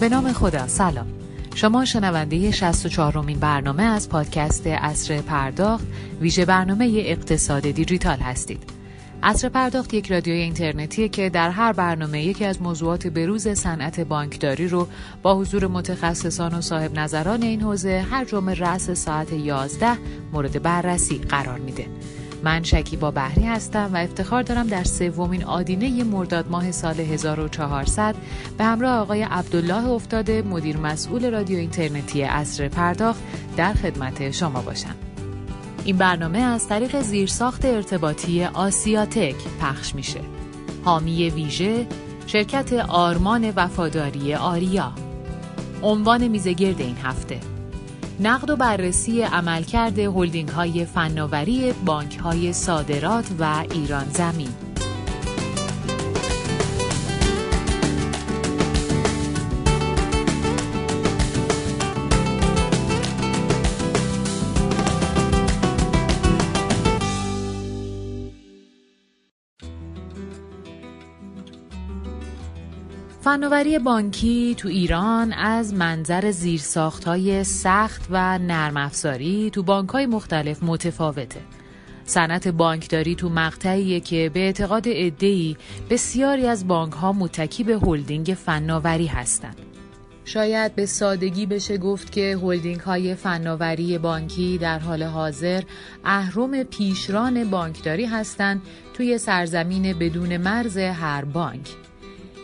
به 0.00 0.08
نام 0.08 0.32
خدا. 0.32 0.68
سلام. 0.68 1.06
شما 1.54 1.84
شنونده 1.84 2.50
64 2.50 3.12
رومین 3.12 3.38
برنامه 3.38 3.82
از 3.82 4.08
پادکست 4.08 4.66
اصر 4.66 5.20
پرداخت 5.20 5.86
ویژه 6.20 6.44
برنامه 6.44 6.92
اقتصاد 6.96 7.70
دیجیتال 7.70 8.18
هستید. 8.18 8.62
اصر 9.22 9.48
پرداخت 9.48 9.94
یک 9.94 10.12
رادیوی 10.12 10.38
اینترنتیه 10.38 11.08
که 11.08 11.30
در 11.30 11.50
هر 11.50 11.72
برنامه 11.72 12.22
یکی 12.22 12.44
از 12.44 12.62
موضوعات 12.62 13.06
بروز 13.06 13.48
صنعت 13.48 14.00
بانکداری 14.00 14.68
رو 14.68 14.88
با 15.22 15.34
حضور 15.34 15.66
متخصصان 15.66 16.54
و 16.54 16.60
صاحب 16.60 16.98
نظران 16.98 17.42
این 17.42 17.60
حوزه 17.60 18.06
هر 18.10 18.24
جمعه 18.24 18.54
رأس 18.54 18.90
ساعت 18.90 19.32
11 19.32 19.98
مورد 20.32 20.62
بررسی 20.62 21.18
قرار 21.18 21.58
میده. 21.58 21.86
من 22.44 22.62
شکیبا 22.62 23.10
بحری 23.10 23.46
هستم 23.46 23.90
و 23.92 23.96
افتخار 23.96 24.42
دارم 24.42 24.66
در 24.66 24.84
سومین 24.84 25.44
آدینه 25.44 26.04
مرداد 26.04 26.50
ماه 26.50 26.70
سال 26.70 27.00
1400 27.00 28.14
به 28.58 28.64
همراه 28.64 28.98
آقای 29.00 29.22
عبدالله 29.22 29.88
افتاده 29.88 30.42
مدیر 30.42 30.76
مسئول 30.76 31.30
رادیو 31.30 31.58
اینترنتی 31.58 32.22
اصر 32.22 32.68
پرداخت 32.68 33.20
در 33.56 33.72
خدمت 33.72 34.30
شما 34.30 34.62
باشم. 34.62 34.94
این 35.84 35.96
برنامه 35.96 36.38
از 36.38 36.68
طریق 36.68 37.00
زیرساخت 37.00 37.64
ارتباطی 37.64 38.44
آسیاتک 38.44 39.36
پخش 39.60 39.94
میشه. 39.94 40.20
حامی 40.84 41.30
ویژه 41.30 41.86
شرکت 42.26 42.72
آرمان 42.72 43.52
وفاداری 43.56 44.34
آریا 44.34 44.92
عنوان 45.82 46.28
میزگرد 46.28 46.80
این 46.80 46.96
هفته 46.96 47.40
نقد 48.22 48.50
و 48.50 48.56
بررسی 48.56 49.22
عملکرد 49.22 49.98
هلدینگ 49.98 50.48
های 50.48 50.84
فناوری 50.84 51.72
بانک 51.72 52.16
های 52.16 52.52
صادرات 52.52 53.26
و 53.38 53.64
ایران 53.72 54.04
زمین. 54.04 54.69
فناوری 73.30 73.78
بانکی 73.78 74.54
تو 74.58 74.68
ایران 74.68 75.32
از 75.32 75.74
منظر 75.74 76.30
زیرساخت 76.30 77.04
های 77.04 77.44
سخت 77.44 78.06
و 78.10 78.38
نرم 78.38 78.76
افزاری 78.76 79.50
تو 79.50 79.62
بانک 79.62 79.88
های 79.88 80.06
مختلف 80.06 80.62
متفاوته. 80.62 81.40
صنعت 82.04 82.48
بانکداری 82.48 83.14
تو 83.14 83.28
مقطعیه 83.28 84.00
که 84.00 84.30
به 84.34 84.40
اعتقاد 84.40 84.88
عده‌ای 84.88 85.56
بسیاری 85.90 86.46
از 86.46 86.68
بانک 86.68 86.92
ها 86.92 87.12
متکی 87.12 87.64
به 87.64 87.78
هلدینگ 87.78 88.26
فناوری 88.26 89.06
هستند. 89.06 89.56
شاید 90.24 90.74
به 90.74 90.86
سادگی 90.86 91.46
بشه 91.46 91.78
گفت 91.78 92.12
که 92.12 92.38
هلدینگ 92.42 92.80
های 92.80 93.14
فناوری 93.14 93.98
بانکی 93.98 94.58
در 94.58 94.78
حال 94.78 95.02
حاضر 95.02 95.62
اهرم 96.04 96.62
پیشران 96.62 97.50
بانکداری 97.50 98.06
هستند 98.06 98.62
توی 98.94 99.18
سرزمین 99.18 99.98
بدون 99.98 100.36
مرز 100.36 100.78
هر 100.78 101.24
بانک. 101.24 101.89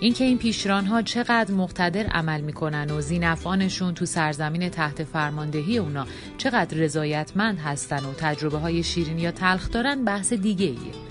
اینکه 0.00 0.24
این 0.24 0.38
پیشران 0.38 0.86
ها 0.86 1.02
چقدر 1.02 1.54
مقتدر 1.54 2.06
عمل 2.06 2.40
می‌کنن 2.40 2.90
و 2.90 3.00
زینفانشون 3.00 3.94
تو 3.94 4.06
سرزمین 4.06 4.68
تحت 4.68 5.04
فرماندهی 5.04 5.78
اونا 5.78 6.06
چقدر 6.38 6.78
رضایتمند 6.78 7.58
هستن 7.58 8.04
و 8.04 8.12
تجربه 8.18 8.58
های 8.58 8.82
شیرین 8.82 9.18
یا 9.18 9.30
تلخ 9.30 9.70
دارن 9.70 10.04
بحث 10.04 10.32
دیگه 10.32 10.66
ایه. 10.66 11.06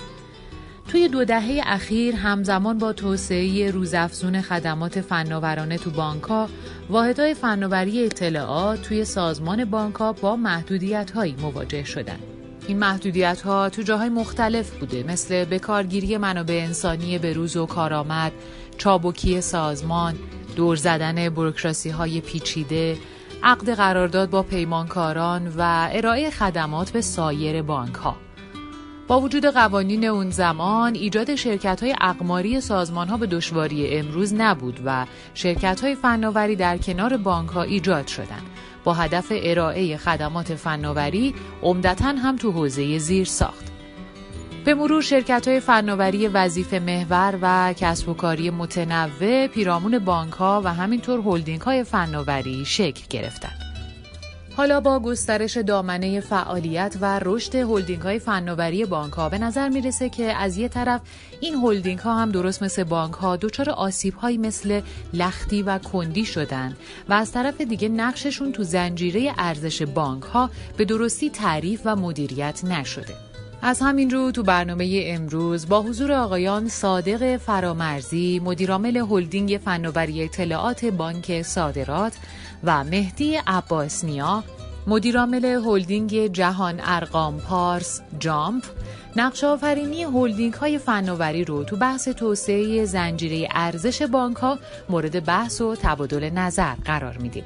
توی 0.88 1.08
دو 1.08 1.26
دهه 1.26 1.62
اخیر 1.66 2.16
همزمان 2.16 2.78
با 2.78 2.94
توسعه 2.94 3.72
روزافزون 3.72 4.42
خدمات 4.42 5.02
فناورانه 5.02 5.78
تو 5.78 5.90
بانکها 5.90 6.50
واحدهای 6.90 7.34
فناوری 7.34 8.06
اطلاعات 8.06 8.82
توی 8.82 9.06
سازمان 9.06 9.66
بانکها 9.66 10.14
با 10.14 10.36
محدودیت 10.36 11.12
هایی 11.12 11.36
مواجه 11.42 11.84
شدن. 11.84 12.20
این 12.68 12.80
محدودیت 12.80 13.42
ها 13.42 13.70
تو 13.70 13.82
جاهای 13.82 14.10
مختلف 14.10 14.70
بوده 14.70 15.04
مثل 15.04 15.46
بکارگیری 15.46 16.18
منابع 16.18 16.64
انسانی 16.68 17.18
به 17.18 17.34
روز 17.34 17.58
و 17.58 17.66
کارآمد، 17.66 18.32
چابکی 18.78 19.42
سازمان، 19.42 20.16
دور 20.56 20.76
زدن 20.76 21.30
بروکراسی 21.30 21.90
های 21.90 22.22
پیچیده، 22.22 22.98
عقد 23.44 23.70
قرارداد 23.70 24.30
با 24.30 24.44
پیمانکاران 24.44 25.48
و 25.58 25.90
ارائه 25.92 26.30
خدمات 26.30 26.92
به 26.92 27.02
سایر 27.02 27.62
بانک 27.62 27.96
ها. 27.96 28.16
با 29.08 29.22
وجود 29.22 29.46
قوانین 29.46 30.06
اون 30.06 30.30
زمان 30.30 30.96
ایجاد 30.96 31.36
شرکت 31.36 31.84
های 31.84 31.96
اقماری 32.02 32.62
سازمان 32.62 33.08
ها 33.08 33.18
به 33.18 33.28
دشواری 33.28 33.98
امروز 33.98 34.34
نبود 34.34 34.80
و 34.86 35.06
شرکت 35.34 35.82
های 35.82 35.96
فناوری 35.96 36.56
در 36.56 36.78
کنار 36.78 37.18
بانک 37.18 37.50
ها 37.50 37.62
ایجاد 37.62 38.08
شدند 38.08 38.46
با 38.84 38.94
هدف 38.94 39.26
ارائه 39.32 39.98
خدمات 39.98 40.56
فناوری 40.56 41.36
عمدتا 41.64 42.08
هم 42.08 42.36
تو 42.36 42.52
حوزه 42.52 42.98
زیر 42.98 43.26
ساخت. 43.26 43.75
به 44.66 44.74
مرور 44.74 45.02
شرکت 45.02 45.48
های 45.48 45.60
فناوری 45.60 46.28
وظیفه 46.28 46.74
محور 46.74 47.40
و 47.42 47.74
کسب 47.78 48.10
و 48.10 48.14
کاری 48.14 48.50
متنوع 48.50 49.48
پیرامون 49.48 50.00
بانک 50.00 50.34
ها 50.34 50.62
و 50.66 50.74
همینطور 50.74 51.20
هلدینگ 51.20 51.62
های 51.62 51.84
فناوری 51.84 52.66
شکل 52.66 53.02
گرفتند. 53.10 53.60
حالا 54.58 54.80
با 54.80 55.00
گسترش 55.00 55.58
دامنه 55.58 56.20
فعالیت 56.20 56.98
و 57.02 57.20
رشد 57.24 57.56
هلدینگ 57.56 58.02
های 58.02 58.20
فناوری 58.20 58.86
بانک 58.86 59.14
ها 59.14 59.30
به 59.30 59.38
نظر 59.38 59.70
می‌رسه 59.70 60.10
که 60.10 60.24
از 60.24 60.58
یه 60.58 60.68
طرف 60.68 61.02
این 61.42 61.56
هلدینگ 61.56 62.00
ها 62.00 62.22
هم 62.22 62.32
درست 62.32 62.64
مثل 62.64 62.84
بانک 62.84 63.14
ها 63.14 63.36
دچار 63.36 63.70
آسیب 63.70 64.14
هایی 64.14 64.38
مثل 64.38 64.82
لختی 65.14 65.64
و 65.64 65.78
کندی 65.78 66.26
شدن 66.26 66.76
و 67.10 67.14
از 67.14 67.32
طرف 67.32 67.62
دیگه 67.62 67.90
نقششون 67.90 68.52
تو 68.52 68.64
زنجیره 68.64 69.34
ارزش 69.38 69.82
بانک 69.82 70.24
ها 70.24 70.50
به 70.78 70.86
درستی 70.86 71.30
تعریف 71.30 71.82
و 71.86 71.96
مدیریت 71.96 72.64
نشده. 72.64 73.25
از 73.68 73.82
همین 73.82 74.10
رو 74.10 74.32
تو 74.32 74.44
برنامه 74.44 75.04
امروز 75.06 75.70
با 75.70 75.82
حضور 75.82 76.12
آقایان 76.12 76.70
صادق 76.70 77.38
فرامرزی 77.38 78.42
مدیرعامل 78.44 78.98
هلدینگ 78.98 79.60
فناوری 79.66 80.24
اطلاعات 80.24 80.86
بانک 80.86 81.42
صادرات 81.42 82.14
و 82.64 82.84
مهدی 82.84 83.36
عباسنیا 83.48 84.44
مدیرعامل 84.88 85.46
هلدینگ 85.46 86.28
جهان 86.28 86.82
ارقام 86.84 87.38
پارس 87.38 88.02
جامپ 88.20 88.64
نقش 89.16 89.44
آفرینی 89.44 90.04
هلدینگ 90.04 90.54
های 90.54 90.78
فناوری 90.78 91.44
رو 91.44 91.64
تو 91.64 91.76
بحث 91.76 92.08
توسعه 92.08 92.86
زنجیره 92.86 93.48
ارزش 93.52 94.02
بانک 94.02 94.38
ها 94.38 94.60
مورد 94.90 95.26
بحث 95.26 95.62
و 95.62 95.76
تبادل 95.76 96.30
نظر 96.30 96.76
قرار 96.86 97.18
میدیم. 97.18 97.44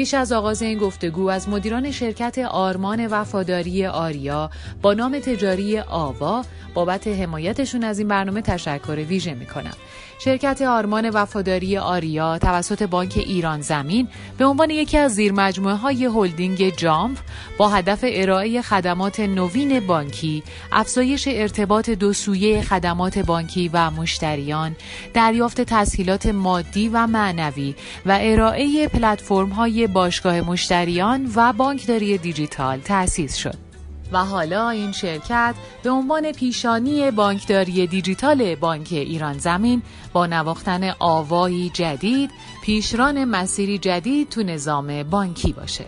پیش 0.00 0.14
از 0.14 0.32
آغاز 0.32 0.62
این 0.62 0.78
گفتگو 0.78 1.30
از 1.30 1.48
مدیران 1.48 1.90
شرکت 1.90 2.38
آرمان 2.38 3.06
وفاداری 3.06 3.86
آریا 3.86 4.50
با 4.82 4.94
نام 4.94 5.18
تجاری 5.18 5.78
آوا 5.78 6.44
بابت 6.74 7.08
حمایتشون 7.08 7.84
از 7.84 7.98
این 7.98 8.08
برنامه 8.08 8.42
تشکر 8.42 9.04
ویژه 9.08 9.34
می‌کنم. 9.34 9.76
شرکت 10.24 10.62
آرمان 10.62 11.10
وفاداری 11.10 11.78
آریا 11.78 12.38
توسط 12.38 12.82
بانک 12.82 13.12
ایران 13.16 13.60
زمین 13.60 14.08
به 14.38 14.44
عنوان 14.44 14.70
یکی 14.70 14.98
از 14.98 15.14
زیر 15.14 15.32
مجموعه 15.32 15.74
های 15.74 16.04
هلدینگ 16.04 16.76
جامپ 16.76 17.18
با 17.58 17.68
هدف 17.68 18.04
ارائه 18.08 18.62
خدمات 18.62 19.20
نوین 19.20 19.86
بانکی، 19.86 20.42
افزایش 20.72 21.28
ارتباط 21.32 21.90
دو 21.90 22.12
سویه 22.12 22.62
خدمات 22.62 23.18
بانکی 23.18 23.70
و 23.72 23.90
مشتریان، 23.90 24.76
دریافت 25.14 25.60
تسهیلات 25.60 26.26
مادی 26.26 26.88
و 26.88 27.06
معنوی 27.06 27.74
و 28.06 28.18
ارائه 28.20 28.88
پلتفرم 28.88 29.48
های 29.48 29.86
باشگاه 29.86 30.40
مشتریان 30.40 31.32
و 31.34 31.52
بانکداری 31.52 32.18
دیجیتال 32.18 32.78
تأسیس 32.78 33.36
شد. 33.36 33.69
و 34.12 34.24
حالا 34.24 34.70
این 34.70 34.92
شرکت 34.92 35.54
به 35.82 35.90
عنوان 35.90 36.32
پیشانی 36.32 37.10
بانکداری 37.10 37.86
دیجیتال 37.86 38.54
بانک 38.54 38.88
ایران 38.90 39.38
زمین 39.38 39.82
با 40.12 40.26
نواختن 40.26 40.92
آوایی 40.98 41.70
جدید 41.74 42.30
پیشران 42.62 43.24
مسیری 43.24 43.78
جدید 43.78 44.28
تو 44.28 44.42
نظام 44.42 45.02
بانکی 45.02 45.52
باشه. 45.52 45.84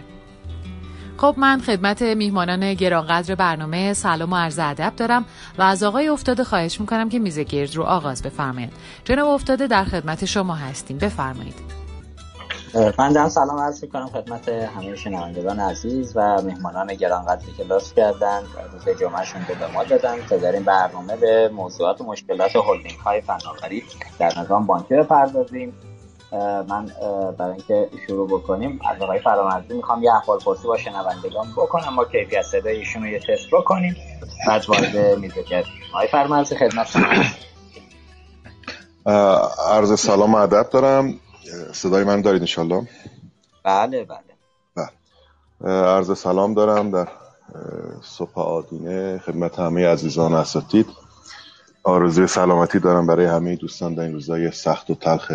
خب 1.16 1.34
من 1.38 1.60
خدمت 1.60 2.02
میهمانان 2.02 2.74
گرانقدر 2.74 3.34
برنامه 3.34 3.92
سلام 3.92 4.32
و 4.32 4.36
عرض 4.36 4.58
ادب 4.58 4.92
دارم 4.96 5.24
و 5.58 5.62
از 5.62 5.82
آقای 5.82 6.08
افتاده 6.08 6.44
خواهش 6.44 6.80
می‌کنم 6.80 7.08
که 7.08 7.18
میز 7.18 7.38
گرد 7.38 7.76
رو 7.76 7.82
آغاز 7.82 8.22
بفرمایید. 8.22 8.72
جناب 9.04 9.28
افتاده 9.28 9.66
در 9.66 9.84
خدمت 9.84 10.24
شما 10.24 10.54
هستیم 10.54 10.98
بفرمایید. 10.98 11.81
من 12.74 13.12
دارم 13.12 13.28
سلام 13.28 13.58
عرض 13.58 13.84
کنم 13.84 14.06
خدمت 14.06 14.48
همه 14.48 14.96
شنوندگان 14.96 15.60
عزیز 15.60 16.12
و 16.16 16.42
مهمانان 16.42 16.94
گرانقدری 16.94 17.52
که 17.52 17.64
لطف 17.64 17.94
کردن 17.94 18.42
روز 18.72 18.98
جمعهشون 19.00 19.46
به 19.48 19.66
ما 19.66 19.84
دادن 19.84 20.16
تا 20.28 20.36
در 20.36 20.52
این 20.52 20.62
برنامه 20.62 21.16
به 21.16 21.48
موضوعات 21.48 22.00
و 22.00 22.04
مشکلات 22.04 22.56
هلدینگ 22.56 22.98
های 23.04 23.20
فناوری 23.20 23.84
در 24.18 24.38
نظام 24.38 24.66
بانکی 24.66 24.94
بپردازیم 24.94 25.72
من 26.68 26.86
برای 27.38 27.52
اینکه 27.52 27.88
شروع 28.06 28.28
بکنیم 28.28 28.80
از 28.90 29.02
آقای 29.02 29.18
فرامرزی 29.18 29.74
می‌خوام 29.74 30.02
یه 30.02 30.14
احوال 30.14 30.38
پرسی 30.38 30.66
با 30.66 30.76
شنوندگان 30.76 31.46
بکنم 31.56 31.94
ما 31.94 32.04
کیفیت 32.04 32.42
صدای 32.42 32.76
ایشون 32.76 33.02
رو 33.02 33.08
یه 33.08 33.18
تست 33.18 33.50
بکنیم 33.52 33.96
بعد 34.48 34.64
وارد 34.68 35.18
میز 35.18 35.32
آقای 35.94 36.06
فرامرزی 36.06 36.56
خدمت 36.56 36.96
عرض 39.70 40.00
سلام 40.00 40.34
ادب 40.34 40.68
دارم. 40.70 41.14
صدای 41.72 42.04
من 42.04 42.20
دارید 42.20 42.42
انشالله 42.42 42.88
بله 43.64 44.04
بله. 44.04 44.18
بله. 44.76 45.70
عرض 45.70 46.18
سلام 46.18 46.54
دارم 46.54 46.90
در 46.90 47.08
صبح 48.02 48.38
آدینه 48.38 49.18
خدمت 49.18 49.58
همه 49.58 49.88
عزیزان 49.88 50.34
اساتید 50.34 50.86
آرزوی 51.84 52.26
سلامتی 52.26 52.78
دارم 52.78 53.06
برای 53.06 53.26
همه 53.26 53.56
دوستان 53.56 53.94
در 53.94 54.02
این 54.02 54.12
روزای 54.12 54.50
سخت 54.50 54.90
و 54.90 54.94
تلخ 54.94 55.32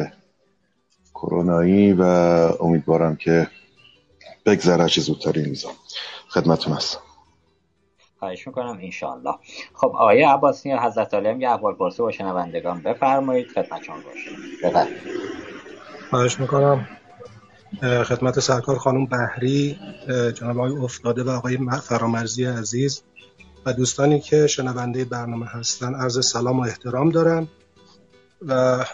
کرونایی 1.14 1.94
و 1.94 2.04
امیدوارم 2.60 3.16
که 3.16 3.48
بگذره 4.46 4.90
چه 4.90 5.02
زودتر 5.02 5.32
این 5.36 5.46
روزا. 5.46 5.70
خدمتون 6.30 6.74
هستم. 6.74 7.00
خواهش 8.20 8.48
می‌کنم 8.48 8.80
انشاءالله. 8.82 9.36
خب 9.74 9.88
آقای 9.88 10.24
عباسی 10.24 10.72
حضرت 10.72 11.14
علی 11.14 11.30
هم 11.30 11.42
یه 11.42 11.50
احوال 11.50 11.74
پرسی 11.74 12.02
با 12.02 12.12
شنوندگان 12.12 12.82
بفرمایید 12.82 13.48
خدمت 13.48 13.84
شما 13.84 13.96
باشید 13.96 14.38
خواهش 16.10 16.40
می‌کنم 16.40 16.88
خدمت 17.82 18.40
سرکار 18.40 18.78
خانم 18.78 19.06
بحری 19.06 19.80
جناب 20.36 20.58
آقای 20.58 20.72
افتاده 20.72 21.24
و 21.24 21.30
آقای 21.30 21.58
فرامرزی 21.84 22.46
عزیز 22.46 23.04
و 23.66 23.74
دوستانی 23.74 24.20
که 24.20 24.48
شنونده 24.48 25.06
برنامه 25.06 25.46
هستن 25.46 25.96
عرض 25.96 26.26
سلام 26.26 26.60
و 26.60 26.64
احترام 26.64 27.10
دارم 27.10 27.48
و 28.42 28.86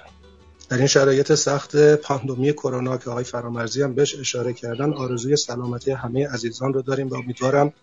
در 0.70 0.78
این 0.78 0.88
شرایط 0.88 1.34
سخت 1.34 1.96
پاندمی 1.96 2.54
کرونا 2.54 2.98
که 2.98 3.10
آقای 3.10 3.24
فرامرزی 3.24 3.82
هم 3.82 3.96
بهش 3.96 4.20
اشاره 4.20 4.54
کردن 4.54 4.94
آرزوی 4.94 5.36
سلامتی 5.36 5.92
همه 5.92 6.28
عزیزان 6.28 6.74
رو 6.74 6.82
داریم 6.82 7.08
و 7.10 7.16
امیدوارم 7.16 7.74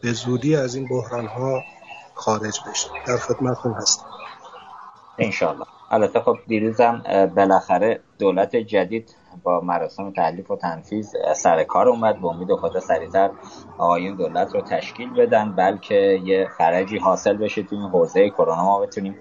به 0.00 0.12
زودی 0.12 0.56
از 0.56 0.74
این 0.74 0.88
بحران 0.88 1.26
ها 1.26 1.62
خارج 2.14 2.60
بشه. 2.70 2.88
در 3.06 3.16
خدمتتون 3.16 3.72
هستم. 3.72 4.06
انشالله 5.18 5.66
البته 5.92 6.20
خب 6.20 6.36
دیروزم 6.46 7.02
بالاخره 7.36 8.00
دولت 8.18 8.56
جدید 8.56 9.14
با 9.42 9.60
مراسم 9.60 10.10
تعلیف 10.10 10.50
و 10.50 10.56
تنفیز 10.56 11.14
سر 11.34 11.64
کار 11.64 11.88
اومد 11.88 12.20
به 12.20 12.26
امید 12.26 12.54
خدا 12.54 12.80
سریعتر 12.80 13.30
آقایون 13.78 14.16
دولت 14.16 14.54
رو 14.54 14.60
تشکیل 14.60 15.10
بدن 15.10 15.52
بلکه 15.52 16.20
یه 16.24 16.48
فرجی 16.58 16.98
حاصل 16.98 17.36
بشه 17.36 17.62
تو 17.62 17.76
این 17.76 17.84
حوزه 17.84 18.30
کرونا. 18.30 18.64
ما 18.64 18.80
بتونیم 18.80 19.18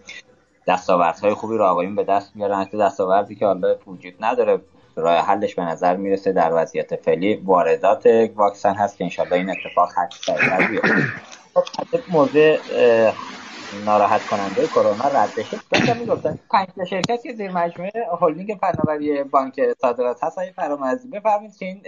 دستاوردهای 0.67 1.33
خوبی 1.33 1.57
رو 1.57 1.65
آقایون 1.65 1.95
به 1.95 2.03
دست 2.03 2.33
بیارن. 2.35 2.61
حتی 2.61 2.77
دستاوردی 2.77 3.35
که 3.35 3.45
حالا 3.45 3.75
وجود 3.87 4.13
نداره 4.19 4.61
راه 4.95 5.17
حلش 5.17 5.55
به 5.55 5.61
نظر 5.61 5.95
می‌رسه 5.95 6.31
در 6.31 6.51
وضعیت 6.53 6.95
فعلی 6.95 7.35
واردات 7.35 8.07
واکسن 8.35 8.75
هست 8.75 8.97
که 8.97 9.03
انشالله 9.03 9.35
این 9.35 9.49
اتفاق 9.49 9.89
حد 9.97 10.11
سریعتر 10.11 10.67
بیفته. 10.67 10.95
خب 11.53 11.99
موضوع 12.11 12.57
ناراحت 13.71 14.25
کننده 14.25 14.67
کرونا 14.67 15.07
رد 15.07 15.35
بشه. 15.35 15.59
داشتم 15.71 15.97
می‌گفتن 15.97 16.39
پنج 16.51 16.67
شرکت 16.89 17.23
که 17.23 17.33
زیر 17.33 17.51
مجموعه 17.51 17.91
هلدینگ 18.21 18.57
فناوری 18.61 19.23
بانک 19.23 19.61
صادرات 19.81 20.23
هست. 20.23 20.37
های 20.37 20.51
فرامرزی 20.51 21.07
بفرمایید 21.07 21.57
که 21.57 21.65
این 21.65 21.81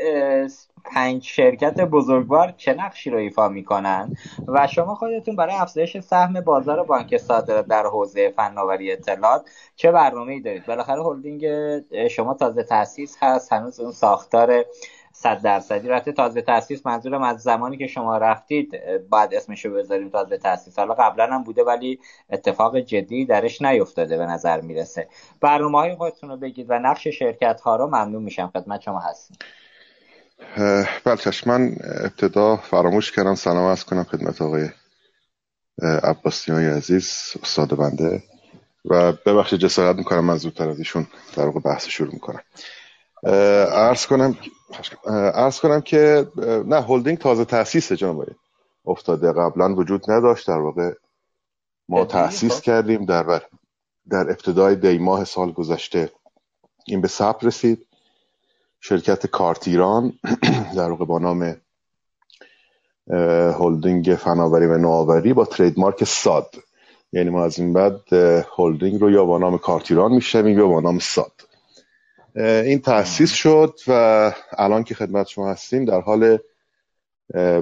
پنج 0.85 1.24
شرکت 1.24 1.81
بزرگوار 1.81 2.53
چه 2.57 2.74
نقشی 2.74 3.09
رو 3.09 3.18
ایفا 3.18 3.50
می‌کنن 3.50 4.15
و 4.47 4.68
شما 4.68 4.95
خودتون 4.95 5.35
برای 5.35 5.56
افزایش 5.56 5.97
سهم 6.00 6.41
بازار 6.41 6.83
بانک 6.83 7.18
صادرات 7.18 7.65
در 7.65 7.83
حوزه 7.86 8.29
فناوری 8.29 8.91
اطلاعات 8.91 9.50
چه 9.75 9.91
برنامه‌ای 9.91 10.39
دارید؟ 10.41 10.65
بالاخره 10.65 11.03
هلدینگ 11.03 11.47
شما 12.07 12.33
تازه 12.33 12.63
تاسیس 12.63 13.18
هست. 13.21 13.53
هنوز 13.53 13.79
اون 13.79 13.91
ساختار 13.91 14.65
صد 15.13 15.42
درصدی. 15.42 15.88
رفته 15.88 16.12
تازه 16.12 16.42
تاسیس 16.42 16.86
منظورم 16.86 17.21
از 17.21 17.42
زمانی 17.42 17.77
که 17.77 17.88
شما 17.88 18.18
رفتید 18.18 18.71
بعد 19.10 19.33
اسمشو 19.33 19.74
بذاریم 19.74 20.10
تازه 20.10 20.38
تاسیس 20.38 20.80
حالا 20.80 20.94
قبلا 20.94 21.27
هم 21.27 21.44
بوده 21.44 21.63
ولی 21.63 22.00
اتفاق 22.30 22.80
جدی 22.80 23.25
درش 23.25 23.62
نیفتاده 23.62 24.18
به 24.18 24.25
نظر 24.25 24.62
می‌رسه. 24.62 25.07
برنامه 25.42 25.77
های 25.77 25.95
خودتون 25.95 26.30
رو 26.30 26.38
بگید 26.38 26.65
و 26.69 26.80
نقش 26.80 27.07
شرکت 27.07 27.62
ها 27.62 27.75
رو 27.75 27.88
ممنون 27.88 28.24
میشم 28.24 28.51
خدمت 28.54 28.81
شما 28.81 29.00
هستیم 29.00 29.38
بله 31.06 31.18
من 31.45 31.75
ابتدا 32.04 32.56
فراموش 32.56 33.12
کردم 33.12 33.36
سلام 33.36 33.65
از 33.65 33.86
کنم 33.86 34.04
خدمت 34.04 34.42
آقای 34.42 34.69
عباسی 36.04 36.51
های 36.51 36.68
عزیز 36.68 37.33
استاد 37.44 37.77
بنده. 37.77 38.24
و 38.86 39.12
ببخشید 39.12 39.60
جسارت 39.60 39.95
می‌کنم 39.95 40.25
من 40.25 40.38
زودتر 40.38 40.69
از 40.69 40.80
ایشون 40.80 41.07
در 41.36 41.50
بحث 41.50 41.88
شروع 41.88 42.13
می‌کنم. 42.13 42.42
ارز 43.25 44.06
کنم 44.06 44.38
ارز 45.34 45.60
کنم 45.60 45.81
که 45.81 46.28
نه 46.66 46.81
هلدینگ 46.81 47.18
تازه 47.18 47.46
تاسیسه 47.46 47.96
جناب 47.96 48.25
افتاده 48.86 49.31
قبلا 49.31 49.75
وجود 49.75 50.12
نداشت. 50.12 50.48
در 50.48 50.60
واقع 50.60 50.94
ما 51.90 52.06
تاسیس 52.06 52.62
کردیم 52.62 53.06
در 53.06 53.42
در 54.10 54.30
ابتدای 54.30 54.75
دی 54.75 54.98
ماه 54.98 55.24
سال 55.24 55.52
گذشته. 55.52 56.12
این 56.86 57.02
به 57.02 57.08
ثبت 57.08 57.44
رسید. 57.44 57.86
شرکت 58.80 59.28
کارت 59.28 59.68
ایران 59.68 60.14
در 60.78 60.90
واقع 60.90 61.06
با 61.06 61.20
نام 61.20 61.56
هلدینگ 63.60 64.16
فناوری 64.16 64.66
و 64.66 64.78
نوآوری 64.78 65.34
با 65.34 65.48
مارک 65.78 66.04
ساد. 66.04 66.56
یعنی 67.14 67.30
ما 67.30 67.44
از 67.44 67.60
این 67.60 67.74
بعد 67.74 68.14
هلدینگ 68.58 69.02
رو 69.02 69.12
یا 69.12 69.25
با 69.25 69.38
نام 69.38 69.58
کارت 69.58 69.92
ایران 69.92 70.12
میشنویم 70.12 70.60
یا 70.60 70.68
با 70.68 70.80
نام 70.80 71.00
ساد. 71.00 71.52
این 72.35 72.80
تأسیس 72.80 73.31
شد 73.31 73.80
و 73.88 74.31
الان 74.57 74.83
که 74.83 74.95
خدمت 74.95 75.27
شما 75.27 75.50
هستیم 75.50 75.85
در 75.85 76.01
حال 76.01 76.38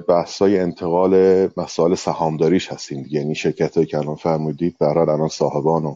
بحثای 0.07 0.59
انتقال 0.59 1.49
مسائل 1.57 1.95
سهامداریش 1.95 2.71
هستیم 2.71 3.05
یعنی 3.09 3.35
شرکت 3.35 3.75
هایی 3.75 3.87
که 3.87 3.97
الان 3.97 4.15
فرمودید 4.15 4.77
برای 4.79 5.09
الان 5.09 5.27
صاحبان 5.27 5.85
و 5.85 5.95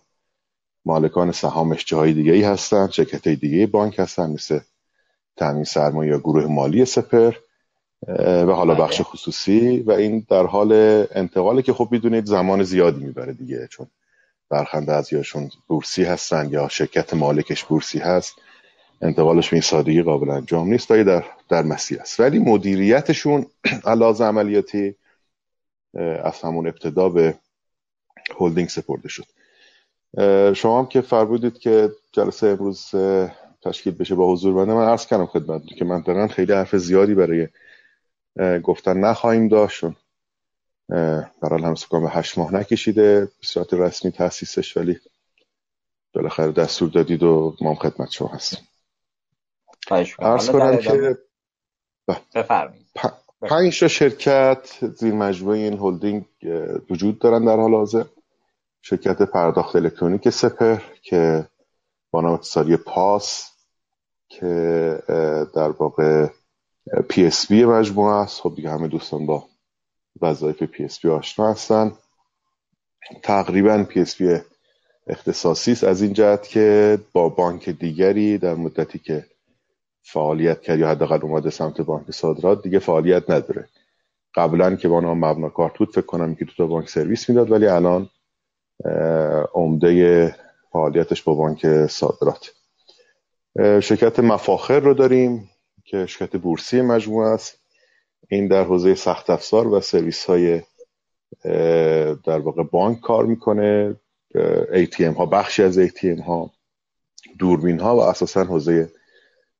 مالکان 0.85 1.31
سهامش 1.31 1.85
جاهای 1.85 2.13
دیگه 2.13 2.33
ای 2.33 2.43
هستن 2.43 2.87
شرکت 2.87 3.27
های 3.27 3.35
دیگه 3.35 3.67
بانک 3.67 3.99
هستن 3.99 4.29
مثل 4.29 4.59
تامین 5.35 5.63
سرمایه 5.63 6.11
یا 6.11 6.19
گروه 6.19 6.45
مالی 6.45 6.85
سپر 6.85 7.33
و 8.07 8.51
حالا 8.51 8.73
بله. 8.73 8.83
بخش 8.83 9.01
خصوصی. 9.01 9.79
و 9.79 9.91
این 9.91 10.25
در 10.29 10.45
حال 10.45 10.71
انتقاله 11.11 11.61
که 11.61 11.73
خب 11.73 11.87
می‌دونید 11.91 12.25
زمان 12.25 12.63
زیادی 12.63 13.03
می‌بره 13.03 13.33
دیگه 13.33 13.67
چون 13.71 13.87
برخنده 14.49 14.93
از 14.93 15.13
یاشون 15.13 15.49
بورسی 15.67 16.03
هستن 16.03 16.49
یا 16.49 16.67
شرکت 16.67 17.13
مالکش 17.13 17.63
بورسی 17.63 17.99
هست. 17.99 18.33
انتقالش 19.01 19.49
به 19.49 19.53
این 19.53 19.61
سادگی 19.61 20.01
قابل 20.01 20.29
انجام 20.29 20.69
نیست 20.69 20.89
در 20.89 21.23
در 21.49 21.63
مسیر 21.63 22.01
است. 22.01 22.19
ولی 22.19 22.39
مدیریتشون 22.39 23.45
علاوه 23.85 24.25
عملیاتی 24.25 24.95
از 26.23 26.41
همون 26.41 26.67
ابتدا 26.67 27.09
به 27.09 27.35
هلدینگ 28.39 28.69
سپرده 28.69 29.09
شد. 29.09 29.25
شما 30.53 30.79
هم 30.79 30.85
که 30.85 31.01
فرمودید 31.01 31.59
که 31.59 31.91
جلسه 32.11 32.47
امروز 32.47 32.91
تشکیل 33.61 33.93
بشه 33.93 34.15
با 34.15 34.31
حضور 34.31 34.53
بنده 34.53 34.73
من 34.73 34.87
عرض 34.87 35.05
کردم 35.05 35.25
خدمت 35.25 35.65
که 35.65 35.85
من 35.85 36.01
دارن 36.01 36.27
خیلی 36.27 36.53
حرف 36.53 36.75
زیادی 36.75 37.13
برای 37.13 37.47
گفتن 38.63 38.97
نخواهیم 38.97 39.47
داشت 39.47 39.85
برای 41.41 41.63
هم 41.63 41.75
سکان 41.75 42.03
به 42.03 42.09
هشت 42.09 42.37
ماه 42.37 42.53
نکشیده 42.53 43.19
به 43.25 43.47
صورت 43.47 43.73
رسمی 43.73 44.11
تاسیسش 44.11 44.77
ولی 44.77 44.97
بالاخره 46.13 46.51
دستور 46.51 46.89
دادید 46.89 47.23
و 47.23 47.55
ما 47.61 47.75
خدمت 47.75 48.11
شما 48.11 48.27
هستیم. 48.27 48.59
ارز 50.19 50.49
کنم 50.49 50.77
که 50.77 51.17
بفرمایید. 52.35 52.85
پنج 53.41 53.79
تا 53.79 53.87
شرکت 53.87 54.85
زیر 54.95 55.13
مجموعه 55.13 55.57
این 55.57 55.79
هلدینگ 55.79 56.25
وجود 56.89 57.19
دارن 57.19 57.45
در 57.45 57.55
حال 57.55 57.73
حاضر. 57.73 58.03
شرکت 58.81 59.21
پرداخت 59.21 59.75
الکترونیک 59.75 60.29
سپهر 60.29 60.77
که 61.01 61.47
با 62.11 62.21
نام 62.21 62.33
اختصاری 62.33 62.77
پاس 62.77 63.51
که 64.27 64.99
در 65.55 65.69
واقع 65.69 66.27
PSP 67.09 67.65
مجموعه 67.65 68.13
است. 68.13 68.41
خب 68.41 68.53
دیگه 68.55 68.69
همه 68.69 68.87
دوستان 68.87 69.25
با 69.25 69.45
وظایف 70.21 70.63
PSP 70.63 71.09
آشنا 71.09 71.51
هستن. 71.51 71.91
تقریبا 73.23 73.83
PSP 73.83 74.37
اختصاصی 75.07 75.71
است 75.71 75.83
از 75.83 76.01
این 76.01 76.13
جهت 76.13 76.47
که 76.47 76.99
با 77.13 77.29
بانک 77.29 77.69
دیگری 77.69 78.37
در 78.37 78.55
مدتی 78.55 78.99
که 78.99 79.25
فعالیت 80.07 80.61
کرد 80.61 80.79
یا 80.79 80.89
حداقل 80.89 81.19
اومده 81.21 81.49
سمت 81.49 81.81
بانک 81.81 82.11
صادرات 82.11 82.63
دیگه 82.63 82.79
فعالیت 82.79 83.29
نداره. 83.29 83.69
قبلا 84.35 84.75
که 84.75 84.87
با 84.87 84.99
نام 84.99 85.25
مبنا 85.25 85.49
کارت 85.49 85.77
بود 85.77 85.91
فکر 85.91 86.05
کنم 86.05 86.35
که 86.35 86.45
تو 86.45 86.51
تا 86.57 86.67
بانک 86.67 86.89
سرویس 86.89 87.29
می‌داد 87.29 87.51
ولی 87.51 87.67
الان 87.67 88.09
عمده 89.53 90.35
فعالیتش 90.71 91.23
با 91.23 91.33
بانک 91.33 91.87
صادرات. 91.87 92.51
شرکت 93.57 94.19
مفاخر 94.19 94.79
رو 94.79 94.93
داریم 94.93 95.49
که 95.85 96.05
شرکت 96.05 96.37
بورسی 96.37 96.81
مجموعه 96.81 97.27
است. 97.27 97.59
این 98.29 98.47
در 98.47 98.63
حوزه 98.63 98.95
سخت 98.95 99.29
افزار 99.29 99.67
و 99.67 99.79
سرویس 99.79 100.25
های 100.25 100.61
در 102.23 102.39
واقع 102.39 102.63
بانک 102.63 103.01
کار 103.01 103.25
می‌کنه. 103.25 103.95
ATM 104.71 105.17
ها 105.17 105.25
بخشی 105.25 105.63
از 105.63 105.79
ATM 105.79 106.21
ها 106.21 106.51
دوربین 107.39 107.79
ها 107.79 107.95
و 107.95 107.99
اساسا 107.99 108.43
حوزه 108.43 108.89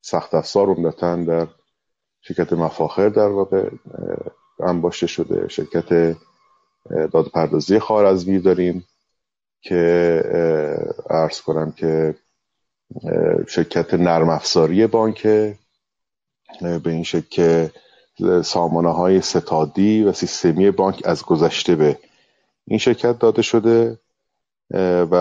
سخت 0.06 0.36
افزار 0.36 0.68
عمدتا 0.70 1.16
در 1.16 1.48
شرکت 2.22 2.54
مفاخر 2.54 3.10
در 3.10 3.28
واقع 3.28 3.70
انباشته 4.60 5.08
شده. 5.08 5.48
شرکت 5.48 6.18
داد 7.12 7.28
پردازی 7.34 7.80
خارزمی 7.80 8.40
داریم 8.40 8.86
که 9.62 10.22
عرض 11.10 11.42
کنم 11.42 11.72
که 11.72 12.16
شرکت 13.48 13.94
نرم 13.94 14.30
افزاری 14.30 14.88
بانک 14.88 15.24
به 16.62 16.82
این 16.86 17.04
شکل 17.04 17.28
که 17.30 17.72
سامانه 18.44 18.94
های 18.94 19.22
ستادی 19.22 20.04
و 20.04 20.12
سیستمی 20.12 20.72
بانک 20.72 21.02
از 21.06 21.24
گذشته 21.24 21.76
به 21.76 22.00
این 22.68 22.80
شرکت 22.80 23.20
داده 23.20 23.42
شده. 23.42 24.00
و 24.72 25.16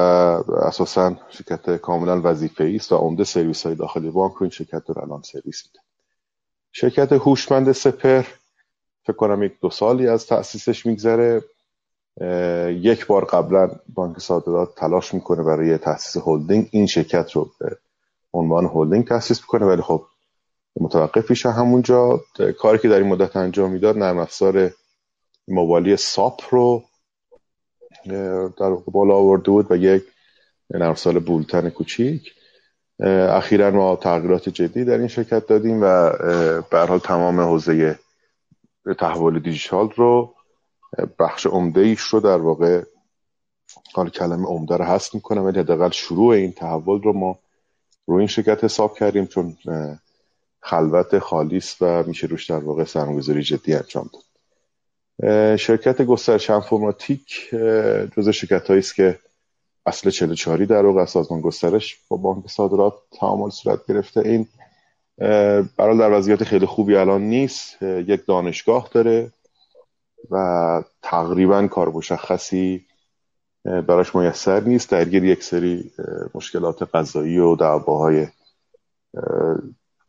اساسا 0.62 1.16
شرکت 1.28 1.76
کاملا 1.76 2.20
وظیفه 2.24 2.72
است 2.76 2.92
و 2.92 2.96
عمده 2.96 3.24
سرویس 3.24 3.66
های 3.66 3.74
داخلی 3.74 4.10
بانک 4.10 4.42
این 4.42 4.50
شرکت 4.50 4.82
رو 4.88 5.02
الان 5.02 5.22
سرویس 5.22 5.62
میده. 5.66 5.84
شرکت 6.72 7.12
هوشمند 7.12 7.72
سپهر 7.72 8.22
فکر 9.02 9.16
کنم 9.16 9.42
یک 9.42 9.60
دو 9.60 9.70
سالی 9.70 10.08
از 10.08 10.26
تأسیسش 10.26 10.86
میگذره. 10.86 11.42
یک 12.70 13.06
بار 13.06 13.24
قبلا 13.24 13.70
بانک 13.94 14.18
صادرات 14.18 14.74
تلاش 14.74 15.14
می‌کنه 15.14 15.42
برای 15.42 15.78
تأسیس 15.78 16.22
هلدینگ 16.26 16.68
این 16.70 16.86
شرکت 16.86 17.32
رو 17.32 17.50
به 17.60 17.78
عنوان 18.32 18.66
هلدینگ 18.74 19.06
تأسیس 19.08 19.40
می‌کنه 19.40 19.66
ولی 19.66 19.82
خب 19.82 20.06
متوقف 20.80 21.30
میشه 21.30 21.50
همونجا. 21.50 22.20
کاری 22.58 22.78
که 22.78 22.88
در 22.88 22.98
این 22.98 23.08
مدت 23.08 23.36
انجام 23.36 23.70
می‌داد 23.70 23.98
نرم 23.98 24.18
افزار 24.18 24.70
موبایلی 25.48 25.96
ساپ 25.96 26.40
رو 26.50 26.82
در 28.58 28.70
بالا 28.70 29.14
آورده 29.14 29.50
بود 29.50 29.72
و 29.72 29.76
یک 29.76 30.02
افزار 30.74 31.18
بولتن 31.18 31.70
کوچیک. 31.70 32.32
اخیرا 33.00 33.70
ما 33.70 33.96
تغییرات 33.96 34.48
جدی 34.48 34.84
در 34.84 34.98
این 34.98 35.08
شرکت 35.08 35.46
دادیم 35.46 35.82
و 35.82 36.10
به 36.70 36.78
حال 36.78 36.98
تمام 36.98 37.40
حوزه 37.40 37.98
تحول 38.98 39.38
دیجیتال 39.38 39.90
رو 39.96 40.34
بخش 41.18 41.46
عمده 41.46 41.80
ایش 41.80 42.00
رو 42.00 42.20
در 42.20 42.36
واقع 42.36 42.82
حال 43.94 44.10
کلمه 44.10 44.46
عمده 44.46 44.76
رو 44.76 44.84
هست 44.84 45.14
می‌کنم 45.14 45.44
ولی 45.44 45.60
حداقل 45.60 45.90
شروع 45.90 46.34
این 46.34 46.52
تحول 46.52 47.02
رو 47.02 47.12
ما 47.12 47.38
روی 48.06 48.18
این 48.18 48.26
شرکت 48.26 48.64
حساب 48.64 48.98
کردیم 48.98 49.26
چون 49.26 49.56
خلوت 50.60 51.18
خالیست 51.18 51.76
و 51.82 52.02
میشه 52.06 52.26
روش 52.26 52.50
در 52.50 52.58
واقع 52.58 52.84
سرمایه‌گذاری 52.84 53.42
جدی 53.42 53.74
انجام 53.74 54.10
داد. 54.12 54.23
شرکت 55.58 56.02
گسترش 56.02 56.50
انفرماتیک 56.50 57.50
جز 58.16 58.28
شرکت 58.28 58.70
است 58.70 58.94
که 58.94 59.18
اصل 59.86 60.10
44 60.10 60.64
در 60.64 60.86
واقع 60.86 61.04
سازمان 61.04 61.40
گسترش 61.40 61.98
با 62.08 62.16
بانک 62.16 62.48
صادرات 62.48 62.94
تعامل 63.20 63.50
صورت 63.50 63.86
گرفته. 63.86 64.20
این 64.20 64.48
برای 65.76 65.98
در 65.98 66.12
وضعیت 66.12 66.44
خیلی 66.44 66.66
خوبی 66.66 66.96
الان 66.96 67.22
نیست. 67.22 67.82
یک 67.82 68.26
دانشگاه 68.26 68.88
داره 68.92 69.30
و 70.30 70.82
تقریبا 71.02 71.66
کار 71.66 71.88
مشخصی 71.88 72.84
براش 73.64 74.14
میسر 74.14 74.60
نیست. 74.60 74.90
درگیر 74.90 75.24
یک 75.24 75.42
سری 75.42 75.92
مشکلات 76.34 76.82
قضایی 76.82 77.38
و 77.38 77.56
دعواهای 77.56 78.26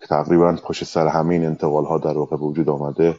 تقریبا 0.01 0.55
پشت 0.63 0.83
سر 0.83 1.07
همین 1.07 1.45
انتقال 1.45 1.85
ها 1.85 1.97
در 1.97 2.17
واقع 2.17 2.38
وجود 2.38 2.69
آمده. 2.69 3.15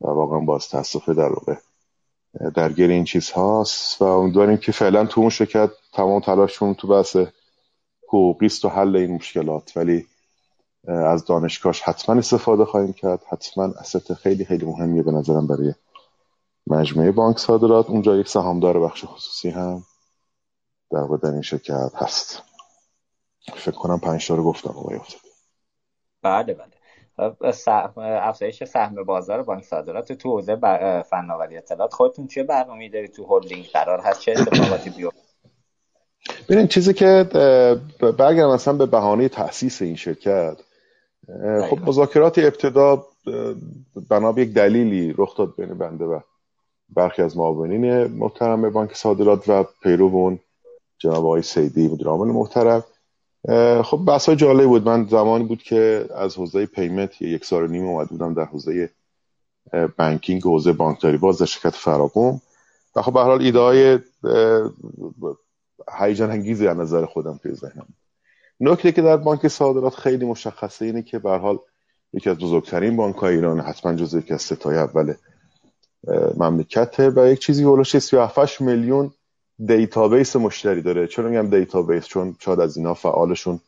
و 0.00 0.06
واقعا 0.06 0.40
باز 0.40 0.68
تاسفه 0.68 1.14
در 1.14 1.28
واقع. 1.28 1.54
درگیر 2.54 2.90
این 2.90 3.04
چیز 3.04 3.30
هاست 3.30 4.02
و 4.02 4.04
امیدواریم 4.04 4.56
که 4.56 4.72
فعلا 4.72 5.06
تو 5.06 5.20
اون 5.20 5.30
شرکت 5.30 5.70
تمام 5.92 6.20
تلاششون 6.20 6.74
تو 6.74 6.88
بحث 6.88 7.16
حقوقیست 8.08 8.64
و 8.64 8.68
حل 8.68 8.96
این 8.96 9.14
مشکلات. 9.14 9.76
ولی 9.76 10.06
از 10.88 11.24
دانشگاهش 11.24 11.82
حتما 11.82 12.18
استفاده 12.18 12.64
خواهیم 12.64 12.92
کرد. 12.92 13.22
حتما 13.28 13.64
اسست 13.64 14.14
خیلی 14.14 14.44
خیلی 14.44 14.66
مهمیه 14.66 15.02
به 15.02 15.12
نظرم 15.12 15.46
برای 15.46 15.74
مجموعه 16.66 17.10
بانک 17.10 17.38
صادرات. 17.38 17.90
اونجا 17.90 18.16
یک 18.16 18.28
سهامدار 18.28 18.80
بخش 18.80 19.04
خصوصی 19.04 19.50
هم 19.50 19.82
در 20.90 21.06
در 21.22 21.30
این 21.30 21.42
شرکت 21.42 21.90
هست. 21.94 22.42
فکر 23.54 23.76
کنم 23.76 24.00
پنج 24.00 24.30
رو 24.30 24.44
گفتم 24.44 24.70
آقای 24.70 25.00
بله 26.22 26.54
بله. 26.54 26.75
افزایش 27.98 28.64
سهم 28.64 29.04
بازار 29.04 29.42
بانک 29.42 29.64
صادرات. 29.64 30.12
تو 30.12 30.30
حوزه 30.30 30.56
فناوری 31.02 31.56
اطلاعات 31.56 31.92
خودتون 31.92 32.26
چه 32.26 32.42
برنامه‌ای 32.42 32.88
دارید؟ 32.88 33.12
تو 33.12 33.26
هلدینگ 33.26 33.64
قرار 33.64 34.00
هست؟ 34.00 34.20
چه 34.20 34.32
اتفاقاتی 34.32 34.90
بیفته؟ 34.90 35.20
ببینید 36.48 36.68
چیزی 36.68 36.94
که 36.94 37.26
برگردم 38.18 38.54
مثلا 38.54 38.74
به 38.74 38.86
بهانه 38.86 39.28
تاسیس 39.28 39.82
این 39.82 39.96
شرکت. 39.96 40.56
خب 41.70 41.78
مذاکرات 41.86 42.38
ابتدا 42.38 43.06
بنا 44.10 44.32
به 44.32 44.42
یک 44.42 44.52
دلیلی 44.52 45.14
رخ 45.18 45.36
داد 45.36 45.56
بین 45.56 45.78
بنده 45.78 46.04
و 46.04 46.20
برخی 46.88 47.22
از 47.22 47.36
معاونین 47.36 48.04
محترم 48.04 48.70
بانک 48.70 48.94
صادرات 48.94 49.48
و 49.48 49.64
پیرو 49.82 50.06
اون 50.06 50.38
جناب 50.98 51.16
آقای 51.16 51.42
سیدی 51.42 51.88
مدیر 51.88 52.06
عامل 52.06 52.32
محترم. 52.32 52.84
خب 53.82 54.00
بحث 54.06 54.30
جالب 54.30 54.66
بود. 54.66 54.88
من 54.88 55.06
زمانی 55.06 55.44
بود 55.44 55.62
که 55.62 56.06
از 56.14 56.36
حوزه 56.36 56.66
پیمنت 56.66 57.22
یک 57.22 57.44
سال 57.44 57.70
نیم 57.70 57.86
اومد 57.86 58.08
بودم 58.08 58.34
در 58.34 58.44
حوزه 58.44 58.90
بانکینگ 59.98 60.42
حوزه 60.42 60.72
بانکداری. 60.72 61.16
باز 61.16 61.38
در 61.38 61.46
شرکت 61.46 61.76
فراقوم 61.76 62.40
و 62.96 63.02
خب 63.02 63.12
به 63.12 63.20
حال 63.20 63.42
ایده 63.42 63.58
های 63.58 63.98
هیجان 65.98 66.30
انگیزی 66.30 66.66
از 66.66 66.76
نظر 66.76 67.04
خودم 67.04 67.40
توی 67.42 67.54
ذهنم 67.54 67.86
نکته 68.60 68.92
که 68.92 69.02
در 69.02 69.16
بانک 69.16 69.48
صادرات 69.48 69.94
خیلی 69.94 70.26
مشخصه 70.26 70.84
اینه 70.84 71.02
که 71.02 71.18
به 71.18 71.30
حال 71.30 71.58
یکی 72.12 72.30
از 72.30 72.38
بزرگترین 72.38 72.96
بانک 72.96 73.16
های 73.16 73.34
ایران 73.34 73.60
حتما 73.60 73.94
جزو 73.94 74.18
یکی 74.18 74.34
از 74.34 74.42
سه 74.42 74.59
تای 74.59 74.76
اول 74.76 75.14
مملکته. 76.36 77.10
و 77.10 77.28
یک 77.28 77.38
چیزی 77.38 77.62
حول 77.62 77.75
و 77.75 77.80
حوش 77.80 77.98
37 77.98 78.60
میلیون 78.60 79.12
database 79.64 80.36
مشتری 80.36 80.82
داره. 80.82 81.06
چرا 81.06 81.28
میگم 81.28 81.50
database؟ 81.50 82.06
چون 82.06 82.36
شاید 82.38 82.60
از 82.60 82.76
اینا 82.76 82.94
فعالشون 82.94 83.60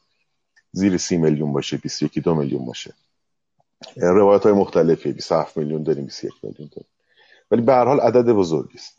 زیر 0.72 0.96
سی 0.96 1.16
میلیون 1.16 1.52
باشه 1.52 1.76
21 1.76 2.18
دو 2.18 2.34
میلیون 2.34 2.66
باشه. 2.66 2.94
روایت 3.96 4.42
های 4.42 4.52
مختلفی 4.52 5.12
27 5.12 5.56
میلیون 5.56 5.82
داریم 5.82 6.04
21 6.04 6.32
میلیون 6.42 6.68
داریم. 6.72 6.88
ولی 7.50 7.62
به 7.62 7.72
هر 7.72 7.84
حال 7.84 8.00
عدد 8.00 8.32
بزرگی 8.32 8.78
است. 8.78 8.98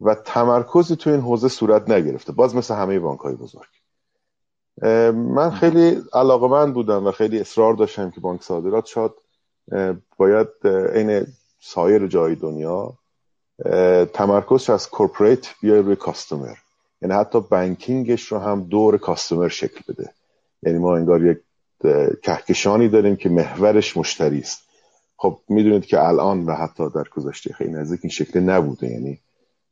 و 0.00 0.14
تمرکزی 0.14 0.96
تو 0.96 1.10
این 1.10 1.20
حوزه 1.20 1.48
صورت 1.48 1.90
نگرفته. 1.90 2.32
باز 2.32 2.56
مثل 2.56 2.74
همه 2.74 2.98
بانک 2.98 3.20
های 3.20 3.34
بزرگ 3.34 3.66
من 5.12 5.50
خیلی 5.50 6.02
علاقه 6.12 6.48
من 6.48 6.72
بودم 6.72 7.06
و 7.06 7.10
خیلی 7.10 7.40
اصرار 7.40 7.74
داشتم 7.74 8.10
که 8.10 8.20
بانک 8.20 8.42
صادرات 8.42 8.86
شاد 8.86 9.14
باید 10.16 10.48
این 10.66 11.26
سایر 11.60 12.06
جای 12.06 12.34
دنیا 12.34 12.98
تمرکزش 14.12 14.70
از 14.70 14.90
کورپریت 14.90 15.46
بیای 15.60 15.78
روی 15.78 15.96
کاستومر. 15.96 16.54
یعنی 17.02 17.14
حتی 17.14 17.40
بانکینگش 17.40 18.32
رو 18.32 18.38
هم 18.38 18.62
دور 18.62 18.98
کاستومر 18.98 19.48
شکل 19.48 19.80
بده. 19.92 20.10
یعنی 20.62 20.78
ما 20.78 20.96
انگار 20.96 21.26
یک 21.26 21.38
کهکشانی 22.22 22.88
داریم 22.88 23.16
که 23.16 23.28
محورش 23.28 23.96
مشتری 23.96 24.38
است. 24.38 24.62
خب 25.16 25.38
می‌دونید 25.48 25.86
که 25.86 26.08
الان 26.08 26.46
و 26.46 26.52
حتی 26.52 26.90
در 26.94 27.04
گذشته 27.16 27.52
خیلی 27.52 27.70
نزدیک 27.70 28.00
این 28.02 28.10
شکل 28.10 28.40
نبوده. 28.40 28.86
یعنی 28.86 29.20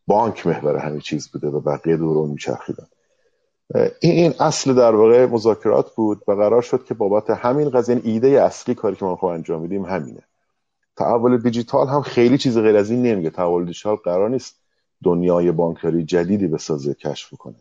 بانک 0.07 0.47
محور 0.47 0.77
همه 0.77 1.01
چیز 1.01 1.29
بوده 1.29 1.49
و 1.49 1.61
بقیه 1.61 1.97
دور 1.97 2.19
اون 2.19 2.31
میچرخیدن. 2.31 2.87
این 4.01 4.12
این 4.12 4.35
اصل 4.41 4.75
در 4.75 4.95
واقع 4.95 5.27
مذاکرات 5.27 5.95
بود 5.95 6.23
و 6.29 6.33
قرار 6.33 6.62
شد 6.62 6.85
که 6.85 6.95
بابت 6.95 7.31
همین 7.31 7.71
قضیه 7.71 7.97
یعنی 7.97 8.11
ایده 8.11 8.29
اصلی 8.29 8.75
کاری 8.75 8.97
که 8.97 9.05
ما 9.05 9.17
خواهد 9.17 9.37
انجام 9.37 9.62
میدیم 9.62 9.85
همینه. 9.85 10.23
تحول 11.02 11.38
دیجیتال 11.38 11.88
هم 11.88 12.02
خیلی 12.02 12.38
چیز 12.38 12.59
غیر 12.59 12.76
از 12.76 12.90
این 12.90 13.02
نمیگه. 13.02 13.30
تحول 13.30 13.64
دیجیتال 13.64 13.97
قرار 13.97 14.30
نیست 14.30 14.56
دنیای 15.04 15.52
بانکداری 15.52 16.04
جدیدی 16.04 16.47
بسازه 16.47 16.94
کشف 16.94 17.35
کنه. 17.35 17.56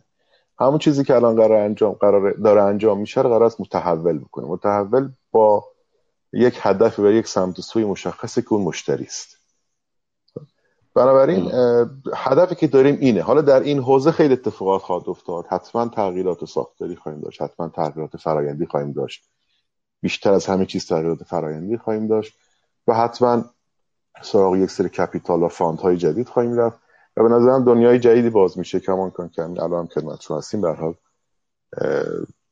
همون 0.60 0.78
چیزی 0.78 1.04
که 1.04 1.14
الان 1.14 1.36
قرار 1.36 1.52
انجام 1.52 1.92
قرار 1.92 2.32
داره 2.32 2.62
انجام 2.62 3.00
میشه 3.00 3.22
قرار 3.22 3.42
است 3.42 3.60
متحول 3.60 4.18
بکنه. 4.18 4.46
متحول 4.46 5.10
با 5.30 5.64
یک 6.32 6.58
هدف 6.62 6.98
و 6.98 7.06
یک 7.06 7.28
سمت 7.28 7.60
سوی 7.60 7.84
مشخصه 7.84 8.42
که 8.42 8.52
اون 8.52 8.62
مشتری 8.62 9.04
است. 9.04 9.36
بنابراین 10.94 11.50
هدفی 12.14 12.54
که 12.54 12.66
داریم 12.66 12.98
اینه. 13.00 13.22
حالا 13.22 13.40
در 13.40 13.60
این 13.60 13.78
حوزه 13.78 14.10
خیلی 14.10 14.32
اتفاقات 14.32 14.82
خواهد 14.82 15.08
افتاد. 15.08 15.46
حتما 15.48 15.88
تغییرات 15.88 16.44
ساختاری 16.44 16.96
خواهیم 16.96 17.20
داشت. 17.20 17.42
حتما 17.42 17.68
تغییرات 17.68 18.16
فرایندی 18.16 18.66
خواهیم 18.66 18.92
داشت. 18.92 19.24
بیشتر 20.00 20.32
از 20.32 20.46
همه 20.46 20.66
چیز 20.66 20.86
تغییرات 20.86 21.22
فرایندی 21.22 21.76
خواهیم 21.76 22.06
داشت. 22.06 22.34
و 22.86 22.94
حتما 22.94 23.44
سراغ 24.22 24.56
یک 24.56 24.70
سری 24.70 24.88
capital 24.88 25.42
و 25.42 25.48
fund 25.48 25.78
های 25.78 25.96
جدید 25.96 26.28
خواهیم 26.28 26.58
رفت. 26.58 26.78
و 27.16 27.22
به 27.22 27.28
نظرم 27.28 27.64
دنیای 27.64 27.98
جدیدی 27.98 28.30
باز 28.30 28.58
میشه 28.58 28.80
کما 28.80 29.10
اینکه 29.10 29.42
الان 29.42 29.72
هم 29.72 29.86
خدمتتون 29.86 30.38
هستیم. 30.38 30.60
به 30.60 30.72
حال 30.72 30.94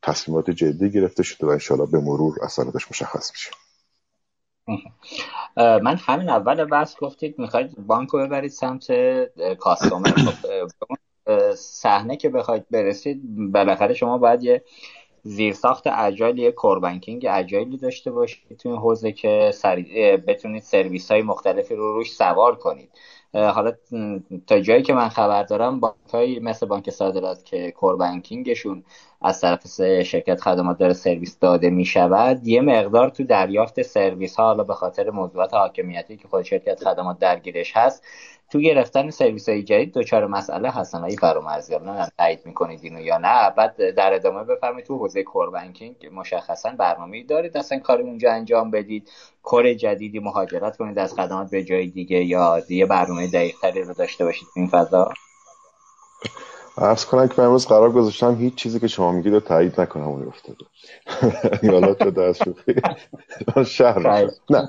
تصمیمات 0.02 0.50
جدی 0.50 0.90
گرفته 0.90 1.22
شده 1.22 1.46
و 1.46 1.50
انشاءالله 1.50 1.90
به 1.90 2.00
مرور 2.00 2.36
اثراتش 2.42 2.90
مشخص 2.90 3.30
میشه. 3.30 3.50
من 5.56 5.96
همین 5.96 6.28
اول 6.28 6.64
بحث 6.64 6.96
گفتید 7.00 7.38
می‌خواید 7.38 7.86
بانک 7.86 8.08
رو 8.08 8.26
ببرید 8.26 8.50
سمت 8.50 8.86
کاستومر. 9.58 10.10
خب، 10.10 10.94
صحنه 11.54 12.16
که 12.16 12.28
بخواید 12.28 12.68
برسید 12.70 13.22
بالاخره 13.52 13.94
شما 13.94 14.18
باید 14.18 14.42
یه 14.42 14.64
زیرساخت 15.22 15.86
اجایل 15.86 16.38
یه 16.38 16.52
کوربنکینگ 16.52 17.26
اجایلی 17.30 17.76
داشته 17.76 18.10
باشید 18.10 18.56
تو 18.58 18.68
این 18.68 18.78
حوزه 18.78 19.12
که 19.12 19.50
سری... 19.54 20.16
بتونید 20.16 20.62
سرویس 20.62 21.10
های 21.10 21.22
مختلفی 21.22 21.74
رو 21.74 21.92
روش 21.94 22.12
سوار 22.12 22.56
کنید. 22.56 22.90
حالا 23.34 23.72
تا 24.46 24.60
جایی 24.60 24.82
که 24.82 24.92
من 24.92 25.08
خبر 25.08 25.42
دارم 25.42 25.80
بانک 25.80 26.38
مثل 26.42 26.66
بانک 26.66 26.90
صادرات 26.90 27.44
که 27.44 27.70
کور 27.70 27.96
بانکینگشون 27.96 28.84
از 29.22 29.40
طرف 29.40 29.66
شرکت 30.02 30.40
خدمات 30.40 30.78
داره 30.78 30.92
سرویس 30.92 31.38
داده 31.38 31.70
می 31.70 31.84
شود 31.84 32.46
یه 32.46 32.60
مقدار 32.60 33.08
تو 33.08 33.24
دریافت 33.24 33.82
سرویس 33.82 34.36
ها 34.36 34.44
حالا 34.44 34.64
به 34.64 34.74
خاطر 34.74 35.10
موضوعات 35.10 35.54
حاکمیتی 35.54 36.16
که 36.16 36.28
خود 36.28 36.42
شرکت 36.42 36.84
خدمات 36.84 37.18
درگیرش 37.18 37.76
هست 37.76 38.04
تو 38.50 38.58
گرفتن 38.58 39.10
سرویس 39.10 39.48
های 39.48 39.62
جدید 39.62 39.94
دوچار 39.94 40.26
مسئله 40.26 40.70
هستن 40.70 41.04
ای 41.04 41.16
فرامرزی 41.16 41.78
نه 41.78 42.08
تایید 42.18 42.46
می‌کنید 42.46 42.80
اینو 42.82 43.00
یا 43.00 43.18
نه. 43.18 43.50
بعد 43.50 43.90
در 43.90 44.14
ادامه 44.14 44.44
بفرمایید 44.44 44.86
تو 44.86 44.98
حوزه 44.98 45.22
کور 45.22 45.50
بانکینگ 45.50 45.96
مشخصا 46.12 46.70
برنامه 46.70 47.24
دارید. 47.24 47.56
اصلا 47.56 47.78
کاری 47.78 48.02
اونجا 48.02 48.32
انجام 48.32 48.70
بدید. 48.70 49.10
کور 49.42 49.74
جدیدی 49.74 50.18
مهاجرت 50.18 50.76
کنید 50.76 50.98
از 50.98 51.14
خدمات 51.14 51.50
به 51.50 51.64
جای 51.64 51.86
دیگه 51.86 52.24
یا 52.24 52.60
دیگه 52.60 52.86
برنامه 52.86 53.26
دقیقتری 53.26 53.82
رو 53.82 53.94
داشته 53.94 54.24
باشید 54.24 54.48
این 54.56 54.66
فضا؟ 54.66 55.12
عرض 56.78 57.04
کنم 57.04 57.28
که 57.28 57.34
من 57.38 57.44
امروز 57.44 57.66
قرار 57.66 57.92
گذاشتم 57.92 58.34
هیچ 58.34 58.54
چیزی 58.54 58.80
که 58.80 58.88
شما 58.88 59.12
میگید 59.12 59.32
رو 59.32 59.40
تایید 59.40 59.80
نکنم 59.80 60.08
اون 60.08 60.26
افتاده. 60.26 60.64
یالا 61.62 61.94
تو 61.94 62.10
دست 62.10 62.42
شهر 63.64 64.30
نه. 64.50 64.68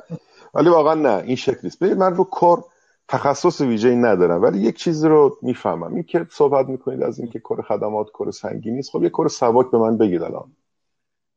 ولی 0.53 0.69
واقعا 0.69 0.93
نه. 0.93 1.23
این 1.25 1.35
شکل 1.35 1.59
نیست. 1.63 1.79
ببینید 1.79 1.97
من 1.97 2.15
رو 2.15 2.23
کور 2.23 2.63
تخصص 3.11 3.61
ویژه 3.61 3.89
ای 3.89 3.95
ندارم 3.95 4.41
ولی 4.41 4.59
یک 4.59 4.75
چیزی 4.75 5.07
رو 5.07 5.37
می‌فهمم. 5.41 5.93
این 5.93 6.03
که 6.03 6.27
صحبت 6.31 6.67
می‌کنید 6.67 7.03
از 7.03 7.19
اینکه 7.19 7.39
کور 7.39 7.61
خدمات 7.61 8.11
کور 8.11 8.31
سنگینی 8.31 8.79
است 8.79 8.91
خب 8.91 9.03
یه 9.03 9.09
کور 9.09 9.27
سبک 9.27 9.71
به 9.71 9.77
من 9.77 9.97
بگید 9.97 10.23
الان. 10.23 10.51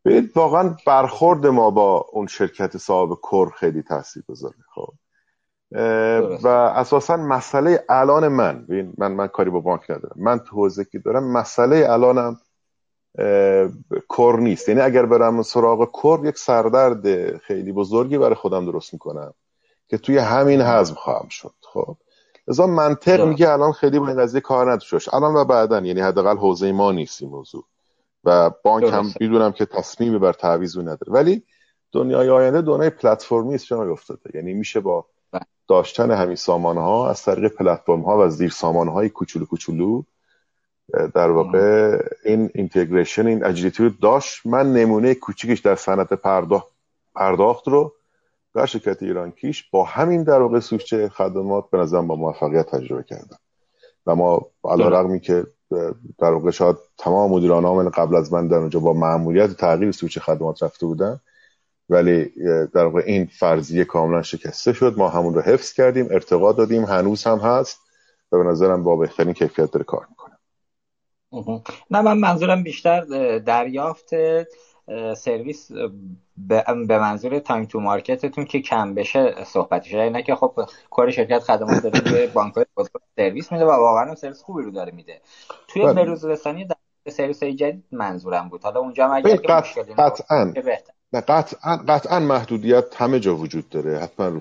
ببینید 0.05 0.37
واقعا 0.37 0.77
برخورد 0.87 1.47
ما 1.47 1.71
با 1.71 2.07
اون 2.13 2.27
شرکت 2.27 2.77
صاحب 2.77 3.15
کور 3.15 3.51
خیلی 3.51 3.83
تاثیر 3.83 4.23
گذاره 4.29 4.55
خب 4.75 4.93
و 6.43 6.49
اساسا 6.49 7.17
مسئله 7.17 7.85
الان 7.89 8.29
من 8.29 8.67
من 8.99 9.13
من 9.13 9.27
کاری 9.27 9.51
با 9.51 9.61
بانک 9.61 9.91
ندارم. 9.91 10.17
من 10.17 10.39
تو 10.39 10.57
حوزه 10.57 10.85
که 10.85 10.99
دارم 10.99 11.33
مسئله 11.33 11.87
الانم 11.89 12.41
کور 14.09 14.41
نیست. 14.41 14.69
یعنی 14.69 14.81
اگر 14.81 15.07
برم 15.07 15.43
سراغ 15.43 15.85
کور 15.85 16.27
یک 16.27 16.39
سردرد 16.39 17.37
خیلی 17.37 17.73
بزرگی 17.73 18.19
برای 18.19 18.35
خودم 18.35 18.65
درست 18.67 18.93
می‌کنم 18.93 19.35
که 19.89 19.99
توی 19.99 20.19
همین 20.19 20.61
حزم 20.61 20.95
خواهم 20.95 21.29
شد. 21.29 21.55
خب. 21.75 21.97
لذا 22.49 22.67
منطق 22.67 23.21
میگه 23.25 23.51
الان 23.51 23.73
خیلی 23.73 23.99
با 23.99 24.09
این 24.09 24.17
قضیه 24.17 24.41
کار 24.41 24.73
نداشت 24.73 25.15
الان 25.15 25.35
و 25.35 25.45
بعدا 25.45 25.81
یعنی 25.81 26.01
حداقل 26.01 26.37
حوزه 26.37 26.73
ما 26.73 26.93
نیست 26.93 27.23
این 27.23 27.31
موضوع. 27.31 27.65
و 28.25 28.51
بانک 28.65 28.93
هم 28.93 29.13
می‌دونم 29.21 29.53
که 29.53 29.67
تصمیمی 29.67 30.19
بر 30.19 30.33
تعویض 30.33 30.79
نداره. 30.79 31.13
ولی 31.13 31.43
دنیای 31.93 32.31
آینده 32.31 32.63
دنیای 32.63 32.91
پلتفرمی 32.91 33.55
است 33.55 33.67
جای 33.67 33.89
افتاده 33.89 34.31
یعنی 34.35 34.55
میشه 34.55 34.81
با 34.81 35.07
بله. 35.33 35.43
داشتن 35.69 36.11
همین 36.11 36.37
سامان 36.37 36.77
ها 36.77 37.11
از 37.11 37.23
طریق 37.23 37.53
پلتفرم 37.53 38.01
ها 38.01 38.19
و 38.19 38.29
زیر 38.29 38.51
سامان 38.51 38.89
های 38.89 39.09
کوچولو 39.09 39.47
کوچولو 39.47 40.03
در 41.15 41.31
واقع 41.31 41.99
این 42.25 42.51
اینتگریشن 42.55 43.27
این 43.27 43.45
اجیلیتی 43.45 43.83
رو 43.83 43.91
داشت. 44.03 44.47
من 44.47 44.73
نمونه 44.73 45.15
کوچیکش 45.15 45.59
در 45.61 45.75
صنعت 45.75 46.13
پرداخت 46.13 46.69
پرداخت 47.15 47.69
رو 47.69 47.95
در 48.55 48.67
شرکت 48.67 49.03
ایران 49.03 49.31
کیش 49.31 49.71
با 49.71 49.85
همین 49.85 50.23
در 50.23 50.41
واقع 50.41 50.61
سوچه 50.61 51.09
خدمات 51.09 51.71
به 51.71 51.79
نظرم 51.79 52.07
با 52.07 52.17
موفقیت 52.17 52.67
تجربه 52.67 53.03
کردن. 53.03 53.37
و 54.07 54.15
ما 54.15 54.47
علا 54.65 54.89
رقمی 54.89 55.21
که 55.21 55.47
در 56.19 56.33
واقع 56.33 56.51
شاید 56.51 56.77
تمام 56.99 57.31
مدیران 57.31 57.65
عامل 57.65 57.89
قبل 57.89 58.17
از 58.17 58.33
من 58.33 58.49
در 58.49 58.57
اونجا 58.57 58.81
با 58.81 58.93
معمولیت 58.93 59.57
تغییر 59.57 59.93
سوچه 59.93 60.21
خدمات 60.21 60.63
رفته 60.63 60.87
بودن 60.87 61.21
ولی 61.89 62.33
در 62.75 62.85
واقع 62.85 63.03
این 63.07 63.27
فرضیه 63.27 63.85
کاملا 63.85 64.23
شکسته 64.23 64.73
شد. 64.73 64.95
ما 64.97 65.09
همون 65.09 65.35
رو 65.35 65.41
حفظ 65.41 65.73
کردیم 65.73 66.09
ارتقا 66.11 66.53
دادیم 66.53 66.85
هنوز 66.85 67.25
هم 67.25 67.39
هست 67.39 67.81
و 68.33 68.39
به 68.39 68.45
نظرم 68.45 68.85
با 68.85 68.97
بهترین 68.97 69.33
کیفیت 69.33 69.71
داره 69.71 69.85
کار 69.85 70.07
می‌کنه. 70.11 70.35
نه 71.91 72.01
من 72.01 72.19
منظورم 72.19 72.63
بیشتر 72.63 73.01
دریافت 73.39 74.09
سرویس 75.17 75.71
به 76.37 76.99
منظور 76.99 77.39
time 77.39 77.65
to 77.65 77.81
market 77.81 78.23
تون 78.23 78.45
که 78.45 78.61
کم 78.61 78.95
بشه 78.95 79.45
صحبتش. 79.45 79.95
نه 79.95 80.23
که 80.23 80.35
خب 80.35 80.61
کار 80.91 81.11
شرکت 81.11 81.39
خدمات 81.39 81.83
داره 81.83 82.01
به 82.01 82.27
بانک 82.27 82.55
سرویس 83.17 83.53
میده 83.53 83.65
و 83.65 83.71
واقعا 83.71 84.15
سرویس 84.15 84.43
خوبی 84.43 84.63
رو 84.63 84.71
داره 84.71 84.93
میده. 84.93 85.21
توی 85.69 85.83
بله. 85.83 85.93
بروز 85.93 86.25
رسانی 86.25 86.65
در 86.65 86.77
سرویس 87.09 87.43
های 87.43 87.55
جدید 87.55 87.85
منظورم 87.93 88.49
بود. 88.49 88.63
حالا 88.63 88.81
اونجا 88.81 89.07
اگر 89.07 89.37
قطعا 89.37 90.53
نه 91.13 91.21
قطعا 91.21 91.77
قطعا 91.89 92.21
محدودیت 92.21 92.85
همه 92.97 93.21
جا 93.21 93.37
وجود 93.37 93.69
داره. 93.69 93.99
حتما 93.99 94.29
رو 94.29 94.41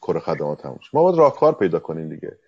کار 0.00 0.18
خدمات 0.18 0.66
همش 0.66 0.94
ما 0.94 1.02
باید 1.02 1.18
راهکار 1.18 1.54
پیدا 1.54 1.78
کنیم 1.78 2.08
دیگه. 2.08 2.38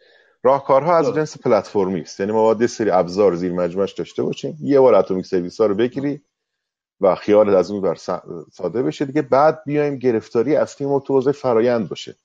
راهکارها 0.42 0.96
از 0.96 1.14
جنس 1.14 1.38
پلتفرمی 1.38 2.00
است. 2.00 2.20
یعنی 2.20 2.32
ما 2.32 2.54
باید 2.54 2.66
سری 2.66 2.90
ابزار 2.90 3.34
زیر 3.34 3.52
مجموعش 3.52 3.92
داشته 3.92 4.22
باشیم. 4.22 4.58
یه 4.60 4.80
بار 4.80 4.94
اتمیک 4.94 5.26
سرویس 5.26 5.60
ها 5.60 5.66
رو 5.66 5.74
بگیری 5.74 6.22
و 7.00 7.14
خیال 7.14 7.54
از 7.54 7.70
اون 7.70 7.80
بر 7.80 7.94
ساده 8.52 8.82
بشه. 8.82 9.04
دیگه 9.04 9.22
بعد 9.22 9.62
بیایم 9.66 9.96
گرفتاری 9.96 10.56
اصلی 10.56 10.86
ما 10.86 11.00
تو 11.00 11.14
حوزه 11.14 11.32
فرایند 11.32 11.88
باشه. 11.88 12.16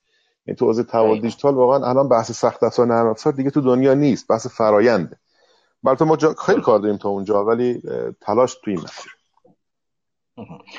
این 0.46 0.56
تو 0.56 0.66
حوزه 0.66 0.84
تحول 0.84 1.22
دیجیتال 1.22 1.56
واقعا 1.56 1.90
الان 1.90 2.10
بحث 2.10 2.32
سخت 2.32 2.64
افزار 2.64 2.88
نرم 2.88 3.08
افزار 3.08 3.34
دیگه 3.34 3.50
تو 3.50 3.62
دنیا 3.62 3.94
نیست. 3.94 4.28
بحث 4.28 4.48
فراینده 4.48 5.18
البته 5.86 6.06
ما 6.06 6.18
خیلی 6.46 6.62
کار 6.62 6.80
داریم 6.80 6.98
تا 6.98 7.10
اونجا 7.10 7.46
ولی 7.46 7.82
تلاش 8.22 8.56
تو 8.56 8.72
این 8.72 8.80
مسیر. 8.80 9.18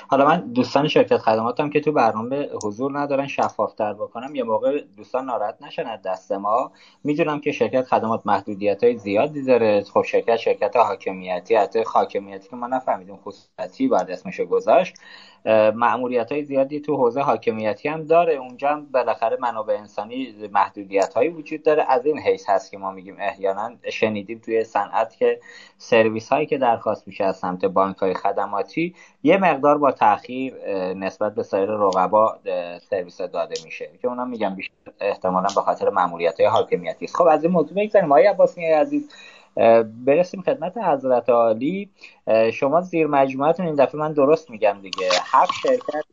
حالا 0.09 0.27
من 0.27 0.40
دوستان 0.53 0.88
شرکت 0.88 1.19
خدماتم 1.19 1.71
که 1.71 1.81
تو 1.81 1.93
برنامه 1.93 2.49
حضور 2.64 2.99
ندارن 3.01 3.27
شفافتر 3.27 3.93
بکنم 3.93 4.35
یه 4.35 4.45
موقع 4.45 4.81
دوستان 4.97 5.25
ناراحت 5.25 5.62
نشن 5.62 5.87
از 5.87 6.03
دست 6.03 6.33
ما. 6.33 6.73
می‌دونم 7.05 7.40
که 7.40 7.53
شرکت 7.53 7.83
خدمات 7.83 8.23
محدودیت 8.25 8.85
های 8.85 8.97
زیادی 8.97 9.43
داره. 9.45 9.85
خب 9.95 10.03
شرکت 10.03 10.37
شرکت 10.37 10.77
حاکمیتی 10.77 11.55
حتی 11.55 11.83
حاکمیتی 11.87 12.49
که 12.49 12.57
ما 12.57 12.67
نفهمیدیم 12.67 13.17
خصوصیتی 13.17 13.88
بعد 13.88 14.11
اسمشو 14.11 14.45
گذاشت. 14.45 14.95
معمولیت 15.75 16.33
های 16.33 16.45
زیادی 16.45 16.81
تو 16.81 16.97
حوزه 16.97 17.21
حاکمیتی 17.21 17.89
هم 17.89 18.05
داره. 18.05 18.35
اونجا 18.35 18.69
هم 18.69 18.87
بالاخره 18.87 19.37
منابع 19.41 19.75
انسانی 19.75 20.49
محدودیت 20.53 21.15
هایی 21.15 21.29
وجود 21.29 21.63
داره. 21.63 21.85
از 21.89 22.07
این 22.07 22.19
حیث 22.19 22.49
هست 22.49 22.71
که 22.71 22.79
ما 22.79 22.91
میگیم 22.93 23.17
احیانا 23.21 23.73
شنیدیم 23.91 24.39
توی 24.39 24.65
صنعت 24.65 25.17
که 25.17 25.41
سرویس 25.79 26.29
هایی 26.29 26.47
که 26.47 26.59
درخواست 26.59 27.09
میشه 27.09 27.25
از 27.25 27.37
سمت 27.37 27.65
بانک 27.65 27.97
های 27.97 28.15
خدماتی 28.15 28.95
یه 29.23 29.37
مقدار 29.37 29.79
با 29.79 29.93
تاخیر 29.93 30.55
نسبت 30.95 31.35
به 31.35 31.43
سایر 31.43 31.71
رقبا 31.71 32.39
سرویس 32.91 33.21
داده 33.21 33.55
میشه. 33.65 33.91
که 34.03 34.09
اونم 34.09 34.29
میگم 34.29 34.55
بیشتر 34.55 34.75
احتمالا 35.01 35.49
به 35.55 35.61
خاطر 35.61 35.91
معمولیت 35.91 36.41
های 36.41 36.49
حاکمیتی 36.49 37.07
خب 37.07 37.27
از 37.27 37.45
این 37.45 37.53
موضوع 37.53 37.77
بگذاریم. 37.77 38.13
آقای 38.13 38.27
عباسی 38.27 38.65
عزیز 38.67 39.11
برسیم 40.05 40.43
خدمت 40.43 40.77
حضرت 40.77 41.29
عالی. 41.29 41.90
شما 42.53 42.81
زیر 42.81 43.07
مجموعتون 43.07 43.67
این 43.67 43.75
دفعه 43.75 44.01
من 44.01 44.12
درست 44.12 44.51
میگم 44.51 44.79
دیگه. 44.83 45.09
هفت 45.33 45.53
شرکت 45.62 46.05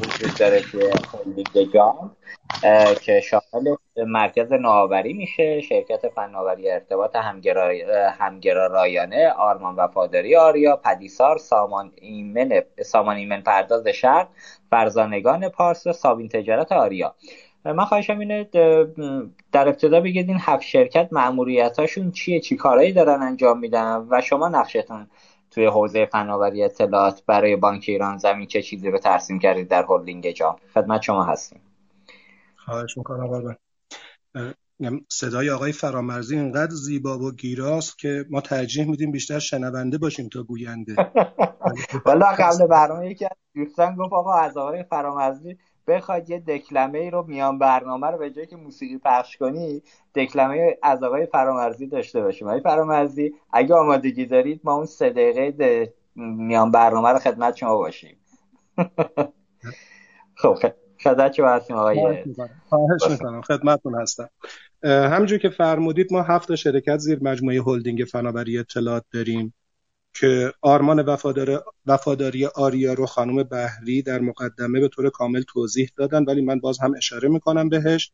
وجود 0.00 0.38
داره 0.38 0.60
که 0.60 0.90
هلدینگ 1.26 1.72
جام 1.74 2.16
که 3.02 3.20
شامل 3.20 3.74
مرکز 3.96 4.52
نوآوری 4.52 5.12
میشه 5.12 5.60
شرکت 5.60 6.08
فناوری 6.08 6.70
ارتباط 6.70 7.16
همگرا 8.18 8.66
رایانه 8.66 9.30
آرمان 9.30 9.76
وفاداری 9.76 10.36
آریا 10.36 10.76
پدیسار 10.76 11.38
سامان 11.38 11.92
ایمن 11.94 12.60
سامان 12.84 13.16
ایمن 13.16 13.40
پرداز 13.40 13.86
شرق 13.86 14.28
فرزانگان 14.70 15.48
پارس 15.48 15.88
سابین 15.88 16.28
تجارت 16.28 16.72
آریا. 16.72 17.14
من 17.64 17.84
خواهشم 17.84 18.18
اینه 18.18 18.44
در 19.52 19.68
ابتدا 19.68 20.00
بگید 20.00 20.28
این 20.28 20.38
هفت 20.40 20.62
شرکت 20.62 21.08
هاشون 21.78 22.10
چیه؟ 22.10 22.40
چی 22.40 22.56
کارهایی 22.56 22.92
دارن 22.92 23.22
انجام 23.22 23.58
میدن؟ 23.58 24.06
و 24.10 24.20
شما 24.20 24.48
نقشتون 24.48 25.06
توی 25.50 25.66
حوزه 25.66 26.06
فناوری 26.06 26.64
اطلاعات 26.64 27.22
برای 27.26 27.56
بانک 27.56 27.84
ایران 27.88 28.18
زمین 28.18 28.46
چه 28.46 28.62
چیزی 28.62 28.90
رو 28.90 28.98
ترسیم 28.98 29.38
کردید 29.38 29.68
در 29.68 29.86
هلدینگ 29.88 30.30
جام؟ 30.30 30.56
خدمت 30.74 31.02
شما 31.02 31.24
هستیم. 31.24 31.60
خواهش 32.56 32.98
می‌کنم 32.98 33.56
صدای 35.08 35.50
آقای 35.50 35.72
فرامرزی 35.72 36.36
اینقدر 36.36 36.74
زیبا 36.74 37.18
و 37.18 37.32
گیراست 37.32 37.98
که 37.98 38.24
ما 38.30 38.40
ترجیح 38.40 38.90
میدیم 38.90 39.10
بیشتر 39.10 39.38
شنونده 39.38 39.98
باشیم 39.98 40.28
تا 40.28 40.42
گوینده. 40.42 40.94
والا 42.06 42.26
قبل 42.38 42.66
برنامه 42.66 43.10
یکی 43.10 43.24
از 43.24 43.36
دوستان 43.54 43.96
گفت 43.96 44.12
آقا 44.12 44.34
از 44.34 44.56
آقای 44.56 44.82
فرامرزی 44.82 45.58
بخواید 45.90 46.30
یه 46.30 46.38
دکلمه 46.38 46.98
ای 46.98 47.10
رو 47.10 47.24
میان 47.28 47.58
برنامه 47.58 48.06
رو 48.06 48.18
به 48.18 48.30
جایی 48.30 48.46
که 48.46 48.56
موسیقی 48.56 48.98
پخش 49.04 49.36
کنی 49.36 49.82
دکلمه 50.14 50.78
از 50.82 51.02
آقای 51.02 51.26
فرامرزی 51.26 51.86
داشته 51.86 52.22
باشیم. 52.22 52.48
آقای 52.48 52.60
فرامرزی 52.60 53.34
اگه 53.52 53.74
آمادگی 53.74 54.26
دارید 54.26 54.60
ما 54.64 54.74
اون 54.74 54.86
سه 54.86 55.10
دقیقه 55.10 55.94
میان 56.16 56.70
برنامه 56.70 57.08
رو 57.08 57.18
خدمت 57.18 57.56
شما 57.56 57.76
باشیم. 57.76 58.16
خب 60.40 60.58
خدمت 61.02 61.32
شما 61.32 61.48
هستیم 61.48 61.76
آقای 61.76 62.24
خواهش 62.68 63.10
می‌کنم. 63.10 63.42
خدمتتون 63.42 64.00
هستم. 64.00 64.30
همینجور 64.84 65.38
که 65.38 65.48
فرمودید 65.48 66.12
ما 66.12 66.22
هفت 66.22 66.54
شرکت 66.54 66.98
زیر 66.98 67.18
مجموعه 67.22 67.62
هلدینگ 67.62 68.04
فناوری 68.12 68.58
اطلاعات 68.58 69.04
داریم. 69.12 69.54
که 70.14 70.52
آرمان 70.60 71.00
وفادار 71.00 71.64
وفاداری 71.86 72.46
آریا 72.46 72.92
رو 72.92 73.06
خانم 73.06 73.42
بهری 73.42 74.02
در 74.02 74.18
مقدمه 74.18 74.80
به 74.80 74.88
طور 74.88 75.10
کامل 75.10 75.42
توضیح 75.42 75.90
دادن 75.96 76.24
ولی 76.24 76.40
من 76.40 76.60
باز 76.60 76.78
هم 76.78 76.94
اشاره 76.96 77.28
می‌کنم 77.28 77.68
بهش 77.68 78.12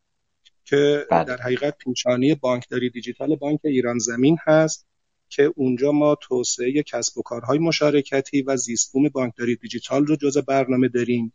که 0.65 1.07
بله. 1.11 1.25
در 1.25 1.37
حقیقت 1.37 1.79
پیشانی 1.79 2.35
بانکداری 2.35 2.91
دیجیتال 2.91 3.37
بانک 3.37 3.61
ایران 3.65 3.99
زمین 3.99 4.39
هست 4.47 4.87
که 5.29 5.53
اونجا 5.57 5.93
ما 5.93 6.15
توسعه 6.15 6.83
کسب 6.83 7.19
و 7.19 7.23
کارهای 7.23 7.59
مشارکتی 7.59 8.43
و 8.43 8.57
زیستبوم 8.57 9.09
بانکداری 9.09 9.57
دیجیتال 9.57 10.07
رو 10.07 10.17
جز 10.17 10.39
برنامه 10.39 10.89
داریم 10.89 11.33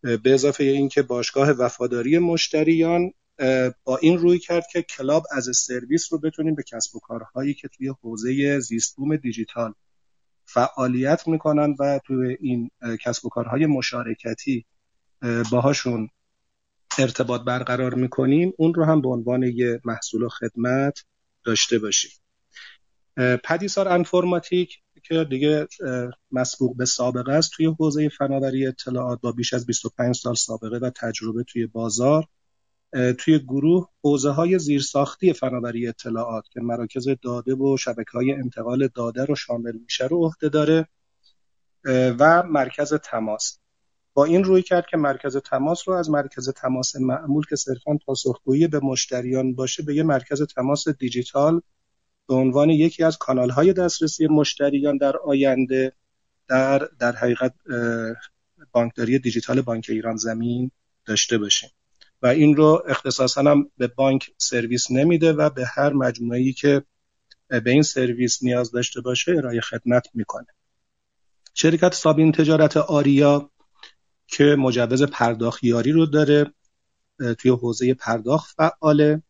به 0.00 0.34
اضافه 0.34 0.64
اینکه 0.64 1.02
باشگاه 1.02 1.50
وفاداری 1.50 2.18
مشتریان 2.18 3.12
با 3.84 3.96
این 4.02 4.18
روی 4.18 4.38
کرد 4.38 4.64
که 4.72 4.82
کلاب 4.82 5.26
از 5.30 5.48
سرویس 5.56 6.12
رو 6.12 6.18
بتونیم 6.18 6.54
به 6.54 6.62
کسب 6.62 6.96
و 6.96 7.00
کارهایی 7.00 7.54
که 7.54 7.68
توی 7.68 7.88
حوزه 8.02 8.60
زیستبوم 8.60 9.16
دیجیتال 9.16 9.74
فعالیت 10.44 11.28
می‌کنن 11.28 11.76
و 11.78 12.00
توی 12.06 12.36
این 12.40 12.70
کسب 13.04 13.26
و 13.26 13.28
کارهای 13.28 13.66
مشارکتی 13.66 14.64
باهاشون 15.52 16.08
ارتباط 16.98 17.40
برقرار 17.40 17.94
می‌کنیم 17.94 18.52
اون 18.58 18.74
رو 18.74 18.84
هم 18.84 19.00
به 19.00 19.08
عنوان 19.08 19.42
یه 19.42 19.80
محصول 19.84 20.22
و 20.22 20.28
خدمت 20.28 21.04
داشته 21.44 21.78
باشیم. 21.78 22.10
پدیسار 23.44 23.88
انفرماتیک 23.88 24.78
که 25.02 25.24
دیگه 25.30 25.66
مسبوق 26.30 26.76
به 26.76 26.84
سابقه 26.84 27.32
است 27.32 27.50
توی 27.56 27.66
حوزه 27.66 28.08
فناوری 28.08 28.66
اطلاعات 28.66 29.20
با 29.20 29.32
بیش 29.32 29.54
از 29.54 29.66
25 29.66 30.14
سال 30.14 30.34
سابقه 30.34 30.76
و 30.76 30.90
تجربه 30.90 31.44
توی 31.44 31.66
بازار 31.66 32.24
توی 33.18 33.38
گروه 33.38 33.88
حوزه 34.04 34.30
های 34.30 34.58
زیرساختی 34.58 35.32
فناوری 35.32 35.88
اطلاعات 35.88 36.44
که 36.50 36.60
مراکز 36.60 37.08
داده 37.22 37.54
و 37.54 37.76
شبکه 37.76 38.10
های 38.14 38.32
انتقال 38.32 38.88
داده 38.94 39.24
رو 39.24 39.34
شامل 39.34 39.72
میشه 39.82 40.06
رو 40.06 40.24
عهده 40.24 40.48
داره 40.48 40.88
و 42.18 42.42
مرکز 42.42 42.94
تماس. 42.94 43.58
با 44.14 44.24
این 44.24 44.44
روی 44.44 44.62
کرد 44.62 44.86
که 44.86 44.96
مرکز 44.96 45.36
تماس 45.36 45.88
رو 45.88 45.94
از 45.94 46.10
مرکز 46.10 46.50
تماس 46.50 46.96
معمول 46.96 47.44
که 47.50 47.56
صرفا 47.56 47.98
پاسخگویی 48.06 48.66
به 48.66 48.80
مشتریان 48.80 49.54
باشه 49.54 49.82
به 49.82 49.94
یه 49.94 50.02
مرکز 50.02 50.42
تماس 50.42 50.88
دیجیتال 50.88 51.60
به 52.28 52.34
عنوان 52.34 52.70
یکی 52.70 53.04
از 53.04 53.18
کانال 53.18 53.50
های 53.50 53.72
دسترسی 53.72 54.26
مشتریان 54.26 54.96
در 54.96 55.16
آینده 55.16 55.92
در 56.48 56.88
در 56.98 57.12
حقیقت 57.16 57.54
بانکداری 58.72 59.18
دیجیتال 59.18 59.60
بانک 59.60 59.86
ایران 59.88 60.16
زمین 60.16 60.70
داشته 61.06 61.38
باشیم. 61.38 61.70
و 62.22 62.26
این 62.26 62.56
رو 62.56 62.82
اختصاصا 62.88 63.40
هم 63.40 63.70
به 63.76 63.86
بانک 63.86 64.30
سرویس 64.38 64.90
نمیده 64.90 65.32
و 65.32 65.50
به 65.50 65.66
هر 65.66 65.92
مجموعه 65.92 66.52
که 66.52 66.82
به 67.48 67.70
این 67.70 67.82
سرویس 67.82 68.42
نیاز 68.42 68.70
داشته 68.70 69.00
باشه 69.00 69.32
ارائه 69.32 69.60
خدمت 69.60 70.08
می‌کنه. 70.14 70.46
شرکت 71.54 71.94
سابین 71.94 72.32
تجارت 72.32 72.76
آریا 72.76 73.50
که 74.26 74.44
مجوز 74.44 75.02
پرداختیاری 75.02 75.92
رو 75.92 76.06
داره 76.06 76.52
توی 77.38 77.50
حوزه 77.50 77.94
پرداخت 77.94 78.56
فعاله 78.56 79.22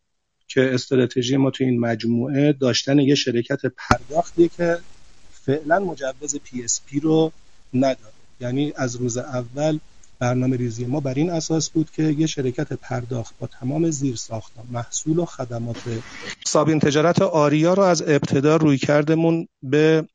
که 0.47 0.73
استراتژی 0.73 1.37
ما 1.37 1.51
توی 1.51 1.65
این 1.65 1.79
مجموعه 1.79 2.53
داشتن 2.53 2.99
یه 2.99 3.15
شرکت 3.15 3.61
پرداختی 3.65 4.49
که 4.49 4.77
فعلا 5.31 5.79
مجوز 5.79 6.35
PSP 6.35 6.99
رو 6.99 7.31
نداره. 7.73 8.13
یعنی 8.39 8.73
از 8.75 8.95
روز 8.95 9.17
اول 9.17 9.79
برنامه 10.19 10.57
ریزی 10.57 10.85
ما 10.85 10.99
بر 10.99 11.13
این 11.13 11.29
اساس 11.29 11.69
بود 11.69 11.91
که 11.91 12.03
یه 12.03 12.27
شرکت 12.27 12.73
پرداخت 12.73 13.35
با 13.39 13.47
تمام 13.47 13.91
زیر 13.91 14.17
محصول 14.71 15.19
و 15.19 15.25
خدمات 15.25 15.77
سابین 16.45 16.79
تجارت 16.79 17.21
آریا 17.21 17.73
رو 17.73 17.83
از 17.83 18.01
ابتدا 18.01 18.55
رویکردمون 18.55 19.47
به 19.63 20.07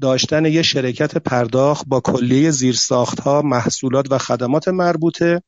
داشتن 0.00 0.44
یه 0.44 0.62
شرکت 0.62 1.18
پرداخت 1.18 1.84
با 1.86 2.00
کلیه 2.00 2.50
زیرساخت 2.50 3.20
ها 3.20 3.42
محصولات 3.42 4.12
و 4.12 4.18
خدمات 4.18 4.68
مربوطه 4.68 5.42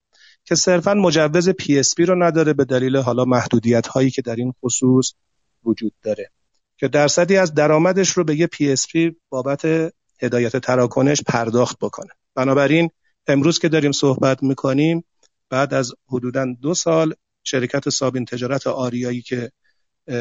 که 0.45 0.55
صرفا 0.55 0.95
مجوز 0.95 1.49
PSP 1.49 2.01
رو 2.09 2.23
نداره 2.23 2.53
به 2.53 2.65
دلیل 2.65 2.97
حالا 2.97 3.25
محدودیت 3.25 3.87
هایی 3.87 4.11
که 4.11 4.23
در 4.23 4.37
این 4.37 4.53
خصوص 4.65 5.13
وجود 5.65 5.93
داره. 6.03 6.31
که 6.77 6.89
درصدی 6.89 7.37
از 7.37 7.55
درآمدش 7.55 8.11
رو 8.11 8.25
به 8.25 8.37
یه 8.37 8.49
PSP 8.55 9.15
بابت 9.29 9.65
هدایت 10.23 10.57
تراکنش 10.57 11.23
پرداخت 11.23 11.79
بکنه. 11.81 12.11
بنابراین 12.35 12.91
امروز 13.27 13.59
که 13.59 13.69
داریم 13.69 13.93
صحبت 13.93 14.43
می‌کنیم 14.43 15.05
بعد 15.51 15.75
از 15.75 15.93
حدودا 16.09 16.47
دو 16.61 16.75
سال 16.75 17.15
شرکت 17.45 17.89
سابین 17.89 18.25
تجارت 18.25 18.67
آریایی 18.67 19.23
که 19.23 19.53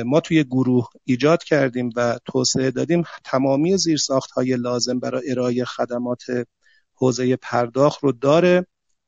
ما 0.06 0.20
توی 0.20 0.44
گروه 0.44 0.90
ایجاد 1.04 1.44
کردیم 1.44 1.90
و 1.96 2.20
توسعه 2.26 2.72
دادیم 2.72 3.04
تمامی 3.24 3.78
زیرساخت 3.78 4.32
های 4.32 4.56
لازم 4.56 5.00
برای 5.00 5.32
ارائه 5.32 5.66
خدمات 5.66 6.24
حوزه 6.94 7.36
پرداخت 7.36 8.04
رو 8.04 8.12
داره 8.12 8.68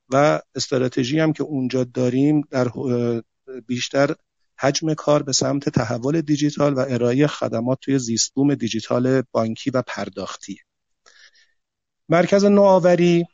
و 0.10 0.42
استراتژی 0.56 1.20
هم 1.20 1.34
که 1.34 1.44
اونجا 1.44 1.84
داریم 1.84 2.42
در 2.52 2.72
بیشتر 3.68 4.16
حجم 4.60 4.94
کار 4.94 5.24
به 5.24 5.32
سمت 5.34 5.70
تحول 5.70 6.22
دیجیتال 6.22 6.74
و 6.74 6.80
ارائه 6.80 7.28
خدمات 7.28 7.78
توی 7.82 8.00
زیستبوم 8.00 8.56
دیجیتال 8.56 9.24
بانکی 9.32 9.70
و 9.70 9.82
پرداختی. 9.88 10.58
مرکز 12.10 12.46
نوآوری 12.46 13.26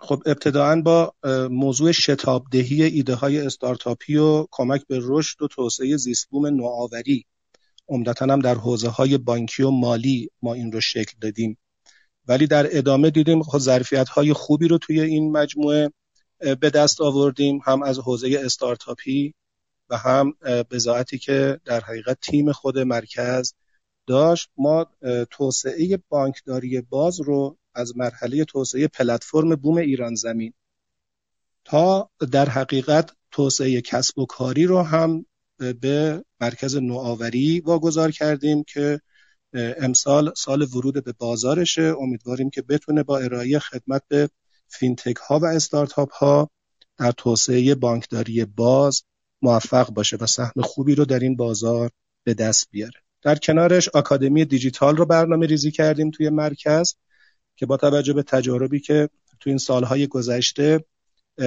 خب 0.00 0.22
ابتداعا 0.26 0.82
با 0.82 1.14
موضوع 1.50 1.92
شتابدهی 1.92 2.82
ایده 2.82 3.14
های 3.14 3.40
استارتاپی 3.40 4.16
و 4.16 4.46
کمک 4.50 4.86
به 4.86 5.00
رشد 5.02 5.42
و 5.42 5.48
توسعه 5.48 5.96
زیستبوم 5.96 6.46
نوآوری. 6.46 7.24
عمدتا 7.88 8.26
هم 8.26 8.38
در 8.38 8.54
حوزه 8.54 8.88
های 8.88 9.18
بانکی 9.18 9.62
و 9.62 9.70
مالی 9.70 10.30
ما 10.42 10.54
این 10.54 10.72
رو 10.72 10.80
شکل 10.80 11.12
دادیم. 11.20 11.58
ولی 12.28 12.46
در 12.46 12.78
ادامه 12.78 13.10
دیدیم 13.10 13.42
خب 13.42 13.58
ظرفیت 13.58 14.08
های 14.08 14.32
خوبی 14.32 14.68
رو 14.68 14.78
توی 14.78 15.00
این 15.00 15.32
مجموعه 15.32 15.92
به 16.38 16.70
دست 16.70 17.00
آوردیم. 17.00 17.60
هم 17.64 17.82
از 17.82 17.98
حوزه 17.98 18.40
استارتاپی 18.44 19.34
و 19.90 19.96
هم 19.96 20.32
بزاعتی 20.70 21.18
که 21.18 21.60
در 21.64 21.80
حقیقت 21.80 22.18
تیم 22.20 22.52
خود 22.52 22.78
مرکز 22.78 23.54
داشت 24.08 24.50
ما 24.56 24.86
توسعه 25.30 25.98
بانکداری 26.08 26.80
باز 26.80 27.20
رو 27.20 27.58
از 27.74 27.96
مرحله 27.96 28.44
توسعه 28.44 28.88
پلتفرم 28.88 29.56
بوم 29.56 29.76
ایران 29.76 30.14
زمین 30.14 30.52
تا 31.64 32.10
در 32.32 32.48
حقیقت 32.48 33.10
توسعه 33.30 33.80
کسب 33.80 34.18
و 34.18 34.26
کاری 34.26 34.64
رو 34.64 34.82
هم 34.82 35.26
به 35.58 36.24
مرکز 36.40 36.76
نوآوری 36.76 37.60
واگذار 37.60 38.10
کردیم 38.10 38.64
که 38.64 39.00
امسال 39.54 40.32
سال 40.36 40.62
ورود 40.62 41.04
به 41.04 41.12
بازارشه. 41.12 41.94
امیدواریم 42.00 42.50
که 42.50 42.62
بتونه 42.62 43.02
با 43.02 43.18
ارائه 43.18 43.58
خدمت 43.58 44.02
به 44.08 44.30
فینتک 44.68 45.16
ها 45.16 45.38
و 45.38 45.44
استارتاپ 45.44 46.12
ها 46.12 46.50
در 46.98 47.12
توسعه 47.12 47.74
بانکداری 47.74 48.44
باز 48.44 49.02
موفق 49.42 49.90
باشه 49.90 50.16
و 50.20 50.26
سهم 50.26 50.62
خوبی 50.62 50.94
رو 50.94 51.04
در 51.04 51.18
این 51.18 51.36
بازار 51.36 51.90
به 52.24 52.34
دست 52.34 52.68
بیاره. 52.70 53.00
در 53.22 53.34
کنارش 53.34 53.88
آکادمی 53.88 54.44
دیجیتال 54.44 54.96
رو 54.96 55.06
برنامه 55.06 55.46
ریزی 55.46 55.70
کردیم 55.70 56.10
توی 56.10 56.30
مرکز 56.30 56.94
که 57.56 57.66
با 57.66 57.76
توجه 57.76 58.12
به 58.12 58.22
تجاربی 58.22 58.80
که 58.80 59.08
تو 59.40 59.50
این 59.50 59.58
سالهای 59.58 60.06
گذشته 60.06 60.84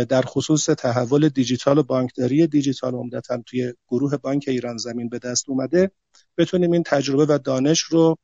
در 0.10 0.22
خصوص 0.22 0.66
تحول 0.66 1.30
دیجیتال 1.30 1.78
و 1.78 1.84
بانکداری 1.84 2.48
دیجیتال 2.48 2.94
عمدتا 2.96 3.44
توی 3.46 3.74
گروه 3.88 4.18
بانک 4.18 4.46
ایران 4.48 4.78
زمین 4.78 5.10
به 5.10 5.20
دست 5.20 5.50
اومده 5.50 5.92
بتونیم 6.38 6.72
این 6.72 6.84
تجربه 6.84 7.26
و 7.26 7.38
دانش 7.38 7.80
رو 7.80 8.18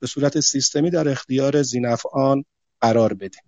به 0.00 0.06
صورت 0.06 0.40
سیستمی 0.40 0.90
در 0.90 1.08
اختیار 1.08 1.62
زینفعان 1.62 2.44
قرار 2.80 3.14
بدیم. 3.14 3.42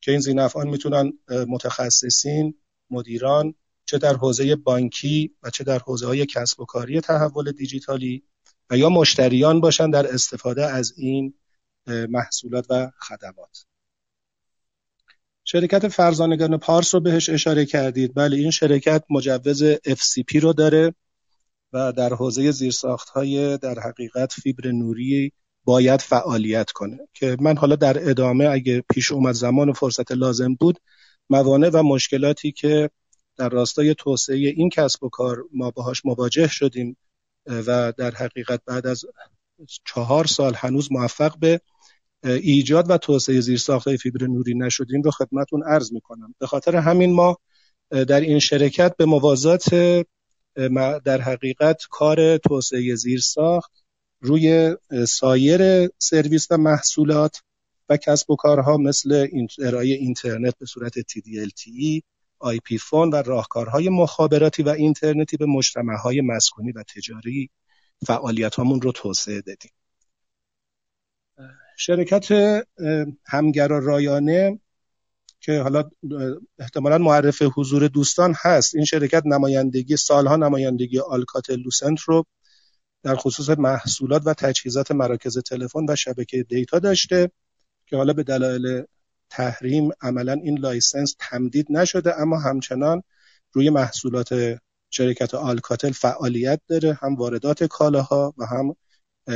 که 0.00 0.10
این 0.10 0.20
زینفعان 0.20 0.68
می‌تونن 0.68 1.12
متخصصین 1.48 2.54
مدیران 2.90 3.54
چه 3.88 3.98
در 3.98 4.16
حوزه 4.16 4.56
بانکی 4.56 5.34
و 5.42 5.50
چه 5.50 5.64
در 5.64 5.78
حوزه 5.78 6.06
های 6.06 6.26
کسب 6.26 6.60
و 6.60 6.64
کاری 6.64 7.00
تحول 7.00 7.52
دیجیتالی 7.52 8.22
و 8.70 8.76
یا 8.76 8.88
مشتریان 8.88 9.60
باشن 9.60 9.90
در 9.90 10.14
استفاده 10.14 10.66
از 10.66 10.92
این 10.96 11.34
محصولات 11.86 12.66
و 12.70 12.90
خدمات. 13.00 13.64
شرکت 15.44 15.88
فرزانگان 15.88 16.56
پارس 16.56 16.94
رو 16.94 17.00
بهش 17.00 17.28
اشاره 17.28 17.66
کردید. 17.66 18.14
بله 18.14 18.36
این 18.36 18.50
شرکت 18.50 19.04
مجوز 19.10 19.74
FCP 19.74 20.36
رو 20.42 20.52
داره 20.52 20.94
و 21.72 21.92
در 21.92 22.14
حوزه 22.14 22.50
زیرساخت 22.50 23.08
های 23.08 23.58
در 23.58 23.80
حقیقت 23.80 24.32
فیبر 24.32 24.70
نوری 24.70 25.32
باید 25.64 26.00
فعالیت 26.00 26.70
کنه. 26.70 26.98
که 27.14 27.36
من 27.40 27.56
حالا 27.56 27.76
در 27.76 28.10
ادامه 28.10 28.48
اگه 28.48 28.84
پیش 28.94 29.12
اومد 29.12 29.34
زمان 29.34 29.68
و 29.68 29.72
فرصت 29.72 30.12
لازم 30.12 30.54
بود 30.54 30.78
موانع 31.30 31.70
و 31.72 31.82
مشکلاتی 31.82 32.52
که 32.52 32.90
در 33.38 33.48
راستای 33.48 33.94
توسعه 33.94 34.36
این 34.36 34.70
کسب 34.70 35.04
و 35.04 35.08
کار 35.08 35.44
ما 35.52 35.70
باهاش 35.70 36.06
مواجه 36.06 36.48
شدیم 36.48 36.96
و 37.46 37.92
در 37.96 38.10
حقیقت 38.10 38.60
بعد 38.66 38.86
از 38.86 39.04
چهار 39.84 40.26
سال 40.26 40.54
هنوز 40.56 40.92
موفق 40.92 41.38
به 41.38 41.60
ایجاد 42.24 42.90
و 42.90 42.98
توسعه 42.98 43.40
زیرساختهای 43.40 43.96
فیبر 43.96 44.26
نوری 44.26 44.54
نشدیم 44.54 45.02
رو 45.02 45.10
خدمتون 45.10 45.62
عرض 45.62 45.92
می‌کنم. 45.92 46.34
به 46.38 46.46
خاطر 46.46 46.76
همین 46.76 47.12
ما 47.12 47.36
در 47.90 48.20
این 48.20 48.38
شرکت 48.38 48.96
به 48.96 49.04
موازات 49.04 49.74
در 51.04 51.20
حقیقت 51.20 51.82
کار 51.90 52.36
توسعه 52.36 52.94
زیرساخت 52.94 53.72
روی 54.20 54.76
سایر 55.08 55.88
سرویس 55.98 56.46
و 56.50 56.56
محصولات 56.56 57.42
و 57.88 57.96
کسب 57.96 58.30
و 58.30 58.36
کارها 58.36 58.76
مثل 58.76 59.28
ارائه 59.58 59.88
اینترنت 59.88 60.54
به 60.58 60.66
صورت 60.66 60.92
TDLTE 60.98 62.02
IP 62.40 62.78
phone 62.78 63.10
و 63.10 63.16
راهکارهای 63.16 63.88
مخابراتی 63.88 64.62
و 64.62 64.68
اینترنتی 64.68 65.36
به 65.36 65.46
مجتمعهای 65.46 66.20
مسکونی 66.20 66.72
و 66.72 66.82
تجاری 66.82 67.50
فعالیت 68.06 68.54
رو 68.54 68.92
توسعه 68.92 69.40
دادیم. 69.40 69.70
شرکت 71.76 72.28
همگرا 73.26 73.78
رایانه 73.78 74.60
که 75.40 75.60
حالا 75.60 75.90
احتمالا 76.58 76.98
معرف 76.98 77.42
حضور 77.56 77.88
دوستان 77.88 78.34
هست 78.36 78.74
این 78.74 78.84
شرکت 78.84 79.22
نمایندگی 79.26 79.96
سالها 79.96 80.36
نمایندگی 80.36 80.98
آلکاتل 80.98 81.50
لوسنت 81.50 82.00
رو 82.00 82.24
در 83.02 83.16
خصوص 83.16 83.50
محصولات 83.50 84.22
و 84.26 84.34
تجهیزات 84.34 84.90
مراکز 84.90 85.38
تلفن 85.38 85.86
و 85.88 85.96
شبکه 85.96 86.42
دیتا 86.42 86.78
داشته 86.78 87.30
که 87.86 87.96
حالا 87.96 88.12
به 88.12 88.22
دلایل 88.22 88.84
تحریم 89.30 89.90
عملا 90.00 90.32
این 90.32 90.58
license 90.58 91.14
تمدید 91.18 91.66
نشده 91.70 92.20
اما 92.20 92.38
همچنان 92.38 93.02
روی 93.52 93.70
محصولات 93.70 94.58
شرکت 94.90 95.34
آلکاتل 95.34 95.92
فعالیت 95.92 96.60
داره 96.68 96.98
هم 97.02 97.16
واردات 97.16 97.64
کالاها 97.64 98.34
و 98.38 98.46
هم 98.46 98.76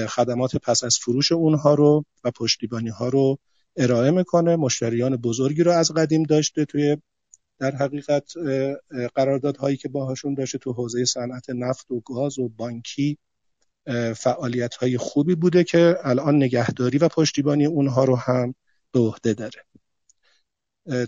خدمات 0.08 0.56
پس 0.56 0.84
از 0.84 0.98
فروش 1.00 1.32
اونها 1.32 1.74
رو 1.74 2.04
و 2.24 2.30
پشتیبانی 2.30 2.88
ها 2.88 3.08
رو 3.08 3.38
ارائه 3.76 4.10
می‌کنه. 4.10 4.56
مشتریان 4.56 5.16
بزرگی 5.16 5.62
رو 5.62 5.72
از 5.72 5.90
قدیم 5.92 6.22
داشته 6.22 6.64
توی 6.64 6.96
در 7.58 7.76
حقیقت 7.76 8.32
قراردادهایی 9.14 9.76
که 9.76 9.88
باهاشون 9.88 10.34
داشته 10.34 10.58
تو 10.58 10.72
حوزه 10.72 11.04
صنعت 11.04 11.50
نفت 11.50 11.90
و 11.90 12.00
گاز 12.00 12.38
و 12.38 12.48
بانکی 12.48 13.18
فعالیت 14.16 14.74
های 14.74 14.98
خوبی 14.98 15.34
بوده 15.34 15.64
که 15.64 15.96
الان 16.02 16.36
نگهداری 16.36 16.98
و 16.98 17.08
پشتیبانی 17.08 17.66
اونها 17.66 18.04
رو 18.04 18.16
هم 18.16 18.54
به 18.92 19.00
عهده 19.00 19.34
داره. 19.34 19.64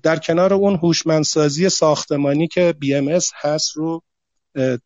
در 0.02 0.16
کنار 0.16 0.54
اون 0.54 0.74
هوشمندسازی 0.76 1.68
ساختمانی 1.68 2.48
که 2.48 2.74
BMS 2.84 3.30
هست 3.34 3.76
رو 3.76 4.02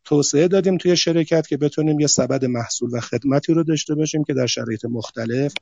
توسعه 0.04 0.48
دادیم 0.48 0.78
توی 0.78 0.96
شرکت 0.96 1.46
که 1.46 1.56
بتونیم 1.56 2.00
یه 2.00 2.06
سبد 2.06 2.44
محصول 2.44 2.90
و 2.92 3.00
خدمتی 3.00 3.54
رو 3.54 3.64
داشته 3.64 3.94
باشیم 3.94 4.24
که 4.24 4.34
در 4.34 4.46
شرایط 4.46 4.84
مختلف 4.84 5.52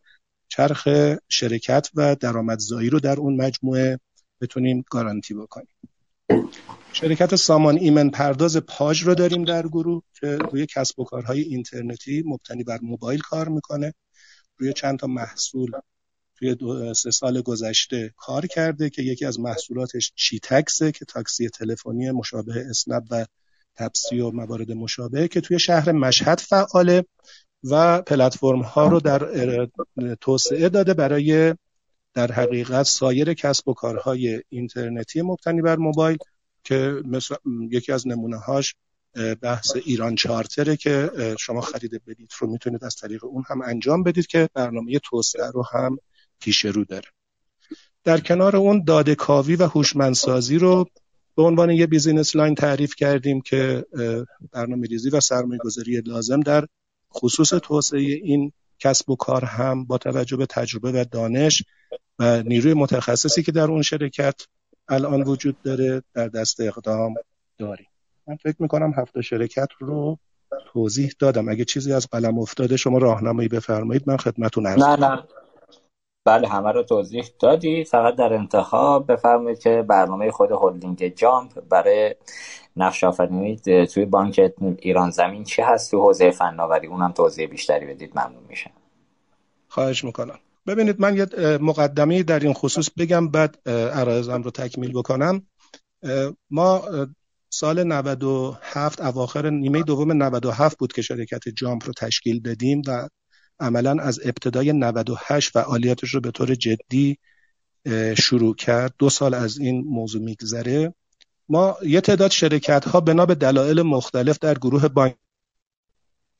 چرخ 0.48 0.88
شرکت 1.28 1.90
و 1.94 2.14
درآمدزایی 2.14 2.90
رو 2.90 3.00
در 3.00 3.16
اون 3.16 3.36
مجموعه 3.36 4.00
بتونیم 4.40 4.84
گارانتی 4.90 5.34
بکنیم. 5.34 5.76
شرکت 6.92 7.36
سامان 7.36 7.78
ایمن 7.78 8.10
پرداز 8.10 8.56
پاج 8.56 9.02
رو 9.02 9.14
داریم 9.14 9.44
در 9.44 9.68
گروه 9.68 10.02
که 10.20 10.26
روی 10.26 10.66
کسب 10.66 11.00
و 11.00 11.04
کارهای 11.04 11.40
اینترنتی 11.40 12.22
مبتنی 12.26 12.64
بر 12.64 12.78
موبایل 12.82 13.20
کار 13.20 13.48
می‌کنه. 13.48 13.94
روی 14.58 14.72
چند 14.72 14.98
تا 14.98 15.06
محصول 15.06 15.70
توی 16.38 16.54
دو 16.54 16.94
سه 16.94 17.10
سال 17.10 17.40
گذشته 17.40 18.14
کار 18.16 18.46
کرده 18.46 18.90
که 18.90 19.02
یکی 19.02 19.24
از 19.24 19.40
محصولاتش 19.40 20.12
چیتکسه 20.14 20.92
که 20.92 21.04
تاکسی 21.04 21.48
تلفنی 21.48 22.10
مشابه 22.10 22.66
اسنپ 22.70 23.04
و 23.10 23.26
تپسی 23.76 24.20
و 24.20 24.30
موارد 24.30 24.72
مشابه 24.72 25.28
که 25.28 25.40
توی 25.40 25.58
شهر 25.58 25.92
مشهد 25.92 26.38
فعاله 26.38 27.04
و 27.64 28.02
پلتفرم 28.02 28.62
ها 28.62 28.88
رو 28.88 29.00
در 29.00 29.68
توسعه 30.20 30.68
داده 30.68 30.94
برای 30.94 31.54
در 32.14 32.32
حقیقت 32.32 32.82
سایر 32.82 33.34
کسب 33.34 33.68
و 33.68 33.74
کارهای 33.74 34.42
اینترنتی 34.48 35.22
مبتنی 35.22 35.62
بر 35.62 35.76
موبایل 35.76 36.18
که 36.64 37.02
مثل 37.04 37.34
یکی 37.70 37.92
از 37.92 38.08
نمونه 38.08 38.36
هاش 38.36 38.74
بحث 39.42 39.76
ایران 39.84 40.14
چارتره 40.14 40.76
که 40.76 41.10
شما 41.38 41.60
خرید 41.60 42.04
بلیط 42.06 42.32
رو 42.34 42.50
می‌تونید 42.50 42.84
از 42.84 42.96
طریق 42.96 43.24
اون 43.24 43.44
هم 43.48 43.62
انجام 43.62 44.02
بدید 44.02 44.26
که 44.26 44.48
برنامه 44.54 44.98
توسعه 44.98 45.50
رو 45.50 45.64
هم 45.72 45.98
پیش 46.40 46.64
رو 46.64 46.84
داره. 46.84 47.08
در 48.04 48.20
کنار 48.20 48.56
اون 48.56 48.84
داده 48.84 49.14
کاوی 49.14 49.56
و 49.56 49.66
هوشمندسازی 49.66 50.58
رو 50.58 50.86
به 51.36 51.42
عنوان 51.42 51.70
یه 51.70 51.86
business 51.86 52.36
line 52.36 52.54
تعریف 52.54 52.94
کردیم 52.94 53.40
که 53.40 53.84
برنامه 54.52 54.86
ریزی 54.86 55.10
و 55.10 55.20
سرمایه 55.20 55.60
گذاری 55.64 56.00
لازم 56.00 56.40
در 56.40 56.66
خصوص 57.14 57.48
توسعه 57.48 58.00
این 58.00 58.52
کسب 58.78 59.10
و 59.10 59.16
کار 59.16 59.44
هم 59.44 59.84
با 59.84 59.98
توجه 59.98 60.36
به 60.36 60.46
تجربه 60.46 60.92
و 60.92 61.04
دانش 61.10 61.62
و 62.18 62.42
نیروی 62.42 62.74
متخصصی 62.74 63.42
که 63.42 63.52
در 63.52 63.70
اون 63.70 63.82
شرکت 63.82 64.34
الان 64.88 65.22
وجود 65.22 65.62
داره 65.62 66.02
در 66.14 66.28
دست 66.28 66.60
اقدام 66.60 67.14
داریم. 67.58 67.86
من 68.26 68.36
فکر 68.36 68.56
می‌کنم 68.58 68.92
هفت 68.96 69.16
تا 69.16 69.22
شرکت 69.22 69.68
رو 69.78 70.18
توضیح 70.72 71.12
دادم. 71.18 71.48
اگه 71.48 71.64
چیزی 71.64 71.92
از 71.92 72.06
قلم 72.06 72.38
افتاده 72.38 72.76
شما 72.76 72.98
راهنمایی 72.98 73.48
بفرمایید 73.48 74.02
من 74.06 74.16
خدمتتون 74.16 74.66
عرض 74.66 74.82
نه 74.82 74.96
نه. 74.96 75.22
بله 76.26 76.48
همه 76.48 76.72
رو 76.72 76.82
توضیح 76.82 77.24
دادی. 77.38 77.84
فقط 77.84 78.16
در 78.16 78.32
انتخاب 78.32 79.12
بفرمایید 79.12 79.58
که 79.58 79.84
برنامه 79.88 80.30
خود 80.30 80.52
هلدینگ 80.52 81.14
جامپ 81.14 81.60
برای 81.68 82.14
نقش 82.76 83.04
آفرینی 83.04 83.56
توی 83.86 84.04
بانک 84.04 84.52
ایران 84.78 85.10
زمین 85.10 85.44
چی 85.44 85.62
هست؟ 85.62 85.90
تو 85.90 86.00
حوزه 86.00 86.30
فناوری 86.30 86.86
اونم 86.86 87.12
توضیح 87.12 87.46
بیشتری 87.46 87.86
بدید 87.86 88.18
ممنون 88.18 88.42
میشه. 88.48 88.70
خواهش 89.68 90.04
می‌کنم. 90.04 90.38
ببینید 90.66 91.00
من 91.00 91.16
یه 91.16 91.26
مقدمه 91.60 92.22
در 92.22 92.38
این 92.38 92.52
خصوص 92.52 92.90
بگم 92.98 93.28
بعد 93.28 93.68
عرایزم 93.68 94.42
رو 94.42 94.50
تکمیل 94.50 94.92
بکنم. 94.92 95.46
ما 96.50 96.82
سال 97.50 97.84
97 97.84 99.00
اواخر 99.00 99.50
نیمه 99.50 99.82
دوم 99.82 100.12
97 100.12 100.78
بود 100.78 100.92
که 100.92 101.02
شرکت 101.02 101.48
جامپ 101.48 101.86
رو 101.86 101.92
تشکیل 101.92 102.42
دادیم 102.42 102.82
و 102.88 103.08
عملا 103.60 104.02
از 104.02 104.20
ابتدای 104.24 104.72
98 104.72 105.50
فعالیتش 105.50 106.14
رو 106.14 106.20
به 106.20 106.30
طور 106.30 106.54
جدی 106.54 107.18
شروع 108.18 108.54
کرد. 108.54 108.94
دو 108.98 109.10
سال 109.10 109.34
از 109.34 109.58
این 109.58 109.84
موضوع 109.84 110.22
میگذره. 110.22 110.94
ما 111.48 111.76
یه 111.82 112.00
تعداد 112.00 112.30
شرکت 112.30 112.88
ها 112.88 113.00
بنا 113.00 113.26
به 113.26 113.34
دلایل 113.34 113.82
مختلف 113.82 114.38
در 114.38 114.54
گروه 114.54 114.88
بانک 114.88 115.16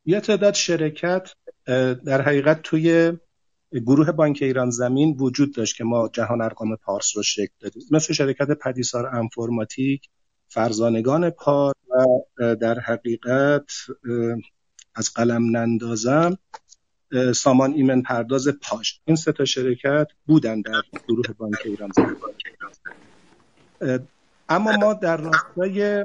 یه 0.05 0.21
تعداد 0.21 0.55
شرکت 0.55 1.29
در 2.05 2.23
حقیقت 2.23 2.63
توی 2.63 3.13
گروه 3.73 4.13
بانک 4.13 4.39
ایران 4.43 4.71
زمین 4.71 5.17
وجود 5.19 5.55
داشت 5.55 5.77
که 5.77 5.85
ما 5.85 6.09
جهان 6.09 6.41
ارقام 6.41 6.77
پارس 6.77 7.17
رو 7.17 7.23
شکل 7.23 7.53
دادیم. 7.61 7.83
مثل 7.91 8.13
شرکت 8.15 8.51
پدیسار 8.51 9.07
انفرماتیک 9.07 10.09
فرزانگان 10.49 11.31
پار 11.31 11.75
و 11.89 12.55
در 12.55 12.81
حقیقت 12.81 13.65
از 14.95 15.11
قلم 15.15 15.57
نندازم 15.57 16.39
سامان 17.35 17.73
ایمن 17.73 18.03
پرداز 18.03 18.49
پاش. 18.49 19.01
این 19.05 19.17
سه 19.17 19.33
تا 19.33 19.45
شرکت 19.45 20.07
بودن 20.27 20.61
در 20.61 20.83
گروه 21.09 21.27
بانک 21.39 21.57
ایران. 21.65 21.91
اما 24.49 24.73
ما 24.73 24.95
در 24.95 25.17
راستای 25.17 26.05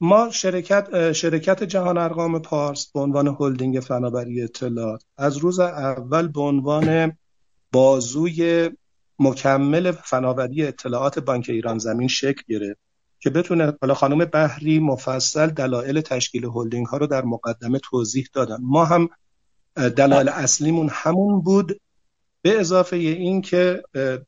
ما 0.00 0.30
شرکت 0.30 1.12
شرکت 1.12 1.64
جهان 1.64 1.98
ارقام 1.98 2.38
پارس 2.38 2.92
به 2.92 3.00
عنوان 3.00 3.36
هلدینگ 3.40 3.80
فناوری 3.80 4.42
اطلاعات 4.42 5.02
از 5.16 5.36
روز 5.36 5.60
اول 5.60 6.28
به 6.28 6.40
عنوان 6.40 7.16
بازوی 7.72 8.70
مکمل 9.18 9.92
فناوری 9.92 10.66
اطلاعات 10.66 11.18
بانک 11.18 11.46
ایران 11.48 11.78
زمین 11.78 12.08
شکل 12.08 12.42
گرفت 12.48 12.80
که 13.20 13.30
بتونه 13.30 13.72
حالا 13.80 13.94
خانم 13.94 14.24
بحری 14.24 14.78
مفصل 14.78 15.46
دلایل 15.46 16.00
تشکیل 16.00 16.44
هلدینگ 16.44 16.86
ها 16.86 16.96
رو 16.96 17.06
در 17.06 17.24
مقدمه 17.24 17.78
توضیح 17.78 18.28
دادن. 18.32 18.58
ما 18.60 18.84
هم 18.84 19.08
دلایل 19.78 20.28
اصلیمون 20.28 20.88
همون 20.92 21.40
بود 21.40 21.80
به 22.42 22.60
اضافه 22.60 22.96
این 22.96 23.42
که 23.42 23.82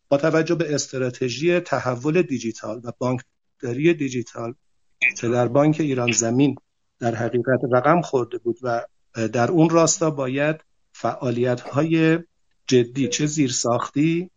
با 0.09 0.17
توجه 0.17 0.55
به 0.55 0.75
استراتژی 0.75 1.61
تحول 1.61 2.23
دیجیتال 2.23 2.81
و 2.85 2.93
بانکداری 2.99 3.95
دیجیتال 3.95 4.55
که 5.17 5.29
در 5.29 5.49
بانک 5.49 5.77
ایران 5.81 6.13
زمین 6.13 6.57
در 6.99 7.15
حقیقت 7.15 7.61
رقم 7.73 8.01
خورده 8.01 8.39
بود 8.39 8.59
و 8.63 8.87
در 9.33 9.51
اون 9.51 9.71
راستا 9.71 10.11
باید 10.11 10.57
فعالیت 10.93 11.61
های 11.61 12.19
جدی 12.67 13.09
چه 13.09 13.27
زیرساختی 13.27 14.31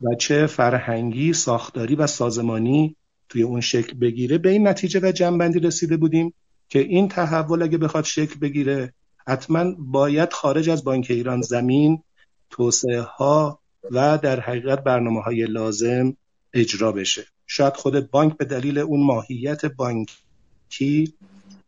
و 0.00 0.14
چه 0.14 0.46
فرهنگی 0.46 1.32
ساختاری 1.32 1.94
و 1.94 2.06
سازمانی 2.06 2.96
توی 3.28 3.42
اون 3.42 3.60
شکل 3.60 3.98
بگیره 3.98 4.38
به 4.38 4.50
این 4.50 4.68
نتیجه 4.68 5.00
و 5.02 5.12
جنبندی 5.12 5.58
رسیده 5.58 5.96
بودیم 5.96 6.34
که 6.68 6.78
این 6.78 7.08
تحول 7.08 7.62
اگه 7.62 7.78
بخواد 7.78 8.04
شکل 8.04 8.38
بگیره 8.38 8.92
حتما 9.28 9.74
باید 9.78 10.32
خارج 10.32 10.70
از 10.70 10.84
بانک 10.84 11.06
ایران 11.10 11.42
زمین 11.42 12.02
توسعه 12.50 13.00
ها 13.00 13.60
و 13.90 14.18
در 14.18 14.40
حقیقت 14.40 14.84
برنامه 14.84 15.22
های 15.22 15.44
لازم 15.44 16.16
اجرا 16.54 16.92
بشه. 16.92 17.26
شاید 17.46 17.76
خود 17.76 18.10
بانک 18.10 18.36
به 18.36 18.44
دلیل 18.44 18.78
اون 18.78 19.06
ماهیت 19.06 19.64
بانکی 19.66 21.14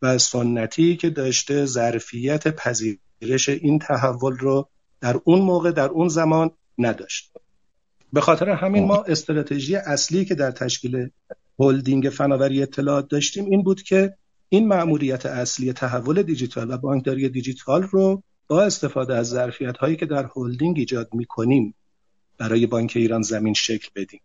و 0.02 0.18
سنتی 0.18 0.96
که 0.96 1.10
داشته 1.10 1.66
ظرفیت 1.66 2.48
پذیرش 2.48 3.48
این 3.48 3.78
تحول 3.78 4.36
رو 4.36 4.68
در 5.00 5.20
اون 5.24 5.40
موقع 5.40 5.70
در 5.70 5.88
اون 5.88 6.08
زمان 6.08 6.50
نداشت. 6.78 7.32
به 8.12 8.20
خاطر 8.20 8.50
همین 8.50 8.84
ما 8.84 9.02
استراتژی 9.02 9.76
اصلی 9.76 10.24
که 10.24 10.34
در 10.34 10.50
تشکیل 10.50 11.08
هلدینگ 11.58 12.08
فناوری 12.08 12.62
اطلاعات 12.62 13.08
داشتیم 13.08 13.44
این 13.44 13.62
بود 13.62 13.82
که 13.82 14.16
این 14.54 14.68
مأموریت 14.68 15.26
اصلی 15.26 15.72
تحول 15.72 16.22
دیجیتال 16.22 16.70
و 16.70 16.76
بانکداری 16.76 17.28
دیجیتال 17.28 17.82
رو 17.82 18.22
با 18.46 18.62
استفاده 18.62 19.14
از 19.14 19.28
ظرفیت 19.28 19.76
هایی 19.76 19.96
که 19.96 20.06
در 20.06 20.30
هلدینگ 20.36 20.78
ایجاد 20.78 21.08
می 21.14 21.24
کنیم 21.24 21.74
برای 22.38 22.66
بانک 22.66 22.92
ایران 22.96 23.22
زمین 23.22 23.54
شکل 23.54 23.88
بدیم. 23.96 24.20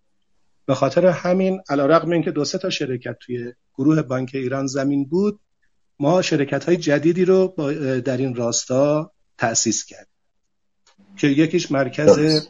به 0.66 0.76
خاطر 0.76 1.06
همین 1.06 1.62
علیرغم 1.70 2.12
اینکه 2.12 2.32
دو 2.32 2.46
سه 2.46 2.58
تا 2.58 2.70
شرکت 2.70 3.18
توی 3.20 3.54
گروه 3.74 4.02
بانک 4.02 4.32
ایران 4.34 4.68
زمین 4.68 5.06
بود 5.06 5.40
ما 6.00 6.22
شرکت 6.22 6.66
های 6.66 6.78
جدیدی 6.78 7.26
رو 7.26 7.54
در 8.06 8.18
این 8.18 8.36
راستا 8.36 9.12
تأسیس 9.38 9.86
کرد 9.86 10.08
که 11.18 11.28
یکیش 11.28 11.72
مرکز 11.72 12.42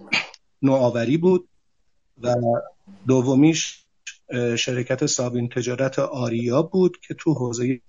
نوآوری 0.61 1.17
بود 1.17 1.49
و 2.21 2.35
دومیش 3.07 3.85
شرکت 4.57 5.05
سابین 5.05 5.49
تجارت 5.49 5.99
آریا 5.99 6.61
بود 6.61 6.99
که 7.07 7.13
تو 7.13 7.33
حوزه 7.33 7.81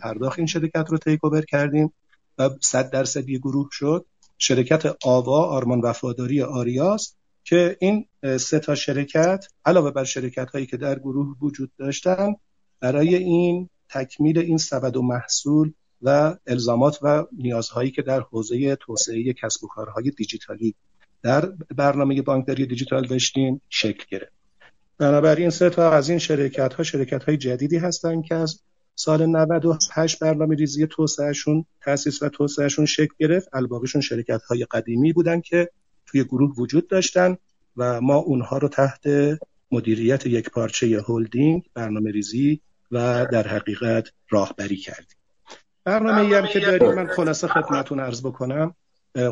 پرداخت 0.00 0.38
این 0.38 0.46
شرکت 0.46 0.84
رو 0.88 0.98
تیک 0.98 1.24
اوور 1.24 1.44
کردیم 1.44 1.92
و 2.38 2.50
صد 2.60 2.90
درصدی 2.90 3.38
گروه 3.38 3.68
شد. 3.72 4.06
شرکت 4.38 4.96
آوا 5.04 5.44
آرمان 5.44 5.80
وفاداری 5.80 6.42
آریاست 6.42 7.18
که 7.44 7.76
این 7.80 8.06
سه 8.38 8.58
تا 8.58 8.74
شرکت 8.74 9.44
علاوه 9.64 9.90
بر 9.90 10.04
شرکت 10.04 10.50
هایی 10.50 10.66
که 10.66 10.76
در 10.76 10.98
گروه 10.98 11.36
وجود 11.40 11.70
داشتن 11.78 12.34
برای 12.80 13.14
این 13.14 13.68
تکمیل 13.90 14.38
این 14.38 14.58
سبد 14.58 14.96
و 14.96 15.02
محصول 15.02 15.72
و 16.02 16.36
الزامات 16.46 16.98
و 17.02 17.24
نیازهایی 17.32 17.90
که 17.90 18.02
در 18.02 18.20
حوزه 18.20 18.76
توسعه 18.76 19.32
کسب 19.32 19.64
و 19.64 19.68
کارهای 19.68 20.10
دیجیتالی 20.10 20.74
در 21.22 21.46
برنامه 21.76 22.22
بانکداری 22.22 22.66
دیجیتال 22.66 23.06
داشتیم 23.06 23.62
شکل 23.68 24.04
گرفت. 24.10 24.32
بنابراین 24.98 25.50
سه 25.50 25.70
تا 25.70 25.90
از 25.92 26.08
این 26.08 26.18
شرکت 26.18 26.74
ها 26.74 26.82
شرکت 26.82 27.24
های 27.24 27.36
جدیدی 27.36 27.76
هستند 27.76 28.24
که 28.24 28.34
از 28.34 28.60
سال 28.94 29.26
98 29.26 30.18
برنامه 30.18 30.56
ریزی 30.56 30.86
توسعهشون 30.86 31.64
تاسیس 31.80 32.22
و 32.22 32.28
توسعهشون 32.28 32.86
شکل 32.86 33.14
گرفت. 33.18 33.48
الباقیشون 33.52 34.00
شرکت 34.00 34.42
های 34.42 34.64
قدیمی 34.64 35.12
بودن 35.12 35.40
که 35.40 35.70
توی 36.06 36.24
گروه 36.24 36.54
وجود 36.58 36.88
داشتن 36.88 37.36
و 37.76 38.00
ما 38.00 38.16
اونها 38.16 38.58
رو 38.58 38.68
تحت 38.68 39.02
مدیریت 39.72 40.26
یک 40.26 40.50
پارچه 40.50 41.04
هلدینگ 41.08 41.62
برنامه 41.74 42.10
ریزی 42.10 42.60
و 42.90 43.26
در 43.32 43.48
حقیقت 43.48 44.08
راهبری 44.30 44.76
کردیم. 44.76 45.16
برنامه 45.84 46.20
ای 46.20 46.34
هم 46.34 46.46
که 46.46 46.60
داریم 46.60 46.94
من 46.94 47.06
خلاصه 47.06 47.46
خدمتون 47.46 48.00
عرض 48.00 48.26
بکنم. 48.26 48.74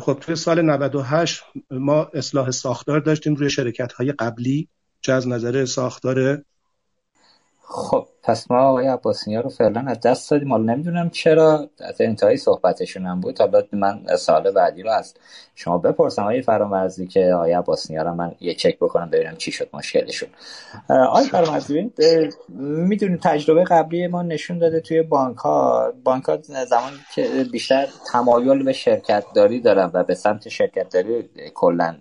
خب 0.01 0.17
توی 0.21 0.35
سال 0.35 0.61
98 0.61 1.43
ما 1.71 2.09
اصلاح 2.13 2.51
ساختار 2.51 2.99
داشتیم 2.99 3.35
روی 3.35 3.49
شرکت 3.49 3.93
های 3.93 4.11
قبلی 4.11 4.69
چه 5.01 5.13
از 5.13 5.27
نظر 5.27 5.65
ساختار 5.65 6.43
خب 7.73 8.07
پس 8.23 8.51
ما 8.51 8.59
آقای 8.59 8.87
عباسینی 8.87 9.37
رو 9.37 9.49
فعلا 9.49 9.83
از 9.87 9.99
دست 9.99 10.31
دادیم. 10.31 10.51
حالا 10.51 10.73
نمی‌دونم 10.73 11.09
چرا 11.09 11.69
از 11.79 12.01
انتهای 12.01 12.37
صحبتشون 12.37 13.05
هم 13.05 13.21
بود. 13.21 13.39
حالا 13.39 13.63
من 13.71 14.15
سال 14.19 14.51
بعدی 14.51 14.83
رو 14.83 14.91
از 14.91 15.13
شما 15.55 15.77
بپرسم. 15.77 16.21
آقای 16.21 16.41
فرامرزی 16.41 17.07
که 17.07 17.33
آقای 17.33 17.53
عباسینی 17.53 17.99
رو 17.99 18.13
من 18.13 18.31
یه 18.39 18.53
چک 18.53 18.79
بکنم 18.79 19.09
ببینم 19.09 19.35
چی 19.35 19.51
شد 19.51 19.69
مشکلشون. 19.73 20.29
آقای 20.89 21.23
فرامرزی 21.23 21.91
می‌دونیم 22.49 23.19
تجربه 23.23 23.63
قبلی 23.63 24.07
ما 24.07 24.21
نشون 24.21 24.57
داده 24.57 24.79
توی 24.79 25.01
بانک 25.01 25.37
ها 25.37 25.93
بانک 26.03 26.23
ها 26.23 26.37
زمانی 26.65 26.97
که 27.15 27.45
بیشتر 27.51 27.87
تمایل 28.11 28.63
به 28.63 28.73
شرکت 28.73 29.23
داری 29.35 29.59
دارن 29.59 29.91
و 29.93 30.03
به 30.03 30.15
سمت 30.15 30.49
شرکت 30.49 30.89
داری 30.89 31.29
کلا 31.53 31.95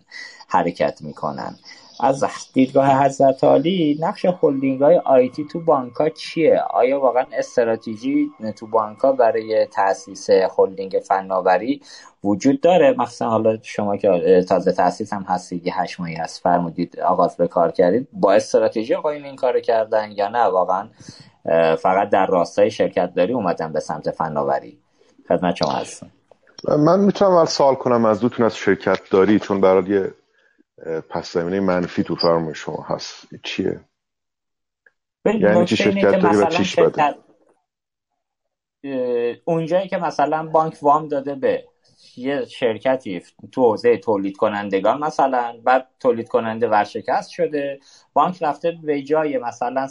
حرکت 0.49 1.03
می‌کنن. 1.03 1.57
از 2.03 2.25
دیدگاه 2.53 3.05
حضرت 3.05 3.45
عالی 3.45 3.99
نقش 4.01 4.27
هلدینگ 4.43 4.83
های 4.83 4.99
آیتی 4.99 5.45
تو 5.45 5.61
بانک 5.61 5.93
ها 5.93 6.09
چیه؟ 6.09 6.61
آیا 6.71 7.01
واقعا 7.01 7.25
استراتژی 7.33 8.31
تو 8.57 8.67
بانک 8.67 8.99
ها 8.99 9.13
برای 9.13 9.67
تاسیس 9.67 10.31
هلدینگ 10.31 11.03
فناوری 11.09 11.81
وجود 12.25 12.61
داره؟ 12.61 12.95
مثلا 12.99 13.29
حالا 13.29 13.59
شما 13.63 13.97
که 13.97 14.45
تازه 14.49 14.73
تاسیس 14.73 15.13
هم 15.13 15.23
هستی 15.23 15.63
یه 15.65 15.81
هشت 15.81 16.01
ماهی 16.01 16.15
هست 16.15 16.43
فرمودید 16.43 17.01
آغاز 17.01 17.37
به 17.37 17.49
کار 17.49 17.71
کردید. 17.71 18.09
با 18.13 18.33
استراتژی 18.33 18.95
آقایون 18.95 19.25
این 19.25 19.37
کار 19.37 19.61
کردن 19.61 20.13
یا 20.13 20.29
نه؟ 20.29 20.45
واقعا 20.45 20.89
فقط 21.77 22.11
در 22.11 22.27
راستای 22.27 22.71
شرکت 22.71 23.15
داری 23.15 23.33
اومدن 23.33 23.73
به 23.73 23.81
سمت 23.81 24.11
فناوری. 24.11 24.79
خدمت 25.29 25.57
شما 25.57 25.73
هستم. 25.73 26.11
من 26.69 27.01
می‌تونم 27.01 27.31
اول 27.31 27.45
سوال 27.45 27.75
کنم 27.75 28.05
از 28.05 28.21
دوتون 28.21 28.47
از 28.47 28.57
شرکت 28.57 29.01
داری؟ 29.11 29.39
چون 29.39 29.61
برای 29.61 30.05
پس 31.09 31.33
زمینه 31.33 31.61
منفی 31.61 32.03
تو 32.03 32.15
فرم 32.17 32.53
شما 32.53 32.87
هست. 32.89 33.35
چیه؟ 33.43 33.81
یعنی 35.25 35.65
چی 35.65 35.77
شرکت 35.77 36.11
داری 36.23 36.37
و 36.37 36.47
چیش 36.47 36.79
بده؟ 36.79 37.15
اونجایی 39.45 39.89
که 39.89 39.97
مثلا 39.97 40.47
بانک 40.47 40.79
وام 40.83 41.09
داده 41.09 41.35
به 41.35 41.69
یه 42.17 42.45
شرکتی 42.45 43.23
تو 43.53 43.63
حوزه 43.63 43.97
تولید 43.97 44.37
کنندگان 44.37 45.01
مثلا 45.01 45.55
بعد 45.65 45.87
تولید 46.01 46.29
کننده 46.29 46.69
ورشکست 46.69 47.31
شده 47.31 47.81
بانک 48.13 48.43
رفته 48.43 48.79
به 48.83 49.03
جای 49.03 49.39
مثلا 49.39 49.89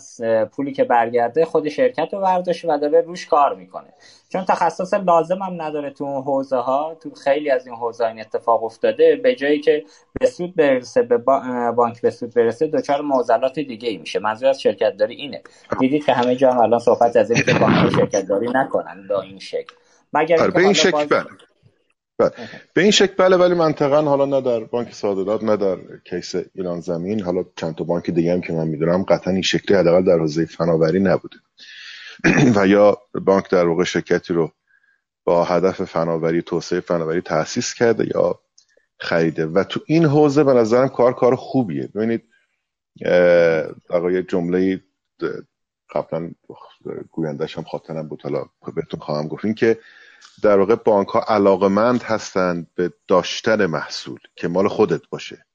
پولی 0.52 0.72
که 0.72 0.84
برگرده 0.84 1.46
خود 1.46 1.70
شرکت 1.70 2.14
رو 2.14 2.20
برداشته 2.20 2.68
و 2.68 2.78
داره 2.78 3.02
روش 3.02 3.28
کار 3.28 3.56
می‌کنه. 3.56 3.94
چون 4.30 4.46
تخصص 4.46 4.94
لازم 4.94 5.38
هم 5.38 5.62
نداره 5.62 5.90
تو 5.90 6.04
اون 6.04 6.24
حوزه 6.24 6.58
ها 6.58 6.96
تو 7.04 7.12
خیلی 7.12 7.52
از 7.52 7.68
این 7.68 7.76
حوزه 7.76 8.06
این 8.06 8.20
اتفاق 8.20 8.64
افتاده 8.64 9.16
به 9.16 9.36
جایی 9.36 9.60
که 9.60 9.84
به 10.20 10.26
سود 10.26 10.56
برسه 10.56 11.02
به 11.02 11.18
بانک 11.72 12.02
به 12.02 12.10
سود 12.10 12.34
برسه 12.34 12.68
دچار 12.68 13.02
معضلات 13.02 13.60
دیگه 13.60 13.90
ای 13.90 13.98
میشه. 13.98 14.20
منظور 14.20 14.50
از 14.50 14.62
شرکت 14.62 14.98
داری 14.98 15.16
اینه. 15.16 15.42
دیدید 15.80 16.06
که 16.06 16.14
همه 16.14 16.36
جا 16.36 16.52
هم 16.52 16.60
الان 16.60 16.80
صحبت 16.80 17.16
از 17.16 17.32
این 17.32 17.44
که 17.44 17.54
بانک 17.54 17.90
شرکت 17.96 18.28
داری 18.28 18.48
نکنن 18.54 19.08
با 19.10 19.22
این 19.22 19.40
شکل. 19.40 19.76
مگر 20.14 20.42
آره، 20.42 20.58
این 20.58 20.74
شکل 20.74 21.06
بله. 21.06 21.26
بله. 22.20 22.32
به 22.74 22.82
این 22.82 22.92
شکل 22.92 23.14
بله 23.18 23.38
ولی 23.38 23.54
منطقا 23.54 24.02
حالا 24.02 24.26
نه 24.26 24.42
در 24.42 24.60
بانک 24.64 24.94
صادرات 24.94 25.44
نه 25.44 25.58
در 25.58 25.78
کیس 26.06 26.36
ایران 26.56 26.80
زمین. 26.80 27.22
حالا 27.22 27.46
چند 27.56 27.76
تا 27.76 27.84
بانک 27.84 28.10
دیگه 28.10 28.34
هم 28.34 28.42
که 28.42 28.54
من 28.54 28.68
می‌دونم 28.68 29.04
قطعا 29.04 29.34
این 29.34 29.42
شکلی 29.42 29.78
حداقل 29.78 30.06
در 30.06 30.20
حوزه 30.20 30.46
فناوری 30.46 31.00
نبوده. 31.00 31.38
و 32.56 32.68
یا 32.68 32.98
بانک 33.26 33.50
در 33.50 33.68
واقع 33.68 33.84
شرکتی 33.84 34.34
رو 34.34 34.52
با 35.24 35.44
هدف 35.44 35.84
فناوری 35.84 36.42
توسعه 36.42 36.80
فناوری 36.80 37.22
تأسیس 37.22 37.74
کرده 37.74 38.08
یا 38.16 38.40
خریده. 39.00 39.46
و 39.46 39.64
تو 39.64 39.80
این 39.88 40.06
حوزه 40.06 40.44
به 40.44 40.54
نظرم 40.54 40.90
کار 40.90 41.14
کار 41.14 41.36
خوبیه. 41.36 41.90
ببینید 41.96 42.24
آقای 43.90 44.24
جمله 44.24 44.84
قبلا 45.96 46.32
گویندش 47.12 47.58
هم 47.58 47.64
خاطرم 47.64 48.08
بود. 48.08 48.22
حالا 48.22 48.46
بهتون 48.76 49.00
خواهم 49.00 49.28
گفت. 49.28 49.56
که 49.56 49.78
در 50.42 50.58
واقع 50.58 50.76
بانک 50.76 51.08
ها 51.08 51.20
علاقمند 51.28 52.04
هستند 52.04 52.68
به 52.76 52.94
داشتن 53.08 53.66
محصول 53.66 54.20
که 54.36 54.48
مال 54.48 54.68
خودت 54.68 55.02
باشه. 55.10 55.46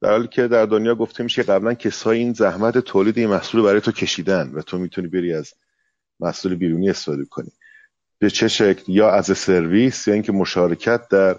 در 0.00 0.10
حالی 0.10 0.28
که 0.28 0.48
در 0.48 0.66
دنیا 0.66 0.94
گفته 0.94 1.22
میشه 1.22 1.42
قبلا 1.42 1.74
کسایی 1.74 2.20
این 2.20 2.32
زحمت 2.32 2.78
تولید 2.78 3.18
این 3.18 3.28
محصول 3.28 3.62
برای 3.62 3.80
تو 3.80 3.92
کشیدن 3.92 4.50
و 4.54 4.62
تو 4.62 4.78
می‌تونی 4.78 5.08
بری 5.08 5.34
از 5.34 5.54
محصول 6.20 6.54
بیرونی 6.54 6.90
استفاده 6.90 7.24
کنی. 7.24 7.50
به 8.18 8.30
چه 8.30 8.48
شکل؟ 8.48 8.82
یا 8.92 9.10
از 9.10 9.38
سرویس 9.38 10.08
یا 10.08 10.14
اینکه 10.14 10.32
مشارکت 10.32 11.08
در 11.08 11.36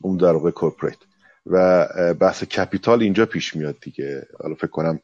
اون 0.00 0.16
در 0.16 0.32
واقع 0.32 0.50
کورپریت 0.50 0.98
و 1.46 1.86
بحث 2.14 2.44
کپیتال 2.44 3.02
اینجا 3.02 3.26
پیش 3.26 3.56
میاد 3.56 3.76
دیگه. 3.80 4.26
حالا 4.42 4.54
فکر 4.54 4.66
کنم 4.66 5.00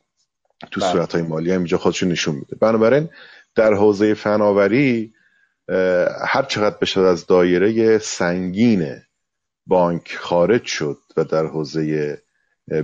تو 0.70 0.80
بله. 0.80 0.92
صورت 0.92 1.14
های 1.14 1.22
مالی 1.22 1.50
هم 1.50 1.58
اینجا 1.58 1.78
خودشون 1.78 2.08
نشون 2.08 2.34
میده. 2.34 2.56
بنابراین 2.60 3.08
در 3.54 3.74
حوزه 3.74 4.14
فناوری 4.14 5.14
هر 6.26 6.42
چقدر 6.48 6.76
بشه 6.80 7.00
از 7.00 7.26
دایره 7.26 7.98
سنگین 7.98 8.96
بانک 9.66 10.16
خارج 10.16 10.64
شد 10.64 10.98
و 11.16 11.24
در 11.24 11.46
حوزه 11.46 12.18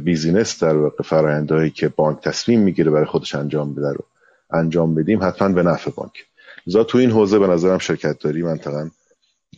business 0.00 0.62
در 0.62 0.76
واقع 0.76 1.02
فرایندهایی 1.04 1.70
که 1.70 1.88
بانک 1.88 2.20
تصمیم 2.20 2.60
می‌گیره 2.60 2.90
برای 2.90 3.06
خودش 3.06 3.34
انجام 3.34 3.74
بده 3.74 3.92
رو 3.92 4.04
انجام 4.50 4.94
بدیم 4.94 5.22
حتما 5.22 5.48
به 5.48 5.62
نفع 5.62 5.90
بانک. 5.90 6.12
لذا 6.66 6.84
تو 6.84 6.98
این 6.98 7.10
حوزه 7.10 7.38
به 7.38 7.46
نظرم 7.46 7.78
شرکت 7.78 8.18
داری 8.18 8.42
منطقا 8.42 8.90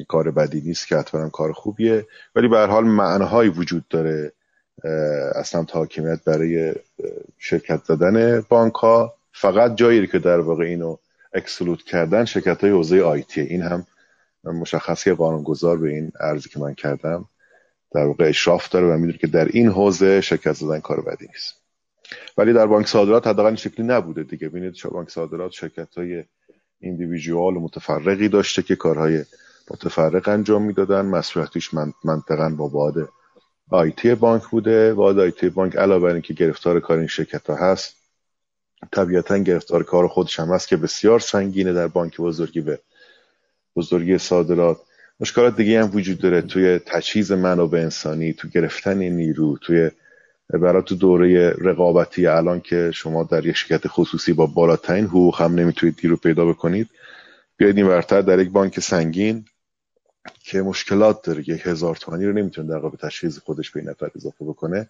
کار 0.08 0.30
بدی 0.30 0.60
نیست 0.60 0.88
که 0.88 0.96
حتما 0.96 1.28
کار 1.28 1.52
خوبیه 1.52 2.06
ولی 2.34 2.48
به 2.48 2.56
هر 2.58 2.66
حال 2.66 2.84
منع‌هایی 2.84 3.50
وجود 3.50 3.88
داره 3.88 4.32
از 5.34 5.48
سمت 5.48 5.76
حاکمیت 5.76 6.24
برای 6.24 6.74
شرکت 7.38 7.86
دادن 7.86 8.40
بانک 8.40 8.74
ها 8.74 9.14
فقط 9.32 9.74
جایی 9.74 10.06
که 10.06 10.18
در 10.18 10.40
واقع 10.40 10.64
اینو 10.64 10.96
exclude 11.32 11.82
کردن 11.82 12.24
شرکت 12.24 12.60
های 12.60 12.70
حوزه 12.70 13.02
IT 13.02 13.40
این 13.40 13.62
هم 13.62 13.86
مشخص 14.44 15.04
که 15.04 15.14
قانونگذار 15.14 15.78
به 15.78 15.88
این 15.88 16.12
ارزی 16.20 16.48
که 16.48 16.60
من 16.60 16.74
کردم 16.74 17.28
در 17.94 18.04
واقع 18.04 18.28
اشراف 18.28 18.68
داره 18.68 18.86
و 18.86 18.96
می‌دونه 18.98 19.18
که 19.18 19.26
در 19.26 19.44
این 19.44 19.68
حوزه 19.68 20.20
شرکت 20.20 20.52
زدن 20.52 20.80
کار 20.80 21.00
بدی 21.00 21.26
نیست. 21.26 21.54
ولی 22.38 22.52
در 22.52 22.66
بانک 22.66 22.86
صادرات 22.86 23.26
حداقل 23.26 23.54
شکلی 23.54 23.86
نبوده 23.86 24.22
دیگه. 24.22 24.48
ببینید 24.48 24.74
بانک 24.92 25.10
صادرات 25.10 25.52
شرکت 25.52 25.94
های 25.98 26.24
و 26.82 27.60
متفرقی 27.60 28.28
داشته 28.28 28.62
که 28.62 28.76
کارهای 28.76 29.24
متفرق 29.70 30.28
انجام 30.28 30.62
می‌دادن. 30.62 31.06
مسئولیتش 31.06 31.70
منطقا 32.04 32.48
با 32.48 32.68
باد 32.68 32.94
آیتی 33.70 34.14
بانک 34.14 34.42
بوده. 34.46 34.94
باد 34.94 35.18
آیتی 35.18 35.48
بانک 35.48 35.76
علاوه 35.76 36.02
بر 36.02 36.12
اینکه 36.12 36.34
گرفتار 36.34 36.80
کار 36.80 36.98
این 36.98 37.06
شرکت 37.06 37.50
ها 37.50 37.56
هست 37.56 37.97
طبیعتا 38.92 39.38
گرفتار 39.38 39.82
کار 39.82 40.08
خودش 40.08 40.40
هم 40.40 40.48
هست 40.48 40.68
که 40.68 40.76
بسیار 40.76 41.20
سنگینه 41.20 41.72
در 41.72 41.86
بانک 41.88 42.16
بزرگی 42.16 42.60
به 42.60 42.78
بزرگی 43.76 44.18
صادرات. 44.18 44.80
مشکلات 45.20 45.56
دیگه 45.56 45.82
هم 45.82 45.90
وجود 45.94 46.18
داره 46.18 46.42
توی 46.42 46.78
تجهیز 46.78 47.32
منابع 47.32 47.78
انسانی 47.78 48.32
تو 48.32 48.48
گرفتن 48.48 48.98
نیرو 48.98 49.58
توی 49.58 49.90
برای 50.50 50.82
تو 50.82 50.94
دوره 50.94 51.50
رقابتی 51.50 52.26
الان 52.26 52.60
که 52.60 52.90
شما 52.94 53.24
در 53.24 53.46
یک 53.46 53.56
شرکت 53.56 53.88
خصوصی 53.88 54.32
با 54.32 54.46
بالاترین 54.46 55.04
حقوق 55.04 55.42
هم 55.42 55.54
نمی‌تونید 55.54 56.00
گیر 56.00 56.10
رو 56.10 56.16
پیدا 56.16 56.46
بکنید. 56.46 56.88
بیاید 57.56 57.76
این 57.76 57.86
ورتر 57.86 58.20
در 58.20 58.38
یک 58.38 58.50
بانک 58.50 58.80
سنگین 58.80 59.44
که 60.42 60.62
مشکلات 60.62 61.22
داره 61.22 61.40
یک 61.40 61.66
هزار 61.66 61.96
تومانی 61.96 62.26
رو 62.26 62.32
نمی‌تونه 62.32 62.68
در 62.68 62.78
واقع 62.78 62.96
تشخیص 62.96 63.38
خودش 63.38 63.70
به 63.70 63.80
این 63.80 63.88
نفر 63.88 64.10
اضافه 64.16 64.44
بکنه. 64.44 64.88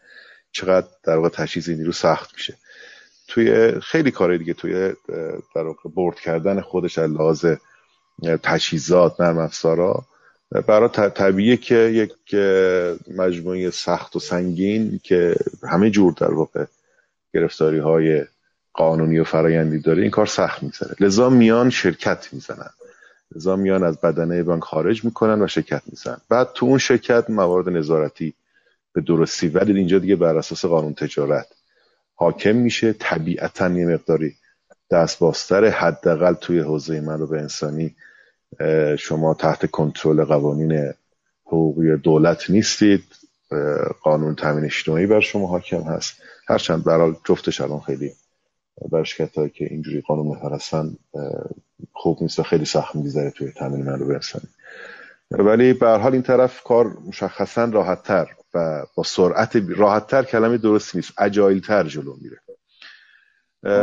چقدر 0.52 0.86
در 1.04 1.16
واقع 1.16 1.28
تشخیص 1.28 1.68
این 1.68 1.84
رو 1.84 1.92
سخت 1.92 2.34
میشه. 2.34 2.54
توی 3.28 3.80
خیلی 3.80 4.10
کارهای 4.10 4.38
دیگه 4.38 4.54
توی 4.54 4.92
در 5.54 5.64
برد 5.94 6.20
کردن 6.20 6.60
خودش 6.60 6.98
از 6.98 7.10
لحاظ 7.10 7.46
تجهیزات 8.42 9.20
نرم 9.20 9.38
افزارا. 9.38 10.04
برای 10.66 10.88
طبیعیه 10.88 11.56
که 11.56 11.74
یک 11.74 12.34
مجموعه 13.16 13.70
سخت 13.70 14.16
و 14.16 14.18
سنگین 14.18 15.00
که 15.02 15.34
همه 15.68 15.90
جور 15.90 16.12
در 16.12 16.34
واقع 16.34 16.64
گرفتاری 17.34 17.78
های 17.78 18.24
قانونی 18.72 19.18
و 19.18 19.24
فرایندی 19.24 19.78
داره 19.78 20.02
این 20.02 20.10
کار 20.10 20.26
سخت 20.26 20.62
می‌زنه 20.62 20.94
لذا 21.00 21.30
میان 21.30 21.70
شرکت 21.70 22.28
می‌زنن. 22.32 22.70
لذا 23.36 23.56
میان 23.56 23.82
از 23.84 24.00
بدنه 24.00 24.42
بانک 24.42 24.62
خارج 24.62 25.04
می‌کنن 25.04 25.42
و 25.42 25.46
شرکت 25.46 25.82
می‌زنن. 25.86 26.20
بعد 26.28 26.52
تو 26.54 26.66
اون 26.66 26.78
شرکت 26.78 27.30
موارد 27.30 27.68
نظارتی 27.68 28.34
به 28.92 29.00
درستی 29.00 29.48
ولی 29.48 29.78
اینجا 29.78 29.98
دیگه 29.98 30.16
بر 30.16 30.36
اساس 30.36 30.64
قانون 30.64 30.94
تجارت 30.94 31.46
حاکم 32.20 32.56
میشه 32.56 32.92
طبیعتا 32.92 33.68
یه 33.68 33.86
مقداری 33.86 34.34
دستباستر 34.90 35.64
حداقل 35.64 36.34
توی 36.34 36.60
حوزه 36.60 37.00
من 37.00 37.18
رو 37.18 37.26
به 37.26 37.40
انسانی 37.40 37.96
شما 38.98 39.34
تحت 39.34 39.70
کنترل 39.70 40.24
قوانین 40.24 40.92
حقوقی 41.46 41.96
دولت 41.96 42.50
نیستید. 42.50 43.04
قانون 44.02 44.34
تامین 44.34 44.64
اجتماعی 44.64 45.06
بر 45.06 45.20
شما 45.20 45.46
حاکم 45.46 45.82
هست. 45.82 46.22
هرچند 46.48 46.84
برای 46.84 47.14
جفتش 47.24 47.60
الان 47.60 47.80
خیلی 47.80 48.12
بر 48.90 49.04
شرکت 49.04 49.52
که 49.54 49.64
اینجوری 49.64 50.00
قانون 50.00 50.38
هستن 50.52 50.96
خوب 51.92 52.18
نیست 52.20 52.38
و 52.38 52.42
خیلی 52.42 52.64
سخت 52.64 52.94
میگذره 52.96 53.30
توی 53.30 53.52
تامین 53.52 53.84
من 53.84 53.98
رو 53.98 54.06
برسنی 54.06 54.48
ولی 55.30 55.72
به 55.72 55.88
حال 55.98 56.12
این 56.12 56.22
طرف 56.22 56.62
کار 56.62 56.86
مشخصا 56.86 57.64
راحتتر 57.64 58.26
و 58.54 58.86
با 58.94 59.02
سرعت 59.02 59.56
راحتتر 59.76 60.22
کلمه 60.22 60.58
درست 60.58 60.96
نیست 60.96 61.12
تر 61.66 61.84
جلو 61.84 62.14
میره. 62.20 62.38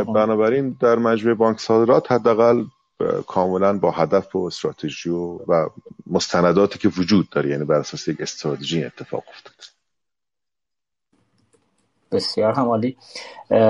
بنابراین 0.04 0.76
در 0.80 0.96
مجموعه 0.96 1.34
بانک 1.34 1.60
صادرات 1.60 2.12
حداقل 2.12 2.64
کاملا 3.26 3.78
با 3.78 3.90
هدف 3.90 4.36
و 4.36 4.38
استراتژی 4.38 5.10
و, 5.10 5.38
مستنداتی 6.06 6.78
که 6.78 6.88
وجود 6.88 7.30
داره 7.30 7.50
یعنی 7.50 7.64
بر 7.64 7.78
اساس 7.78 8.08
یک 8.08 8.20
استراتژی 8.20 8.84
اتفاق 8.84 9.22
افتاد. 9.28 9.54
بسیار 12.12 12.52
همالی. 12.52 12.96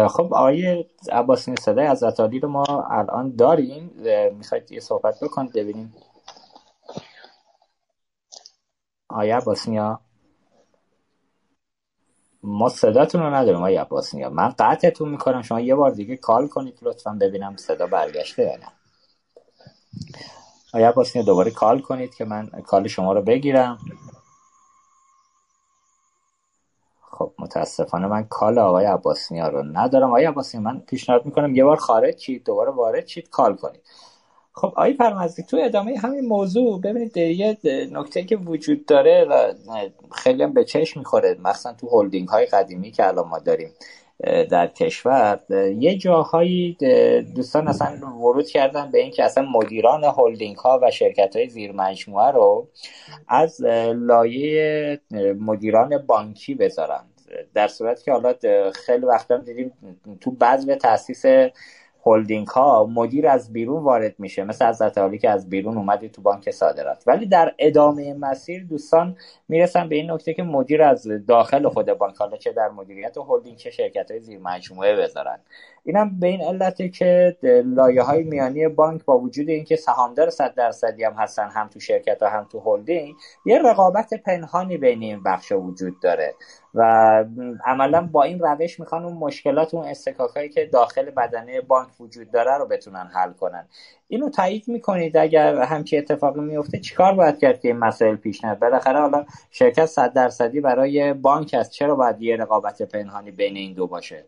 خب 0.08 0.34
آقای 0.34 0.84
عباسی 1.12 1.54
صدای 1.60 1.86
از 1.86 2.02
علی 2.02 2.40
رو 2.40 2.48
ما 2.48 2.88
الان 2.90 3.36
داریم 3.36 3.90
می‌خواید 4.38 4.72
یه 4.72 4.80
صحبت 4.80 5.14
بکنید 5.22 5.52
ببینیم 5.52 5.94
آقای 9.16 9.30
عباسی 9.30 9.80
ما 12.42 12.68
صداتون 12.68 13.22
رو 13.22 13.34
نداریم 13.34 13.56
آقای 13.56 13.76
عباسی 13.76 14.24
من 14.24 14.54
قطعتون 14.58 15.08
می‌کنم. 15.08 15.42
شما 15.42 15.60
یه 15.60 15.74
بار 15.74 15.90
دیگه 15.90 16.16
کال 16.16 16.48
کنید 16.48 16.78
لطفا 16.82 17.18
ببینم 17.20 17.56
صدا 17.56 17.86
برگشته 17.86 18.42
یا 18.42 18.56
نه. 18.56 18.72
آیا 20.74 20.88
عباسی 20.88 21.22
دوباره 21.22 21.50
کال 21.50 21.80
کنید 21.80 22.14
که 22.14 22.24
من 22.24 22.46
کال 22.48 22.88
شما 22.88 23.12
رو 23.12 23.22
بگیرم. 23.22 23.78
خب 27.02 27.32
متاسفانه 27.38 28.06
من 28.06 28.24
کال 28.24 28.58
آقای 28.58 28.84
عباسنیا 28.86 29.48
رو 29.48 29.62
ندارم. 29.62 30.08
آقای 30.08 30.24
عباسنیا 30.24 30.64
من 30.64 30.80
پیشنهاد 30.80 31.26
می‌کنم 31.26 31.54
یه 31.54 31.64
بار 31.64 31.76
خارج 31.76 32.16
چید 32.16 32.44
دوباره 32.44 32.70
وارد 32.70 33.06
چید 33.06 33.30
کال 33.30 33.56
کنید. 33.56 33.82
خب 34.58 34.66
آقای 34.66 34.94
فرمزدی 34.94 35.42
تو 35.42 35.56
ادامه 35.60 35.98
همین 35.98 36.26
موضوع 36.26 36.80
ببینید 36.80 37.16
یه 37.16 37.58
نکته 37.92 38.22
که 38.22 38.36
وجود 38.36 38.86
داره 38.86 39.24
و 39.24 39.52
خیلی 40.12 40.42
هم 40.42 40.52
به 40.52 40.64
چشم 40.64 41.00
می‌خوره 41.00 41.36
مثلا 41.44 41.72
تو 41.72 41.88
هلدینگ 41.88 42.28
های 42.28 42.46
قدیمی 42.46 42.90
که 42.90 43.06
الان 43.06 43.28
ما 43.28 43.38
داریم 43.38 43.70
در 44.50 44.66
کشور 44.66 45.40
یه 45.78 45.98
جاهایی 45.98 46.76
دوستان 47.34 47.68
اصلا 47.68 48.16
ورود 48.16 48.48
کردن 48.48 48.90
به 48.90 48.98
اینکه 48.98 49.24
اصلا 49.24 49.44
مدیران 49.44 50.04
هلدینگ 50.04 50.56
ها 50.56 50.80
و 50.82 50.90
شرکت 50.90 51.36
های 51.36 51.48
زیر 51.48 51.72
مجموعه 51.72 52.30
رو 52.30 52.68
از 53.28 53.62
لایه 53.94 55.00
مدیران 55.40 55.98
بانکی 55.98 56.54
بذارن. 56.54 57.04
در 57.54 57.68
صورت 57.68 58.02
که 58.02 58.12
حالا 58.12 58.34
خیلی 58.86 59.06
وقتا 59.06 59.36
دیدیم 59.36 59.72
تو 60.20 60.30
بدو 60.30 60.66
تاسیس 60.66 61.24
هلدینگ 62.06 62.46
ها 62.46 62.86
مدیر 62.86 63.28
از 63.28 63.52
بیرون 63.52 63.82
وارد 63.82 64.14
میشه. 64.18 64.44
مثل 64.44 64.64
حضرتعالی 64.64 65.18
که 65.18 65.30
از 65.30 65.50
بیرون 65.50 65.76
اومدی 65.76 66.08
تو 66.08 66.22
بانک 66.22 66.50
صادرات. 66.50 67.02
ولی 67.06 67.26
در 67.26 67.54
ادامه 67.58 68.14
مسیر 68.14 68.64
دوستان 68.64 69.16
می‌رسن 69.48 69.88
به 69.88 69.96
این 69.96 70.10
نکته 70.10 70.34
که 70.34 70.42
مدیر 70.42 70.82
از 70.82 71.08
داخل 71.28 71.68
خود 71.68 71.86
بانک 71.86 72.16
حالا 72.16 72.36
چه 72.36 72.52
در 72.52 72.68
مدیریت 72.68 73.16
هلدینگ 73.18 73.56
چه 73.56 73.70
شرکت 73.70 74.10
های 74.10 74.20
زیر 74.20 74.38
مجموعه 74.38 74.96
بذارن. 74.96 75.38
اینم 75.86 76.20
به 76.20 76.26
این 76.26 76.42
علته 76.42 76.88
که 76.88 77.36
لایه 77.64 78.02
های 78.02 78.22
میانی 78.22 78.68
بانک 78.68 79.04
با 79.04 79.18
وجود 79.18 79.48
اینکه 79.48 79.76
سهامدار 79.76 80.30
صد 80.30 80.54
درصدی 80.54 81.04
هم 81.04 81.12
هستن 81.12 81.48
هم 81.48 81.68
تو 81.68 81.80
شرکت 81.80 82.18
و 82.20 82.26
هم 82.26 82.46
تو 82.52 82.60
هلدینگ 82.60 83.14
یه 83.44 83.58
رقابت 83.58 84.14
پنهانی 84.14 84.76
بین 84.76 85.02
این 85.02 85.22
بخش 85.22 85.52
وجود 85.52 86.00
داره. 86.00 86.34
و 86.74 87.24
عملا 87.64 88.08
با 88.12 88.22
این 88.22 88.38
روش 88.38 88.80
می‌خوان 88.80 89.04
اون 89.04 89.16
مشکلات 89.16 89.74
اون 89.74 89.84
استکاک 89.84 90.50
که 90.50 90.66
داخل 90.72 91.10
بدنه 91.10 91.60
بانک 91.60 91.88
وجود 92.00 92.30
داره 92.30 92.58
رو 92.58 92.66
بتونن 92.66 93.10
حل 93.14 93.32
کنن. 93.32 93.68
اینو 94.08 94.30
تایید 94.30 94.68
می‌کنید 94.68 95.16
اگر 95.16 95.62
همچی 95.62 95.98
اتفاقی 95.98 96.40
میفته 96.40 96.78
چیکار 96.78 97.14
باید 97.14 97.38
کرد 97.38 97.60
که 97.60 97.68
این 97.68 97.76
مسائل 97.76 98.16
پیش 98.16 98.44
نیاد؟ 98.44 98.58
بالاخره 98.58 99.00
حالا 99.00 99.24
شرکت 99.50 99.86
صد 99.86 100.12
درصدی 100.12 100.60
برای 100.60 101.12
بانک 101.12 101.54
است 101.54 101.70
چرا 101.70 101.94
باید 101.94 102.22
یه 102.22 102.36
رقابت 102.36 102.82
پنهانی 102.82 103.30
بین 103.30 103.56
این 103.56 103.74
دو 103.74 103.86
باشه؟ 103.86 104.24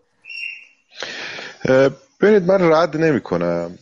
ببینید 2.21 2.43
من 2.43 2.73
رد 2.73 2.97
نمی 2.97 3.21
کنم 3.21 3.79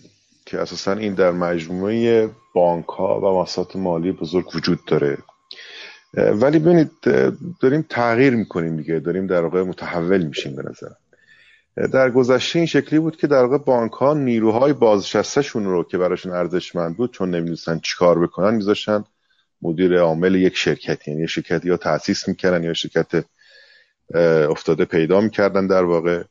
که 0.46 0.58
اساسا 0.58 0.92
این 0.92 1.14
در 1.14 1.30
مجموعه 1.30 2.30
بانک 2.54 2.86
ها 2.86 3.20
و 3.20 3.40
مؤسسات 3.40 3.76
مالی 3.76 4.12
بزرگ 4.12 4.56
وجود 4.56 4.78
داره. 4.86 5.18
ولی 6.14 6.58
ببینید 6.58 6.90
داریم 7.60 7.86
تغییر 7.88 8.34
می‌کنیم 8.36 8.76
دیگه. 8.76 8.98
داریم 8.98 9.26
در 9.26 9.42
واقع 9.42 9.62
متحول 9.62 10.22
میشیم 10.22 10.56
به 10.56 10.62
نظر. 10.62 10.88
در 11.92 12.10
گذشته 12.10 12.58
این 12.58 12.66
شکلی 12.66 12.98
بود 12.98 13.16
که 13.16 13.26
در 13.26 13.42
واقع 13.42 13.58
بانک 13.58 13.92
ها 13.92 14.14
نیروهای 14.14 14.72
بازنشستهشون 14.72 15.64
رو 15.64 15.84
که 15.84 15.98
براشون 15.98 16.32
ارزشمند 16.32 16.96
بود 16.96 17.12
چون 17.12 17.30
نمی‌دونستن 17.30 17.78
چیکار 17.78 18.18
بکنن 18.18 18.54
میذاشتن 18.54 19.04
مدیر 19.62 19.98
عامل 19.98 20.34
یک 20.34 20.56
شرکت. 20.56 21.08
یعنی 21.08 21.28
شرکت 21.28 21.64
یا 21.64 21.76
تاسیس 21.76 22.28
می‌کردن 22.28 22.64
یا 22.64 22.72
شرکت 22.72 23.24
افتاده 24.50 24.84
پیدا 24.84 25.20
می‌کردن 25.20 25.66
در 25.66 25.84
واقع. 25.84 26.22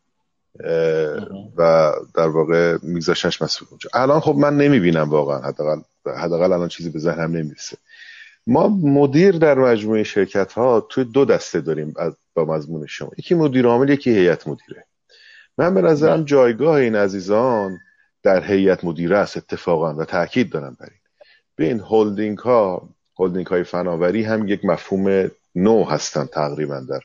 و 1.58 1.92
در 2.16 2.28
واقع 2.28 2.78
میذاشتنش 2.84 3.42
مسئول 3.42 3.68
اونجا 3.72 3.90
الان 3.94 4.20
خب 4.20 4.36
من 4.36 4.58
نمی‌بینم 4.58 5.10
واقعا. 5.10 5.42
حداقل 5.42 5.82
حداقل 6.18 6.54
الان 6.54 6.68
چیزی 6.68 6.90
به 6.90 7.00
ذهنم 7.00 7.32
نمی‌رسه. 7.32 7.78
ما 8.48 8.68
مدیر 8.68 9.38
در 9.38 9.58
مجموعه 9.58 10.04
شرکت 10.04 10.54
ها 10.54 10.82
توی 10.90 11.04
دو 11.04 11.26
دسته 11.26 11.62
داریم 11.62 11.94
با 12.34 12.46
مضمون 12.46 12.86
شما. 12.86 13.12
یکی 13.18 13.36
مدیر 13.36 13.66
عامل 13.66 13.90
یکی 13.90 14.12
هیئت 14.12 14.48
مدیره. 14.48 14.86
من 15.58 15.74
به 15.74 15.82
نظرم. 15.82 16.26
جایگاه 16.26 16.76
این 16.76 16.96
عزیزان 16.96 17.78
در 18.24 18.44
هیئت 18.44 18.84
مدیره 18.84 19.18
است 19.18 19.38
اتفاقا 19.38 19.94
و 19.94 20.06
تاکید 20.06 20.50
دارم 20.50 20.78
بر 20.80 20.88
این. 20.92 21.00
بین 21.56 21.84
هلدینگ 21.90 22.38
ها 22.38 22.90
هلدینگ 23.20 23.48
های 23.48 23.64
فناوری 23.64 24.24
هم 24.24 24.48
یک 24.48 24.66
مفهوم 24.66 25.32
نو 25.56 25.84
هستن 25.84 26.26
تقریبا 26.26 26.80
در 26.80 27.00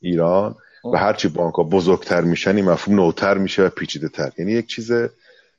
ایران. 0.00 0.54
و 0.84 0.98
هرچی 0.98 1.28
بانک 1.28 1.54
ها 1.54 1.62
بزرگتر 1.62 2.20
میشن 2.20 2.56
این 2.56 2.64
مفهوم 2.64 2.96
نوتر 2.96 3.38
میشه 3.38 3.62
و 3.62 3.68
پیچیده 3.68 4.08
تر 4.08 4.32
یعنی 4.38 4.52
یک 4.52 4.66
چیز 4.66 4.90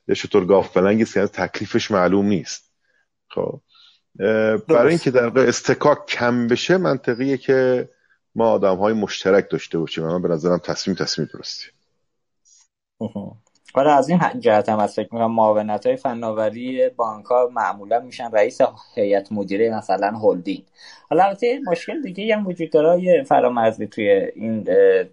یه 0.08 0.14
شطور 0.14 0.44
گاف 0.44 0.76
بلنگی 0.76 1.04
که 1.04 1.26
تکلیفش 1.26 1.90
معلوم 1.90 2.26
نیست. 2.26 2.72
خب. 3.30 3.60
برای 4.68 4.88
اینکه 4.88 5.10
در 5.10 5.38
استکاک 5.38 6.06
کم 6.06 6.46
بشه 6.46 6.76
منطقیه 6.76 7.36
که 7.36 7.88
ما 8.34 8.50
آدم 8.50 8.76
های 8.76 8.94
مشترک 8.94 9.50
داشته 9.50 9.78
باشیم. 9.78 10.04
من 10.04 10.22
به 10.22 10.28
نظرم 10.28 10.58
تصمیم 10.58 10.96
تصمیم 10.96 11.28
درستی. 11.34 11.66
آره 13.74 13.92
از 13.92 14.08
این 14.08 14.20
جهت 14.40 14.68
هم 14.68 14.78
از 14.78 14.94
فکر 14.94 15.08
می‌کنم 15.12 15.32
معاونت 15.32 15.86
های 15.86 15.96
فناوری 15.96 16.88
بانک 16.88 17.26
ها 17.26 17.50
معمولا 17.52 18.00
میشن 18.00 18.30
رئیس 18.30 18.58
هیئت 18.94 19.32
مدیره 19.32 19.76
مثلا 19.76 20.18
هلدینگ. 20.18 20.64
حالا 21.12 21.24
البته 21.24 21.60
مشکل 21.66 22.02
دیگه 22.02 22.36
هم 22.36 22.46
وجود 22.46 22.70
داره 22.70 23.22
فرامرزی 23.22 23.86
توی 23.86 24.10
این 24.34 24.68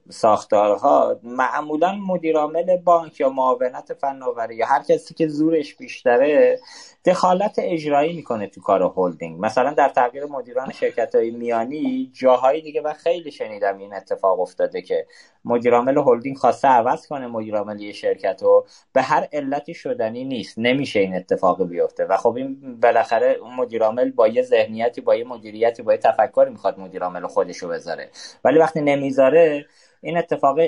ساختارها. 0.10 1.20
معمولا 1.24 1.95
مدیر 1.95 2.38
عامل 2.38 2.78
بانک 2.78 3.20
یا 3.20 3.30
معاونت 3.30 3.93
فناوری 3.93 4.56
یا 4.56 4.66
هر 4.66 4.84
کسی 4.84 5.14
که 5.14 5.28
زورش 5.28 5.76
بیشتره 5.76 6.60
دخالت 7.06 7.56
اجرایی 7.58 8.16
می‌کنه 8.16 8.47
تو 8.47 8.62
کار 8.62 8.93
هلدینگ. 8.97 9.39
مثلا 9.39 9.74
در 9.74 9.89
تغییر 9.89 10.26
مدیران 10.26 10.72
شرکت 10.72 11.16
های 11.16 11.32
میانی 11.32 12.12
جاهای 12.14 12.62
دیگه 12.62 12.82
و 12.82 12.93
خیلی 12.93 13.32
شنیدم 13.32 13.78
این 13.78 13.93
اتفاق 13.93 14.39
افتاده 14.39 14.82
که 14.82 15.06
مدیرعامل 15.45 15.97
هلدینگ 15.97 16.38
خواسته 16.38 16.68
عوض 16.68 17.08
کنه 17.08 17.28
مدیرعامل 17.28 17.82
یه 17.82 17.91
شرکت 17.91 18.43
رو 18.43 18.66
به 18.93 19.02
هر 19.02 19.28
علتی 19.34 19.74
شدنی 19.74 20.26
نیست. 20.26 20.60
نمیشه 20.60 21.00
این 21.00 21.16
اتفاق 21.16 21.68
بیفته. 21.68 22.06
و 22.06 22.18
خب 22.18 22.36
این 22.36 22.80
بالاخره 22.82 23.38
اون 23.41 23.56
مدیرعامل 23.56 24.12
با 24.12 24.28
یه 24.28 24.41
ذهنیتی 24.41 25.02
با 25.02 25.16
یه 25.16 25.24
مدیریتی 25.24 25.84
با 25.90 25.94
یه 25.94 26.00
تفکری 26.00 26.50
می‌خواد 26.50 26.80
مدیرعامل 26.80 27.28
خودش 27.28 27.58
رو 27.58 27.70
بذاره. 27.70 28.10
ولی 28.44 28.60
وقتی 28.60 28.82
نمی‌ذاره 28.82 29.66
این 30.02 30.18
اتفاق 30.18 30.60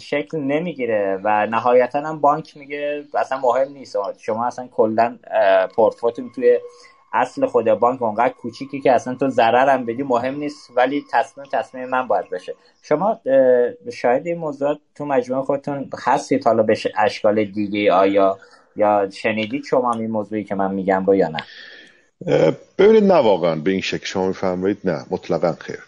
شکل 0.00 0.38
نمی‌گیره 0.38 1.20
و 1.24 1.46
نهایتا 1.46 2.00
هم 2.00 2.20
بانک 2.20 2.56
میگه 2.56 3.04
اصلا 3.14 3.38
مهم 3.38 3.72
نیست. 3.72 3.96
شما 4.18 4.46
اصلا 4.46 4.68
کلا 4.68 5.18
پورتفولیوتون 5.76 6.30
توی 6.34 6.58
اصل 7.12 7.46
خود 7.46 7.70
بانک 7.70 8.02
اونقدر 8.02 8.34
کوچیکی 8.34 8.80
که 8.80 8.92
اصلا 8.92 9.14
تو 9.14 9.28
ضرر 9.28 9.68
هم 9.68 9.86
بدی 9.86 10.02
مهم 10.02 10.34
نیست 10.34 10.70
ولی 10.76 11.04
تصمیم 11.12 11.46
تصمیم 11.52 11.88
من 11.88 12.08
باید 12.08 12.30
بشه. 12.30 12.54
شما 12.82 13.20
شاید 13.92 14.26
این 14.26 14.38
موضوع 14.38 14.78
تو 14.94 15.04
مجموعه 15.04 15.42
خودتون 15.42 15.90
هستید 16.04 16.44
حالا 16.44 16.62
به 16.62 16.76
اشکال 16.98 17.44
دیگه 17.44 17.92
آیا 17.92 18.38
یا 18.76 19.10
شنیدید 19.10 19.64
شما 19.64 19.92
این 19.92 20.10
موضوعی 20.10 20.44
که 20.44 20.54
من 20.54 20.74
میگم 20.74 21.06
رو 21.06 21.14
یا 21.14 21.28
نه؟ 21.28 21.38
ببینید 22.78 23.04
نه 23.04 23.14
واقعا. 23.14 23.56
به 23.56 23.70
این 23.70 23.80
شکل 23.80 24.06
شما 24.06 24.26
می‌فهمید 24.28 24.78
نه. 24.84 25.06
مطلقا 25.10 25.56
خیر. 25.60 25.80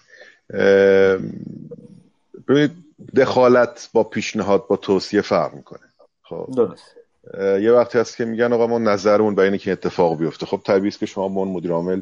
ببینید 2.48 2.70
دخالت 3.16 3.90
با 3.92 4.04
پیشنهاد 4.04 4.66
با 4.66 4.76
توصیه 4.76 5.20
فرق 5.20 5.54
می‌کنه. 5.54 5.80
خب. 6.22 6.48
درست. 6.56 6.84
یه 7.38 7.72
وقتی 7.72 7.98
هست 7.98 8.16
که 8.16 8.24
میگن 8.24 8.52
آقا 8.52 8.66
ما 8.66 8.78
نظرمون 8.78 9.34
برای 9.34 9.48
اینکه 9.48 9.72
اتفاق 9.72 10.18
بیفته. 10.18 10.46
خب 10.46 10.60
طبیعی 10.64 10.88
است 10.88 10.98
که 10.98 11.06
شما 11.06 11.28
به 11.28 11.50
مدیر 11.50 11.72
عامل 11.72 12.00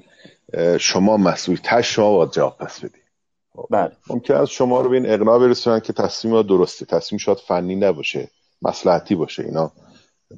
شما 0.79 1.17
مسئول 1.17 1.59
تش 1.65 1.95
شما 1.95 2.17
باید 2.17 2.31
جواب 2.31 2.59
پس 2.59 2.81
بدی. 2.81 2.99
خب. 3.55 3.67
بله. 3.71 3.93
ممکن 4.11 4.35
است 4.35 4.53
شما 4.53 4.81
رو 4.81 4.91
به 4.91 4.97
این 4.97 5.11
اقناع 5.11 5.39
برسونن 5.39 5.81
که 5.81 5.93
تصمیم 5.93 6.43
درسته. 6.43 6.87
تصمیم 6.87 7.19
شاید 7.19 7.39
فنی 7.39 7.77
نباشه 7.77 8.29
مصلحتی 8.63 9.15
باشه. 9.15 9.43
اینا 9.45 9.73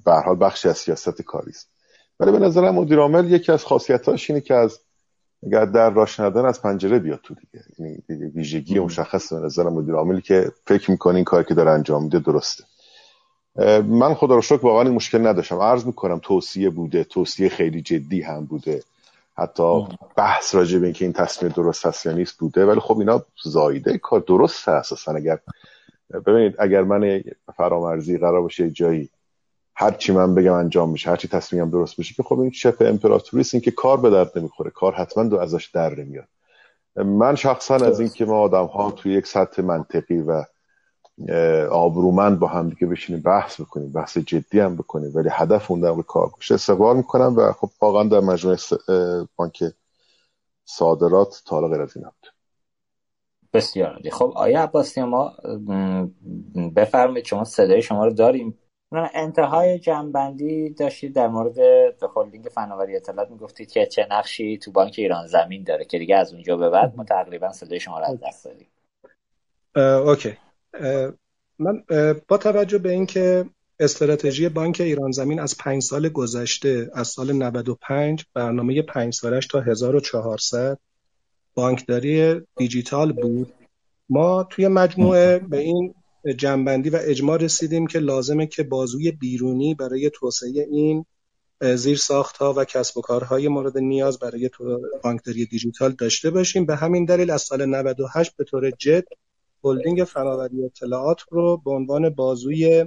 به 0.05 0.13
حال 0.13 0.37
بخشی 0.41 0.69
از 0.69 0.79
سیاست 0.79 1.23
کاری 1.23 1.51
است. 1.51 1.72
ولی 2.23 2.33
به 2.33 2.39
نظرم 2.39 2.75
مدیر 2.75 2.99
عامل 2.99 3.33
یکی 3.33 3.53
از 3.53 3.65
خاصیتاش 3.65 4.31
اینه 4.31 4.41
که 4.41 4.55
از 4.55 4.81
اگر 5.47 5.65
در 5.65 5.91
راش 5.91 6.21
ندن 6.21 6.45
از 6.45 6.63
پنجره 6.63 6.99
بیاد 6.99 7.21
تو 7.23 7.35
دیگه. 7.35 7.65
یعنی 7.79 8.03
ویژگی 8.35 8.81
مشخص 8.81 9.33
به 9.33 9.41
نظر 9.41 9.69
مدیر 9.69 9.95
عاملی 9.95 10.23
که 10.23 10.53
فکر 10.67 10.91
می‌کنه 10.91 11.15
این 11.15 11.25
کاری 11.25 11.45
که 11.45 11.55
داره 11.55 11.71
انجام 11.71 12.03
میده 12.03 12.19
درسته. 12.19 12.65
من 13.87 14.15
خدا 14.15 14.35
رو 14.35 14.43
شکر 14.43 14.67
واقعا 14.67 14.83
این 14.83 14.95
مشکل 14.95 15.27
نداشتم. 15.27 15.59
عرض 15.59 15.87
می‌کنم 15.87 16.21
توصیه 16.23 16.71
بوده 16.71 17.05
توصیه 17.05 17.49
خیلی 17.49 17.83
جدی 17.83 18.21
هم 18.23 18.45
بوده. 18.45 18.83
حتی 19.37 19.87
بحث 20.17 20.55
راجع 20.55 20.79
به 20.79 20.85
اینکه 20.85 21.05
این 21.05 21.13
تصمیم 21.13 21.53
درست 21.53 21.87
هست 21.87 22.07
یا 22.07 22.13
نیست 22.13 22.39
بوده. 22.39 22.67
ولی 22.67 22.81
خب 22.81 22.99
اینا 22.99 23.25
زایده 23.45 23.99
کار 23.99 24.21
درست 24.21 24.69
اساسا 24.69 25.13
اگر 25.13 25.39
ببینید 26.27 26.55
اگر 26.59 26.83
من 26.83 27.23
فرامرزی 27.57 28.19
قرار 28.19 28.43
باشه 28.43 28.71
جایی 28.71 29.11
هر 29.75 29.91
چی 29.91 30.13
من 30.13 30.35
بگم 30.35 30.53
انجام 30.53 30.91
میشه 30.91 31.11
هر 31.11 31.17
چی 31.17 31.29
تصمیمم 31.29 31.71
درست 31.71 32.01
بشه 32.01 32.15
که 32.15 32.23
خب 32.23 32.41
این 32.41 32.51
شپ 32.51 32.77
امپراتوریست 32.81 33.55
این 33.55 33.61
که 33.61 33.71
کار 33.71 34.01
به 34.01 34.11
درد 34.11 34.39
نمی‌خوره 34.39 34.71
کار 34.71 34.95
حتما 34.95 35.25
دو 35.25 35.39
ازش 35.39 35.67
در 35.67 36.01
نمیاد. 36.01 36.29
من 36.97 37.35
شخصا 37.35 37.75
از 37.75 38.01
اینکه 38.01 38.25
ما 38.25 38.39
آدم 38.41 38.65
ها 38.67 38.91
توی 38.91 39.15
یک 39.15 39.27
سطح 39.27 39.63
منطقی 39.63 40.19
و 40.19 40.45
آبرومند 41.71 42.39
با 42.39 42.47
هم 42.47 42.69
دیگه 42.69 42.87
بشینیم 42.87 43.23
بحث 43.23 43.61
بکنیم 43.61 43.93
بحث 43.93 44.19
جدی 44.19 44.61
هم 44.61 44.77
بکنیم 44.77 45.13
ولی 45.15 45.29
هدف 45.33 45.71
اون 45.71 45.81
در 45.81 46.03
کار 46.03 46.27
باشه 46.27 46.55
استقبال 46.55 46.97
می‌کنم 46.97 47.37
و 47.37 47.53
خب 47.53 47.71
واقعا 47.81 48.09
در 48.09 48.21
مجموعه 48.21 48.59
بانک 49.37 49.65
صادرات 50.65 51.43
تا 51.47 51.69
غیر 51.69 51.81
از 51.81 51.97
این 51.97 52.05
بود. 52.05 52.33
بسیار 53.53 54.01
خب 54.13 54.33
آیا 54.37 54.63
عباسی 54.63 55.03
ما 55.03 55.33
بفرمایید 56.77 57.25
شما 57.25 57.45
صدای 57.45 57.83
شما 57.83 58.05
رو 58.07 58.13
داریم. 58.13 58.59
انتهای 59.15 59.79
جنبندی 59.79 60.71
داشتید 60.71 61.15
در 61.15 61.29
مورد 61.29 61.59
هلدینگ 62.17 62.45
فناوری 62.45 62.97
اطلاعات 62.97 63.31
می‌گفتید 63.31 63.73
که 63.73 63.87
چه 63.87 64.07
نقشی 64.11 64.59
تو 64.59 64.73
بانک 64.73 64.95
ایران 64.99 65.27
زمین 65.27 65.65
داره 65.65 65.85
که 65.85 65.99
دیگه 65.99 66.17
از 66.17 66.33
اونجا 66.33 66.57
به 66.57 66.71
بعد 66.71 66.97
ما 66.97 67.05
تقریبا 67.05 67.53
صدای 67.53 67.81
شما 67.81 67.99
رو 67.99 68.05
از 68.05 68.19
دست 68.27 68.45
دادیم. 68.45 68.69
اوکی. 70.09 70.37
من 71.59 71.85
با 72.29 72.39
توجه 72.39 72.79
به 72.79 72.91
اینکه 72.91 73.45
استراتژی 73.81 74.49
بانک 74.49 74.81
ایران 74.81 75.11
زمین 75.11 75.41
از 75.41 75.57
پنج 75.57 75.83
سال 75.83 76.09
گذشته 76.09 76.91
از 76.95 77.09
سال 77.09 77.33
95 77.33 78.25
برنامه 78.35 78.83
پنج 78.83 79.15
سالش 79.15 79.47
تا 79.47 79.61
1400 79.61 80.79
بانکداری 81.55 82.41
دیجیتال 82.57 83.13
بود 83.13 83.53
ما 84.09 84.45
توی 84.51 84.69
مجموعه 84.69 85.39
به 85.39 85.59
این 85.59 85.95
جنبندی 86.37 86.91
و 86.91 86.99
اجماع 87.01 87.37
رسیدیم 87.39 87.87
که 87.87 87.99
لازمه 87.99 88.47
که 88.47 88.63
بازوی 88.63 89.11
بیرونی 89.11 89.75
برای 89.75 90.11
توسعه 90.15 90.67
این 90.71 91.05
زیر 91.63 92.01
ها 92.39 92.55
و 92.57 92.65
کسب 92.65 92.99
و 92.99 93.01
کارهای 93.01 93.49
مورد 93.49 93.79
نیاز 93.79 94.19
برای 94.19 94.51
بانکداری 95.03 95.47
دیجیتال 95.47 95.93
داشته 95.93 96.31
باشیم. 96.31 96.67
به 96.67 96.77
همین 96.77 97.05
دلیل 97.05 97.31
از 97.31 97.43
سال 97.43 97.67
98 97.67 98.37
به 98.37 98.45
طور 98.45 98.71
جد 98.71 99.05
هلدینگ 99.65 100.05
فناوری 100.05 100.65
اطلاعات 100.65 101.21
رو 101.31 101.57
به 101.65 101.71
عنوان 101.71 102.11
بازوی 102.11 102.87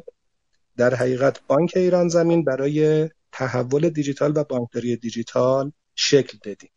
در 0.77 0.95
حقیقت 0.95 1.41
بانک 1.47 1.71
ایران 1.75 2.07
زمین 2.07 2.43
برای 2.43 3.09
تحول 3.31 3.89
دیجیتال 3.89 4.33
و 4.35 4.43
بانکداری 4.43 4.95
دیجیتال 4.95 5.71
شکل 5.95 6.37
دادیم 6.43 6.69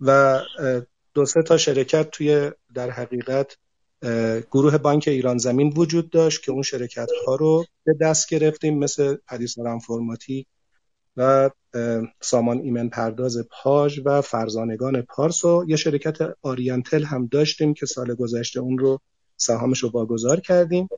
و 0.00 0.40
دو 1.14 1.26
سه 1.26 1.42
تا 1.42 1.56
شرکت 1.56 2.10
توی 2.10 2.50
در 2.74 2.90
حقیقت 2.90 3.56
گروه 4.50 4.78
بانک 4.78 5.08
ایران 5.08 5.38
زمین 5.38 5.72
وجود 5.76 6.10
داشت 6.10 6.44
که 6.44 6.52
اون 6.52 6.62
شرکت 6.62 7.08
ها 7.26 7.34
رو 7.34 7.64
به 7.84 7.94
دست 8.00 8.28
گرفتیم 8.28 8.78
مثل 8.78 9.16
پدیسار 9.28 9.68
انفرماتیک 9.68 10.46
و 11.16 11.50
سامان 12.20 12.60
ایمن 12.60 12.88
پرداز 12.88 13.38
پاژ 13.50 14.00
و 14.04 14.20
فرزانگان 14.20 15.02
پارس 15.02 15.44
و 15.44 15.64
یه 15.68 15.76
شرکت 15.76 16.18
آریانتل 16.42 17.04
هم 17.04 17.26
داشتیم 17.26 17.74
که 17.74 17.86
سال 17.86 18.14
گذشته 18.14 18.60
اون 18.60 18.78
رو 18.78 19.00
سهامش 19.36 19.78
رو 19.78 19.90
واگذار 19.90 20.40
کردیم. 20.40 20.88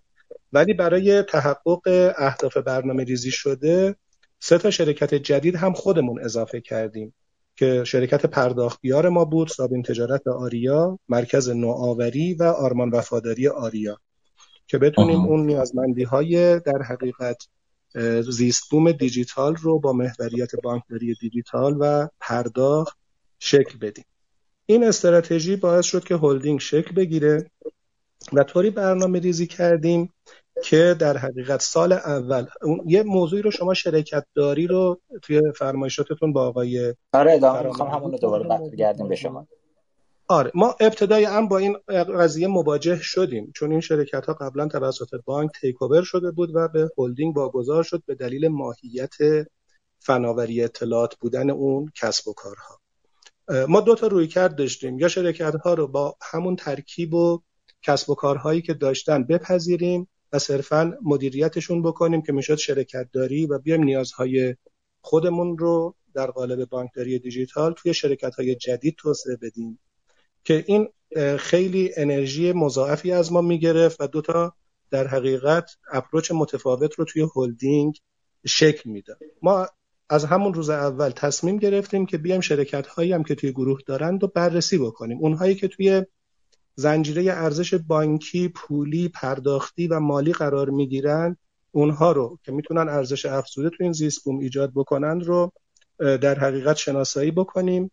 ولی 0.53 0.75
برای 0.75 1.23
تحقق 1.23 2.13
اهداف 2.19 2.57
برنامه 2.57 3.05
ریزی 3.05 3.31
شده 3.31 3.97
سه 4.39 4.59
تا 4.59 4.71
شرکت 4.71 5.15
جدید 5.15 5.57
هم 5.57 5.73
خودمون 5.73 6.25
اضافه 6.25 6.61
کردیم. 6.61 7.15
که 7.61 7.85
شرکت 7.85 8.27
پرداختیار 8.27 9.09
ما 9.09 9.25
بود 9.25 9.49
سابین 9.49 9.83
تجارت 9.83 10.29
آریا 10.29 10.99
مرکز 11.09 11.49
نوآوری 11.49 12.35
و 12.35 12.43
آرمان 12.43 12.91
وفاداری 12.91 13.49
آریا. 13.49 13.99
که 14.67 14.79
بتونیم 14.79 15.21
اون 15.21 15.47
نیازمندی 15.47 16.03
های 16.03 16.61
در 16.61 16.83
حقیقت 16.83 17.49
زیستبوم 18.31 18.93
دیجیتال 18.93 19.57
رو 19.57 19.79
با 19.79 19.93
محوریت 19.93 20.51
بانکداری 20.63 21.15
دیجیتال 21.21 21.77
و 21.81 22.09
پرداخت 22.21 22.99
شکل 23.39 23.79
بدیم. 23.79 24.05
این 24.67 24.85
استراتژی 24.85 25.57
باعث 25.57 25.85
شد 25.85 26.05
که 26.05 26.17
هلدینگ 26.17 26.61
شکل 26.61 26.95
بگیره 26.95 27.51
و 28.33 28.45
طوری 28.45 28.71
برنامه 28.71 29.19
ریزی 29.19 29.47
کردیم 29.47 30.13
که 30.65 30.97
در 30.99 31.17
حقیقت 31.17 31.63
سال 31.63 31.93
اول 31.93 32.47
اون 32.63 32.83
یه 32.87 33.03
موضوعی 33.03 33.43
رو 33.43 33.51
شما 33.51 33.75
شرکت 33.75 34.25
داری 34.35 34.67
رو 34.67 35.01
توی 35.23 35.41
فرمایشاتتون 35.57 36.33
با 36.33 36.47
آقای 36.47 36.95
آره 37.13 37.33
ادامه 37.33 37.63
می‌خوام 37.63 37.91
همون 37.91 38.13
رو 38.13 38.19
دوباره 38.19 38.49
برگردیم 38.49 39.09
به 39.09 39.17
شما. 39.17 39.47
آره 40.29 40.51
ما 40.55 40.77
ابتدای 40.81 41.25
هم 41.25 41.49
با 41.49 41.59
این 41.59 41.77
قضیه 41.89 42.47
مواجه 42.47 42.99
شدیم 43.03 43.53
چون 43.55 43.71
این 43.71 43.81
شرکت 43.81 44.27
ها 44.27 44.35
قبلا 44.35 44.69
توسط 44.69 45.21
بانک 45.25 45.51
تیک 45.61 45.83
اوور 45.83 46.03
شده 46.03 46.31
بود 46.31 46.51
و 46.55 46.69
به 46.69 46.91
هلدینگ 46.99 47.37
واگذار 47.37 47.83
شد 47.83 48.03
به 48.07 48.15
دلیل 48.15 48.49
ماهیت 48.49 49.15
فناوری 49.99 50.63
اطلاعات 50.63 51.15
بودن 51.17 51.51
اون 51.51 51.93
کسب 51.95 52.29
و 52.29 52.33
کارها. 52.33 52.81
ما 53.69 53.81
دو 53.81 53.95
تا 53.95 54.07
روی 54.07 54.27
کرد 54.27 54.57
داشتیم. 54.57 54.99
یا 54.99 55.09
شرکت 55.09 55.55
ها 55.55 55.75
رو 55.75 55.89
با 55.89 56.17
همون 56.23 56.57
ترکیب 56.57 57.15
و 57.15 57.41
کسب 57.83 58.11
و 58.11 58.15
کارهایی 58.15 58.63
که 58.63 58.75
داشتن 58.75 59.25
بپذیریم 59.25 60.09
و 60.33 60.39
صرفا 60.39 60.93
مدیریتشون 61.03 61.83
بکنیم 61.83 62.23
که 62.23 62.33
می‌شد 62.33 62.57
شرکت 62.57 63.09
داری 63.13 63.47
و 63.47 63.59
بیایم 63.59 63.85
نیازهای 63.85 64.57
خودمون 65.01 65.59
رو 65.59 65.95
در 66.15 66.31
قالب 66.31 66.69
بانکداری 66.69 67.19
دیجیتال 67.19 67.73
توی 67.73 67.95
شرکت 67.95 68.35
های 68.35 68.55
جدید 68.55 68.95
توسعه 68.99 69.37
بدیم. 69.37 69.79
که 70.45 70.65
این 70.67 70.89
خیلی 71.39 71.91
انرژی 71.97 72.53
مضاعفی 72.53 73.13
از 73.13 73.33
ما 73.33 73.41
می‌گرفت 73.41 74.01
و 74.01 74.07
دوتا 74.07 74.55
در 74.91 75.07
حقیقت 75.07 75.71
اپروچ 75.93 76.33
متفاوت 76.33 76.95
رو 76.95 77.05
توی 77.05 77.29
هلدینگ 77.37 78.01
شکل 78.47 78.91
می‌داد. 78.91 79.19
ما 79.43 79.67
از 80.09 80.25
همون 80.25 80.55
روز 80.55 80.71
اول 80.71 81.11
تصمیم 81.11 81.57
گرفتیم 81.57 82.07
که 82.07 82.19
بیایم 82.19 82.41
شرکت 82.41 82.87
هایی 82.87 83.13
هم 83.13 83.25
که 83.25 83.35
توی 83.35 83.53
گروه 83.53 83.81
دارند 83.87 84.25
و 84.25 84.27
بررسی 84.27 84.79
بکنیم. 84.79 85.19
اونهایی 85.19 85.55
که 85.55 85.69
توی 85.69 86.03
زنجیره 86.81 87.23
ارزش 87.33 87.75
بانکی، 87.75 88.49
پولی، 88.49 89.09
پرداختی 89.09 89.89
و 89.89 90.01
مالی 90.01 90.33
قرار 90.33 90.71
می‌گیرند. 90.71 91.37
اونها 91.73 92.13
رو 92.13 92.39
که 92.45 92.53
می‌تونن 92.53 92.89
ارزش 92.89 93.27
افزوده 93.27 93.71
تو 93.71 93.77
این 93.81 93.93
زیست 93.93 94.29
ایجاد 94.29 94.73
بکنن 94.75 95.21
رو 95.21 95.53
در 95.99 96.39
حقیقت 96.39 96.77
شناسایی 96.77 97.31
بکنیم 97.31 97.91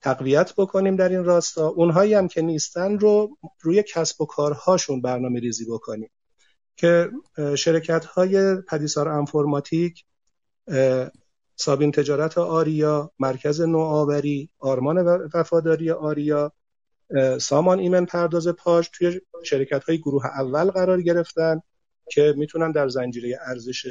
تقویت 0.00 0.54
بکنیم 0.56 0.96
در 0.96 1.08
این 1.08 1.24
راستا. 1.24 1.68
اونهایی 1.68 2.14
هم 2.14 2.28
که 2.28 2.42
نیستن 2.42 2.98
رو 2.98 3.36
روی 3.60 3.84
کسب 3.94 4.20
و 4.20 4.26
کارهاشون 4.26 5.00
برنامه 5.00 5.40
ریزی 5.40 5.64
بکنیم. 5.64 6.10
که 6.76 7.10
شرکت 7.56 8.04
های 8.04 8.56
پدیسار 8.56 9.08
انفرماتیک 9.08 10.04
سابین 11.56 11.92
تجارت 11.92 12.38
آریا 12.38 13.10
مرکز 13.18 13.60
نوآوری 13.60 14.50
آرمان 14.58 14.98
وفاداری 15.34 15.90
آریا 15.90 16.52
سامان 17.40 17.78
ایمن 17.78 18.04
پرداز 18.04 18.48
پاش 18.48 18.90
توی 18.92 19.20
شرکت 19.44 19.84
های 19.84 19.98
گروه 19.98 20.26
اول 20.26 20.70
قرار 20.70 21.02
گرفتن 21.02 21.60
که 22.10 22.34
می‌تونن 22.36 22.72
در 22.72 22.88
زنجیره 22.88 23.38
ارزش 23.46 23.86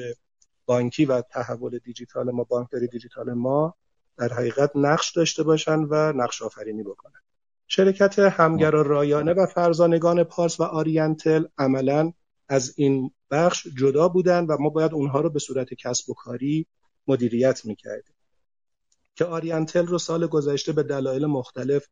بانکی 0.65 1.05
و 1.05 1.22
تحول 1.22 1.78
دیجیتال 1.78 2.32
ما 2.32 2.43
بانکداری 2.43 2.88
دیجیتال 2.88 3.34
ما 3.34 3.76
در 4.17 4.34
حقیقت 4.34 4.72
نقش 4.76 5.11
داشته 5.11 5.43
باشن 5.43 5.80
و 5.80 6.13
نقش 6.13 6.41
آفرینی 6.41 6.84
بکنن. 6.84 7.19
شرکت 7.67 8.19
همگر 8.19 8.76
و 8.76 8.84
رایانه 8.84 9.34
و 9.34 9.45
فرزانگان 9.45 10.24
پارس 10.24 10.59
و 10.59 10.63
آریانتل 10.63 11.45
عملا 11.57 12.13
از 12.49 12.74
این 12.78 13.11
بخش 13.32 13.67
جدا 13.67 14.07
بودن 14.07 14.45
و 14.45 14.57
ما 14.59 14.69
باید 14.69 14.93
اونها 14.93 15.19
رو 15.19 15.30
به 15.30 15.39
صورت 15.39 15.74
کسب 15.74 16.09
و 16.09 16.13
کاری 16.13 16.67
مدیریت 17.07 17.65
می‌کردیم. 17.65 18.15
که 19.15 19.26
آریانتل 19.26 19.86
رو 19.86 19.97
سال 19.97 20.28
گذشته 20.28 20.72
به 20.72 20.84
دلایل 20.84 21.26
مختلف 21.26 21.88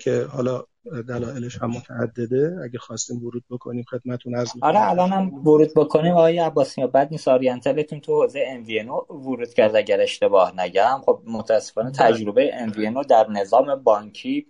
که 0.00 0.26
حالا 0.30 0.64
دلایلش 1.08 1.58
هم 1.62 1.70
متعدده. 1.70 2.56
اگه 2.64 2.78
خواستیم 2.78 3.24
ورود 3.24 3.44
بکنیم 3.50 3.84
خدمتتون 3.90 4.34
عرض 4.34 4.50
آره 4.62 4.90
الان 4.90 5.10
هم 5.10 5.34
ورود 5.34 5.74
بکنیم. 5.76 6.12
آقای 6.12 6.38
عباسی 6.38 6.86
بد 6.86 7.08
نیست 7.10 7.28
آریانتلتون 7.28 8.00
تو 8.00 8.22
حوزه 8.22 8.62
MVNO 8.64 9.10
ورود 9.10 9.54
کرد 9.54 9.76
اگر 9.76 10.00
اشتباه 10.00 10.60
نگم. 10.60 11.00
خب 11.06 11.22
متاسفانه 11.26 11.90
بله. 11.90 12.12
تجربه 12.12 12.50
MVNO 12.68 13.06
در 13.06 13.30
نظام 13.30 13.74
بانکی 13.74 14.46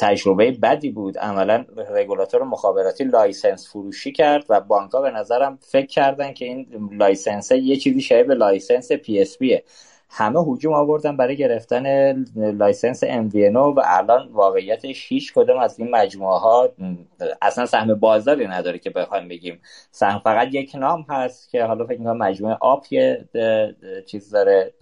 تجربه 0.00 0.50
بدی 0.50 0.90
بود. 0.90 1.18
عملا 1.18 1.64
رگولاتور 1.88 2.42
مخابراتی 2.42 3.04
license 3.04 3.68
فروشی 3.68 4.12
کرد 4.12 4.44
و 4.48 4.60
بانک 4.60 4.90
ها 4.90 5.00
به 5.00 5.10
نظرم 5.10 5.58
فکر 5.62 5.86
کردن 5.86 6.32
که 6.32 6.44
این 6.44 6.90
license 6.92 7.52
یه 7.52 7.76
چیزی 7.76 8.00
شبیه 8.00 8.24
به 8.24 8.34
license 8.34 8.92
PSP 8.92 9.38
ایه 9.38 9.64
همه 10.18 10.40
هجوم 10.46 10.72
آوردن 10.72 11.16
برای 11.16 11.36
گرفتن 11.36 12.12
license 12.36 13.04
MVNO 13.04 13.56
و 13.76 13.82
الان 13.84 14.28
واقعیتش 14.32 15.06
هیچ 15.08 15.34
کدوم 15.34 15.58
از 15.58 15.78
این 15.78 15.90
مجموعه 15.90 16.38
ها 16.38 16.68
اصلا 17.42 17.66
سهم 17.66 17.94
بازاری 17.94 18.46
نداره 18.46 18.78
که 18.78 18.90
بخوایم 18.90 19.28
بگیم. 19.28 19.60
سهم 19.90 20.18
فقط 20.18 20.48
یک 20.54 20.76
نام 20.76 21.06
هست 21.08 21.50
که 21.50 21.64
حالا 21.64 21.86
فکر 21.86 21.98
می‌کنم 21.98 22.18
مجموعه 22.18 22.56
آپ 22.60 22.92
یه 22.92 23.24
چیز 24.06 24.30
داره 24.30 24.72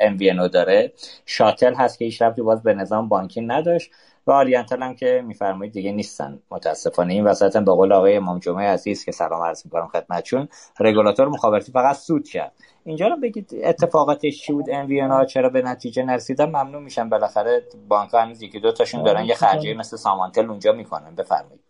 MVNO 0.00 0.48
داره. 0.48 0.92
شاتل 1.26 1.74
هست 1.74 1.98
که 1.98 2.04
هیچ 2.04 2.22
ربطی 2.22 2.42
باز 2.42 2.62
به 2.62 2.74
نظام 2.74 3.08
بانکی 3.08 3.40
نداشت. 3.40 3.90
و 4.30 4.32
آریانتل 4.32 4.94
که 4.94 5.24
میفرمایید 5.26 5.72
دیگه 5.72 5.92
نیستن. 5.92 6.38
متاسفانه 6.50 7.12
این 7.12 7.24
وسط 7.24 7.56
هم 7.56 7.64
به 7.64 7.72
قول 7.72 7.92
آقای 7.92 8.16
امام 8.16 8.38
جمعه 8.38 8.68
عزیز 8.68 9.04
که 9.04 9.12
سلام 9.12 9.42
عرض 9.42 9.64
می‌کنم 9.64 9.88
خدمتشون 9.88 10.48
رگولاتور 10.80 11.28
مخابراتی 11.28 11.72
فقط 11.72 11.96
سود 11.96 12.28
کرد. 12.28 12.52
اینجا 12.84 13.08
رو 13.08 13.16
بگید 13.16 13.50
اتفاقاتش 13.64 14.42
چی 14.42 14.52
بود؟ 14.52 14.64
ام 14.70 15.24
چرا 15.24 15.48
به 15.48 15.62
نتیجه 15.62 16.02
نرسیدن؟ 16.02 16.44
ممنون 16.44 16.82
میشن 16.82 17.08
بالاخره 17.08 17.62
بانک 17.88 18.14
هنوز 18.14 18.42
یکی 18.42 18.60
دو 18.60 18.72
تاشون 18.72 19.02
دارن. 19.02 19.24
یه 19.24 19.34
خرجی 19.34 19.74
مثل 19.74 19.96
سامانتل 19.96 20.50
اونجا 20.50 20.72
می‌کنن. 20.72 21.14
بفرمایید. 21.14 21.60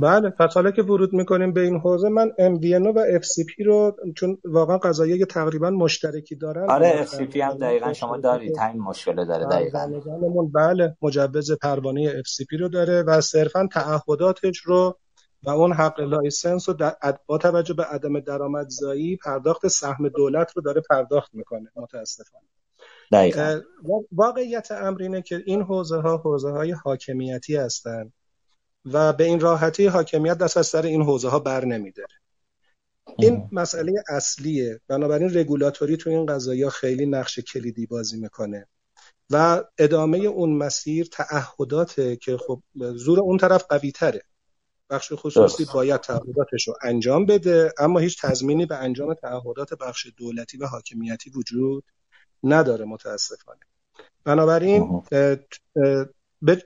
بله 0.00 0.30
پس 0.30 0.54
حالا 0.54 0.70
که 0.70 0.82
ورود 0.82 1.12
می‌کنیم 1.12 1.52
به 1.52 1.60
این 1.60 1.76
حوزه 1.76 2.08
من 2.08 2.32
ام 2.38 2.54
و 2.94 3.18
FCP 3.20 3.66
رو 3.66 3.96
چون 4.16 4.38
واقعا 4.44 4.78
قضایی 4.78 5.24
تقریبا 5.24 5.70
مشترکی 5.70 6.36
دارن 6.36 6.70
آره 6.70 7.06
FCP 7.06 7.36
هم 7.36 7.54
دقیقا 7.54 7.92
شما 7.92 8.16
دارید 8.16 8.58
همین 8.58 8.82
مشکل 8.82 9.24
داره 9.24 9.44
دقیقا. 9.44 10.00
بله 10.54 10.96
مجوز 11.02 11.52
پروانه 11.52 12.22
FCP 12.22 12.60
رو 12.60 12.68
داره 12.68 13.02
و 13.02 13.20
صرفا 13.20 13.68
تعهداتش 13.72 14.58
رو 14.58 14.98
و 15.42 15.50
اون 15.50 15.72
حق 15.72 16.00
license 16.00 16.68
رو 16.68 16.74
با 17.26 17.38
توجه 17.38 17.74
به 17.74 17.84
عدم 17.84 18.20
درآمدزایی 18.20 19.16
پرداخت 19.16 19.68
سهم 19.68 20.08
دولت 20.08 20.52
رو 20.56 20.62
داره 20.62 20.82
پرداخت 20.90 21.34
می‌کنه 21.34 21.70
متاسفانه. 21.76 22.44
دقیقا. 23.12 23.60
واقعیت 24.12 24.68
امر 24.70 25.02
اینه 25.02 25.22
که 25.22 25.42
این 25.46 25.62
حوزه 25.62 25.96
ها 25.96 26.16
حوزه 26.16 26.50
های 26.50 26.72
حاکمیتی 26.72 27.56
هستند 27.56 28.12
و 28.92 29.12
به 29.12 29.24
این 29.24 29.40
راحتی 29.40 29.86
حاکمیت 29.86 30.38
دست 30.38 30.56
از 30.56 30.66
سر 30.66 30.82
این 30.82 31.02
حوزه 31.02 31.28
ها 31.28 31.38
بر 31.38 31.64
نمیداره. 31.64 32.14
این 33.18 33.48
مسئله 33.52 33.92
اصلیه. 34.08 34.80
بنابراین 34.88 35.38
رگولاتوری 35.38 35.96
تو 35.96 36.10
این 36.10 36.26
قضایا 36.26 36.70
خیلی 36.70 37.06
نقش 37.06 37.38
کلیدی 37.38 37.86
بازی 37.86 38.20
می‌کنه 38.20 38.66
و 39.30 39.64
ادامه 39.78 40.18
اون 40.18 40.52
مسیر 40.52 41.08
تعهداته 41.12 42.16
که 42.16 42.36
خب 42.36 42.62
زور 42.74 43.20
اون 43.20 43.38
طرف 43.38 43.64
قوی 43.68 43.92
تره 43.92 44.22
بخش 44.90 45.12
خصوصی 45.16 45.66
باید 45.74 46.00
تعهداتش 46.00 46.68
رو 46.68 46.74
انجام 46.82 47.26
بده 47.26 47.72
اما 47.78 47.98
هیچ 47.98 48.20
تضمینی 48.20 48.66
به 48.66 48.76
انجام 48.76 49.14
تعهدات 49.14 49.74
بخش 49.74 50.06
دولتی 50.16 50.58
و 50.58 50.66
حاکمیتی 50.66 51.30
وجود 51.30 51.84
نداره 52.44 52.84
متاسفانه. 52.84 53.60
بنابراین 54.24 55.02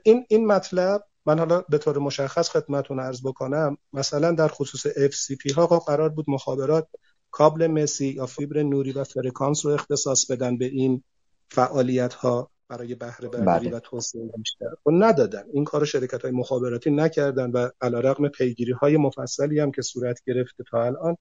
این 0.03 0.25
این 0.29 0.47
مطلب 0.47 1.03
من 1.25 1.39
حالا 1.39 1.61
به 1.69 1.77
طور 1.77 1.97
مشخص 1.97 2.49
خدمتون 2.49 2.99
عرض 2.99 3.21
بکنم 3.25 3.77
مثلا 3.93 4.31
در 4.31 4.47
خصوص 4.47 4.87
FCP 4.87 5.53
ها 5.55 5.67
خب 5.67 5.85
قرار 5.87 6.09
بود 6.09 6.25
مخابرات 6.27 6.87
کابل 7.31 7.67
مسی 7.67 8.07
یا 8.07 8.25
فیبر 8.25 8.63
نوری 8.63 8.91
و 8.91 9.03
فرکانس 9.03 9.65
رو 9.65 9.71
اختصاص 9.71 10.31
بدن 10.31 10.57
به 10.57 10.65
این 10.65 11.03
فعالیت 11.49 12.13
ها 12.13 12.49
برای 12.67 12.95
بهره 12.95 13.29
برداری 13.29 13.67
بله. 13.67 13.77
و 13.77 13.79
توسعه 13.79 14.21
بیشتر. 14.37 14.65
و 14.65 14.75
خب 14.83 14.91
ندادن. 14.93 15.43
این 15.53 15.63
کار 15.63 15.85
شرکت 15.85 16.21
های 16.21 16.31
مخابراتی 16.31 16.91
نکردن 16.91 17.51
و 17.51 17.69
علیرغم 17.81 18.27
پیگیری 18.27 18.71
های 18.71 18.97
مفصلی 18.97 19.59
هم 19.59 19.71
که 19.71 19.81
صورت 19.81 20.19
گرفته 20.25 20.63
تا 20.71 20.83
الان 20.83 21.17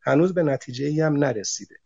هنوز 0.00 0.34
به 0.34 0.42
نتیجه 0.42 0.86
ای 0.86 1.00
هم 1.00 1.16
نرسیده. 1.16 1.76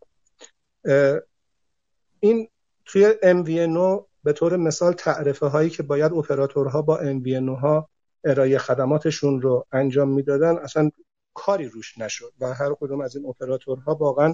این 2.19 2.47
توی 2.85 3.13
MVNO 3.23 4.12
به 4.23 4.33
طور 4.33 4.57
مثال 4.57 4.93
تعرفه 4.93 5.45
هایی 5.45 5.69
که 5.69 5.83
باید 5.83 6.13
اپراتورها 6.13 6.81
با 6.81 6.97
MVNO 6.97 7.59
ها 7.61 7.89
ارائه 8.23 8.57
خدماتشون 8.57 9.41
رو 9.41 9.65
انجام 9.71 10.09
می‌دادن 10.09 10.57
اصلا 10.57 10.89
کاری 11.33 11.67
روش 11.67 11.97
نشد 11.97 12.33
و 12.39 12.53
هر 12.53 12.73
کدوم 12.79 13.01
از 13.01 13.15
این 13.15 13.25
اپراتورها 13.25 13.95
واقعا 13.95 14.33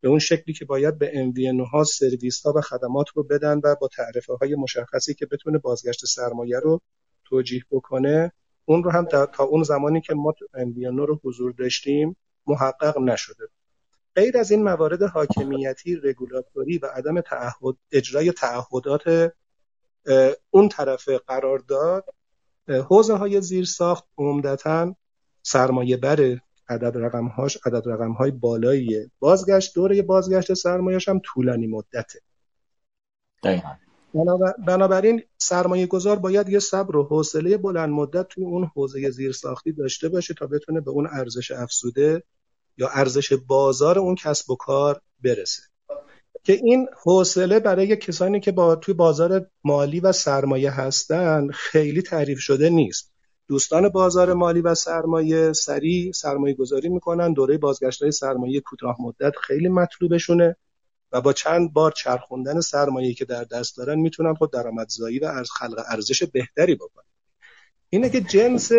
به 0.00 0.08
اون 0.08 0.18
شکلی 0.18 0.54
که 0.54 0.64
باید 0.64 0.98
به 0.98 1.12
MVNO 1.12 1.70
ها 1.72 1.84
سرویس 1.84 2.46
ها 2.46 2.52
و 2.56 2.60
خدمات 2.60 3.06
رو 3.14 3.22
بدن 3.22 3.60
و 3.64 3.76
با 3.80 3.88
تعرفه 3.88 4.34
های 4.40 4.54
مشخصی 4.54 5.14
که 5.14 5.26
بتونه 5.26 5.58
بازگشت 5.58 6.06
سرمایه 6.06 6.58
رو 6.58 6.80
توجیه 7.24 7.62
بکنه 7.70 8.32
اون 8.64 8.84
رو 8.84 8.90
هم 8.90 9.04
تا 9.04 9.44
اون 9.44 9.62
زمانی 9.62 10.00
که 10.00 10.14
ما 10.14 10.34
MVNO 10.56 11.06
رو 11.08 11.20
حضور 11.24 11.52
داشتیم 11.52 12.16
محقق 12.46 12.98
نشده 12.98 13.48
غیر 14.16 14.38
از 14.38 14.50
این 14.50 14.62
موارد 14.62 15.02
حاکمیتی 15.02 15.96
رگولاتوری 15.96 16.78
و 16.78 16.86
عدم 16.86 17.20
تعهد 17.20 17.76
اجرای 17.92 18.32
تعهدات 18.32 19.32
اون 20.50 20.68
طرف 20.68 21.08
قرارداد 21.08 22.04
حوزه 22.68 23.14
های 23.14 23.40
زیر 23.40 23.64
ساخت 23.64 24.04
عمدتا 24.18 24.94
سرمایه 25.42 25.96
بر 25.96 26.36
عدد 26.68 26.98
رقم 26.98 27.26
هاش 27.26 27.58
عدد 27.66 27.88
رقم 27.88 28.12
های 28.12 28.30
بالاییه 28.30 29.10
بازگشت 29.18 29.74
دوره 29.74 30.02
بازگشت 30.02 30.54
سرمایهش 30.54 31.08
هم 31.08 31.20
طولانی 31.24 31.66
مدته. 31.66 32.20
دقیقا. 33.42 33.68
بنابراین 34.66 35.22
سرمایه 35.38 35.86
گذار 35.86 36.18
باید 36.18 36.48
یه 36.48 36.58
صبر 36.58 36.96
و 36.96 37.04
حوصله 37.04 37.56
بلند 37.56 37.90
مدت 37.90 38.28
توی 38.28 38.44
اون 38.44 38.70
حوزه 38.74 39.10
زیر 39.10 39.32
ساختی 39.32 39.72
داشته 39.72 40.08
باشه 40.08 40.34
تا 40.34 40.46
بتونه 40.46 40.80
به 40.80 40.90
اون 40.90 41.08
ارزش 41.12 41.50
افزوده 41.50 42.22
یا 42.76 42.88
ارزش 42.88 43.32
بازار 43.32 43.98
اون 43.98 44.14
کسب 44.14 44.50
و 44.50 44.56
کار 44.56 45.00
برسه. 45.24 45.62
که 46.44 46.52
این 46.52 46.88
حوصله 47.02 47.60
برای 47.60 47.96
کسانی 47.96 48.40
که 48.40 48.52
با 48.52 48.76
توی 48.76 48.94
بازار 48.94 49.46
مالی 49.64 50.00
و 50.00 50.12
سرمایه 50.12 50.70
هستن 50.70 51.50
خیلی 51.50 52.02
تعریف 52.02 52.38
شده 52.38 52.70
نیست. 52.70 53.12
دوستان 53.48 53.88
بازار 53.88 54.34
مالی 54.34 54.60
و 54.60 54.74
سرمایه 54.74 55.52
سریع 55.52 56.12
سرمایه 56.12 56.54
گذاری 56.54 56.88
می‌کنن 56.88 57.32
دوره 57.32 57.58
بازگشت 57.58 58.02
های 58.02 58.12
سرمایه 58.12 58.60
کوتاه 58.60 58.96
مدت 59.00 59.32
خیلی 59.42 59.68
مطلوبشونه 59.68 60.56
و 61.12 61.20
با 61.20 61.32
چند 61.32 61.72
بار 61.72 61.92
چرخوندن 61.92 62.60
سرمایه 62.60 63.14
که 63.14 63.24
در 63.24 63.44
دست 63.44 63.76
دارن 63.76 63.98
می‌تونن 63.98 64.34
خود 64.34 64.52
درآمدزایی 64.52 65.18
و 65.18 65.24
از 65.24 65.50
خلق 65.50 65.84
ارزش 65.88 66.22
بهتری 66.22 66.74
بکنن. 66.74 67.04
اینه 67.88 68.10
که 68.10 68.20
جنس 68.20 68.72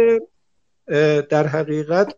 در 1.29 1.47
حقیقت 1.47 2.15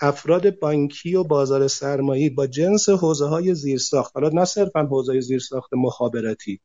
افراد 0.00 0.58
بانکی 0.58 1.14
و 1.14 1.24
بازار 1.24 1.68
سرمایه 1.68 2.30
با 2.30 2.46
جنس 2.46 2.88
حوزه 2.88 3.26
های 3.26 3.54
زیرساخت 3.54 4.12
حالا 4.14 4.28
نه 4.28 4.44
صرفا 4.44 4.82
حوزه 4.82 5.20
زیرساخت 5.20 5.74
مخابراتی 5.74 6.60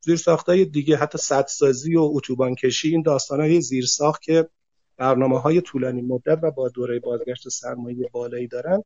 زیرساخت 0.00 0.48
های 0.48 0.64
دیگه 0.64 0.96
حتی 0.96 1.18
سدسازی 1.18 1.96
و 1.96 2.10
اتوبان 2.12 2.54
کشی 2.54 2.88
این 2.88 3.02
داستان 3.02 3.40
های 3.40 3.60
زیرساخت 3.60 4.22
که 4.22 4.48
برنامه 4.96 5.40
های 5.40 5.60
طولانی 5.60 6.02
مدت 6.02 6.38
و 6.42 6.50
با 6.50 6.68
دوره 6.68 7.00
بازگشت 7.00 7.48
سرمایه 7.48 8.10
بالایی 8.12 8.48
دارن 8.48 8.82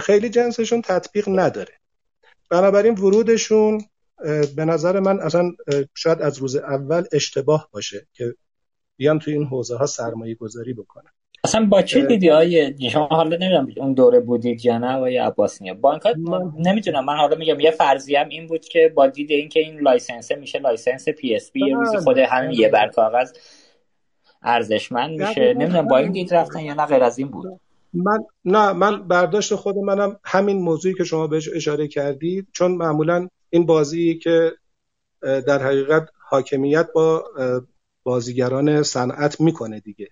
خیلی 0.00 0.28
جنسشون 0.28 0.82
تطبیق 0.82 1.28
نداره. 1.28 1.72
بنابراین 2.50 2.94
ورودشون 2.94 3.80
به 4.56 4.64
نظر 4.64 5.00
من 5.00 5.20
اصلا 5.20 5.52
شاید 5.94 6.22
از 6.22 6.38
روز 6.38 6.56
اول 6.56 7.04
اشتباه 7.12 7.68
باشه 7.72 8.06
که 8.12 8.34
بیان 8.96 9.18
توی 9.18 9.34
این 9.34 9.44
حوزه 9.44 9.76
ها 9.76 9.86
سرمایه 9.86 10.34
گذاری 10.34 10.72
بکنن. 10.72 11.10
اصلا 11.46 11.66
با 11.66 11.82
چی 11.82 12.06
دیدی 12.06 12.28
های 12.28 12.74
شما 12.90 13.06
حالا 13.06 13.36
نمی‌دونم 13.36 13.68
اون 13.76 13.94
دوره 13.94 14.20
بودید 14.20 14.64
یا 14.64 14.78
نه 14.78 14.96
آقای 14.96 15.18
عباسنی 15.18 15.72
بانک 15.72 16.02
نمی‌دونم. 16.58 17.04
من 17.04 17.16
حالا 17.16 17.36
میگم 17.36 17.60
یه 17.60 17.70
فرضی 17.70 18.16
هم 18.16 18.28
این 18.28 18.46
بود 18.46 18.64
که 18.64 18.92
با 18.94 19.06
دید 19.06 19.30
اینکه 19.30 19.60
این 19.60 19.80
license 19.80 20.27
ه 20.27 20.34
میشه 20.34 20.58
license 20.58 21.08
PSP 21.08 21.60
یه 21.60 21.76
روزی 21.76 21.96
خود 21.96 22.18
همین 22.18 22.50
یه 22.50 22.68
بر 22.68 22.88
کاغذ 22.88 23.32
ارزشمند 24.42 25.20
میشه. 25.20 25.54
نمی‌دونم 25.54 25.88
با 25.88 25.98
این 25.98 26.12
دید 26.12 26.34
رفتن 26.34 26.60
یا 26.60 26.74
نه 26.74 26.86
غیر 26.86 27.04
از 27.04 27.18
این 27.18 27.28
بود. 27.28 27.60
من 27.92 28.18
نه 28.44 28.72
من 28.72 29.08
برداشت 29.08 29.54
خود 29.54 29.76
منم 29.76 30.18
همین 30.24 30.62
موضوعی 30.62 30.94
که 30.94 31.04
شما 31.04 31.26
بهش 31.26 31.48
اشاره 31.54 31.88
کردید 31.88 32.48
چون 32.52 32.72
معمولا 32.72 33.28
این 33.50 33.66
بازی 33.66 34.18
که 34.18 34.52
در 35.20 35.62
حقیقت 35.62 36.08
حاکمیت 36.28 36.86
با 36.94 37.24
بازیگران 38.02 38.82
صنعت 38.82 39.40
می‌کنه 39.40 39.80
دیگه. 39.80 40.08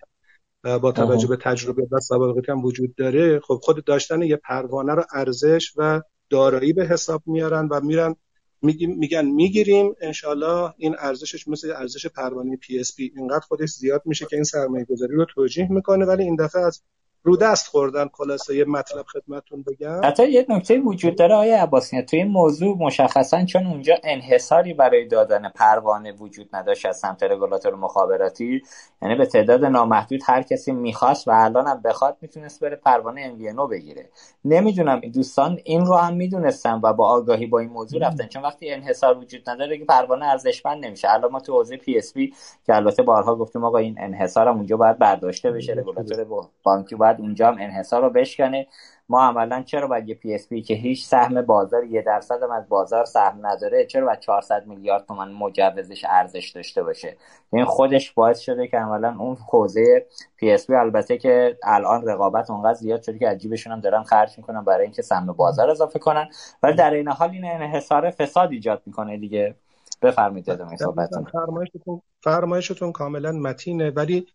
با 0.65 0.93
توجه 0.93 1.27
به 1.27 1.37
تجربه 1.37 1.87
و 1.91 2.01
سابقه 2.01 2.53
هم 2.53 2.65
وجود 2.65 2.95
داره 2.95 3.41
خب 3.41 3.59
خود 3.62 3.85
داشتن 3.85 4.23
یه 4.23 4.37
پروانه 4.37 4.95
رو 4.95 5.05
ارزش 5.12 5.73
و 5.77 6.03
دارایی 6.31 6.73
به 6.73 6.87
حساب 6.87 7.23
میارن 7.27 7.69
و 7.69 7.81
میرن 7.81 8.17
میگن 8.62 9.27
می‌گیریم 9.27 9.95
انشالله 10.01 10.75
این 10.77 10.97
ارزشش 10.99 11.49
مثل 11.49 11.71
ارزش 11.71 12.07
پروانه 12.07 12.57
PSP 12.57 13.12
اینقدر 13.17 13.41
خودش 13.41 13.69
زیاد 13.69 14.03
میشه 14.05 14.27
که 14.31 14.37
این 14.37 14.45
سرمایه 14.45 14.85
گذاری 14.85 15.15
رو 15.15 15.27
توجیه 15.35 15.73
می‌کنه 15.73 16.07
ولی 16.07 16.23
این 16.23 16.37
دفعه 16.37 16.62
از 16.62 16.83
رو 17.27 17.37
دست 17.37 17.68
خوردن 17.68 18.09
خلاصه 18.12 18.57
یه 18.57 18.64
مطلب 18.64 19.07
خدمتتون 19.07 19.62
بگم. 19.62 20.01
حتی 20.05 20.31
یه 20.31 20.47
نکته 20.49 20.79
وجود 20.79 21.16
داره 21.16 21.35
آقای 21.35 21.62
عباسی 21.62 22.03
توی 22.03 22.18
این 22.18 22.29
موضوع 22.29 22.77
مشخصا 22.79 23.45
چون 23.45 23.66
اونجا 23.66 23.95
انحصاری 24.05 24.75
برای 24.75 25.07
دادن 25.07 25.49
پروانه 25.49 26.12
وجود 26.12 26.49
نداشت 26.53 26.87
از 26.87 26.99
سمت 26.99 27.22
رگولاتور 27.22 27.75
مخابراتی 27.75 28.62
یعنی 29.03 29.14
به 29.14 29.27
تعداد 29.27 29.64
نامحدود 29.64 30.20
هر 30.27 30.43
کسی 30.43 30.72
می‌خواست 30.72 31.29
و 31.29 31.31
الان 31.35 31.66
هم 31.66 31.83
بخواد 31.85 32.16
می‌تونست 32.20 32.61
بره 32.61 32.77
پروانه 32.77 33.33
MVNO 33.33 33.70
بگیره. 33.70 34.09
نمی‌دونم 34.45 35.01
دوستان 35.01 35.59
این 35.64 35.87
رو 35.87 35.95
هم 35.95 36.16
می‌دونستم 36.16 36.81
و 36.83 36.93
با 36.93 37.09
آگاهی 37.09 37.47
با 37.47 37.59
این 37.59 37.70
موضوع 37.70 38.01
رفتن. 38.01 38.27
چون 38.27 38.43
وقتی 38.43 38.70
انحصار 38.70 39.18
وجود 39.18 39.51
نداره 39.51 39.79
که 39.79 39.85
پروانه 39.85 40.27
ارزشمند 40.27 40.85
نمیشه. 40.85 41.11
الان 41.11 41.31
ما 41.31 41.41
تو 41.41 41.53
حوزه 41.53 41.77
PSP 41.77 42.35
که 42.66 42.77
البته 42.77 43.03
بارها 43.03 43.37
گفتیم 43.37 43.64
آقا 43.64 43.79
این 43.79 43.97
انحصار 43.99 44.49
هم 44.49 44.57
اونجا 44.57 44.77
باید 44.77 44.99
برداشته 44.99 45.51
بشه 45.51 45.72
رگولاتور 45.72 46.27
بانکی 46.62 46.95
باید 46.95 47.14
اونجا 47.21 47.49
هم 47.49 47.57
انحصار 47.61 48.03
رو 48.03 48.11
بشکنه. 48.11 48.67
ما 49.09 49.23
عملا 49.23 49.62
چرا 49.62 49.89
باید 49.89 50.09
یه 50.09 50.15
PSP 50.15 50.62
که 50.62 50.75
هیچ 50.75 51.07
سهم 51.07 51.43
بازار 51.43 51.85
یه 51.85 52.03
درصد 52.03 52.43
هم 52.43 52.51
از 52.51 52.69
بازار 52.69 53.05
سهم 53.05 53.47
نداره 53.47 53.87
چرا 53.87 54.07
باید 54.07 54.21
400 54.21 54.67
میلیارد 54.67 55.07
تومن 55.07 55.33
مجوزش 55.33 56.05
ارزش 56.09 56.51
داشته 56.51 56.83
باشه؟ 56.83 57.17
این 57.53 57.65
خودش 57.65 58.12
باعث 58.12 58.39
شده 58.39 58.69
که 58.69 58.79
عملا 58.79 59.17
اون 59.19 59.37
حوزه 59.49 60.07
PSP 60.37 60.75
البته 60.75 61.19
که 61.19 61.59
الان 61.62 62.07
رقابت 62.07 62.51
اونقدر 62.51 62.75
زیاد 62.75 63.03
شده 63.03 63.19
که 63.19 63.29
از 63.29 63.34
جیبشون 63.34 63.73
هم 63.73 63.81
دارن 63.81 64.03
خرج 64.03 64.39
می‌کنن 64.39 64.65
برای 64.65 64.83
اینکه 64.83 65.03
سهم 65.03 65.27
بازار 65.27 65.71
اضافه 65.71 65.99
کنن. 65.99 66.29
ولی 66.62 66.77
در 66.77 66.91
این 66.91 67.09
حال 67.09 67.31
این 67.31 67.45
انحصار 67.45 68.11
فساد 68.11 68.53
ایجاد 68.53 68.83
می‌کنه 68.87 69.17
دیگه. 69.17 69.55
بفرمایید 70.03 70.51
ادامه 70.51 70.77
صحبتتون. 70.77 71.25
فرمایشتون 71.25 72.03
فرمایشتون 72.23 72.93
کاما 72.93 73.19
متینه. 73.19 73.91
ولی 73.91 74.27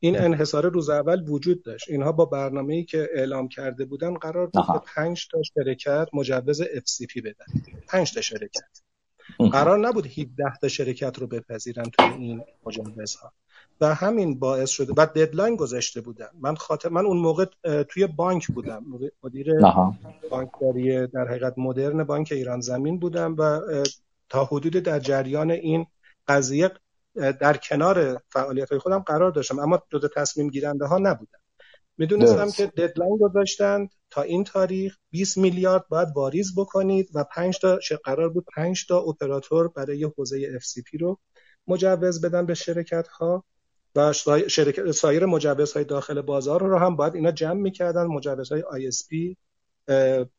این 0.00 0.18
انحصار 0.18 0.66
روز 0.66 0.90
اول 0.90 1.28
وجود 1.28 1.62
داشت. 1.62 1.88
اینها 1.88 2.12
با 2.12 2.24
برنامه‌ای 2.24 2.84
که 2.84 3.08
اعلام 3.14 3.48
کرده 3.48 3.84
بودن 3.84 4.14
قرار 4.14 4.46
بود 4.46 4.66
که 4.66 4.80
5 4.94 5.28
تا 5.32 5.42
شرکت 5.42 6.08
مجوز 6.12 6.62
FCP 6.62 7.22
بدن. 7.24 7.46
5 7.88 8.14
تا 8.14 8.20
شرکت. 8.20 8.82
قرار 9.52 9.78
نبود 9.78 10.06
17 10.06 10.44
تا 10.60 10.68
شرکت 10.68 11.18
رو 11.18 11.26
بپذیرن 11.26 11.84
توی 11.84 12.06
این 12.06 12.42
مجوزها. 12.66 13.32
و 13.80 13.94
همین 13.94 14.38
باعث 14.38 14.70
شده 14.70 14.92
و 14.96 15.06
ددلاین 15.06 15.56
گذاشته 15.56 16.00
بودن. 16.00 16.28
من 16.40 16.54
خاطر 16.54 16.88
من 16.88 17.06
اون 17.06 17.16
موقع 17.16 17.44
توی 17.88 18.06
بانک 18.06 18.46
بودم. 18.46 18.84
مدیر 19.22 19.54
بانکداری 20.30 21.06
در 21.06 21.28
حقیقت 21.28 21.54
مدرن 21.56 22.04
بانک 22.04 22.28
ایران 22.32 22.60
زمین 22.60 22.98
بودم 22.98 23.36
و 23.38 23.60
تا 24.28 24.44
حدود 24.44 24.72
در 24.72 24.98
جریان 25.00 25.50
این 25.50 25.86
قضیه 26.28 26.70
در 27.18 27.56
کنار 27.56 28.22
فعالیت 28.32 28.70
های 28.70 28.78
خودم 28.78 28.98
قرار 28.98 29.30
داشتم 29.30 29.58
اما 29.58 29.82
جزء 29.92 30.08
تصمیم 30.16 30.50
گیرنده 30.50 30.86
ها 30.86 30.98
نبودم 30.98 31.38
می‌دونستم 31.98 32.50
که 32.50 32.66
ددلاین 32.66 33.16
گذاشتند 33.16 33.90
تا 34.10 34.22
این 34.22 34.44
تاریخ 34.44 34.96
20 35.10 35.38
میلیارد 35.38 35.88
باید 35.88 36.08
واریز 36.16 36.54
بکنید 36.56 37.08
و 37.14 37.24
5 37.24 37.58
تا 37.58 37.78
قرار 38.04 38.28
بود 38.28 38.44
5 38.56 38.86
تا 38.86 38.98
اپراتور 38.98 39.68
برای 39.68 40.04
حوزه 40.04 40.58
FCP 40.58 41.00
رو 41.00 41.18
مجوز 41.66 42.20
بدن 42.24 42.46
به 42.46 42.54
شرکت 42.54 43.08
ها 43.08 43.44
و 43.96 44.12
شرکت 44.48 44.90
سایر 44.90 45.24
های 45.74 45.84
داخل 45.84 46.20
بازار 46.20 46.62
رو 46.62 46.78
هم 46.78 46.96
باید 46.96 47.14
اینا 47.14 47.30
جمع 47.30 47.60
می‌کردن 47.60 48.06
مجوزهای 48.06 48.62
ISP 48.62 49.36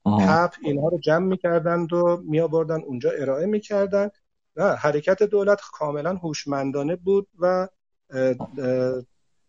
پپ 0.06 0.54
اینها 0.64 0.88
رو 0.90 1.00
جمع 1.04 1.26
می‌کردند 1.26 1.94
و 1.94 2.22
می 2.26 2.40
آوردن 2.40 2.82
اونجا 2.82 3.12
ارائه 3.12 3.46
می‌کردن. 3.46 4.10
نه 4.60 4.76
حرکت 4.76 5.24
دولت 5.24 5.62
کاملا 5.74 6.14
هوشمندانه 6.16 6.96
بود 6.96 7.28
و 7.40 7.68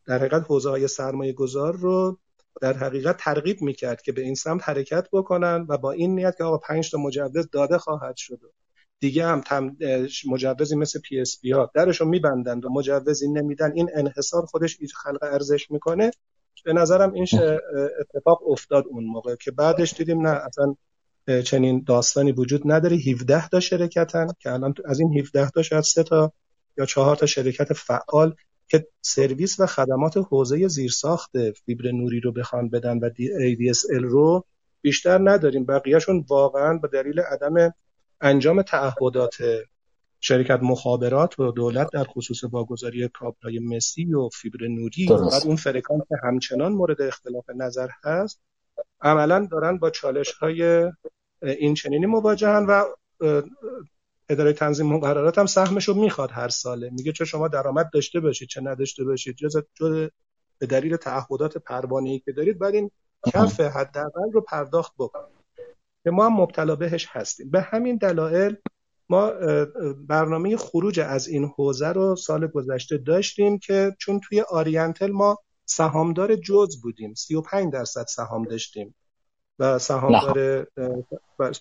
در 0.06 0.18
حقیقت 0.18 0.42
حوزه 0.46 0.70
های 0.70 0.88
سرمایه 0.88 1.32
گذار 1.32 1.76
رو 1.76 2.18
در 2.60 2.72
حقیقت 2.72 3.16
ترغیب 3.16 3.62
می‌کرد 3.62 4.02
که 4.02 4.12
به 4.12 4.22
این 4.22 4.34
سمت 4.34 4.68
حرکت 4.68 5.08
بکنن 5.12 5.66
و 5.68 5.78
با 5.78 5.92
این 5.92 6.14
نیت 6.14 6.36
که 6.38 6.44
آقا 6.44 6.58
پنج 6.58 6.90
تا 6.90 6.98
مجوز 6.98 7.50
داده 7.52 7.78
خواهد 7.78 8.16
شد 8.16 8.40
دیگه 9.00 9.26
هم 9.26 9.40
تم 9.40 9.76
مجوزی 10.28 10.76
مثل 10.76 11.00
PSP 11.00 11.50
ها 11.50 11.70
درشو 11.74 12.04
میبندند 12.04 12.64
و 12.64 12.68
مجوزی 12.68 13.28
نمیدن 13.28 13.72
این 13.74 13.90
انحصار 13.94 14.46
خودش 14.46 14.78
خلق 14.94 15.22
ارزش 15.22 15.70
می‌کنه. 15.70 16.10
به 16.64 16.72
نظرم 16.72 17.12
این 17.12 17.26
اتفاق 18.00 18.50
افتاد 18.50 18.84
اون 18.88 19.04
موقع 19.04 19.36
که 19.36 19.50
بعدش 19.50 19.92
دیدیم 19.92 20.26
نه 20.26 20.30
اصلا 20.30 20.74
چنین 21.44 21.84
داستانی 21.86 22.32
وجود 22.32 22.62
نداره. 22.64 22.96
17 22.96 23.48
تا 23.48 23.60
شرکتن 23.60 24.26
که 24.38 24.52
الان 24.52 24.74
از 24.84 25.00
این 25.00 25.18
17 25.18 25.50
تا 25.50 25.62
شاید 25.62 25.84
3 25.84 26.02
تا 26.02 26.32
یا 26.78 26.86
4 26.86 27.16
تا 27.16 27.26
شرکت 27.26 27.72
فعال 27.72 28.34
که 28.68 28.86
سرویس 29.02 29.60
و 29.60 29.66
خدمات 29.66 30.16
حوزه 30.16 30.68
زیرساخت 30.68 31.30
فیبر 31.50 31.90
نوری 31.90 32.20
رو 32.20 32.32
بخوان 32.32 32.68
بدن 32.68 32.98
و 32.98 33.10
ADSL 33.10 34.02
رو 34.02 34.44
بیشتر 34.82 35.30
نداریم. 35.30 35.64
بقیهشون 35.64 36.24
واقعا 36.28 36.78
به 36.78 36.88
دلیل 36.88 37.20
عدم 37.20 37.74
انجام 38.20 38.62
تعهدات 38.62 39.36
شرکت 40.20 40.58
مخابرات 40.62 41.40
و 41.40 41.52
دولت 41.52 41.88
در 41.92 42.04
خصوص 42.04 42.44
واگذاری 42.44 43.08
کابل‌های 43.08 43.58
مسی 43.58 44.14
و 44.14 44.28
فیبر 44.28 44.66
نوری 44.66 45.06
و 45.06 45.30
بعد 45.30 45.42
اون 45.46 45.56
فرکانس 45.56 46.02
همچنان 46.22 46.72
مورد 46.72 47.02
اختلاف 47.02 47.44
نظر 47.56 47.88
هست 48.04 48.40
عملا 49.00 49.48
دارن 49.50 49.78
با 49.78 49.90
چالش 49.90 50.32
های 50.32 50.90
این 51.42 51.74
چنینی 51.74 52.06
مواجهن 52.06 52.66
و 52.66 52.84
اداره 54.28 54.52
تنظیم 54.52 54.86
مقررات 54.86 55.38
هم 55.38 55.46
سهمش 55.46 55.88
رو 55.88 55.94
می‌خواد 55.94 56.30
هر 56.30 56.48
ساله. 56.48 56.90
میگه 56.90 57.12
چه 57.12 57.24
شما 57.24 57.48
درآمد 57.48 57.90
داشته 57.92 58.20
باشید 58.20 58.48
چه 58.48 58.60
نداشته 58.60 59.04
باشید 59.04 59.36
جز 59.36 59.56
به 60.58 60.66
دلیل 60.66 60.96
تعهدات 60.96 61.58
پروانه‌ای 61.58 62.18
که 62.18 62.32
دارید 62.32 62.58
بعد 62.58 62.74
این 62.74 62.90
کف 63.26 63.60
حداقل 63.60 64.32
رو 64.32 64.40
پرداخت 64.40 64.92
بکنید. 64.98 65.40
که 66.04 66.10
ما 66.10 66.26
هم 66.26 66.40
مبتلا 66.40 66.76
بهش 66.76 67.06
هستیم. 67.10 67.50
به 67.50 67.60
همین 67.60 67.96
دلایل 67.96 68.56
ما 69.08 69.32
برنامه 70.08 70.56
خروج 70.56 71.00
از 71.00 71.28
این 71.28 71.44
حوزه 71.44 71.88
رو 71.88 72.16
سال 72.16 72.46
گذشته 72.46 72.98
داشتیم 72.98 73.58
که 73.58 73.96
چون 73.98 74.20
توی 74.20 74.40
آریانتل 74.40 75.10
ما 75.10 75.38
سهامدار 75.70 76.36
جز 76.36 76.80
بودیم. 76.82 77.14
35 77.14 77.72
درصد 77.72 78.06
سهام 78.08 78.42
داشتیم. 78.42 78.94
و 79.58 79.78
سهامدار 79.78 80.66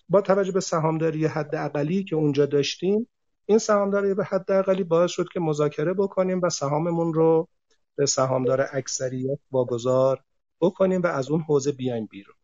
با 0.09 0.21
توجه 0.21 0.51
به 0.51 0.59
سهامداری 0.59 1.25
حد 1.25 1.55
اقلی 1.55 2.03
که 2.03 2.15
اونجا 2.15 2.45
داشتیم 2.45 3.07
این 3.45 3.57
سهامداری 3.57 4.13
به 4.13 4.23
حد 4.23 4.51
اقلی 4.51 4.83
باعث 4.83 5.11
شد 5.11 5.27
که 5.33 5.39
مذاکره 5.39 5.93
بکنیم 5.93 6.41
و 6.43 6.49
سهاممون 6.49 7.13
رو 7.13 7.47
به 7.95 8.05
سهامدار 8.05 8.67
اکثریت 8.71 9.39
واگذار 9.51 10.23
بکنیم 10.61 11.01
و 11.01 11.07
از 11.07 11.29
اون 11.29 11.41
حوزه 11.41 11.71
بیایم 11.71 12.05
بیرون. 12.05 12.35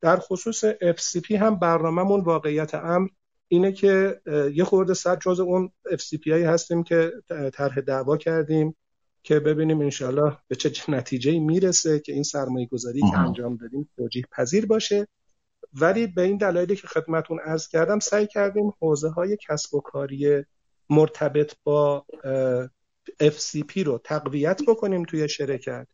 در 0.00 0.16
خصوص 0.16 0.64
FCP 0.64 1.30
هم 1.30 1.58
برنامهمون 1.58 2.20
واقعیت 2.20 2.74
امر 2.74 3.08
اینه 3.48 3.72
که 3.72 4.20
یه 4.54 4.64
خورده 4.64 4.94
صد 4.94 5.18
جز 5.20 5.40
اون 5.40 5.72
FCP 5.88 6.30
هایی 6.30 6.44
هستیم 6.44 6.82
که 6.82 7.12
طرح 7.52 7.80
دعوا 7.80 8.16
کردیم. 8.16 8.76
که 9.22 9.40
ببینیم 9.40 9.80
انشالله 9.80 10.36
به 10.48 10.56
چه 10.56 10.92
نتیجه 10.92 11.38
می‌رسه 11.40 12.00
که 12.00 12.12
این 12.12 12.22
سرمایه 12.22 12.66
گذاری 12.66 13.00
که 13.00 13.18
انجام 13.18 13.56
دادیم 13.56 13.90
توجیه 13.96 14.24
پذیر 14.32 14.66
باشه. 14.66 15.08
ولی 15.72 16.06
به 16.06 16.22
این 16.22 16.36
دلایلی 16.36 16.76
که 16.76 16.86
خدمتون 16.86 17.40
ارز 17.44 17.68
کردم 17.68 17.98
سعی 17.98 18.26
کردیم 18.26 18.72
حوزه 18.80 19.08
های 19.08 19.36
کسب 19.48 19.74
و 19.74 19.80
کاری 19.80 20.44
مرتبط 20.90 21.54
با 21.64 22.06
FCP 23.22 23.76
رو 23.76 24.00
تقویت 24.04 24.60
بکنیم 24.68 25.04
توی 25.04 25.28
شرکت 25.28 25.86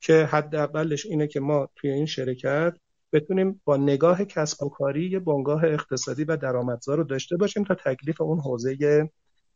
که 0.00 0.24
حداقلش 0.24 1.06
اینه 1.06 1.26
که 1.26 1.40
ما 1.40 1.68
توی 1.76 1.90
این 1.90 2.06
شرکت 2.06 2.76
بتونیم 3.12 3.60
با 3.64 3.76
نگاه 3.76 4.24
کسب 4.24 4.62
و 4.62 4.68
کاری 4.68 5.10
یه 5.10 5.18
بنگاه 5.18 5.64
اقتصادی 5.64 6.24
و 6.24 6.36
درآمدزا 6.36 6.94
رو 6.94 7.04
داشته 7.04 7.36
باشیم 7.36 7.64
تا 7.64 7.74
تکلیف 7.74 8.20
اون 8.20 8.40
حوزه 8.40 9.10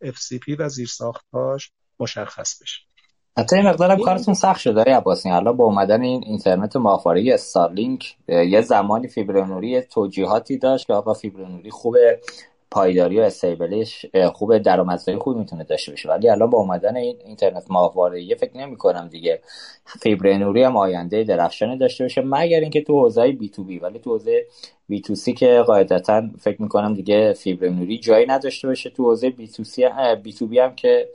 FCP 0.04 0.56
و 0.58 0.68
زیرساختهاش 0.68 1.72
مشخص 2.00 2.62
بشه. 2.62 2.91
حتی 3.38 3.56
این 3.56 3.66
مقدارم 3.66 3.98
کارتون 3.98 4.34
سخت 4.34 4.60
شده 4.60 4.82
آقای 4.82 4.92
عباسی. 4.92 5.30
حالا 5.30 5.52
با 5.52 5.64
اومدن 5.64 6.02
این 6.02 6.24
اینترنت 6.26 6.76
ماهواره 6.76 7.34
استارلینک 7.34 8.16
یه 8.28 8.60
زمانی 8.60 9.08
فیبر 9.08 9.44
نوری 9.44 9.80
توجیهاتی 9.80 10.58
داشت 10.58 10.86
که 10.86 10.92
آقا 10.92 11.14
فیبر 11.14 11.44
نوری 11.44 11.70
خوبه 11.70 12.18
پایداری 12.70 13.20
و 13.20 13.22
stable 13.22 13.85
ش 13.85 14.06
خوب 14.32 14.58
درآمدزایی 14.58 15.18
خوب 15.18 15.36
می‌تونه 15.36 15.64
داشته 15.64 15.92
باشه. 15.92 16.08
ولی 16.08 16.28
الان 16.28 16.50
با 16.50 16.58
اومدن 16.58 16.96
این 16.96 17.16
اینترنت 17.24 17.64
ماهواره 17.70 18.22
یه 18.22 18.34
فکر 18.34 18.56
نمی 18.56 18.76
کنم 18.76 19.08
دیگه 19.08 19.40
فیبر 19.84 20.32
نوری 20.32 20.62
هم 20.62 20.76
آینده 20.76 21.24
درخشانی 21.24 21.78
داشته 21.78 22.04
باشه 22.04 22.22
مگر 22.24 22.60
اینکه 22.60 22.82
تو 22.82 23.00
حوزه 23.00 23.32
B2B 23.32 23.78
ولی 23.78 23.98
تو 23.98 24.10
حوزه 24.10 24.46
B2C 24.88 25.32
که 25.32 25.62
قاعدتا 25.66 26.22
فکر 26.40 26.62
می‌کنم 26.62 26.94
دیگه 26.94 27.32
فیبر 27.32 27.68
نوری 27.68 27.98
جایی 27.98 28.26
نداشته 28.26 28.68
باشه 28.68 28.90
تو 28.90 29.04
حوزه 29.04 29.30
B2C 29.30 29.88
B2B 30.22 30.58
هم 30.58 30.74
که 30.74 31.08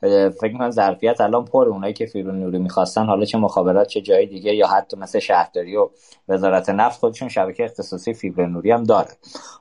فکر 0.00 0.52
می‌کنم 0.52 0.70
ظرفیت 0.70 1.20
الان 1.20 1.44
پر 1.44 1.68
اونایی 1.68 1.94
که 1.94 2.06
فیبر 2.06 2.32
نوری 2.32 2.58
می‌خواستن. 2.58 3.06
حالا 3.06 3.24
چه 3.24 3.38
مخابرات 3.38 3.86
چه 3.88 4.00
جای 4.00 4.26
دیگه 4.26 4.54
یا 4.54 4.66
حتی 4.66 4.96
مثل 4.96 5.18
شهرداری 5.18 5.76
و 5.76 5.90
وزارت 6.28 6.70
نفت 6.70 6.98
خودشون 6.98 7.28
شبکه 7.28 7.64
اختصاصی 7.64 8.14
فیبر 8.14 8.46
نوری 8.46 8.70
هم 8.70 8.84
داره. 8.84 9.10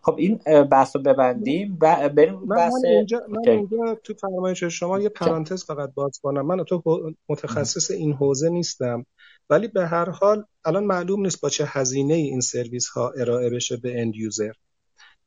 خب 0.04 0.16
این 0.18 0.40
بحث 0.72 0.96
رو 0.96 1.02
ببندیم. 1.02 1.78
و 1.82 2.10
بریم 2.10 2.46
بحث 2.46 2.74
من 2.84 2.90
اینجا, 2.90 3.22
من 3.30 3.50
اینجا 3.52 3.98
تو 4.04 4.14
فرمایش 4.14 4.64
شما 4.64 5.00
یه 5.00 5.10
پرانتز 5.10 5.66
فقط 5.66 5.94
باز 5.94 6.20
کنم. 6.24 6.46
من 6.46 6.64
تو 6.64 6.84
متخصص 7.30 7.92
این 7.92 8.14
حوزه 8.14 8.50
نیستم. 8.50 9.06
ولی 9.50 9.68
به 9.68 9.88
هر 9.88 10.10
حال 10.10 10.46
الان 10.66 10.84
معلوم 10.84 11.22
نیست 11.22 11.42
با 11.42 11.50
چه 11.50 11.66
هزینه 11.68 12.14
این 12.14 12.42
سرویس 12.42 12.88
ها 12.88 13.10
ارائه 13.10 13.50
بشه 13.50 13.78
به 13.78 14.02
end 14.02 14.16
user 14.16 14.52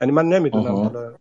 یعنی 0.01 0.13
من 0.13 0.27
نمی‌دونم 0.27 0.75
حالا 0.75 1.15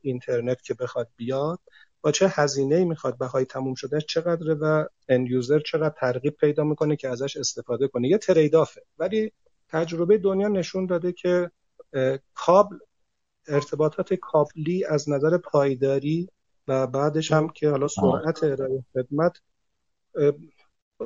اینترنت 0.00 0.62
که 0.62 0.74
بخواد 0.74 1.08
بیاد. 1.16 1.58
با 2.04 2.10
چه 2.10 2.28
هزینه 2.28 2.84
می‌خواد 2.84 3.18
بهای 3.18 3.44
تموم 3.44 3.74
شده 3.74 4.00
چقدره 4.00 4.54
و 4.54 4.84
اند 5.08 5.28
یوزر 5.28 5.58
چقدر 5.58 5.94
ترغیب 6.00 6.36
پیدا 6.36 6.64
می‌کنه 6.64 6.96
که 6.96 7.08
ازش 7.08 7.36
استفاده 7.36 7.88
کنه. 7.88 8.08
یه 8.08 8.18
تریدافه 8.18 8.82
ولی 8.98 9.32
تجربه 9.68 10.18
دنیا 10.18 10.48
نشون 10.48 10.86
داده 10.86 11.12
که 11.12 11.50
کابل 12.34 12.76
ارتباطات 13.48 14.14
کابلی 14.14 14.84
از 14.84 15.10
نظر 15.10 15.38
پایداری 15.38 16.28
و 16.68 16.86
بعدش 16.86 17.32
هم 17.32 17.48
که 17.48 17.70
حالا 17.70 17.88
سرعت 17.88 18.44
ارائه 18.44 18.84
خدمت 18.92 19.40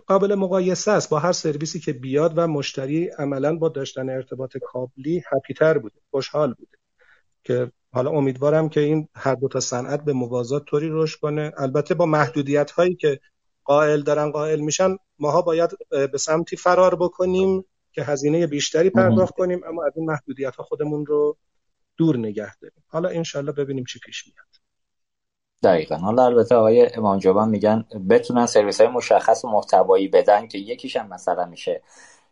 قابل 0.06 0.34
مقایسه 0.34 0.90
است 0.90 1.10
با 1.10 1.18
هر 1.18 1.32
سرویسی 1.32 1.80
که 1.80 1.92
بیاد 1.92 2.32
و 2.36 2.46
مشتری 2.46 3.08
عملا 3.08 3.56
با 3.56 3.68
داشتن 3.68 4.10
ارتباط 4.10 4.56
کابلی 4.56 5.22
هپیتر 5.32 5.78
بوده. 5.78 6.00
خوشحال 6.10 6.54
بوده. 6.54 6.77
که 7.44 7.72
حالا 7.92 8.10
امیدوارم 8.10 8.68
که 8.68 8.80
این 8.80 9.08
هر 9.14 9.34
دو 9.34 9.48
تا 9.48 9.60
صنعت 9.60 10.04
به 10.04 10.12
موازات 10.12 10.64
طوری 10.64 10.88
رشد 10.92 11.20
کنه. 11.20 11.52
البته 11.56 11.94
با 11.94 12.06
محدودیت 12.06 12.70
هایی 12.70 12.94
که 12.94 13.20
قائل 13.64 14.02
دارن 14.02 14.30
قائل 14.30 14.60
میشن 14.60 14.96
ماها 15.18 15.42
باید 15.42 15.70
به 15.90 16.18
سمتی 16.18 16.56
فرار 16.56 16.94
بکنیم 16.94 17.64
که 17.92 18.02
هزینه 18.02 18.46
بیشتری 18.46 18.90
پرداخت 18.90 19.34
کنیم 19.34 19.60
اما 19.66 19.84
از 19.84 19.92
این 19.96 20.06
محدودیت 20.06 20.56
ها 20.56 20.64
خودمون 20.64 21.06
رو 21.06 21.36
دور 21.96 22.16
نگه 22.16 22.56
داریم. 22.56 22.84
حالا 22.86 23.08
انشالله 23.08 23.52
ببینیم 23.52 23.84
چی 23.84 23.98
پیش 23.98 24.26
میاد. 24.26 24.48
دقیقا. 25.62 25.96
حالا 25.96 26.24
البته 26.24 26.54
آقای 26.54 26.90
امام 26.94 27.48
میگن 27.48 27.84
بتونن 28.10 28.46
سرویس 28.46 28.80
های 28.80 28.90
مشخص 28.90 29.44
و 29.44 29.48
محتوایی 29.48 30.08
بدن 30.08 30.46
که 30.46 30.58
یکیش 30.58 30.96
هم 30.96 31.08
مثلا 31.08 31.44
میشه 31.44 31.82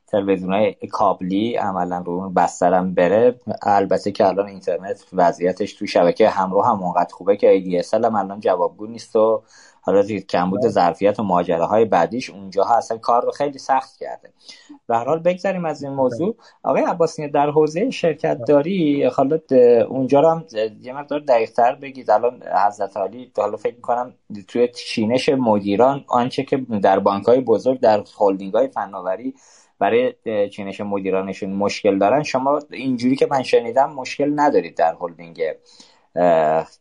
تلویزیون 0.07 0.53
های 0.53 0.75
کابلی 0.91 1.57
عملا 1.57 1.99
رو 1.99 2.13
اون 2.13 2.35
بسترم 2.35 2.95
بره 2.95 3.41
البته 3.63 4.13
که 4.13 4.27
الان 4.27 4.47
اینترنت 4.47 5.05
وضعیتش 5.13 5.73
تو 5.73 5.87
شبکه 5.87 6.29
همراه 6.29 6.67
هم 6.67 6.83
اونقدر 6.83 7.15
خوبه 7.15 7.37
که 7.37 7.61
ADSL 7.61 8.05
هم 8.05 8.15
الان 8.15 8.41
جوابگو 8.41 8.87
نیست 8.87 9.17
و 9.17 9.43
حالا 9.87 10.03
کمبود 10.03 10.61
بله. 10.61 10.71
ظرفیت 10.71 11.21
و 11.21 11.23
ماجره 11.23 11.65
های 11.65 11.85
بعدیش 11.85 12.31
اونجا 12.31 12.65
اصلا 12.65 12.99
کار 12.99 13.25
رو 13.25 13.31
خیلی 13.31 13.59
سخت 13.59 13.97
کرده. 13.97 14.33
به 14.87 14.97
هر 14.97 15.05
حال 15.05 15.19
بگذاریم 15.19 15.65
از 15.65 15.83
این 15.83 15.93
موضوع. 15.93 16.37
آقای 16.63 16.83
عباسی 16.83 17.29
در 17.29 17.51
حوزه 17.51 17.91
شرکت 17.91 18.39
داری؟ 18.49 19.05
حالا 19.05 19.39
اونجا 19.89 20.21
رو 20.21 20.29
هم 20.29 20.45
یه 20.83 20.93
مقدار 20.93 21.21
دقیق 21.21 21.51
تر 21.51 21.75
بگید. 21.75 22.11
الان 22.11 22.43
حضرت 22.67 22.97
علی 22.97 23.33
حالا 23.37 23.57
فکر 23.57 23.75
می‌کنم 23.75 24.15
توی 24.49 24.69
چینش 24.69 25.29
مدیران 25.29 26.05
آنچه 26.09 26.43
که 26.43 26.57
در 26.83 26.99
بانک 26.99 27.25
های 27.25 27.41
بزرگ 27.41 27.81
در 27.81 28.05
هلدینگ 28.21 28.55
های 28.55 28.69
فناوری 28.69 29.35
برای 29.79 30.15
چینش 30.49 30.81
مدیرانشون 30.81 31.51
مشکل 31.51 31.99
دارن. 31.99 32.23
شما 32.23 32.61
اینجوری 32.71 33.17
که 33.17 33.27
من 33.31 33.43
شنیدم 33.43 33.93
مشکل 33.93 34.33
ندارید 34.41 34.77
در 34.77 34.97
هلدینگ 35.01 35.43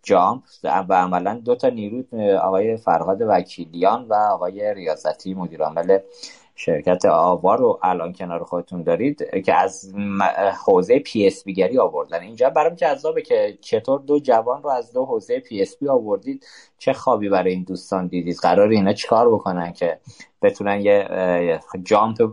jump 0.04 0.44
و 0.64 0.94
عملا 0.94 1.42
دو 1.46 1.56
تا 1.56 1.70
نیرو 1.70 2.04
آقای 2.38 2.78
فرهاد 2.78 3.22
وکیلیان 3.22 4.06
و 4.08 4.14
آقای 4.14 4.74
ریاضتی 4.74 5.34
مدیرعامل 5.34 6.00
شرکت 6.58 7.06
آوار 7.06 7.58
رو 7.58 7.80
الان 7.84 8.14
کنار 8.14 8.44
خودتون 8.44 8.84
دارید 8.84 9.42
که 9.46 9.54
از 9.54 9.94
حوزه 10.66 11.00
PSP 11.00 11.54
گری 11.54 11.80
آوردن. 11.80 12.22
اینجا 12.22 12.50
برام 12.50 12.74
جذابه 12.74 13.22
که 13.22 13.58
چطور 13.62 14.00
دو 14.00 14.20
جوان 14.20 14.64
رو 14.64 14.70
از 14.70 14.94
دو 14.94 15.06
حوزه 15.06 15.40
PSP 15.40 15.90
آوردید. 15.90 16.46
چه 16.78 16.94
خوابی 16.94 17.30
برای 17.30 17.54
این 17.54 17.64
دوستان 17.64 18.08
دیدید؟ 18.08 18.38
قرار 18.38 18.70
اینا 18.70 18.94
چیکار 18.94 19.34
بکنن 19.34 19.74
که 19.74 20.00
بتونن 20.42 20.82
یه 20.82 21.60
jump 21.84 22.32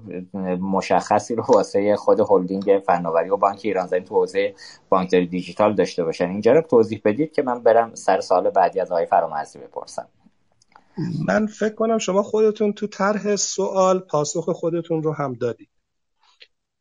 مشخصی 0.60 1.34
رو 1.34 1.44
واسه 1.48 1.96
خود 1.96 2.20
هلدینگ 2.20 2.82
فناوری 2.86 3.30
و 3.30 3.36
بانک 3.36 3.60
ایران 3.64 3.86
زمین 3.86 4.04
تو 4.04 4.14
حوزه 4.14 4.54
بانکداری 4.88 5.26
دیجیتال 5.26 5.74
داشته 5.74 6.04
باشن. 6.04 6.28
اینجا 6.28 6.52
رو 6.52 6.60
توضیح 6.60 7.00
بدید 7.04 7.32
که 7.32 7.42
من 7.42 7.62
برم 7.62 7.94
سر 7.94 8.20
سال 8.20 8.50
بعدی 8.50 8.80
از 8.80 8.92
آقای 8.92 9.06
فرامرزی 9.06 9.58
بپرسم. 9.58 10.08
من 11.28 11.46
فکر 11.46 11.74
کنم 11.74 11.98
شما 11.98 12.22
خودتون 12.22 12.72
تو 12.72 12.86
طرح 12.86 13.36
سوال 13.36 13.98
پاسخ 13.98 14.50
خودتون 14.50 15.02
رو 15.02 15.12
هم 15.12 15.32
دادید. 15.32 15.68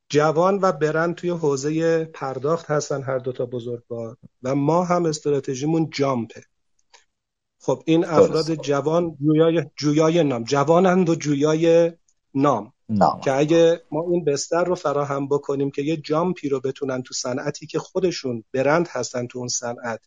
جوان 0.10 0.60
و 0.62 0.72
برند 0.72 1.16
توی 1.16 1.30
حوزه 1.30 2.06
پرداخت 2.06 2.72
هستن 2.72 3.02
هر 3.02 3.18
دوتا 3.18 3.46
بزرگوار 3.46 4.18
و 4.44 4.56
ما 4.56 4.84
هم 4.84 5.06
استراتژیمون 5.06 5.90
جامپه 5.90 6.44
خب 7.62 7.84
این 7.86 8.06
افراد 8.06 8.56
جوان 8.56 9.18
جویای, 9.22 9.64
جویای 9.76 10.24
نام. 10.24 10.44
جوانند 10.44 11.10
و 11.10 11.16
جویای 11.16 11.92
نام. 12.36 12.74
نام. 12.90 13.20
که 13.20 13.34
اگه 13.34 13.82
ما 13.92 14.06
این 14.12 14.26
بستر 14.26 14.64
رو 14.64 14.76
فراهم 14.76 15.28
بکنیم 15.28 15.72
که 15.72 15.82
یه 15.82 15.98
جامپی 15.98 16.50
رو 16.50 16.60
بتونن 16.60 17.04
تو 17.04 17.14
صنعتی 17.14 17.68
که 17.68 17.80
خودشون 17.80 18.44
برند 18.54 18.88
هستن 18.92 19.28
تو 19.28 19.40
اون 19.40 19.48
صنعت 19.48 20.00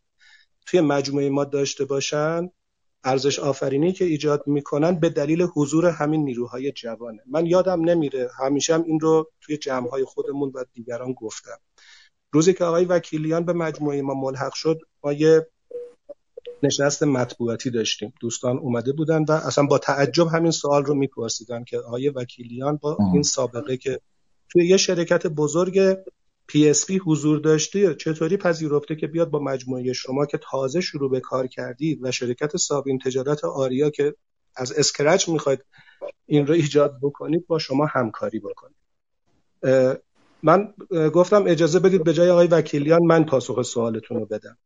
توی 0.67 0.81
مجموعه 0.81 1.31
ما 1.31 1.45
داشته 1.45 1.85
باشن 1.85 2.51
ارزش 3.05 3.39
آفرینی 3.39 3.93
که 3.93 4.05
ایجاد 4.05 4.43
می‌کنن 4.47 5.01
به 5.01 5.09
دلیل 5.09 5.43
حضور 5.43 5.87
همین 5.87 6.25
نیروهای 6.25 6.73
جوانه. 6.73 7.23
من 7.27 7.47
یادم 7.47 7.81
نمیره 7.81 8.31
همیشه 8.39 8.75
هم 8.75 8.83
این 8.83 9.01
رو 9.01 9.31
توی 9.41 9.57
جمعهای 9.57 10.05
خودمون 10.05 10.53
و 10.55 10.65
دیگران 10.73 11.13
گفتم. 11.13 11.59
روزی 12.33 12.55
که 12.55 12.65
آقای 12.65 12.85
وکیلیان 12.85 13.45
به 13.45 13.53
مجموعه 13.53 14.03
ما 14.03 14.15
ملحق 14.15 14.55
شد 14.55 14.79
ما 15.05 15.13
یه 15.13 15.47
نشست 16.63 17.03
مطبوعاتی 17.03 17.71
داشتیم. 17.71 18.13
دوستان 18.21 18.59
اومده 18.59 18.93
بودن 18.93 19.25
و 19.29 19.33
اصلا 19.33 19.67
با 19.67 19.79
تعجب 19.79 20.27
همین 20.27 20.51
سوال 20.51 20.85
رو 20.85 20.95
میپرسیدن 20.95 21.65
که 21.65 21.79
آقای 21.79 22.09
وکیلیان 22.09 22.77
با 22.77 22.99
این 23.13 23.23
سابقه 23.23 23.77
که 23.77 24.01
توی 24.49 24.67
یه 24.67 24.77
شرکت 24.77 25.27
بزرگ 25.27 25.97
PSP 26.53 26.91
حضور 27.07 27.39
داشته 27.39 27.95
چطوری 27.95 28.37
پذیرفته 28.37 28.97
که 28.97 29.07
بیاد 29.07 29.31
با 29.31 29.39
مجموعه 29.39 29.93
شما 29.93 30.27
که 30.27 30.39
تازه 30.39 30.81
شروع 30.81 31.11
به 31.11 31.21
کار 31.21 31.47
کردید 31.47 31.99
و 32.03 32.11
شرکت 32.11 32.57
سابین 32.57 32.99
تجارت 32.99 33.45
آریا 33.45 33.91
که 33.91 34.15
از 34.57 34.73
اسکرچ 34.73 35.29
می‌خواید 35.29 35.65
این 36.27 36.47
رو 36.47 36.55
ایجاد 36.55 36.99
بکنید 37.03 37.47
با 37.47 37.59
شما 37.59 37.87
همکاری 37.87 38.41
بکنید. 38.41 38.77
من 40.43 40.75
گفتم 41.15 41.45
اجازه 41.47 41.79
بدید 41.79 42.05
به 42.05 42.13
جای 42.13 42.31
آقای 42.31 42.47
وکیلیان 42.47 43.03
من 43.03 43.25
پاسخ 43.25 43.63
سوالتون 43.63 44.17
رو 44.17 44.27
بدم. 44.27 44.59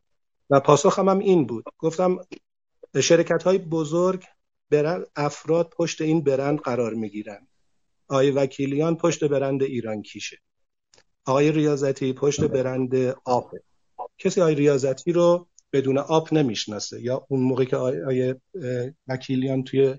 و 0.51 0.61
پاسخم 0.61 1.09
هم 1.09 1.19
این 1.19 1.47
بود. 1.47 1.65
گفتم 1.79 2.19
شرکت 3.03 3.43
های 3.43 3.59
بزرگ 3.59 4.25
برند 4.71 5.07
افراد 5.17 5.71
پشت 5.77 6.01
این 6.01 6.21
برند 6.21 6.59
قرار 6.59 6.95
می‌گیرن. 6.95 7.49
آقای 8.09 8.31
وکیلیان 8.31 8.97
پشت 8.97 9.25
برند 9.25 9.63
ایران 9.63 10.03
کیشه. 10.03 10.39
آقای 11.29 11.53
ریاضتی 11.53 12.13
پشت 12.13 12.45
برند 12.45 12.97
آب. 13.25 13.51
کسی 14.19 14.41
آقای 14.41 14.55
ریاضتی 14.55 15.13
رو 15.13 15.47
بدون 15.73 15.99
آب 15.99 16.35
نمی‌شناسه 16.35 17.03
یا 17.03 17.27
اون 17.29 17.41
موقع 17.41 17.65
که 17.65 17.77
آقای 17.77 18.35
وکیلیان 19.09 19.65
توی 19.65 19.95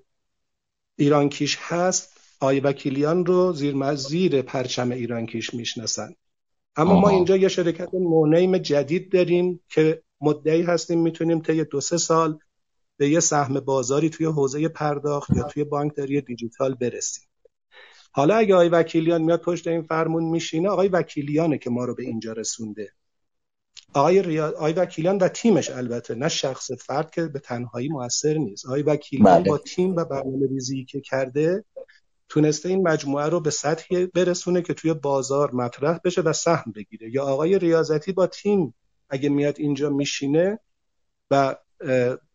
ایران 0.98 1.30
کیش 1.30 1.58
هست 1.62 2.18
آقای 2.40 2.60
وکیلیان 2.60 3.26
رو 3.26 3.54
زیر 3.54 3.96
زیر 3.96 4.42
پرچم 4.42 4.92
ایران 4.92 5.26
کیش 5.26 5.54
می‌شناسن. 5.54 6.16
اما 6.76 7.00
ما 7.00 7.10
اینجا 7.10 7.38
یه 7.38 7.48
شرکت 7.48 7.90
نونیم 7.94 8.58
جدید 8.58 9.12
داریم 9.12 9.60
که 9.70 10.04
مدعی 10.22 10.62
هستیم 10.62 11.02
می‌تونیم 11.02 11.40
طی 11.42 11.64
دو 11.64 11.82
سه 11.82 11.98
سال 11.98 12.40
به 12.98 13.10
یه 13.10 13.20
سهم 13.20 13.60
بازاری 13.60 14.10
توی 14.10 14.26
حوزه 14.26 14.68
پرداخت 14.68 15.30
یا 15.30 15.44
توی 15.44 15.64
بانکداری 15.64 16.22
دیجیتال 16.22 16.74
برسیم. 16.74 17.29
حالا 18.12 18.36
اگه 18.36 18.56
آقای 18.56 18.70
وکیلیان 18.70 19.22
میاد 19.22 19.42
پشت 19.42 19.68
این 19.68 19.82
فرمون 19.82 20.24
میشینه 20.24 20.70
آقای 20.70 20.88
وکیلیانه 20.88 21.58
که 21.58 21.70
ما 21.70 21.86
رو 21.86 21.96
به 21.96 22.04
اینجا 22.04 22.34
رسونده. 22.34 22.92
آقای, 23.94 24.22
ریا... 24.22 24.48
آقای 24.48 24.74
وکیلیان 24.74 25.18
و 25.18 25.28
تیمش 25.28 25.70
البته 25.70 26.16
نه 26.16 26.30
شخص 26.30 26.72
فرد 26.72 27.12
که 27.12 27.26
به 27.26 27.40
تنهایی 27.40 27.90
موثر 27.90 28.34
نیست. 28.34 28.66
آقای 28.66 28.82
وکیلیان 28.82 29.40
بله. 29.40 29.50
با 29.50 29.58
تیم 29.58 29.96
و 29.96 30.06
برنامه 30.06 30.48
ریزی 30.48 30.86
که 30.86 31.02
کرده 31.02 31.64
تونسته 32.30 32.70
این 32.70 32.88
مجموعه 32.88 33.26
رو 33.26 33.40
به 33.40 33.50
سطحی 33.50 34.06
برسونه 34.06 34.62
که 34.62 34.74
توی 34.74 34.94
بازار 34.94 35.52
مطرح 35.52 36.00
بشه 36.04 36.22
و 36.22 36.34
سهم 36.34 36.72
بگیره. 36.76 37.12
یا 37.14 37.24
آقای 37.26 37.60
ریاضتی 37.60 38.12
با 38.12 38.28
تیم 38.28 38.74
اگه 39.10 39.30
میاد 39.30 39.56
اینجا 39.58 39.90
میشینه 39.90 40.60
و 41.32 41.56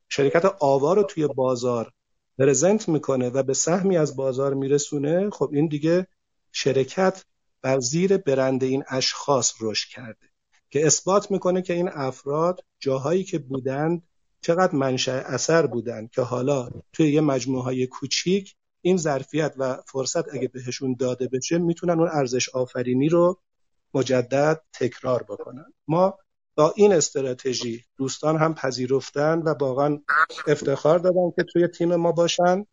شرکت 0.09 0.45
آوا 0.45 0.95
رو 0.95 1.03
توی 1.03 1.27
بازار 1.27 1.93
پرزنت 2.39 2.89
می‌کنه 2.89 3.29
و 3.29 3.43
به 3.43 3.55
سهمی 3.55 3.97
از 3.97 4.17
بازار 4.17 4.55
میرسونه 4.55 5.31
خب 5.31 5.51
این 5.53 5.67
دیگه 5.67 6.07
شرکت 6.53 7.25
بر 7.63 7.81
زیر 7.81 8.17
برند 8.17 8.65
این 8.65 8.85
اشخاص 8.89 9.53
رشد 9.61 9.89
کرده 9.89 10.27
که 10.71 10.87
اثبات 10.87 11.31
می‌کنه 11.31 11.63
که 11.63 11.73
این 11.75 11.89
افراد 11.89 12.61
جاهایی 12.81 13.25
که 13.25 13.39
بودند 13.39 14.03
چقدر 14.41 14.75
منشأ 14.75 15.13
اثر 15.13 15.67
بودند 15.67 16.11
که 16.11 16.23
حالا 16.23 16.69
توی 16.93 17.13
یه 17.13 17.21
مجموعه 17.21 17.65
های 17.65 17.87
کوچیک 17.87 18.55
این 18.81 18.97
ظرفیت 18.97 19.55
و 19.59 19.83
فرصت 19.87 20.35
اگه 20.35 20.49
بهشون 20.49 20.97
داده 20.99 21.29
بشه 21.29 21.59
می‌تونن 21.59 22.01
اون 22.01 22.09
ارزش 22.13 22.49
آفرینی 22.49 23.09
رو 23.09 23.41
مجدد 23.95 24.61
تکرار 24.73 25.23
بکنن. 25.23 25.73
ما 25.89 26.19
با 26.57 26.73
این 26.77 26.93
استراتژی 26.93 27.85
دوستان 27.97 28.37
هم 28.37 28.55
پذیرفتن 28.55 29.39
و 29.39 29.55
واقعا 29.61 29.99
افتخار 30.47 30.99
دادن 30.99 31.31
که 31.37 31.43
توی 31.43 31.69
تیم 31.69 31.97
ما 31.97 32.13
باشن 32.13 32.67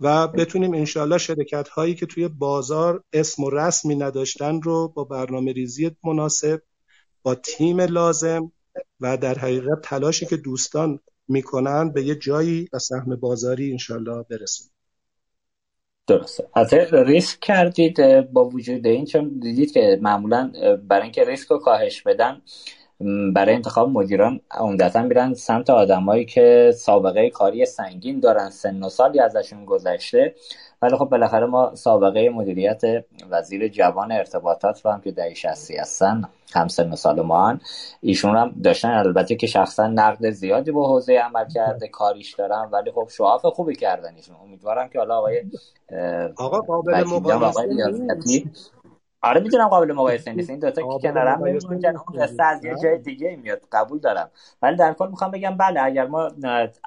و 0.00 0.28
بتونیم 0.28 0.74
انشالله 0.74 1.18
شرکت 1.18 1.68
هایی 1.68 1.94
که 1.94 2.06
توی 2.06 2.28
بازار 2.28 3.04
اسم 3.12 3.44
و 3.44 3.50
رسمی 3.50 3.96
نداشتن 3.96 4.62
رو 4.62 4.88
با 4.88 5.04
برنامه 5.04 5.52
ریزی 5.52 5.90
مناسب 6.04 6.62
با 7.22 7.34
تیم 7.34 7.80
لازم 7.80 8.52
و 9.00 9.16
در 9.16 9.38
حقیقت 9.38 9.80
تلاشی 9.82 10.26
که 10.26 10.36
دوستان 10.36 11.00
می‌کنن 11.28 11.92
به 11.92 12.02
یه 12.02 12.14
جایی 12.14 12.68
و 12.72 12.78
سهم 12.78 13.16
بازاری 13.16 13.70
انشالله 13.72 14.24
برسیم 14.30 14.70
درسته. 16.06 16.48
حتی 16.56 16.76
ریسک 16.92 17.40
کردید 17.40 18.20
با 18.32 18.44
وجود 18.44 18.86
این 18.86 19.06
چون 19.06 19.38
دیدید 19.42 19.72
که 19.72 19.98
معمولا 20.02 20.52
برای 20.88 21.02
اینکه 21.02 21.24
ریسک 21.24 21.48
رو 21.48 21.58
کاهش 21.58 22.02
بدن 22.02 22.42
برای 23.34 23.54
انتخاب 23.54 23.88
مدیران 23.88 24.40
عمدتا 24.50 25.02
میرن 25.02 25.34
سمت 25.34 25.70
آدمایی 25.70 26.24
که 26.24 26.72
سابقه 26.76 27.30
کاری 27.30 27.66
سنگین 27.66 28.20
دارن 28.20 28.50
سن 28.50 28.82
و 28.82 28.88
سالی 28.88 29.20
ازشون 29.20 29.64
گذشته. 29.64 30.34
ولی 30.82 30.96
خب 30.96 31.04
بالاخره 31.04 31.46
ما 31.46 31.74
سابقه 31.74 32.28
مدیریت 32.28 32.82
وزیر 33.30 33.68
جوان 33.68 34.12
ارتباطات 34.12 34.80
رو 34.84 34.90
هم 34.90 35.00
که 35.00 35.10
دهی 35.12 35.34
شستی 35.34 35.76
هستن 35.76 36.22
هم 36.54 36.68
سن 36.68 36.92
و 36.92 36.96
سال 36.96 37.20
ما 37.20 37.48
هن. 37.48 37.60
ایشون 38.00 38.36
هم 38.36 38.54
داشتن. 38.64 38.88
البته 38.88 39.36
که 39.36 39.46
شخصا 39.46 39.86
نقد 39.86 40.30
زیادی 40.30 40.72
به 40.72 40.86
حوزه 40.86 41.14
عمل 41.14 41.48
کرده 41.48 41.88
کاریش 41.88 42.34
دارن 42.34 42.68
ولی 42.72 42.90
خب 42.90 43.08
شعاف 43.16 43.46
خوبی 43.46 43.74
کردن 43.74 44.14
ایشون 44.16 44.36
امیدوارم 44.44 44.88
که 44.88 44.98
حالا 44.98 45.18
آقای 45.18 45.42
آقا 46.36 46.60
قابل 46.60 47.04
مقایسه 47.04 48.44
آره 49.28 49.40
می‌دونم 49.40 49.68
قابل 49.68 49.92
مقایسه 49.92 50.32
نیست. 50.32 50.50
این 50.50 50.58
دوتا 50.58 50.82
که 50.82 51.08
کنارم 51.08 51.44
نمیمونن 51.44 51.96
اون 52.08 52.22
قصه 52.22 52.42
از 52.42 52.64
یه 52.64 52.74
جای 52.82 52.98
دیگه 52.98 53.38
میاد. 53.42 53.60
قبول 53.72 53.98
دارم. 53.98 54.30
ولی 54.62 54.76
در 54.76 54.92
کل 54.92 55.08
می‌خوام 55.10 55.30
بگم 55.30 55.56
بله 55.56 55.82
اگر 55.82 56.06
ما 56.06 56.30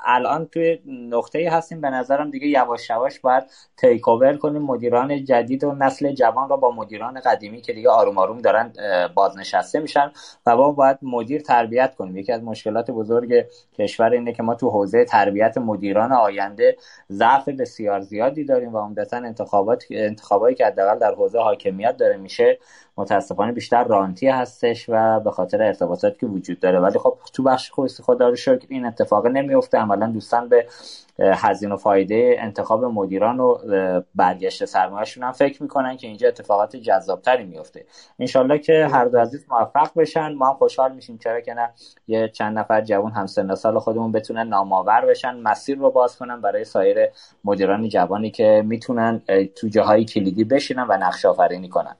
الان 0.06 0.46
توی 0.46 0.80
نقطه 1.10 1.40
ای 1.40 1.46
هستیم 1.46 1.82
به 1.82 1.90
نظرم 1.90 2.32
دیگه 2.32 2.48
یواش 2.48 2.90
یواش 2.90 3.20
باید 3.20 3.44
تیک 3.78 4.08
اوور 4.08 4.38
کنیم. 4.38 4.62
مدیران 4.62 5.26
جدید 5.26 5.64
و 5.64 5.72
نسل 5.72 6.12
جوان 6.12 6.50
رو 6.50 6.58
با 6.58 6.72
مدیران 6.72 7.20
قدیمی 7.20 7.62
که 7.62 7.74
دیگه 7.74 7.90
آروم 7.90 8.18
آروم 8.18 8.38
دارن 8.38 8.74
بازنشسته 9.16 9.80
میشن 9.80 10.12
و 10.46 10.58
ما 10.58 10.72
باید 10.72 10.98
مدیر 11.02 11.42
تربیت 11.42 11.96
کنیم. 11.96 12.18
یکی 12.18 12.32
از 12.32 12.44
مشکلات 12.44 12.92
بزرگ 12.92 13.46
کشور 13.74 14.10
اینه 14.10 14.34
که 14.34 14.44
ما 14.44 14.56
تو 14.56 14.70
حوزه 14.70 15.06
تربیت 15.06 15.58
مدیران 15.58 16.12
آینده 16.12 16.78
ضعف 17.12 17.50
بسیار 17.50 18.02
زیادی 18.02 18.44
داریم 18.44 18.74
و 18.74 18.80
عمدتا 18.80 19.18
انتخابات 19.18 19.84
انتخابایی 19.92 20.56
که 20.56 20.66
حداقل 20.66 21.00
در 21.00 21.16
حوزه 21.16 21.40
حاکمیت 21.40 21.98
داره 21.98 22.18
میشه 22.32 22.60
متاسفانه 22.98 23.52
بیشتر 23.52 23.84
رانتی 23.84 24.28
هستش 24.28 24.86
و 24.90 25.20
به 25.20 25.32
خاطر 25.32 25.64
ارتباطاتی 25.64 26.18
که 26.20 26.26
وجود 26.26 26.60
داره. 26.60 26.80
ولی 26.80 27.00
خب 27.00 27.18
تو 27.34 27.44
بخش 27.44 27.72
خصوصی 27.74 28.04
خدا 28.04 28.30
رو 28.30 28.36
شکر 28.36 28.66
این 28.70 28.86
اتفاق 28.86 29.28
نمیفته. 29.28 29.78
عملا 29.78 30.08
دوستان 30.08 30.50
به 30.50 30.66
هزینه 31.20 31.74
و 31.74 31.78
فایده 31.78 32.36
انتخاب 32.40 32.86
مدیران 32.86 33.40
و 33.40 33.58
برگشت 34.16 34.66
سرمایهشون 34.66 35.24
هم 35.24 35.32
فکر 35.32 35.64
می‌کنن 35.64 35.98
که 35.98 36.08
اینجا 36.08 36.28
اتفاقات 36.28 36.76
جذابتری 36.76 37.44
میفته 37.44 37.86
انشالله 38.20 38.58
که 38.60 38.88
هر 38.92 39.06
دو 39.06 39.20
عزیز 39.20 39.46
موفق 39.50 39.92
بشن. 39.96 40.34
ما 40.34 40.50
هم 40.50 40.54
خوشحال 40.54 40.96
میشیم. 40.96 41.18
چرا 41.18 41.42
که 41.42 41.54
نه؟ 41.54 41.70
یه 42.08 42.28
چند 42.28 42.60
نفر 42.60 42.82
جوان 42.82 43.12
هم 43.12 43.26
سن 43.26 43.56
سال 43.56 43.80
خودمون 43.80 44.12
بتونن 44.12 44.48
نامآور 44.48 45.06
بشن. 45.06 45.36
مسیر 45.36 45.78
رو 45.78 45.92
باز 45.92 46.18
کنن 46.18 46.42
برای 46.42 46.64
سایر 46.64 46.98
مدیران 47.44 47.90
جوانی 47.90 48.32
که 48.32 48.64
می‌تونن 48.66 49.22
تو 49.56 49.68
جاهای 49.68 50.06
کلیدی 50.06 50.44
بشینن 50.44 50.86
و 50.90 50.98
نقش 50.98 51.26
آفرینی 51.26 51.70
کنن. 51.70 51.96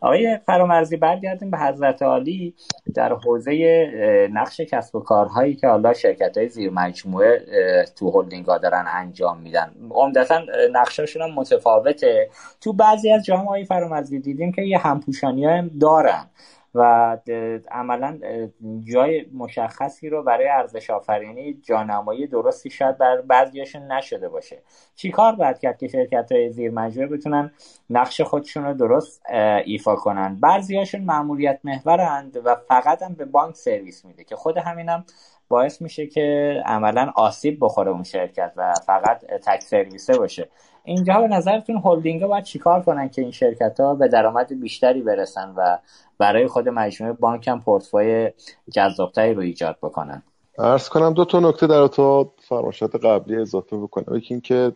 آقای 0.00 0.38
فرامرزی 0.46 0.96
برگردیم 0.96 1.50
به 1.50 1.58
حضرت 1.58 2.02
عالی 2.02 2.54
در 2.94 3.12
حوزه 3.12 3.86
نقش 4.32 4.60
کسب 4.60 4.96
و 4.96 5.00
کارهایی 5.00 5.54
که 5.54 5.68
حالا 5.68 5.92
شرکت 5.92 6.38
های 6.38 6.48
زیر 6.48 6.70
مجموعه 6.70 7.44
تو 7.98 8.10
هلدینگ 8.10 8.46
دارن 8.46 8.84
انجام 8.94 9.40
میدن. 9.40 9.72
عمدتا 9.90 10.40
نقشاشون 10.72 11.22
هم 11.22 11.30
متفاوته. 11.34 12.28
تو 12.60 12.72
بعضی 12.72 13.12
از 13.12 13.24
جاهای 13.24 13.46
آقای 13.46 13.64
فرامرزی 13.64 14.20
دیدیم 14.20 14.52
که 14.52 14.62
یه 14.62 14.78
همپوشانی 14.78 15.46
هم 15.46 15.70
دارن. 15.80 16.26
و 16.74 17.16
عملا 17.70 18.18
جای 18.84 19.26
مشخصی 19.34 20.08
رو 20.08 20.22
برای 20.22 20.48
ارزش 20.48 20.90
آفرینی 20.90 21.54
جانمایی 21.62 22.26
درستی 22.26 22.70
شاید 22.70 22.98
بر 22.98 23.20
بعضیاشون 23.20 23.92
نشده 23.92 24.28
باشه. 24.28 24.62
چی 24.96 25.10
کار 25.10 25.34
باید 25.34 25.58
کرد 25.58 25.78
که 25.78 25.88
شرکت 25.88 26.32
های 26.32 26.50
زیر 26.50 26.70
مجموعه 26.70 27.08
بتونن 27.08 27.50
نقش 27.90 28.20
خودشون 28.20 28.64
رو 28.64 28.74
درست 28.74 29.22
ایفا 29.64 29.96
کنن؟ 29.96 30.40
بعضیاشون 30.40 31.00
معمولیت 31.00 31.60
محورند 31.64 32.36
و 32.44 32.54
فقط 32.54 33.02
هم 33.02 33.14
به 33.14 33.24
بانک 33.24 33.56
سرویس 33.56 34.04
میده 34.04 34.24
که 34.24 34.36
خود 34.36 34.58
همینم 34.58 35.04
باعث 35.48 35.82
میشه 35.82 36.06
که 36.06 36.56
عملا 36.64 37.12
آسیب 37.16 37.58
بخوره 37.60 37.90
اون 37.90 38.02
شرکت 38.02 38.52
و 38.56 38.74
فقط 38.86 39.24
تک 39.24 39.62
سرویسه 39.62 40.18
باشه. 40.18 40.48
اینجا 40.86 41.20
به 41.20 41.28
نظرتون 41.28 41.82
هلدینگ 41.84 42.22
ها 42.22 42.28
باید 42.28 42.44
چیکار 42.44 42.82
کنن 42.82 43.08
که 43.08 43.22
این 43.22 43.30
شرکت 43.30 43.80
ها 43.80 43.94
به 43.94 44.08
درآمد 44.08 44.60
بیشتری 44.60 45.02
برسن 45.02 45.54
و 45.56 45.78
برای 46.18 46.46
خود 46.46 46.68
مجموعه 46.68 47.12
بانک 47.12 47.48
هم 47.48 47.60
پورتفوی 47.60 48.30
جذابتری 48.72 49.34
رو 49.34 49.40
ایجاد 49.40 49.76
بکنن؟ 49.82 50.22
ارز 50.58 50.88
کنم 50.88 51.14
دو 51.14 51.24
تا 51.24 51.40
نکته 51.40 51.66
در 51.66 51.86
تو 51.86 52.32
فرمایشات 52.48 53.04
قبلی 53.04 53.36
اضافه 53.36 53.76
بکنم. 53.76 54.16
یکی 54.16 54.34
اینکه 54.34 54.72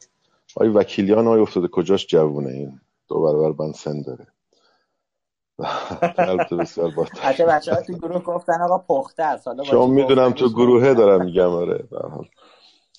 آی 0.57 0.69
وکیلیان 0.69 1.27
آی 1.27 1.41
افتاده 1.41 1.69
کجاش 1.69 2.07
جوونه؟ 2.07 2.51
این 2.51 2.81
دو 3.09 3.23
برابر 3.23 3.65
من 3.65 3.73
سن 3.73 4.03
داره. 4.03 4.27
البته 6.31 6.57
بسیار 6.57 6.91
بچه 7.49 7.75
ها 7.75 7.83
تو 7.83 7.93
گروه 7.93 8.23
گفتن 8.23 8.63
آقا 8.63 8.79
پخته 8.79 9.23
است. 9.23 9.49
چون 9.71 9.91
می‌دونم 9.91 10.33
تو 10.33 10.49
گروهه 10.49 10.95
دارم 10.95 11.25
میگم 11.25 11.49
آره 11.49 11.85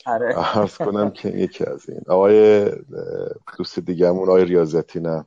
عرض 0.06 0.78
کنم 0.78 1.12
که 1.12 1.30
یکی 1.30 1.66
از 1.66 1.90
این. 1.90 2.02
آقای 2.08 2.66
دوست 3.58 3.80
دیگهمون 3.80 4.30
آقای 4.30 4.46
ریاضتی 4.46 5.00
نه. 5.00 5.26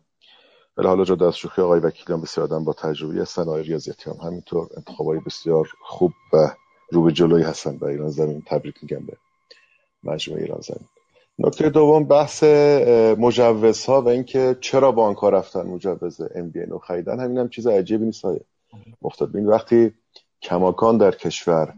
ولی 0.76 0.88
حالا 0.88 1.04
جدا 1.04 1.28
از 1.28 1.36
شوخی 1.36 1.62
آقای 1.62 1.80
وکیل 1.80 2.14
هم 2.14 2.20
بسیار 2.20 2.46
آدم 2.46 2.64
با 2.64 2.72
تجربه 2.72 3.22
هستن. 3.22 3.42
آقای 3.42 3.62
ریاضتی 3.62 4.10
هم 4.10 4.16
همینطور. 4.16 4.68
انتخابای 4.76 5.20
بسیار 5.26 5.68
خوب 5.82 6.12
و 6.32 6.50
رو 6.90 7.02
به 7.02 7.12
جلوی 7.12 7.42
هستن 7.42 7.78
به 7.78 7.86
ایران 7.86 8.08
زمین. 8.08 8.42
تبریک 8.46 8.74
میگم 8.82 9.06
به 9.06 9.16
مجموعه 10.04 10.42
ایران 10.42 10.60
زمین. 10.60 10.88
نکته 11.38 11.70
دوم 11.70 12.04
بحث 12.04 12.42
مجوزها 13.18 14.02
و 14.02 14.08
اینکه 14.08 14.56
چرا 14.60 14.92
بانک 14.92 15.18
ها 15.18 15.28
رفتن 15.28 15.66
مجوز 15.66 16.20
ام 16.34 16.50
بی 16.50 16.60
رو 16.60 16.78
خریدن. 16.78 17.20
همین 17.20 17.38
هم 17.38 17.48
چیز 17.48 17.66
عجیبی 17.66 18.04
نیست 18.04 18.24
های 18.24 18.40
این 19.34 19.46
وقتی 19.46 19.94
کماکان 20.42 20.98
در 20.98 21.10
کشور 21.10 21.74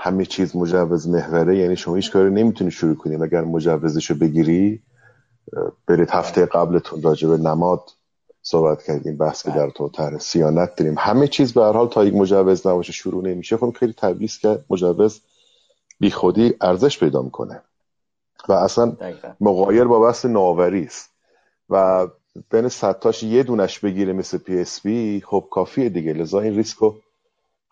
همه 0.00 0.24
چیز 0.24 0.56
مجوز 0.56 1.08
محوره 1.08 1.58
یعنی 1.58 1.76
شما 1.76 1.94
هیچ 1.94 2.12
کاری 2.12 2.30
نمی‌تونی 2.30 2.70
شروع 2.70 2.94
کنی. 2.94 3.16
اگر 3.16 3.44
مجوزشو 3.44 4.14
بگیری؟ 4.14 4.82
برید 5.86 6.10
هفته 6.10 6.46
قبلتون 6.46 7.02
راجع 7.02 7.28
به 7.28 7.36
نماد 7.36 7.90
صحبت 8.42 8.82
کردیم 8.82 9.16
بحث 9.16 9.42
که 9.42 9.50
در 9.50 9.70
تو 9.70 9.90
سیانت 10.18 10.76
داریم. 10.76 10.94
همه 10.98 11.28
چیز 11.28 11.52
به 11.52 11.62
هر 11.62 11.72
حال 11.72 11.88
تا 11.88 12.04
یک 12.04 12.14
مجوز 12.14 12.66
نباشه 12.66 12.92
شروع 12.92 13.24
نمیشه. 13.24 13.56
خب 13.56 13.76
خیلی 13.80 13.92
طبیعی 13.92 14.28
که 14.28 14.58
مجوز 14.70 15.20
بی 16.00 16.10
خودی 16.10 16.54
ارزش 16.60 16.98
پیدا 16.98 17.22
می‌کنه. 17.22 17.62
و 18.48 18.52
اصلا 18.52 18.96
مقایر 19.40 19.84
با 19.84 20.00
بحث 20.00 20.24
ناوری 20.24 20.84
است. 20.84 21.10
و 21.70 22.06
بین 22.50 22.68
ستاش 22.68 23.22
یه 23.22 23.42
دونش 23.42 23.78
بگیره 23.78 24.12
مثل 24.12 24.38
پی 24.38 24.58
اس 24.58 24.80
بی 24.80 25.22
خب 25.26 25.48
کافیه 25.50 25.88
دیگه. 25.88 26.12
لذا 26.12 26.40
این 26.40 26.54
ریسکو 26.54 26.94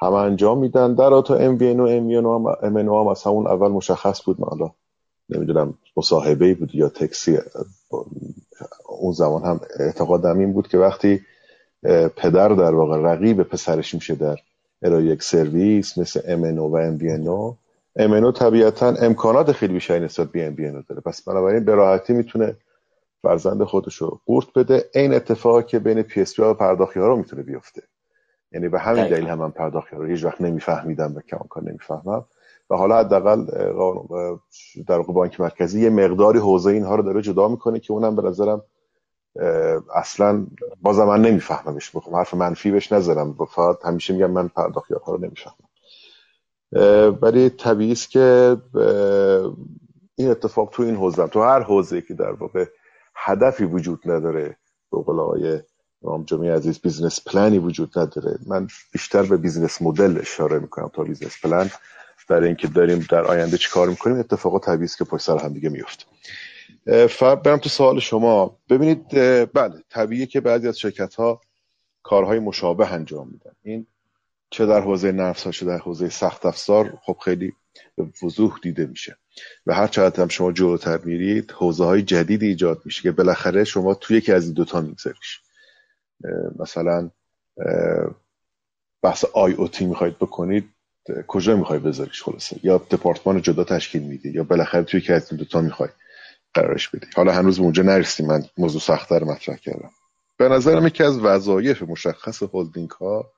همه 0.00 0.14
انجام 0.14 0.58
میدن. 0.58 0.94
در 0.94 1.20
تا 1.20 1.34
ام 1.34 1.56
بی 1.56 1.74
و 1.74 1.82
ام 1.82 2.10
هم, 2.10 2.88
هم 2.88 3.06
از 3.06 3.22
همون 3.22 3.46
اول 3.46 3.68
مشخص 3.68 4.22
بود. 4.24 4.40
من 4.40 4.70
نمی‌دونم 5.28 5.74
مصاحبه 5.96 6.54
بود 6.54 6.74
یا 6.74 6.88
تکسی 6.88 7.38
اون 8.88 9.12
زمان 9.12 9.42
هم 9.42 9.60
اعتقادم 9.80 10.38
این 10.38 10.52
بود 10.52 10.68
که 10.68 10.78
وقتی 10.78 11.20
پدر 12.16 12.48
در 12.48 12.74
واقع 12.74 12.96
رقیب 12.96 13.42
پسرش 13.42 13.94
میشه 13.94 14.14
در 14.14 14.36
ارائه 14.82 15.04
یک 15.04 15.22
سرویس 15.22 15.98
مثل 15.98 16.20
MNO 16.20 16.58
و 16.58 16.98
MVNO 16.98 17.54
MNO 17.98 18.38
طبیعتا 18.38 18.86
امکانات 18.86 19.52
خیلی 19.52 19.72
بیشتری 19.72 20.04
نسبت 20.04 20.32
به 20.32 20.50
MVNO 20.50 20.88
داره. 20.88 21.00
پس 21.00 21.22
بنابراین 21.22 21.64
به 21.64 21.74
راحتی 21.74 22.12
می‌تونه 22.12 22.56
فرزند 23.22 23.64
خودش 23.64 23.96
رو 23.96 24.20
قورت 24.26 24.46
بده. 24.56 24.84
این 24.94 25.14
اتفاقی 25.14 25.62
که 25.62 25.78
بین 25.78 26.02
PSP 26.02 26.38
و 26.38 26.54
پرداخی 26.54 27.00
ها 27.00 27.06
رو 27.06 27.16
می‌تونه 27.16 27.42
بیفته. 27.42 27.82
یعنی 28.56 28.68
به 28.68 28.78
همین 28.78 29.08
دلیل 29.08 29.26
هم 29.26 29.38
من 29.38 29.50
پرداخی 29.50 29.96
ها 29.96 30.02
رو 30.02 30.08
هیچ 30.08 30.24
وقت 30.24 30.40
نمیفهمیدم 30.40 31.14
و 31.16 31.20
کار 31.48 31.62
نمی‌فهمم. 31.62 32.24
و 32.70 32.76
حالا 32.76 32.98
حداقل 32.98 33.44
در 34.86 35.02
بانک 35.02 35.40
مرکزی 35.40 35.82
یه 35.82 35.90
مقداری 35.90 36.38
حوزه 36.38 36.70
اینها 36.70 36.94
رو 36.94 37.02
داره 37.02 37.22
جدا 37.22 37.48
می‌کنه 37.48 37.80
که 37.80 37.92
اونم 37.92 38.16
به 38.16 38.22
نظرم 38.22 38.62
اصلا 39.94 40.46
بازم 40.82 41.04
من 41.04 41.22
نمیفهممش. 41.22 41.90
بخوام 41.96 42.16
حرف 42.16 42.34
منفی 42.34 42.70
بهش 42.70 42.92
نذارم 42.92 43.36
فقط 43.50 43.76
همیشه 43.84 44.14
میگم 44.14 44.30
من 44.30 44.48
پرداختی 44.48 44.94
ها 44.94 45.12
رو 45.12 45.18
نمی‌فهمم. 45.18 45.56
ولی 47.22 47.50
طبیعی 47.50 47.92
است 47.92 48.10
که 48.10 48.56
این 50.16 50.30
اتفاق 50.30 50.68
تو 50.72 50.82
این 50.82 50.96
حوزه 50.96 51.26
تو 51.26 51.42
هر 51.42 51.60
حوزه 51.60 52.00
که 52.00 52.14
در 52.14 52.32
واقع 52.32 52.64
هدفی 53.14 53.64
وجود 53.64 54.00
نداره 54.04 54.56
به 54.92 54.98
قول 54.98 55.20
آقای 55.20 55.60
امام 56.04 56.24
جمعی 56.24 56.48
عزیز 56.48 56.78
business 56.78 57.20
plan 57.28 57.52
ی 57.52 57.58
وجود 57.58 57.98
نداره. 57.98 58.38
من 58.46 58.68
بیشتر 58.92 59.22
به 59.22 59.36
business 59.36 59.82
model 59.82 60.18
اشاره 60.18 60.58
می‌کنم 60.58 60.90
تا 60.94 61.02
business 61.02 61.40
plan 61.42 61.70
برای 62.28 62.46
اینکه 62.46 62.68
داریم 62.68 63.06
در 63.10 63.24
آینده 63.24 63.58
چی 63.58 63.70
کار 63.70 63.88
می‌کنیم 63.88 64.18
اتفاقات 64.18 64.64
طبیعی 64.64 64.90
که 64.98 65.04
پشت 65.04 65.24
سر 65.24 65.38
هم 65.38 65.52
دیگه 65.52 65.68
میفته 65.68 66.04
برم 67.20 67.58
تو 67.58 67.68
سوال 67.68 68.00
شما. 68.00 68.58
ببینید 68.70 69.08
بله 69.52 69.82
طبیعیه 69.90 70.26
که 70.26 70.40
بعضی 70.40 70.68
از 70.68 70.78
شرکت 70.78 71.14
ها 71.14 71.40
کارهای 72.02 72.38
مشابه 72.38 72.92
انجام 72.92 73.28
میدن. 73.28 73.52
این 73.62 73.86
چه 74.50 74.66
در 74.66 74.80
حوزه 74.80 75.12
نفس 75.12 75.44
ها 75.44 75.50
چه 75.50 75.66
در 75.66 75.78
حوزه 75.78 76.08
سخت 76.08 76.46
افزار 76.46 76.98
خب 77.02 77.16
خیلی 77.24 77.52
وضوح 78.22 78.58
دیده 78.62 78.86
میشه. 78.86 79.16
و 79.66 79.74
هر 79.74 79.86
چقدر 79.86 80.22
هم 80.22 80.28
شما 80.28 80.52
جلوتر 80.52 80.98
میرید 80.98 81.50
حوزه 81.50 81.84
های 81.84 82.02
جدید 82.02 82.42
ایجاد 82.42 82.82
میشه 82.84 83.02
که 83.02 83.12
بالاخره 83.12 83.64
شما 83.64 83.94
توی 83.94 84.16
یکی 84.16 84.32
از 84.32 84.44
این 84.44 84.54
دوتا 84.54 84.80
میگذاریش. 84.80 85.40
مثلا 86.58 87.10
بحث 89.02 89.24
آی 89.24 89.52
او 89.52 89.68
تی 89.68 89.86
می‌خواید 89.86 90.16
بکنید 90.18 90.68
کجا 91.26 91.56
می‌خوای 91.56 91.78
بذاریش 91.78 92.22
خلاصه؟ 92.22 92.60
یا 92.62 92.78
دپارتمان 92.78 93.42
جدا 93.42 93.64
تشکیل 93.64 94.02
میدی 94.02 94.30
یا 94.30 94.44
بالاخره 94.44 94.82
توی 94.82 95.00
یکی 95.00 95.12
از 95.12 95.32
این 95.32 95.38
دوتا 95.38 95.60
می‌خوای 95.60 95.88
قرارش 96.54 96.88
بدی؟ 96.88 97.06
حالا 97.16 97.32
هنوز 97.32 97.58
اونجا 97.58 97.82
نرسیم 97.82 98.26
من 98.26 98.44
موضوع 98.58 98.80
سختتر 98.80 99.24
مطرح 99.24 99.56
کردم. 99.56 99.90
به 100.38 100.48
نظرم 100.48 100.86
یکی 100.86 101.04
از 101.04 101.18
وظایف 101.18 101.82
مشخص 101.82 102.42
هلدینگ 102.52 102.90
ها 102.90 103.32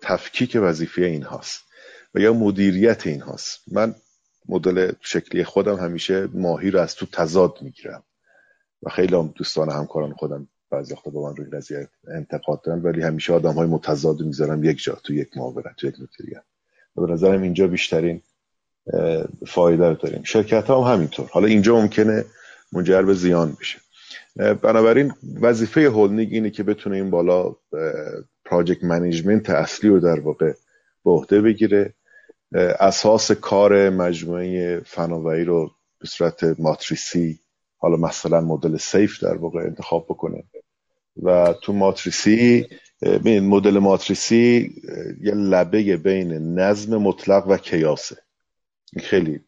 تفکیک 0.00 0.58
وظیفه 0.60 1.02
این 1.02 1.22
هاست 1.22 1.62
و 2.14 2.18
یا 2.18 2.32
مدیریت 2.32 3.06
این 3.06 3.20
هاست 3.20 3.60
من 3.72 3.94
مدل 4.48 4.92
شکلی 5.00 5.44
خودم 5.44 5.76
همیشه 5.76 6.26
ماهی 6.26 6.70
رو 6.70 6.80
از 6.80 6.94
تو 6.94 7.06
تضاد 7.06 7.58
می‌گیرم 7.60 8.02
و 8.82 8.90
خیلی 8.90 9.16
هم 9.16 9.32
دوستان 9.36 9.70
همکاران 9.70 10.12
خودم 10.12 10.48
بعضی 10.74 10.94
وقتا 10.94 11.10
با 11.10 11.30
من 11.30 11.36
روی 11.36 11.50
قضیه 11.50 11.88
انتقاد 12.08 12.62
دارن 12.62 12.82
ولی 12.82 13.02
همیشه 13.02 13.32
آدم 13.32 13.52
های 13.52 13.66
متضاد 13.66 14.20
می‌ذارم 14.20 14.64
یک 14.64 14.82
جا 14.82 14.94
تو 15.04 15.14
یک 15.14 15.36
معاونت 15.36 15.76
تو 15.76 15.86
یک 15.86 15.94
مدیریت 15.94 16.42
و 16.96 17.06
به 17.06 17.12
نظرم 17.12 17.42
اینجا 17.42 17.66
بیشترین 17.66 18.22
فایده 19.46 19.88
رو 19.88 19.94
داریم. 19.94 20.22
شرکت 20.22 20.64
ها 20.64 20.84
هم 20.84 20.94
همینطور. 20.94 21.28
حالا 21.32 21.46
اینجا 21.46 21.80
ممکنه 21.80 22.24
منجر 22.72 23.02
به 23.02 23.14
زیان 23.14 23.56
بشه. 23.60 23.78
بنابراین 24.36 25.12
وظیفه 25.40 25.80
هولنیگ 25.80 26.28
اینه 26.32 26.50
که 26.50 26.62
بتونه 26.62 26.96
این 26.96 27.10
بالا 27.10 27.56
project 28.44 28.84
management 28.84 29.50
اصلی 29.50 29.90
رو 29.90 30.00
در 30.00 30.20
واقع 30.20 30.52
به 31.04 31.10
عهده 31.10 31.40
بگیره. 31.40 31.94
اساس 32.80 33.32
کار 33.32 33.90
مجموعه 33.90 34.80
فناوری 34.80 35.44
رو 35.44 35.70
به 36.00 36.06
صورت 36.06 36.44
ماتریسی 36.58 37.38
حالا 37.78 37.96
مثلا 37.96 38.40
مدل 38.40 38.76
SAFe 38.76 39.22
در 39.22 39.36
واقع 39.36 39.60
انتخاب 39.60 40.04
بکنه. 40.04 40.44
و 41.22 41.54
تو 41.62 41.72
ماتریسی 41.72 42.66
ببین 43.02 43.46
مدل 43.46 43.78
ماتریسی 43.78 44.74
یه 45.20 45.34
لبه 45.34 45.96
بین 45.96 46.32
نظم 46.58 46.96
مطلق 46.96 47.48
و 47.48 47.56
chaos 47.56 47.99
ه. 47.99 48.16
خیلی 49.00 49.40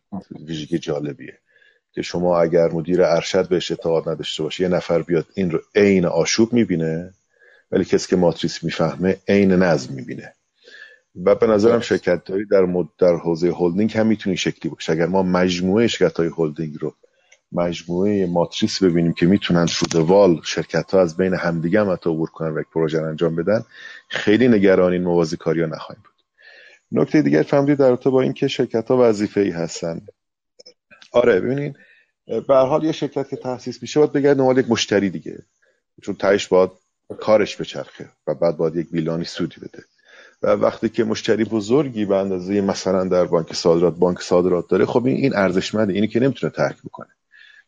ویژگی 0.46 0.78
جالبیه 0.78 1.38
که 1.92 2.02
شما 2.02 2.40
اگر 2.40 2.68
مدیر 2.68 3.02
ارشد 3.02 3.48
بهش 3.48 3.70
اعتقاد 3.70 4.08
نداشته 4.08 4.42
باشه 4.42 4.62
یه 4.62 4.68
نفر 4.68 5.02
بیاد 5.02 5.26
این 5.34 5.50
رو 5.50 5.60
عین 5.74 6.04
آشوب 6.04 6.52
می‌بینه 6.52 7.14
ولی 7.70 7.84
کسی 7.84 8.08
که 8.08 8.16
ماتریس 8.16 8.64
می‌فهمه 8.64 9.16
عین 9.28 9.52
نظم 9.52 9.94
می‌بینه. 9.94 10.34
و 11.24 11.34
به 11.34 11.46
نظرم 11.46 11.80
شرکت 11.80 12.24
داری 12.24 12.44
در 12.46 12.64
مد 12.64 12.86
در 12.98 13.16
حوزه 13.16 13.52
هلدینگ 13.58 13.96
هم 13.96 14.06
می‌تونی 14.06 14.36
شکلی 14.36 14.70
باشه. 14.70 14.92
اگر 14.92 15.06
ما 15.06 15.22
مجموعه 15.22 15.86
شرکت 15.86 16.16
های 16.16 16.30
هلدینگ 16.38 16.76
رو 16.80 16.94
مجموعه 17.52 18.26
ماتریس 18.26 18.82
ببینیم 18.82 19.12
که 19.12 19.26
می‌تونن 19.26 19.66
وال 19.94 20.40
شرکت 20.44 20.90
ها 20.90 21.00
از 21.00 21.16
بین 21.16 21.34
همدیگه 21.34 21.80
هم 21.80 21.92
حتی 21.92 22.10
عبور 22.10 22.30
کنن 22.30 22.54
و 22.54 22.60
یک 22.60 22.66
پروژه 22.74 23.02
انجام 23.02 23.36
بدن 23.36 23.64
خیلی 24.08 24.48
نگران 24.48 24.92
این 24.92 25.02
موازی 25.02 25.36
کاری 25.36 25.60
ها 25.60 25.66
نخواهیم 25.66 26.02
بود. 26.04 26.16
نکته 26.92 27.22
دیگر 27.22 27.42
فهمیدید 27.42 27.78
در 27.78 27.94
با 27.94 28.22
اینکه 28.22 28.48
شرکت 28.48 28.88
ها 28.88 29.08
وظیفه 29.08 29.40
ای 29.40 29.50
هستن. 29.50 30.00
آره 31.12 31.40
ببینین 31.40 31.74
به 32.26 32.54
حال 32.54 32.84
یه 32.84 32.92
شرکت 32.92 33.28
که 33.28 33.36
تاسیس 33.36 33.82
میشه 33.82 34.00
باید 34.00 34.12
بگه 34.12 34.34
نماد 34.34 34.58
یک 34.58 34.70
مشتری 34.70 35.10
دیگه 35.10 35.38
چون 36.02 36.14
تایش 36.14 36.48
باید 36.48 36.70
کارش 37.20 37.60
بچرخه 37.60 38.08
و 38.26 38.34
بعد 38.34 38.56
باید 38.56 38.76
یک 38.76 38.90
بیلانی 38.90 39.24
سودی 39.24 39.56
بده. 39.60 39.84
و 40.42 40.46
وقتی 40.46 40.88
که 40.88 41.04
مشتری 41.04 41.44
بزرگی 41.44 42.04
به 42.04 42.16
اندازه 42.16 42.60
مثلا 42.60 43.04
در 43.04 43.24
بانک 43.24 43.52
صادرات 43.52 43.96
بانک 43.96 44.20
صادرات 44.20 44.68
داره 44.68 44.86
خب 44.86 45.06
این 45.06 45.36
ارزشمنده 45.36 45.92
اینی 45.92 46.08
که 46.08 46.20
نمی‌تونه 46.20 46.52
ترک 46.52 46.82
بکنه. 46.82 47.15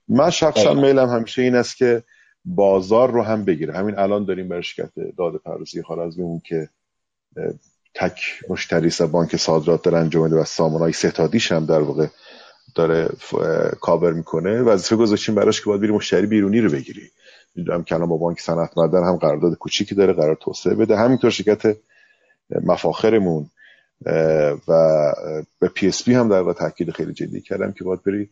من 0.09 0.30
شخصا 0.30 0.74
میلم 0.74 1.09
همیشه 1.09 1.42
این 1.42 1.54
است 1.54 1.76
که 1.76 2.02
بازار 2.44 3.11
رو 3.11 3.22
هم 3.22 3.44
بگیره. 3.44 3.74
همین 3.74 3.98
الان 3.98 4.24
داریم 4.24 4.48
برای 4.48 4.62
شرکت 4.62 4.90
داده 5.18 5.38
پردازی 5.38 6.22
اون 6.22 6.40
که 6.44 6.68
تک 7.94 8.20
مشتری 8.48 8.90
بانک 9.12 9.36
صادرات 9.36 9.82
داره 9.82 9.98
انجام 9.98 10.32
و 10.32 10.44
سامانای 10.44 10.92
ستادیش 10.92 11.52
هم 11.52 11.66
در 11.66 11.80
واقع 11.80 12.06
داره 12.74 13.09
کابر 13.80 14.12
می‌کنه. 14.12 14.62
وظیفه 14.62 14.96
گذاشتیم 14.96 15.34
براش 15.34 15.61
که 15.61 15.66
باید 15.66 15.80
بری 15.80 15.92
مشتری 15.92 16.26
بیرونی 16.26 16.61
رو 16.61 16.70
بگیری. 16.70 17.11
می‌دونم 17.54 17.82
که 17.82 17.94
الان 17.94 18.09
با 18.09 18.16
بانک 18.16 18.40
صنعت 18.40 18.78
مدن 18.78 19.04
هم 19.04 19.16
قرارداد 19.16 19.54
کوچیکی 19.54 19.94
داره 19.94 20.12
قرار 20.12 20.35
توسعه 20.40 20.74
بده. 20.74 20.97
همینطور 20.97 21.30
شرکت 21.30 21.76
مفاخرمون 22.64 23.51
و 24.68 25.12
به 25.59 25.68
PSP 25.68 26.14
هم 26.14 26.28
در 26.28 26.40
واقع 26.40 26.52
تاکید 26.52 26.90
خیلی 26.90 27.12
جدی 27.12 27.40
کردم 27.40 27.72
که 27.72 27.85
باید 27.85 28.02
بری 28.02 28.30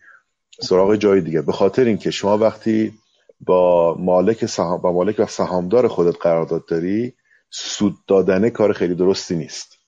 سراغ 0.60 0.94
جای 0.94 1.20
دیگه. 1.20 1.42
به 1.42 1.52
خاطر 1.52 1.84
اینکه 1.84 2.10
شما 2.10 2.38
وقتی 2.38 2.92
با 3.40 3.94
مالک 3.98 4.46
سهام 4.46 4.80
با 4.80 4.92
مالک 4.92 5.14
و 5.18 5.26
سهامدار 5.26 5.88
خودت 5.88 6.16
قرارداد 6.20 6.66
داری 6.66 7.12
سود 7.50 7.94
دادنه 8.06 8.50
کار 8.50 8.72
خیلی 8.72 8.94
درستی 8.94 9.36
نیست. 9.36 9.78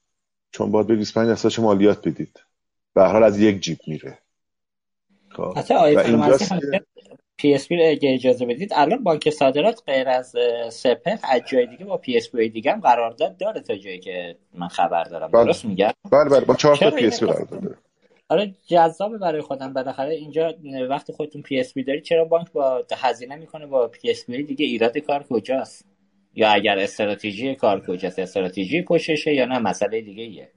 چون 0.51 0.70
باید 0.70 0.86
به 0.86 0.97
25 0.97 1.28
درصد 1.28 1.61
مالیات 1.61 2.09
بدید. 2.09 2.40
به 2.95 3.03
هر 3.03 3.12
حال 3.12 3.23
از 3.23 3.39
یک 3.39 3.61
جیب 3.61 3.78
میره. 3.86 4.19
خب. 5.28 5.55
و 5.57 6.39
PSP 7.39 7.86
اگه 7.86 8.15
اجازه 8.15 8.47
بدید 8.47 8.73
الان 8.74 9.05
بانک 9.05 9.31
صادرات 9.31 9.82
غیر 9.86 10.09
از 10.09 10.35
سپه 10.70 11.19
از 11.23 11.40
جای 11.47 11.66
دیگه 11.66 11.85
با 11.85 11.97
PSP 11.97 12.48
دیگه 12.49 12.73
هم 12.73 12.81
قرارداد 12.81 13.36
داره 13.36 13.61
تا 13.61 13.77
جایی 13.77 13.99
که 13.99 14.36
من 14.55 14.69
خبر 14.69 15.05
دارم. 15.05 15.31
بله. 15.31 15.45
درست 15.45 15.65
میگم؟ 15.65 15.90
بله 16.12 16.31
بله. 16.31 16.40
با 16.40 16.55
چهار 16.55 16.77
تا 16.77 16.90
PSP 16.90 17.27
قرارداد 17.27 17.61
داره. 17.61 17.77
آره 18.28 18.55
جذابه 18.66 19.18
برای 19.18 19.40
خودم. 19.40 19.72
بالاخره 19.72 20.14
اینجا 20.14 20.55
وقتی 20.90 21.12
خودتون 21.12 21.42
PSP 21.43 21.85
داری 21.84 22.00
چرا 22.00 22.24
بانک 22.24 22.52
با 22.52 22.84
هزینه 22.96 23.36
می‌کنه 23.36 23.66
با 23.66 23.88
PSP 23.89 24.43
دیگه 24.42 24.66
ایراد 24.66 24.98
کار 24.98 25.24
کجاست؟ 25.30 25.84
یا 26.34 26.50
اگر 26.50 26.78
استراتژی 26.78 27.55
کار 27.55 27.80
کجاست؟ 27.86 28.18
استراتژی 28.18 28.82
پشتشه 28.82 29.34
یا 29.34 29.46
نه؟ 29.46 29.59
مسئله 29.59 30.00
دیگه 30.00 30.22
ایه. 30.22 30.48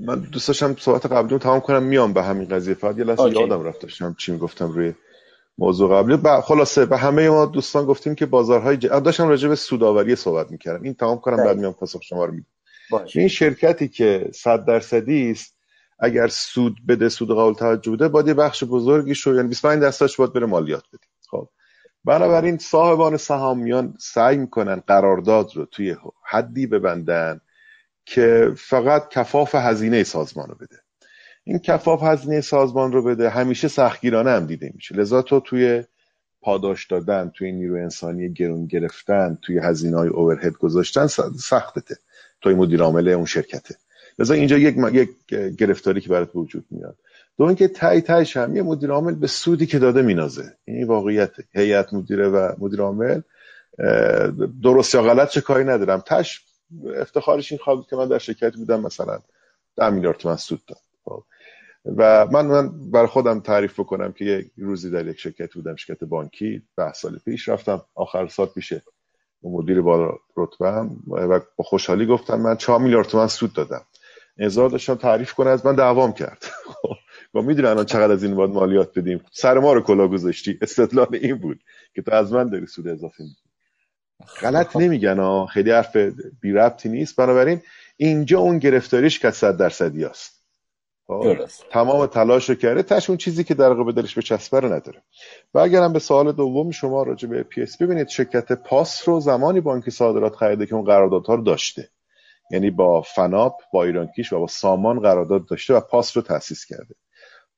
من 0.00 0.20
دوست 0.32 0.48
داشتم 0.48 0.76
صحبت 0.78 1.06
قبلی 1.06 1.30
رو 1.30 1.38
تمام 1.38 1.60
کنم. 1.60 1.82
میام 1.82 2.12
به 2.12 2.22
همین 2.22 2.48
قضیه. 2.48 2.74
فقط 2.74 2.98
یه 2.98 3.04
لحظه 3.04 3.30
یادم 3.30 3.62
رفت 3.64 3.80
داشتم 3.80 4.16
چی 4.18 4.32
می‌گفتم 4.32 4.68
روی 4.68 4.92
موضوع 5.58 5.98
قبلی. 5.98 6.16
ب... 6.16 6.40
خلاصه 6.40 6.86
به 6.86 6.96
همه 6.96 7.28
ما 7.28 7.46
دوستان 7.46 7.84
گفتیم 7.84 8.14
که 8.14 8.26
بازارهای 8.26 8.76
ج... 8.76 8.86
داشتم 8.86 9.28
راجع 9.28 9.48
به 9.48 9.54
سوداوری 9.54 10.16
صحبت 10.16 10.50
می‌کردم. 10.50 10.82
این 10.82 10.94
تمام 10.94 11.18
کنم 11.18 11.36
بعد. 11.36 11.56
میام 11.56 11.72
پاسخ 11.72 12.02
شما 12.02 12.24
رو 12.24 12.32
میدم. 12.32 12.46
این 13.14 13.28
شرکتی 13.28 13.88
که 13.88 14.30
100 14.34 14.64
درصدی 14.64 15.30
است 15.30 15.56
اگر 15.98 16.28
سود 16.28 16.76
بده 16.88 17.08
سود 17.08 17.28
قابل 17.28 17.58
توجه 17.58 17.92
بده 17.92 18.08
باید 18.08 18.26
بخش 18.26 18.64
بزرگی 18.64 19.14
شو 19.14 19.34
یعنی 19.34 19.48
25 19.48 19.82
درصدش 19.82 20.16
باید 20.16 20.32
بره 20.32 20.46
مالیات 20.46 20.84
بده 20.88 21.06
خب. 21.30 21.48
بنابراین 22.04 22.58
صاحبان 22.58 23.16
سهامیان 23.16 23.94
سعی 23.98 24.36
می‌کنن 24.36 24.82
قرارداد 24.86 25.50
رو 25.54 25.64
توی 25.64 25.96
حدی 26.24 26.66
ببندن 26.66 27.40
که 28.04 28.52
فقط 28.56 29.08
کفاف 29.08 29.54
هزینه 29.54 30.04
سازمان 30.04 30.48
رو 30.48 30.54
بده. 30.54 30.76
این 31.44 31.58
کفاف 31.58 32.02
هزینه 32.02 32.40
سازمان 32.40 32.92
رو 32.92 33.02
بده 33.02 33.30
همیشه 33.30 33.68
سختگیرانه 33.68 34.30
هم 34.30 34.46
دیده 34.46 34.72
میشه. 34.74 34.94
لذا 34.94 35.22
تو 35.22 35.40
توی 35.40 35.84
پاداش 36.40 36.86
دادن 36.86 37.30
توی 37.34 37.52
نیرو 37.52 37.74
انسانی 37.76 38.32
گرون 38.32 38.66
گرفتن 38.66 39.38
توی 39.42 39.58
هزینه 39.58 39.96
های 39.96 40.08
اوورهد 40.08 40.52
گذاشتن 40.52 41.06
سختته. 41.38 41.96
توی 42.40 42.54
مدیر 42.54 42.82
عامل 42.82 43.08
اون 43.08 43.24
شرکته. 43.24 43.74
لذا 44.18 44.34
اینجا 44.34 44.58
یک, 44.58 44.76
یک 44.92 45.10
گرفتاری 45.58 46.00
که 46.00 46.08
برات 46.08 46.30
وجود 46.34 46.64
میاد. 46.70 46.96
دو 47.38 47.44
اینکه 47.44 47.68
تای 47.68 48.00
تایش 48.00 48.36
هم 48.36 48.56
یه 48.56 48.62
مدیر 48.62 48.90
عامل 48.90 49.14
به 49.14 49.26
سودی 49.26 49.66
که 49.66 49.78
داده 49.78 50.02
مینازه. 50.02 50.52
این 50.64 50.86
واقعیت 50.86 51.32
هیئت 51.54 51.94
مدیره 51.94 52.28
و 52.28 52.52
مدیر 52.58 52.80
عامل 52.80 53.20
درست 54.62 54.94
یا 54.94 55.02
غلط 55.02 55.30
چه 55.30 55.40
کاری 55.40 55.64
ندارم. 55.64 56.02
تش 56.06 56.44
افتخارش 56.96 57.52
این 57.52 57.58
خواهد 57.58 57.86
که 57.90 57.96
من 57.96 58.08
در 58.08 58.18
شرکتی 58.18 58.58
بودم 58.58 58.80
مثلا 58.80 59.18
ده 59.76 59.90
میلیارد 59.90 60.16
تومن 60.16 60.36
سود 60.36 60.62
داد. 60.66 60.78
خب. 61.04 61.22
و 61.96 62.26
من 62.26 62.46
من 62.46 62.90
بر 62.90 63.06
خودم 63.06 63.40
تعریف 63.40 63.80
بکنم 63.80 64.12
که 64.12 64.24
یک 64.24 64.50
روزی 64.56 64.90
در 64.90 65.06
یک 65.06 65.18
شرکت 65.18 65.54
بودم 65.54 65.76
شرکت 65.76 66.04
بانکی 66.04 66.62
ده 66.76 66.92
سال 66.92 67.18
پیش 67.24 67.48
رفتم. 67.48 67.82
آخر 67.94 68.26
سال 68.26 68.46
پیشه 68.46 68.82
مدیر 69.42 69.80
بالا 69.80 70.12
رتبه 70.36 70.66
و 71.08 71.40
با 71.56 71.64
خوشحالی 71.64 72.06
گفتم 72.06 72.40
من 72.40 72.56
4 72.56 72.80
میلیارد 72.80 73.06
تومن 73.06 73.26
سود 73.26 73.52
دادم. 73.52 73.82
ازار 74.38 74.70
داشتم 74.70 74.94
تعریف 74.94 75.32
کنه 75.32 75.50
از 75.50 75.66
من 75.66 75.74
دعوام 75.74 76.12
کرد. 76.12 76.44
و 77.34 77.42
می‌دونی 77.42 77.68
الان 77.68 77.84
چقدر 77.84 78.12
از 78.12 78.24
این 78.24 78.34
باید 78.34 78.50
مالیات 78.50 78.98
بدیم. 78.98 79.20
سر 79.32 79.58
ما 79.58 79.72
رو 79.72 79.80
کلا 79.80 80.08
گذاشتی. 80.08 80.58
استدلال 80.62 81.08
این 81.12 81.38
بود 81.38 81.60
که 81.94 82.02
تو 82.02 82.14
از 82.14 82.32
من 82.32 82.50
داری 82.50 82.66
سود 82.66 82.88
اضافه 82.88 83.22
میدی 83.22 83.36
غلط 84.40 84.68
خب. 84.68 84.80
نمیگن 84.80 85.18
ها. 85.18 85.46
خیلی 85.46 85.70
حرف 85.70 85.96
بی 86.40 86.52
ربطی 86.52 86.88
نیست. 86.88 87.16
بنابراین 87.16 87.60
اینجا 87.96 88.38
اون 88.38 88.58
گرفتاریش 88.58 89.18
که 89.18 89.30
صد 89.30 89.56
درصدی 89.56 90.04
است 90.04 90.32
خب؟ 90.32 90.35
تمام 91.70 92.06
تلاش 92.06 92.48
رو 92.48 92.54
کرده. 92.54 92.82
تش 92.82 93.10
اون 93.10 93.16
چیزی 93.16 93.44
که 93.44 93.54
در 93.54 93.74
به 93.74 93.92
درش 93.92 94.14
به 94.14 94.22
چسبه 94.22 94.60
رو 94.60 94.72
نداره. 94.72 95.02
و 95.54 95.58
اگرم 95.58 95.92
به 95.92 95.98
سوال 95.98 96.32
دوم 96.32 96.70
شما 96.70 97.02
راجع 97.02 97.28
به 97.28 97.42
PSP 97.42 97.82
ببینید 97.82 98.08
شرکت 98.08 98.52
پاس 98.52 99.08
رو 99.08 99.20
زمانی 99.20 99.60
بانک 99.60 99.90
صادرات 99.90 100.34
خریده 100.34 100.66
که 100.66 100.74
اون 100.74 100.84
قراردادها 100.84 101.34
رو 101.34 101.42
داشته. 101.42 101.88
یعنی 102.50 102.70
با 102.70 103.02
فناپ 103.02 103.52
با 103.72 103.84
ایرانکیش 103.84 104.32
و 104.32 104.38
با 104.38 104.46
سامان 104.46 105.00
قرارداد 105.00 105.46
داشته 105.46 105.74
و 105.74 105.80
پاس 105.80 106.16
رو 106.16 106.22
تأسیس 106.22 106.64
کرده. 106.64 106.94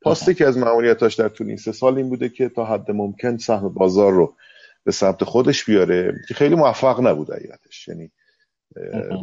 پاس 0.02 0.30
که 0.30 0.46
از 0.46 0.58
مأموریتاش 0.58 1.14
در 1.14 1.28
طول 1.28 1.46
این 1.46 1.56
سه 1.56 1.72
سال 1.72 1.96
این 1.96 2.08
بوده 2.08 2.28
که 2.28 2.48
تا 2.48 2.64
حد 2.64 2.90
ممکن 2.90 3.36
سهم 3.36 3.68
بازار 3.68 4.12
رو 4.12 4.34
به 4.84 4.92
سمت 4.92 5.24
خودش 5.24 5.64
بیاره 5.64 6.14
که 6.28 6.34
خیلی 6.34 6.54
موفق 6.54 7.00
نبود 7.00 7.30
حقیقتش 7.30 7.88
یعنی 7.88 8.10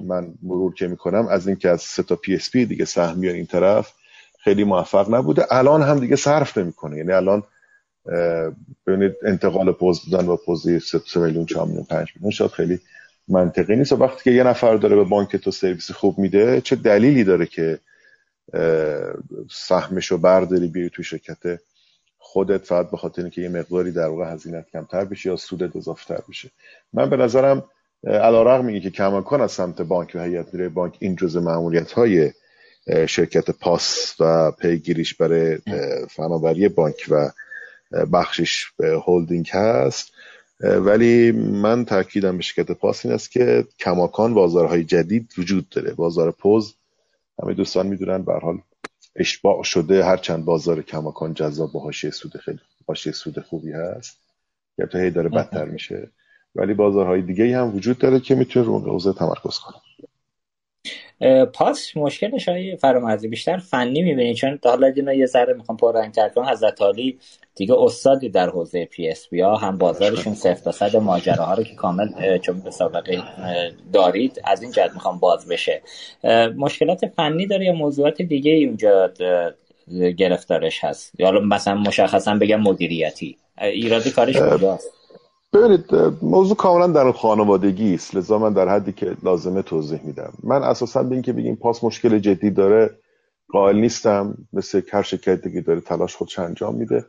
من 0.05 0.33
مرور 0.41 0.73
که 0.73 0.87
می‌کنم 0.87 1.27
از 1.27 1.47
اینکه 1.47 1.69
از 1.69 1.81
سه 1.81 2.03
تا 2.03 2.15
PSP 2.15 2.65
دیگه 2.65 2.85
سهم 2.85 3.21
این 3.21 3.45
طرف 3.45 3.93
خیلی 4.45 4.63
موفق 4.63 5.13
نبوده. 5.13 5.45
الان 5.49 5.81
هم 5.81 5.99
دیگه 5.99 6.15
صرف 6.15 6.57
نمی‌کنه. 6.57 6.97
یعنی 6.97 7.11
الان 7.11 7.43
ببینید 8.87 9.15
انتقال 9.23 9.71
پوز 9.71 10.09
دادن 10.09 10.25
با 10.25 10.37
پوزی 10.37 10.79
3 10.79 11.19
میلیون 11.19 11.45
4 11.45 11.65
میلیون 11.65 11.83
5 11.83 12.07
میلیون 12.15 12.31
شاید 12.31 12.51
خیلی 12.51 12.79
منطقی 13.27 13.75
نیست. 13.75 13.91
و 13.91 13.95
وقتی 13.95 14.23
که 14.23 14.31
یه 14.31 14.43
نفر 14.43 14.75
داره 14.75 14.95
به 14.95 15.03
بانک 15.03 15.35
تو 15.35 15.51
سرویس 15.51 15.91
خوب 15.91 16.19
میده 16.19 16.61
چه 16.61 16.75
دلیلی 16.75 17.23
داره 17.23 17.45
که 17.45 17.79
سهمش 19.51 20.07
رو 20.07 20.17
برداری 20.17 20.67
بیای 20.67 20.89
تو 20.89 21.03
شرکت 21.03 21.59
خودت؟ 22.17 22.65
فقط 22.65 22.91
به 22.91 22.97
خاطر 22.97 23.21
اینکه 23.21 23.41
یه 23.41 23.49
مقداری 23.49 23.91
در 23.91 24.07
واقع 24.07 24.33
هزینت 24.33 24.65
کمتر 24.73 25.05
بشه 25.05 25.29
یا 25.29 25.35
سودت 25.35 25.75
اضافه 25.75 26.23
بشه؟ 26.29 26.51
من 26.93 27.09
به 27.09 27.17
نظرم 27.17 27.63
علیرغم 28.03 28.67
اینکه 28.67 28.89
کماکان 28.89 29.41
از 29.41 29.51
سمت 29.51 29.81
بانک 29.81 30.11
و 30.15 30.23
هیئت 30.23 30.47
مدیره 30.47 30.69
بانک 30.69 30.97
این 30.99 31.15
جزء 31.15 31.39
معمولیت 31.39 31.93
شرکت 33.07 33.51
پاس 33.51 34.15
و 34.19 34.51
پیگیریش 34.51 35.13
برای 35.13 35.57
فناوری 36.09 36.69
بانک 36.69 37.05
و 37.09 37.31
بخشش 38.13 38.65
هولدینگ 38.79 39.49
هست. 39.53 40.11
ولی 40.59 41.31
من 41.31 41.85
تاکیدم 41.85 42.37
به 42.37 42.43
شرکت 42.43 42.71
پاس 42.71 43.05
این 43.05 43.13
است 43.13 43.31
که 43.31 43.65
کماکان 43.79 44.33
بازارهای 44.33 44.83
جدید 44.83 45.33
وجود 45.37 45.69
داره. 45.69 45.93
بازار 45.93 46.31
پوز 46.31 46.75
همه 47.43 47.53
دوستان 47.53 47.87
می‌دونن 47.87 48.21
به 48.21 48.33
حال 48.33 48.61
اشباع 49.15 49.63
شده. 49.63 50.05
هر 50.05 50.17
چند 50.17 50.45
بازار 50.45 50.81
کماکان 50.81 51.33
جذاب 51.33 51.71
با 51.71 51.79
حاشیه 51.79 52.11
سود 52.11 52.37
خیلی 52.37 52.59
حاشیه 52.87 53.13
سود 53.13 53.39
خوبی 53.39 53.71
هست. 53.71 54.17
یا 54.77 54.85
تو 54.85 54.97
هی 54.97 55.11
داره 55.11 55.29
بدتر 55.29 55.65
میشه. 55.65 56.09
ولی 56.55 56.73
بازارهای 56.73 57.21
دیگه 57.21 57.57
هم 57.57 57.75
وجود 57.75 57.97
داره 57.97 58.19
که 58.19 58.35
می‌تونه 58.35 58.65
رو 58.65 58.79
حوزه 58.79 59.13
تمرکز 59.13 59.59
کنه. 59.59 59.77
پاس 61.53 61.97
مشکلش 61.97 62.49
آقای 62.49 62.75
فرامرزی. 62.75 63.27
بیشتر 63.27 63.57
فنی 63.57 64.01
می‌بینید 64.01 64.35
چون 64.35 64.59
حالا 64.63 64.87
اینا 64.87 65.13
یه 65.13 65.25
ذره 65.25 65.53
می‌خوام 65.53 65.77
پررنگتر 65.77 66.29
کنم 66.29 66.45
حضرت 66.45 66.81
عالی 66.81 67.19
دیگه 67.55 67.75
استادی 67.77 68.29
در 68.29 68.49
حوزه 68.49 68.85
PSP 68.85 69.41
ها 69.41 69.55
هم 69.55 69.77
بازارشون 69.77 70.33
صفر 70.33 70.63
تا 70.63 70.71
صد 70.71 70.95
ماجراها 70.95 71.53
رو 71.53 71.63
که 71.63 71.75
کامل 71.75 72.37
چون 72.37 72.59
به 72.59 72.71
سابقه 72.71 73.23
دارید 73.93 74.41
از 74.43 74.61
این 74.61 74.71
جهت 74.71 74.93
می‌خوام 74.93 75.19
باز 75.19 75.47
بشه. 75.47 75.81
مشکلات 76.57 77.07
فنی 77.07 77.47
داره 77.47 77.65
یا 77.65 77.73
موضوعات 77.73 78.21
دیگه 78.21 78.51
اونجا 78.51 79.11
گرفتارش 80.17 80.83
هست؟ 80.83 81.19
یا 81.19 81.31
مثلا 81.31 81.75
مشخصا 81.75 82.35
بگم 82.35 82.61
مدیریتی. 82.61 83.37
ایراد 83.61 84.11
کارش 84.11 84.35
کجاست؟ 84.37 84.91
ببینید 85.55 85.95
موضوع 86.21 86.57
کاملا 86.57 86.87
درون 86.87 87.11
خانوادگی 87.11 87.93
است. 87.93 88.15
لذا 88.15 88.37
من 88.39 88.53
در 88.53 88.69
حدی 88.69 88.91
که 88.91 89.17
لازمه 89.23 89.61
توضیح 89.61 90.01
میدم. 90.03 90.33
من 90.43 90.63
اساسا 90.63 91.03
به 91.03 91.13
اینکه 91.13 91.33
بگیم 91.33 91.55
پاس 91.55 91.83
مشکل 91.83 92.19
جدی 92.19 92.51
داره 92.51 92.99
قائل 93.49 93.75
نیستم. 93.75 94.37
مثل 94.53 94.81
هر 94.91 95.01
شرکت 95.01 95.41
دیگه 95.41 95.61
داره 95.61 95.81
تلاش 95.81 96.15
خودش 96.15 96.39
انجام 96.39 96.75
میده. 96.75 97.05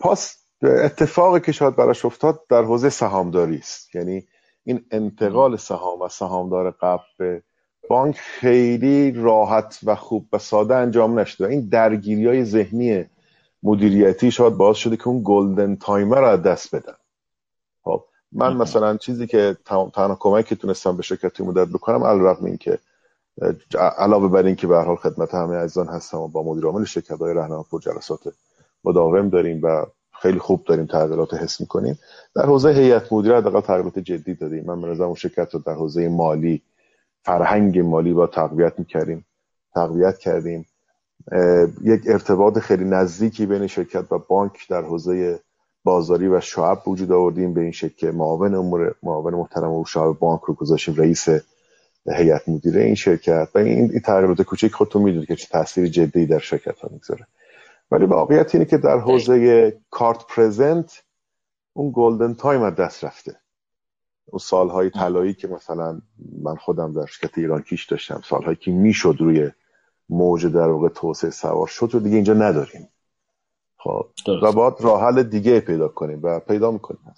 پاس 0.00 0.36
اتفاقی 0.62 1.40
که 1.40 1.52
شاید 1.52 1.76
براش 1.76 2.04
افتاد 2.04 2.40
در 2.48 2.62
حوزه 2.62 2.88
سهامداری 2.88 3.56
است. 3.56 3.94
یعنی 3.94 4.26
این 4.64 4.84
انتقال 4.90 5.56
سهام 5.56 6.00
و 6.00 6.08
سهامدار 6.08 6.70
قبل 6.70 7.02
به 7.18 7.42
بانک 7.88 8.16
خیلی 8.16 9.12
راحت 9.12 9.78
و 9.84 9.94
خوب 9.94 10.28
و 10.32 10.38
ساده 10.38 10.74
انجام 10.74 11.18
نشده. 11.18 11.48
این 11.48 11.68
درگیری 11.68 12.26
های 12.26 12.44
ذهنی 12.44 13.04
مدیریتی 13.62 14.30
شاید 14.30 14.54
باعث 14.54 14.76
شده 14.76 14.96
که 14.96 15.08
اون 15.08 15.20
گلدن 15.24 15.76
تایمر 15.76 16.30
رو 16.30 16.36
دست 16.36 16.74
بدن. 16.74 16.94
من 18.36 18.56
مثلا 18.56 18.96
چیزی 18.96 19.26
که 19.26 19.56
تنها 19.64 20.16
کمک 20.20 20.46
که 20.46 20.54
تونستم 20.54 20.96
به 20.96 21.02
شرکتی 21.02 21.42
مدت 21.42 21.68
بکنم 21.68 22.04
علیرغم 22.04 22.44
این 22.44 22.56
که 22.56 22.78
علاوه 23.98 24.28
بر 24.28 24.46
اینکه 24.46 24.66
به 24.66 24.78
حال 24.78 24.96
خدمت 24.96 25.34
همه 25.34 25.56
عزیزان 25.56 25.88
هستم 25.88 26.18
و 26.18 26.28
با 26.28 26.42
مدیر 26.42 26.64
عامل 26.64 26.84
شرکت 26.84 27.18
های 27.18 27.34
رهنما 27.34 27.66
جلسات 27.82 28.20
مداوم 28.84 29.28
داریم 29.28 29.60
و 29.62 29.86
خیلی 30.22 30.38
خوب 30.38 30.64
داریم 30.64 30.86
تغییرات 30.86 31.34
حس 31.34 31.60
می‌کنیم 31.60 31.98
در 32.34 32.46
حوزه 32.46 32.70
هیئت 32.70 33.12
مدیره 33.12 33.36
حداقل 33.36 33.60
تغییرات 33.60 33.98
جدی 33.98 34.34
دادیم. 34.34 34.64
من 34.64 34.80
به 34.80 35.04
اون 35.04 35.14
شرکت 35.14 35.54
رو 35.54 35.60
در 35.66 35.72
حوزه 35.72 36.08
مالی 36.08 36.62
فرهنگ 37.24 37.78
مالی 37.78 38.12
با 38.12 38.26
تقویت 38.26 38.78
می‌کردیم 38.78 39.26
تقویت 39.74 40.18
کردیم. 40.18 40.66
یک 41.82 42.02
ارتباط 42.06 42.58
خیلی 42.58 42.84
نزدیکی 42.84 43.46
بین 43.46 43.66
شرکت 43.66 44.12
و 44.12 44.18
بانک 44.18 44.68
در 44.68 44.82
حوزه 44.82 45.40
بازاری 45.86 46.28
و 46.28 46.40
شعب 46.40 46.88
وجود 46.88 47.12
آوردیم 47.12 47.54
به 47.54 47.60
این 47.60 47.72
شکل. 47.72 47.94
که 47.96 48.10
معاون 48.10 48.54
امور 48.54 48.94
معاون 49.02 49.34
محترم 49.34 49.72
و 49.72 49.84
شعب 49.84 50.18
بانک 50.18 50.40
رو 50.40 50.54
گذاشتیم 50.54 50.94
رئیس 50.94 51.28
هیئت 52.06 52.48
مدیره 52.48 52.82
این 52.82 52.94
شرکت. 52.94 53.48
و 53.54 53.58
این, 53.58 53.90
این 53.90 54.00
تغییرات 54.00 54.42
کوچک 54.42 54.72
خودتون 54.72 55.02
می‌دونید 55.02 55.28
که 55.28 55.36
چه 55.36 55.48
تاثیر 55.50 55.86
جدی 55.86 56.26
در 56.26 56.38
شرکت 56.38 56.80
ها 56.80 56.88
می‌گذاره. 56.92 57.26
ولی 57.90 58.04
واقعیت 58.04 58.54
اینه 58.54 58.64
که 58.64 58.78
در 58.78 58.98
حوزه 58.98 59.78
card 59.90 60.26
present 60.28 61.02
اون 61.72 61.92
golden 61.94 62.34
time 62.34 62.62
از 62.62 62.74
دست 62.74 63.04
رفته. 63.04 63.36
اون 64.26 64.38
سالهای 64.38 64.90
طلایی 64.90 65.34
که 65.34 65.48
مثلا 65.48 66.00
من 66.42 66.56
خودم 66.56 66.92
در 66.92 67.06
شرکت 67.06 67.38
ایران 67.38 67.62
کیش 67.62 67.86
داشتم 67.86 68.20
سالهایی 68.24 68.56
که 68.56 68.70
می‌شد 68.70 69.16
روی 69.18 69.50
موج 70.08 70.46
در 70.46 70.68
واقع 70.68 70.88
توسعه 70.88 71.30
سوار 71.30 71.66
شد 71.66 71.88
رو 71.92 72.00
دیگه 72.00 72.14
اینجا 72.14 72.34
نداریم. 72.34 72.88
خب. 73.78 74.06
و 74.42 74.52
باید 74.52 74.74
راه 74.80 75.02
حل 75.02 75.22
دیگه 75.22 75.60
پیدا 75.60 75.88
کنیم 75.88 76.20
و 76.22 76.40
پیدا 76.40 76.70
می‌کنیم. 76.70 77.14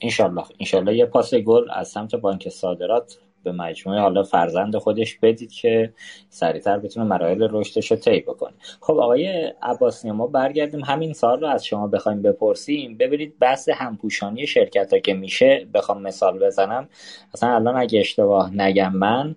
انشالله 0.00 0.44
انشالله 0.60 0.96
یه 0.96 1.06
پاس 1.06 1.34
گل 1.34 1.70
از 1.70 1.88
سمت 1.88 2.14
بانک 2.14 2.48
صادرات 2.48 3.18
به 3.44 3.52
مجموعه 3.52 4.00
حالا 4.00 4.22
فرزند 4.22 4.76
خودش 4.76 5.18
بدید 5.18 5.52
که 5.52 5.92
سریعتر 6.28 6.78
بتونه 6.78 7.06
مراحل 7.06 7.48
رشدش 7.50 7.90
رو 7.90 7.96
طی 7.96 8.20
بکنه. 8.20 8.52
خب 8.80 8.98
آقای 8.98 9.52
عباس 9.62 10.06
ما 10.06 10.26
برگردیم 10.26 10.84
همین 10.84 11.12
سال 11.12 11.40
رو 11.40 11.46
از 11.46 11.66
شما 11.66 11.86
بخوایم 11.86 12.22
بپرسیم. 12.22 12.96
ببینید 12.96 13.38
بحث 13.38 13.68
همپوشانی 13.68 14.46
شرکت 14.46 14.92
ها 14.92 14.98
که 14.98 15.14
میشه 15.14 15.66
بخوام 15.74 16.02
مثال 16.02 16.38
بزنم. 16.38 16.88
اصلا 17.34 17.54
الان 17.54 17.76
اگه 17.76 18.00
اشتباه 18.00 18.54
نگم 18.54 18.92
من 18.96 19.36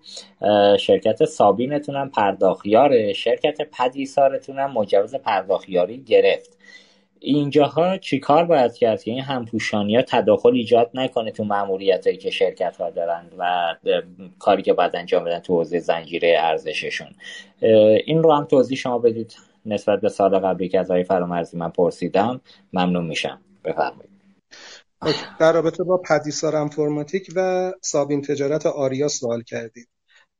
شرکت 0.78 1.26
سابینتونم 1.26 2.10
پرداخیاره 2.10 3.14
شرکت 3.14 3.58
پدیسارتونم 3.80 4.72
مجوز 4.72 5.16
پرداخیاری 5.16 6.04
گرفت. 6.04 6.58
اینجاها 7.26 7.98
چیکار 7.98 8.46
باید 8.46 8.74
کرد 8.74 9.04
که 9.04 9.12
این 9.12 9.22
همپوشانی 9.22 9.96
ها 9.96 10.02
تداخل 10.02 10.54
ایجاد 10.54 10.92
نکنه 10.94 11.32
تو 11.32 11.44
معمولیت 11.44 12.08
هایی 12.08 12.18
که 12.18 12.30
شرکت 12.30 12.78
ها 12.78 12.90
دارند 12.90 13.36
و 13.38 13.76
کاری 14.40 14.62
که 14.62 14.74
باید 14.74 14.96
انجام 14.96 15.24
بدن 15.24 15.40
تو 15.40 15.54
حوزه 15.54 15.80
زنجیره 15.80 16.36
ارزششون. 16.40 17.08
این 18.06 18.24
رو 18.24 18.34
هم 18.34 18.46
توضیح 18.46 18.78
شما 18.78 19.00
بدید. 19.00 19.36
نسبت 19.66 20.02
به 20.02 20.10
سال 20.10 20.40
قبلی 20.40 20.70
که 20.70 20.80
از 20.80 20.92
آقای 20.92 21.04
فرامرزی 21.04 21.58
من 21.58 21.70
پرسیدم 21.70 22.42
ممنون 22.74 23.06
میشم. 23.06 23.42
بفرمایید. 23.66 24.10
در 25.40 25.54
رابطه 25.54 25.84
با 25.84 25.98
پدیسار 25.98 26.56
انفرماتیک 26.56 27.28
و 27.36 27.72
سابین 27.82 28.22
تجارت 28.22 28.66
آریا 28.66 29.08
سوال 29.08 29.42
کردید. 29.42 29.88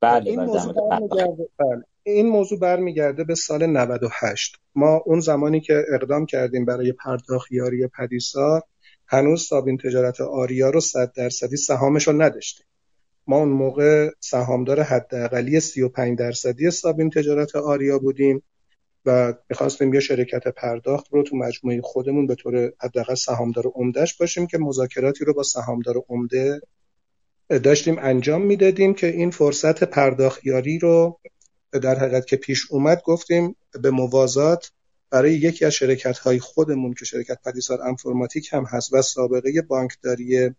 بله 0.02 0.30
این 0.30 0.40
بله، 0.40 0.46
موضوع 0.46 0.74
بله. 1.60 1.84
این 2.04 2.30
موضوع 2.30 2.60
برمیگرده 2.60 3.24
به 3.24 3.36
سال 3.36 3.66
98 3.66 4.56
ما 4.76 5.02
اون 5.06 5.20
زمانی 5.20 5.62
که 5.62 5.86
اقدام 5.94 6.26
کردیم 6.26 6.66
برای 6.66 6.92
پرداخت 6.92 7.52
یاری 7.52 7.88
پدیسار 7.88 8.62
هنوز 9.08 9.48
سابین 9.48 9.78
تجارت 9.78 10.22
آریا 10.22 10.70
رو 10.70 10.80
100 10.80 11.14
درصدی 11.14 11.58
سهامش 11.58 12.08
رو 12.08 12.22
نداشتیم. 12.22 12.66
ما 13.28 13.38
اون 13.38 13.50
موقع 13.50 14.10
سهامدار 14.20 14.82
حداقلی 14.82 15.60
35 15.60 16.18
درصدی 16.20 16.72
سابین 16.72 17.10
تجارت 17.10 17.56
آریا 17.56 18.00
بودیم 18.00 18.44
و 19.06 19.34
می‌خواستیم 19.50 19.94
یه 19.94 20.00
شرکت 20.00 20.48
پرداخت 20.48 21.08
رو 21.12 21.24
تو 21.24 21.38
مجموعه 21.38 21.82
خودمون 21.82 22.28
به 22.28 22.36
طور 22.36 22.72
حداقل 22.82 23.16
سهامدار 23.16 23.64
عمدهش 23.76 24.14
باشیم 24.14 24.48
که 24.48 24.58
مذاکراتی 24.58 25.26
رو 25.26 25.34
با 25.34 25.44
سهامدار 25.44 25.96
عمده 26.10 26.62
داشتیم 27.50 27.96
انجام 28.00 28.42
می‌دادیم 28.42 28.94
که 28.94 29.08
این 29.08 29.32
فرصت 29.32 29.84
پرداختیاری 29.84 30.80
رو 30.80 31.20
در 31.80 32.00
حقیقت 32.00 32.28
که 32.28 32.36
پیش 32.36 32.72
اومد 32.72 33.02
گفتیم 33.02 33.56
به 33.82 33.90
موازات 33.90 34.72
برای 35.10 35.34
یکی 35.34 35.66
از 35.66 35.74
شرکت 35.74 36.18
های 36.18 36.40
خودمون 36.40 36.94
که 36.94 37.06
شرکت 37.06 37.38
پدیسار 37.46 37.82
انفرماتیک 37.82 38.54
هم 38.54 38.64
هست 38.64 38.94
و 38.94 39.02
سابقه 39.02 39.62
بانکداری 39.62 40.50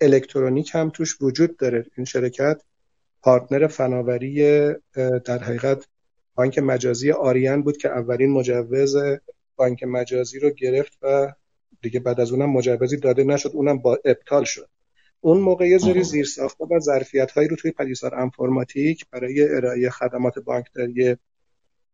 الکترونیک 0.00 0.70
هم 0.74 0.90
توش 0.90 1.22
وجود 1.22 1.56
داره. 1.56 1.86
این 1.96 2.04
شرکت 2.04 2.62
پارتنر 3.22 3.66
فناوری 3.66 4.34
در 5.24 5.38
حقیقت 5.38 5.86
بانک 6.34 6.58
مجازی 6.58 7.10
آریان 7.10 7.62
بود 7.62 7.76
که 7.76 7.88
اولین 7.88 8.30
مجوز 8.30 8.96
بانک 9.56 9.82
مجازی 9.82 10.38
رو 10.38 10.50
گرفت 10.50 10.98
و 11.02 11.32
دیگه 11.82 12.00
بعد 12.00 12.20
از 12.20 12.32
اونم 12.32 12.50
مجوزی 12.50 12.96
داده 12.96 13.24
نشد 13.24 13.50
اونم 13.54 13.78
با 13.78 13.98
ابطال 14.04 14.44
شد. 14.44 14.68
اون 15.24 15.38
موقع 15.40 15.68
یه 15.68 15.78
زیر 15.78 16.02
زیرساختها 16.02 16.68
و 16.70 16.80
ظرفیت 16.80 17.30
هایی 17.30 17.48
رو 17.48 17.56
توی 17.56 17.70
پدیسار 17.70 18.14
انفرماتیک 18.14 19.06
برای 19.10 19.48
ارائه 19.48 19.90
خدمات 19.90 20.38
بانکداری 20.38 21.16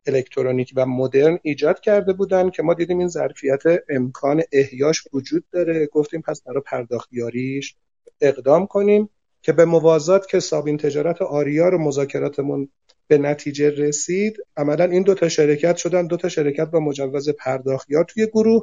الکترونیک 0.06 0.72
و 0.76 0.86
مدرن 0.86 1.38
ایجاد 1.42 1.80
کرده 1.80 2.12
بودن 2.12 2.50
که 2.50 2.62
ما 2.62 2.74
دیدیم 2.74 2.98
این 2.98 3.08
ظرفیت 3.08 3.62
امکان 3.88 4.42
احیاش 4.52 5.04
وجود 5.12 5.44
داره. 5.52 5.86
گفتیم 5.86 6.22
پس 6.22 6.42
برای 6.42 6.62
پرداختیاریش 6.66 7.76
اقدام 8.20 8.66
کنیم 8.66 9.08
که 9.42 9.52
به 9.52 9.64
موازات 9.64 10.28
که 10.28 10.40
سابین 10.40 10.76
تجارت 10.76 11.22
آریا 11.22 11.68
رو 11.68 11.78
مذاکراتمون 11.78 12.68
به 13.06 13.18
نتیجه 13.18 13.70
رسید 13.70 14.36
عملا 14.56 14.84
این 14.84 15.02
دو 15.02 15.14
تا 15.14 15.28
شرکت 15.28 15.76
شدن. 15.76 16.06
دو 16.06 16.16
تا 16.16 16.28
شرکت 16.28 16.70
با 16.70 16.80
مجوز 16.80 17.28
پرداختیار 17.28 18.04
توی 18.04 18.26
گروه 18.26 18.62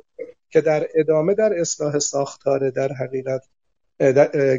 که 0.50 0.62
در 0.62 0.88
ادامه 0.96 1.34
در 1.34 1.54
اصلاح 1.60 2.00
ساختار 2.00 2.70
در 2.70 2.94
حقیقت 2.94 3.42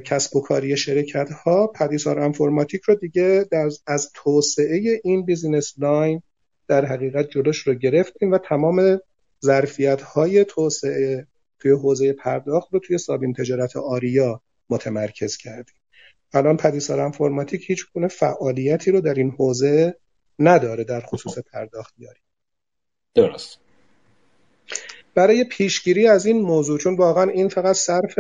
کسب 0.05 0.37
و 0.37 0.41
کاری 0.41 0.77
شرکت 0.77 1.31
ها 1.31 1.67
پدیسار 1.67 2.19
انفرماتیک 2.21 2.83
رو 2.83 2.95
دیگه 2.95 3.47
در 3.51 3.69
از 3.87 4.11
توسعه 4.15 5.01
این 5.05 5.25
business 5.25 5.75
line 5.79 6.23
در 6.69 6.85
حقیقت 6.85 7.29
جلوش 7.31 7.59
رو 7.59 7.75
گرفتیم 7.75 8.33
و 8.33 8.39
تمام 8.39 9.01
ظرفیت 9.45 10.03
های 10.03 10.45
توسعه 10.45 11.27
توی 11.59 11.71
حوزه 11.71 12.13
پرداخت 12.13 12.69
رو 12.73 12.81
توی 12.81 12.99
سابین 12.99 13.33
تجارت 13.33 13.77
آریا 13.77 14.41
متمرکز 14.71 15.37
کردیم. 15.37 15.75
الان 16.35 16.57
پدیسار 16.57 17.01
انفرماتیک 17.01 17.71
هیچ 17.71 17.87
گونه 17.95 18.09
فعالیتی 18.09 18.91
رو 18.91 19.01
در 19.01 19.15
این 19.15 19.31
حوزه 19.31 19.97
نداره 20.39 20.85
در 20.85 21.01
خصوص 21.01 21.39
پرداختیاری 21.39 22.21
درست. 23.15 23.59
برای 25.15 25.45
پیشگیری 25.45 26.07
از 26.07 26.27
این 26.27 26.41
موضوع 26.41 26.79
چون 26.79 26.97
واقعا 26.97 27.31
این 27.31 27.49
فقط 27.49 27.77
صرف 27.77 28.19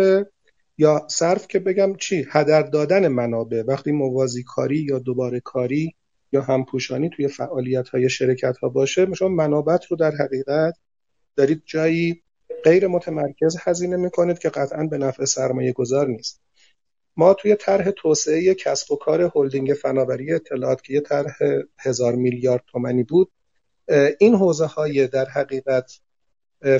یا 0.78 1.06
صرف 1.10 1.48
که 1.48 1.58
بگم 1.58 1.96
چی؟ 1.96 2.26
هدر 2.30 2.62
دادن 2.62 3.08
منابع. 3.08 3.62
وقتی 3.66 3.92
موازی 3.92 4.42
کاری 4.42 4.78
یا 4.78 4.98
دوباره 4.98 5.40
کاری 5.40 5.94
یا 6.32 6.42
همپوشانی 6.42 7.10
توی 7.10 7.28
فعالیت 7.28 7.88
های 7.88 8.08
شرکت 8.08 8.56
ها 8.58 8.68
باشه 8.68 9.14
شما 9.14 9.28
منابع 9.28 9.76
رو 9.90 9.96
در 9.96 10.10
حقیقت 10.10 10.74
دارید 11.36 11.62
جایی 11.66 12.22
غیر 12.64 12.86
متمرکز 12.86 13.56
هزینه 13.60 13.96
می‌کنید 13.96 14.38
که 14.38 14.48
قطعا 14.48 14.84
به 14.84 14.98
نفع 14.98 15.24
سرمایه 15.24 15.72
گذار 15.72 16.08
نیست. 16.08 16.40
ما 17.16 17.34
توی 17.34 17.54
طرح 17.54 17.90
توسعه 17.90 18.54
کسب 18.54 18.92
و 18.92 18.96
کار 18.96 19.30
هلدینگ 19.34 19.72
فناوری 19.72 20.32
اطلاعات 20.32 20.82
که 20.82 20.92
یه 20.92 21.00
طرح 21.00 21.36
هزار 21.78 22.14
میلیارد 22.14 22.64
تومنی 22.66 23.02
بود 23.02 23.30
این 24.18 24.34
حوزه 24.34 24.66
های 24.66 25.06
در 25.06 25.24
حقیقت 25.24 25.92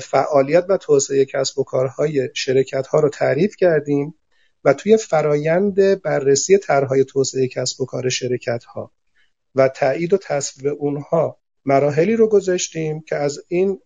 فعالیت 0.01 0.65
و 0.69 0.77
توسعه 0.77 1.25
کسب 1.25 1.59
و 1.59 1.63
کارهای 1.63 2.29
شرکت 2.33 2.87
ها 2.87 2.99
رو 2.99 3.09
تعریف 3.09 3.55
کردیم 3.55 4.15
و 4.63 4.73
توی 4.73 4.97
فرایند 4.97 6.01
بررسی 6.01 6.57
طرحهای 6.57 7.03
توسعه 7.03 7.47
کسب 7.47 7.81
و 7.81 7.85
کار 7.85 8.09
شرکت 8.09 8.63
ها 8.63 8.91
و 9.55 9.67
تایید 9.67 10.13
و 10.13 10.17
تصویب 10.17 10.73
اونها 10.79 11.39
مراحلی 11.65 12.15
رو 12.15 12.27
گذاشتیم 12.27 13.01
که 13.01 13.15
از 13.15 13.39
این 13.47 13.79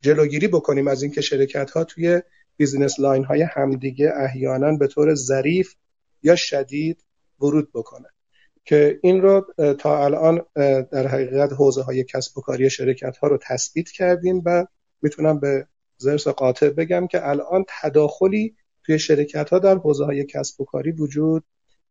جلوگیری 0.00 0.48
بکنیم 0.48 0.88
از 0.88 1.02
اینکه 1.02 1.20
شرکت 1.20 1.70
ها 1.70 1.84
توی 1.84 2.22
business 2.56 3.00
line 3.00 3.24
های 3.24 3.42
همدیگه 3.42 4.12
احیانا 4.16 4.76
به 4.76 4.86
طور 4.86 5.14
ظریف 5.14 5.74
یا 6.22 6.36
شدید 6.36 7.04
ورود 7.40 7.72
بکنن. 7.74 8.10
که 8.64 8.98
این 9.02 9.22
رو 9.22 9.46
تا 9.78 10.04
الان 10.04 10.42
در 10.92 11.06
حقیقت 11.06 11.52
حوزه 11.52 11.82
های 11.82 12.04
کسب 12.04 12.38
و 12.38 12.40
کاری 12.40 12.70
شرکت 12.70 13.16
ها 13.16 13.28
رو 13.28 13.38
تثبیت 13.42 13.90
کردیم 13.90 14.42
و 14.44 14.66
می‌تونم 15.04 15.40
به 15.40 15.66
زرس 15.96 16.28
قاطع 16.28 16.70
بگم 16.70 17.06
که 17.06 17.28
الان 17.28 17.64
تداخلی 17.68 18.54
توی 18.82 18.98
شرکت 18.98 19.50
ها 19.50 19.58
در 19.58 19.74
حوزه 19.74 20.04
های 20.04 20.24
کسب 20.24 20.60
و 20.60 20.64
کاری 20.64 20.92
وجود 20.92 21.44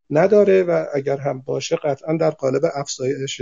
نداره 0.09 0.63
و 0.63 0.85
اگر 0.93 1.17
هم 1.17 1.41
باشه 1.41 1.75
قطعا 1.75 2.17
در 2.17 2.29
قالب 2.29 2.61
افزایش 2.75 3.41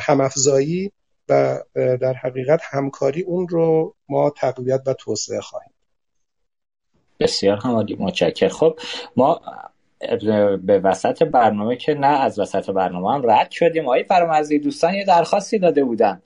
همافزایی 0.00 0.92
و 1.28 1.62
در 1.74 2.12
حقیقت 2.12 2.60
همکاری 2.70 3.22
اون 3.22 3.48
رو 3.48 3.96
ما 4.08 4.30
تقویت 4.30 4.82
و 4.86 4.94
توسعه 4.94 5.40
خواهیم. 5.40 5.72
بسیار 7.20 7.56
همالی 7.56 7.96
متشکر 8.00 8.48
خب 8.48 8.78
ما 9.16 9.40
به 10.62 10.78
وسط 10.78 11.22
برنامه 11.22 11.76
که 11.76 11.94
نه 11.94 12.06
از 12.06 12.38
وسط 12.38 12.70
برنامه 12.70 13.14
هم 13.14 13.30
رد 13.30 13.50
شدیم. 13.50 13.84
آقای 13.84 14.04
فرامرزی 14.04 14.58
دوستان 14.58 14.94
یه 14.94 15.04
درخواستی 15.04 15.58
داده 15.58 15.84
بودن. 15.84 16.22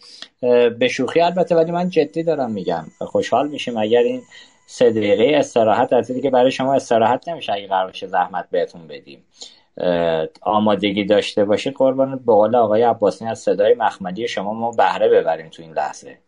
به 0.78 0.88
شوخی 0.90 1.20
البته 1.20 1.54
ولی 1.54 1.72
من 1.72 1.88
جدی 1.88 2.22
دارم 2.22 2.50
میگم. 2.50 2.84
خوشحال 2.98 3.48
میشیم 3.48 3.76
اگر 3.76 3.98
این 3.98 4.22
سه 4.66 4.90
دقیقه 4.90 5.38
استراحت 5.38 5.92
از 5.92 6.10
که 6.22 6.30
برای 6.30 6.50
شما 6.50 6.74
استراحت 6.74 7.28
نمیشه 7.28 7.52
اگه 7.52 7.66
قرار 7.66 7.92
زحمت 8.06 8.44
بهتون 8.50 8.86
بدیم. 8.86 9.24
آمادگی 10.42 11.04
داشته 11.04 11.44
باشید 11.44 11.74
قربان 11.74 12.16
به 12.16 12.32
قول 12.32 12.56
آقای 12.56 12.82
عباسی 12.82 13.24
از 13.24 13.38
صدای 13.38 13.74
مخملی 13.74 14.28
شما 14.28 14.54
ما 14.54 14.70
بهره 14.70 15.08
ببریم 15.08 15.48
تو 15.48 15.62
این 15.62 15.72
لحظه. 15.72 16.18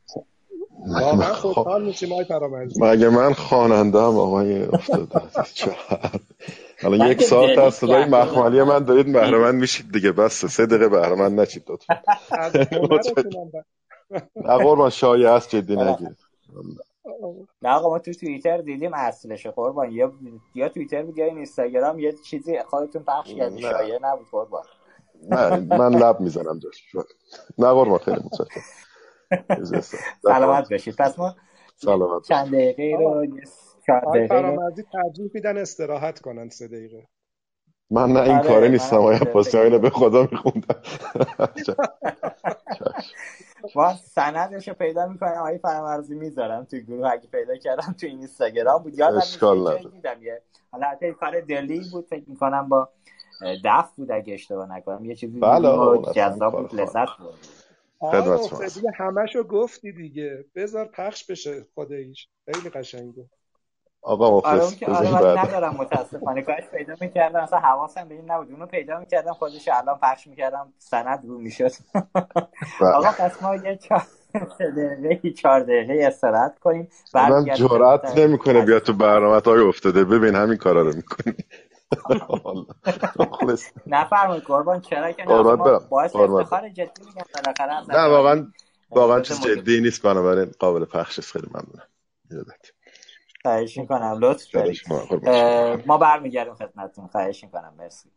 واقعا 0.87 1.35
خوشحال 1.35 1.85
میشیم 1.85 2.13
آقای 2.13 2.25
فرامرزی. 2.25 2.81
مگه 2.81 3.09
من 3.09 3.33
خواننده 3.33 3.99
هم 3.99 4.19
آقای 4.19 4.63
افتاده 4.63 5.21
حالا 6.83 7.11
یک 7.11 7.23
ساعت 7.23 7.59
از 7.59 7.75
صدای 7.75 8.05
مخملی 8.05 8.63
من 8.63 8.85
دارید 8.85 9.13
بهره 9.13 9.51
میشید 9.53 9.93
دیگه. 9.93 10.13
بس 10.13 10.45
سه 10.45 10.67
دقیقه 10.67 10.89
بهره 10.89 11.15
من 11.15 11.35
نشید 11.35 11.65
لطفا. 11.69 12.03
نه 14.47 14.59
قربان 14.59 14.91
شایع 14.91 15.31
است 15.33 15.57
جدی 15.57 15.77
نگید. 15.77 16.17
نه 17.63 17.71
آقا 17.71 17.89
ما 17.89 17.99
تو 17.99 18.13
توییتر 18.13 18.59
دیدیم 18.59 18.95
اصلش 18.95 19.47
قربان. 19.47 19.93
یا 19.93 20.13
یا 20.55 20.69
توییتر 20.69 21.03
بود 21.03 21.19
یا 21.19 21.25
اینستاگرام 21.25 21.99
یه 21.99 22.13
چیزی 22.13 22.63
خودتون 22.63 23.03
پخش 23.03 23.35
کردی. 23.35 23.63
شایعه 23.63 23.99
نبود 24.03 24.27
قربان. 24.31 24.65
نه 25.29 25.57
من 25.77 25.95
لب 25.95 26.21
می‌زنم 26.21 26.59
جاش. 26.59 26.95
نه 27.59 27.67
قربان 27.73 27.99
خیلی 27.99 28.21
متشکرم. 28.25 28.65
سلامت 30.23 30.69
بشید 30.69 30.97
پس 30.97 31.19
ما 31.19 31.37
سلامت 31.77 32.23
چند 32.23 32.49
دقیقه 32.49 32.97
رو 33.01 33.27
آقای 33.91 34.29
فرامرزی 34.29 34.83
ترجیح 34.93 35.31
میدن 35.35 35.59
استراحت 35.59 36.21
کنن 36.21 36.49
سه 36.49 36.69
دقیقه. 36.69 37.09
من 37.91 38.13
نه 38.13 38.21
این 38.21 38.39
کاره 38.39 38.69
نیستم. 38.69 38.97
آیا 38.97 39.19
پاسی 39.19 39.59
اینو 39.59 39.79
به 39.79 39.91
خدا 39.91 40.29
میخوندم 40.33 40.83
ما 43.75 43.95
سندش 44.15 44.69
رو 44.69 44.75
پیدا 44.75 45.07
می‌کنم 45.07 45.33
آقای 45.33 45.59
فرامرزی 45.59 46.15
می‌ذارم 46.15 46.65
توی 46.65 46.83
گروه. 46.83 47.11
اگه 47.11 47.29
پیدا 47.29 47.57
کردم 47.57 47.95
تو 48.01 48.07
اینستاگرام 48.07 48.83
بود. 48.83 48.99
یادم 48.99 49.17
اشکال 49.17 49.91
دیدم 49.91 50.23
یه 50.23 50.43
حالا 50.71 50.87
حتی 50.87 51.13
کار 51.13 51.41
دلی 51.41 51.83
بود. 51.93 52.07
فکر 52.07 52.25
می‌کنم 52.27 52.69
با 52.69 52.89
دف 53.65 53.97
بود 53.97 54.11
اگه 54.11 54.35
اشتباه 54.35 54.77
نکنم. 54.77 55.05
یه 55.05 55.15
چیزی 55.15 55.41
بله 55.41 55.69
جذاب 56.15 56.57
بود. 56.61 56.81
لذت 56.81 57.09
بود. 57.19 57.35
خدمت 58.01 58.71
شما. 58.71 58.91
همشو 58.95 59.43
گفتی 59.43 59.93
دیگه. 59.93 60.45
بذار 60.55 60.85
پخش 60.87 61.25
بشه 61.31 61.67
خداییش. 61.75 62.29
خیلی 62.45 62.71
قشنگه. 62.71 63.27
آقا 64.03 64.37
مخلص 64.37 64.83
آره 64.83 65.17
آره 65.17 65.41
ندارم 65.41 65.75
متاسفانه. 65.75 66.43
کاش 66.43 66.65
پیدا 66.73 66.95
می‌کردم. 67.01 67.41
اصلا 67.41 67.59
حواسم 67.59 68.09
به 68.09 68.15
این 68.15 68.31
نبود. 68.31 68.53
اونو 68.53 68.67
پیدا 68.67 68.99
می‌کردم 68.99 69.33
خودش 69.33 69.69
الان 69.69 69.99
پخش 70.03 70.27
می‌کردم. 70.27 70.73
سند 70.79 71.25
رو 71.27 71.39
می‌شد. 71.39 71.71
بله. 71.95 72.95
آقا 72.97 73.11
پس 73.19 73.43
ما 73.43 73.57
یه 73.57 73.77
چهار 73.77 74.03
دقیقه 74.71 75.31
چهار 75.31 75.61
دقیقه 75.61 76.05
استراحت 76.07 76.59
کنیم. 76.59 76.89
من 77.15 77.45
جرات 77.45 78.19
نمی‌کنه 78.19 78.65
بیاد 78.65 78.83
تو 78.83 78.93
برنامه 78.93 79.41
های 79.47 79.61
افتاده. 79.61 80.05
ببین 80.05 80.35
همین 80.35 80.57
کارا 80.57 80.83
رو 80.83 80.93
می‌کنی. 80.97 81.35
نفرمایید 83.87 84.45
قربان. 84.45 84.81
چرا 84.81 85.13
که 85.13 85.25
باعث 85.91 86.17
افتخار 86.17 86.69
جدی 86.69 86.91
میگم 87.07 87.23
بالاخره. 87.35 87.99
نه 87.99 88.09
واقعا 88.09 88.47
واقعا 88.91 89.21
چیز 89.21 89.41
جدی 89.41 89.81
نیست 89.81 90.03
بنابراین 90.03 90.51
قابل 90.59 90.85
پخش 90.85 91.21
خیلی 91.21 91.47
ممنونم. 91.51 91.89
خواهش 93.49 93.79
می‌کنم. 93.79 94.17
لطف 94.21 94.51
دارید. 94.51 94.81
ما 95.87 95.99
برمیگردیم 95.99 96.55
خدمتتون. 96.55 97.07
خواهش 97.07 97.45
می‌کنم. 97.45 97.75
مرسی. 97.79 98.09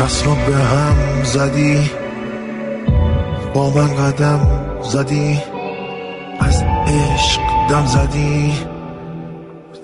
رسم 0.00 0.34
به 0.46 0.56
هم 0.56 1.22
زدی. 1.24 1.90
با 3.54 3.70
من 3.70 3.94
قدم 3.94 4.80
زدی. 4.82 5.42
از 6.40 6.62
عشق 6.86 7.45
دم 7.68 7.86
زدی 7.86 8.52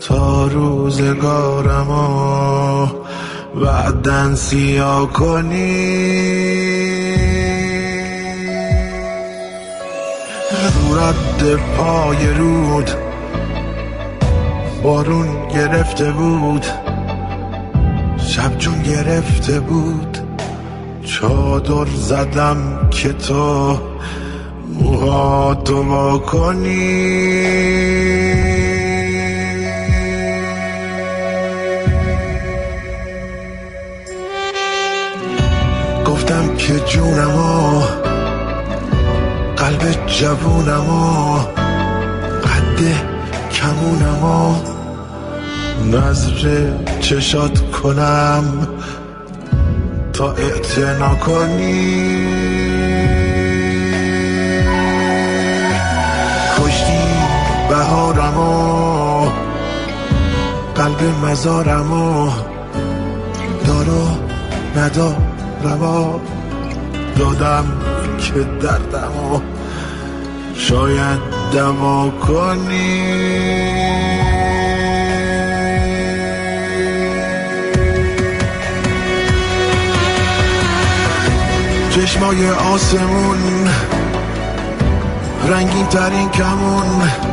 تا 0.00 0.46
روزگارمو 0.46 2.02
بعدن 3.54 4.34
سیا 4.34 5.06
کنی. 5.06 6.12
رد 10.96 11.60
پای 11.76 12.34
رود 12.34 12.90
بارون 14.82 15.48
گرفته 15.48 16.12
بود 16.12 16.66
شب 18.18 18.58
جون 18.58 18.82
گرفته 18.82 19.60
بود. 19.60 20.18
چادر 21.04 21.86
زدم 21.94 22.88
که 22.90 23.12
تو 23.12 23.91
موهاتو 24.72 25.82
ما 25.82 26.18
کنی 26.18 27.22
گفتم 36.06 36.56
که 36.56 36.72
جونمو 36.80 37.80
قلب 39.56 40.06
جوونمو 40.06 41.38
قد 42.44 42.78
کمونمو 43.52 44.54
نظر 45.92 46.70
چشات 47.00 47.70
کنم 47.70 48.68
تا 50.12 50.32
اعتنا 50.32 51.14
کنی 51.14 52.61
قلب 60.76 61.02
مزارمو 61.24 62.30
دارو 63.66 64.08
ندارمو 64.76 66.20
دادم 67.18 67.64
که 68.18 68.46
دردمو 68.60 69.40
شاید 70.54 71.20
دوا 71.52 72.10
کنی. 72.10 73.02
چشمای 81.90 82.50
آسمون 82.50 83.68
رنگین 85.48 85.86
ترین 85.86 86.28
کمون. 86.28 87.31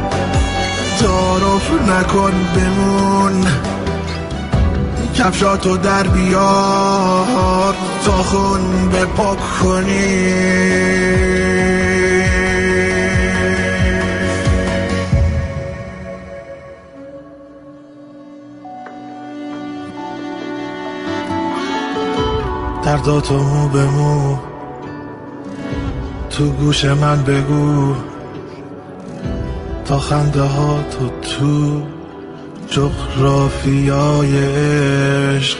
تعارف 0.99 1.71
نکن 1.71 2.33
بمون. 2.55 3.45
کفشاتو 5.15 5.77
در 5.77 6.03
بیار 6.07 7.75
تا 8.05 8.11
خون 8.11 8.89
به 8.91 9.05
پاک 9.05 9.37
کنی. 9.63 10.29
درداتو 22.83 23.37
مو 23.37 23.67
به 23.67 23.85
مو 23.85 24.37
تو 26.29 26.49
گوش 26.49 26.85
من 26.85 27.23
بگو. 27.23 28.08
تا 29.89 29.99
خنده 29.99 30.41
ها 30.41 30.83
تو 30.83 31.09
تو 31.09 31.81
جغرافیای 32.67 34.37
عشق 35.37 35.57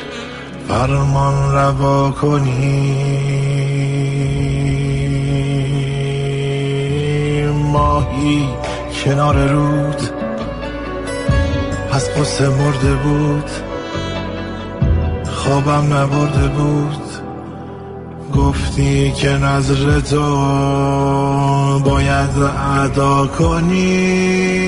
فرمان 0.67 1.53
روا 1.53 2.11
کنی 2.11 2.93
ماهی 7.73 8.49
کنار 9.03 9.47
رود 9.47 10.01
از 11.91 12.09
قصه 12.09 12.49
مرده 12.49 12.93
بود 12.95 13.49
خوابم 15.25 15.93
نبرده 15.93 16.47
بود. 16.47 17.08
گفتی 18.39 19.11
که 19.11 19.29
نظر 19.29 19.99
تو 19.99 20.19
باید 21.79 22.29
ادا 22.83 23.27
کنی. 23.27 24.59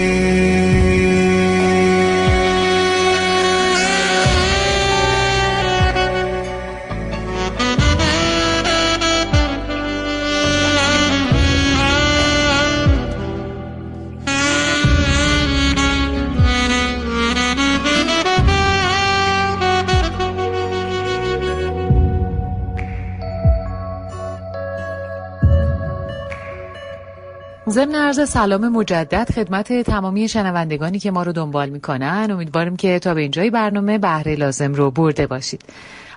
ضمن 27.71 27.95
عرض 27.95 28.29
سلام 28.29 28.69
مجدد 28.69 29.31
خدمت 29.35 29.81
تمامی 29.81 30.27
شنوندگانی 30.27 30.99
که 30.99 31.11
ما 31.11 31.23
رو 31.23 31.31
دنبال 31.31 31.69
می‌کنن. 31.69 32.27
امیدواریم 32.31 32.75
که 32.75 32.99
تا 32.99 33.13
به 33.13 33.21
اینجای 33.21 33.49
برنامه 33.49 33.97
بهره 33.97 34.35
لازم 34.35 34.73
رو 34.73 34.91
برده 34.91 35.27
باشید. 35.27 35.61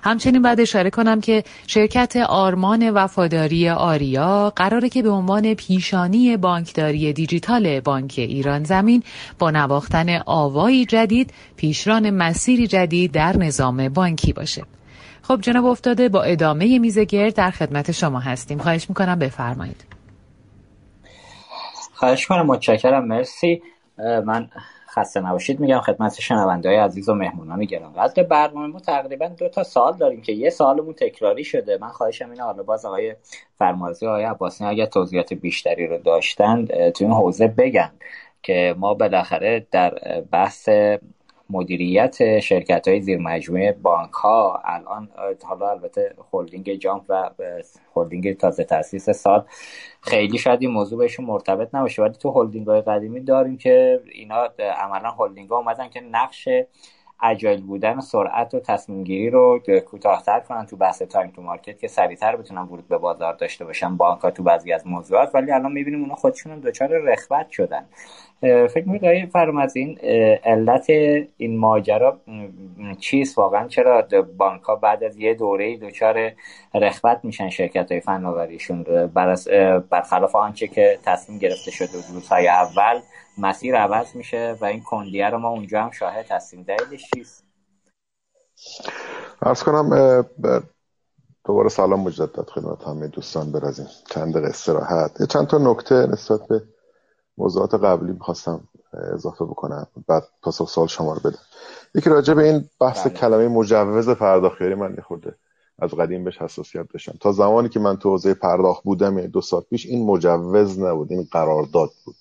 همچنین 0.03 0.41
بعد 0.41 0.59
اشاره 0.59 0.89
کنم 0.89 1.21
که 1.21 1.43
شرکت 1.67 2.15
آرمان 2.17 2.89
وفاداری 2.89 3.69
آریا 3.69 4.53
قراره 4.55 4.89
که 4.89 5.01
به 5.01 5.09
عنوان 5.09 5.53
پیشانی 5.53 6.37
بانکداری 6.37 7.13
دیجیتال 7.13 7.79
بانک 7.79 8.13
ایران 8.17 8.63
زمین 8.63 9.03
با 9.39 9.51
نواختن 9.51 10.19
آوایی 10.25 10.85
جدید 10.85 11.33
پیشران 11.57 12.09
مسیری 12.09 12.67
جدید 12.67 13.11
در 13.11 13.37
نظام 13.37 13.89
بانکی 13.89 14.33
باشه. 14.33 14.63
خب 15.21 15.41
جناب 15.41 15.65
افتاده 15.65 16.09
با 16.09 16.23
ادامه 16.23 16.79
میزگرد 16.79 17.33
در 17.33 17.51
خدمت 17.51 17.91
شما 17.91 18.19
هستیم. 18.19 18.57
خواهش 18.57 18.89
می‌کنم 18.89 19.19
بفرمایید. 19.19 19.94
خواهش 21.95 22.27
کنم 22.27 22.45
متشکرم 22.45 23.05
مرسی. 23.05 23.61
من 23.97 24.49
خسته 24.89 25.19
نباشید 25.19 25.59
میگم 25.59 25.79
خدمت 25.79 26.19
شنونده 26.21 26.69
های 26.69 26.77
عزیز 26.77 27.09
و 27.09 27.13
مهمونان 27.13 27.65
گرانقدر 27.65 28.23
برنامه 28.23 28.67
ما 28.67 28.79
تقریبا 28.79 29.27
دو 29.27 29.49
تا 29.49 29.63
سال 29.63 29.97
داریم 29.97 30.21
که 30.21 30.33
یه 30.33 30.49
سالمون 30.49 30.93
تکراری 30.93 31.43
شده. 31.43 31.77
من 31.81 31.89
خواهشم 31.89 32.29
اینه 32.29 32.43
حالا 32.43 32.63
باز 32.63 32.85
آقای 32.85 33.15
فرمازی 33.59 34.07
آقای 34.07 34.23
عباسنی 34.23 34.67
اگر 34.67 34.85
توضیحات 34.85 35.33
بیشتری 35.33 35.87
رو 35.87 35.97
داشتن 35.97 36.65
تو 36.65 37.05
این 37.05 37.13
حوزه 37.13 37.47
بگن 37.47 37.91
که 38.43 38.75
ما 38.77 38.93
بالاخره 38.93 39.67
در 39.71 40.21
بحث 40.31 40.69
مدیریت 41.49 42.39
شرکت 42.39 42.87
های 42.87 43.01
زیر 43.01 43.17
مجموعه 43.17 43.71
بانک 43.71 44.11
ها 44.11 44.61
الان 44.65 45.09
حالا 45.43 45.69
البته 45.69 46.15
هلدینگ 46.33 46.73
جامپ 46.73 47.03
و 47.09 47.29
هلدینگ 47.95 48.37
تازه 48.37 48.63
تاسیس 48.63 49.09
سال. 49.09 49.45
خیلی 50.01 50.37
شاید 50.37 50.61
این 50.61 50.71
موضوع 50.71 50.99
بهشون 50.99 51.25
مرتبط 51.25 51.75
نباشه 51.75 52.01
ولی 52.01 52.13
تو 52.13 52.31
هلدینگ 52.41 52.67
های 52.67 52.81
قدیمی 52.81 53.19
داریم 53.19 53.57
که 53.57 54.01
اینا 54.11 54.49
عملا 54.77 55.11
هلدینگ 55.11 55.49
ها 55.49 55.57
اومدن 55.57 55.89
که 55.89 56.01
نقش 56.01 56.47
agile 57.23 57.61
بودن 57.61 57.99
سرعت 57.99 58.53
و 58.53 58.59
تصمیم 58.59 59.03
گیری 59.03 59.29
رو 59.29 59.61
کوتاهتر 59.85 60.39
کنن 60.39 60.65
تو 60.65 60.75
بحث 60.75 61.01
time 61.01 61.31
to 61.31 61.41
market 61.41 61.79
که 61.79 61.87
سریعتر 61.87 62.35
بتونن 62.35 62.61
ورود 62.61 62.87
به 62.87 62.97
بازار 62.97 63.33
داشته 63.33 63.65
باشن. 63.65 63.97
بانک 63.97 64.21
ها 64.21 64.31
تو 64.31 64.43
بعضی 64.43 64.73
از 64.73 64.87
موضوعات 64.87 65.35
ولی 65.35 65.51
الان 65.51 65.71
می‌بینیم 65.71 66.01
اونا 66.01 66.15
خودشون 66.15 66.51
هم 66.51 66.59
دچار 66.59 66.89
رخوت 66.89 67.49
شدن. 67.49 67.85
فکر 68.41 68.83
می‌کنید 68.89 69.05
آقای 69.05 69.25
فرامرزی 69.25 69.99
علت 70.43 70.89
این 71.37 71.57
ماجرا 71.57 72.19
چیست 72.99 73.37
واقعا؟ 73.37 73.67
چرا 73.67 74.07
بانک 74.37 74.61
ها 74.61 74.75
بعد 74.75 75.03
از 75.03 75.17
یه 75.17 75.33
دوره 75.33 75.77
دچار 75.77 76.31
رخوت 76.73 77.19
میشن 77.23 77.49
شرکت 77.49 77.91
های 77.91 78.01
فناوریشون 78.01 78.83
برخلاف 79.89 80.35
آنچه 80.35 80.67
که 80.67 80.99
تصمیم 81.03 81.39
گرفته 81.39 81.71
شده 81.71 81.91
روزهای 82.13 82.47
اول 82.47 82.99
مسیر 83.37 83.75
عوض 83.75 84.15
میشه 84.15 84.55
و 84.61 84.65
این 84.65 84.81
کندیه 84.81 85.29
رو 85.29 85.37
ما 85.37 85.49
اونجا 85.49 85.83
هم 85.83 85.91
شاهد 85.91 86.31
هستیم. 86.31 86.63
دلیلش 86.63 87.09
چیست؟ 87.15 87.43
ارز 89.41 89.63
کنم 89.63 89.89
دوباره 91.45 91.69
سلام 91.69 91.99
مجدد 91.99 92.49
خدمت 92.49 92.83
همه 92.87 93.07
دوستان 93.07 93.51
برازیم 93.51 93.87
چند 94.09 94.33
دقیقه 94.33 94.47
استراحت. 94.47 95.23
چند 95.29 95.47
تا 95.47 95.57
نکته 95.57 95.95
نسبت 95.95 96.39
به 96.49 96.61
موضوعات 97.37 97.73
قبلی 97.73 98.11
می‌خواستم 98.11 98.67
اضافه 99.13 99.45
بکنم. 99.45 99.87
بعد 100.07 100.23
پاسخ 100.41 100.69
سال 100.69 100.87
شما 100.87 101.13
رو 101.13 101.19
بدم. 101.19 101.39
یکی 101.95 102.09
راجع 102.09 102.33
به 102.33 102.43
این 102.43 102.69
بحث 102.79 103.07
بله. 103.07 103.13
کلمه 103.13 103.47
مجوز 103.47 104.09
پرداختیاری 104.09 104.75
من 104.75 104.95
خورده 104.95 105.35
از 105.79 105.89
قدیم 105.89 106.23
بهش 106.23 106.41
حساسیت 106.41 106.85
داشتم. 106.93 107.17
تا 107.19 107.31
زمانی 107.31 107.69
که 107.69 107.79
من 107.79 107.97
تو 107.97 108.09
حوزه 108.09 108.33
پرداخت 108.33 108.83
بودم 108.83 109.21
دو 109.21 109.41
سال 109.41 109.61
پیش 109.69 109.85
این 109.85 110.05
مجوز 110.05 110.79
نبود 110.79 111.11
این 111.11 111.27
قرارداد 111.31 111.89
بود. 112.05 112.15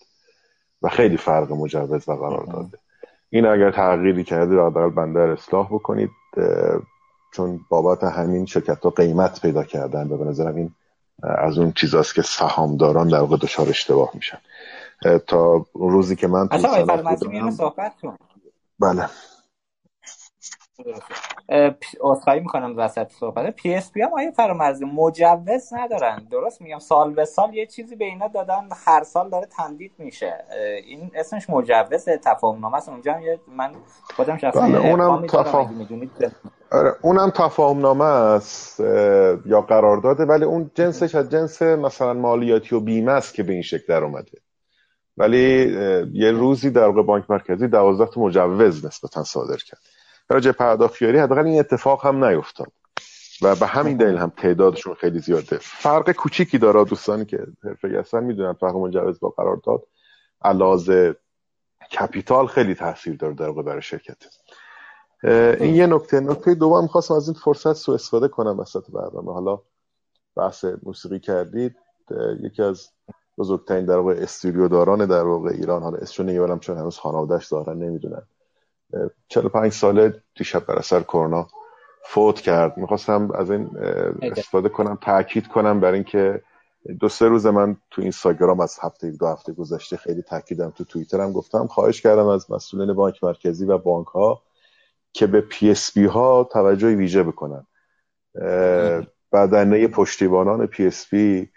و 0.82 0.88
خیلی 0.88 1.16
فرق 1.16 1.52
مجوز 1.52 2.08
و 2.08 2.12
قرارداده. 2.12 2.78
این 3.30 3.46
اگر 3.46 3.70
تغییری 3.70 4.24
کرده 4.24 4.54
حداقل 4.54 4.90
بنده 4.90 5.20
اصلاح 5.20 5.66
بکنید 5.66 6.10
چون 7.32 7.60
بابت 7.68 8.04
همین 8.04 8.46
شرکت 8.46 8.84
ها 8.84 8.90
قیمت 8.90 9.40
پیدا 9.40 9.64
کردن 9.64 10.08
و 10.08 10.16
به 10.16 10.24
نظرم 10.24 10.56
این 10.56 10.74
از 11.22 11.58
اون 11.58 11.72
چیزاست 11.72 12.14
که 12.14 12.22
سهامداران 12.22 13.08
در 13.08 13.18
واقع 13.18 13.36
دچار 13.36 13.68
اشتباه 13.68 14.10
میشن. 14.14 14.38
تا 15.26 15.66
روزی 15.74 16.16
که 16.16 16.26
من 16.26 16.48
تو 16.48 16.58
صحبت 17.50 17.92
بله. 18.78 19.08
عذرخواهی 22.04 22.40
می‌کنم 22.40 22.74
وسط 22.76 23.12
صحبت. 23.12 23.54
PSP 23.54 24.02
هم 24.02 24.14
آقای 24.14 24.30
فرامرزی 24.30 24.84
مجوز 24.84 25.72
ندارن. 25.72 26.26
درست 26.30 26.62
میگم 26.62 26.78
سال 26.78 27.14
به 27.14 27.24
سال 27.24 27.54
یه 27.54 27.66
چیزی 27.66 27.96
به 27.96 28.04
اینا 28.04 28.28
دادن 28.28 28.68
هر 28.86 29.02
سال 29.02 29.30
داره 29.30 29.46
تمدید 29.46 29.92
میشه. 29.98 30.44
این 30.86 31.10
اسمش 31.14 31.50
مجوز 31.50 32.04
تفاهم 32.04 32.60
نامه 32.60 32.76
است. 32.76 32.88
اونجا 32.88 33.16
من 33.48 33.72
خودم 34.16 34.36
شخصا 34.36 34.60
بله 34.60 34.78
اونم 34.78 35.26
تفاهم 35.26 35.88
آره 36.72 36.94
اونم 37.02 37.30
تفاهم 37.30 37.80
نامه 37.80 38.04
است 38.04 38.80
یا 39.46 39.60
قرار 39.68 39.96
داده 39.96 40.24
ولی 40.24 40.44
اون 40.44 40.70
جنسش 40.74 41.14
از 41.14 41.30
جنس 41.30 41.62
مثلا 41.62 42.14
مالیاتی 42.14 42.74
و 42.74 42.80
بیمه 42.80 43.12
است 43.12 43.34
که 43.34 43.42
به 43.42 43.52
این 43.52 43.62
شکل 43.62 43.84
در 43.88 44.04
اومده. 44.04 44.38
ولی 45.16 45.72
یه 46.12 46.30
روزی 46.30 46.70
در 46.70 46.86
واقع 46.86 47.02
بانک 47.02 47.30
مرکزی 47.30 47.68
دوازده 47.68 48.18
مجوز 48.18 48.84
نسبتا 48.84 49.24
صادر 49.24 49.56
کرد. 49.56 49.80
راجع 50.28 50.52
پرداختیاری 50.52 51.18
حداقل 51.18 51.46
این 51.46 51.60
اتفاق 51.60 52.06
هم 52.06 52.24
نیفتاد. 52.24 52.72
و 53.42 53.54
به 53.54 53.66
همین 53.66 53.96
دلیل 53.96 54.16
هم 54.16 54.32
تعدادشون 54.36 54.94
خیلی 54.94 55.18
زیاده. 55.18 55.58
فرق 55.60 56.12
کوچیکی 56.12 56.58
داره 56.58 56.84
دوستانی 56.84 57.24
که 57.24 57.46
حرفه 57.64 57.98
هستن 57.98 58.24
می‌دونن 58.24 58.52
فرق 58.52 58.74
مجوز 58.74 59.20
با 59.20 59.28
قرارداد 59.28 59.86
علاوه 60.42 61.14
کپیتال 61.98 62.46
خیلی 62.46 62.74
تاثیر 62.74 63.16
داره 63.16 63.34
در 63.34 63.52
برای 63.52 63.82
شرکت. 63.82 64.16
این 65.60 65.74
یه 65.74 65.86
نکته. 65.86 66.20
نکته 66.20 66.54
دوم 66.54 66.86
خواستم 66.86 67.14
از 67.14 67.28
این 67.28 67.38
فرصت 67.44 67.72
سو 67.72 67.92
استفاده 67.92 68.28
کنم 68.28 68.58
وسط 68.58 68.90
برنامه. 68.90 69.32
حالا 69.32 69.60
بحث 70.36 70.64
موسیقی 70.82 71.20
کردید. 71.20 71.76
یکی 72.40 72.62
از 72.62 72.88
بزرگترین 73.38 73.84
در 73.84 73.96
واقع 73.96 74.12
استودیو 74.12 74.68
داران 74.68 75.06
در 75.06 75.22
واقع 75.22 75.50
ایران. 75.50 75.82
حالا 75.82 75.96
اسمش 75.96 76.20
نمی‌برم 76.20 76.58
چون 76.58 76.78
هنوز 76.78 76.98
خانواده‌اش 76.98 77.48
دارن 77.48 77.78
نمی‌دونن. 77.78 78.22
45 79.28 79.72
ساله 79.72 80.22
دیشب 80.34 80.66
بر 80.66 80.74
اثر 80.74 81.00
کرونا 81.00 81.48
فوت 82.04 82.40
کرد. 82.40 82.76
می‌خواستم 82.76 83.30
از 83.34 83.50
این 83.50 83.70
استفاده 84.22 84.68
کنم 84.68 84.98
تاکید 85.02 85.48
کنم 85.48 85.80
برای 85.80 85.94
اینکه 85.94 86.42
دو 87.00 87.08
سه 87.08 87.28
روز 87.28 87.46
من 87.46 87.76
تو 87.90 88.02
اینستاگرام 88.02 88.60
از 88.60 88.78
هفته 88.82 89.10
دو 89.10 89.26
هفته 89.26 89.52
گذشته 89.52 89.96
خیلی 89.96 90.22
تاکیدم 90.22 90.70
تو 90.70 90.84
توییترم. 90.84 91.32
گفتم 91.32 91.66
خواهش 91.66 92.00
کردم 92.00 92.26
از 92.26 92.50
مسئولین 92.50 92.92
بانک 92.92 93.24
مرکزی 93.24 93.66
و 93.66 93.78
بانک 93.78 94.06
ها 94.06 94.42
که 95.12 95.26
به 95.26 95.40
PSP 95.40 96.04
ها 96.04 96.48
توجه 96.52 96.88
ویژه 96.88 97.22
بکنن. 97.22 97.66
بدنه 99.32 99.88
پشتیبانان 99.88 100.66
PSP 100.66 101.50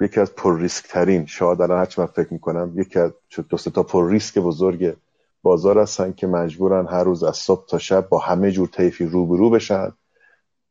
یکی 0.00 0.20
از 0.20 0.34
پر 0.34 0.58
ریسک 0.60 0.86
ترین 0.88 1.26
شاید 1.26 1.62
الان 1.62 1.78
هرچی 1.78 2.00
من 2.00 2.06
فکر 2.06 2.32
می‌کنم 2.32 2.72
یکی 2.76 2.98
از 2.98 3.12
دو 3.48 3.56
تا 3.56 3.82
پر 3.82 4.10
ریسک 4.10 4.38
بزرگ 4.38 4.96
بازار 5.42 5.78
هستن 5.78 6.12
که 6.12 6.26
مجبورن 6.26 6.86
هر 6.86 7.04
روز 7.04 7.24
از 7.24 7.36
صبح 7.36 7.66
تا 7.66 7.78
شب 7.78 8.08
با 8.08 8.18
همه 8.18 8.50
جور 8.50 8.68
طیفی 8.68 9.06
روبرو 9.06 9.50
بشن 9.50 9.92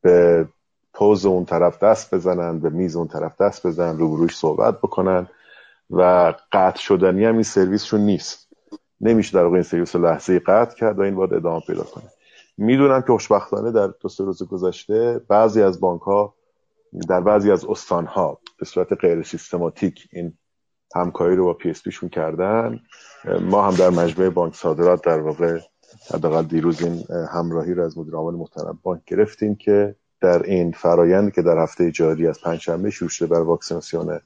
به 0.01 0.47
پوز 0.93 1.25
اون 1.25 1.45
طرف 1.45 1.83
دست 1.83 2.15
بزنن 2.15 2.59
به 2.59 2.69
میز 2.69 2.95
اون 2.95 3.07
طرف 3.07 3.41
دست 3.41 3.67
بزنن 3.67 3.97
روبروش 3.97 4.37
صحبت 4.37 4.77
بکنن 4.77 5.27
و 5.89 6.33
قطع 6.51 6.79
شدنی 6.79 7.25
هم 7.25 7.33
این 7.33 7.43
سرویسشون 7.43 8.01
نیست. 8.01 8.47
نمیشه 9.01 9.37
در 9.37 9.43
واقع 9.43 9.55
این 9.55 9.63
سرویس 9.63 9.95
لحظه 9.95 10.39
قطع 10.39 10.75
کرد 10.75 10.99
و 10.99 11.01
این 11.01 11.15
باید 11.15 11.33
ادامه 11.33 11.61
پیدا 11.67 11.83
کنه. 11.83 12.03
می‌دونم 12.57 13.01
که 13.01 13.07
خوشبختانه 13.07 13.71
در 13.71 13.87
دو 13.87 14.09
سه 14.09 14.23
روز 14.23 14.43
گذشته 14.43 15.21
بعضی 15.27 15.61
از 15.61 15.79
بانک 15.79 16.01
ها 16.01 16.33
در 17.09 17.21
بعضی 17.21 17.51
از 17.51 17.65
استان 17.65 18.05
ها 18.05 18.39
به 18.59 18.65
صورت 18.65 18.93
غیر 18.93 19.23
سیستماتیک 19.23 20.07
این 20.11 20.33
همکاری 20.95 21.35
رو 21.35 21.45
با 21.45 21.53
PSP 21.53 21.83
شون 21.83 22.09
کردن. 22.09 22.79
ما 23.41 23.67
هم 23.67 23.75
در 23.75 23.89
مجموعه 23.89 24.29
بانک 24.29 24.55
صادرات 24.55 25.03
در 25.03 25.19
واقع 25.19 25.59
حداقل 26.13 26.43
دیروز 26.43 26.81
این 26.81 27.03
همراهی 27.33 27.73
رو 27.73 27.85
از 27.85 27.97
مدیر 27.97 28.13
عامل 28.13 28.37
محترم 28.37 28.79
بانک 28.83 29.01
گرفتیم 29.05 29.55
که 29.55 29.95
در 30.21 30.43
این 30.43 30.71
فرایند 30.71 31.33
که 31.33 31.41
در 31.41 31.57
هفته 31.57 31.91
جاری 31.91 32.27
از 32.27 32.41
پنجشنبه 32.41 32.89
شروع 32.89 33.09
شده 33.09 33.27
بر 33.27 33.41
واکسیناسیون 33.41 34.19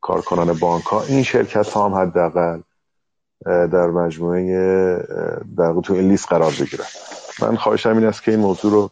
کارکنان 0.00 0.52
بانک 0.52 0.84
ها 0.84 1.02
این 1.02 1.22
شرکت 1.22 1.68
ها 1.68 1.88
هم 1.88 1.94
حداقل 1.94 2.60
در 3.44 3.86
مجموعه 3.86 4.96
در 5.56 5.74
تو 5.84 5.94
این 5.94 6.08
لیست 6.08 6.28
قرار 6.28 6.52
بگیرن. 6.60 6.84
من 7.42 7.56
خواهشم 7.56 7.96
این 7.96 8.04
است 8.04 8.22
که 8.22 8.30
این 8.30 8.40
موضوع 8.40 8.72
رو 8.72 8.90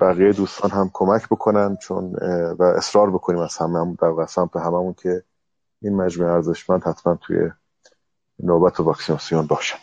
بقیه 0.00 0.32
دوستان 0.32 0.70
هم 0.70 0.90
کمک 0.92 1.26
بکنن 1.26 1.76
چون 1.76 2.16
و 2.58 2.62
اصرار 2.62 3.10
بکنیم 3.10 3.40
از 3.40 3.56
همه 3.56 3.96
در 4.02 4.26
سمت 4.26 4.56
هممون 4.56 4.94
که 5.02 5.22
این 5.82 5.96
مجموعه 5.96 6.32
ارزشمند 6.32 6.82
حتما 6.84 7.14
توی 7.14 7.50
نوبت 8.38 8.80
واکسیناسیون 8.80 9.46
باشن. 9.46 9.78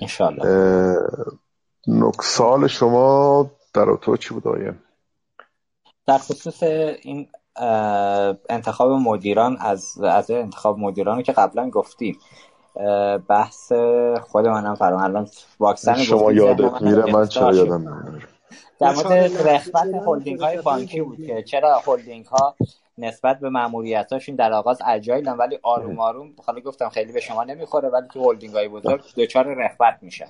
انشالله 0.00 0.96
نکسال 1.86 2.66
شما 2.66 3.50
در 3.74 3.96
تو 4.02 4.16
چی 4.16 4.34
بود 4.34 4.48
آیه؟ 4.48 4.74
در 6.06 6.18
خصوص 6.18 6.62
این 6.62 7.28
انتخاب 8.48 8.90
مدیران 8.90 9.56
از 9.60 9.98
از 9.98 10.30
انتخاب 10.30 10.78
مدیران 10.78 11.22
که 11.22 11.32
قبلا 11.32 11.70
گفتیم 11.70 12.18
بحث 13.28 13.72
خود 14.22 14.46
منم 14.46 14.74
فرام 14.74 15.02
الان 15.02 15.28
واکسن 15.60 15.94
شما 15.94 16.32
یادت 16.32 16.82
میره 16.82 17.12
من 17.12 17.26
چرا 17.26 17.54
یادم 17.54 17.88
نمیره 17.88 18.33
در 18.84 18.94
مورد 18.94 19.48
رخوت 19.48 19.94
هلدینگ 20.06 20.40
های 20.40 20.62
بانکی 20.62 21.00
بود 21.00 21.26
که 21.26 21.42
چرا 21.42 21.82
هلدینگ 21.86 22.26
ها 22.26 22.56
نسبت 22.98 23.40
به 23.40 23.50
هاشون 24.12 24.34
در 24.34 24.52
آغاز 24.52 24.78
agile 24.86 25.24
ن 25.24 25.32
ولی 25.32 25.58
آروم 25.62 26.00
آروم 26.00 26.30
حالا 26.46 26.60
گفتم 26.60 26.88
خیلی 26.88 27.12
به 27.12 27.20
شما 27.20 27.44
نمی‌خوره 27.44 27.88
ولی 27.88 28.06
تو 28.12 28.30
هلدینگ 28.30 28.54
های 28.54 28.68
بزرگ 28.68 29.00
دچار 29.16 29.54
رخوت 29.54 29.98
میشن 30.02 30.28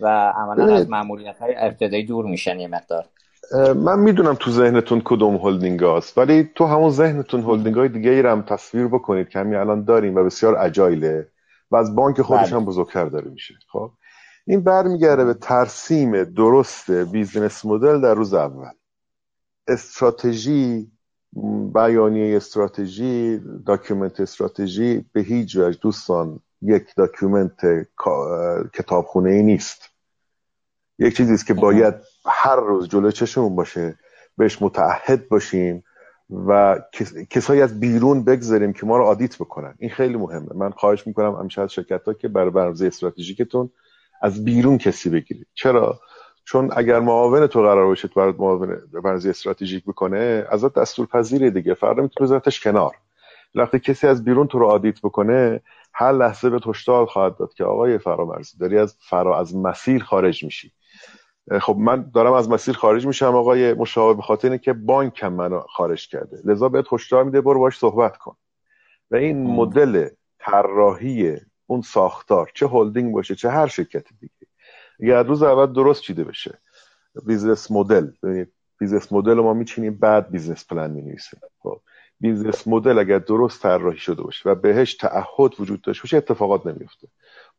و 0.00 0.32
عملا 0.36 0.74
از 0.74 0.90
ماموریت 0.90 1.38
های 1.38 1.54
ابتدایی 1.56 2.04
دور 2.04 2.24
میشن 2.24 2.60
یه 2.60 2.68
مقدار. 2.68 3.04
من 3.76 3.98
می‌دونم 3.98 4.34
تو 4.34 4.50
ذهنتون 4.50 5.02
کدوم 5.04 5.36
هلدینگ 5.36 5.80
هاست 5.80 6.18
ولی 6.18 6.50
تو 6.54 6.66
همون 6.66 6.90
ذهنتون 6.90 7.42
هلدینگ 7.42 7.76
های 7.76 7.88
دیگه 7.88 8.10
ای 8.10 8.20
هم 8.20 8.42
تصویر 8.42 8.86
بکنید 8.86 9.28
که 9.28 9.38
همین 9.38 9.54
الان 9.54 9.84
داریم 9.84 10.16
و 10.16 10.24
بسیار 10.24 10.56
agile 10.58 11.16
ه 11.16 11.28
و 11.70 11.76
از 11.76 11.94
بانک 11.94 12.22
خودش 12.22 12.48
بله. 12.48 12.56
هم 12.56 12.64
بزرگتر 12.64 13.04
داره 13.04 13.30
میشه 13.30 13.54
خب؟ 13.72 13.90
این 14.46 14.60
برمیگرده 14.60 15.24
به 15.24 15.34
ترسیم 15.34 16.24
درست 16.24 16.90
business 16.90 17.64
model 17.64 18.00
در 18.00 18.14
روز 18.14 18.34
اول. 18.34 18.70
استراتژی 19.68 20.90
بیانیه 21.74 22.36
استراتژی 22.36 23.40
document 23.66 24.20
استراتژی 24.20 25.04
به 25.12 25.20
هیچ 25.20 25.56
وجه 25.56 25.78
دوستان 25.82 26.40
یک 26.62 26.94
document 26.96 27.86
کتابخونه 28.74 29.30
ای 29.30 29.42
نیست. 29.42 29.82
یک 30.98 31.16
چیزی 31.16 31.34
است 31.34 31.46
که 31.46 31.54
باید 31.54 31.94
هر 32.26 32.56
روز 32.56 32.88
جلو 32.88 33.10
چشمون 33.10 33.56
باشه 33.56 33.98
بهش 34.36 34.62
متعهد 34.62 35.28
باشیم 35.28 35.84
و 36.30 36.80
کسایی 37.30 37.62
از 37.62 37.80
بیرون 37.80 38.24
بگذاریم 38.24 38.72
که 38.72 38.86
ما 38.86 38.96
رو 38.96 39.04
آدیت 39.04 39.36
بکنن. 39.36 39.74
این 39.78 39.90
خیلی 39.90 40.16
مهمه. 40.16 40.48
من 40.54 40.70
خواهش 40.70 41.06
می‌کنم 41.06 41.34
همیشه 41.34 41.62
از 41.62 41.72
شرکت 41.72 42.04
ها 42.04 42.14
که 42.14 42.28
برای 42.28 42.50
برنامه 42.50 42.82
استراتژیکتون 42.82 43.70
از 44.20 44.44
بیرون 44.44 44.78
کسی 44.78 45.10
بگیرید 45.10 45.46
چرا؟ 45.54 46.00
چون 46.44 46.70
اگر 46.76 47.00
معاون 47.00 47.46
تو 47.46 47.62
قرار 47.62 47.86
باشید 47.86 48.14
برای 48.14 48.34
معاون 48.38 48.80
برنامه 48.92 49.28
استراتژیک 49.28 49.84
بکنه 49.84 50.46
ازت 50.50 50.74
دستور 50.74 51.06
پذیره 51.06 51.50
دیگه. 51.50 51.74
فردا 51.74 52.02
می‌تونه 52.02 52.26
بذارتش 52.26 52.60
کنار. 52.60 52.94
وقتی 53.54 53.78
کسی 53.78 54.06
از 54.06 54.24
بیرون 54.24 54.46
تو 54.46 54.58
رو 54.58 54.66
آدیت 54.66 55.00
بکنه 55.00 55.60
هر 55.94 56.12
لحظه 56.12 56.50
به 56.50 56.60
هشدار 56.66 57.06
خواهد 57.06 57.36
داد 57.36 57.54
که 57.54 57.64
آقای 57.64 57.98
فرامرزی 57.98 58.58
داری 58.58 58.78
از 58.78 58.96
فرا 59.00 59.38
از 59.40 59.56
مسیر 59.56 60.04
خارج 60.04 60.44
میشی. 60.44 60.72
خب 61.60 61.76
من 61.78 62.10
دارم 62.14 62.32
از 62.32 62.50
مسیر 62.50 62.74
خارج 62.74 63.06
میشم 63.06 63.36
آقای 63.36 63.74
مشاور 63.74 64.14
به 64.14 64.22
خاطر 64.22 64.48
اینکه 64.48 64.72
بانکم 64.72 65.32
منو 65.32 65.60
خارج 65.60 66.08
کرده. 66.08 66.38
لذا 66.44 66.68
بهت 66.68 66.84
هشدار 66.92 67.24
میده 67.24 67.40
برو 67.40 67.60
باش 67.60 67.78
صحبت 67.78 68.16
کن. 68.16 68.36
و 69.10 69.16
این 69.16 69.46
مدل 69.46 70.08
طراحی 70.38 71.36
اون 71.70 71.82
ساختار 71.82 72.50
چه 72.54 72.68
هلدینگ 72.68 73.14
باشه 73.14 73.34
چه 73.34 73.50
هر 73.50 73.66
شرکت 73.66 74.04
دیگه. 74.20 74.46
اگر 75.00 75.22
روز 75.22 75.42
اول 75.42 75.72
درست 75.72 76.02
چیده 76.02 76.24
بشه. 76.24 76.58
business 77.26 77.70
model. 77.70 78.06
ببینید 78.22 78.52
business 78.78 79.12
model 79.12 79.34
ما 79.34 79.54
میچینیم 79.54 79.94
بعد 79.94 80.30
business 80.30 80.66
plan 80.66 80.90
می‌نویسیم. 80.90 81.40
خب. 81.58 81.80
business 82.20 82.68
model 82.68 82.98
اگر 82.98 83.18
درست 83.18 83.62
طراحی 83.62 83.98
شده 83.98 84.22
باشه 84.22 84.48
و 84.48 84.54
بهش 84.54 84.94
تعهد 84.94 85.60
وجود 85.60 85.82
داشته 85.82 86.02
باشه 86.02 86.16
اتفاقات 86.16 86.66
نمیفته 86.66 87.08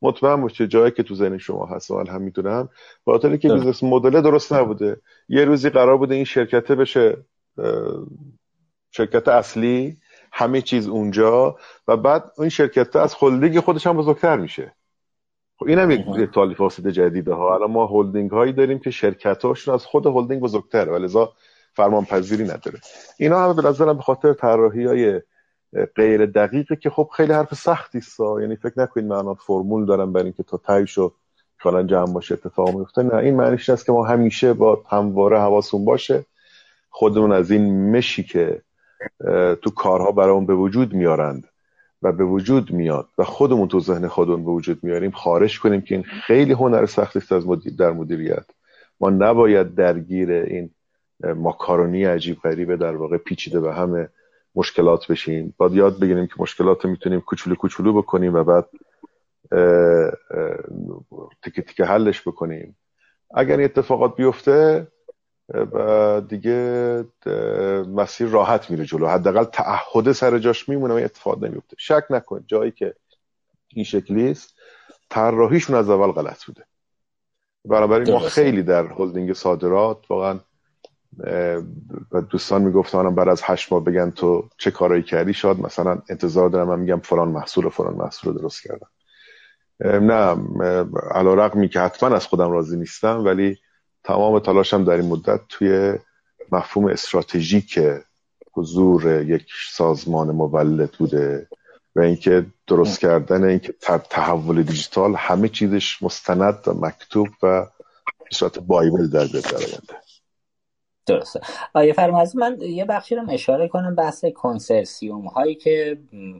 مطمئن 0.02 0.42
باشه 0.42 0.68
جایی 0.68 0.92
که 0.92 1.04
تو 1.04 1.16
ذهن 1.16 1.38
شما 1.38 1.66
هست 1.66 1.92
و 1.92 2.04
هم 2.10 2.22
می‌دونم. 2.22 2.70
خاطر 3.06 3.38
که 3.38 3.50
business 3.49 3.84
model 3.84 4.22
درست 4.22 4.54
نبوده. 4.54 5.02
یه 5.30 5.46
روزی 5.46 5.70
قرار 5.70 5.98
بوده 5.98 6.16
این 6.16 6.24
شرکته 6.24 6.76
بشه 6.76 7.18
شرکت 8.92 9.28
اصلی. 9.28 9.98
همه 10.32 10.62
چیز 10.62 10.88
اونجا 10.88 11.56
و 11.88 11.98
بعد 11.98 12.32
این 12.38 12.49
شرکت 12.49 12.95
از 12.95 13.16
هلدینگ 13.22 13.60
خودش 13.60 13.88
هم 13.88 13.98
بزرگتر 13.98 14.38
میشه. 14.38 14.74
خب 15.58 15.68
اینم 15.68 15.91
یک 15.91 16.06
تالی 16.34 16.57
فاسد 16.58 16.88
جدیده 16.88 17.34
ها. 17.34 17.56
الان 17.56 17.72
ما 17.72 17.88
هلدینگ 17.88 18.32
هایی 18.32 18.53
داریم 18.53 18.80
که 18.80 18.91
شرکت 18.91 19.45
هاشون 19.45 19.74
از 19.74 19.86
خود 19.86 20.08
هلدینگ 20.08 20.41
بزرگتر 20.41 20.90
و 20.90 20.98
لذا 20.98 21.34
فرمان 21.74 22.06
پذیری 22.06 22.44
نداره. 22.44 22.80
اینا 23.20 23.40
هم 23.40 23.56
به 23.56 23.62
نظرم 23.62 23.98
به 23.98 24.03
خاطر 24.03 24.34
طراحی 24.34 24.86
های 24.86 25.22
غیر 25.95 26.26
دقیقه 26.26 26.76
که 26.76 26.90
خب 26.90 27.10
خیلی 27.16 27.34
حرف 27.34 27.53
سختی 27.53 27.98
است. 27.98 28.20
یعنی 28.20 28.56
فکر 28.56 28.74
نکنید 28.78 29.06
من 29.06 29.34
فرمول 29.34 29.86
دارم 29.86 30.14
برای 30.14 30.26
اینکه 30.26 30.44
تا 30.44 30.58
تایشو 30.58 31.02
شو 31.02 31.14
کالا 31.64 31.84
جمع 31.84 32.14
باشه 32.14 32.34
اتفاق 32.34 32.78
میفته. 32.78 33.03
نه 33.03 33.16
این 33.16 33.36
معنیش 33.36 33.70
است 33.70 33.86
که 33.86 33.91
ما 33.91 34.06
همیشه 34.06 34.53
با 34.53 34.84
همواره 34.90 35.40
حواسون 35.40 35.86
باشه. 35.86 36.26
خودمون 36.90 37.32
از 37.32 37.52
این 37.52 37.91
مشی 37.91 38.24
که 38.24 38.62
تو 39.61 39.69
کارها 39.76 40.11
برامون 40.11 40.45
به 40.45 40.56
وجود 40.56 40.94
میارند 40.94 41.48
و 42.02 42.11
به 42.11 42.23
وجود 42.23 42.72
میاد 42.72 43.07
و 43.18 43.23
خودمون 43.23 43.68
تو 43.68 43.80
ذهن 43.80 44.07
خودمون 44.07 44.45
به 44.45 44.52
وجود 44.52 44.84
میاریم 44.84 45.11
خارج 45.11 45.60
کنیم 45.60 45.82
که 45.82 45.95
این 45.95 46.03
خیلی 46.03 46.53
هنر 46.53 46.86
سختی 46.86 47.19
است 47.19 47.32
از 47.32 47.48
مدیر 47.48 47.73
در 47.76 47.91
مدیریت. 47.91 48.45
ما 48.99 49.10
نباید 49.10 49.76
درگیر 49.76 50.32
این 50.32 50.69
ماکارونی 51.36 52.06
عجیب 52.06 52.40
غریبه 52.40 52.78
در 52.78 52.95
واقع 52.95 53.18
پیچیده 53.18 53.60
به 53.60 53.73
همه 53.73 54.10
مشکلات 54.56 55.11
بشیم. 55.11 55.53
باید 55.57 55.73
یاد 55.73 55.99
بگیریم 55.99 56.28
که 56.28 56.34
مشکلات 56.38 56.86
می‌تونیم 56.86 57.22
کوچولو 57.22 57.56
کوچولو 57.56 57.94
بکنیم 57.94 58.34
و 58.34 58.44
بعد 58.44 58.65
تیکه 61.44 61.61
تیکه 61.61 61.86
حلش 61.86 62.28
بکنیم. 62.28 62.78
اگر 63.34 63.56
این 63.57 63.65
اتفاقات 63.65 64.15
بیفته 64.15 64.88
و 65.53 66.22
دیگه 66.22 67.03
مسیر 67.88 68.28
راحت 68.28 68.72
میره 68.72 68.86
جلو. 68.86 69.07
حداقل 69.07 69.44
تعهد 69.44 70.11
سر 70.11 70.40
جاش 70.40 70.69
میمونه 70.69 70.94
و 70.94 70.98
اتفاق 70.98 71.44
نمیفته. 71.44 71.76
شک 71.80 72.03
نکن 72.10 72.44
جایی 72.48 72.72
که 72.72 72.95
این 73.68 73.86
شکلی 73.86 74.32
است 74.32 74.53
طراحیشون 75.10 75.76
از 75.76 75.90
اول 75.90 76.11
غلط 76.11 76.44
بوده. 76.44 76.65
بنابراین 77.65 78.11
ما 78.11 78.19
خیلی 78.19 78.64
در 78.64 78.86
هلدینگ 78.86 79.34
صادرات 79.34 80.11
واقعا 80.11 80.40
و 82.11 82.22
دوستان 82.22 82.61
می‌گفتن 82.61 83.15
بعد 83.15 83.28
از 83.28 83.41
هشت 83.44 83.73
ماه 83.73 83.84
بگن 83.84 84.11
تو 84.11 84.49
چه 84.57 84.72
کارایی 84.72 85.03
کردی؟ 85.03 85.34
شاد 85.34 85.60
مثلا 85.60 86.02
انتظار 86.10 86.49
دارم 86.49 86.68
من 86.68 86.80
میگم 86.80 86.99
فلان 86.99 87.28
محصول 87.28 87.69
فلان 87.69 87.94
محصول 87.94 88.34
درست 88.34 88.64
کردم. 88.64 88.88
نه 90.06 90.38
علا 91.11 91.34
رقمی 91.34 91.69
که 91.69 91.80
حتما 91.80 92.15
از 92.15 92.28
خودم 92.28 92.52
راضی 92.52 92.78
نیستم 92.78 93.26
ولی 93.26 93.57
تمام 94.03 94.40
تلاشم 94.40 94.84
در 94.84 94.94
این 94.94 95.10
مدت 95.10 95.40
توی 95.49 95.94
مفهوم 96.52 96.88
استراتژیک 96.88 97.80
حضور 98.53 99.22
یک 99.22 99.45
سازمان 99.72 100.32
مولد 100.32 100.91
بوده 100.91 101.48
و 101.95 102.02
اینکه 102.02 102.45
درست 102.68 102.99
کردن 102.99 103.44
اینکه 103.44 103.73
تحول 104.10 104.64
دیجیتال 104.64 105.15
همه 105.15 105.48
چیزش 105.48 106.03
مستند 106.03 106.60
و 106.68 106.73
مکتوب 106.73 107.28
و 107.44 107.68
صورت 108.32 108.60
بایبل 108.60 109.07
در 109.07 109.26
بیاد 109.26 109.44
در 109.44 110.01
درسته. 111.06 111.40
آیه 111.73 111.94
فرمازی 111.94 112.38
من 112.38 112.57
یه 112.61 112.86
بخشی 112.86 113.15
رو 113.15 113.32
اشاره 113.32 113.68
کنم 113.68 113.95
بحث 113.95 114.26
کنسرسیوم 114.26 115.26
هایی 115.26 115.56
که 115.56 115.98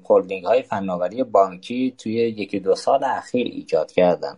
هلدینگ 0.10 0.46
های 0.46 0.62
فناوری 0.62 1.24
بانکی 1.24 1.96
توی 1.98 2.14
یکی 2.14 2.60
دو 2.60 2.76
سال 2.76 3.04
اخیر 3.04 3.48
ایجاد 3.48 3.92
کردن. 3.92 4.38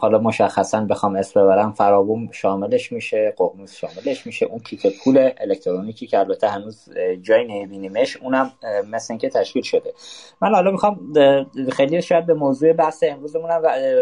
حالا 0.00 0.18
مشخصا 0.18 0.80
بخوام 0.80 1.16
اسم 1.16 1.42
ببرم 1.42 1.72
فرابوم 1.72 2.30
شاملش 2.30 2.92
میشه 2.92 3.34
ققنوس 3.38 3.76
شاملش 3.76 4.26
میشه 4.26 4.46
اون 4.46 4.58
کیف 4.58 4.86
پول 5.04 5.30
الکترونیکی 5.38 6.06
که 6.06 6.18
البته 6.18 6.48
هنوز 6.48 6.88
جای 7.22 7.44
نمیبینیمش 7.44 8.16
اونم 8.16 8.52
مثل 8.90 9.12
اینکه 9.12 9.28
تشکیل 9.28 9.62
شده. 9.62 9.94
من 10.40 10.54
حالا 10.54 10.70
می‌خوام 10.70 11.12
خیلی 11.72 12.02
شاید 12.02 12.26
به 12.26 12.34
موضوع 12.34 12.72
بحث 12.72 13.04
امروزمون 13.06 13.50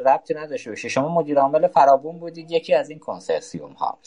ربطی 0.07 0.35
نداشته 0.35 0.71
باشه. 0.71 0.89
شما 0.89 1.09
مدیر 1.09 1.39
عامل 1.39 1.69
فرابوم 1.69 2.19
بودید 2.19 2.51
یکی 2.51 2.75
از 2.75 2.91
این 2.91 2.99
کنسرسیوم 2.99 3.73
ها 3.73 3.99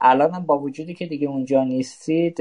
الان 0.00 0.46
با 0.46 0.58
وجودی 0.58 0.94
که 0.94 1.06
دیگه 1.06 1.28
اونجا 1.28 1.64
نیستید 1.64 2.36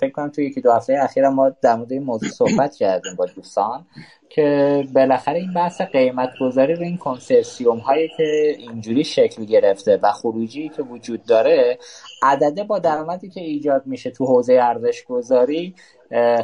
فکر 0.00 0.10
کنم 0.10 0.28
توی 0.28 0.46
یکی 0.46 0.60
دو 0.60 0.72
هفته 0.72 0.98
اخیر 1.02 1.28
ما 1.28 1.50
در 1.62 1.74
مورد 1.74 1.92
این 1.92 2.02
موضوع 2.02 2.28
صحبت 2.28 2.76
کردیم 2.76 3.16
با 3.16 3.26
دوستان 3.26 3.86
که 4.28 4.82
بالاخره 4.94 5.38
این 5.38 5.52
بحث 5.54 5.80
قیمت 5.80 6.30
گذاری 6.40 6.74
رو 6.74 6.82
این 6.82 6.96
کنسرسیوم 6.96 7.78
هایی 7.78 8.08
که 8.16 8.56
اینجوری 8.58 9.04
شکل 9.04 9.44
گرفته 9.44 10.00
و 10.02 10.12
خروجی 10.12 10.68
که 10.68 10.82
وجود 10.82 11.24
داره 11.24 11.78
عدده 12.22 12.64
با 12.64 12.78
درآمدی 12.78 13.28
که 13.28 13.40
ایجاد 13.40 13.86
میشه 13.86 14.10
تو 14.10 14.26
حوزه 14.26 14.52
ارزش 14.52 15.04
گذاری 15.04 15.74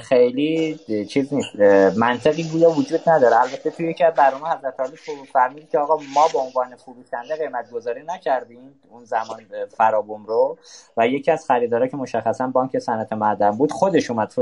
خیلی 0.01 0.79
چیز 1.09 1.35
نیست. 1.35 1.57
منطقی 1.97 2.43
گویا 2.43 2.71
وجود 2.71 3.01
نداره. 3.07 3.41
البته 3.41 3.71
توی 3.71 3.91
یکی 3.91 4.05
از 4.05 4.15
برنامه 4.15 4.49
حضرت 4.49 4.81
علی 4.81 4.97
فرمود 5.33 5.69
که 5.69 5.79
آقا 5.79 5.97
ما 6.15 6.29
به 6.33 6.39
عنوان 6.39 6.77
فروشنده 6.77 7.37
قیمت 7.37 7.71
گذاری 7.71 8.03
نکردیم 8.07 8.81
اون 8.91 9.05
زمان 9.05 9.47
فرابوم 9.77 10.27
رو. 10.27 10.59
و 10.97 11.07
یکی 11.07 11.31
از 11.31 11.47
خریدارا 11.47 11.87
که 11.87 11.97
مشخصا 11.97 12.47
بانک 12.47 12.79
صنعت 12.79 13.13
معدن 13.13 13.51
بود 13.51 13.73
خودش 13.73 14.11
اومد 14.11 14.33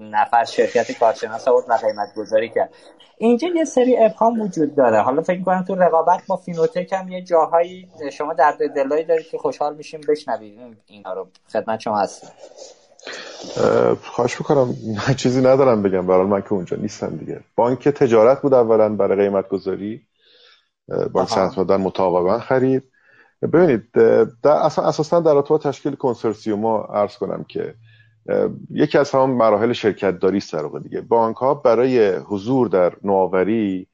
نفر 0.00 0.44
شرکت 0.44 0.98
کارشناس 0.98 1.48
آورد 1.48 1.64
و 1.68 1.74
قیمت 1.74 2.14
گذاری 2.16 2.48
کرد. 2.48 2.70
اینجا 3.18 3.48
یه 3.48 3.64
سری 3.64 3.96
ابهام 3.98 4.40
وجود 4.40 4.74
داره. 4.74 5.02
حالا 5.02 5.22
فکر 5.22 5.42
کنم 5.42 5.64
تو 5.64 5.74
رقابت 5.74 6.26
با 6.26 6.36
فینوتک 6.36 6.92
هم 6.92 7.08
یه 7.08 7.22
جاهایی 7.22 7.88
شما 8.12 8.34
در 8.34 8.56
دلایی 8.76 9.04
دارید 9.04 9.26
که 9.26 9.38
خوشحال 9.38 9.76
میشیم 9.76 10.00
بشنوید 10.08 10.76
اینا 10.86 11.12
رو. 11.12 11.28
خدمت 11.52 11.80
شما 11.80 11.98
هستیم 11.98 12.30
خواهش 14.02 14.40
می‌کنم 14.40 14.74
چیزی 15.22 15.40
ندارم 15.40 15.82
بگم. 15.82 16.06
برای 16.06 16.26
من 16.26 16.40
که 16.40 16.52
اونجا 16.52 16.76
نیستم 16.76 17.16
دیگه. 17.16 17.40
بانک 17.56 17.88
تجارت 17.88 18.42
بود 18.42 18.54
اولا 18.54 18.88
برای 18.88 19.28
قیمت 19.28 19.48
گذاری 19.48 20.02
بانک 21.12 21.28
صنعت 21.28 21.58
مطابقا 21.58 22.38
خرید. 22.38 22.82
ببینید 23.42 23.92
در 24.42 24.50
اصلا 24.50 24.84
اساسا 24.84 25.20
در 25.20 25.30
ارتباط 25.30 25.62
تشکیل 25.62 25.94
کنسورسیوم 25.94 26.66
عرض 26.66 27.16
کنم 27.16 27.44
که 27.48 27.74
یکی 28.70 28.98
از 28.98 29.10
همون 29.10 29.30
مراحل 29.30 29.72
شرکت 29.72 30.18
داری 30.18 30.38
است 30.38 30.52
در 30.52 30.78
دیگه. 30.82 31.00
بانک 31.00 31.36
ها 31.36 31.54
برای 31.54 32.16
حضور 32.16 32.68
در 32.68 32.92
نوآوری 33.04 33.86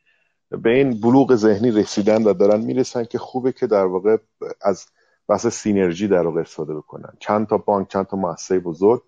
به 0.51 0.71
این 0.71 1.01
بلوغ 1.01 1.35
ذهنی 1.35 1.71
رسیدن 1.71 2.23
و 2.23 2.33
دارن 2.33 2.61
می‌رسن 2.61 3.05
که 3.05 3.19
خوبه 3.19 3.53
که 3.53 3.67
در 3.67 3.85
واقع 3.85 4.17
از 4.63 4.87
بحث 5.33 5.47
سینرژی 5.47 6.09
در 6.09 6.27
واقع 6.27 6.41
استفاده 6.41 6.75
بکنن. 6.75 7.13
چند 7.21 7.47
تا 7.47 7.59
بانک 7.59 7.89
چند 7.89 8.07
تا 8.07 8.17
مؤسسه 8.17 8.59
بزرگ 8.59 9.03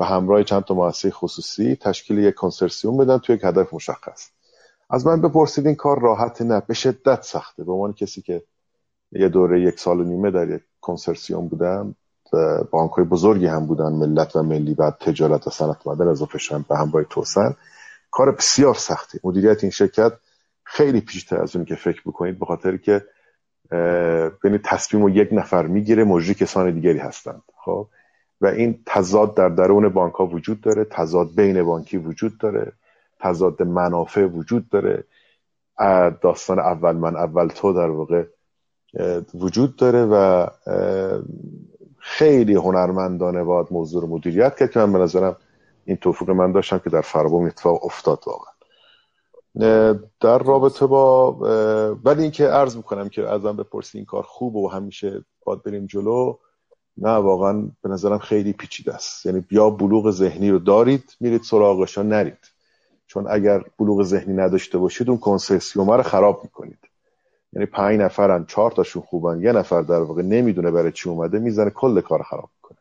و 0.00 0.04
همراه 0.04 0.44
چند 0.44 0.64
تا 0.64 0.74
مؤسسه 0.74 1.10
خصوصی 1.10 1.76
تشکیل 1.76 2.18
یک 2.18 2.34
کنسرسیوم 2.34 2.96
بدن 2.96 3.18
توی 3.18 3.34
یک 3.34 3.44
هدف 3.44 3.74
مشخص. 3.74 4.30
از 4.90 5.06
من 5.06 5.20
بپرسید 5.20 5.66
این 5.66 5.74
کار 5.74 6.00
راحت 6.00 6.42
نه 6.42 6.62
به 6.66 6.74
شدت 6.74 7.22
سخته. 7.22 7.64
به 7.64 7.72
عنوان 7.72 7.92
کسی 7.92 8.22
که 8.22 8.42
یه 9.12 9.28
دوره 9.28 9.60
یک 9.62 9.80
سال 9.80 10.00
و 10.00 10.04
نیمه 10.04 10.30
در 10.30 10.50
یک 10.50 10.62
کنسرسیوم 10.80 11.48
بودم 11.48 11.94
بانک 12.70 12.90
های 12.90 13.04
بزرگی 13.04 13.46
هم 13.46 13.66
بودن 13.66 13.92
ملت 13.92 14.36
و 14.36 14.42
ملی 14.42 14.74
بعد 14.74 14.96
تجارت 15.00 15.46
و 15.46 15.50
صنعت 15.50 15.86
معدن 15.86 16.08
اضافه 16.08 16.38
شدن 16.38 16.64
به 16.68 16.76
همراه 16.76 17.04
توسن. 17.04 17.56
کار 18.10 18.32
بسیار 18.32 18.74
سختی 18.74 19.18
مدیریت 19.24 19.64
این 19.64 19.70
شرکت 19.70 20.12
خیلی 20.64 21.00
پیشتر 21.00 21.42
از 21.42 21.56
اون 21.56 21.64
که 21.64 21.74
فکر 21.74 22.02
بکنید 22.06 22.38
به 22.38 22.46
خاطر 22.46 22.76
که 22.76 23.04
بین 24.42 24.58
تصمیم 24.64 25.02
و 25.04 25.10
یک 25.10 25.28
نفر 25.32 25.66
می‌گیره 25.66 26.04
مجری 26.04 26.34
کسان 26.34 26.70
دیگری 26.70 26.98
هستند. 26.98 27.42
خب؟ 27.56 27.86
و 28.40 28.46
این 28.46 28.78
تضاد 28.86 29.34
در 29.34 29.48
درون 29.48 29.88
بانک 29.88 30.14
ها 30.14 30.26
وجود 30.26 30.60
داره 30.60 30.84
تضاد 30.84 31.34
بین 31.34 31.62
بانکی 31.62 31.96
وجود 31.96 32.38
داره 32.38 32.72
تضاد 33.20 33.62
منافع 33.62 34.24
وجود 34.24 34.68
داره. 34.68 35.04
داستان 36.22 36.58
اول 36.58 36.96
من 36.96 37.16
اول 37.16 37.48
تو 37.48 37.72
در 37.72 37.90
واقع 37.90 38.24
وجود 39.34 39.76
داره 39.76 40.04
و 40.04 40.46
خیلی 41.98 42.54
هنرمندانه 42.54 43.44
باید 43.44 43.66
موضوع 43.70 44.08
مدیریت 44.08 44.56
کرد 44.56 44.70
که 44.70 44.80
من 44.80 44.92
به 44.92 44.98
نظرم 44.98 45.36
این 45.84 45.96
توفیق 45.96 46.30
من 46.30 46.52
داشتم 46.52 46.78
که 46.78 46.90
در 46.90 47.00
فرابوم 47.00 47.44
اتفاق 47.44 47.84
افتاد 47.84 48.22
واقعا. 48.26 48.49
در 50.20 50.38
رابطه 50.38 50.86
با 50.86 51.32
ولی 52.04 52.22
اینکه 52.22 52.46
عرض 52.46 52.76
می‌کنم 52.76 53.08
که 53.08 53.28
ازم 53.28 53.56
بپرسی 53.56 53.98
این 53.98 54.04
کار 54.04 54.22
خوب 54.22 54.56
و 54.56 54.68
همیشه 54.68 55.24
باید 55.44 55.62
بریم 55.62 55.86
جلو 55.86 56.36
نه 56.96 57.10
واقعا 57.10 57.68
به 57.82 57.88
نظرم 57.88 58.18
خیلی 58.18 58.52
پیچیده 58.52 58.94
است. 58.94 59.26
یعنی 59.26 59.44
یا 59.50 59.70
بلوغ 59.70 60.10
ذهنی 60.10 60.50
رو 60.50 60.58
دارید 60.58 61.16
میرید 61.20 61.42
سراغش 61.42 61.98
نرید. 61.98 62.50
چون 63.06 63.26
اگر 63.30 63.64
بلوغ 63.78 64.02
ذهنی 64.02 64.34
نداشته 64.34 64.78
باشید 64.78 65.08
اون 65.08 65.18
کنسرسیوم 65.18 65.90
رو 65.90 66.02
خراب 66.02 66.40
می‌کنید. 66.42 66.78
یعنی 67.52 67.66
پنج 67.66 68.00
نفرن 68.00 68.44
چهار 68.44 68.70
تاشون 68.70 69.02
خوبن 69.02 69.42
یه 69.42 69.52
نفر 69.52 69.82
در 69.82 70.00
واقع 70.00 70.22
نمی‌دونه 70.22 70.70
برای 70.70 70.92
چی 70.92 71.08
اومده 71.08 71.38
می‌زنه 71.38 71.70
کل 71.70 72.00
کار 72.00 72.22
خراب 72.22 72.50
می‌کنه. 72.56 72.78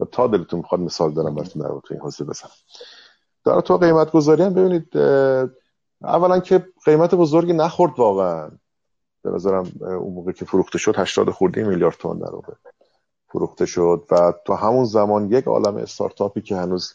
و 0.00 0.04
تا 0.04 0.26
دلتون 0.26 0.58
می‌خواد 0.58 0.80
مثال 0.80 1.14
دارم 1.14 1.34
براتون 1.34 1.62
در 1.62 1.72
این 1.90 2.00
حوزه 2.00 2.24
بزنم. 2.24 2.50
در 3.44 3.60
تو 3.60 3.76
قیمت 3.76 4.10
گذاری 4.10 4.42
هم 4.42 4.54
ببینید 4.54 4.88
اولا 6.02 6.40
که 6.40 6.66
قیمت 6.84 7.14
بزرگی 7.14 7.52
نخورد 7.52 7.98
واقعا. 7.98 8.50
به 9.22 9.30
نظرم 9.30 9.72
اون 9.80 10.14
موقع 10.14 10.32
که 10.32 10.44
فروخته 10.44 10.78
شد 10.78 10.94
80 10.96 11.30
خورده 11.30 11.64
میلیارد 11.64 11.94
تومان 11.94 12.18
در 12.18 12.30
فروخته 13.28 13.66
شد 13.66 14.06
و 14.10 14.32
تو 14.44 14.54
همون 14.54 14.84
زمان 14.84 15.30
یک 15.32 15.44
عالم 15.44 15.76
استارتاپی 15.76 16.40
که 16.40 16.56
هنوز 16.56 16.94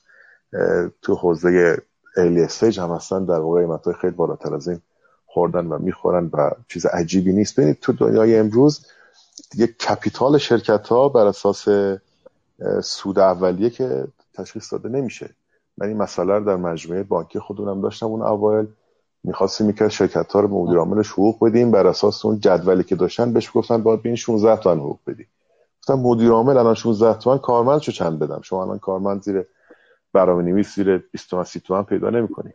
تو 1.01 1.15
حوزه 1.15 1.77
ایلی 2.17 2.41
استیج 2.41 2.79
هم 2.79 2.91
هستن 2.91 3.25
در 3.25 3.39
واقع 3.39 3.61
قیمت 3.61 3.91
خیلی 3.91 4.13
بالاتر 4.13 4.55
از 4.55 4.67
این 4.67 4.81
خوردن 5.25 5.65
و 5.67 5.77
می‌خورن 5.77 6.29
و 6.33 6.51
چیز 6.67 6.85
عجیبی 6.85 7.33
نیست. 7.33 7.55
ببینید 7.55 7.79
تو 7.79 7.93
دنیای 7.93 8.39
امروز 8.39 8.85
دیگه 9.51 9.67
کپیتال 9.67 10.37
شرکت 10.37 10.87
ها 10.87 11.09
بر 11.09 11.25
اساس 11.25 11.67
سود 12.83 13.19
اولیه 13.19 13.69
که 13.69 14.07
تشخیص 14.33 14.73
داده 14.73 14.89
نمیشه. 14.89 15.29
من 15.77 15.87
این 15.87 15.97
مسئله 15.97 16.33
رو 16.33 16.45
در 16.45 16.55
مجموعه 16.55 17.03
بانکی 17.03 17.39
خودونم 17.39 17.81
داشتم 17.81 18.05
اون 18.05 18.21
اوایل. 18.21 18.67
می‌خواستیم 19.23 19.71
که 19.71 19.89
شرکت 19.89 20.31
ها 20.31 20.39
رو 20.39 20.47
به 20.47 20.53
مدیر 20.55 20.77
عاملش 20.77 21.11
حقوق 21.11 21.45
بدیم. 21.45 21.71
بر 21.71 21.87
اساس 21.87 22.25
اون 22.25 22.39
جدولی 22.39 22.83
که 22.83 22.95
داشتن 22.95 23.33
بهش 23.33 23.51
گفتن 23.53 23.83
باید 23.83 24.01
بین 24.01 24.15
16 24.15 24.55
تومن 24.55 24.79
حقوق 24.79 24.99
بدی. 25.07 25.25
گفتم 25.81 25.93
مدیر 25.93 26.31
عامل 26.31 26.57
الان 26.57 26.73
16 26.73 27.19
تومن 27.19 27.37
کارمندشو 27.37 27.91
چند 27.91 28.19
بدم؟ 28.19 28.41
شما 28.43 28.63
الان 28.63 28.79
کارمند 28.79 29.21
زیر 29.21 29.45
برنامه 30.13 30.43
نویس 30.43 30.75
زیر 30.75 30.97
20 30.97 31.29
تومن 31.29 31.43
30 31.43 31.59
تومن 31.59 31.83
پیدا 31.83 32.09
نمی‌کنی. 32.09 32.51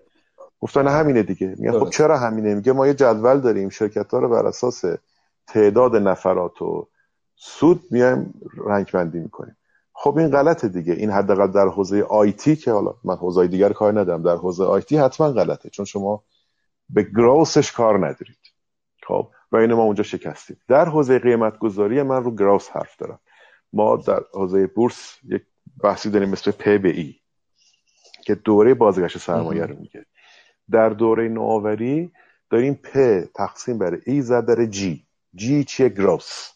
گفتن 0.61 0.89
همینه 0.89 1.23
دیگه. 1.23 1.55
میگن 1.59 1.79
خب 1.79 1.91
چرا 1.91 2.19
همینه؟ 2.19 2.55
میگه 2.55 2.73
ما 2.73 2.87
یه 2.87 2.95
جدول 2.95 3.41
داریم 3.41 3.69
شرکت 3.69 4.11
ها 4.11 4.19
رو 4.19 4.29
بر 4.29 4.47
اساس 4.47 4.85
تعداد 5.47 5.97
نفرات 5.97 6.63
و 6.63 6.87
سود 7.37 7.81
میایم 7.91 8.35
رنگ 8.67 8.91
بندی 8.93 9.19
می‌کنیم. 9.19 9.57
خب 9.93 10.19
این 10.19 10.29
غلطه 10.29 10.69
دیگه. 10.69 10.93
این 10.93 11.11
حداقل 11.11 11.47
در 11.47 11.69
حوزه 11.69 12.03
آیتی 12.03 12.57
که 12.57 12.73
حالا 12.73 12.95
من 13.05 13.17
حوزه 13.17 13.47
دیگر 13.47 13.73
کار 13.73 14.01
ندارم 14.01 14.23
در 14.23 14.37
حوزه 14.37 14.65
آیتی 14.65 14.97
حتما 14.97 15.31
غلطه 15.33 15.71
چون 15.71 15.85
شما 15.85 16.23
به 16.89 17.03
گروسش 17.03 17.73
کار 17.73 17.99
ندارید. 17.99 18.39
خب 19.03 19.31
و 19.53 19.57
اینو 19.57 19.77
ما 19.77 19.83
اونجا 19.83 20.03
شکستیم. 20.03 20.57
در 20.69 20.85
حوزه 20.85 21.19
قیمت 21.19 21.59
گذاری 21.59 22.03
من 22.03 22.25
رو 22.25 22.35
گروس 22.35 22.69
حرف 22.69 22.97
دارم. 22.97 23.21
ما 23.73 23.97
در 23.97 24.21
حوزه 24.35 24.67
بورس 24.67 25.19
یک 25.25 25.43
بحثی 25.83 26.11
داریم 26.11 26.29
مثل 26.29 26.51
پی 26.51 26.79
به 26.79 26.89
ای 26.89 27.15
که 28.25 28.35
دوره 28.35 28.75
بازگشت 28.75 29.19
سرمایه 29.19 29.67
رو 29.67 29.77
میگه. 29.77 30.07
در 30.71 30.89
دوره 30.89 31.29
نوآوری 31.29 32.13
داریم 32.51 32.75
پ 32.75 33.21
تقسیم 33.35 33.79
بر 33.79 33.99
ای 34.07 34.23
زد 34.23 34.47
در 34.47 34.67
جی 34.67 35.07
جی 35.35 35.65
چیه؟ 35.65 35.89
گروس 35.89 36.51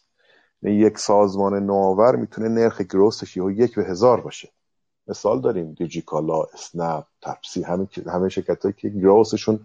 یعنی 0.62 0.76
یک 0.76 0.98
سازمان 0.98 1.66
نوآور 1.66 2.16
می‌تونه 2.16 2.48
نرخ 2.48 2.80
گروسش 2.80 3.36
یه 3.36 3.44
یک 3.56 3.74
به 3.74 3.84
هزار 3.84 4.20
باشه. 4.20 4.48
مثال 5.08 5.40
داریم 5.40 5.72
دیجیکالا 5.72 6.42
اسنپ 6.54 7.04
تپسی 7.22 7.62
همه 7.62 7.88
همه 8.06 8.28
شرکت 8.28 8.62
هایی 8.62 8.74
که 8.78 8.88
گروسشون 8.88 9.60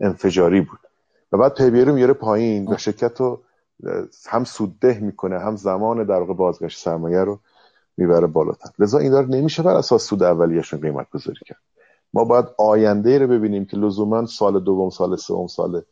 انفجاری 0.00 0.60
بود. 0.60 0.78
و 1.32 1.38
بعد 1.38 1.54
پی 1.54 1.84
رو 1.84 1.94
میاره 1.94 2.12
پایین 2.12 2.72
و 2.72 2.76
شرکت 2.76 3.20
رو 3.20 3.42
هم 4.28 4.44
سودده 4.44 4.98
می‌کنه 4.98 5.38
هم 5.38 5.56
زمان 5.56 6.04
در 6.04 6.20
واقع 6.20 6.34
بازگشت 6.34 6.78
سرمایه 6.78 7.24
رو 7.24 7.40
می‌بره 7.96 8.26
بالاتر. 8.26 8.70
لذا 8.78 8.98
این 8.98 9.10
داره 9.10 9.26
نمیشه 9.26 9.62
بر 9.62 9.74
اساس 9.74 10.06
سود 10.06 10.22
اولیهشون 10.22 10.80
قیمت 10.80 11.10
گذاری 11.10 11.40
کرد. 11.46 11.60
ما 12.14 12.24
باید 12.24 12.46
آینده 12.58 13.18
رو 13.18 13.26
ببینیم 13.26 13.64
که 13.64 13.76
لزوما 13.76 14.26
سال 14.26 14.60
دوم 14.64 14.90
سال 14.90 15.16
سوم 15.16 15.46
سال 15.46 15.82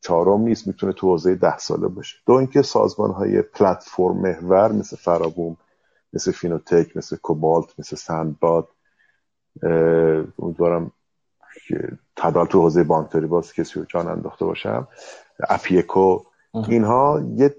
چهارم 0.00 0.40
نیست 0.40 0.66
می‌تونه 0.66 0.92
تو 0.92 1.06
حوزه 1.06 1.34
ده 1.34 1.58
ساله 1.58 1.88
باشه. 1.88 2.16
دو 2.26 2.32
اینکه 2.32 2.62
سازمان 2.62 3.10
های 3.10 3.42
پلتفرم 3.42 4.16
محور 4.16 4.72
مثل 4.72 4.96
فرابوم 4.96 5.56
مثل 6.12 6.32
فینوتک 6.32 6.96
مثل 6.96 7.16
کوبالت 7.16 7.78
مثل 7.78 7.96
سندباد 7.96 8.68
امیدوارم 10.38 10.92
تدال 12.16 12.46
تو 12.46 12.60
حوزه 12.60 12.84
بانکداری 12.84 13.26
باز 13.26 13.52
کسی 13.52 13.80
رو 13.80 13.86
جان 13.86 14.08
انداخته 14.08 14.44
باشم 14.44 14.88
اپیکو 15.48 16.20
اینها 16.68 17.22
یه 17.36 17.56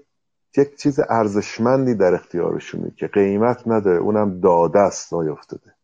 یک 0.56 0.76
چیز 0.76 1.00
ارزشمندی 1.08 1.94
در 1.94 2.14
اختیارشونه 2.14 2.92
که 2.96 3.06
قیمت 3.06 3.62
نداره 3.68 3.98
اونم 3.98 4.40
داده 4.40 4.78
است 4.78 5.12
افتاده 5.12 5.74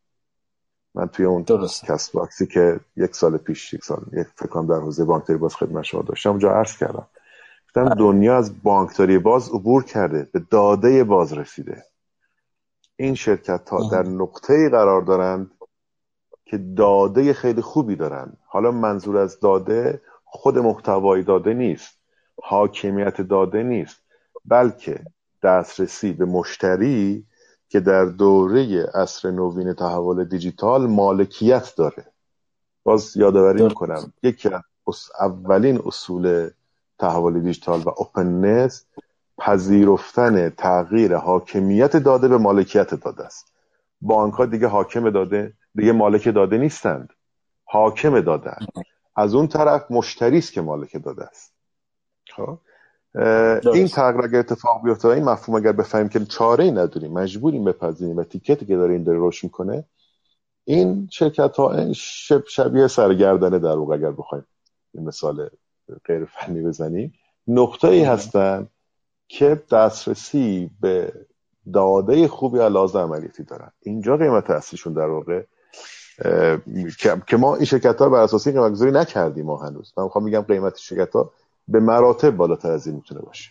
من 0.95 1.07
توی 1.07 1.25
اون 1.25 1.45
کسب 1.89 2.13
باکسی 2.13 2.47
که 2.47 2.81
یک 2.97 3.17
سال 3.17 3.37
پیش 3.37 3.75
یک 3.75 3.85
سال 3.85 4.05
یک 4.13 4.27
فکرم 4.37 4.67
در 4.67 4.81
حوزه 4.81 5.05
بانکداری 5.05 5.39
باز 5.39 5.57
خدمت 5.57 5.85
شما 5.85 6.03
داشتم 6.03 6.31
اونجا 6.31 6.51
عرض 6.51 6.77
کردم. 6.77 7.07
گفتم 7.67 7.85
بله. 7.85 7.95
دنیا 7.95 8.37
از 8.37 8.63
بانکداری 8.63 9.19
باز 9.19 9.49
عبور 9.49 9.85
کرده 9.85 10.29
به 10.33 10.43
داده 10.51 11.05
باز 11.05 11.33
رسیده. 11.33 11.83
این 12.97 13.15
شرکت 13.15 13.69
ها 13.69 13.89
در 13.91 14.03
نقطه 14.03 14.69
قرار 14.69 15.03
دارند 15.03 15.51
که 16.51 16.59
داده 16.59 17.33
خیلی 17.33 17.63
خوبی 17.63 17.97
دارن. 17.97 18.33
حالا 18.47 18.71
منظور 18.71 19.19
از 19.19 19.41
داده 19.41 20.01
خود 20.25 20.59
محتوای 20.59 21.23
داده 21.23 21.55
نیست. 21.55 21.99
حاکمیت 22.43 23.21
داده 23.21 23.63
نیست. 23.63 23.97
بلکه 24.45 25.01
دسترسی 25.43 26.13
به 26.13 26.25
مشتری 26.25 27.25
که 27.69 27.81
در 27.81 28.05
دوره 28.05 28.89
اصر 28.95 29.31
نوین 29.31 29.73
تحول 29.73 30.25
دیجیتال 30.25 30.87
مالکیت 30.87 31.75
داره. 31.77 32.05
باز 32.85 33.17
یادآوری 33.17 33.63
می‌کنم 33.63 34.13
یکی 34.23 34.49
از 34.49 34.63
اولین 35.21 35.81
اصول 35.87 36.51
تحول 36.99 37.41
دیجیتال 37.41 37.81
و 37.81 37.89
اوپننس 37.97 38.85
پذیرفتن 39.39 40.49
تغییر 40.49 41.17
حاکمیت 41.17 41.97
داده 41.97 42.29
به 42.29 42.39
مالکیت 42.39 42.95
داده 42.95 43.25
است. 43.25 43.53
بانک 44.01 44.35
ها 44.35 44.47
دیگه 44.47 44.67
حاکم 44.67 45.11
داده 45.11 45.53
دیگه 45.75 45.93
مالک 45.93 46.35
داده 46.35 46.59
نیستند. 46.59 47.13
حاکم 47.65 48.21
داده 48.21 48.57
از 49.17 49.35
اون 49.35 49.47
طرف 49.47 49.91
مشتری 49.91 50.39
است 50.39 50.53
که 50.53 50.61
مالک 50.61 51.05
داده 51.05 51.25
است. 51.25 51.55
خب. 52.37 52.59
این 53.75 53.89
تغییر 53.89 54.25
اگر 54.25 54.39
اتفاق 54.39 54.85
بیفته 54.85 55.09
این 55.09 55.25
مفهوم 55.25 55.59
اگر 55.59 55.73
بفهمیم 55.73 56.09
که 56.09 56.25
چاره 56.25 56.65
ای 56.65 56.71
نداریم 56.71 57.13
مجبوریم 57.13 57.65
بپذیریم 57.65 58.17
و 58.17 58.25
تیکتی 58.25 58.67
که 58.67 58.77
داره 58.77 58.93
این 58.93 59.03
داره 59.03 59.19
روش 59.19 59.45
می‌کنه 59.45 59.85
این 60.65 61.09
شرکت 61.13 61.57
ها 61.57 61.93
شب 61.93 62.47
شبیه 62.47 62.87
سرگردنه 62.87 63.59
در 63.59 63.77
واقع 63.77 63.95
اگر 63.95 64.11
بخوایم 64.11 64.47
این 64.95 65.05
مثال 65.05 65.51
غیر 66.05 66.25
فنی 66.25 66.63
بزنیم. 66.63 67.15
نقطه 67.49 67.89
ای 67.89 68.05
هستن 68.05 68.69
که 69.29 69.63
دسترسی 69.71 70.71
به 70.81 71.13
داده 71.73 72.29
خوبی 72.29 72.59
علاوه 72.59 73.01
عملیاتی 73.01 73.43
دارن. 73.43 73.73
اینجا 73.81 74.17
قیمت 74.17 74.51
اصلیشون 74.51 74.93
در 74.93 75.07
واقع 75.07 75.45
که 77.27 77.37
ما 77.37 77.57
این 77.57 77.65
شرکت 77.65 77.99
ها 77.99 78.09
بر 78.09 78.21
اساس 78.21 78.47
این 78.47 78.97
نکردیم 78.97 79.45
ما 79.45 79.57
هنوز. 79.57 79.93
من 79.97 80.05
می‌خوام 80.05 80.25
میگم 80.25 80.41
قیمت 80.41 80.79
شرکت 80.79 81.13
ها 81.13 81.33
به 81.69 81.81
مراتب 81.81 82.31
بالاتر 82.31 82.71
از 82.71 82.87
این 82.87 82.97
می‌تونه 82.97 83.21
باشه. 83.21 83.51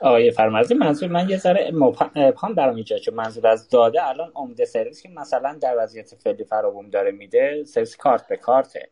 آقای 0.00 0.30
فرامرزی 0.30 0.74
منظور 0.74 1.08
من 1.08 1.28
یه 1.28 1.36
ذره 1.36 1.70
مبهم 1.74 2.54
در 2.56 2.68
اینجا 2.68 2.98
چون 2.98 3.14
منظور 3.14 3.46
از 3.46 3.68
داده 3.68 4.08
الان 4.08 4.32
عمده 4.34 4.64
سرویس 4.64 5.02
که 5.02 5.08
مثلا 5.08 5.58
در 5.60 5.74
وضعیت 5.78 6.14
فعلی 6.14 6.44
فرابوم 6.44 6.90
داره 6.90 7.10
میده 7.10 7.64
سرویس 7.64 7.96
کارت 7.96 8.28
به 8.28 8.36
کارته 8.36 8.88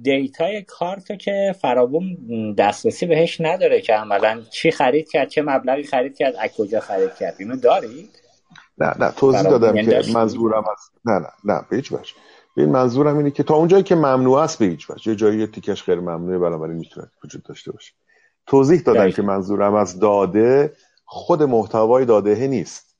data 0.00 0.50
ی 0.50 0.62
کارت 0.62 1.18
که 1.18 1.54
فرابوم 1.60 2.16
دسترسی 2.54 3.06
بهش 3.06 3.40
نداره 3.40 3.80
که 3.80 3.92
عملا 3.92 4.42
چی 4.50 4.70
خرید 4.70 5.10
کرد 5.10 5.28
چه 5.28 5.42
مبلغی 5.42 5.82
خرید 5.82 6.16
کرد 6.16 6.34
از 6.36 6.50
کجا 6.56 6.80
خرید 6.80 7.14
کرد. 7.14 7.34
اینو 7.38 7.56
دارید؟ 7.56 8.19
نه 8.80 8.94
نه 8.98 9.10
توضیح 9.10 9.42
دادم 9.42 9.74
که 9.74 10.02
منظورم 10.14 10.64
از 10.72 10.90
نه 11.04 11.18
نه 11.18 11.28
نه 11.44 11.60
به 11.70 11.76
هیچ 11.76 11.92
وجه. 11.92 12.12
این 12.56 12.68
منظورم 12.68 13.16
اینه 13.16 13.30
که 13.30 13.42
تا 13.42 13.54
اونجایی 13.54 13.82
که 13.82 13.94
ممنوع 13.94 14.38
است 14.38 14.58
به 14.58 14.64
هیچ 14.64 14.90
وجه. 14.90 15.10
یه 15.10 15.16
جایی 15.16 15.46
تیکش 15.46 15.84
غیر 15.84 16.00
ممنوعه 16.00 16.38
بنابراین 16.38 16.76
می‌تونه 16.76 17.10
وجود 17.24 17.42
داشته 17.42 17.72
باشه. 17.72 17.92
توضیح 18.46 18.80
دادم 18.80 19.10
که 19.10 19.22
منظورم 19.22 19.74
از 19.74 19.98
داده 19.98 20.72
خود 21.04 21.42
محتوای 21.42 22.04
داده 22.04 22.46
نیست 22.46 22.96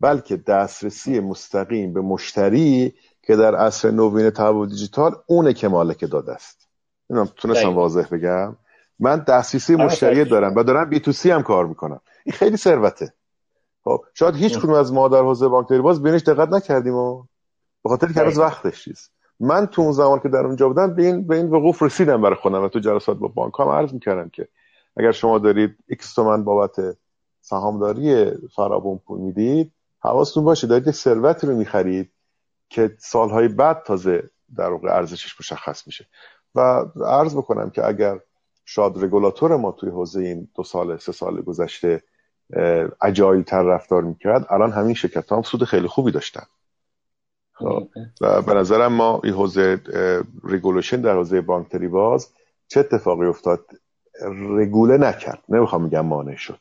بلکه 0.00 0.36
دسترسی 0.36 1.20
مستقیم 1.20 1.92
به 1.92 2.00
مشتری 2.00 2.94
که 3.22 3.36
در 3.36 3.54
عصر 3.54 3.90
نوین 3.90 4.30
تحول 4.30 4.68
دیجیتال 4.68 5.16
اونه 5.26 5.52
که 5.52 5.68
مالک 5.68 6.10
داده 6.10 6.32
است. 6.32 6.68
اینم 7.10 7.28
تونستم 7.36 7.74
واضح 7.74 8.06
بگم؟ 8.12 8.56
من 8.98 9.24
دسترسی 9.28 9.74
آره، 9.74 9.84
مشتری 9.84 10.24
دارم 10.24 10.54
و 10.56 10.62
دارم 10.62 10.90
بی 10.90 11.00
تو 11.00 11.12
سی 11.12 11.30
هم 11.30 11.42
کار 11.42 11.66
می‌کنم. 11.66 12.00
این 12.24 12.32
خیلی 12.32 12.56
ثروته. 12.56 13.12
خب 13.88 14.04
شاید 14.14 14.34
هیچ 14.34 14.58
کدوم 14.58 14.72
از 14.72 14.92
ما 14.92 15.08
در 15.08 15.22
حوزه 15.22 15.48
بانکداری 15.48 15.82
باز 15.82 16.02
بینش 16.02 16.22
دقت 16.22 16.48
نکردیم 16.48 16.94
و 16.94 17.24
به 17.82 17.88
خاطر 17.88 18.12
که 18.12 18.20
هنوز 18.20 18.38
وقتش 18.38 18.84
چیز 18.84 19.10
من 19.40 19.66
تو 19.66 19.82
اون 19.82 19.92
زمان 19.92 20.20
که 20.20 20.28
در 20.28 20.38
اونجا 20.38 20.68
بودم 20.68 20.94
به 20.94 21.02
این 21.02 21.26
به 21.26 21.36
این 21.36 21.50
وقوف 21.50 21.82
رسیدم 21.82 22.22
برای 22.22 22.34
خودم 22.34 22.62
و 22.62 22.68
تو 22.68 22.78
جلسات 22.78 23.18
با 23.18 23.28
بانک 23.28 23.52
هم 23.58 23.68
عرض 23.68 23.92
می‌کردم 23.92 24.28
که 24.28 24.48
اگر 24.96 25.12
شما 25.12 25.38
دارید 25.38 25.76
ایکس 25.88 26.14
تومن 26.14 26.44
بابت 26.44 26.96
سهامداری 27.40 28.30
فرابوم 28.56 28.98
پول 29.06 29.20
می‌دید 29.20 29.72
حواستون 29.98 30.44
باشه 30.44 30.66
دارید 30.66 30.86
یک 30.86 30.94
ثروتی 30.94 31.46
رو 31.46 31.56
می‌خرید 31.56 32.12
که 32.68 32.96
سالهای 32.98 33.48
بعد 33.48 33.82
تازه 33.86 34.30
در 34.56 34.70
واقع 34.70 34.96
ارزشش 34.96 35.40
مشخص 35.40 35.86
میشه. 35.86 36.06
و 36.54 36.60
عرض 37.04 37.36
بکنم 37.36 37.70
که 37.70 37.86
اگر 37.86 38.20
شاید 38.64 39.04
رگولاتور 39.04 39.56
ما 39.56 39.72
توی 39.72 39.90
حوزه 39.90 40.20
این 40.20 40.48
دو 40.54 40.62
سال 40.62 40.96
سه 40.96 41.12
سال 41.12 41.42
گذشته 41.42 42.02
agile 43.02 43.42
تر 43.42 43.62
رفتار 43.62 44.02
می‌کرد. 44.02 44.46
الان 44.50 44.72
همین 44.72 44.94
شرکت 44.94 45.32
هم 45.32 45.42
سود 45.42 45.64
خیلی 45.64 45.88
خوبی 45.88 46.10
داشتن. 46.10 46.46
خب، 47.52 47.88
و 48.20 48.42
به 48.42 48.54
نظرم 48.54 48.92
ما 48.92 49.20
این 49.24 49.34
حوزه 49.34 49.80
regulation 50.44 51.00
در 51.00 51.14
حوزه 51.14 51.40
بانکداری 51.40 51.88
باز 51.88 52.28
چه 52.68 52.80
اتفاقی 52.80 53.26
افتاد؟ 53.26 53.66
رگوله 54.50 54.96
نکرد. 54.96 55.42
نمی‌خوام 55.48 55.82
میگم 55.82 56.06
مانع 56.06 56.36
شد. 56.36 56.60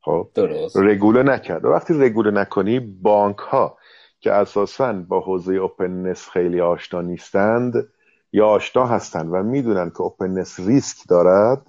خب. 0.00 0.28
رگوله 0.74 1.22
نکرد. 1.22 1.64
و 1.64 1.68
وقتی 1.68 1.94
رگوله 1.94 2.30
نکنی 2.30 2.80
بانک 2.80 3.36
ها 3.38 3.78
که 4.20 4.32
اساسا 4.32 4.92
با 4.92 5.20
حوزه 5.20 5.54
openness 5.54 6.28
خیلی 6.28 6.60
آشنا 6.60 7.00
نیستند 7.00 7.88
یا 8.32 8.46
آشنا 8.46 8.86
هستند 8.86 9.28
و 9.32 9.42
می‌دونن 9.42 9.90
که 9.90 10.00
openness 10.00 10.60
ریسک 10.60 11.08
دارد 11.08 11.66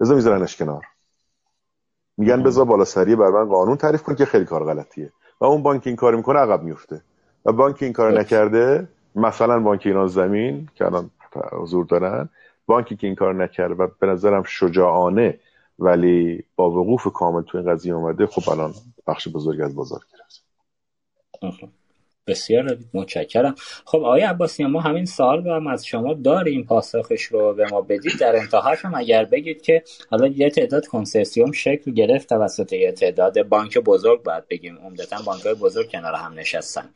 بذار 0.00 0.16
میذارنش 0.16 0.56
کنار. 0.56 0.84
میگن 2.16 2.42
بذار 2.42 2.64
بالا 2.64 2.84
سریع 2.84 3.16
بر 3.16 3.30
من 3.30 3.48
قانون 3.48 3.76
تعریف 3.76 4.02
کن 4.02 4.14
که 4.14 4.24
خیلی 4.24 4.44
کار 4.44 4.64
غلطیه. 4.64 5.12
و 5.40 5.44
اون 5.44 5.62
بانک 5.62 5.86
این 5.86 5.96
کار 5.96 6.14
می‌کنه 6.16 6.38
عقب 6.38 6.62
میفته 6.62 7.02
و 7.44 7.52
بانک 7.52 7.82
این 7.82 7.92
کار 7.92 8.20
نکرده 8.20 8.88
مثلا 9.14 9.60
بانک 9.60 9.82
ایران 9.84 10.08
زمین 10.08 10.68
که 10.74 10.86
الان 10.86 11.10
حضور 11.52 11.84
دارن 11.84 12.28
بانکی 12.66 12.96
که 12.96 13.06
این 13.06 13.16
کار 13.16 13.34
نکرده 13.34 13.74
و 13.74 13.88
به 14.00 14.06
نظرم 14.06 14.42
شجاعانه 14.42 15.40
ولی 15.78 16.44
با 16.56 16.70
وقوف 16.70 17.06
کامل 17.14 17.42
تو 17.42 17.58
این 17.58 17.70
قضیه 17.72 17.94
اومده 17.94 18.26
خب 18.26 18.50
الان 18.50 18.74
بخش 19.06 19.28
بزرگی 19.28 19.62
از 19.62 19.74
بازار 19.74 20.00
گرفت. 20.12 20.44
بسیار 22.26 22.78
متشکرم. 22.94 23.54
خب 23.84 23.98
آقای 23.98 24.20
عباسی 24.20 24.64
ما 24.64 24.80
همین 24.80 25.04
سال 25.04 25.48
هم 25.48 25.66
از 25.66 25.86
شما 25.86 26.14
داریم 26.14 26.64
پاسخش 26.64 27.22
رو 27.22 27.54
به 27.54 27.66
ما 27.70 27.80
بدید. 27.80 28.12
در 28.20 28.36
انتهاش 28.36 28.84
هم 28.84 28.94
اگر 28.94 29.24
بگید 29.24 29.62
که 29.62 29.82
حالا 30.10 30.26
یه 30.26 30.50
تعداد 30.50 30.86
کنسرسیوم 30.86 31.52
شکل 31.52 31.92
گرفت 31.92 32.28
توسط 32.28 32.72
یه 32.72 32.92
تعداد 32.92 33.42
بانک 33.42 33.78
بزرگ 33.78 34.22
باید 34.22 34.48
بگیم 34.48 34.78
عمدتا 34.78 35.16
بانک 35.26 35.42
های 35.42 35.54
بزرگ 35.54 35.90
کنار 35.90 36.14
هم 36.14 36.32
نشستن. 36.38 36.88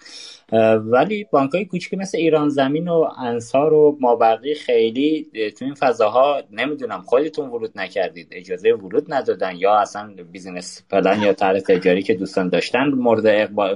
ولی 0.78 1.26
بانک 1.30 1.54
های 1.54 1.64
کوچکی 1.64 1.96
مثل 1.96 2.18
ایران 2.18 2.48
زمین 2.48 2.88
و 2.88 3.08
انصار 3.18 3.72
و 3.72 3.96
مابقی 4.00 4.54
خیلی 4.54 5.30
تو 5.58 5.64
این 5.64 5.74
فضاها 5.74 6.42
نمی‌دونم 6.50 7.02
خودتون 7.02 7.48
ورود 7.48 7.72
نکردید 7.74 8.28
اجازه 8.32 8.72
ورود 8.72 9.14
ندادن 9.14 9.56
یا 9.56 9.74
اصلا 9.74 10.14
بیزینس 10.32 10.82
پلن 10.90 11.22
یا 11.22 11.32
طرح 11.32 11.60
تجاری 11.60 12.02
که 12.02 12.14
دوستان 12.14 12.48
داشتن 12.48 12.84
مورد 12.88 13.26
اقبال, 13.26 13.74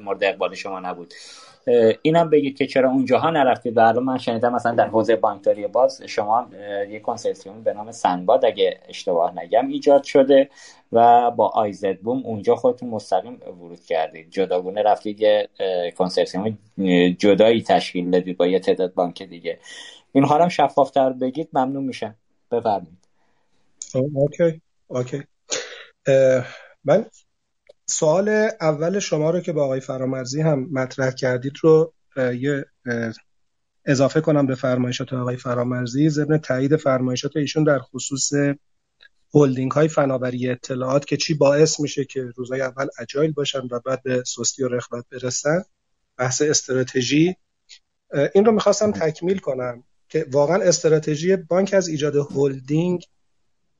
مورد 0.00 0.24
اقبال 0.34 0.54
شما 0.54 0.80
نبود. 0.80 1.14
اینم 2.02 2.30
بگید 2.30 2.56
که 2.56 2.66
چرا 2.66 2.90
اونجاها 2.90 3.30
نرفتید 3.30 3.76
و 3.76 3.80
الان 3.80 4.02
من 4.02 4.18
شنیدم 4.18 4.54
مثلا 4.54 4.74
در 4.74 4.86
حوزه 4.86 5.16
بانکداری 5.16 5.66
باز 5.66 6.02
شما 6.02 6.48
یک 6.88 7.02
کنسرسیوم 7.02 7.62
به 7.62 7.72
نام 7.72 7.92
سنباد 7.92 8.44
اگه 8.44 8.80
اشتباه 8.88 9.38
نگم 9.38 9.68
ایجاد 9.68 10.02
شده 10.02 10.50
و 10.92 11.30
با 11.30 11.48
آیزد 11.48 11.98
بوم 11.98 12.22
اونجا 12.24 12.56
خودتون 12.56 12.88
مستقیم 12.88 13.40
ورود 13.46 13.84
کردید. 13.84 14.30
جداگونه 14.30 14.82
رفتید 14.82 15.20
یه 15.20 15.48
کنسرسیوم 15.98 16.58
جدایی 17.18 17.62
تشکیل 17.62 18.10
دادید 18.10 18.36
با 18.36 18.46
یه 18.46 18.58
تعداد 18.58 18.94
بانک 18.94 19.22
دیگه. 19.22 19.58
این 20.12 20.24
هم 20.24 20.48
شفافتر 20.48 21.12
بگید 21.12 21.48
ممنون 21.52 21.84
میشم. 21.84 22.14
بفرمایید. 22.50 22.98
okay 23.94 24.60
okay. 24.88 25.22
من 26.84 27.06
سوال 27.86 28.48
اول 28.60 28.98
شما 28.98 29.30
رو 29.30 29.40
که 29.40 29.52
با 29.52 29.64
آقای 29.64 29.80
فرامرزی 29.80 30.40
هم 30.40 30.68
مطرح 30.72 31.10
کردید 31.10 31.52
رو 31.62 31.94
یه 32.16 32.64
اضافه 33.84 34.20
کنم 34.20 34.46
به 34.46 34.54
فرمایشات 34.54 35.12
آقای 35.12 35.36
فرامرزی. 35.36 36.10
ضمن 36.10 36.38
تایید 36.38 36.76
فرمایشات 36.76 37.36
ایشون 37.36 37.64
در 37.64 37.78
خصوص 37.78 38.32
هلدینگ 39.34 39.72
های 39.72 39.88
فناوری 39.88 40.48
اطلاعات 40.48 41.06
که 41.06 41.16
چی 41.16 41.34
باعث 41.34 41.80
میشه 41.80 42.04
که 42.04 42.24
روزای 42.36 42.60
اول 42.60 42.86
اجایل 42.98 43.32
باشن 43.32 43.60
و 43.70 43.80
بعد 43.80 44.02
به 44.02 44.22
سستی 44.26 44.64
و 44.64 44.68
رخوت 44.68 45.04
برسن. 45.10 45.64
بحث 46.16 46.42
استراتژی. 46.42 47.36
این 48.34 48.44
رو 48.44 48.52
می‌خواستم 48.52 48.92
تکمیل 48.92 49.38
کنم 49.38 49.84
که 50.08 50.26
واقعا 50.30 50.62
استراتژی 50.62 51.36
بانک 51.36 51.74
از 51.74 51.88
ایجاد 51.88 52.16
هلدینگ 52.16 53.06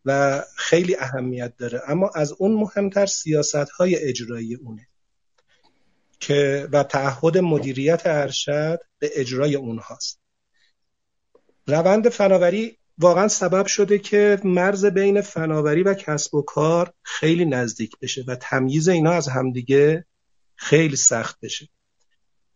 و 0.05 0.43
خیلی 0.57 0.97
اهمیت 0.97 1.57
داره. 1.57 1.83
اما 1.87 2.11
از 2.15 2.33
اون 2.39 2.53
مهمتر 2.53 3.07
سیاست 3.07 3.55
های 3.55 3.97
اجرایی 3.97 4.55
اونه 4.55 4.89
که 6.21 6.69
و 6.73 6.83
تعهد 6.83 7.39
مدیریت 7.39 8.03
ارشد 8.05 8.81
به 8.99 9.11
اجرای 9.15 9.55
اونهاست. 9.55 10.21
روند 11.67 12.09
فناوری 12.09 12.79
واقعا 12.99 13.29
سبب 13.29 13.67
شده 13.67 13.99
که 13.99 14.41
مرز 14.45 14.85
بین 14.85 15.21
فناوری 15.21 15.83
و 15.83 15.95
کسب 15.95 16.35
و 16.35 16.43
کار 16.43 16.93
خیلی 17.03 17.45
نزدیک 17.45 17.99
بشه 18.03 18.25
و 18.27 18.37
تمییز 18.37 18.89
اینا 18.89 19.13
از 19.13 19.29
همدیگه 19.29 20.05
خیلی 20.57 20.97
سخت 20.97 21.41
بشه. 21.41 21.69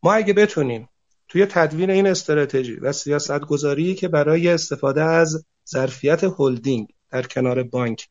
ما 0.02 0.12
اگه 0.12 0.32
بتونیم 0.32 0.88
توی 1.28 1.46
تدوین 1.46 1.90
این 1.90 2.06
استراتژی 2.06 2.74
و 2.74 2.92
سیاست 2.92 3.40
گذاری 3.40 3.94
که 3.94 4.08
برای 4.08 4.48
استفاده 4.48 5.02
از 5.02 5.44
ظرفیت 5.70 6.24
هلدینگ 6.38 6.88
در 7.10 7.22
کنار 7.22 7.62
بانک. 7.62 8.08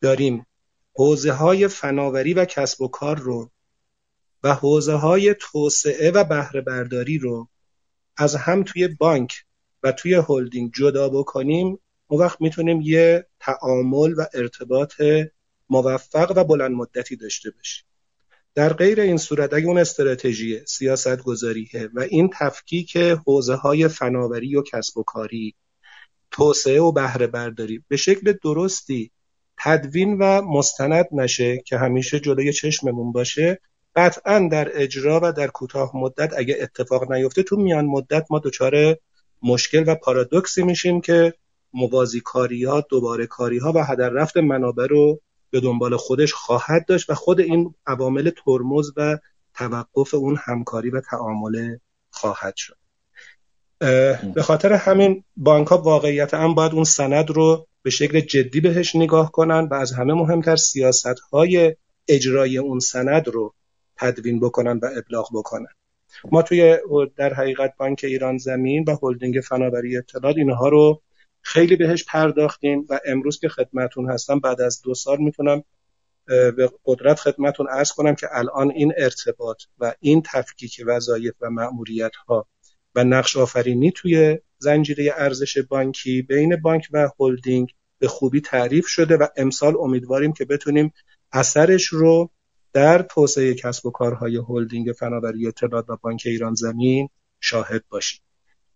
داریم 0.00 0.46
حوزه 0.94 1.32
های 1.32 1.68
فناوری 1.68 2.34
و 2.34 2.44
کسب 2.44 2.82
و 2.82 2.88
کار 2.88 3.18
رو 3.18 3.50
و 4.42 4.54
حوزه 4.54 4.94
های 4.94 5.34
توسعه 5.40 6.10
و 6.10 6.24
بهره 6.24 6.60
برداری 6.60 7.18
رو 7.18 7.48
از 8.16 8.34
هم 8.34 8.62
توی 8.62 8.88
بانک 8.88 9.44
و 9.82 9.92
توی 9.92 10.14
هلدینگ 10.14 10.72
جدا 10.74 11.08
بکنیم 11.08 11.78
اون 12.06 12.20
وقت 12.20 12.40
می‌تونیم 12.40 12.80
یه 12.80 13.26
تعامل 13.40 14.14
و 14.18 14.26
ارتباط 14.34 15.02
موفق 15.70 16.32
و 16.36 16.44
بلند 16.44 16.70
مدتی 16.70 17.16
داشته 17.16 17.50
باشیم. 17.50 17.84
در 18.54 18.72
غیر 18.72 19.00
این 19.00 19.16
صورت 19.16 19.52
اگه 19.54 19.66
اون 19.66 19.78
استراتژی 19.78 20.60
سیاست 20.66 21.22
گذاریه 21.22 21.90
و 21.94 22.00
این 22.00 22.30
تفکیک 22.38 22.96
حوزه 22.96 23.54
های 23.54 23.88
فناوری 23.88 24.56
و 24.56 24.62
کسب 24.62 24.98
و 24.98 25.02
کاری 25.02 25.54
توسعه 26.32 26.80
و 26.80 26.92
بهره 26.92 27.26
برداری. 27.26 27.84
به 27.88 27.96
شکل 27.96 28.32
درستی 28.44 29.10
تدوین 29.58 30.18
و 30.18 30.42
مستند 30.42 31.06
نشه 31.12 31.62
که 31.66 31.78
همیشه 31.78 32.20
جلوی 32.20 32.52
چشممون 32.52 33.12
باشه. 33.12 33.60
قطعا 33.96 34.48
در 34.52 34.82
اجرا 34.82 35.20
و 35.22 35.32
در 35.32 35.46
کوتاه 35.46 35.96
مدت 35.96 36.32
اگه 36.36 36.56
اتفاق 36.60 37.12
نیفته 37.12 37.42
تو 37.42 37.56
میان 37.56 37.86
مدت 37.86 38.26
ما 38.30 38.38
دچار 38.38 38.96
مشکل 39.42 39.84
و 39.86 39.94
پارادوکسی 39.94 40.62
میشیم 40.62 41.00
که 41.00 41.34
موازی 41.74 42.20
کاری 42.20 42.64
ها 42.64 42.80
دوباره 42.80 43.26
کاری 43.26 43.58
ها 43.58 43.72
و 43.72 43.84
هدر 43.84 44.08
رفت 44.08 44.36
منابع 44.36 44.86
رو 44.86 45.20
به 45.50 45.60
دنبال 45.60 45.96
خودش 45.96 46.32
خواهد 46.32 46.86
داشت 46.86 47.10
و 47.10 47.14
خود 47.14 47.40
این 47.40 47.74
عوامل 47.86 48.30
ترمز 48.30 48.92
و 48.96 49.18
توقف 49.54 50.14
اون 50.14 50.38
همکاری 50.44 50.90
و 50.90 51.00
تعامل 51.00 51.76
خواهد 52.10 52.56
شد. 52.56 52.81
به 54.34 54.42
خاطر 54.42 54.72
همین 54.72 55.24
بانک 55.36 55.66
ها 55.68 55.78
واقعیت 55.78 56.34
هم 56.34 56.54
باید 56.54 56.72
اون 56.72 56.84
سند 56.84 57.30
رو 57.30 57.66
به 57.82 57.90
شکل 57.90 58.20
جدی 58.20 58.60
بهش 58.60 58.96
نگاه 58.96 59.32
کنن 59.32 59.68
و 59.70 59.74
از 59.74 59.92
همه 59.92 60.14
مهمتر 60.14 60.56
سیاست 60.56 61.20
های 61.32 61.76
اجرای 62.08 62.58
اون 62.58 62.78
سند 62.78 63.28
رو 63.28 63.54
تدوین 63.96 64.40
بکنن 64.40 64.78
و 64.82 64.88
ابلاغ 64.96 65.28
بکنن. 65.34 65.68
ما 66.32 66.42
توی 66.42 66.78
در 67.16 67.34
حقیقت 67.34 67.74
بانک 67.78 68.00
ایران 68.04 68.38
زمین 68.38 68.84
و 68.88 68.96
هلدینگ 69.02 69.40
فناوری 69.48 69.96
اطلاعات 69.96 70.36
اینها 70.36 70.68
رو 70.68 71.02
خیلی 71.40 71.76
بهش 71.76 72.04
پرداختیم 72.04 72.86
و 72.90 73.00
امروز 73.06 73.40
که 73.40 73.48
خدمتون 73.48 74.10
هستم 74.10 74.40
بعد 74.40 74.60
از 74.60 74.82
دو 74.82 74.94
سال 74.94 75.18
می‌تونم 75.18 75.64
به 76.26 76.70
قدرت 76.84 77.18
خدمتون 77.20 77.66
ارز 77.70 77.92
کنم 77.92 78.14
که 78.14 78.26
الان 78.32 78.70
این 78.70 78.92
ارتباط 78.96 79.62
و 79.78 79.94
این 80.00 80.22
تفکیک 80.32 80.82
وظایف 80.86 81.34
و 81.40 81.50
مأموریت 81.50 82.16
ها 82.28 82.46
و 82.94 83.04
نقش 83.04 83.36
آفرینی 83.36 83.90
توی 83.90 84.38
زنجیره 84.58 85.12
ارزش 85.16 85.58
بانکی 85.58 86.22
بین 86.22 86.56
بانک 86.56 86.88
و 86.92 87.08
هلدینگ 87.20 87.74
به 87.98 88.08
خوبی 88.08 88.40
تعریف 88.40 88.86
شده 88.86 89.16
و 89.16 89.26
امسال 89.36 89.76
امیدواریم 89.80 90.32
که 90.32 90.44
بتونیم 90.44 90.92
اثرش 91.32 91.86
رو 91.86 92.30
در 92.72 93.02
توسعه 93.02 93.54
کسب 93.54 93.86
و 93.86 93.90
کارهای 93.90 94.36
هلدینگ 94.48 94.92
فناوری 94.92 95.48
اطلاعات 95.48 95.90
و 95.90 95.96
بانک 95.96 96.22
ایران 96.24 96.54
زمین 96.54 97.08
شاهد 97.40 97.84
باشیم. 97.88 98.20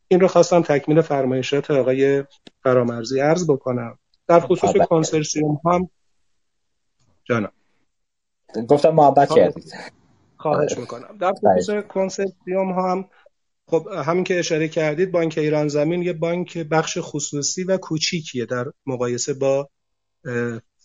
این 0.08 0.20
رو 0.20 0.28
خواستم 0.28 0.62
تکمیل 0.62 1.00
فرمایشات 1.00 1.70
آقای 1.70 2.24
فرامرزی 2.62 3.20
عرض 3.20 3.50
بکنم. 3.50 3.98
در 4.26 4.40
خصوص 4.40 4.76
کنسرسیوم 4.88 5.60
هم 5.64 5.90
جانم. 7.24 7.52
گفتم 8.68 8.90
محبت 8.90 9.34
کردید. 9.34 9.72
خواهش 10.36 10.78
می‌کنم. 10.78 11.18
در 11.20 11.32
خصوص 11.32 11.84
کنسرسیوم 11.88 12.72
هم 12.72 13.08
خب 13.68 13.88
همین 14.06 14.24
که 14.24 14.38
اشاره 14.38 14.68
کردید 14.68 15.10
بانک 15.10 15.38
ایران 15.38 15.68
زمین 15.68 16.02
یه 16.02 16.12
بانک 16.12 16.58
بخش 16.58 16.98
خصوصی 17.00 17.64
و 17.64 17.76
کوچیکیه 17.76 18.46
در 18.46 18.66
مقایسه 18.86 19.34
با 19.34 19.68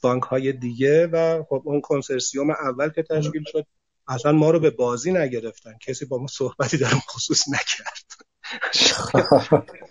بانک 0.03 0.23
های 0.23 0.53
دیگه 0.53 1.07
و 1.07 1.43
خب 1.49 1.61
اون 1.65 1.81
کنسرسیوم 1.81 2.49
اول 2.49 2.89
که 2.89 3.03
تشکیل 3.03 3.43
شد 3.51 3.65
اصلا 4.07 4.31
ما 4.31 4.51
رو 4.51 4.59
به 4.59 4.69
بازی 4.69 5.11
نگرفتن. 5.11 5.73
کسی 5.87 6.05
با 6.05 6.17
ما 6.17 6.27
صحبتی 6.27 6.77
در 6.77 6.87
خصوص 6.87 7.43
نکرد. 7.49 8.11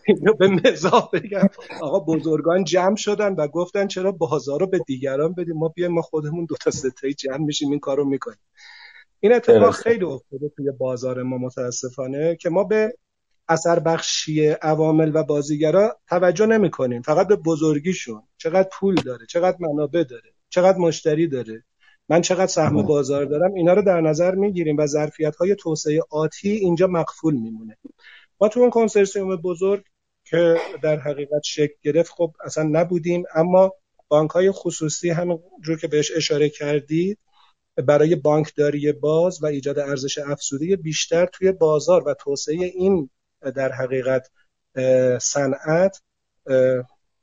اینو 0.06 0.32
به 0.32 0.48
مزاح 0.48 1.08
بگم. 1.12 1.48
آقا 1.80 2.00
بزرگان 2.00 2.64
جمع 2.64 2.96
شدن 2.96 3.34
و 3.34 3.48
گفتن 3.48 3.86
چرا 3.86 4.12
بازار 4.12 4.60
رو 4.60 4.66
به 4.66 4.78
دیگران 4.78 5.32
بدیم؟ 5.34 5.56
ما 5.56 5.68
بیایم 5.68 5.92
ما 5.92 6.02
خودمون 6.02 6.44
دو 6.44 6.56
تا 6.60 6.70
ستایی 6.70 7.14
جمع 7.14 7.36
میشیم 7.36 7.70
این 7.70 7.80
کارو 7.80 8.04
می‌کنیم. 8.04 8.38
این 9.20 9.32
اتفاق 9.32 9.70
خیلی 9.70 10.04
افتاده 10.04 10.48
توی 10.56 10.70
بازار 10.70 11.22
ما 11.22 11.38
متاسفانه 11.38 12.36
که 12.36 12.50
ما 12.50 12.64
به 12.64 12.94
اثر 13.48 13.78
بخشی 13.78 14.48
عوامل 14.48 15.10
و 15.14 15.22
بازیگرا 15.22 15.98
توجه 16.08 16.46
نمی 16.46 16.70
کنیم 16.70 17.02
فقط 17.02 17.28
به 17.28 17.36
بزرگیشون. 17.36 18.22
چقدر 18.36 18.68
پول 18.72 18.94
داره 18.94 19.26
چقدر 19.26 19.56
منابع 19.60 20.04
داره 20.04 20.32
چقدر 20.48 20.78
مشتری 20.78 21.28
داره. 21.28 21.64
من 22.08 22.20
چقدر 22.20 22.46
سهم 22.46 22.82
بازار 22.82 23.24
دارم 23.24 23.54
اینا 23.54 23.72
رو 23.72 23.82
در 23.82 24.00
نظر 24.00 24.34
می‌گیریم 24.34 24.76
و 24.76 24.86
ظرفیت 24.86 25.36
های 25.36 25.54
توسعه 25.54 26.00
آتی 26.10 26.50
اینجا 26.50 26.86
مقفول 26.86 27.34
میمونه. 27.34 27.76
ما 28.40 28.48
تو 28.48 28.60
اون 28.60 28.70
کنسرسیوم 28.70 29.36
بزرگ 29.36 29.84
که 30.24 30.56
در 30.82 30.98
حقیقت 30.98 31.42
شکل 31.44 31.74
گرفت 31.82 32.12
خب 32.16 32.32
اصلا 32.44 32.64
نبودیم 32.64 33.24
اما 33.34 33.72
بانک 34.08 34.30
های 34.30 34.50
خصوصی 34.50 35.10
همونجور 35.10 35.78
که 35.80 35.88
بهش 35.88 36.12
اشاره 36.16 36.48
کردید 36.48 37.18
برای 37.80 38.16
بانکداری 38.16 38.92
باز 38.92 39.42
و 39.42 39.46
ایجاد 39.46 39.78
ارزش 39.78 40.18
افزوده 40.18 40.76
بیشتر 40.76 41.26
توی 41.26 41.52
بازار 41.52 42.08
و 42.08 42.14
توسعه 42.14 42.54
این 42.56 43.10
در 43.54 43.72
حقیقت 43.72 44.30
صنعت 45.20 46.02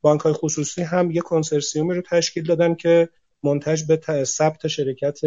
بانک 0.02 0.22
های 0.22 0.34
خصوصی 0.34 0.82
هم 0.82 1.12
یک 1.12 1.24
کنسرسیومی 1.24 1.94
رو 1.94 2.02
تشکیل 2.02 2.44
دادن 2.44 2.76
که 2.76 3.10
منتج 3.44 3.84
به 3.84 4.24
ثبت 4.24 4.68
شرکت 4.68 5.20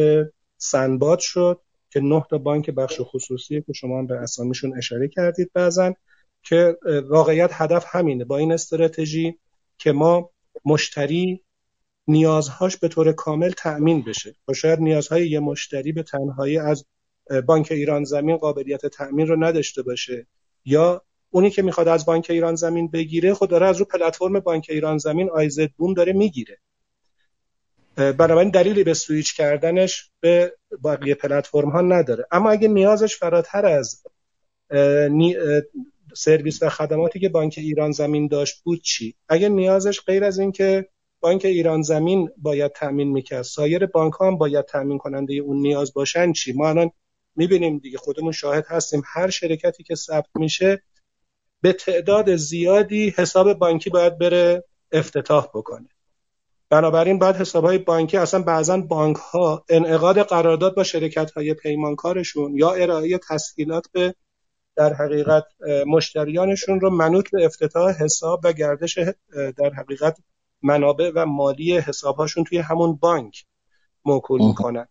سنباد 0.57 1.19
شد 1.19 1.61
که 1.91 2.01
نه 2.01 2.27
تا 2.31 2.39
بانک 2.39 2.71
بخش 2.71 3.01
خصوصی 3.01 3.63
که 3.63 3.73
شما 3.73 3.99
هم 3.99 4.07
به 4.07 4.15
اسامیشون 4.15 4.79
اشاره 4.79 5.09
کردید 5.09 5.51
بعضن 5.55 5.95
که 6.43 6.79
واقعیت 7.09 7.51
هدف 7.53 7.85
همینه. 7.89 8.25
با 8.25 8.39
این 8.39 8.53
استراتژی 8.53 9.39
که 9.79 9.93
ما 9.93 10.31
مشتری 10.65 11.45
نیازهاش 12.09 12.77
به 12.77 12.89
طور 12.89 13.13
کامل 13.13 13.51
تأمین 13.51 14.03
بشه. 14.03 14.35
و 14.49 14.53
شاید 14.53 14.79
نیازهای 14.79 15.29
یه 15.29 15.41
مشتری 15.41 15.93
به 15.93 16.03
تنهایی 16.03 16.59
از 16.59 16.87
بانک 17.47 17.69
ایران 17.71 18.05
زمین 18.05 18.37
قابلیت 18.37 18.87
تأمین 18.87 19.27
رو 19.27 19.45
نداشته 19.45 19.83
باشه. 19.83 20.27
یا 20.65 21.03
اونی 21.31 21.51
که 21.51 21.63
می‌خواد 21.63 21.89
از 21.89 22.07
بانک 22.07 22.27
ایران 22.31 22.55
زمین 22.55 22.91
بگیره 22.91 23.35
خود 23.35 23.51
داره 23.51 23.67
از 23.67 23.79
رو 23.79 23.85
پلتفرم 23.85 24.41
بانک 24.41 24.67
ایران 24.69 24.99
زمین 24.99 25.31
آیزد 25.31 25.71
بوم 25.77 25.95
داره 25.95 26.13
می‌گیره. 26.13 26.59
بنابراین 27.97 28.51
دلیلی 28.51 28.85
به 28.85 28.95
سویچ 28.95 29.37
کردنش 29.37 30.11
به 30.21 30.55
بقیه 30.85 31.15
پلتفرم 31.15 31.71
ها 31.71 31.81
نداره. 31.81 32.27
اما 32.31 32.51
اگه 32.51 32.69
نیازش 32.69 33.17
فراتر 33.17 33.67
از 33.67 34.03
سرویس 36.15 36.63
و 36.63 36.69
خدماتی 36.69 37.21
که 37.21 37.29
بانک 37.29 37.55
ایران 37.57 37.93
زمین 37.93 38.29
داشت 38.29 38.63
بود 38.63 38.83
چی؟ 38.83 39.15
اگه 39.29 39.49
نیازش 39.49 40.01
غیر 40.01 40.25
از 40.25 40.39
اینکه 40.39 40.89
بانک 41.21 41.45
ایران 41.45 41.83
زمین 41.83 42.31
باید 42.37 42.73
تامین 42.73 43.09
می‌کرد. 43.09 43.43
سایر 43.43 43.87
بانک 43.87 44.13
ها 44.13 44.27
هم 44.27 44.39
باید 44.39 44.65
تامین 44.65 44.99
کننده 44.99 45.35
اون 45.35 45.57
نیاز 45.57 45.95
باشن 45.95 46.33
چی؟ 46.33 46.53
ما 46.53 46.69
الان 46.69 46.91
می‌بینیم 47.37 47.79
دیگه 47.79 47.99
خودمون 47.99 48.33
شاهد 48.33 48.65
هستیم. 48.69 49.03
هر 49.07 49.31
شرکتی 49.31 49.83
که 49.83 49.95
ثبت 49.95 50.29
میشه 50.35 50.83
به 51.61 51.73
تعداد 51.73 52.37
زیادی 52.37 53.15
حساب 53.17 53.53
بانکی 53.53 53.91
باید 53.91 54.19
بره 54.19 54.65
افتتاح 54.93 55.47
بکنه. 55.55 55.89
بنابراین 56.71 57.19
باید 57.19 57.37
حساب 57.37 57.65
های 57.65 57.79
بانکی 57.79 58.17
اصلا 58.17 58.43
بعضا 58.43 58.79
بانک 58.79 59.17
ها 59.17 59.65
انعقاد 59.69 60.23
قرارداد 60.23 60.75
با 60.77 60.83
شرکت 60.83 61.31
های 61.31 61.55
پیمانکارشون 61.55 62.55
یا 62.55 62.73
ارائه 62.73 63.19
تسهیلات 63.29 63.87
به 63.93 64.15
در 64.77 64.95
حقیقت 64.95 65.45
مشتریانشون 65.87 66.81
رو 66.81 66.91
منوط 66.91 67.31
به 67.31 67.45
افتتاح 67.45 68.03
حساب 68.03 68.41
و 68.45 68.53
گردش 68.53 68.99
در 69.57 69.71
حقیقت 69.77 70.17
منابع 70.63 71.13
و 71.15 71.27
مالی 71.27 71.79
حسابهاشون 71.79 72.45
توی 72.45 72.59
همون 72.59 72.97
بانک 72.97 73.45
موکول 74.05 74.43
می‌کنن. 74.43 74.87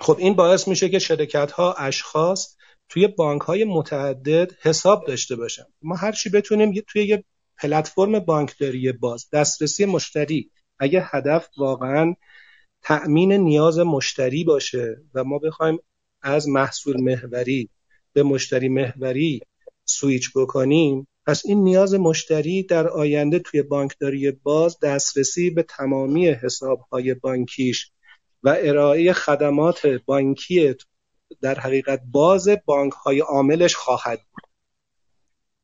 خب 0.00 0.16
این 0.18 0.34
باعث 0.34 0.68
میشه 0.68 0.88
که 0.88 0.98
شرکت 0.98 1.52
ها 1.52 1.72
اشخاص 1.72 2.56
توی 2.88 3.06
بانک 3.06 3.42
های 3.42 3.64
متعدد 3.64 4.52
حساب 4.62 5.06
داشته 5.06 5.36
باشن. 5.36 5.64
ما 5.82 5.96
هر 5.96 6.12
چی 6.12 6.30
بتونیم 6.30 6.84
توی 6.88 7.04
یه 7.04 7.24
پلتفرم 7.58 8.18
بانکداری 8.18 8.92
باز 8.92 9.28
دسترسی 9.32 9.84
مشتری. 9.84 10.50
اگه 10.78 11.02
هدف 11.04 11.48
واقعا 11.58 12.14
تأمین 12.82 13.32
نیاز 13.32 13.78
مشتری 13.78 14.44
باشه 14.44 14.96
و 15.14 15.24
ما 15.24 15.38
بخوایم 15.38 15.78
از 16.22 16.48
محصول 16.48 17.00
محوری 17.00 17.70
به 18.12 18.22
مشتری 18.22 18.68
محوری 18.68 19.40
سویچ 19.84 20.30
بکنیم 20.36 21.08
پس 21.26 21.42
این 21.44 21.62
نیاز 21.62 21.94
مشتری 21.94 22.62
در 22.62 22.88
آینده 22.88 23.38
توی 23.38 23.62
بانکداری 23.62 24.30
باز 24.30 24.78
دسترسی 24.80 25.50
به 25.50 25.62
تمامی 25.62 26.28
حسابهای 26.28 27.14
بانکیش 27.14 27.90
و 28.42 28.56
ارائه 28.58 29.12
خدمات 29.12 29.86
بانکی 29.86 30.74
در 31.40 31.60
حقیقت 31.60 32.02
باز 32.10 32.48
بانک 32.64 32.92
های 32.92 33.20
عاملش 33.20 33.74
خواهد 33.74 34.18
بود. 34.18 34.42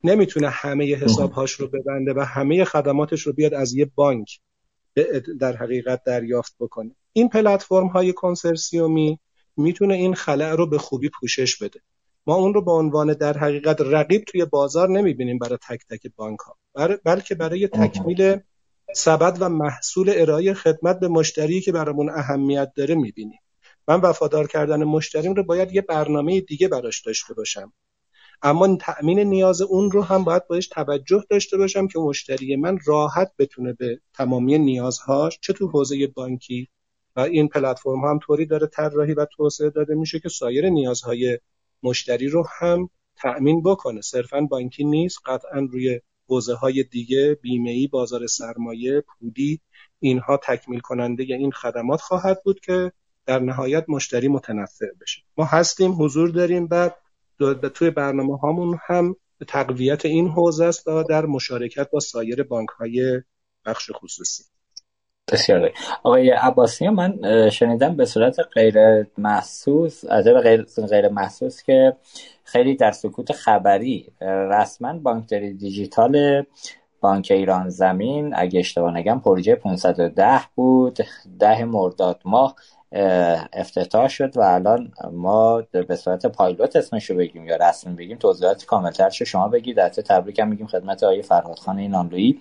نمی‌تونه 0.05 0.49
همه 0.49 0.95
حسابهاش 0.95 1.53
رو 1.53 1.69
ببنده 1.69 2.15
و 2.17 2.21
همه 2.21 2.65
خدماتش 2.65 3.23
رو 3.23 3.33
بیاد 3.33 3.55
از 3.55 3.75
یه 3.75 3.85
بانک 3.95 4.41
در 5.41 5.57
حقیقت 5.57 6.03
دریافت 6.07 6.57
بکنه. 6.61 6.97
این 7.13 7.29
پلتفرم 7.29 7.87
های 7.87 8.13
کنسرسیومی 8.13 9.19
می‌تونه 9.57 9.95
این 9.95 10.15
خلع 10.15 10.55
رو 10.55 10.67
به 10.67 10.79
خوبی 10.79 11.11
پوشش 11.21 11.63
بده. 11.63 11.81
ما 12.27 12.35
اون 12.35 12.55
رو 12.55 12.63
به 12.63 12.73
عنوان 12.73 13.13
در 13.13 13.39
حقیقت 13.39 13.81
رقیب 13.81 14.25
توی 14.25 14.45
بازار 14.45 14.89
نمی‌بینیم 14.89 15.39
برای 15.39 15.59
تک 15.69 15.81
تک 15.91 16.07
بانک 16.17 16.39
ها. 16.39 16.57
بلکه 17.05 17.35
برای 17.35 17.69
تکمیل 17.69 18.39
سبد 18.95 19.37
و 19.41 19.49
محصول 19.49 20.13
ارائه 20.17 20.55
خدمت 20.55 21.01
به 21.01 21.09
مشتری 21.09 21.61
که 21.61 21.73
برامون 21.73 22.11
اهمیت 22.11 22.73
داره 22.77 22.95
می‌بینیم. 22.95 23.39
من 23.89 24.01
وفادار 24.01 24.47
کردن 24.47 24.85
مشتریم 24.85 25.35
رو 25.35 25.45
باید 25.45 25.73
یه 25.73 25.83
برنامه 25.83 26.41
دیگه 26.41 26.69
براش 26.69 27.01
داشته 27.01 27.35
باشم. 27.35 27.73
اما 28.43 28.77
تأمین 28.77 29.19
نیاز 29.19 29.63
اون 29.63 29.91
رو 29.91 30.03
هم 30.03 30.25
باید 30.25 30.47
باش 30.47 30.69
توجه 30.69 31.25
داشته 31.31 31.57
باشم 31.57 31.89
که 31.89 31.99
مشتری 31.99 32.57
من 32.57 32.79
راحت 32.87 33.33
بتونه 33.39 33.73
به 33.73 34.01
تمامی 34.15 34.59
نیازهاش 34.59 35.39
چه 35.41 35.53
تو 35.53 35.69
حوزه 35.69 36.07
بانکی 36.07 36.69
و 37.17 37.21
این 37.21 37.49
پلتفرم 37.49 38.05
هم 38.05 38.19
طوری 38.19 38.47
داره 38.47 38.67
طراحی 38.67 39.15
و 39.15 39.27
توسعه 39.37 39.71
داده 39.71 39.95
میشه 39.95 40.21
که 40.21 40.29
سایر 40.29 40.69
نیازهای 40.69 41.39
مشتری 41.83 42.29
رو 42.29 42.47
هم 42.61 42.91
تأمین 43.17 43.63
بکنه. 43.63 44.01
صرفا 44.01 44.41
بانکی 44.41 44.85
نیست 44.85 45.19
قطعا 45.27 45.61
روی 45.61 46.01
حوزه 46.29 46.55
های 46.55 46.83
دیگه 46.83 47.39
بیمه 47.43 47.89
بازار 47.89 48.27
سرمایه 48.27 49.01
پودی 49.01 49.61
اینها 49.99 50.37
تکمیل 50.37 50.81
کننده 50.81 51.23
این 51.23 51.53
خدمات 51.53 52.01
خواهد 52.01 52.43
بود 52.45 52.61
که 52.61 52.93
در 53.27 53.39
نهایت 53.39 53.85
مشتری 53.89 54.29
متنفع 54.29 54.87
بشه. 55.01 55.23
ما 55.37 55.45
هستیم 55.45 56.03
حضور 56.03 56.29
داریم 56.29 56.69
و 56.71 56.91
توی 57.75 57.91
برنامه 57.91 58.39
هامون 58.39 58.79
هم 58.87 59.17
تقویت 59.49 60.05
این 60.05 60.29
حوزه 60.29 60.65
است 60.65 60.87
در 61.09 61.27
مشارکت 61.27 61.91
با 61.91 62.01
سایر 62.01 62.43
بانک 62.43 62.69
های 62.69 63.23
بخش 63.67 63.91
خصوصی. 63.95 64.45
بسیار 65.33 65.71
آقای 66.03 66.31
عباسی 66.31 66.89
من 66.89 67.19
شنیدم 67.51 67.97
به 67.97 68.05
صورت 68.05 68.37
غیر 68.55 69.07
محسوس 69.19 70.05
از 70.09 70.27
غیر 70.29 70.63
غیر 70.91 71.09
محسوس 71.09 71.63
که 71.63 71.97
خیلی 72.45 72.77
در 72.77 72.91
سکوت 72.91 73.33
خبری 73.33 74.13
رسما 74.21 74.99
بانکداری 74.99 75.55
دیجیتال 75.55 76.45
بانک 77.01 77.29
ایران 77.31 77.69
زمین 77.69 78.33
اگه 78.37 78.61
اشتباه 78.61 78.97
نگم 78.97 79.21
پروژه 79.21 79.55
510 79.55 80.41
بود 80.55 80.99
ده 81.39 81.65
مرداد 81.65 82.21
ماه. 82.25 82.57
افتتاح 83.53 84.09
شد 84.09 84.37
و 84.37 84.41
الان 84.41 84.93
ما 85.13 85.63
به 85.89 85.97
صورت 85.97 86.27
پایلوت 86.27 86.77
اسمش 86.77 87.11
رو 87.11 87.17
بگیم 87.17 87.47
یا 87.47 87.57
رسمی 87.57 87.95
بگیم 87.95 88.17
توضیحات 88.17 88.65
کاملتر 88.65 89.11
شما 89.11 89.49
بگید. 89.49 89.77
در 89.77 89.89
تبریک 89.89 90.39
هم 90.39 90.49
میگیم 90.49 90.67
خدمت 90.67 91.03
آقای 91.03 91.23
فرهاد 91.23 91.59
خان 91.59 91.79
اینانلویی 91.79 92.41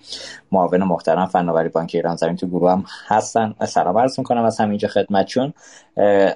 معاون 0.52 0.82
محترم 0.82 1.26
فناوری 1.26 1.68
بانک 1.68 1.90
ایران. 1.94 2.16
زمین 2.16 2.36
تو 2.36 2.46
گروه 2.46 2.72
هم 2.72 2.84
هستن. 3.06 3.54
سلام 3.66 3.98
عرض 3.98 4.18
می‌کنم 4.18 4.44
از 4.44 4.60
همینجا 4.60 4.88
خدمتشون 4.88 5.54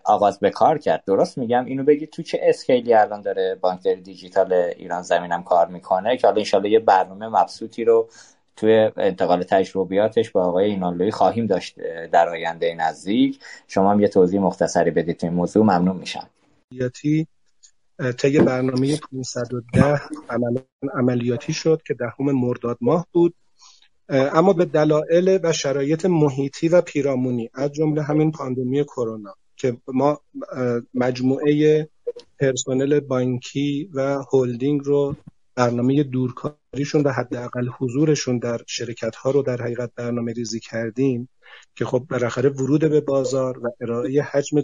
آغاز 0.05 0.39
به 0.39 0.51
کار 0.51 0.79
کرد. 0.79 1.03
درست 1.07 1.39
میگم؟ 1.39 1.65
اینو 1.65 1.85
بگید 1.85 2.11
تو 2.11 2.23
چه 2.23 2.41
اسکیلی 2.43 2.95
الان 2.95 3.21
داره 3.21 3.59
بانک 3.61 3.89
دیجیتال 3.89 4.53
ایران 4.53 5.03
زمین 5.03 5.43
کار 5.43 5.67
می‌کنه 5.67 6.17
که 6.17 6.27
حالا 6.27 6.39
انشالله 6.39 6.71
یه 6.71 6.79
برنامه 6.79 7.29
مبسوطی 7.29 7.85
رو 7.85 8.09
توی 8.57 8.91
انتقال 8.97 9.43
تجربیاتش 9.43 10.31
با 10.31 10.45
آقای 10.45 10.65
اینانلوی 10.65 11.11
خواهیم 11.11 11.47
داشت 11.47 11.79
در 12.13 12.29
آینده 12.29 12.75
نزدیک. 12.75 13.39
شما 13.69 13.93
هم 13.93 14.01
یه 14.01 14.09
توضیح 14.09 14.41
مختصری 14.41 14.91
بدید 14.91 15.21
این 15.23 15.33
موضوع. 15.33 15.63
ممنون 15.63 15.97
میشم. 15.97 16.29
طی 18.19 18.41
برنامه 18.41 18.97
510 18.97 20.01
عملیاتی 20.95 21.53
شد 21.53 21.83
که 21.87 21.95
دهم 21.95 22.33
مرداد 22.33 22.79
ماه 22.81 23.07
بود. 23.13 23.35
اما 24.09 24.53
به 24.53 24.65
دلایل 24.65 25.39
و 25.43 25.53
شرایط 25.53 26.07
محیطی 26.07 26.69
و 26.69 26.81
پیرامونی 26.81 27.51
از 27.55 27.73
جمله 27.73 28.03
همین 28.03 28.33
پاندمی 28.33 28.85
کرونا 28.85 29.35
که 29.57 29.77
ما 29.89 30.21
مجموعه 30.95 31.89
پرسنل 32.41 33.01
بانکی 33.01 33.91
و 33.95 34.23
هلدینگ 34.33 34.81
رو 34.85 35.17
برنامه 35.55 36.03
دورکاریشون 36.77 37.03
و 37.03 37.11
حداقل 37.11 37.69
حضورشون 37.79 38.39
در 38.39 38.61
شرکت 38.67 39.17
ها 39.17 39.31
رو 39.31 39.43
در 39.43 39.63
حقیقت 39.63 39.91
برنامه 39.97 40.33
ریزی 40.33 40.61
کردیم 40.61 41.29
که 41.75 41.85
خب 41.85 42.07
بالاخره 42.11 42.49
ورود 42.49 42.81
به 42.81 43.01
بازار 43.01 43.59
و 43.59 43.71
ارائه 43.81 44.23
حجم 44.23 44.63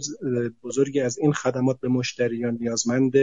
بزرگی 0.63 0.99
از 0.99 1.17
این 1.17 1.33
خدمات 1.33 1.79
به 1.79 1.87
مشتریان 1.87 2.57
نیازمند 2.61 3.13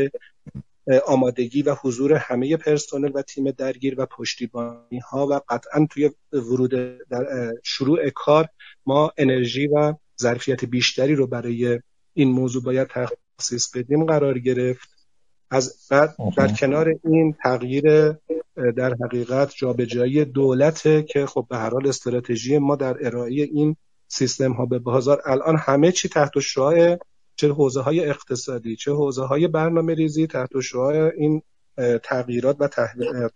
آمادگی 1.07 1.63
و 1.63 1.75
حضور 1.75 2.15
همه 2.15 2.57
پرسنل 2.57 3.11
و 3.15 3.23
تیم 3.23 3.51
درگیر 3.51 4.01
و 4.01 4.07
پشتیبانی 4.07 4.99
ها 4.99 5.27
و 5.27 5.41
قطعا 5.49 5.87
توی 5.91 6.11
ورود 6.33 6.71
در 7.11 7.53
شروع 7.63 8.11
کار 8.11 8.49
ما 8.87 9.13
انرژی 9.19 9.67
و 9.67 9.95
ظرفیت 10.21 10.65
بیشتری 10.65 11.15
رو 11.15 11.27
برای 11.27 11.81
این 12.15 12.31
موضوع 12.31 12.63
باید 12.63 12.89
تخصیص 13.39 13.77
بدیم 13.77 14.05
قرار 14.05 14.39
گرفت. 14.39 15.01
از 15.51 15.87
بعد 15.91 16.17
در 16.37 16.49
کنار 16.49 16.95
این 17.05 17.35
تغییر 17.43 18.15
در 18.77 18.95
حقیقت 19.05 19.53
جابجایی 19.57 20.25
دولت 20.25 21.07
که 21.07 21.27
خب 21.27 21.47
به 21.51 21.57
هر 21.57 21.71
حال 21.71 21.89
استراتژی 21.89 22.59
ما 22.59 22.77
در 22.77 23.07
ارائه 23.07 23.33
این 23.33 23.77
سیستم 24.09 24.53
ها 24.53 24.67
به 24.67 24.79
بازار 24.79 25.23
الان 25.25 25.57
همه 25.57 25.93
چی 25.93 26.09
تحت 26.09 26.39
شعاع 26.39 26.99
چه 27.37 27.53
حوزه 27.53 27.81
های 27.81 28.09
اقتصادی 28.09 28.77
چه 28.77 28.93
حوزه 28.93 29.25
های 29.25 29.49
برنامه 29.49 29.95
ریزی 29.95 30.27
تحت 30.27 30.61
شعاع 30.61 31.11
این 31.17 31.43
تغییرات 32.03 32.57
و 32.61 32.69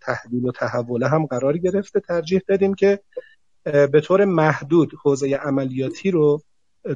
تحویل 0.01 0.45
و 0.45 0.51
تحوله 0.51 1.07
هم 1.07 1.25
قرار 1.25 1.57
گرفته. 1.57 1.99
ترجیح 1.99 2.41
دادیم 2.47 2.73
که 2.73 2.99
به 3.63 4.01
طور 4.03 4.25
محدود 4.25 4.91
حوزه 5.03 5.35
عملیاتی 5.35 6.11
رو 6.11 6.41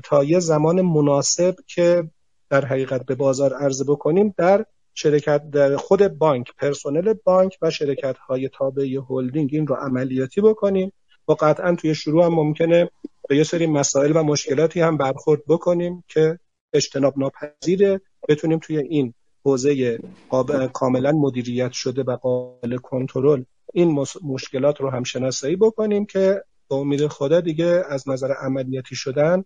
تا 0.04 0.24
یه 0.24 0.40
زمان 0.40 0.82
مناسب 0.82 1.56
که 1.68 2.10
در 2.50 2.66
حقیقت 2.66 3.06
به 3.06 3.16
بازار 3.16 3.54
عرضه 3.54 3.84
بکنیم 3.84 4.34
در 4.38 4.66
شرکت 4.94 5.50
در 5.50 5.76
خود 5.76 6.08
بانک 6.08 6.48
پرسنل 6.58 7.14
بانک 7.14 7.58
و 7.62 7.72
شرکت 7.72 8.18
های 8.18 8.50
تابع 8.50 8.98
هلدینگ 9.10 9.50
این 9.54 9.68
رو 9.68 9.76
عملیاتی 9.76 10.42
بکنیم 10.42 10.92
و 11.28 11.34
قطعا 11.34 11.76
توی 11.76 11.96
شروع 11.96 12.26
هم 12.26 12.34
ممکنه 12.34 12.90
به 13.30 13.38
یه 13.38 13.44
سری 13.44 13.68
مسائل 13.68 14.12
و 14.16 14.24
مشکلاتی 14.24 14.82
هم 14.82 14.98
برخورد 14.98 15.42
بکنیم 15.48 16.04
که 16.08 16.40
اجتناب 16.74 17.14
ناپذیره. 17.18 18.02
بتونیم 18.30 18.60
توی 18.60 18.78
این 18.78 19.14
حوزه 19.46 20.00
کاملا 20.74 21.12
مدیریت 21.12 21.72
شده 21.72 22.04
و 22.04 22.16
قابل 22.16 22.78
کنترل 22.78 23.44
این 23.74 24.06
مشکلات 24.24 24.82
رو 24.82 24.90
هم 24.90 25.04
شناسایی 25.04 25.56
بکنیم 25.56 26.06
که 26.06 26.44
به 26.70 26.76
امید 26.76 27.08
خدا 27.08 27.42
دیگه 27.42 27.84
از 27.90 28.10
نظر 28.10 28.32
عملیاتی 28.32 28.96
شدن 28.96 29.44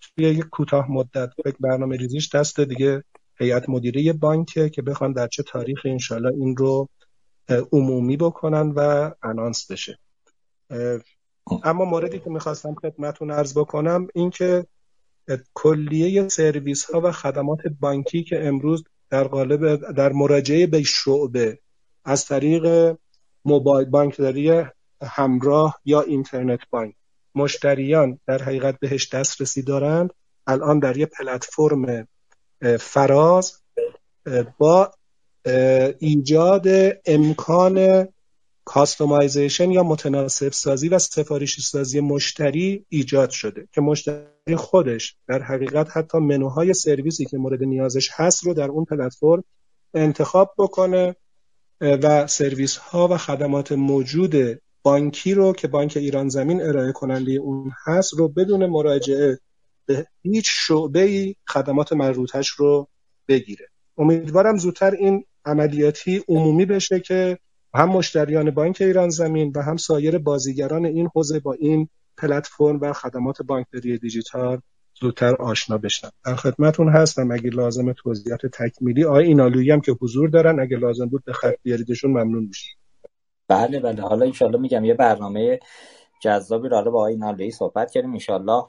توی 0.00 0.24
یک 0.24 0.44
کوتاه 0.50 0.92
مدت 0.92 1.30
فکر 1.44 1.56
برنامه 1.60 1.96
ریزیش 1.96 2.34
دست 2.34 2.60
دیگه 2.60 3.04
هیئت 3.38 3.68
مدیره 3.68 4.12
بانکه 4.12 4.70
که 4.70 4.82
بخوان 4.82 5.12
در 5.12 5.26
چه 5.26 5.42
تاریخ 5.42 5.80
انشالله 5.84 6.32
این 6.34 6.56
رو 6.56 6.88
عمومی 7.72 8.16
بکنن 8.16 8.70
و 8.76 9.10
انانس 9.22 9.70
بشه. 9.70 9.98
اما 11.64 11.84
موردی 11.84 12.18
که 12.18 12.30
می‌خواستم 12.30 12.74
خدمتون 12.74 13.30
ارز 13.30 13.58
بکنم 13.58 14.08
این 14.14 14.30
که 14.30 14.66
کلیه 15.54 16.28
سرویس 16.28 16.84
ها 16.84 17.00
و 17.00 17.12
خدمات 17.12 17.60
بانکی 17.80 18.24
که 18.24 18.46
امروز 18.46 18.84
در 19.10 19.24
قالب 19.24 19.92
در 19.92 20.12
مراجعه 20.12 20.66
به 20.66 20.82
شعبه 20.82 21.58
از 22.04 22.24
طریق 22.24 22.96
موبایل 23.44 23.88
بانکداری 23.88 24.64
همراه 25.02 25.80
یا 25.84 26.00
اینترنت 26.00 26.60
بانک 26.70 26.94
مشتریان 27.34 28.20
در 28.26 28.42
حقیقت 28.42 28.78
بهش 28.80 29.14
دسترسی 29.14 29.62
دارند 29.62 30.10
الان 30.46 30.78
در 30.78 30.96
یه 30.96 31.06
پلتفرم 31.06 32.08
فراز 32.80 33.52
با 34.58 34.90
ایجاد 35.98 36.66
امکان 37.06 38.06
customization 38.64 39.70
یا 39.70 39.82
متناسب 39.82 40.52
سازی 40.52 40.88
و 40.88 40.98
سفارشی 40.98 41.62
سازی 41.62 42.00
مشتری 42.00 42.86
ایجاد 42.88 43.30
شده 43.30 43.68
که 43.72 43.80
مشتری 43.80 44.56
خودش 44.56 45.16
در 45.28 45.42
حقیقت 45.42 45.96
حتی 45.96 46.18
منوهای 46.18 46.74
سرویسی 46.74 47.24
که 47.24 47.38
مورد 47.38 47.62
نیازش 47.62 48.10
هست 48.12 48.44
رو 48.44 48.54
در 48.54 48.68
اون 48.68 48.84
پلتفرم 48.84 49.44
انتخاب 49.94 50.54
بکنه 50.58 51.16
و 51.80 52.26
سرویس 52.26 52.76
ها 52.76 53.08
و 53.08 53.16
خدمات 53.16 53.72
موجود 53.72 54.60
بانکی 54.82 55.34
رو 55.34 55.52
که 55.52 55.68
بانک 55.68 55.96
ایران 55.96 56.28
زمین 56.28 56.62
ارائه 56.62 56.92
کننده 56.92 57.32
اون 57.32 57.72
هست 57.86 58.14
رو 58.14 58.28
بدون 58.28 58.66
مراجعه 58.66 59.38
به 59.86 60.06
هیچ 60.22 60.46
شعبه 60.48 61.00
ای 61.02 61.34
خدمات 61.48 61.92
مربوطش 61.92 62.48
رو 62.48 62.88
بگیره. 63.28 63.66
امیدوارم 63.98 64.56
زودتر 64.56 64.90
این 64.90 65.24
عملیاتی 65.44 66.22
عمومی 66.28 66.66
بشه 66.66 67.00
که 67.00 67.38
هم 67.74 67.88
مشتریان 67.88 68.50
بانک 68.50 68.76
ایران 68.80 69.08
زمین 69.08 69.52
و 69.56 69.62
هم 69.62 69.76
سایر 69.76 70.18
بازیگران 70.18 70.86
این 70.86 71.08
حوزه 71.14 71.40
با 71.40 71.52
این 71.52 71.88
پلتفرم 72.18 72.80
و 72.80 72.92
خدمات 72.92 73.42
بانکداری 73.42 73.98
دیجیتال 73.98 74.60
زودتر 75.00 75.34
آشنا 75.34 75.78
بشن. 75.78 76.08
در 76.24 76.34
خدمتون 76.36 76.88
هستم. 76.88 77.30
اگه 77.30 77.50
لازم 77.50 77.92
توضیحات 77.92 78.46
تکمیلی 78.46 79.04
آقای 79.04 79.24
اینالویی 79.24 79.70
هم 79.70 79.80
که 79.80 79.92
حضور 80.00 80.28
دارن. 80.28 80.60
اگه 80.60 80.76
لازم 80.76 81.06
بود 81.06 81.24
به 81.24 81.32
خط 81.32 81.54
بیاریدشون 81.62 82.10
ممنون 82.10 82.44
میشم 82.44 82.76
بله 83.48 83.80
بله. 83.80 84.02
حالا 84.02 84.26
انشالله 84.26 84.58
میگم 84.58 84.84
یه 84.84 84.94
برنامه 84.94 85.58
جذابی 86.20 86.68
رو 86.68 86.90
با 86.90 86.98
آقای 86.98 87.16
نالوی 87.16 87.50
صحبت 87.50 87.90
کردیم. 87.90 88.12
انشالله 88.12 88.64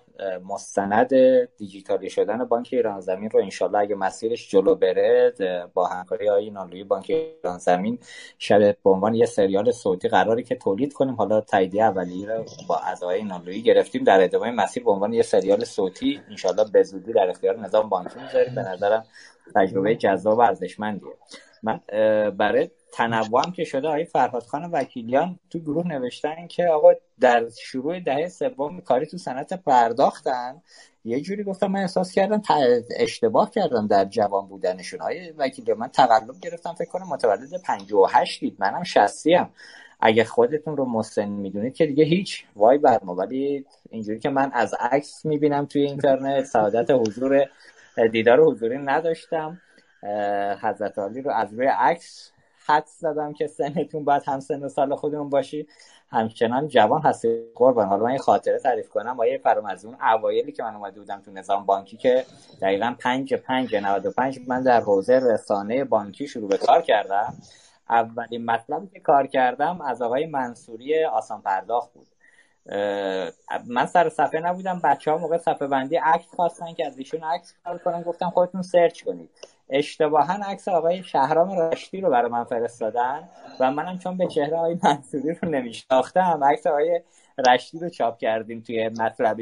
مستند 0.50 1.10
دیجیتالی 1.58 2.10
شدن 2.10 2.46
بانک 2.46 2.70
ایران 2.72 3.00
زمین 3.00 3.30
رو 3.30 3.40
انشالله 3.40 3.80
اگه 3.80 3.96
مسیرش 3.96 4.50
جلو 4.50 4.76
بره 4.76 5.34
با 5.74 5.88
همکاری 5.88 6.30
آقای 6.30 6.50
نالوی 6.50 6.84
بانک 6.84 7.06
ایران 7.10 7.58
زمین 7.58 8.00
شاید 8.38 8.78
به 8.84 8.90
عنوان 8.90 9.16
یه 9.16 9.26
سریال 9.26 9.72
صوتی 9.72 10.10
قراری 10.10 10.44
که 10.44 10.56
تولید 10.56 10.94
کنیم. 10.94 11.16
حالا 11.16 11.42
تاییدیه 11.42 11.84
اولیه 11.84 12.28
رو 12.28 12.46
با 12.68 12.78
از 12.78 13.04
آقای 13.04 13.24
نالوی 13.24 13.62
گرفتیم. 13.62 14.04
در 14.04 14.24
ادامه 14.24 14.52
مسیر 14.52 14.84
به 14.84 14.92
عنوان 14.92 15.14
یه 15.14 15.22
سریال 15.22 15.64
صوتی 15.64 16.22
انشالله 16.30 16.72
به 16.72 16.84
زودی 16.84 17.14
در 17.14 17.30
اختیار 17.30 17.60
نظام 17.60 17.90
بانکی 17.90 18.20
می‌ذاریم. 18.20 18.56
به 18.56 18.62
نظرم 18.62 19.06
تجربه 19.56 19.96
جذاب 19.96 20.38
و 20.38 20.42
ارزشمندیه. 20.42 21.12
من 21.64 21.80
برای 22.30 22.70
تنوع 22.94 23.52
که 23.52 23.64
شده 23.64 23.88
آقای 23.88 24.06
فرهاد 24.06 24.44
خان 24.44 24.66
وکیلیان 24.72 25.40
تو 25.50 25.60
گروه 25.60 25.88
نوشتن 25.88 26.48
که 26.48 26.66
آقا 26.68 26.92
در 27.20 27.50
شروع 27.50 28.00
دهه 28.00 28.28
سوم 28.28 28.82
کاری 28.82 29.06
تو 29.06 29.18
صنعت 29.18 29.54
پرداختن. 29.54 30.62
یه 31.06 31.22
جوری 31.22 31.44
گفتم 31.44 31.68
من 31.68 31.80
احساس 31.80 32.12
کردم 32.12 32.42
اشتباه 33.00 33.52
کردم 33.52 33.88
در 33.88 34.06
جوان 34.06 34.48
بودنشون. 34.48 35.00
های 35.00 35.32
وکیلی 35.32 35.74
من 35.74 35.88
تقلب 35.88 36.40
گرفتم 36.42 36.74
فکر 36.74 36.90
کنم 36.90 37.08
متولد 37.08 37.62
58 37.66 38.40
دید. 38.40 38.56
منم 38.60 38.84
60 38.84 39.28
ام 39.28 39.50
اگه 40.00 40.24
خودتون 40.24 40.78
رو 40.78 40.86
مسن 40.86 41.30
می‌دونید 41.30 41.76
که 41.76 41.86
دیگه 41.86 42.04
هیچ. 42.04 42.46
وای 42.56 42.78
بر 42.78 43.00
ما. 43.04 43.16
ولی 43.16 43.66
اینجوری 43.90 44.20
که 44.20 44.30
من 44.30 44.52
از 44.54 44.76
عکس 44.80 45.26
می‌بینم 45.26 45.66
توی 45.66 45.82
اینترنت 45.82 46.46
سعادت 46.46 46.92
حضور 46.92 47.46
دیدار 48.12 48.42
حضوری 48.42 48.78
نداشتم. 48.78 49.62
حضرت 50.62 51.00
علی 51.00 51.22
رو 51.22 51.32
از 51.32 51.54
روی 51.54 51.68
عکس 51.68 52.32
حد 52.66 52.86
زدم 52.86 53.34
که 53.34 53.48
سنتون 53.48 54.06
باید 54.06 54.24
هم 54.26 54.40
سن 54.40 54.64
و 54.64 54.70
سال 54.70 54.96
خودمون 54.96 55.30
باشی 55.30 55.68
همچنان 56.10 56.68
جوان 56.68 57.02
هستی. 57.02 57.44
قربان. 57.56 57.88
حالا 57.88 58.04
من 58.04 58.12
یه 58.12 58.18
خاطره 58.18 58.60
تعریف 58.60 58.90
کنم. 58.90 59.20
آیه 59.20 59.38
فرام 59.38 59.66
از 59.66 59.86
اون 59.86 59.98
اوایلی 60.02 60.52
که 60.52 60.64
من 60.64 60.76
اومده 60.76 61.00
بودم 61.00 61.22
تو 61.22 61.32
نظام 61.32 61.66
بانکی 61.66 61.98
که 61.98 62.26
دقیقا 62.62 62.96
5 63.00 63.34
5 63.34 63.76
95 63.76 64.40
من 64.48 64.64
در 64.64 64.82
حوزه 64.82 65.20
رسانه 65.20 65.84
بانکی 65.84 66.28
شروع 66.28 66.50
به 66.50 66.58
کار 66.58 66.82
کردم. 66.82 67.34
اولین 67.90 68.46
مطلبی 68.46 68.88
که 68.88 69.00
کار 69.00 69.28
کردم 69.28 69.82
از 69.82 70.02
آقای 70.02 70.26
منصوری 70.26 71.06
آسان 71.06 71.42
پرداخت 71.42 71.94
بود. 71.94 72.08
من 73.66 73.86
سر 73.86 74.10
صفحه 74.10 74.40
نبودم. 74.40 74.80
بچه 74.84 75.12
ها 75.12 75.18
موقع 75.18 75.38
صفحه 75.38 75.68
بندی 75.68 75.96
عکس 75.96 76.28
خواستن 76.36 76.74
که 76.74 76.86
از 76.86 76.98
ایشون 76.98 77.24
عکس 77.24 77.56
کنن. 77.86 78.02
گفتم 78.02 78.30
خودتون 78.30 78.62
سرچ 78.62 79.04
کنید. 79.04 79.30
اشتباها 79.70 80.34
عکس 80.34 80.68
آقای 80.68 81.04
شهرام 81.04 81.58
راشدی 81.58 82.02
رو 82.02 82.10
برای 82.10 82.32
من 82.32 82.44
فرستادن 82.44 83.30
و 83.60 83.72
منم 83.72 83.98
چون 83.98 84.18
به 84.18 84.28
چهره 84.28 84.58
آقای 84.58 84.78
منصوری 84.84 85.34
رو 85.42 85.50
نمیشناختم 85.50 86.44
عکس 86.44 86.68
آقای 86.68 87.02
رشدی 87.48 87.80
رو 87.80 87.90
چاپ 87.90 88.18
کردیم 88.18 88.62
توی 88.62 88.90
مطلب 88.90 89.38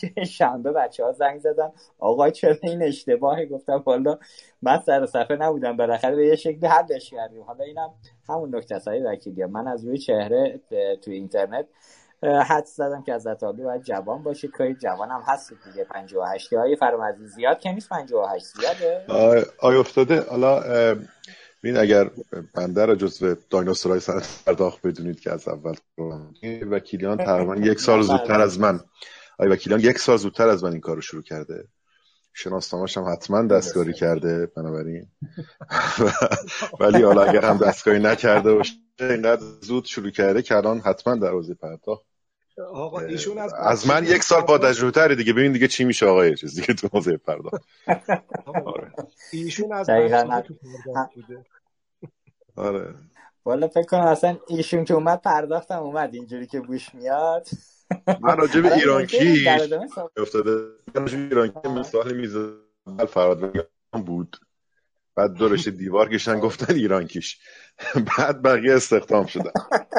که 0.00 0.24
شنبه 0.24 0.72
بچه 0.72 1.04
ها 1.04 1.12
زنگ 1.12 1.38
زدن. 1.38 1.72
آقای 1.98 2.32
چرا 2.32 2.56
این 2.62 2.82
اشتباهی؟ 2.82 3.46
گفتم 3.46 3.82
والا 3.86 4.18
من 4.62 4.80
سر 4.86 5.06
صفحه 5.06 5.36
نبودم. 5.36 5.76
بالاخره 5.76 6.16
به 6.16 6.26
یه 6.26 6.36
شکلی 6.36 6.66
حلش 6.66 7.10
کردیم. 7.10 7.42
حالا 7.42 7.64
اینم 7.64 7.90
همون 8.28 8.56
نکته 8.56 8.78
های 8.86 9.02
وکیلی 9.02 9.44
من 9.44 9.68
از 9.68 9.84
روی 9.84 9.98
چهره 9.98 10.60
توی 11.02 11.14
اینترنت 11.14 11.66
حد 12.22 12.64
زدم 12.64 13.02
که 13.02 13.12
از 13.12 13.26
علی 13.26 13.62
باید 13.62 13.82
جوان 13.82 14.22
باشید 14.22 14.50
که 14.58 14.76
جوان 14.82 15.10
هم 15.10 15.22
هست 15.26 15.52
دیگه. 15.64 15.84
58 15.84 16.52
های 16.52 16.76
فرامرزی 16.76 17.26
زیاد. 17.26 17.58
که 17.58 17.72
نیست 17.72 17.88
58 17.88 18.44
زیاده؟ 18.46 19.04
آیا 19.58 19.80
افتاده. 19.80 20.20
حالا 20.30 20.60
ببین 21.62 21.76
اگر 21.76 22.10
بنده 22.54 22.84
را 22.84 22.94
جزو 22.94 23.34
دایناسورهای 23.50 24.00
سنت 24.00 24.42
پرداخت 24.46 24.86
بدونید 24.86 25.20
که 25.20 25.32
از 25.32 25.48
اول 25.48 25.74
وکیلیان 26.70 27.16
تقریبا 27.16 27.56
یک 27.56 27.80
سال 27.80 28.02
زودتر 28.10 28.40
از 28.40 28.60
من. 28.60 28.80
آیا 29.38 29.52
وکیلیان 29.52 29.80
یک 29.80 29.98
سال 29.98 30.16
زودتر 30.16 30.48
از 30.48 30.64
من 30.64 30.72
این 30.72 30.80
کار 30.80 30.94
رو 30.94 31.02
شروع 31.02 31.22
کرده. 31.22 31.68
شناسنامه‌ش 32.36 32.96
هم 32.96 33.12
حتما 33.12 33.42
دستکاری 33.42 33.92
کرده 33.92 34.46
بنابراین. 34.46 35.06
ولی 36.80 37.02
حالا 37.02 37.22
اگر 37.22 37.44
هم 37.44 37.58
دستکاری 37.58 37.98
نکرده 37.98 38.54
باشه 38.54 38.72
اینقدر 39.00 39.42
زود 39.62 39.84
شروع 39.84 40.10
کرده 40.10 40.42
که 40.42 40.56
الان 40.56 40.80
حتما 40.80 41.14
در 41.14 41.30
حوزه 41.30 41.54
پرداخت 41.54 42.06
آقا 42.72 43.00
ایشون 43.00 43.38
از, 43.38 43.54
از 43.54 43.86
من 43.86 44.04
یک 44.04 44.22
سال 44.22 44.42
با 44.42 44.58
تجربه 44.58 45.14
دیگه. 45.14 45.32
ببین 45.32 45.52
دیگه 45.52 45.68
چی 45.68 45.84
میشه 45.84 46.06
آقای 46.06 46.34
چیز 46.36 46.54
دیگه 46.60 46.74
تو 46.74 46.88
حوزه 46.92 47.16
پرداخت 47.16 47.62
آره. 48.66 48.92
ایشون 49.32 49.72
از 49.72 49.90
بوده. 51.14 51.44
آره. 52.56 52.94
والا 53.44 53.68
فکر 53.68 53.86
کنم 53.86 54.00
اصلا 54.00 54.38
ایشون 54.48 54.84
که 54.84 54.94
اومد 54.94 55.22
پرداختم 55.22 55.78
اومد 55.78 56.14
اینجوری 56.14 56.46
که 56.46 56.60
بوش 56.60 56.94
میاد. 56.94 57.48
من 58.20 58.36
راجع 58.36 58.60
به 58.60 58.74
ایران 58.74 59.06
کی 59.06 59.48
افتاده؟ 60.16 60.50
ایران 61.12 61.48
کی 61.48 61.68
مثال 61.68 62.12
میز 62.12 62.36
فراد 63.08 63.68
بود. 63.92 64.36
بعد 65.14 65.32
دورش 65.32 65.68
دیوار 65.68 66.08
کشن 66.08 66.40
گفتن 66.40 66.74
ایران 66.74 67.06
کیش. 67.06 67.38
بعد 68.18 68.42
بقیه 68.42 68.74
استخدام 68.74 69.26
شدن. 69.26 69.52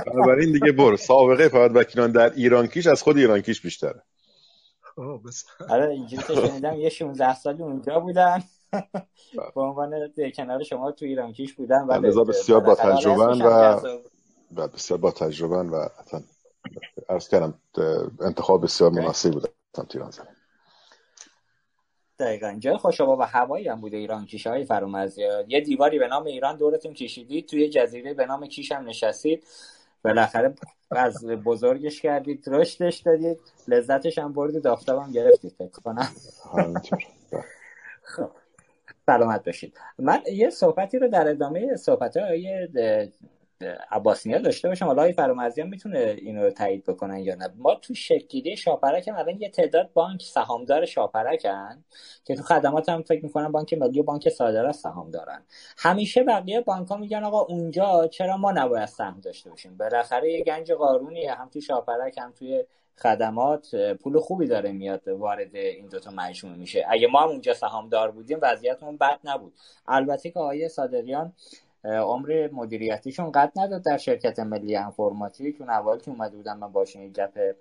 بنابراین 0.06 0.52
دیگه 0.52 0.72
برو. 0.72 0.98
سابقه 0.98 1.48
فقط 1.48 1.72
وکیلان 1.74 2.12
در 2.12 2.34
ایران 2.34 2.68
کیش 2.68 2.88
از 2.88 3.04
خود 3.04 3.18
ایران 3.18 3.42
کیش 3.42 3.62
بیشتره. 3.62 4.04
آره 5.70 5.90
اینجوری 5.90 6.24
که 6.24 6.36
شنیدم 6.48 6.74
یه 6.74 6.90
16 6.90 7.36
سالی 7.36 7.64
اونجا 7.64 8.00
بودن. 8.00 8.44
به 9.56 9.62
عنوان 9.62 9.92
کنار 10.36 10.64
شما 10.64 10.92
تو 10.92 11.06
ایران 11.06 11.34
کیش 11.34 11.54
بودن 11.54 11.82
و 11.82 12.26
بسیار 12.26 12.60
با 12.60 12.76
تجربه 12.76 13.26
و 14.56 14.68
بسیار 14.68 15.00
با 15.00 15.12
تجربه 15.12 15.56
و 15.56 15.88
ارز 17.10 17.28
کردم 17.28 17.54
انتخاب 18.22 18.64
بسیار 18.64 18.92
مناسبی 18.92 19.32
بود. 19.32 19.50
تیران 19.90 20.12
زمین. 20.12 20.28
دقیقا. 22.20 22.56
جای 22.60 22.78
خوشابا 22.78 23.18
و 23.18 23.22
هوایی 23.22 23.68
هم 23.68 23.82
بوده 23.82 23.98
ایران 23.98 24.26
کیش 24.26 24.48
های 24.48 24.66
فرامرزی. 24.66 25.24
یه 25.48 25.62
دیواری 25.62 26.00
به 26.00 26.08
نام 26.08 26.24
ایران 26.24 26.58
دورتون 26.58 26.94
کشیدید 26.94 27.48
توی 27.48 27.70
جزیره 27.70 28.14
به 28.14 28.26
نام 28.26 28.48
کیش 28.48 28.72
هم 28.72 28.90
نشستید. 28.90 29.44
بالاخره 30.04 30.56
از 30.92 31.26
بزرگش 31.26 32.02
کردید 32.02 32.44
رشدش 32.48 32.98
دادید 32.98 33.40
لذتش 33.68 34.18
هم 34.18 34.34
بردید 34.34 34.68
آفتاب 34.68 35.12
گرفتید 35.12 35.52
فکر 35.58 35.82
کنم. 35.84 36.10
خب. 38.04 38.30
سلامت 39.06 39.46
باشید. 39.46 39.74
من 40.00 40.22
یه 40.32 40.50
صحبتی 40.50 41.00
رو 41.00 41.08
در 41.08 41.28
ادامه 41.28 41.76
صحبت 41.76 42.18
های 42.18 42.68
عباسنیا 43.92 44.38
داشته 44.38 44.68
باشم. 44.68 44.86
حالا 44.86 45.12
فرامرزی 45.12 45.62
هم 45.62 45.68
می‌تونه 45.68 46.00
اینو 46.18 46.50
تایید 46.50 46.84
بکنن 46.84 47.20
یا 47.20 47.36
نه. 47.36 47.50
ما 47.56 47.76
تو 47.76 47.94
شکلی 47.94 48.58
شاپرک 48.58 49.08
هم 49.08 49.16
الان 49.16 49.42
یه 49.42 49.50
تعداد 49.50 49.90
بانک 49.94 50.22
سهامدار 50.22 50.86
شاپرکن 50.86 51.84
که 52.26 52.36
تو 52.36 52.44
خدمات 52.44 52.90
هم 52.90 53.02
فکر 53.02 53.24
می‌کنم 53.24 53.52
بانک 53.52 53.74
ملی 53.74 54.00
و 54.00 54.04
بانک 54.04 54.30
صادرات 54.30 54.76
سهام 54.76 55.12
دارن. 55.12 55.44
همیشه 55.78 56.24
بقیه 56.24 56.62
بانک 56.62 56.88
ها 56.88 56.98
میگن 56.98 57.24
آقا 57.24 57.42
اونجا 57.42 58.08
چرا 58.08 58.38
ما 58.38 58.52
نباید 58.52 58.86
سهم 58.86 59.20
داشته 59.20 59.50
باشیم؟ 59.50 59.78
بالاخره 59.78 60.32
یه 60.32 60.44
گنج 60.44 60.72
قارونیه. 60.72 61.34
هم 61.34 61.50
تو 61.50 61.62
شاپرک 61.62 62.18
هم 62.18 62.32
توی 62.32 62.64
خدمات 63.00 63.76
پول 63.76 64.20
خوبی 64.20 64.48
داره 64.48 64.72
میاد 64.72 65.08
وارد 65.08 65.56
این 65.56 65.88
دوتا 65.88 66.12
مجموعه 66.12 66.58
میشه. 66.58 66.86
اگه 66.90 67.08
ما 67.08 67.22
هم 67.22 67.30
اونجا 67.30 67.54
سهامدار 67.54 68.12
بودیم 68.12 68.40
وضعیتمون 68.42 68.98
بد 68.98 69.20
نبود. 69.24 69.54
البته 69.88 70.32
که 70.32 70.40
آقای 70.40 70.70
صادقیان 70.70 71.34
عمر 71.88 72.50
مدیریتیشون 72.54 73.32
قد 73.32 73.52
نداد 73.56 73.84
در 73.84 73.98
شرکت 73.98 74.40
ملی 74.40 74.76
انفرماتیک 74.76 75.62
اون 75.62 75.70
اول 75.70 75.98
که 75.98 76.12
اومده 76.12 76.38
بودم 76.38 76.58
من 76.58 76.72
باشون 76.72 77.02
یک 77.02 77.14
گپ 77.14 77.56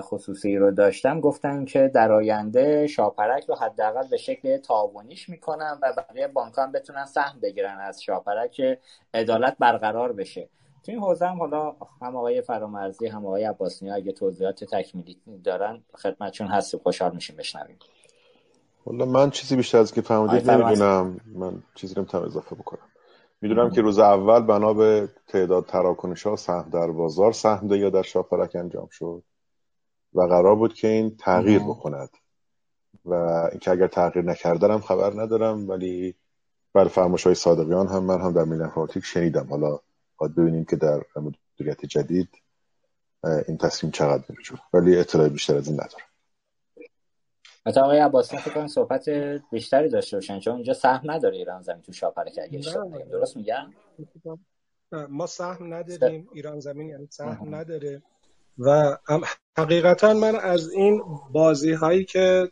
خصوصی 0.00 0.56
رو 0.56 0.70
داشتم 0.70 1.20
گفتن 1.20 1.64
که 1.64 1.90
در 1.94 2.12
آینده 2.12 2.86
شاپرک 2.86 3.44
رو 3.44 3.54
حداقل 3.54 4.08
به 4.08 4.16
شکل 4.16 4.56
تعاونیش 4.56 5.28
می‌کنن 5.28 5.78
و 5.82 5.92
بقیه 5.96 6.28
بانک 6.28 6.54
هم 6.58 6.72
بتونن 6.72 7.04
سهم 7.04 7.40
بگیرن 7.40 7.78
از 7.78 8.02
شاپرک 8.02 8.50
که 8.50 8.78
عدالت 9.14 9.56
برقرار 9.58 10.12
بشه. 10.12 10.48
تو 10.86 10.92
این 10.92 11.00
حوزه 11.00 11.26
هم 11.26 11.38
حالا 11.38 11.76
هم 12.02 12.16
آقای 12.16 12.42
فرامرزی 12.42 13.06
هم 13.06 13.26
آقای 13.26 13.44
عباسنی 13.44 13.90
اگه 13.90 14.12
توضیحات 14.12 14.64
تکمیلی 14.64 15.18
دارن 15.44 15.82
خدمتشون 15.94 16.46
هست 16.46 16.76
خوشحال 16.76 17.14
میشیم 17.14 17.36
بشنویم. 17.36 17.78
من 18.86 19.30
چیزی 19.30 19.56
بیشتر 19.56 19.78
از 19.78 19.94
که 19.94 20.00
فهمیدید 20.00 20.50
نمی‌دونم. 20.50 21.20
من 21.34 21.62
چیزی 21.74 21.94
نمی‌تونم 21.96 22.24
اضافه 22.24 22.54
بکنم. 22.54 22.89
می‌دونم 23.40 23.70
که 23.70 23.80
روز 23.80 23.98
اول 23.98 24.40
بنا 24.40 24.74
به 24.74 25.08
تعداد 25.26 25.66
تراکنش 25.66 26.26
ها 26.26 26.36
سهم 26.36 26.70
در 26.70 26.90
بازار 26.90 27.32
سهم 27.32 27.72
یا 27.72 27.90
در 27.90 28.02
شاپرک 28.02 28.56
انجام 28.56 28.88
شد 28.90 29.22
و 30.14 30.22
قرار 30.22 30.56
بود 30.56 30.74
که 30.74 30.88
این 30.88 31.16
تغییر 31.16 31.58
بکند. 31.58 32.10
و 33.04 33.14
اینکه 33.50 33.70
اگر 33.70 33.86
تغییر 33.86 34.24
نکردنم 34.24 34.80
خبر 34.80 35.22
ندارم 35.22 35.68
ولی 35.68 36.14
بر 36.72 36.88
فرمایش 36.88 37.26
های 37.26 37.34
صادقیان 37.34 37.88
هم 37.88 38.04
من 38.04 38.20
هم 38.20 38.32
در 38.32 38.44
میلان 38.44 38.70
پارتیک 38.70 39.04
شنیدم. 39.04 39.46
حالا 39.50 39.78
باید 40.16 40.34
ببینیم 40.34 40.64
که 40.64 40.76
در 40.76 41.02
مدیریت 41.16 41.86
جدید 41.86 42.28
این 43.48 43.56
تصمیم 43.56 43.92
چقدر 43.92 44.24
میره 44.28 44.42
ولی 44.72 44.96
اطلاع 44.96 45.28
بیشتر 45.28 45.56
از 45.56 45.68
این 45.68 45.80
ندارم. 45.80 46.09
مثلا 47.66 47.82
آقای 47.82 47.98
عباسی 47.98 48.36
فکر 48.36 48.54
کنم 48.54 48.66
صحبت 48.66 49.08
بیشتری 49.50 49.88
داشته 49.88 50.16
باشن 50.16 50.40
چون 50.40 50.54
اونجا 50.54 50.72
سهم 50.72 51.10
نداره 51.10 51.36
ایران 51.36 51.62
زمین 51.62 51.82
تو 51.82 51.92
شاپره 51.92 52.30
که 52.30 52.60
درست 53.10 53.36
میگم؟ 53.36 53.72
ما 55.08 55.26
سهم 55.26 55.74
نداریم 55.74 56.28
ایران 56.32 56.60
زمین 56.60 56.88
یعنی 56.88 57.06
سهم 57.10 57.54
نداره. 57.54 58.02
و 58.58 58.98
حقیقتا 59.58 60.14
من 60.14 60.36
از 60.36 60.70
این 60.70 61.02
بازی 61.32 61.72
هایی 61.72 62.04
که 62.04 62.48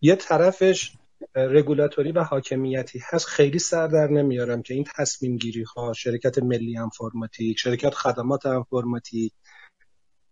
یه 0.00 0.16
طرفش 0.16 0.92
رگولاتوری 1.34 2.12
و 2.12 2.22
حاکمیتی 2.22 3.00
هست 3.10 3.26
خیلی 3.26 3.58
سر 3.58 3.86
در 3.86 4.06
نمیارم 4.06 4.62
که 4.62 4.74
این 4.74 4.84
تصمیم 4.96 5.36
گیری 5.36 5.62
ها 5.62 5.92
شرکت 5.92 6.38
ملی 6.38 6.78
انفرماتیک 6.78 7.58
شرکت 7.58 7.94
خدمات 7.94 8.46
انفرماتیک 8.46 9.32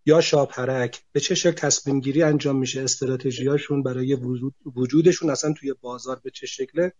یا 0.06 0.20
شاپرک. 0.20 1.02
به 1.12 1.20
چه 1.20 1.34
شکل 1.34 1.50
تصمیم 1.50 2.00
گیری 2.00 2.22
انجام 2.22 2.56
میشه؟ 2.56 2.82
استراتژیاشون 2.82 3.82
برای 3.82 4.18
وجودشون 4.76 5.30
اصلا 5.30 5.52
توی 5.52 5.74
بازار 5.80 6.20
به 6.24 6.30
چه 6.30 6.46
شکله؟ 6.46 6.92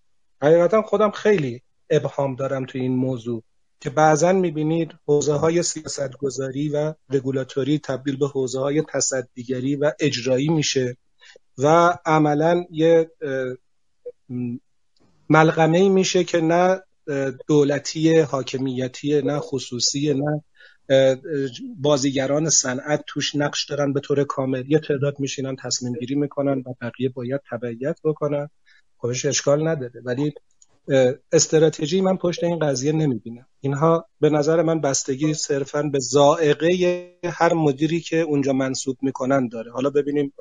حقیقتا 0.42 0.82
خودم 0.82 1.10
خیلی 1.10 1.62
ابهام 1.90 2.34
دارم 2.34 2.66
توی 2.66 2.80
این 2.80 2.96
موضوع 2.96 3.42
که 3.80 3.90
بعضا 3.90 4.32
می‌بینید 4.32 4.92
حوزه 5.06 5.32
های 5.32 5.62
سیاست 5.62 6.16
گذاری 6.16 6.68
و 6.68 6.94
رگولاتوری 7.10 7.78
تبدیل 7.78 8.16
به 8.16 8.28
حوزه 8.28 8.60
های 8.60 8.82
تصدیگری 8.82 9.76
و 9.76 9.92
اجرایی 10.00 10.48
میشه 10.48 10.96
و 11.58 11.98
عملا 12.06 12.64
یه 12.70 13.10
ملغمه 15.28 15.88
میشه 15.88 16.24
که 16.24 16.40
نه 16.40 16.82
دولتی 17.48 18.18
حاکمیتی 18.18 19.22
نه 19.22 19.38
خصوصی 19.38 20.14
نه 20.14 20.44
بازیگران 21.76 22.50
صنعت 22.50 23.04
توش 23.06 23.34
نقش 23.34 23.64
دارن 23.64 23.92
به 23.92 24.00
طور 24.00 24.24
کامل. 24.24 24.64
یه 24.68 24.78
تعداد 24.78 25.20
میشینن 25.20 25.56
تصمیم 25.56 25.92
گیری 25.92 26.14
می‌کنن 26.14 26.58
و 26.66 26.74
بقیه 26.80 27.08
باید 27.08 27.40
تبعیت 27.50 27.98
بکنن. 28.04 28.50
خودش 28.96 29.24
اشکال 29.24 29.68
نداره. 29.68 30.00
ولی 30.04 30.32
استراتژی 31.32 32.00
من 32.00 32.16
پشت 32.16 32.44
این 32.44 32.58
قضیه 32.58 32.92
نمی‌بینم. 32.92 33.46
اینها 33.60 34.06
به 34.20 34.30
نظر 34.30 34.62
من 34.62 34.80
بستگی 34.80 35.34
صرفا 35.34 35.82
به 35.82 35.98
زائقه 35.98 36.68
هر 37.24 37.54
مدیری 37.54 38.00
که 38.00 38.20
اونجا 38.20 38.52
منصوب 38.52 38.98
می‌کنن 39.02 39.48
داره. 39.48 39.72
حالا 39.72 39.90
ببینیم 39.90 40.32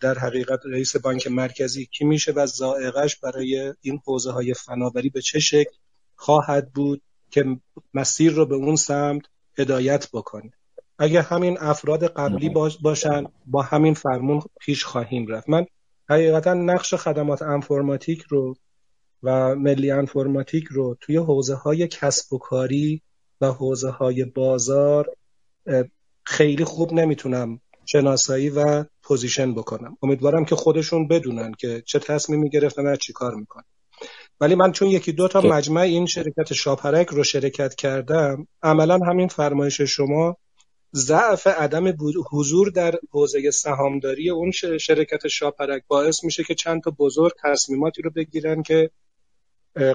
در 0.00 0.18
حقیقت 0.18 0.60
رئیس 0.66 0.96
بانک 0.96 1.26
مرکزی 1.26 1.86
کی 1.86 2.04
میشه 2.04 2.32
و 2.32 2.46
زائقش 2.46 3.16
برای 3.16 3.74
این 3.80 4.00
حوزه 4.06 4.30
های 4.30 4.54
فناوری 4.54 5.08
به 5.08 5.20
چه 5.20 5.38
شکل 5.38 5.76
خواهد 6.16 6.72
بود 6.72 7.02
که 7.30 7.44
مسیر 7.94 8.32
رو 8.32 8.46
به 8.46 8.54
اون 8.54 8.76
سمت 8.76 9.22
هدایت 9.58 10.08
بکنه 10.12 10.52
اگه 10.98 11.22
همین 11.22 11.56
افراد 11.60 12.04
قبلی 12.04 12.50
باشن 12.82 13.24
با 13.46 13.62
همین 13.62 13.94
فرمون 13.94 14.42
پیش 14.60 14.84
خواهیم 14.84 15.26
رفت. 15.26 15.48
من 15.48 15.66
حقیقتا 16.10 16.54
نقش 16.54 16.94
خدمات 16.94 17.42
انفرماتیک 17.42 18.22
رو 18.22 18.54
و 19.22 19.54
ملی 19.54 19.90
انفرماتیک 19.90 20.64
رو 20.64 20.96
توی 21.00 21.16
حوزه 21.16 21.54
های 21.54 21.88
کسب 21.88 22.32
و 22.32 22.38
کاری 22.38 23.02
و 23.40 23.46
حوزه 23.46 23.90
های 23.90 24.24
بازار 24.24 25.06
خیلی 26.22 26.64
خوب 26.64 26.92
نمی‌تونم 26.92 27.60
شناسایی 27.86 28.50
و 28.50 28.84
position 29.02 29.54
بکنم. 29.54 29.98
امیدوارم 30.02 30.44
که 30.44 30.56
خودشون 30.56 31.08
بدونن 31.08 31.52
که 31.52 31.82
چه 31.86 31.98
تصمیمی 31.98 32.50
گرفتن 32.50 32.86
و 32.86 32.96
چی 32.96 33.12
کار 33.12 33.34
می‌کنن. 33.34 33.64
ولی 34.40 34.54
من 34.54 34.72
چون 34.72 34.88
یکی 34.88 35.12
دو 35.12 35.28
تا 35.28 35.40
مجمع 35.40 35.80
این 35.80 36.06
شرکت 36.06 36.52
شاپرک 36.52 37.08
رو 37.08 37.24
شرکت 37.24 37.74
کردم 37.74 38.46
عملا 38.62 38.98
همین 38.98 39.28
فرمایش 39.28 39.80
شما 39.80 40.36
ضعف 40.94 41.46
عدم 41.46 41.94
حضور 42.32 42.70
در 42.70 42.94
حوزه 43.10 43.50
سهامداری 43.50 44.30
اون 44.30 44.50
شرکت 44.80 45.28
شاپرک 45.28 45.82
باعث 45.88 46.24
میشه 46.24 46.44
که 46.44 46.54
چند 46.54 46.82
تا 46.82 46.90
بزرگ 46.90 47.32
تصمیماتی 47.44 48.02
رو 48.02 48.10
بگیرن 48.10 48.62
که 48.62 48.90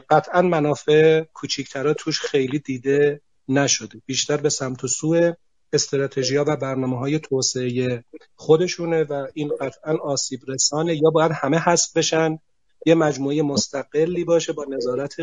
قطعا 0.09 0.41
منافع 0.41 1.23
کوچیکترا 1.33 1.93
توش 1.93 2.21
خیلی 2.21 2.59
دیده 2.59 3.21
نشده. 3.47 4.01
بیشتر 4.05 4.37
به 4.37 4.49
سمت 4.49 4.83
و 4.83 4.87
سوی 4.87 5.33
استراتژی 5.73 6.37
و 6.37 6.55
برنامه 6.55 6.97
های 6.97 7.19
توسعه 7.19 8.03
خودشونه 8.35 9.03
و 9.03 9.27
این 9.33 9.51
قطعا 9.61 9.97
آسیب 9.97 10.39
رسانه 10.47 10.95
یا 10.95 11.09
باید 11.09 11.31
همه 11.35 11.57
حذف 11.57 11.97
بشن. 11.97 12.39
یه 12.85 12.95
مجموعه 12.95 13.41
مستقلی 13.41 14.23
باشه 14.23 14.53
با 14.53 14.65
نظارت 14.69 15.15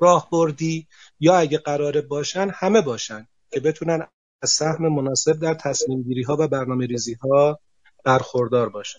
راهبردی 0.00 0.86
یا 1.20 1.36
اگه 1.36 1.58
قراره 1.58 2.00
باشن 2.00 2.50
همه 2.54 2.80
باشن 2.80 3.28
که 3.50 3.60
بتونن 3.60 4.06
از 4.42 4.50
سهم 4.50 4.88
مناسب 4.88 5.40
در 5.40 5.54
تصمیم 5.54 6.02
گیری 6.02 6.22
ها 6.22 6.36
و 6.40 6.48
برنامه 6.48 6.86
ریزی 6.86 7.14
ها 7.14 7.60
برخوردار 8.04 8.68
باشن 8.68 8.98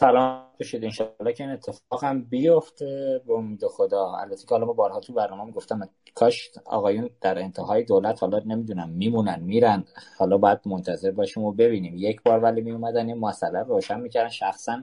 سلام 0.00 0.42
بشید 0.60 0.84
انشاءالله 0.84 1.32
که 1.32 1.44
این 1.44 1.52
اتفاق 1.52 2.04
هم 2.04 2.24
بیفته. 2.24 3.20
به 3.26 3.34
امید 3.34 3.66
خدا. 3.66 4.12
البته 4.12 4.46
که 4.46 4.48
حالا 4.50 4.66
ما 4.66 4.72
بارها 4.72 5.00
تو 5.00 5.12
برنامه 5.12 5.52
گفتم 5.52 5.88
کاش 6.14 6.50
آقایون 6.64 7.10
در 7.20 7.38
انتهای 7.38 7.84
دولت 7.84 8.22
حالا 8.22 8.38
نمی‌دونم 8.46 8.88
میمونن 8.88 9.40
میرن. 9.40 9.84
حالا 10.18 10.38
باید 10.38 10.58
منتظر 10.66 11.10
باشیم 11.10 11.42
و 11.42 11.52
ببینیم. 11.52 11.94
یک 11.96 12.22
بار 12.22 12.38
ولی 12.38 12.60
میومدن 12.60 13.06
این 13.06 13.18
مسئله 13.18 13.62
روشن 13.62 14.00
می‌کردن. 14.00 14.28
شخصا 14.28 14.82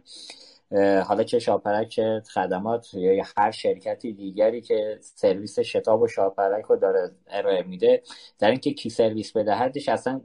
حالا 1.08 1.24
چه 1.24 1.40
شاپرک 1.40 1.88
چه 1.88 2.22
خدمات 2.34 2.94
یا 2.94 3.24
هر 3.38 3.52
شرکتی 3.52 4.14
دیگری 4.14 4.62
که 4.62 4.98
سرویس 5.02 5.60
شتاب 5.60 6.02
و 6.02 6.08
شاپرک 6.08 6.66
رو 6.66 6.76
داره 6.76 7.12
ارائه 7.28 7.64
میده 7.64 8.04
در 8.40 8.50
اینکه 8.50 8.74
کی 8.74 8.90
سرویس 8.90 9.32
بدهدش 9.38 9.90
اصلا 9.90 10.22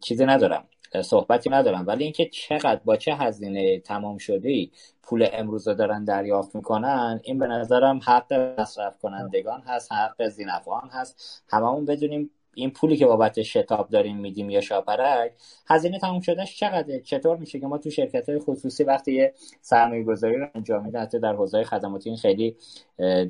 چیزی 0.00 0.26
ندارم. 0.26 0.64
صحبتی 1.00 1.50
ندارم. 1.50 1.84
ولی 1.86 2.04
اینکه 2.04 2.26
چقدر 2.26 2.80
با 2.84 2.96
چه 2.96 3.14
هزینه 3.14 3.80
تمام 3.80 4.18
شده 4.18 4.70
پول 5.02 5.28
امروز 5.32 5.68
رو 5.68 5.74
دارن 5.74 6.04
دریافت 6.04 6.54
می‌کنن 6.54 7.20
این 7.24 7.38
به 7.38 7.46
نظرم 7.46 8.00
حق 8.04 8.32
مصرف 8.32 8.98
کنندگان 8.98 9.60
هست 9.60 9.92
حق 9.92 10.28
زینفعان 10.28 10.88
هست. 10.92 11.44
هممون 11.48 11.84
بدونیم 11.84 12.30
این 12.54 12.70
پولی 12.70 12.96
که 12.96 13.06
بابت 13.06 13.42
شتاب 13.42 13.88
داریم 13.88 14.16
میدیم 14.16 14.50
یا 14.50 14.60
شاپرک 14.60 15.32
هزینه 15.66 15.98
تموم 15.98 16.20
شدهش 16.20 16.56
چقدره؟ 16.56 17.00
چطور 17.00 17.36
میشه 17.36 17.60
که 17.60 17.66
ما 17.66 17.78
تو 17.78 17.90
شرکت 17.90 18.28
های 18.28 18.38
خصوصی 18.38 18.84
وقتی 18.84 19.12
یه 19.12 19.34
سرمایه 19.60 20.04
گذاری 20.04 20.36
رو 20.36 20.46
انجام 20.54 20.84
میده 20.84 20.98
حتی 20.98 21.18
در 21.18 21.34
حوزه 21.34 21.64
خدماتی 21.64 22.10
این 22.10 22.18
خیلی 22.18 22.56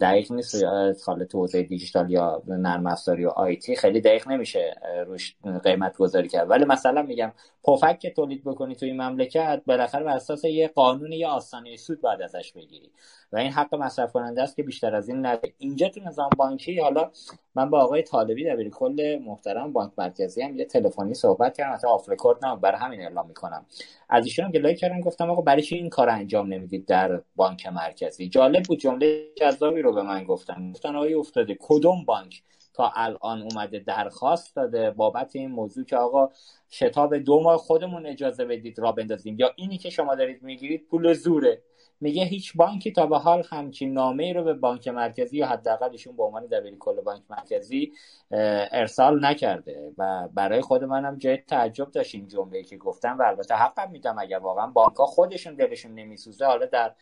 دقیق 0.00 0.32
نیست 0.32 0.64
حالا 1.06 1.24
تو 1.24 1.38
حوزه 1.38 1.62
دیجیتال 1.62 2.10
یا 2.10 2.42
نرم 2.46 2.86
افزاری 2.86 3.24
و 3.24 3.28
آیتی 3.28 3.76
خیلی 3.76 4.00
دقیق 4.00 4.28
نمیشه 4.28 4.74
روش 5.06 5.36
قیمت 5.64 5.96
گذاری 5.96 6.28
کرد. 6.28 6.50
ولی 6.50 6.64
مثلا 6.64 7.02
میگم 7.02 7.32
پفک 7.64 7.98
که 7.98 8.10
تولید 8.10 8.44
بکنی 8.44 8.74
تو 8.74 8.86
این 8.86 9.02
مملکت 9.02 9.62
بالاخره 9.66 10.04
بر 10.04 10.16
اساس 10.16 10.44
یه 10.44 10.68
قانون 10.68 11.12
یا 11.12 11.30
آستانه 11.30 11.76
سود 11.76 12.00
باید 12.00 12.22
ازش 12.22 12.52
بگیری. 12.52 12.90
و 13.32 13.36
این 13.36 13.52
حق 13.52 13.74
مصرف 13.74 14.12
کننده 14.12 14.42
است 14.42 14.56
که 14.56 14.62
بیشتر 14.62 14.94
از 14.94 15.08
این 15.08 15.26
نده. 15.26 15.52
اینجا 15.58 15.88
تو 15.88 16.00
نظام 16.00 16.30
بانکی 16.36 16.80
حالا 16.80 17.10
من 17.54 17.70
با 17.70 17.80
آقای 17.80 18.02
طالبی 18.02 18.44
دبیر 18.44 18.70
کل 18.70 19.18
محترم 19.24 19.72
بانک 19.72 19.92
مرکزی 19.98 20.42
هم 20.42 20.56
یه 20.56 20.64
تلفنی 20.64 21.14
صحبت 21.14 21.56
کردم 21.56 21.74
مثلا 21.74 21.90
off 21.90 22.08
record 22.08 22.44
نه 22.44 22.56
برای 22.56 22.78
همین 22.78 23.00
اعلام 23.00 23.28
می‌کنم. 23.28 23.66
از 24.08 24.24
ایشون 24.24 24.44
هم 24.44 24.50
گلایه 24.50 24.74
کردم 24.74 25.00
گفتم 25.00 25.30
آقا 25.30 25.42
برای 25.42 25.62
چی 25.62 25.76
این 25.76 25.88
کار 25.88 26.08
انجام 26.10 26.52
نمی‌دید 26.52 26.86
در 26.86 27.22
بانک 27.36 27.66
مرکزی؟ 27.66 28.28
جالب 28.28 28.62
بود 28.62 28.78
جمله 28.78 29.28
جذابی 29.36 29.82
رو 29.82 29.92
به 29.92 30.02
من 30.02 30.24
گفتن. 30.24 30.72
گفتن 30.72 30.96
آقای 30.96 31.14
افتاده 31.14 31.56
کدوم 31.60 32.04
بانک 32.04 32.42
تا 32.74 32.92
الان 32.96 33.42
اومده 33.42 33.78
درخواست 33.78 34.56
داده؟ 34.56 34.90
بابت 34.90 35.36
این 35.36 35.50
موضوع 35.50 35.84
که 35.84 35.96
آقا 35.96 36.30
شتاب 36.70 37.16
دو 37.16 37.40
ماه 37.40 37.56
خودمون 37.56 38.06
اجازه 38.06 38.44
بدید 38.44 38.78
را 38.78 38.92
بندازیم. 38.92 39.36
یا 39.38 39.50
اینی 39.56 39.78
که 39.78 39.90
شما 39.90 40.14
دارید 40.14 40.42
می‌گیرید 40.42 40.86
پول 40.90 41.12
زوره. 41.12 41.62
میگه 42.02 42.24
هیچ 42.24 42.56
بانکی 42.56 42.92
تا 42.92 43.06
به 43.06 43.18
حال 43.18 43.42
همچین 43.50 43.92
نامه 43.92 44.32
رو 44.32 44.44
به 44.44 44.54
بانک 44.54 44.88
مرکزی 44.88 45.36
یا 45.36 45.46
حداقل 45.46 45.90
ایشون 45.90 46.16
به 46.16 46.22
عنوان 46.22 46.46
دبیر 46.46 46.76
کل 46.78 47.00
بانک 47.00 47.22
مرکزی 47.30 47.92
ارسال 48.30 49.24
نکرده 49.24 49.92
و 49.98 50.28
برای 50.34 50.60
خود 50.60 50.84
منم 50.84 51.18
جای 51.18 51.36
تعجب 51.36 51.90
داشت 51.90 52.14
این 52.14 52.28
جمله 52.28 52.62
که 52.62 52.76
گفتم 52.76 53.18
و 53.18 53.22
البته 53.22 53.54
حقم 53.54 53.90
میدم 53.90 54.16
اگر 54.18 54.38
واقعا 54.38 54.66
بانک 54.66 54.94
خودشون 54.94 55.54
دلشون 55.54 55.94
نمیسوزه. 55.94 56.46
حالا 56.46 56.66
در 56.66 56.94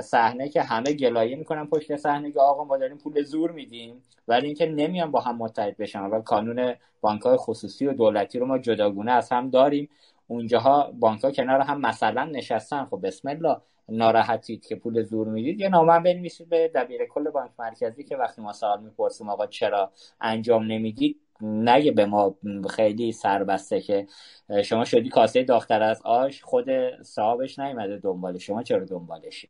صحنه 0.00 0.48
که 0.48 0.62
همه 0.62 0.92
گلایه 0.92 1.36
می‌کنن 1.36 1.66
پشت 1.66 1.96
صحنه 1.96 2.32
که 2.32 2.40
آقا 2.40 2.64
ما 2.64 2.76
داریم 2.76 2.98
پول 2.98 3.22
زور 3.22 3.50
میدیم 3.50 4.02
ولی 4.28 4.46
اینکه 4.46 4.66
نمیان 4.66 5.10
با 5.10 5.20
هم 5.20 5.36
متحد 5.36 5.76
بشن. 5.76 6.00
و 6.00 6.20
قانون 6.20 6.74
بانک 7.00 7.22
های 7.22 7.36
خصوصی 7.36 7.86
و 7.86 7.92
دولتی 7.92 8.38
رو 8.38 8.46
ما 8.46 8.58
جداگونه 8.58 9.12
از 9.12 9.32
هم 9.32 9.50
داریم. 9.50 9.88
اونجاها 10.28 10.92
بانک 10.98 11.36
کنار 11.36 11.60
هم 11.60 11.80
مثلا 11.80 12.24
نشستن. 12.24 12.84
خب 12.84 13.00
بسم 13.02 13.28
الله 13.28 13.56
ناراحتید 13.88 14.66
که 14.66 14.76
پول 14.76 15.02
زور 15.02 15.28
می‌دید 15.28 15.60
یا 15.60 15.68
نامه 15.68 16.00
بنویسید 16.00 16.48
به 16.48 16.70
دبیر 16.74 17.06
کل 17.06 17.30
بانک 17.30 17.50
مرکزی 17.58 18.04
که 18.04 18.16
وقتی 18.16 18.42
ما 18.42 18.52
سوال 18.52 18.82
می‌پرسیم 18.82 19.28
آقا 19.28 19.46
چرا 19.46 19.92
انجام 20.20 20.64
نمی‌دید؟ 20.64 21.20
نگه 21.40 21.92
به 21.92 22.06
ما 22.06 22.34
خیلی 22.70 23.12
سربسته 23.12 23.80
که 23.80 24.06
شما 24.64 24.84
شدی 24.84 25.08
کاسه 25.08 25.42
داختر 25.42 25.82
از 25.82 26.02
آش 26.04 26.42
خود 26.42 26.66
صاحبش 27.02 27.58
نیومده 27.58 27.98
دنبال 27.98 28.38
شما 28.38 28.62
چرا 28.62 28.84
دنبالشی؟ 28.84 29.48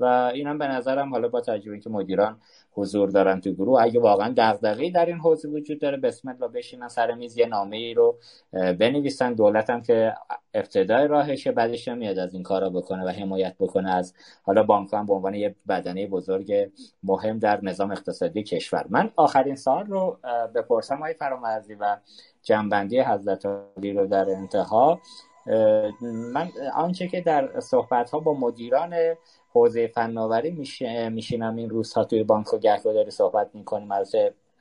و 0.00 0.04
اینم 0.34 0.58
به 0.58 0.66
نظرم 0.66 1.10
حالا 1.10 1.28
با 1.28 1.40
تجربه 1.40 1.80
که 1.80 1.90
مدیران 1.90 2.40
حضور 2.76 3.10
دارن 3.10 3.40
تو 3.40 3.52
گروه. 3.52 3.82
اگه 3.82 4.00
واقعا 4.00 4.34
دغدغه‌ای 4.36 4.90
در 4.90 5.06
این 5.06 5.16
حوزه 5.16 5.48
وجود 5.48 5.80
داره 5.80 5.96
بسم 5.96 6.28
الله 6.28 6.48
بشینن 6.48 6.88
سر 6.88 7.14
میز 7.14 7.38
یه 7.38 7.46
نامه 7.46 7.76
ای 7.76 7.94
رو 7.94 8.18
بنویسن. 8.52 9.34
دولتم 9.34 9.82
که 9.82 10.14
ابتدای 10.54 11.08
راهشه 11.08 11.52
بعدش 11.52 11.88
میاد 11.88 12.18
از 12.18 12.34
این 12.34 12.42
کارا 12.42 12.70
بکنه 12.70 13.04
و 13.04 13.08
حمایت 13.08 13.54
بکنه 13.60 13.94
از 13.94 14.14
حالا 14.42 14.62
بانک 14.62 14.92
هم 14.92 15.06
به 15.06 15.14
عنوان 15.14 15.34
یه 15.34 15.54
بدنه 15.68 16.06
بزرگ 16.06 16.70
مهم 17.02 17.38
در 17.38 17.64
نظام 17.64 17.90
اقتصادی 17.90 18.42
کشور. 18.42 18.86
من 18.88 19.10
آخرین 19.16 19.56
سال 19.56 19.86
رو 19.86 20.18
بپرسم 20.54 20.96
های 20.96 21.14
فرامرزی 21.14 21.74
و 21.74 21.96
جنبندی 22.42 23.00
حضرت 23.00 23.46
علی 23.76 23.92
رو 23.92 24.06
در 24.06 24.30
انتها. 24.30 25.00
من 26.32 26.48
آنچه 26.74 27.08
که 27.08 27.20
در 27.20 27.60
صحبت 27.60 28.10
ها 28.10 28.18
با 28.18 28.34
مدیران 28.34 28.94
حوزه 29.56 29.86
فناوری 29.86 30.50
میشینم 31.10 31.56
این 31.56 31.70
روزها 31.70 32.04
توی 32.04 32.22
بانک 32.22 32.54
و 32.54 32.58
گهگداری 32.58 33.10
صحبت 33.10 33.50
می‌کنیم 33.54 33.92
از 33.92 34.14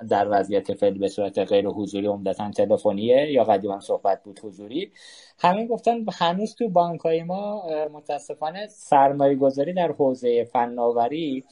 در 0.10 0.28
وضعیت 0.32 0.74
فعلی 0.74 1.00
به 1.00 1.08
صورت 1.08 1.40
غیر 1.40 1.68
حضوری 1.68 2.08
عمدتا 2.08 2.52
تلفنیه 2.52 3.32
یا 3.32 3.44
قدیما 3.44 3.80
صحبت 3.80 4.24
بود 4.24 4.40
حضوری. 4.44 4.92
همین 5.40 5.68
گفتن 5.68 6.06
هنوز 6.14 6.56
تو 6.56 6.70
بانک 6.70 7.02
های 7.02 7.24
ما 7.24 7.64
متاسفانه 7.94 8.68
سرمایه 8.68 9.36
گذاری 9.36 9.74
در 9.74 9.92
حوزه 9.92 10.44
فناوری 10.44 11.44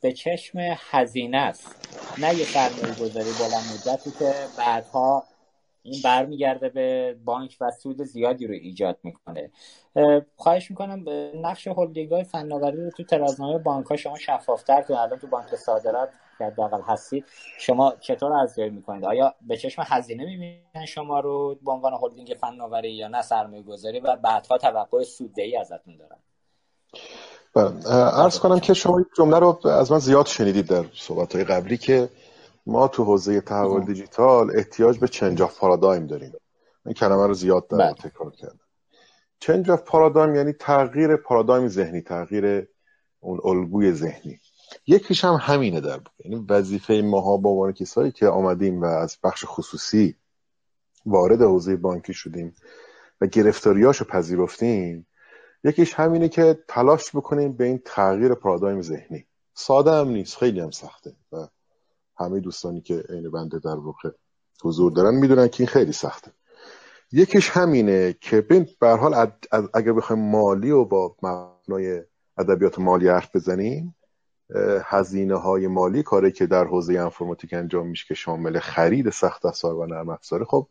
به 0.00 0.12
چشم 0.12 0.58
هزینه 0.90 1.36
است. 1.36 1.88
نه 2.18 2.34
یه 2.34 2.44
سرمایه 2.44 2.94
گذاری 2.94 3.30
بلند 3.40 3.64
مدتی 3.74 4.10
که 4.18 4.32
بعدها 4.58 5.24
این 5.82 6.00
برمیگرده 6.04 6.68
به 6.68 7.16
بانک 7.24 7.56
و 7.60 7.70
سود 7.70 8.02
زیادی 8.02 8.46
رو 8.46 8.54
ایجاد 8.54 8.98
می‌کنه. 9.02 9.50
خواهش 10.36 10.70
می‌کنم 10.70 11.04
نقش 11.34 11.68
هلدینگ 11.68 12.12
های 12.12 12.24
فناوری 12.24 12.84
رو 12.84 12.90
تو 12.90 13.04
ترازنامه 13.04 13.58
بانک 13.58 13.86
ها 13.86 13.96
شما 13.96 14.18
شفافتر 14.18 14.82
کنید. 14.82 15.00
الان 15.00 15.18
تو 15.18 15.26
بانک 15.26 15.56
صادرات 15.56 16.08
که 16.38 16.44
حداقل 16.44 16.80
هستید 16.82 17.24
شما 17.58 17.94
چطور 18.00 18.32
ارزیابی 18.32 18.70
می‌کنید؟ 18.70 19.04
آیا 19.04 19.34
به 19.40 19.56
چشم 19.56 19.82
هزینه 19.86 20.24
می‌بینن 20.24 20.86
شما 20.86 21.20
رو 21.20 21.58
به 21.64 21.70
عنوان 21.70 21.92
هلدینگ 22.02 22.36
فناوری 22.40 22.92
یا 22.92 23.08
نه 23.08 23.22
سرمایه 23.22 23.62
گذاری 23.62 24.00
و 24.00 24.16
بعدها 24.16 24.58
توقع 24.58 25.02
سوددهی 25.02 25.56
ازتون 25.56 25.96
دارن؟ 25.96 26.18
بله 27.54 27.94
ارز 28.18 28.38
کنم 28.38 28.60
که 28.60 28.74
شما 28.74 28.96
این 28.96 29.06
جمله 29.16 29.38
رو 29.38 29.66
از 29.66 29.92
من 29.92 29.98
زیاد 29.98 30.26
شنیدید 30.26 30.66
در 30.66 30.84
صحبت 30.94 31.34
های 31.34 31.44
قبلی 31.44 31.76
که 31.76 32.08
ما 32.68 32.88
تو 32.88 33.04
حوزه 33.04 33.40
تحول 33.40 33.84
دیجیتال 33.84 34.56
احتیاج 34.56 34.98
به 34.98 35.08
change 35.08 35.42
of 35.42 35.58
paradigm 35.58 36.06
داریم. 36.06 36.32
این 36.86 36.94
کلمه 36.94 37.26
رو 37.26 37.34
زیاد 37.34 37.68
در 37.68 37.76
بله. 37.76 37.92
تکرار 37.92 38.30
کردم. 38.30 38.60
change 39.40 39.70
of 39.70 39.82
paradigm 39.82 40.34
یعنی 40.34 40.52
تغییر 40.52 41.16
پارادایم 41.16 41.68
ذهنی 41.68 42.00
تغییر 42.00 42.68
اون 43.20 43.40
الگوی 43.44 43.92
ذهنی. 43.92 44.40
یکیش 44.86 45.24
هم 45.24 45.34
همینه 45.40 45.80
در 45.80 46.00
یعنی 46.24 46.46
وظیفه 46.48 47.02
ماها 47.04 47.36
با 47.36 47.50
عنوان 47.50 47.72
کسایی 47.72 48.12
که 48.12 48.28
آمدیم 48.28 48.82
و 48.82 48.84
از 48.84 49.18
بخش 49.24 49.44
خصوصی 49.46 50.16
وارد 51.06 51.42
حوزه 51.42 51.76
بانکی 51.76 52.14
شدیم 52.14 52.54
و 53.20 53.26
گرفتاریاشو 53.26 54.04
پذیرفتیم 54.04 55.06
یکیش 55.64 55.94
همینه 55.94 56.28
که 56.28 56.58
تلاش 56.68 57.16
بکنیم 57.16 57.52
به 57.52 57.64
این 57.64 57.82
تغییر 57.84 58.34
پارادایم 58.34 58.82
ذهنی. 58.82 59.26
ساده 59.54 59.90
هم 59.90 60.08
نیست 60.08 60.36
خیلی 60.36 60.60
هم 60.60 60.70
سخته 60.70 61.16
و 61.32 61.48
همه 62.18 62.40
دوستانی 62.40 62.80
که 62.80 63.04
عین 63.08 63.30
بنده 63.30 63.58
در 63.58 63.76
واقع 63.76 64.10
حضور 64.62 64.92
دارن 64.92 65.14
می‌دونن 65.14 65.48
که 65.48 65.62
این 65.62 65.68
خیلی 65.68 65.92
سخته. 65.92 66.32
یکیش 67.12 67.50
همینه 67.50 68.16
که 68.20 68.40
بین 68.40 68.66
به 68.80 68.88
حال 68.88 69.30
اگر 69.74 69.92
بخوایم 69.92 70.30
مالی 70.30 70.70
و 70.70 70.84
با 70.84 71.16
مبنای 71.22 72.02
ادبیات 72.38 72.78
مالی 72.78 73.08
حرف 73.08 73.36
بزنیم 73.36 73.94
هزینه 74.84 75.36
های 75.36 75.66
مالی 75.66 76.02
کاری 76.02 76.32
که 76.32 76.46
در 76.46 76.64
حوزه 76.64 76.98
انفرماتیک 76.98 77.52
انجام 77.52 77.86
میشه 77.86 78.04
که 78.08 78.14
شامل 78.14 78.58
خرید 78.58 79.10
سخت 79.10 79.46
افزار 79.46 79.74
و 79.74 79.86
نرم 79.86 80.08
افزاره 80.08 80.44
خب 80.44 80.68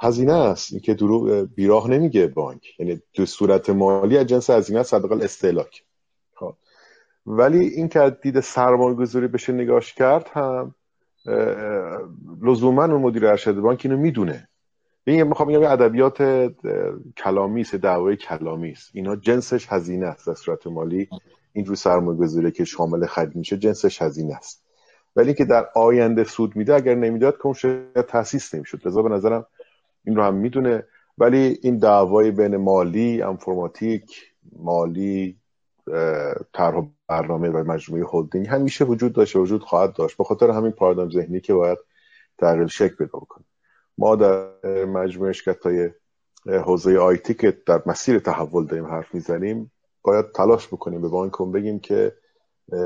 هزینه 0.00 0.32
است. 0.32 0.72
این 0.72 0.80
که 0.80 0.94
درو 0.94 1.46
بیراه 1.46 1.90
نمیگه 1.90 2.26
بانک. 2.26 2.80
یعنی 2.80 3.02
دو 3.14 3.26
صورت 3.26 3.70
مالی 3.70 4.18
از 4.18 4.26
جنس 4.26 4.50
هزینه 4.50 4.80
است 4.80 4.94
استهلاک. 4.94 5.84
ولی 7.26 7.66
این 7.66 7.88
که 7.88 8.16
دید 8.22 8.40
سرمایه 8.40 8.94
گذاری 8.94 9.28
بشه 9.28 9.52
نگاش 9.52 9.94
کرد 9.94 10.28
هم 10.32 10.74
لزوما 12.42 12.84
اون 12.84 13.00
مدیر 13.02 13.26
ارشد 13.26 13.54
بانک 13.54 13.80
اینو 13.84 13.96
می‌دونه. 13.96 14.48
این 15.04 15.22
می‌خوام 15.22 15.48
بگم 15.48 15.62
ادبیات 15.62 16.50
کلامی 17.16 17.60
است 17.60 17.74
دعوای 17.74 18.16
کلامی 18.16 18.70
است 18.70 18.90
اینا 18.94 19.16
جنسش 19.16 19.66
هزینه 19.72 20.06
است 20.06 20.26
در 20.26 20.34
صورت 20.34 20.66
مالی. 20.66 21.08
اینجور 21.52 21.76
سرمایه 21.76 22.18
گذاری 22.18 22.50
که 22.50 22.64
شامل 22.64 23.06
خرید 23.06 23.36
میشه 23.36 23.56
جنسش 23.56 24.02
هزینه 24.02 24.34
است. 24.34 24.64
ولی 25.16 25.34
که 25.34 25.44
در 25.44 25.68
آینده 25.74 26.24
سود 26.24 26.56
میده 26.56 26.74
اگر 26.74 26.94
نمی‌داد 26.94 27.36
که 27.36 27.46
اون 27.46 27.54
شرکت 27.54 28.06
تاسیس 28.06 28.54
نمی‌شد. 28.54 28.86
لذا 28.86 29.02
به 29.02 29.08
نظرم 29.08 29.46
این 30.04 30.16
رو 30.16 30.22
هم 30.22 30.34
می‌دونه. 30.34 30.86
ولی 31.18 31.58
این 31.62 31.78
دعوای 31.78 32.30
بین 32.30 32.56
مالی 32.56 33.22
انفرماتیک 33.22 34.32
مالی 34.58 35.36
طرح 36.52 36.82
برنامه 37.08 37.48
و 37.48 37.64
مجموعه 37.64 38.04
هلدینگ 38.12 38.46
همیشه 38.46 38.84
وجود 38.84 39.12
داشته 39.12 39.38
وجود 39.38 39.62
خواهد 39.62 39.92
داشت. 39.92 40.16
به 40.16 40.24
خاطر 40.24 40.50
همین 40.50 40.72
پارادایم 40.72 41.10
ذهنی 41.10 41.40
که 41.40 41.54
باید 41.54 41.78
تغییر 42.38 42.66
شکل 42.66 42.94
پیدا 42.94 43.18
بکنه. 43.18 43.44
ما 43.98 44.16
در 44.16 44.48
مجموعه 44.84 45.32
شرکت 45.32 45.66
های 45.66 45.90
حوزه 46.46 46.98
آیتی 46.98 47.34
که 47.34 47.58
در 47.66 47.82
مسیر 47.86 48.18
تحول 48.18 48.66
داریم 48.66 48.86
حرف 48.86 49.14
می‌زنیم 49.14 49.72
باید 50.02 50.32
تلاش 50.32 50.68
بکنیم 50.68 51.00
به 51.00 51.08
بانکون 51.08 51.52
بگیم 51.52 51.78
که 51.78 52.12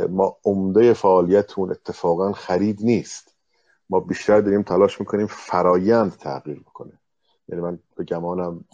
ما 0.09 0.37
عمده 0.45 0.93
فعالیتون 0.93 1.71
اتفاقا 1.71 2.33
خرید 2.33 2.79
نیست. 2.83 3.35
ما 3.91 4.01
بیشتر 4.01 4.41
داریم 4.41 4.63
تلاش 4.63 5.01
می‌کنیم 5.01 5.27
فرایند 5.27 6.17
تغییر 6.17 6.61
بکنه. 6.61 6.93
یعنی 7.49 7.63
من 7.63 7.79
به 7.97 8.05
گمانم 8.05 8.65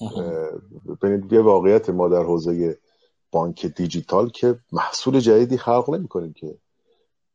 ببینید 1.02 1.32
یه 1.32 1.40
واقعیت 1.40 1.90
ما 1.90 2.08
در 2.08 2.22
حوزه 2.22 2.78
بانک 3.34 3.66
دیجیتال 3.66 4.28
که 4.30 4.58
محصول 4.72 5.20
جدیدی 5.20 5.56
خلق 5.58 5.90
نمی‌کنیم 5.90 6.32
که. 6.32 6.58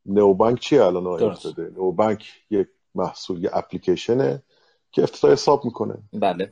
نو 0.06 0.34
بانک 0.34 0.60
چیه 0.60 0.84
الان 0.84 1.08
افتاده؟ 1.08 1.72
نو 1.78 1.92
بانک 1.92 2.24
یک 2.50 2.68
محصول 2.96 3.44
یه 3.44 3.50
اپلیکیشنه 3.54 4.44
که 4.92 5.04
افتتاح 5.04 5.32
حساب 5.32 5.66
می‌کنه. 5.66 5.98
بله. 6.14 6.52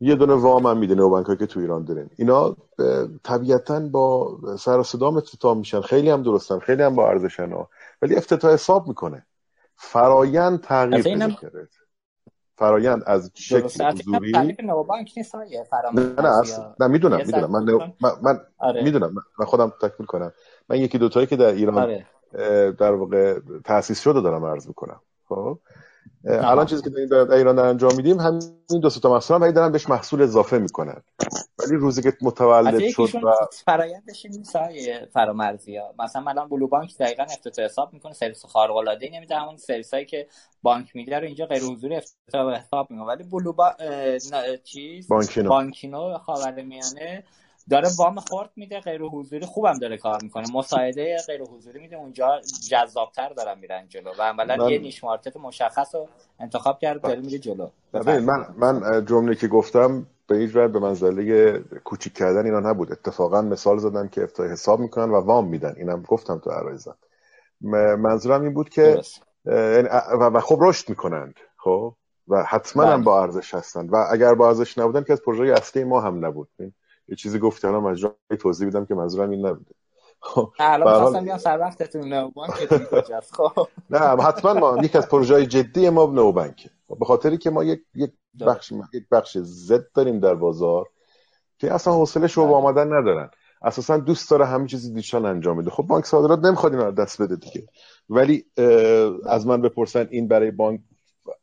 یه 0.00 0.14
دونه 0.14 0.34
وام 0.34 0.66
هم 0.66 0.78
میده 0.78 0.94
نو 0.94 1.08
بانک 1.08 1.38
که 1.38 1.46
تو 1.46 1.60
ایران 1.60 1.84
داریم 1.84 2.10
اینا 2.16 2.56
طبیعتا 3.24 3.80
با 3.80 4.38
سر 4.58 4.78
و 4.78 4.82
صدام 4.82 5.16
افتتاح 5.16 5.56
میشن. 5.56 5.80
خیلی 5.80 6.10
هم 6.10 6.22
درستن 6.22 6.58
خیلی 6.58 6.82
هم 6.82 6.94
با 6.94 7.08
ارزشن 7.08 7.52
ها. 7.52 7.68
ولی 8.02 8.16
افتتاح 8.16 8.52
حساب 8.52 8.88
می‌کنه. 8.88 9.26
فرایند 9.76 10.60
تغییر 10.60 11.02
پیدا 11.02 11.30
کرده 11.30 11.68
فرایند 12.58 13.02
از 13.06 13.30
شکل 13.34 13.84
حضوری؟ 13.84 14.32
نه 14.32 16.14
نه 16.22 16.38
اصلا 16.38 16.74
نه 16.80 16.86
می‌دونم 16.86 17.16
می‌دونم. 17.16 17.50
من 17.50 17.64
من, 18.00 18.10
من 18.22 18.40
آره. 18.58 18.82
می‌دونم. 18.84 19.14
من 19.38 19.46
خودم 19.46 19.72
تکمیل 19.82 20.06
کنم. 20.06 20.32
من 20.68 20.76
یکی 20.76 20.98
دوتایی 20.98 21.26
که 21.26 21.36
در 21.36 21.46
ایران 21.46 21.78
آره. 21.78 22.06
در 22.72 22.92
واقع 22.92 23.38
تاسیس 23.64 24.00
شده 24.00 24.20
دارم 24.20 24.44
عرض 24.44 24.68
می‌کنم. 24.68 25.00
خب؟ 25.28 25.58
الان 26.24 26.66
چیزی 26.66 26.82
که 26.82 26.90
در 26.90 27.32
ایران 27.32 27.56
در 27.56 27.62
انجام 27.62 27.96
میدیم 27.96 28.20
همین 28.20 28.40
دو 28.82 28.90
تا 28.90 29.10
محصول 29.10 29.42
هم 29.42 29.50
دارن 29.50 29.72
بهش 29.72 29.88
محصول 29.88 30.22
اضافه 30.22 30.58
می‌کنن. 30.58 31.02
ولی 31.58 31.76
روزی 31.76 32.02
که 32.02 32.12
متولد 32.22 32.88
شد 32.88 33.14
و 33.14 33.32
فرایندش 33.64 34.26
این 34.26 34.44
فرامرزی 35.14 35.76
ها. 35.76 35.94
مثلا 35.98 36.24
الان 36.26 36.48
بلو 36.48 36.66
بانک 36.66 36.98
دقیقا 36.98 37.22
افتتاح 37.22 37.64
حساب 37.64 37.92
می‌کنه 37.92 38.12
سرویس 38.12 38.46
خارق 38.46 38.76
العاده 38.76 39.10
نمیده 39.12 39.36
همون 39.36 39.56
سرویس 39.56 39.94
هایی 39.94 40.06
که 40.06 40.26
بانک 40.62 40.96
میده 40.96 41.18
رو 41.18 41.26
اینجا 41.26 41.46
غیر 41.46 41.62
حضوری 41.62 41.96
افتتاح 41.96 42.54
حساب 42.54 42.90
می‌کنه. 42.90 43.06
ولی 43.06 43.24
بلو 43.24 43.52
با... 43.52 43.74
چیز؟ 44.64 45.08
بانکینو, 45.08 45.48
بانکینو 45.48 46.18
خاورمیانه 46.18 47.24
داره 47.70 47.88
وام 47.98 48.20
خورد 48.20 48.50
میده 48.56 48.80
غیر 48.80 49.02
حضوری 49.02 49.46
خوبم 49.46 49.78
داره 49.78 49.96
کار 49.96 50.18
می‌کنه. 50.22 50.44
مساعده 50.54 51.16
غیر 51.26 51.42
حضوری 51.42 51.80
میده 51.80 51.96
اونجا 51.96 52.40
جذابتر 52.70 53.28
دارن 53.28 53.58
میرن 53.58 53.88
جلو. 53.88 54.10
و 54.18 54.22
عملا 54.22 54.56
من... 54.56 54.70
یه 54.70 54.78
نیش 54.78 55.04
مارکت 55.04 55.36
مشخص 55.36 55.94
رو 55.94 56.08
انتخاب 56.40 56.78
کرد 56.78 57.02
داره 57.02 57.20
میره 57.20 57.38
جلو. 57.38 57.68
من 57.92 58.46
من 58.56 59.04
جمله 59.04 59.34
که 59.34 59.48
گفتم 59.48 60.06
به 60.26 60.36
هیچ 60.36 60.52
به 60.52 60.78
منزله 60.78 61.58
کوچیک 61.84 62.14
کردن 62.14 62.44
اینا 62.44 62.60
نبود. 62.60 62.92
اتفاقا 62.92 63.42
مثال 63.42 63.78
زدم 63.78 64.08
که 64.08 64.22
افتتاح 64.22 64.46
حساب 64.46 64.80
می‌کنن 64.80 65.10
و 65.10 65.14
وام 65.14 65.46
میدن. 65.46 65.74
اینم 65.76 66.02
گفتم 66.08 66.38
تو 66.38 66.50
عرایزم 66.50 66.96
منظورم 67.98 68.42
این 68.42 68.54
بود 68.54 68.68
که 68.68 69.00
و 70.20 70.40
خب 70.40 70.58
رشد 70.60 70.88
می‌کنند 70.88 71.34
خب؟ 71.56 71.94
و 72.28 72.44
حتما 72.44 72.82
هم 72.82 72.94
بله. 72.94 73.04
با 73.04 73.22
ارزش 73.22 73.54
هستند. 73.54 73.92
و 73.92 73.96
اگر 74.10 74.34
با 74.34 74.48
ارزش 74.48 74.78
نبودن 74.78 75.02
که 75.02 75.12
از 75.12 75.22
پروژه 75.22 75.52
اصلی 75.52 75.84
ما 75.84 76.00
هم 76.00 76.26
نبود. 76.26 76.48
یه 77.08 77.16
چیزی 77.16 77.38
گفتی 77.38 77.66
الان 77.66 77.82
مجرد 77.82 78.14
توضیح 78.40 78.68
بدم 78.68 78.84
که 78.84 78.94
منظورم 78.94 79.30
این 79.30 79.46
نبوده. 79.46 79.74
خب، 80.20 80.52
الان 80.58 80.98
خواستم 80.98 81.24
بیان 81.24 81.38
سر 81.38 81.58
وقتتون 81.58 82.08
نوبانک 82.08 82.52
خب. 83.32 83.68
نه 83.90 83.98
حتما 83.98 84.52
ما 84.54 84.78
یک 84.82 84.96
از 84.96 85.08
پروژه 85.08 85.46
جدی 85.46 85.90
ما 85.90 86.06
نوبانک 86.06 86.70
به 87.00 87.04
خاطری 87.04 87.38
که 87.38 87.50
ما 87.50 87.64
یک 87.64 87.80
یک 87.94 88.10
بخش 88.46 88.72
یک 88.94 89.08
بخش 89.10 89.38
زد 89.38 89.92
داریم 89.94 90.20
در 90.20 90.34
بازار 90.34 90.86
که 91.58 91.74
اصلا 91.74 91.94
حوصله 91.94 92.26
شو 92.26 92.44
بله. 92.44 92.54
آمدن 92.54 92.86
ندارن. 92.86 93.30
اساسا 93.62 93.96
دوست 93.96 94.30
داره 94.30 94.46
همه 94.46 94.66
چیزی 94.66 94.92
دیجیتال 94.94 95.26
انجام 95.26 95.58
بده. 95.58 95.70
خب 95.70 95.82
بانک 95.82 96.04
صادرات 96.04 96.38
نمی‌خواد 96.38 96.74
اینو 96.74 96.90
دست 96.90 97.22
بده 97.22 97.36
دیگه. 97.36 97.66
ولی 98.10 98.44
از 99.26 99.46
من 99.46 99.62
بپرسن 99.62 100.08
این 100.10 100.28
برای 100.28 100.50
بانک 100.50 100.80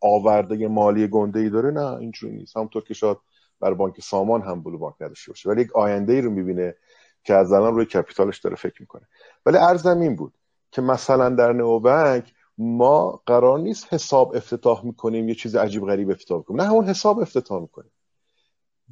آورده 0.01 0.67
مالی 0.67 1.07
گنده 1.07 1.39
ای 1.39 1.49
داره؟ 1.49 1.71
نه 1.71 1.93
اینجوری 1.93 2.35
نیست. 2.35 2.57
همونطور 2.57 2.83
که 2.83 2.93
شاید 2.93 3.17
بر 3.59 3.73
بانک 3.73 4.01
سامان 4.01 4.41
هم 4.41 4.63
بلو 4.63 4.77
بانک 4.77 4.95
نداشته 5.01 5.31
باشه. 5.31 5.49
ولی 5.49 5.61
یک 5.61 5.75
آینده 5.75 6.13
ای 6.13 6.21
رو 6.21 6.31
می‌بینه 6.31 6.75
که 7.23 7.33
از 7.33 7.51
الان 7.51 7.75
روی 7.75 7.85
کپیتالش 7.85 8.39
داره 8.39 8.55
فکر 8.55 8.81
می‌کنه. 8.81 9.07
ولی 9.45 9.57
ارزم 9.57 9.99
این 9.99 10.15
بود 10.15 10.33
که 10.71 10.81
مثلا 10.81 11.29
در 11.29 11.53
نو 11.53 11.79
بانک 11.79 12.33
ما 12.57 13.21
قرار 13.25 13.59
نیست 13.59 13.93
حساب 13.93 14.35
افتتاح 14.35 14.85
می‌کنیم 14.85 15.29
یه 15.29 15.35
چیز 15.35 15.55
عجیب 15.55 15.85
غریب 15.85 16.09
افتتاح 16.09 16.41
کنیم. 16.41 16.61
نه 16.61 16.67
همون 16.67 16.85
حساب 16.85 17.19
افتتاح 17.19 17.61
می‌کنیم. 17.61 17.91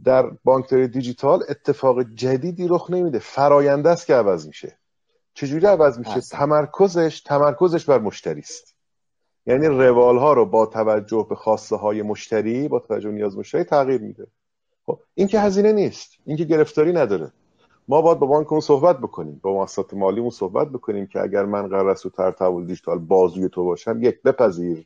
در 0.03 0.29
بانکداری 0.43 0.87
دیجیتال 0.87 1.43
اتفاق 1.49 2.03
جدیدی 2.03 2.67
رخ 2.67 2.89
نمیده. 2.89 3.19
فراینده 3.19 3.89
است 3.89 4.05
که 4.05 4.15
عوض 4.15 4.47
میشه. 4.47 4.77
چجوری 5.33 5.65
عوض 5.65 5.99
میشه؟ 5.99 6.21
تمرکزش 6.21 7.21
تمرکزش 7.21 7.85
بر 7.85 7.99
مشتری 7.99 8.39
است. 8.39 8.75
یعنی 9.45 9.67
روال 9.67 10.17
ها 10.17 10.33
رو 10.33 10.45
با 10.45 10.65
توجه 10.65 11.25
به 11.29 11.35
خواسته 11.35 11.75
های 11.75 12.01
مشتری 12.01 12.67
با 12.67 12.79
توجه 12.79 13.11
نیاز 13.11 13.37
مشتری 13.37 13.63
تغییر 13.63 14.01
میده. 14.01 14.27
خب 14.85 14.99
این 15.13 15.27
که 15.27 15.39
هزینه 15.39 15.73
نیست 15.73 16.11
این 16.25 16.37
که 16.37 16.43
گرفتاری 16.43 16.93
نداره. 16.93 17.31
ما 17.87 18.01
باید 18.01 18.19
با 18.19 18.27
بانک 18.27 18.51
اون 18.51 18.61
صحبت 18.61 18.97
بکنیم 18.97 19.39
با 19.43 19.53
مؤسسات 19.53 19.93
مالی 19.93 20.19
اون 20.19 20.29
صحبت 20.29 20.69
بکنیم 20.69 21.07
که 21.07 21.21
اگر 21.21 21.45
من 21.45 21.67
قرار 21.67 21.89
است 21.89 22.07
تر 22.07 22.31
تحول 22.31 22.65
دیجیتال 22.65 22.99
بازوی 22.99 23.49
تو 23.49 23.63
باشم 23.63 24.03
یک 24.03 24.21
بپذیر 24.21 24.85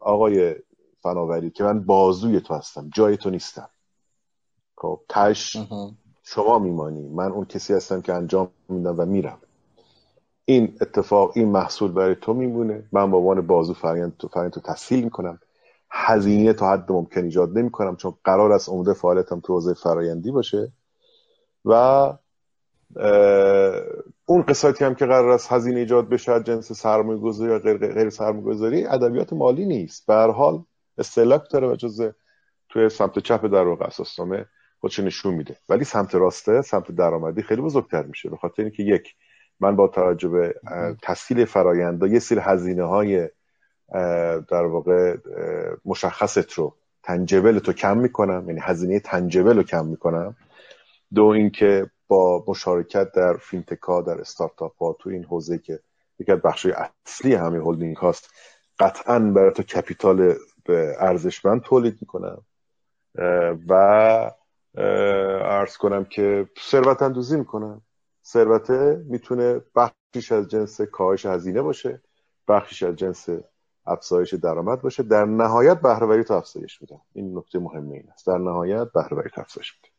آقای 0.00 0.54
فناوری 1.02 1.50
که 1.50 1.64
من 1.64 1.84
بازوی 1.84 2.40
تو 2.40 2.54
هستم 2.54 2.90
جای 2.94 3.16
تو 3.16 3.30
نیستم. 3.30 3.70
خب 4.76 5.00
تش 5.08 5.56
شما 6.22 6.58
میمانی 6.58 7.08
من 7.08 7.32
اون 7.32 7.44
کسی 7.44 7.74
هستم 7.74 8.00
که 8.00 8.12
انجام 8.12 8.50
میدم 8.68 8.94
و 9.00 9.04
میرم. 9.04 9.38
این 10.44 10.76
اتفاق 10.80 11.32
این 11.34 11.48
محصول 11.48 11.92
برای 11.92 12.14
تو 12.14 12.34
میمونه. 12.34 12.88
من 12.92 13.10
با 13.10 13.18
عنوان 13.18 13.46
بازو 13.46 13.74
فرآیند 13.74 14.16
تو 14.16 14.28
فرآیند 14.28 14.52
تو 14.52 14.60
تسهیل 14.60 15.04
می‌کنم. 15.04 15.40
هزینه 15.96 16.52
تا 16.52 16.72
حد 16.72 16.92
ممکن 16.92 17.24
ایجاد 17.24 17.58
نمی 17.58 17.70
کنم 17.70 17.96
چون 17.96 18.14
قرار 18.24 18.52
است 18.52 18.68
عمده 18.68 18.92
فعالیتم 18.92 19.40
تو 19.40 19.52
حوزه 19.52 19.74
فرایندی 19.74 20.30
باشه. 20.30 20.72
و 21.64 21.72
اون 24.26 24.42
قسمتی 24.42 24.84
هم 24.84 24.94
که 24.94 25.06
قرار 25.06 25.30
است 25.30 25.52
هزینه 25.52 25.80
ایجاد 25.80 26.08
بشه 26.08 26.42
جنس 26.42 26.72
سرمایه 26.72 27.18
گذاری 27.18 27.52
یا 27.52 27.58
غیر, 27.58 27.76
غیر 27.76 28.10
سرمایه 28.10 28.44
گذاری 28.44 28.86
ادبیات 28.86 29.32
مالی 29.32 29.66
نیست. 29.66 30.06
به 30.06 30.14
هر 30.14 30.30
حال 30.30 30.64
استهلاک 30.98 31.42
داره 31.50 31.68
و 31.68 31.76
جز 31.76 32.10
توی 32.68 32.88
سمت 32.88 33.18
چپ 33.18 33.46
در 33.46 33.66
واقع 33.66 33.86
اساسنامه 33.86 34.46
خودش 34.80 34.98
نشون 35.00 35.34
میده. 35.34 35.56
ولی 35.68 35.84
سمت 35.84 36.14
راسته 36.14 36.62
سمت 36.62 36.92
درآمدی 36.92 37.42
خیلی 37.42 37.62
بزرگتر 37.62 38.02
میشه. 38.02 38.30
به 38.30 38.36
خاطر 38.36 38.62
اینکه 38.62 38.82
یک 38.82 39.14
من 39.60 39.76
با 39.76 39.88
توجه 39.88 40.28
به 40.28 40.54
تسهیل 41.02 41.44
فرایند 41.44 42.02
یه 42.02 42.18
سری 42.18 42.38
هزینه 42.40 42.84
های 42.84 43.28
در 44.48 44.64
واقع 44.64 45.16
مشخصت 45.84 46.52
رو 46.52 46.74
tangible 47.02 47.58
تو 47.58 47.72
کم 47.72 47.98
می‌کنم 47.98 48.44
یعنی 48.46 48.60
هزینه 48.62 49.00
tangible 49.00 49.56
رو 49.56 49.62
کم 49.62 49.86
می‌کنم. 49.86 50.36
دو 51.14 51.24
اینکه 51.24 51.90
با 52.08 52.44
مشارکت 52.48 53.12
در 53.12 53.36
فینتکا 53.36 54.02
در 54.02 54.20
استارتاپ 54.20 54.82
ها 54.82 54.96
تو 55.00 55.10
این 55.10 55.24
حوزه 55.24 55.58
که 55.58 55.80
یکی 56.18 56.32
از 56.32 56.38
بخش 56.38 56.66
اصلی 57.06 57.34
همه 57.34 57.58
هولدینگ 57.58 57.96
هاست 57.96 58.30
قطعا 58.78 59.18
برای 59.18 59.52
تو 59.52 59.62
capital 59.62 60.34
ارزشمند 60.98 61.60
تولید 61.60 61.98
می‌کنم. 62.00 62.44
و 63.68 63.72
عرض 65.44 65.76
کنم 65.76 66.04
که 66.04 66.48
ثروت 66.60 67.02
اندوزی 67.02 67.36
می‌کنم. 67.36 67.82
ثروته 68.26 69.04
می‌تونه 69.06 69.60
بخشیش 69.76 70.32
از 70.32 70.48
جنس 70.48 70.80
کاهش 70.80 71.26
هزینه 71.26 71.62
باشه 71.62 72.02
بخشیش 72.48 72.82
از 72.82 72.96
جنس 72.96 73.28
افزایش 73.86 74.34
درآمد 74.34 74.82
باشه. 74.82 75.02
در 75.02 75.24
نهایت 75.24 75.80
بهرهوری 75.80 76.24
تو 76.24 76.34
افزایش 76.34 76.82
میده 76.82 77.00
این 77.14 77.38
نکته 77.38 77.58
مهمه 77.58 77.94
این 77.94 78.10
است. 78.12 78.26
در 78.26 78.38
نهایت 78.38 78.92
بهرهوری 78.94 79.30
تو 79.30 79.40
افزایش 79.40 79.74
میده 79.76 79.94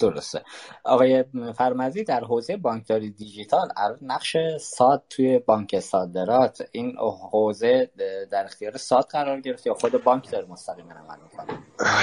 درسته. 0.00 0.42
آقای 0.84 1.24
فرمزی 1.56 2.04
در 2.04 2.24
حوزه 2.24 2.56
بانکداری 2.56 3.10
دیجیتال 3.10 3.68
نقش 4.02 4.36
ساد 4.60 5.02
توی 5.10 5.38
بانک 5.38 5.80
صادرات. 5.80 6.62
این 6.72 6.96
حوزه 7.30 7.90
در 8.30 8.44
اختیار 8.44 8.76
ساد 8.76 9.04
قرار 9.04 9.40
گرفت 9.40 9.66
یا 9.66 9.74
خود 9.74 10.04
بانک 10.04 10.30
داره 10.30 10.46
مستقیما 10.46 10.92
عمل 10.92 11.22
می‌کنه؟ 11.22 11.58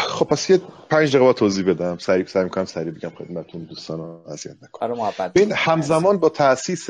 خب 0.08 0.26
پس 0.26 0.50
یه 0.50 0.62
پنج 0.90 1.16
دقیقه 1.16 1.34
توضیح 1.34 1.70
بدم. 1.70 1.98
سریع 1.98 2.26
سعی 2.26 2.44
می‌کنم 2.44 2.66
سریع 2.66 2.92
بگم 2.92 3.10
خدمتتون 3.10 3.64
دوستان 3.64 4.26
اذیت 4.28 4.56
نکنم. 4.64 5.00
آره 5.00 5.30
ببین 5.30 5.52
همزمان 5.52 6.18
با 6.18 6.30
تاسیس 6.30 6.88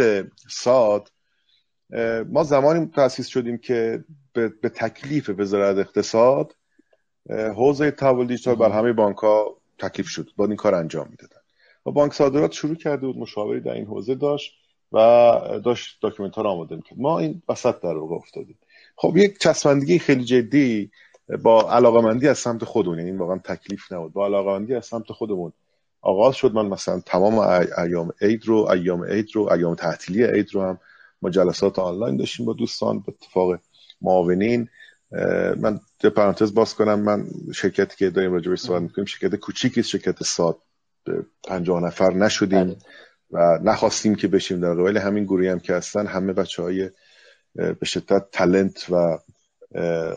ساد 0.50 1.12
ما 2.30 2.44
زمانی 2.44 2.92
تاسیس 2.96 3.28
شدیم 3.28 3.58
که 3.58 4.04
به, 4.34 4.48
به 4.62 4.70
تکلیف 4.70 5.30
وزارت 5.38 5.78
اقتصاد 5.78 6.56
حوزه 7.30 7.92
تحول 7.92 8.28
دیجیتال 8.28 8.56
بر 8.56 8.72
همه 8.72 8.94
بانک 8.94 9.18
ها 9.18 9.58
تکلیف 9.80 10.08
شد. 10.08 10.30
باید 10.38 10.46
این 10.46 10.56
کار 10.56 10.76
انجام 10.76 11.08
می‌دادن. 11.10 11.42
و 11.86 11.92
بانک 11.92 12.14
صادرات 12.14 12.52
شروع 12.52 12.76
کرده 12.76 13.08
بود 13.08 13.18
مشاوری 13.18 13.60
در 13.60 13.72
این 13.72 13.86
حوزه 13.86 14.16
داشت 14.16 14.54
و 14.92 14.98
داشت 15.64 16.02
document 16.02 16.36
ها 16.36 16.42
رو 16.42 16.50
آماده 16.50 16.76
می‌کرد. 16.76 17.00
ما 17.00 17.20
این 17.20 17.42
وسط 17.50 17.82
در 17.82 17.98
واقع 17.98 18.16
افتادیم. 18.16 18.58
خب 18.96 19.18
یک 19.18 19.40
چسبندگی 19.40 20.00
خیلی 20.00 20.24
جدی 20.24 20.92
با 21.44 21.72
علاقمندی 21.72 22.28
از 22.28 22.38
سمت 22.38 22.64
خودمون 22.64 23.00
یعنی 23.00 23.12
واقعا 23.12 23.38
تکلیف 23.38 23.92
نبود. 23.92 24.14
با 24.14 24.26
علاقمندی 24.26 24.76
از 24.76 24.86
سمت 24.86 25.12
خودمون 25.12 25.54
آغاز 26.02 26.36
شد. 26.36 26.54
من 26.54 26.66
مثلا 26.66 27.00
تمام 27.00 27.40
ایام 27.78 28.14
عید 28.22 28.46
رو 28.46 28.56
ایام 28.72 29.04
عید 29.04 29.28
رو 29.34 29.52
ایام 29.52 29.76
تعطیلی 29.76 30.24
عید 30.24 30.56
رو 30.56 30.62
هم 30.62 30.80
ما 31.22 31.30
جلسات 31.30 31.80
آنلاین 31.80 32.18
داشتیم 32.18 32.46
با 32.46 32.54
دوستان 32.54 33.00
به 33.00 33.14
اتفاق 33.22 33.60
معاونین. 34.02 34.70
من 35.58 35.80
یه 36.04 36.10
پرانتز 36.10 36.54
باز 36.54 36.76
کنم. 36.76 37.00
من 37.00 37.26
شرکتی 37.54 37.96
که 37.98 38.10
داریم 38.10 38.34
راجع 38.34 38.56
صحبت 38.56 38.82
می‌کنیم 38.82 39.06
شرکت 39.06 39.36
کوچیکی 39.36 39.84
شرکت 39.84 40.24
ساد 40.24 40.58
پنجاه 41.48 41.84
نفر 41.84 42.14
نشدیم 42.14 42.64
بله. 42.64 42.78
و 43.32 43.60
نخواستیم 43.64 44.16
که 44.16 44.28
بشیم 44.28 44.60
در 44.60 44.74
قبال 44.74 44.98
همین 44.98 45.24
گروهی 45.24 45.48
هم 45.48 45.60
که 45.60 45.74
هستن 45.74 46.08
همه 46.08 46.34
بچه 46.34 46.64
های 46.64 46.90
به 47.56 47.86
شدت 47.86 48.32
تلنت 48.32 48.90
و 48.90 49.18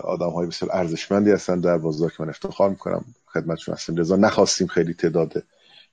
آدم 0.04 0.30
های 0.30 0.46
بسیار 0.46 0.70
ارزشمندی 0.72 1.30
هستن 1.30 1.60
در 1.60 1.78
بازار 1.78 2.10
که 2.10 2.22
من 2.22 2.28
افتخار 2.28 2.70
می‌کنم. 2.70 3.04
خدمتشون 3.26 3.74
هستیم. 3.74 3.96
لذا 3.96 4.16
نخواستیم 4.16 4.66
خیلی 4.66 4.94
تعداد 4.94 5.44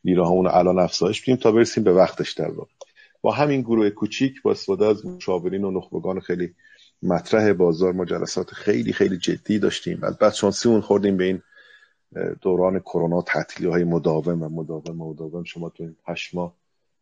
نیروهامون 0.04 0.46
رو 0.46 0.52
الان 0.52 0.80
افزایش 0.80 1.22
بدیم 1.22 1.36
تا 1.36 1.52
برسیم 1.52 1.84
به 1.84 1.94
وقتش 1.94 2.32
در 2.34 2.52
واقع. 2.52 2.72
با 3.22 3.31
همین 3.31 3.61
گروه 3.61 3.89
کوچیک 3.89 4.41
با 4.41 4.52
استفاده 4.52 4.85
از 4.85 5.06
مشاورین 5.06 5.64
و 5.64 5.72
نخبگان 5.72 6.19
خیلی 6.19 6.53
مطرح 7.03 7.53
بازار 7.53 7.93
ما 7.93 8.06
جلسات 8.06 8.52
خیلی 8.52 8.93
خیلی 8.93 9.18
جدی 9.18 9.60
داشتیم. 9.60 10.03
از 10.03 10.18
بعد 10.18 10.34
شانسیمون 10.34 10.81
خوردیم 10.81 11.18
به 11.18 11.23
این 11.23 11.41
دوران 12.41 12.80
کرونا 12.80 13.22
تعطیلی 13.22 13.69
های 13.69 13.84
مداوم 13.84 14.43
و 14.43 14.49
مداوم 14.49 15.02
و 15.02 15.14
مداوم. 15.14 15.43
شما 15.43 15.69
تو 15.69 15.84
این 15.84 15.95
هشت 16.07 16.35
ماه 16.35 16.56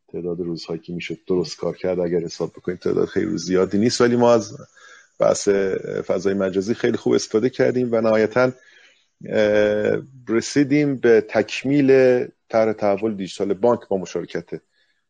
تعداد 0.08 0.40
روزهایی 0.40 0.80
که 0.80 0.94
می‌شد 0.94 1.18
درست 1.28 1.58
کار 1.58 1.76
کرد 1.76 2.00
اگر 2.00 2.20
حساب 2.20 2.50
بکنید 2.50 2.80
تعداد 2.80 3.08
خیلی 3.08 3.38
زیادی 3.38 3.78
نیست. 3.78 4.02
ولی 4.02 4.16
ما 4.16 4.34
از 4.34 4.58
بحث 5.20 5.50
فضای 6.08 6.34
مجازی 6.34 6.74
خیلی 6.74 6.98
خوب 6.98 7.14
استفاده 7.14 7.50
کردیم 7.50 7.90
و 7.92 8.02
نهایتا 8.02 8.52
رسیدیم 10.30 10.96
به 10.96 11.26
تکمیل 11.30 12.26
طرح 12.50 12.74
تحول 12.74 13.16
دیجیتال 13.16 13.54
بانک 13.54 13.88
با 13.88 13.98
مشارکت 13.98 14.50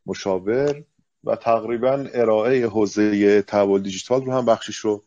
مشاور. 0.06 0.84
و 1.24 1.36
تقریبا 1.36 2.06
ارائه 2.14 2.68
حوزه 2.68 3.42
تحول 3.42 3.82
دیجیتال 3.82 4.26
رو 4.26 4.34
هم 4.34 4.46
بخشش 4.46 4.76
رو 4.76 5.04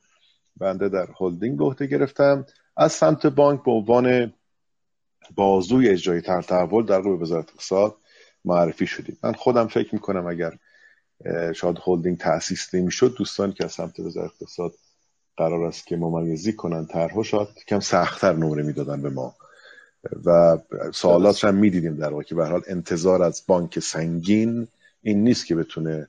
بنده 0.56 0.88
در 0.88 1.08
هلدینگ 1.20 1.58
به 1.58 1.64
عهده 1.64 1.86
گرفتم. 1.86 2.46
از 2.76 2.92
سمت 2.92 3.26
بانک 3.26 3.64
به 3.64 3.70
عنوان 3.70 4.32
بازوی 5.34 5.88
اجرای 5.88 6.20
طرح 6.20 6.42
تحول 6.42 6.86
در 6.86 7.00
قوه 7.00 7.20
وزارت 7.20 7.48
اقتصاد 7.48 7.96
معرفی 8.44 8.86
شدیم. 8.86 9.18
من 9.22 9.32
خودم 9.32 9.66
فکر 9.66 9.94
می‌کنم 9.94 10.26
اگر 10.26 10.52
شاید 11.54 11.78
هلدینگ 11.86 12.18
تأسیس 12.18 12.74
نمی‌شد 12.74 13.14
دوستانی 13.18 13.52
که 13.52 13.64
از 13.64 13.72
سمت 13.72 14.00
وزارت 14.00 14.30
اقتصاد 14.40 14.72
قرار 15.36 15.64
است 15.64 15.86
که 15.86 15.96
ممیزی 15.96 16.52
کنن 16.52 16.86
طرحها 16.86 17.22
شاید 17.22 17.48
کم 17.68 17.80
سختتر 17.80 18.32
نمره 18.32 18.62
می‌دادن 18.62 19.02
به 19.02 19.10
ما. 19.10 19.34
و 20.24 20.58
سوالات 20.94 21.44
هم 21.44 21.54
می‌دیدیم 21.54 21.96
در 21.96 22.10
واقع 22.10 22.22
که 22.22 22.34
به 22.34 22.46
حال 22.46 22.62
انتظار 22.66 23.22
از 23.22 23.42
بانک 23.46 23.78
سنگین 23.78 24.68
این 25.02 25.24
نیست 25.24 25.46
که 25.46 25.54
بتونه 25.54 26.08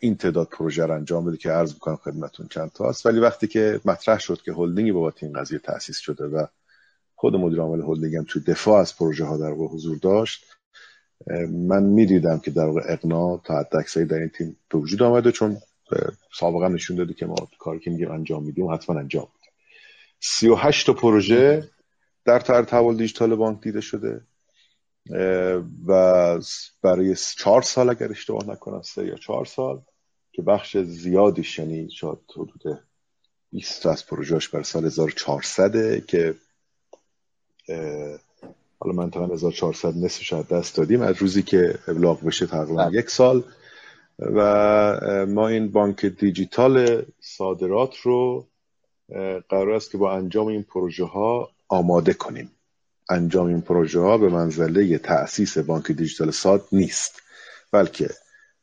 این 0.00 0.16
تعداد 0.16 0.48
پروژه 0.48 0.86
رو 0.86 0.94
انجام 0.94 1.24
بده 1.24 1.36
که 1.36 1.50
عرض 1.50 1.72
می‌کنم 1.72 1.96
خدمتون 1.96 2.48
چند 2.50 2.72
تا 2.72 2.88
هست 2.88 3.06
ولی 3.06 3.20
وقتی 3.20 3.46
که 3.46 3.80
مطرح 3.84 4.18
شد 4.18 4.42
که 4.42 4.52
هلدینگی 4.52 4.92
بابت 4.92 5.22
این 5.22 5.32
قضیه 5.32 5.58
تاسیس 5.58 5.98
شده 5.98 6.24
و 6.24 6.46
خود 7.14 7.36
مدیر 7.36 7.60
عامل 7.60 7.82
هلدینگ 7.82 8.16
هم 8.16 8.24
تو 8.28 8.40
دفاع 8.40 8.80
از 8.80 8.96
پروژه 8.96 9.24
ها 9.24 9.36
در 9.36 9.50
حضور 9.50 9.96
داشت 9.96 10.44
من 11.50 11.82
می‌دیدم 11.82 12.38
که 12.38 12.50
در 12.50 12.64
واقع 12.64 12.80
اقناع 12.88 13.40
تا 13.44 13.58
حد 13.58 13.76
اکثری 13.76 14.04
در 14.04 14.18
این 14.18 14.28
تیم 14.28 14.56
به 14.68 14.78
وجود 14.78 15.02
آمده 15.02 15.32
چون 15.32 15.56
سابقا 16.34 16.68
نشون 16.68 16.96
داده 16.96 17.14
که 17.14 17.26
ما 17.26 17.34
کاری 17.58 17.80
که 17.80 17.90
میگیم 17.90 18.10
انجام 18.10 18.44
میدیم 18.44 18.72
حتما 18.72 18.98
انجام 18.98 19.28
میدیم. 19.34 19.52
38 20.20 20.86
تا 20.86 20.92
پروژه 20.92 21.68
در 22.24 22.38
طرح 22.38 22.64
تحول 22.64 22.96
دیجیتال 22.96 23.34
بانک 23.34 23.62
دیده 23.62 23.80
شده. 23.80 24.20
و 25.86 26.40
برای 26.82 27.16
چهار 27.38 27.62
سال 27.62 27.90
اگر 27.90 28.10
اشتباه 28.10 28.48
نکنم 28.48 28.82
سه 28.82 29.06
یا 29.06 29.14
چهار 29.14 29.44
سال 29.44 29.82
که 30.32 30.42
بخش 30.42 30.76
زیادیش 30.76 31.58
یعنی 31.58 31.90
شاید 31.90 32.18
حدود 32.36 32.80
20 33.50 33.86
از 33.86 34.06
پروژهش 34.06 34.48
برای 34.48 34.64
سال 34.64 34.84
1400 34.84 36.06
که 36.06 36.34
حالا 38.78 38.94
منطقا 38.94 39.26
1400 39.26 39.96
نصفش 39.96 40.32
از 40.32 40.48
دست 40.48 40.76
دادیم. 40.76 41.02
از 41.02 41.16
روزی 41.16 41.42
که 41.42 41.78
ابلاغ 41.88 42.24
بشه 42.24 42.46
تقریبا 42.46 42.84
بله. 42.84 42.98
یک 42.98 43.10
سال. 43.10 43.44
و 44.18 45.26
ما 45.28 45.48
این 45.48 45.70
بانک 45.70 46.06
دیجیتال 46.06 47.02
صادرات 47.20 47.96
رو 47.96 48.46
قرار 49.48 49.70
است 49.70 49.90
که 49.90 49.98
با 49.98 50.12
انجام 50.12 50.46
این 50.46 50.62
پروژه 50.62 51.04
ها 51.04 51.50
آماده 51.68 52.14
کنیم. 52.14 52.50
انجام 53.10 53.46
این 53.46 53.60
پروژه 53.60 54.00
ها 54.00 54.18
به 54.18 54.28
منزله 54.28 54.98
تأسیس 54.98 55.58
بانک 55.58 55.92
دیجیتال 55.92 56.30
ساد 56.30 56.64
نیست 56.72 57.22
بلکه 57.72 58.10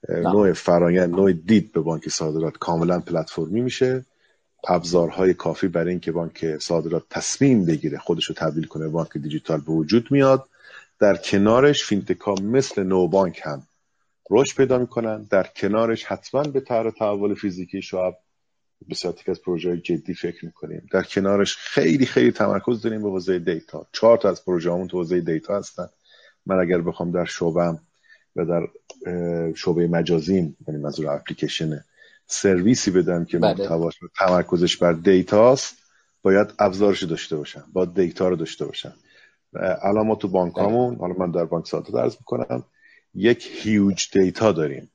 نوع 0.10 0.54
فرایند 0.54 1.16
نوع 1.16 1.34
دید 1.34 1.72
به 1.72 1.82
بانک 1.82 2.10
صادرات 2.10 2.58
کاملا 2.58 3.00
پلتفرمی 3.00 3.62
میشه. 3.62 4.06
ابزارهای 4.68 5.34
کافی 5.34 5.68
برای 5.68 5.90
اینکه 5.90 6.12
بانک 6.12 6.58
صادرات 6.58 7.04
تصمیم 7.10 7.66
بگیره 7.66 7.98
خودش 7.98 8.26
رو 8.26 8.36
تبدیل 8.36 8.68
کنه 8.68 8.88
بانک 8.88 9.18
دیجیتال 9.18 9.62
به 9.62 9.72
وجود 9.72 10.08
میاد. 10.12 10.46
در 11.00 11.16
کنارش 11.16 11.84
فینتکا 11.84 12.36
مثل 12.36 12.84
نئو 12.84 13.08
بانک 13.08 13.42
هم 13.44 13.64
رشد 14.30 14.58
پیدا 14.58 14.78
می‌کنن. 14.78 15.28
در 15.32 15.48
کنارش 15.56 16.06
حتما 16.06 16.42
به 16.44 16.60
طرح 16.60 16.92
تحول 16.92 17.34
فیزیکی 17.34 17.82
شعب 17.82 18.18
بسیار 18.90 19.14
از 19.28 19.42
پروژه 19.42 19.78
جدی 19.78 20.14
فکر 20.14 20.46
می‌کنیم. 20.46 20.88
در 20.92 21.04
کنارش 21.04 21.58
خیلی 21.58 22.06
خیلی 22.06 22.32
تمرکز 22.32 22.82
داریم 22.82 23.04
به 23.04 23.10
حوزه 23.10 23.40
دیتا. 23.40 23.88
چهار 23.92 24.18
تا 24.18 24.30
از 24.30 24.46
پروژه 24.46 24.72
همون 24.72 24.88
تو 24.88 24.98
حوزه 24.98 25.22
دیتا 25.22 25.58
هستن. 25.58 25.90
من 26.46 26.60
اگر 26.60 26.82
بخوام 26.82 27.12
در 27.12 27.26
شعبم 27.26 27.80
و 28.36 28.46
در 28.46 28.68
شعبه 29.56 29.88
مجازیم 29.88 30.58
یعنی 30.68 30.80
منظور 30.82 31.08
اپلیکیشن 31.08 31.84
سرویسی 32.26 32.92
بدم 32.92 33.26
که 33.26 33.38
بله. 33.38 33.68
تمرکزش 34.20 34.78
بر 34.78 34.94
دیتاست 34.94 35.78
باید 36.22 36.54
ابزارش 36.60 37.04
داشته 37.04 37.36
باشم. 37.36 37.66
باید 37.74 37.94
دیتا 37.94 38.30
رو 38.30 38.36
داشته 38.36 38.66
باشم. 38.66 38.94
الان 39.82 40.08
ما 40.08 40.16
تو 40.16 40.28
بانکامون 40.28 40.90
بله. 40.90 41.00
حالا 41.00 41.14
من 41.14 41.32
در 41.32 41.46
بانک 41.46 41.68
صادرات 41.68 41.92
عرض 41.92 42.18
می‌کنم 42.20 42.64
یک 43.14 43.50
huge 43.52 44.08
data 44.14 44.52
داریم. 44.52 44.92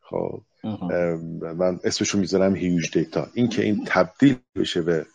خب. 0.00 0.42
من 0.64 1.80
اسمشو 1.84 2.18
می‌ذارم 2.18 2.56
huge 2.56 2.90
data 2.90 3.26
این 3.34 3.48
که 3.48 3.62
این 3.62 3.84
تبدیل 3.86 4.36
بشه 4.56 4.82
به 4.82 5.06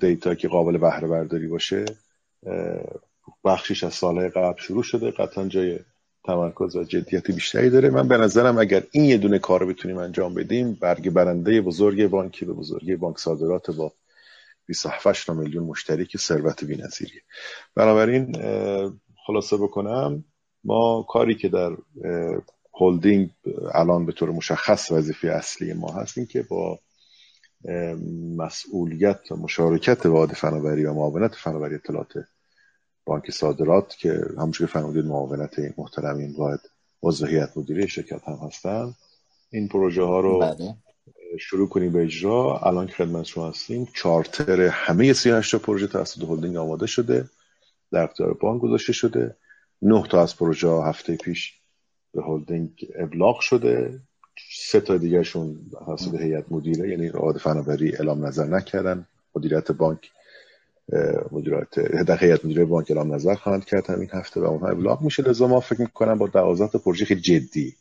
دیتا 0.00 0.34
که 0.34 0.48
قابل 0.48 0.78
بهره 0.78 1.08
برداری 1.08 1.46
باشه 1.46 1.84
بخشش 3.44 3.84
از 3.84 3.94
سالهای 3.94 4.28
قبل 4.28 4.60
شروع 4.60 4.82
شده 4.82 5.10
قطعا 5.10 5.48
جای 5.48 5.78
تمرکز 6.24 6.76
و 6.76 6.84
جدیت 6.84 7.30
بیشتری 7.30 7.70
داره. 7.70 7.90
من 7.90 8.08
به 8.08 8.16
نظرم 8.16 8.58
اگر 8.58 8.82
این 8.90 9.04
یه 9.04 9.18
دونه 9.18 9.38
کار 9.38 9.60
رو 9.60 9.66
بتونیم 9.66 9.98
انجام 9.98 10.34
بدیم 10.34 10.78
برگ 10.80 11.10
برنده 11.10 11.60
بزرگ 11.60 12.06
بانکی 12.06 12.44
به 12.44 12.52
بزرگی 12.52 12.96
بانک 12.96 13.18
صادرات 13.18 13.70
با 13.70 13.92
27 14.66 15.30
میلیون 15.30 15.64
مشتری 15.64 16.06
که 16.06 16.18
ثروت 16.18 16.64
بی‌نظیریه. 16.64 17.20
بنابراین 17.74 18.36
خلاصه 19.26 19.56
بکنم 19.56 20.24
ما 20.64 21.06
کاری 21.08 21.34
که 21.34 21.48
در 21.48 21.76
هلدینگ 22.80 23.30
الان 23.74 24.06
به 24.06 24.12
طور 24.12 24.30
مشخص 24.30 24.90
وظیفه 24.90 25.28
اصلی 25.28 25.72
ما 25.72 25.92
هستیم 25.92 26.26
که 26.26 26.42
با 26.42 26.78
مسئولیت 28.36 29.32
و 29.32 29.36
مشارکت 29.36 30.06
واد 30.06 30.32
فناوری 30.32 30.84
و 30.84 30.92
معاونت 30.92 31.34
فناوری 31.34 31.74
اطلاعات 31.74 32.12
بانک 33.04 33.30
صادرات 33.30 33.96
که 33.96 34.24
همونجور 34.38 34.66
که 34.66 34.72
فرمودید 34.72 35.04
معاونت 35.04 35.58
این 35.58 35.74
محترمین 35.78 36.32
باید 36.32 36.60
عضو 37.02 37.26
هیئت 37.26 37.56
مدیره 37.56 37.86
شرکت 37.86 38.28
هم 38.28 38.38
هستن. 38.46 38.94
این 39.52 39.68
پروژه 39.68 40.02
ها 40.02 40.20
رو 40.20 40.38
بله. 40.38 40.74
شروع 41.38 41.68
کنیم 41.68 41.92
به 41.92 42.02
اجرا. 42.02 42.58
الان 42.58 42.86
که 42.86 42.92
خدمت 42.92 43.24
شما 43.24 43.48
هستیم 43.48 43.88
چارتر 43.94 44.60
همه 44.60 45.12
38 45.12 45.56
پروژه 45.56 45.86
توسط 45.86 46.22
هلدینگ 46.22 46.56
آماده 46.56 46.86
شده 46.86 47.30
در 47.92 48.02
اختیار 48.02 48.34
بانک 48.34 48.62
گذاشته 48.62 48.92
شده. 48.92 49.36
نه 49.82 50.06
تا 50.10 50.22
از 50.22 50.36
پروژه 50.36 50.68
هفته 50.68 51.16
پیش 51.16 51.59
به 52.14 52.22
هلدینگ 52.22 52.88
ابلاغ 52.94 53.40
شده. 53.40 54.00
سه 54.52 54.80
تا 54.80 54.96
دیگرشون 54.96 55.70
توسط 55.86 56.14
هیئت 56.14 56.44
مدیره 56.50 56.88
یعنی 56.88 57.08
رعاد 57.08 57.38
فناوری 57.38 57.96
اعلام 57.96 58.26
نظر 58.26 58.46
نکردن. 58.46 59.06
مدیریت 59.34 59.72
بانک 59.72 60.10
مدیریت 61.32 61.78
هیئت 62.22 62.44
مدیره 62.44 62.64
بانک 62.64 62.90
اعلام 62.90 63.14
نظر 63.14 63.34
خواهند 63.34 63.64
کرد 63.64 63.90
همین 63.90 64.08
هفته 64.12 64.40
و 64.40 64.44
اونها 64.44 64.68
ابلاغ 64.68 65.02
میشه. 65.02 65.22
لذا 65.22 65.46
ما 65.46 65.60
فکر 65.60 65.80
می‌کنم 65.80 66.18
با 66.18 66.26
12 66.26 66.72
تا 66.72 66.78
پروژه 66.78 67.04
خیلی 67.04 67.20
جدی. 67.20 67.76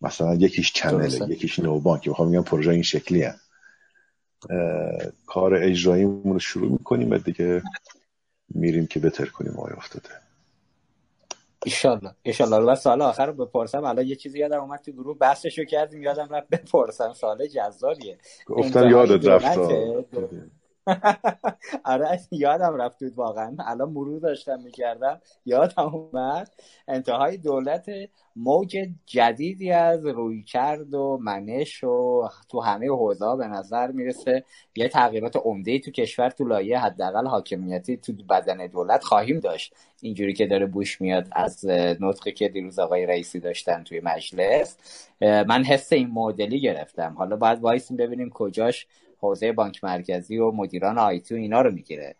مثلا 0.00 0.34
یکیش 0.34 0.72
چنله 0.72 1.32
یکیش 1.32 1.58
نو 1.58 1.80
بانک. 1.80 2.08
بخوام 2.08 2.28
میگم 2.28 2.42
پروژه 2.42 2.70
این 2.70 2.82
شکلی 2.82 3.22
هست. 3.22 3.40
کار 5.26 5.54
اجراییمون 5.54 6.32
رو 6.32 6.38
شروع 6.38 6.72
می‌کنیم 6.72 7.10
و 7.10 7.18
دیگه 7.18 7.62
میریم 8.48 8.86
که 8.86 9.00
بتر 9.00 9.26
کنیم 9.26 9.52
آیا 9.52 9.76
افتاده. 9.76 10.08
ایشالله. 11.64 12.14
ایشالله. 12.22 12.56
و 12.56 12.74
سال 12.74 13.02
آخر 13.02 13.26
رو 13.26 13.32
بپرسم. 13.32 13.84
الان 13.84 14.06
یه 14.06 14.16
چیزی 14.16 14.38
یادم 14.38 14.60
اومد 14.60 14.80
تو 14.80 14.92
گروه 14.92 15.18
بحثشو 15.18 15.64
کردیم. 15.64 16.02
یادم 16.02 16.28
رفت 16.30 16.48
بپرسم. 16.48 17.12
سال 17.12 17.46
جذابیه. 17.46 18.18
گفتم 18.46 18.90
یادت 18.90 19.26
رفت. 19.26 19.58
آره 21.84 22.20
یادم 22.30 22.76
رفت 22.76 23.04
بود 23.04 23.14
واقعا. 23.14 23.56
الان 23.58 23.88
مرور 23.90 24.20
داشتم 24.20 24.60
می‌کردم. 24.60 25.20
یادم 25.46 25.94
اومد. 25.94 26.50
انتهای 26.88 27.36
دولت 27.36 27.90
موج 28.36 28.76
جدیدی 29.06 29.72
از 29.72 30.06
رویکرد 30.06 30.94
و 30.94 31.18
منش 31.22 31.84
و 31.84 32.28
تو 32.48 32.60
همه 32.60 32.88
حوزه 32.88 33.36
به 33.36 33.46
نظر 33.46 33.90
می‌رسه 33.90 34.44
یه 34.76 34.88
تغییرات 34.88 35.36
عمده 35.36 35.78
تو 35.78 35.90
کشور 35.90 36.30
تو 36.30 36.44
لایه 36.44 36.78
حداقل 36.78 37.26
حاکمیتی 37.26 37.96
تو 37.96 38.12
بدن 38.12 38.66
دولت 38.66 39.04
خواهیم 39.04 39.40
داشت. 39.40 39.74
اینجوری 40.00 40.32
که 40.34 40.46
داره 40.46 40.66
بوش 40.66 41.00
میاد 41.00 41.26
از 41.32 41.66
نطقی 42.00 42.32
که 42.32 42.48
دیروز 42.48 42.78
آقای 42.78 43.06
رئیسی 43.06 43.40
داشتن 43.40 43.82
توی 43.84 44.00
مجلس. 44.00 44.76
من 45.20 45.64
حس 45.64 45.92
این 45.92 46.10
مدلی 46.10 46.60
گرفتم. 46.60 47.14
حالا 47.18 47.36
باید 47.36 47.60
وایسیم 47.60 47.96
ببینیم 47.96 48.30
کجاش 48.30 48.86
حوزه 49.22 49.52
بانک 49.52 49.84
مرکزی 49.84 50.38
و 50.38 50.50
مدیران 50.50 50.98
آیتی 50.98 51.34
و 51.34 51.36
اینا 51.36 51.62
رو 51.62 51.70
می‌گیره. 51.70 52.16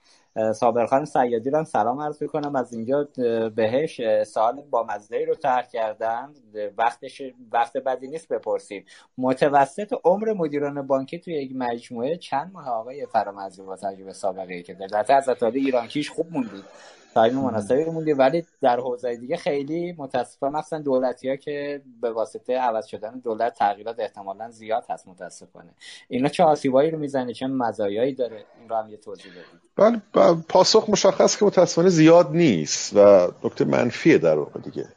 صابرخان 0.54 1.04
سیادی 1.04 1.50
رو 1.50 1.64
سلام 1.64 2.00
عرض 2.00 2.22
می‌کنم. 2.22 2.56
از 2.56 2.72
اینجا 2.72 3.08
بهش 3.54 4.00
سوال 4.24 4.62
با 4.70 4.86
مزده 4.88 5.24
رو 5.24 5.34
طرح 5.34 5.66
کردن. 5.66 6.34
وقتش 6.78 7.22
وقت 7.52 7.76
بدی 7.76 8.08
نیست 8.08 8.28
بپرسید. 8.28 8.86
متوسط 9.18 9.94
عمر 10.04 10.32
مدیران 10.32 10.86
بانکی 10.86 11.18
توی 11.18 11.34
یک 11.34 11.52
مجموعه 11.54 12.16
چند 12.16 12.52
ماه 12.52 12.68
آقای 12.68 13.06
فرامرزی 13.06 13.62
با 13.62 13.76
تجربه 13.76 14.12
سابقه 14.12 14.62
که 14.62 14.74
در 14.74 15.16
از 15.16 15.28
ایرانکیش 15.42 16.10
خوب 16.10 16.32
موندید. 16.32 16.64
تایم 17.14 17.34
مناسبی 17.34 17.84
موندی 17.84 18.12
ولی 18.12 18.44
در 18.60 18.80
حوزه 18.80 19.16
دیگه 19.16 19.36
خیلی 19.36 19.94
متاسفانه 19.98 20.58
مثلا 20.58 20.78
دولتی 20.78 21.28
ها 21.28 21.36
که 21.36 21.82
به 22.00 22.10
واسطه 22.10 22.58
عوض 22.58 22.86
شدن 22.86 23.18
دولت 23.18 23.54
تغییرات 23.54 24.00
احتمالا 24.00 24.50
زیاد 24.50 24.84
هست 24.88 25.08
متاسفانه. 25.08 25.70
اینا 26.08 26.28
چه 26.28 26.44
آسیبایی 26.44 26.90
رو 26.90 26.98
می‌زنه 26.98 27.32
چه 27.32 27.46
مزایایی 27.46 28.14
داره؟ 28.14 28.44
این 28.60 28.68
رو 28.68 28.76
هم 28.76 28.90
یه 28.90 28.96
توضیح 28.96 29.32
بدید 29.32 29.62
بله 29.76 30.36
پاسخ 30.48 30.90
مشخص 30.90 31.36
که 31.36 31.44
متاسفانه 31.44 31.88
زیاد 31.88 32.30
نیست 32.30 32.96
و 32.96 33.28
نکته 33.44 33.64
منفیه 33.64 34.18
در 34.18 34.38
واقع 34.38 34.60
دیگه. 34.60 34.88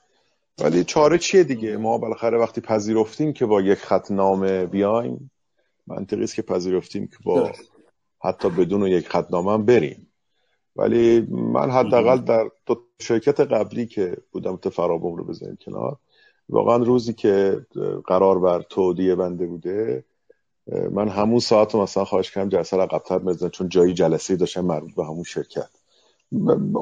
ولی 0.59 0.83
چاره 0.83 1.17
چیه 1.17 1.43
دیگه؟ 1.43 1.77
ما 1.77 1.97
بالاخره 1.97 2.37
وقتی 2.37 2.61
پذیرفتیم 2.61 3.33
که 3.33 3.45
با 3.45 3.61
یک 3.61 3.77
خط 3.77 4.11
نامه 4.11 4.65
بیایم 4.65 5.31
منطقی 5.87 6.23
است 6.23 6.35
که 6.35 6.41
پذیرفتیم 6.41 7.07
که 7.07 7.17
با 7.25 7.51
حتی 8.23 8.49
بدون 8.49 8.87
یک 8.87 9.09
خط 9.09 9.31
نامه 9.31 9.63
بریم. 9.63 10.04
ولی 10.75 11.27
من 11.29 11.71
حداقل 11.71 12.17
در 12.17 12.49
دو 12.65 12.81
شرکت 13.01 13.39
قبلی 13.39 13.85
که 13.85 14.17
بودم 14.31 14.55
تو 14.55 14.69
فرابوم 14.69 15.15
رو 15.15 15.23
بزنیم 15.23 15.57
کنار 15.65 15.97
واقعا 16.49 16.77
روزی 16.77 17.13
که 17.13 17.65
قرار 18.05 18.39
بر 18.39 18.61
تودیه 18.61 19.15
بنده 19.15 19.45
بوده 19.45 20.03
من 20.91 21.07
همون 21.09 21.39
ساعت 21.39 21.73
رو 21.73 21.81
مثلا 21.81 22.05
خواهش 22.05 22.31
کردم 22.31 22.49
جلسه 22.49 22.77
عقبتر 22.77 23.19
بزنم 23.19 23.49
چون 23.49 23.69
جایی 23.69 23.93
جلسه 23.93 24.35
داشتم 24.35 24.65
مربوط 24.65 24.95
به 24.95 25.05
همون 25.05 25.23
شرکت. 25.23 25.69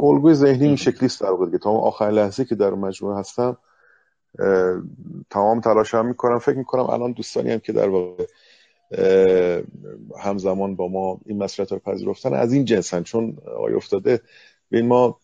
الگوی 0.03 0.33
ذهنی 0.33 0.67
این 0.67 0.75
شکلی 0.75 1.05
است 1.05 1.21
در 1.21 1.51
که 1.51 1.57
تا 1.57 1.69
آخرین 1.69 2.15
لحظه 2.15 2.45
که 2.45 2.55
در 2.55 2.69
مجموعه 2.69 3.19
هستم 3.19 3.57
تمام 5.29 5.61
تلاشم 5.61 6.05
می‌کنم. 6.05 6.39
فکر 6.39 6.57
می‌کنم 6.57 6.89
الان 6.89 7.11
دوستانی 7.11 7.51
هم 7.51 7.59
که 7.59 7.73
در 7.73 7.89
واقع 7.89 8.25
همزمان 10.19 10.75
با 10.75 10.87
ما 10.87 11.19
این 11.25 11.43
مسئله 11.43 11.67
رو 11.71 11.79
پذیرفتن. 11.79 12.33
از 12.33 12.53
این 12.53 12.65
جنسن 12.65 13.03
چون 13.03 13.37
آقای 13.55 13.73
افتاده 13.73 14.21
ببین 14.71 14.87
ما 14.87 15.19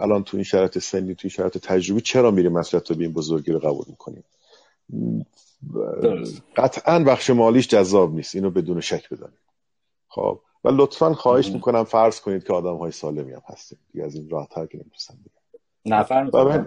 الان 0.00 0.24
تو 0.24 0.36
این 0.36 0.44
شرایط 0.44 0.78
سنی 0.78 1.14
تو 1.14 1.20
این 1.22 1.30
شرایط 1.30 1.58
تجربی 1.58 2.00
چرا 2.00 2.30
میریم 2.30 2.52
مسئله 2.52 2.82
رو 2.88 2.96
به 2.96 3.04
این 3.04 3.12
بزرگی 3.12 3.52
رو 3.52 3.58
قبول 3.58 3.84
می‌کنیم؟ 3.88 4.24
قطعا 6.56 6.98
بخش 6.98 7.30
مالیش 7.30 7.68
جذاب 7.68 8.14
نیست. 8.14 8.34
اینو 8.34 8.50
بدون 8.50 8.80
شک 8.80 9.08
بدانیم 9.08 9.38
خب 10.08 10.40
و 10.64 10.68
لطفا 10.68 11.14
خواهش 11.14 11.48
می‌کنم 11.50 11.84
فرض 11.84 12.20
کنید 12.20 12.44
که 12.44 12.52
آدم 12.52 12.76
های 12.76 12.90
سالمی 12.90 13.32
هم 13.32 13.42
هستیم. 13.46 13.78
دیگه 13.92 14.04
از 14.04 14.14
این 14.14 14.28
راحت 14.30 14.48
تر 14.48 14.66
که 14.66 14.78
نمی‌تونستم 14.78 15.14
بگم. 15.14 15.30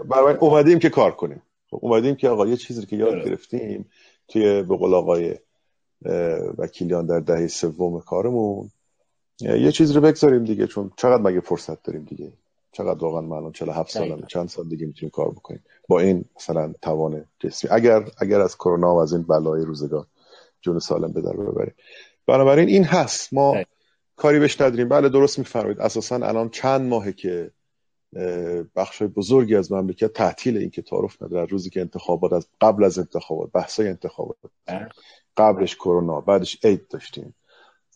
برای 0.10 0.36
اومدیم 0.36 0.80
که 0.80 0.90
کار 0.90 1.12
کنیم. 1.12 1.42
خب 1.70 1.80
اومدیم 1.82 2.16
که 2.16 2.30
آقا 2.30 2.48
یه 2.48 2.58
چیزی 2.58 2.86
که 2.86 2.96
یاد 2.96 3.26
گرفتیم 3.26 3.86
توی 4.28 4.64
به 4.64 4.78
قول 4.78 4.94
آقای 4.94 5.36
وکیلیان 6.58 7.06
در 7.06 7.20
دهه 7.20 7.48
سوم 7.48 8.00
کارمون. 8.00 8.70
یه 9.40 9.72
چیز 9.72 9.92
رو 9.92 10.02
بگذاریم 10.02 10.44
دیگه 10.44 10.68
چون 10.68 10.92
چقدر 10.98 11.22
مگه 11.22 11.40
فرصت 11.40 11.84
داریم 11.84 12.04
دیگه؟ 12.04 12.34
چقدر 12.72 13.00
واقعا 13.00 13.22
ما 13.22 13.38
الان 13.38 13.52
47 13.52 13.92
سالمه. 13.92 14.24
چند 14.28 14.50
سال 14.50 14.70
دیگه 14.70 14.86
می‌تونیم 14.86 15.10
کار 15.10 15.32
بکنیم؟ 15.32 15.64
با 15.88 16.00
این 16.00 16.26
مثلا 16.36 16.74
توان 16.82 17.26
جسمی. 17.40 17.72
اگر 17.72 18.04
اگر 18.18 18.42
از 18.42 18.56
کرونا 18.56 18.96
و 18.96 18.98
از 18.98 19.14
این 19.14 19.24
بلای 19.24 19.62
روزگار 19.62 20.06
جون 20.62 20.80
سالم 20.80 21.12
به 21.12 21.22
در 21.22 21.34
ببریم. 21.34 21.74
بنابراین 22.28 22.70
این 22.70 22.84
هست. 22.84 23.34
ما 23.34 23.64
کاری 24.16 24.40
بهش 24.40 24.62
نداریم. 24.62 24.90
بله 24.90 25.10
درست 25.10 25.40
میفرمایید. 25.40 25.80
اساسا 25.80 26.16
الان 26.16 26.50
چند 26.50 26.82
ماهه 26.90 27.12
که 27.12 27.52
بخش 28.76 29.04
بزرگی 29.04 29.56
از 29.56 29.72
مملکت 29.72 30.14
تعطیل 30.14 30.58
این 30.58 30.70
که 30.70 30.82
تعارف 30.82 31.22
نداره. 31.24 31.46
روزی 31.46 31.70
که 31.70 31.82
انتخابات 31.82 32.34
از 32.34 32.48
قبل 32.62 32.84
از 32.84 33.00
انتخابات 33.00 33.52
بحثای 33.52 33.88
انتخابات. 33.88 34.38
قبلش 35.38 35.76
کرونا 35.76 36.22
بعدش 36.22 36.66
عید 36.66 36.88
داشتیم. 36.88 37.36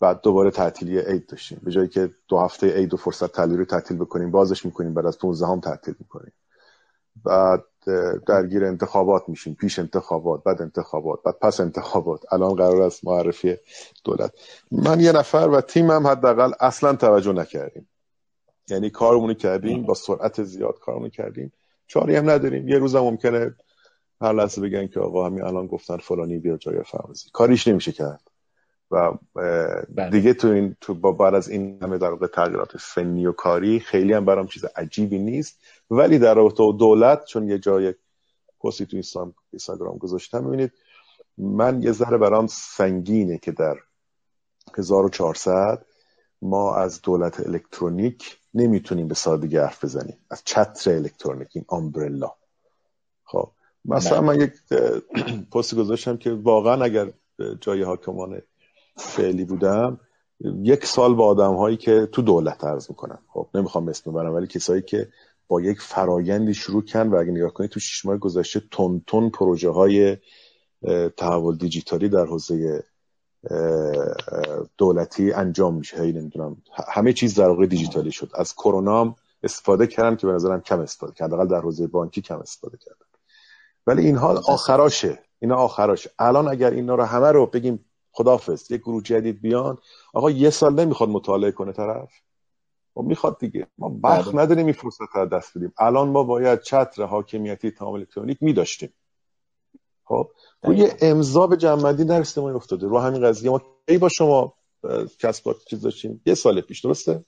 بعد 0.00 0.20
دوباره 0.20 0.50
تعطیلی 0.50 0.98
عید 0.98 1.26
داشتیم. 1.26 1.60
به 1.62 1.70
جایی 1.70 1.88
که 1.88 2.10
دو 2.28 2.38
هفته 2.38 2.74
عید 2.74 2.94
و 2.94 2.96
فرصت 2.96 3.32
تعطیلی 3.32 3.56
رو 3.56 3.64
تعطیل 3.64 3.96
بکنیم 3.96 4.30
بازش 4.30 4.64
می‌کنیم 4.64 4.94
بعد 4.94 5.06
از 5.06 5.18
15 5.18 5.46
هم 5.46 5.60
تعطیل 5.60 5.94
می‌کنیم. 5.98 6.32
بعد 7.24 7.64
درگیر 8.26 8.64
انتخابات 8.64 9.28
میشیم 9.28 9.54
پیش 9.54 9.78
انتخابات 9.78 10.42
بعد 10.44 10.62
انتخابات 10.62 11.22
بعد 11.22 11.38
پس 11.38 11.60
انتخابات. 11.60 12.32
الان 12.32 12.54
قرار 12.54 12.82
است 12.82 13.04
معرفی 13.04 13.56
دولت. 14.04 14.32
من 14.72 15.00
یه 15.00 15.12
نفر 15.12 15.48
و 15.52 15.60
تیمم 15.60 16.06
حداقل 16.06 16.52
اصلا 16.60 16.96
توجه 16.96 17.32
نکردیم. 17.32 17.88
یعنی 18.68 18.90
کارمون 18.90 19.34
کردیم 19.34 19.82
با 19.82 19.94
سرعت 19.94 20.42
زیاد 20.42 20.78
کارمون 20.78 21.10
کردیم. 21.10 21.52
چاری 21.86 22.16
هم 22.16 22.30
نداریم. 22.30 22.68
یه 22.68 22.78
روزم 22.78 23.00
ممکنه 23.00 23.54
هر 24.20 24.32
لحظه 24.32 24.60
بگن 24.60 24.86
که 24.86 25.00
آقا 25.00 25.26
همین 25.26 25.44
الان 25.44 25.66
گفتن 25.66 25.96
فلانی 25.96 26.38
بیا 26.38 26.56
جای 26.56 26.82
فرمزی 26.82 27.28
کاریش 27.32 27.68
نمیشه 27.68 27.92
کرد. 27.92 28.20
و 28.90 29.12
بله. 29.88 30.10
دیگه 30.10 30.34
تو 30.34 30.48
این 30.48 30.76
تو 30.80 30.94
با 30.94 31.12
بعد 31.12 31.34
از 31.34 31.48
این 31.48 31.78
همه 31.82 31.98
در 31.98 32.10
واقع 32.10 32.26
تغییرات 32.26 32.76
فنی 32.76 33.26
و 33.26 33.32
کاری 33.32 33.80
خیلی 33.80 34.12
هم 34.12 34.24
برام 34.24 34.46
چیز 34.46 34.64
عجیبی 34.64 35.18
نیست. 35.18 35.60
ولی 35.90 36.18
در 36.18 36.34
رابطه 36.34 36.72
دولت 36.78 37.24
چون 37.24 37.48
یه 37.48 37.58
جای 37.58 37.94
پستی 38.60 38.86
تو 38.86 38.96
اینستاگرام 39.52 39.98
گذاشتم 39.98 40.46
ببینید 40.46 40.72
من 41.38 41.82
یه 41.82 41.92
ذره 41.92 42.18
برام 42.18 42.46
سنگینه 42.46 43.38
که 43.38 43.52
در 43.52 43.76
1400 44.78 45.84
ما 46.42 46.76
از 46.76 47.02
دولت 47.02 47.40
الکترونیک 47.40 48.38
نمی‌تونیم 48.54 49.08
به 49.08 49.14
سادگی 49.14 49.56
حرف 49.56 49.84
بزنیم. 49.84 50.16
از 50.30 50.42
چتر 50.44 50.90
الکترونیک 50.90 51.48
این 51.52 51.64
آمبرلا 51.68 52.32
خب. 53.24 53.50
مثلا 53.88 54.20
من 54.20 54.40
یک 54.40 54.52
پست 55.52 55.74
گذاشتم 55.74 56.16
که 56.16 56.32
واقعا 56.32 56.84
اگر 56.84 57.12
جای 57.60 57.82
حاکمان 57.82 58.42
فعلی 58.96 59.44
بودم 59.44 60.00
یک 60.62 60.84
سال 60.84 61.14
با 61.14 61.26
آدم 61.26 61.54
هایی 61.54 61.76
که 61.76 62.08
تو 62.12 62.22
دولت 62.22 62.64
عرض 62.64 62.90
می‌کنم. 62.90 63.18
خب 63.28 63.48
نمی‌خوام 63.54 63.88
اسم 63.88 64.10
ببرم 64.10 64.34
ولی 64.34 64.46
کسایی 64.46 64.82
که 64.82 65.08
با 65.48 65.60
یک 65.60 65.80
فرایندی 65.80 66.54
شروع 66.54 66.84
کن 66.84 67.08
و 67.08 67.16
اگه 67.16 67.30
نگاه 67.30 67.52
کنید 67.52 67.70
تو 67.70 67.80
شش 67.80 68.04
ماه 68.04 68.16
گذشته 68.16 68.62
تون 68.70 69.02
تون 69.06 69.30
پروژه 69.30 69.70
های 69.70 70.16
تحول 71.16 71.56
دیجیتالی 71.56 72.08
در 72.08 72.26
حوزه 72.26 72.84
دولتی 74.78 75.32
انجام 75.32 75.74
میشه. 75.74 76.02
هی 76.02 76.12
نمی‌دونم 76.12 76.56
همه 76.88 77.12
چیز 77.12 77.34
در 77.34 77.48
واقع 77.48 77.66
دیجیتالی 77.66 78.12
شد. 78.12 78.30
از 78.34 78.54
کرونا 78.54 79.16
استفاده 79.42 79.86
کردن 79.86 80.16
که 80.16 80.26
به 80.26 80.32
نظرم 80.32 80.60
کم 80.60 80.80
استفاده 80.80 81.12
کرد 81.12 81.28
حداقل 81.28 81.46
در 81.46 81.60
حوزه 81.60 81.86
بانکی 81.86 82.22
کم 82.22 82.38
استفاده 82.38 82.76
کردن 82.76 83.07
ولی 83.88 84.06
اینها 84.06 84.42
آخراشه. 84.48 85.18
اینا 85.38 85.56
آخراشه. 85.56 86.10
الان 86.18 86.48
اگر 86.48 86.70
اینا 86.70 86.94
رو 86.94 87.04
همه 87.04 87.32
رو 87.32 87.46
بگیم 87.46 87.84
خدافظ 88.12 88.70
یک 88.70 88.80
گروه 88.80 89.02
جدید 89.02 89.40
بیان 89.40 89.78
آقا 90.14 90.30
یه 90.30 90.50
سال 90.50 90.74
نمی‌خواد 90.74 91.08
مطالعه 91.08 91.52
کنه 91.52 91.72
طرف؟ 91.72 92.10
و 92.96 93.00
خب 93.00 93.06
می‌خواد 93.06 93.38
دیگه. 93.38 93.66
ما 93.78 93.98
وقت 94.02 94.32
بله. 94.32 94.42
نداریم 94.42 94.66
این 94.66 94.74
فرصت 94.74 95.00
رو 95.14 95.26
دست 95.26 95.58
بدیم. 95.58 95.72
الان 95.78 96.08
ما 96.08 96.22
باید 96.22 96.60
چتر 96.60 97.02
حاکمیتی 97.02 97.70
تمام 97.70 97.94
الکترونیک 97.94 98.38
میداشتیم. 98.40 98.92
خب؟ 100.04 100.30
روی 100.62 100.90
امضا 101.00 101.46
به 101.46 101.56
جنبندی 101.56 102.04
در 102.04 102.24
افتاده. 102.36 102.86
رو 102.86 102.98
همین 102.98 103.22
قضیه 103.22 103.50
ما 103.50 103.62
کی 103.88 103.98
با 103.98 104.08
شما 104.08 104.54
کسب 105.18 105.56
چیز 105.70 105.82
داشتیم؟ 105.82 106.22
یه 106.26 106.34
سال 106.34 106.60
پیش 106.60 106.80
درسته؟ 106.84 107.24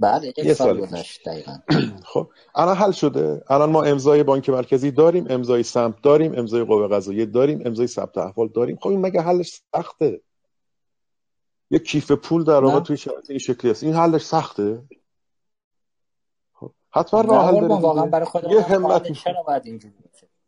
بعد 0.00 0.20
بله، 0.20 0.32
یک 0.36 0.52
سال 0.52 0.80
گذشت 0.80 1.28
دقیقا. 1.28 1.58
خب 2.12 2.30
الان 2.54 2.76
حل 2.76 2.90
شده. 2.90 3.42
الان 3.48 3.70
ما 3.70 3.82
امضای 3.82 4.22
بانک 4.22 4.50
مرکزی 4.50 4.90
داریم 4.90 5.26
امضای 5.30 5.62
سمت 5.62 6.02
داریم 6.02 6.38
امضای 6.38 6.64
قوه 6.64 6.88
قضاییه 6.88 7.26
داریم 7.26 7.62
امضای 7.64 7.86
ثبت 7.86 8.18
احوال 8.18 8.48
داریم. 8.48 8.76
خب 8.76 8.88
این 8.88 9.00
مگه 9.00 9.20
حلش 9.20 9.62
سخته؟ 9.76 10.20
یه 11.70 11.78
کیف 11.78 12.12
پول 12.12 12.44
در 12.44 12.64
واقع 12.64 12.80
توی 12.80 12.96
شرایط 12.96 13.30
این 13.30 13.38
شکلی 13.38 13.70
هست 13.70 13.84
این 13.84 13.94
حلش 13.94 14.22
سخته؟ 14.22 14.82
خب 16.52 16.72
حتما 16.90 17.20
راه 17.20 17.46
حل 17.46 17.68
داره 17.68 18.52
یه 18.52 18.62
همت 18.62 19.12
چرا 19.12 19.42
باید 19.42 19.66
اینجوری 19.66 19.94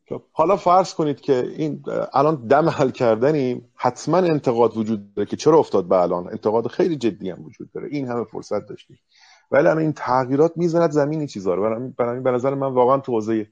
خب 0.08 0.22
حالا 0.32 0.56
فرض 0.56 0.94
کنید 0.94 1.20
که 1.20 1.52
این 1.56 1.84
الان 2.12 2.47
دم 2.47 2.68
حل 2.68 2.90
کردنیم 2.90 3.72
حتما 3.74 4.16
انتقاد 4.16 4.76
وجود 4.76 5.14
داره 5.14 5.28
که 5.28 5.36
چرا 5.36 5.58
افتاد 5.58 5.89
به 5.89 5.97
الان؟ 5.97 6.28
انتقاد 6.28 6.66
خیلی 6.66 6.97
جدی 6.97 7.31
هم 7.31 7.44
وجود 7.44 7.72
داره. 7.72 7.89
این 7.90 8.08
همه 8.08 8.24
فرصت 8.24 8.66
داشتیم. 8.66 8.98
ولی 9.52 9.68
الان 9.68 9.78
این 9.78 9.92
تغییرات 9.92 10.52
می‌زند 10.56 10.90
زمین 10.90 11.18
این 11.18 11.28
چیزا 11.28 11.55
رو. 11.55 11.90
برای 11.98 12.20
به 12.20 12.31
نظر 12.31 12.55
من 12.55 12.72
واقعا 12.72 12.98
تو 12.98 13.12
حوزه 13.12 13.47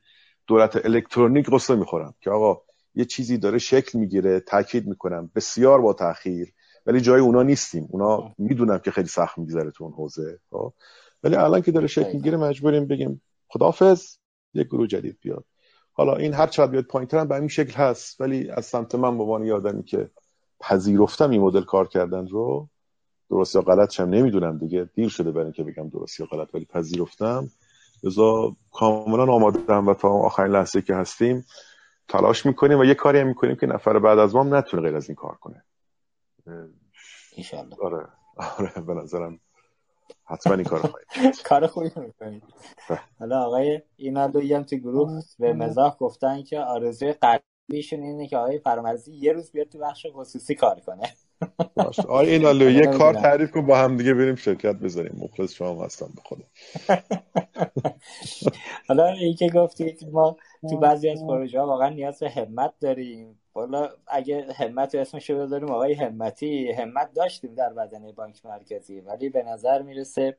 دولت 0.47 0.87
الکترونیک 0.87 1.51
قصه 1.51 1.75
می‌خورم 1.75 2.15
که 2.21 2.31
آقا 2.31 2.63
یه 2.95 3.05
چیزی 3.05 3.39
داره 3.39 3.59
شکل 3.59 3.99
می‌گیره 3.99 4.41
تاکید 4.41 4.87
می‌کنم. 4.87 5.31
بسیار 5.35 5.81
با 5.81 5.93
تاخیر. 5.93 6.53
ولی 6.87 7.01
جای 7.01 7.21
اونا 7.21 7.43
نیستیم. 7.43 7.89
اونا 7.91 8.33
می‌دونم 8.39 8.79
که 8.79 8.91
خیلی 8.91 9.09
سخت 9.09 9.39
میگذره 9.39 9.71
تو 9.71 9.85
اون 9.85 9.93
حوزه 9.93 10.39
خب؟ 10.51 10.73
ولی 11.23 11.37
الان 11.37 11.61
که 11.61 11.73
داره 11.73 11.87
شکل 11.87 12.13
می‌گیره 12.13 12.37
مجبوریم 12.37 12.87
بگیم 12.87 13.23
خدافظ 13.49 14.17
یک 14.55 14.67
گروه 14.67 14.87
جدید 14.87 15.19
بیاد. 15.21 15.45
حالا 15.93 16.17
این 16.17 16.35
هر 16.35 16.47
چقدر 16.47 16.71
بیاد 16.71 16.85
پایینتر 16.85 17.19
هم 17.19 17.29
به 17.29 17.35
این 17.35 17.49
شکل 17.49 17.73
هست 17.73 18.21
ولی 18.21 18.51
از 18.51 18.67
سمت 18.67 18.95
من 18.95 19.17
به 19.17 19.23
عنوان 19.23 19.51
آدمی 19.51 19.83
که 19.83 20.11
پذیرفتم 20.61 21.31
این 21.31 21.41
مدل 21.41 21.63
کار 21.63 21.89
کردن 21.89 22.27
رو 22.27 22.69
درست 23.31 23.55
یا 23.55 23.63
غلط 23.63 24.01
هم 24.01 24.11
نمی‌دونم 24.11 24.59
دیگه. 24.59 24.89
دیر 24.95 25.09
شده 25.09 25.31
برای 25.31 25.45
اینکه 25.45 25.63
بگم 25.65 25.89
درست 25.89 26.21
یا 26.21 26.27
غلط 26.27 26.55
ولی 26.55 26.65
پذیرفتم. 26.65 27.49
لذا 28.03 28.57
کاملا 28.73 29.33
آمادم 29.33 29.89
و 29.89 29.95
تا 29.95 30.09
آخرین 30.09 30.53
لحظه 30.53 30.83
که 30.83 30.95
هستیم 30.95 31.47
تلاش 32.09 32.47
می‌کنیم 32.47 32.79
و 32.79 32.85
یه 32.85 32.95
کاری 32.95 33.19
هم 33.19 33.27
می‌کنیم 33.27 33.57
که 33.57 33.67
نفر 33.67 33.99
بعد 33.99 34.19
از 34.19 34.35
ما 34.35 34.43
نتونه 34.43 34.83
غیر 34.83 34.97
از 34.97 35.09
این 35.09 35.17
کار 35.17 35.35
کنه. 35.35 35.65
ایشالله 37.37 37.77
آره. 37.83 38.07
آره 38.59 38.81
به 38.87 38.95
نظرم 38.95 39.41
حتما 40.25 40.55
این 40.55 40.65
کار 40.65 40.95
کار 41.49 41.67
خوبی 41.67 41.91
می‌کنید. 41.97 42.43
حالا 43.19 43.43
آقای 43.43 43.83
اینا 43.97 44.23
هم 44.23 44.63
تو 44.63 44.77
گروه 44.77 45.23
به 45.39 45.53
مزاح 45.53 45.97
گفتن 45.97 46.43
که 46.43 46.61
آرزوی 46.61 47.13
قلبیشون 47.13 48.03
اینه 48.03 48.29
که 48.29 48.37
آقای 48.37 48.59
فرامرزی 48.59 49.15
یه 49.15 49.33
روز 49.33 49.53
بیاد 49.53 49.69
تو 49.69 49.79
بخش 49.79 50.07
خصوصی 50.15 50.55
کار 50.55 50.81
کنه. 50.81 51.13
باشه. 51.77 52.03
آقای 52.03 52.31
اینالو 52.31 52.71
یه 52.71 52.87
کار 52.87 53.15
تعریف 53.15 53.51
کن 53.51 53.67
با 53.67 53.79
هم 53.79 53.97
دیگه 53.97 54.15
بریم 54.15 54.35
شرکت 54.35 54.75
بزنیم 54.75 55.17
مخلص 55.19 55.53
شما 55.53 55.85
هستم 55.85 56.11
به 56.17 56.23
خدا. 56.25 56.45
حالا 58.89 59.07
این 59.07 59.35
که 59.35 59.49
گفتید 59.49 60.09
ما 60.13 60.37
تو 60.71 60.77
بعضی 60.77 61.11
از 61.11 61.27
پروژه 61.27 61.61
ها 61.61 61.67
واقعا 61.67 61.89
نیاز 61.89 62.19
به 62.19 62.31
همت 62.31 62.73
داریم. 62.81 63.41
حالا 63.55 63.89
اگه 64.07 64.47
همت 64.57 64.95
رو 64.95 65.01
اسمش 65.01 65.31
رو 65.31 65.39
بذاریم 65.39 65.71
آقای 65.71 65.95
همتی 65.95 66.73
همت 66.73 67.15
داشتیم 67.15 67.55
در 67.55 67.73
بدنه 67.73 68.13
بانک 68.13 68.47
مرکزی 68.47 69.01
ولی 69.01 69.29
به 69.29 69.43
نظر 69.43 69.83
می‌رسه 69.83 70.37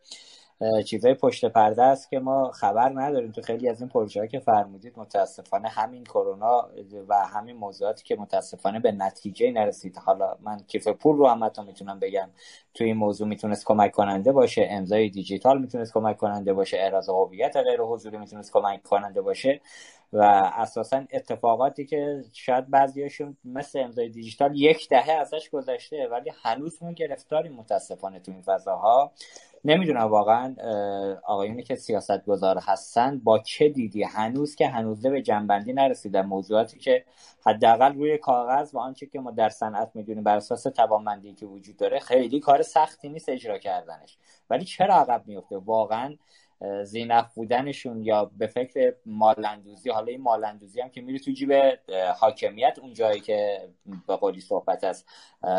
چیزای 0.85 1.13
پشت 1.13 1.45
پرده 1.45 1.83
است 1.83 2.09
که 2.09 2.19
ما 2.19 2.51
خبر 2.51 2.89
نداریم. 2.89 3.31
تو 3.31 3.41
خیلی 3.41 3.69
از 3.69 3.81
این 3.81 3.89
پروژه 3.89 4.27
که 4.27 4.39
فرمودید 4.39 4.93
متاسفانه 4.97 5.69
همین 5.69 6.03
کرونا 6.03 6.69
و 7.07 7.15
همین 7.15 7.55
موضوعاتی 7.55 8.03
که 8.03 8.15
متاسفانه 8.15 8.79
به 8.79 8.91
نتیجه 8.91 9.51
نرسید. 9.51 9.97
حالا 9.97 10.35
من 10.41 10.57
کیف 10.67 10.87
پول 10.87 11.17
رو 11.17 11.27
هم 11.27 11.51
می‌تونم 11.65 11.99
بگم. 11.99 12.29
تو 12.73 12.83
این 12.83 12.97
موضوع 12.97 13.27
می‌تونست 13.27 13.65
کمک 13.65 13.91
کننده 13.91 14.31
باشه. 14.31 14.67
امضای 14.69 15.09
دیجیتال 15.09 15.61
می‌تونست 15.61 15.93
کمک 15.93 16.17
کننده 16.17 16.53
باشه. 16.53 16.77
احراز 16.77 17.09
هویت 17.09 17.57
غیر 17.57 17.81
حضوری 17.81 18.17
می‌تونست 18.17 18.53
کمک 18.53 18.83
کننده 18.83 19.21
باشه. 19.21 19.61
و 20.13 20.51
اساسا 20.55 21.03
اتفاقاتی 21.11 21.85
که 21.85 22.23
شاید 22.33 22.69
بعضیاشون 22.69 23.37
مثل 23.45 23.79
امضای 23.79 24.09
دیجیتال 24.09 24.59
یک 24.59 24.89
دهه 24.89 25.11
ازش 25.11 25.49
گذشته 25.49 26.07
ولی 26.07 26.31
هنوز 26.43 26.83
ما 26.83 26.91
گرفتاریم 26.91 27.53
متاسفانه 27.53 28.19
تو 28.19 28.31
این 28.31 28.41
فضاها. 28.41 29.11
نمی‌دونم 29.65 30.01
واقعا 30.01 30.55
آقایونی 31.23 31.63
که 31.63 31.75
سیاست 31.75 32.25
گذار 32.25 32.57
هستن 32.57 33.19
با 33.19 33.39
چه 33.39 33.69
دیدی؟ 33.69 34.03
هنوز 34.03 34.55
که 34.55 34.67
هنوزه 34.67 35.09
به 35.09 35.21
جنبندی 35.21 35.73
نرسیدن. 35.73 36.21
موضوعاتی 36.21 36.79
که 36.79 37.05
حداقل 37.45 37.95
روی 37.95 38.17
کاغذ 38.17 38.75
و 38.75 38.77
آنچه 38.77 39.05
که 39.05 39.19
ما 39.19 39.31
در 39.31 39.49
صنعت 39.49 39.91
می‌دونیم 39.93 40.23
بر 40.23 40.37
اساس 40.37 40.63
توانمندی 40.63 41.33
که 41.33 41.45
وجود 41.45 41.77
داره 41.77 41.99
خیلی 41.99 42.39
کار 42.39 42.61
سختی 42.61 43.09
نیست 43.09 43.29
اجرا 43.29 43.57
کردنش. 43.57 44.17
ولی 44.49 44.65
چرا 44.65 44.95
عقب 44.95 45.23
میفته 45.27 45.57
واقعا 45.57 46.15
زینف 46.83 47.33
بودنشون 47.33 48.03
یا 48.03 48.31
به 48.37 48.47
فکر 48.47 48.93
مالندوزی 49.05 49.89
حالا 49.89 50.07
این 50.07 50.21
مالندوزی 50.21 50.81
هم 50.81 50.89
که 50.89 51.01
میره 51.01 51.19
تو 51.19 51.31
جیب 51.31 51.53
حاکمیت 52.19 52.77
اون 52.81 52.93
جایی 52.93 53.19
که 53.19 53.69
به 54.07 54.15
قولی 54.15 54.41
صحبت 54.41 54.83
از 54.83 55.05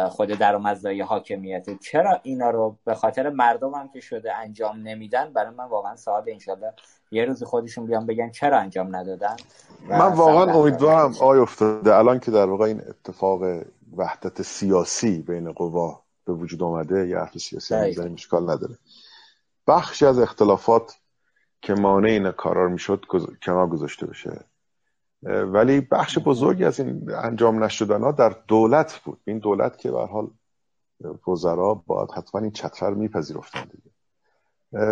خود 0.09 0.29
درآمدزایی 0.29 1.01
حاکمیت. 1.01 1.67
چرا 1.81 2.21
اینا 2.23 2.51
رو 2.51 2.77
به 2.85 2.95
خاطر 2.95 3.31
مردم 3.31 3.75
هم 3.75 3.89
که 3.89 4.01
شده 4.01 4.37
انجام 4.37 4.77
نمیدن 4.77 5.33
برای 5.33 5.55
من 5.55 5.65
واقعا 5.65 5.97
سوال 5.97 6.25
انشالله 6.27 6.73
یه 7.11 7.25
روز 7.25 7.43
خودشون 7.43 7.87
بیان 7.87 8.07
بگن 8.07 8.31
چرا 8.31 8.59
انجام 8.59 8.97
ندادن 8.97 9.37
من 9.89 10.13
واقعا 10.13 10.55
امیدوارم 10.55 11.15
آی 11.21 11.39
افتاده. 11.39 11.95
الان 11.95 12.21
که 12.21 12.31
در 12.31 12.47
واقع 12.47 12.65
این 12.65 12.81
اتفاق 12.89 13.43
وحدت 13.97 14.43
سیاسی 14.43 15.19
بین 15.19 15.53
قوا 15.53 16.03
به 16.25 16.33
وجود 16.33 16.63
آمده 16.63 17.09
یه 17.09 17.19
حرف 17.19 17.39
سیاسی 17.39 17.75
هم 17.75 18.13
اشکال 18.13 18.51
نداره. 18.51 18.79
بخشی 19.67 20.07
از 20.07 20.19
اختلافات 20.19 20.97
که 21.63 21.75
مانع 21.75 22.09
این 22.09 22.31
کارا 22.31 22.69
می‌شد 22.69 23.05
کنار 23.43 23.67
گذاشته 23.67 24.07
بشه. 24.07 24.45
ولی 25.23 25.81
بخش 25.81 26.19
بزرگی 26.19 26.65
از 26.65 26.81
این 26.81 27.11
انجام 27.15 27.65
نشدن 27.65 28.03
ها 28.03 28.13
در 28.13 28.37
دولت 28.49 29.01
بود. 29.05 29.21
این 29.25 29.39
دولت 29.39 29.79
که 29.79 29.91
به 29.91 30.07
حال 30.07 30.31
وزرا 31.29 31.75
باید 31.87 32.11
حتما 32.11 32.41
این 32.41 32.51
چتر 32.51 32.91
رو 32.91 32.97
میپذیرفتن 32.97 33.65
دیگه. 33.65 33.93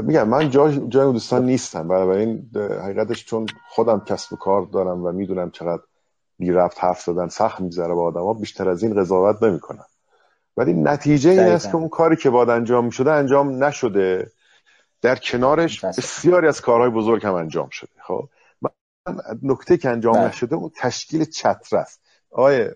میگم 0.00 0.28
من 0.28 0.50
جای 0.50 0.88
جای 0.88 1.12
دوستان 1.12 1.44
نیستم. 1.44 1.88
بنابراین 1.88 2.50
حقیقتش 2.56 3.24
چون 3.24 3.46
خودم 3.68 4.00
کسب 4.00 4.32
و 4.32 4.36
کار 4.36 4.62
دارم 4.62 5.04
و 5.04 5.12
می‌دونم 5.12 5.50
چقدر 5.50 5.82
بی 6.38 6.52
رفت 6.52 6.84
حرف 6.84 7.08
دادن 7.08 7.28
سخت 7.28 7.60
میگذره 7.60 7.94
با 7.94 8.04
آدما 8.04 8.34
بیشتر 8.34 8.68
از 8.68 8.82
این 8.82 9.00
قضاوت 9.00 9.42
نمی‌کنم. 9.42 9.86
ولی 10.56 10.72
نتیجه 10.72 11.30
این 11.30 11.40
است 11.40 11.70
که 11.70 11.76
اون 11.76 11.88
کاری 11.88 12.16
که 12.16 12.30
باید 12.30 12.50
انجام 12.50 12.84
می‌شده 12.84 13.12
انجام 13.12 13.64
نشده. 13.64 14.32
در 15.02 15.16
کنارش 15.16 15.84
بسیاری 15.84 16.48
از 16.48 16.60
کارهای 16.60 16.90
بزرگ 16.90 17.26
هم 17.26 17.34
انجام 17.34 17.68
شده. 17.68 17.90
خب؟ 18.06 18.28
من 18.60 18.70
نکته 19.42 19.76
که 19.76 19.88
انجام 19.88 20.14
بله. 20.14 20.28
نشده 20.28 20.56
اون 20.56 20.70
تشکیل 20.76 21.24
چتر 21.24 21.76
است. 21.76 22.00
آقای 22.30 22.70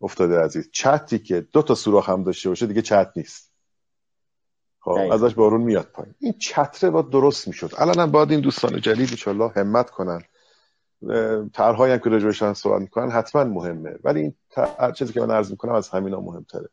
افتاده 0.00 0.40
عزیز 0.40 0.70
چتی 0.72 1.18
که 1.18 1.40
دو 1.40 1.62
تا 1.62 1.74
سوراخ 1.74 2.08
هم 2.08 2.24
داشته 2.24 2.48
باشه 2.48 2.66
دیگه 2.66 2.82
چت 2.82 3.12
نیست. 3.16 3.52
خب 4.80 4.98
ازش 5.12 5.34
بارون 5.34 5.60
میاد 5.60 5.84
پایین. 5.84 6.14
این 6.18 6.32
چتره 6.32 6.90
باید 6.90 7.10
درست 7.10 7.48
می‌شد. 7.48 7.70
الان 7.78 7.98
هم 7.98 8.10
باید 8.10 8.30
این 8.30 8.40
دوستان 8.40 8.80
جدید 8.80 9.28
ان 9.28 9.50
همت 9.56 9.90
کنن. 9.90 10.22
طرحهایی 11.52 11.92
هم 11.92 11.98
که 11.98 12.10
راجبش 12.10 12.44
صحبت 12.44 12.80
می‌کنن 12.80 13.10
حتما 13.10 13.44
مهمه. 13.44 13.98
ولی 14.04 14.20
این 14.20 14.34
چیزی 14.94 15.12
که 15.12 15.20
من 15.20 15.30
عرض 15.30 15.50
می‌کنم 15.50 15.72
از 15.72 15.88
همینا 15.88 16.20
مهمتره. 16.20 16.68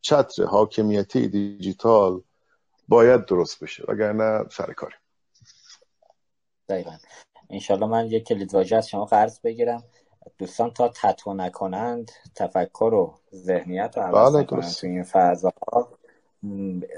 چتر 0.00 0.44
حاکمیتی 0.44 1.28
دیجیتال 1.28 2.22
باید 2.90 3.24
درست 3.24 3.64
بشه 3.64 3.84
وگرنه 3.88 4.44
سر 4.50 4.72
کاری 4.72 4.94
دقیقا. 6.68 6.96
انشالله 7.50 7.86
من 7.86 8.06
یک 8.06 8.24
کلید 8.24 8.54
واژه 8.54 8.76
از 8.76 8.88
شما 8.88 9.04
قرض 9.04 9.40
بگیرم. 9.40 9.84
دوستان 10.38 10.70
تا 10.70 10.88
تتو 10.88 11.34
نکنند 11.34 12.10
تفکر 12.34 12.94
و 12.94 13.14
ذهنیت 13.34 13.98
رو 13.98 14.02
عوض 14.02 14.32
بله، 14.32 14.42
نکنند. 14.42 14.72
تو 14.72 14.86
این 14.86 15.04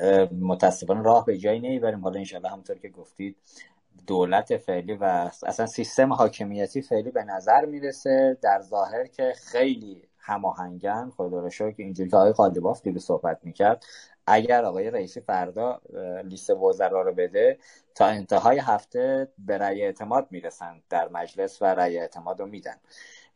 اه، 0.01 0.29
متاسفانه 0.33 1.03
راه 1.03 1.27
به 1.27 1.39
جایی 1.39 1.61
نمی‌بریم. 1.61 2.01
حالا 2.01 2.19
انشالله 2.19 2.49
همونطور 2.49 2.79
که 2.79 2.89
گفتید 2.89 3.37
دولت 4.07 4.57
فعلی 4.57 4.95
و 4.95 5.31
اصلا 5.47 5.67
سیستم 5.67 6.13
حاکمیتی 6.13 6.83
فعلی 6.83 7.11
به 7.11 7.25
نظر 7.25 7.65
می‌رسه 7.65 8.39
در 8.43 8.61
ظاهر 8.61 9.07
که 9.07 9.33
خیلی 9.37 10.09
هماهنگن. 10.19 11.11
خدا 11.17 11.41
رو 11.41 11.51
شکر 11.51 11.71
که 11.71 11.83
اینجوری 11.83 12.11
که 12.11 12.17
آقای 12.17 12.33
قالیباف 12.33 12.83
دیروز 12.83 13.05
صحبت 13.05 13.39
می‌کرد. 13.43 13.85
اگر 14.27 14.65
آقای 14.65 14.91
رئیسی 14.91 15.21
فردا 15.21 15.81
لیست 16.25 16.51
وزرا 16.51 17.03
رو 17.03 17.13
بده 17.15 17.59
تا 17.95 18.07
انتهای 18.07 18.59
هفته 18.59 19.29
به 19.39 19.59
رأی 19.59 19.83
اعتماد 19.83 20.27
می‌رسن 20.31 20.83
در 20.91 21.09
مجلس 21.09 21.63
و 21.63 21.65
رأی 21.65 21.99
اعتماد 21.99 22.41
رو 22.41 22.47
میدن. 22.47 22.77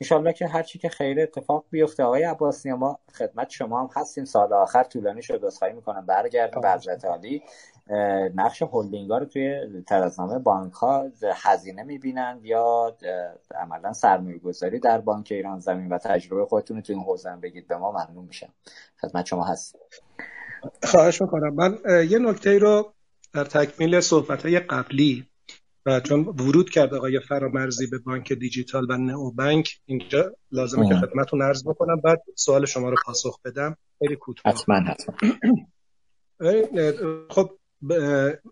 انشالله 0.01 0.33
که 0.33 0.47
هرچی 0.47 0.79
که 0.79 0.89
خیر 0.89 1.21
اتفاق 1.21 1.65
بیفته. 1.71 2.03
آقای 2.03 2.23
عباسی 2.23 2.73
ما 2.73 2.99
خدمت 3.15 3.51
شما 3.51 3.81
هم 3.81 3.89
هستیم. 3.97 4.25
سال 4.25 4.53
آخر 4.53 4.83
طولانی 4.85 5.23
شد. 5.23 5.45
عذرخواهی 5.45 5.75
می‌کنم. 5.75 6.07
برگردیم 6.07 6.61
به 6.61 6.71
حضرت 6.71 7.05
عالی. 7.05 7.43
نقش 8.35 8.63
هلدینگ 8.73 9.11
ها 9.11 9.19
رو 9.19 9.25
توی 9.25 9.83
ترازنامه 9.87 10.39
بانک 10.39 10.73
ها 10.73 11.11
هزینه 11.35 11.83
می‌بینند 11.83 12.45
یا 12.45 12.97
عملا 13.55 13.93
سرمایه 13.93 14.39
گذاری 14.39 14.79
در 14.79 14.99
بانک 14.99 15.29
ایران 15.31 15.59
زمین 15.59 15.89
و 15.89 15.99
تجربه 15.99 16.47
خودتون 16.47 16.77
رو 16.77 16.83
توی 16.83 16.95
این 16.95 17.05
حوزه 17.05 17.37
بگید. 17.37 17.69
به 17.69 17.77
ما 17.77 17.93
ممنون 17.93 18.25
میشم. 18.25 18.53
خدمت 19.01 19.27
شما 19.27 19.45
هست 19.45 19.79
خواهش 20.83 21.23
می‌کنم. 21.23 21.55
من 21.55 21.79
یه 22.11 22.19
نکته 22.19 22.59
رو 22.59 22.95
در 23.33 23.45
تکمیل 23.45 24.01
صحبت 24.01 24.43
های 24.43 24.61
قبلی 24.61 25.27
و 25.87 26.01
چون 26.01 26.21
ورود 26.21 26.71
کرد 26.71 26.95
آقای 26.95 27.21
فرامرزی 27.21 27.87
به 27.87 27.99
بانک 27.99 28.33
دیجیتال 28.33 28.87
و 28.91 28.97
نئو 28.97 29.31
بانک 29.31 29.81
اینجا 29.87 30.37
لازمه 30.53 30.89
که 30.89 30.95
اه. 30.95 31.01
خدمتتون 31.01 31.43
عرض 31.43 31.65
بکنم. 31.69 32.01
بعد 32.01 32.23
سوال 32.35 32.67
شما 32.67 32.91
رو 32.91 32.97
پاسخ 33.07 33.41
بدم. 33.45 33.77
خیلی 33.99 34.17
کوتاه. 34.17 34.53
حتما 34.53 34.75
حتما. 34.75 35.15
خب 37.31 37.51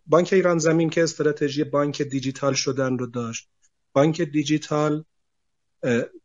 بانک 0.07 0.33
ایران 0.33 0.59
زمین 0.59 0.91
که 0.91 1.03
استراتژی 1.03 1.65
بانک 1.65 2.03
دیجیتال 2.03 2.55
شدن 2.55 2.99
رو 2.99 3.07
داشت. 3.07 3.49
بانک 3.93 4.23
دیجیتال 4.23 5.05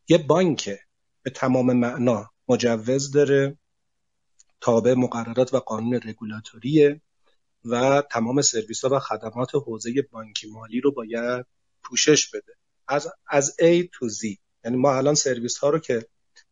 یه 0.08 0.18
بانک 0.28 0.78
به 1.22 1.30
تمام 1.30 1.72
معنا 1.72 2.30
مجوز 2.48 3.10
داره. 3.10 3.58
تابع 4.60 4.94
مقررات 4.94 5.54
و 5.54 5.58
قانون 5.58 5.94
رگولاتوریه 5.94 7.00
و 7.64 8.02
تمام 8.10 8.42
سرویس 8.42 8.84
ها 8.84 8.96
و 8.96 8.98
خدمات 8.98 9.54
حوزه 9.54 10.02
بانکی 10.10 10.50
مالی 10.50 10.80
رو 10.80 10.92
باید 10.92 11.46
پوشش 11.82 12.30
بده 12.30 12.56
از 12.88 13.08
از 13.28 13.56
A 13.60 13.88
تو 13.92 14.08
Z 14.08 14.36
یعنی 14.64 14.76
ما 14.76 14.96
الان 14.96 15.14
سرویس 15.14 15.58
ها 15.58 15.70
رو 15.70 15.78
که 15.78 16.06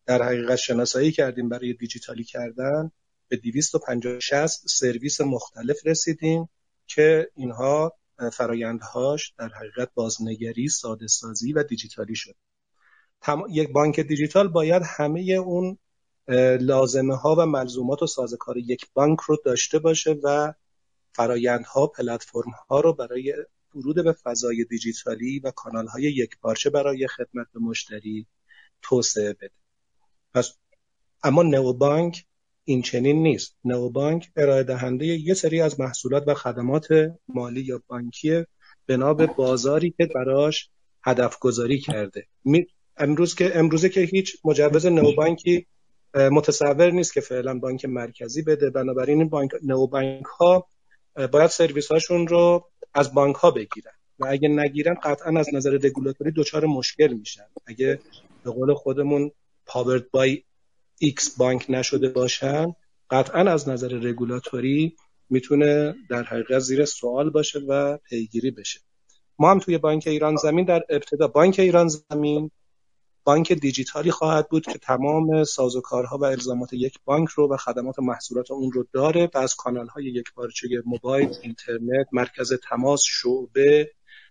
در 0.07 0.23
حقیقت 0.23 0.57
شناسایی 0.57 1.13
کردیم 1.13 1.49
برای 1.49 1.73
دیجیتالی 1.73 2.25
کردن 2.25 2.91
به 3.29 3.37
250 3.37 4.21
60 4.21 4.69
سرویس 4.69 5.21
مختلف 5.21 5.87
رسیدیم 5.87 6.49
که 6.87 7.31
اینها 7.35 7.93
فرایندهاش 8.33 9.35
در 9.39 9.49
حقیقت 9.49 9.91
بازنگری، 9.95 10.69
ساده 10.69 11.07
سازی 11.07 11.53
و 11.53 11.63
دیجیتالی 11.63 12.15
شد. 12.15 12.35
تم... 13.21 13.43
یک 13.51 13.73
بانک 13.73 14.01
دیجیتال 14.01 14.49
باید 14.49 14.83
همه 14.87 15.21
اون 15.21 15.79
لازمه 16.61 17.17
ها 17.17 17.37
و 17.39 17.47
ملزومات 17.47 18.03
و 18.03 18.07
سازوکار 18.07 18.57
یک 18.57 18.87
بانک 18.95 19.21
رو 19.21 19.37
داشته 19.45 19.79
باشه 19.79 20.17
و 20.23 20.53
فرایندها، 21.15 21.87
پلتفرم 21.87 22.51
ها 22.71 22.81
رو 22.81 22.93
برای 22.93 23.35
ورود 23.75 24.05
به 24.05 24.13
فضای 24.13 24.65
دیجیتالی 24.65 25.39
و 25.39 25.51
کانال 25.51 25.87
های 25.87 26.03
یک 26.03 26.39
پارچه 26.41 26.71
برای 26.71 27.07
خدمت 27.07 27.47
به 27.55 27.61
مشتری 27.61 28.27
توسعه 28.83 29.33
بده. 29.33 29.51
پس 30.35 30.53
اما 31.23 31.43
نئوبانک 31.43 32.25
این 32.65 32.83
چنین 32.83 33.23
نیست. 33.23 33.57
نئوبانک 33.65 34.31
ارائه 34.37 34.63
دهنده 34.63 35.07
یه 35.07 35.35
سری 35.35 35.61
از 35.61 35.81
محصولات 35.81 36.25
و 36.27 36.35
خدمات 36.35 36.89
مالی 37.29 37.61
یا 37.61 37.83
بانکی 37.87 38.45
بنا 38.87 39.15
به 39.15 39.27
بازاری 39.27 39.95
که 39.97 40.07
براش 40.15 40.71
هدف 41.03 41.39
گذاری 41.39 41.81
کرده. 41.81 42.27
امروز 42.97 43.35
که 43.35 43.59
امروزه 43.59 43.89
که 43.89 44.01
هیچ 44.01 44.37
مجوز 44.45 44.87
نئوبانکی 44.87 45.57
اه، 45.57 45.78
متصور 46.19 46.91
نیست 46.91 47.13
که 47.15 47.21
فعلا 47.21 47.59
بانک 47.59 47.85
مرکزی 47.85 48.43
بده. 48.43 48.71
بنابراین 48.71 49.19
این 49.19 49.29
بانک 49.29 49.51
نئوبانک 49.63 50.25
ها 50.25 50.67
اه، 51.17 51.27
باید 51.27 51.51
سرویس 51.51 51.93
هاشون 51.93 52.27
رو 52.27 52.69
از 52.95 53.15
بانک 53.15 53.37
ها 53.37 53.51
بگیرن. 53.51 53.93
و 54.19 54.27
اگه 54.29 54.49
نگیرن 54.49 54.95
قطعا 54.95 55.41
از 55.41 55.55
نظر 55.55 55.71
رگولاتوری 55.71 56.33
دچار 56.37 56.67
مشکل 56.67 57.13
میشن. 57.13 57.47
اگه 57.67 57.99
به 58.45 58.51
قول 58.51 58.75
خودمون 58.75 59.31
powered 59.71 60.03
by 60.17 60.43
X 60.99 61.37
بانک 61.37 61.67
نشده 61.69 62.09
باشن 62.09 62.75
قطعا 63.11 63.41
از 63.41 63.69
نظر 63.69 63.89
رگولاتوری 63.89 64.97
می‌تونه 65.31 65.95
در 66.11 66.23
حقیقت 66.23 66.59
زیر 66.59 66.85
سوال 66.85 67.31
باشه 67.31 67.59
و 67.59 67.97
پیگیری 67.97 68.51
بشه. 68.51 68.81
ما 69.39 69.51
هم 69.51 69.59
توی 69.59 69.79
بانک 69.79 70.05
ایران 70.07 70.37
زمین 70.37 70.65
در 70.65 70.83
ابتدا 70.89 71.29
بانک 71.29 71.59
ایران 71.59 71.89
زمین 71.89 72.51
بانک 73.29 73.53
دیجیتالی 73.53 74.11
خواهد 74.11 74.49
بود 74.49 74.67
که 74.67 74.79
تمام 74.79 75.45
سازوکارها 75.45 76.19
و 76.19 76.25
الزامات 76.25 76.73
یک 76.73 76.99
بانک 77.05 77.29
رو 77.29 77.53
و 77.53 77.57
خدمات 77.57 77.99
و 77.99 78.03
محصولات 78.03 78.51
اون 78.51 78.73
رو 78.73 78.85
داره 78.93 79.31
و 79.35 79.39
از 79.39 79.55
کانال 79.55 79.87
های 79.87 80.05
یک 80.05 80.33
پارچه 80.35 80.69
موبایل، 80.87 81.35
اینترنت، 81.43 82.07
مرکز 82.13 82.53
تماس، 82.69 83.03
شعبه 83.05 83.91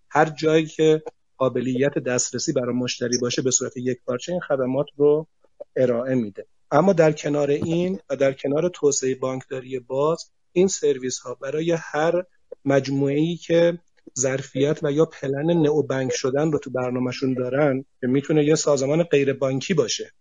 هر 0.09 0.25
جایی 0.25 0.65
که 0.65 1.03
قابلیت 1.37 1.97
دسترسی 1.97 2.53
برای 2.53 2.75
مشتری 2.75 3.17
باشه 3.17 3.41
به 3.41 3.51
صورت 3.51 3.77
یک 3.77 3.97
پارچه 4.05 4.31
این 4.31 4.41
خدمات 4.41 4.87
رو 4.95 5.27
ارائه 5.75 6.15
میده. 6.15 6.45
اما 6.71 6.93
در 6.93 7.11
کنار 7.11 7.49
این 7.49 7.99
و 8.09 8.15
در 8.15 8.33
کنار 8.33 8.69
توسعه 8.69 9.15
بانکداری 9.15 9.79
باز 9.79 10.31
این 10.51 10.67
سرویس 10.67 11.19
ها 11.19 11.33
برای 11.33 11.71
هر 11.71 12.23
مجموعه 12.65 13.15
ای 13.15 13.35
که 13.35 13.79
ظرفیت 14.19 14.79
و 14.83 14.91
یا 14.91 15.05
پلن 15.05 15.51
نئو 15.51 15.83
بانک 15.83 16.11
شدن 16.13 16.51
رو 16.51 16.59
تو 16.59 16.69
برنامهشون 16.69 17.33
دارن 17.33 17.85
که 18.01 18.07
می‌تونه 18.07 18.45
یه 18.45 18.55
سازمان 18.55 19.03
غیر 19.03 19.33
بانکی 19.33 19.73
باشه. 19.73 20.11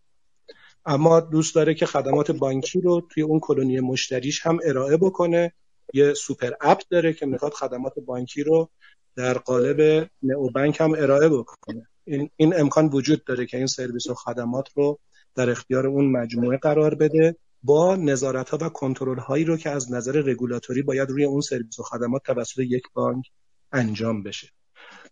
اما 0.86 1.20
دوست 1.20 1.55
داره 1.55 1.74
که 1.74 1.86
خدمات 1.86 2.31
بانکی 2.31 2.81
رو 2.81 3.06
توی 3.10 3.23
اون 3.23 3.40
کلونی 3.40 3.81
مشتریش 3.81 4.47
هم 4.47 4.58
ارائه 4.65 4.97
بکنه. 4.97 5.52
یه 5.94 6.15
سوپر 6.15 6.50
اپ 6.60 6.82
داره 6.90 7.12
که 7.12 7.26
می‌خواد 7.26 7.52
خدمات 7.52 7.98
بانکی 7.98 8.42
رو 8.42 8.70
در 9.16 9.39
قالب 9.39 10.10
نئو 10.23 10.50
بانک 10.50 10.81
هم 10.81 10.92
ارائه 10.92 11.28
بکنه. 11.28 11.89
این, 12.05 12.31
این 12.36 12.60
امکان 12.60 12.86
وجود 12.86 13.24
داره 13.24 13.47
که 13.47 13.56
این 13.56 13.66
سرویس 13.66 14.06
و 14.06 14.15
خدمات 14.15 14.68
رو 14.74 14.98
در 15.34 15.50
اختیار 15.50 15.86
اون 15.86 16.10
مجموعه 16.10 16.58
قرار 16.58 16.94
بده 16.94 17.36
با 17.62 17.97
نظارت 17.97 18.50
ها 18.50 18.58
و 18.60 18.68
کنترل 18.68 19.18
هایی 19.18 19.44
رو 19.44 19.56
که 19.56 19.70
از 19.70 19.92
نظر 19.92 20.12
رگولاتوری 20.12 20.82
باید 20.82 21.10
روی 21.10 21.24
اون 21.24 21.40
سرویس 21.40 21.78
و 21.78 21.82
خدمات 21.82 22.23
توسط 22.23 22.58
یک 22.58 22.82
بانک 22.94 23.24
انجام 23.72 24.22
بشه. 24.22 24.48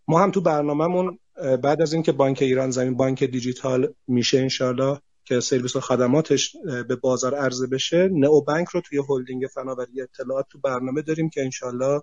ما 0.09 0.23
هم 0.23 0.31
تو 0.31 0.41
برنامهمون 0.41 1.19
بعد 1.63 1.83
از 1.83 1.93
اینکه 1.93 2.13
بانک 2.13 2.43
ایران 2.43 2.71
زمین 2.71 2.97
بانک 2.97 3.25
دیجیتال 3.25 3.95
میشه 4.09 4.39
انشالله 4.39 5.01
که 5.25 5.41
سرویس 5.41 5.77
و 5.77 5.81
خدماتش 5.81 6.57
به 6.89 6.97
بازار 6.97 7.35
عرضه 7.35 7.67
بشه 7.67 8.09
نئو 8.13 8.41
بانک 8.41 8.69
رو 8.69 8.81
توی 8.81 9.03
هلدینگ 9.09 9.47
فناوری 9.55 10.03
اطلاعات 10.03 10.47
تو 10.51 10.59
برنامه 10.59 11.03
داریم 11.03 11.31
که 11.31 11.43
انشالله 11.43 12.03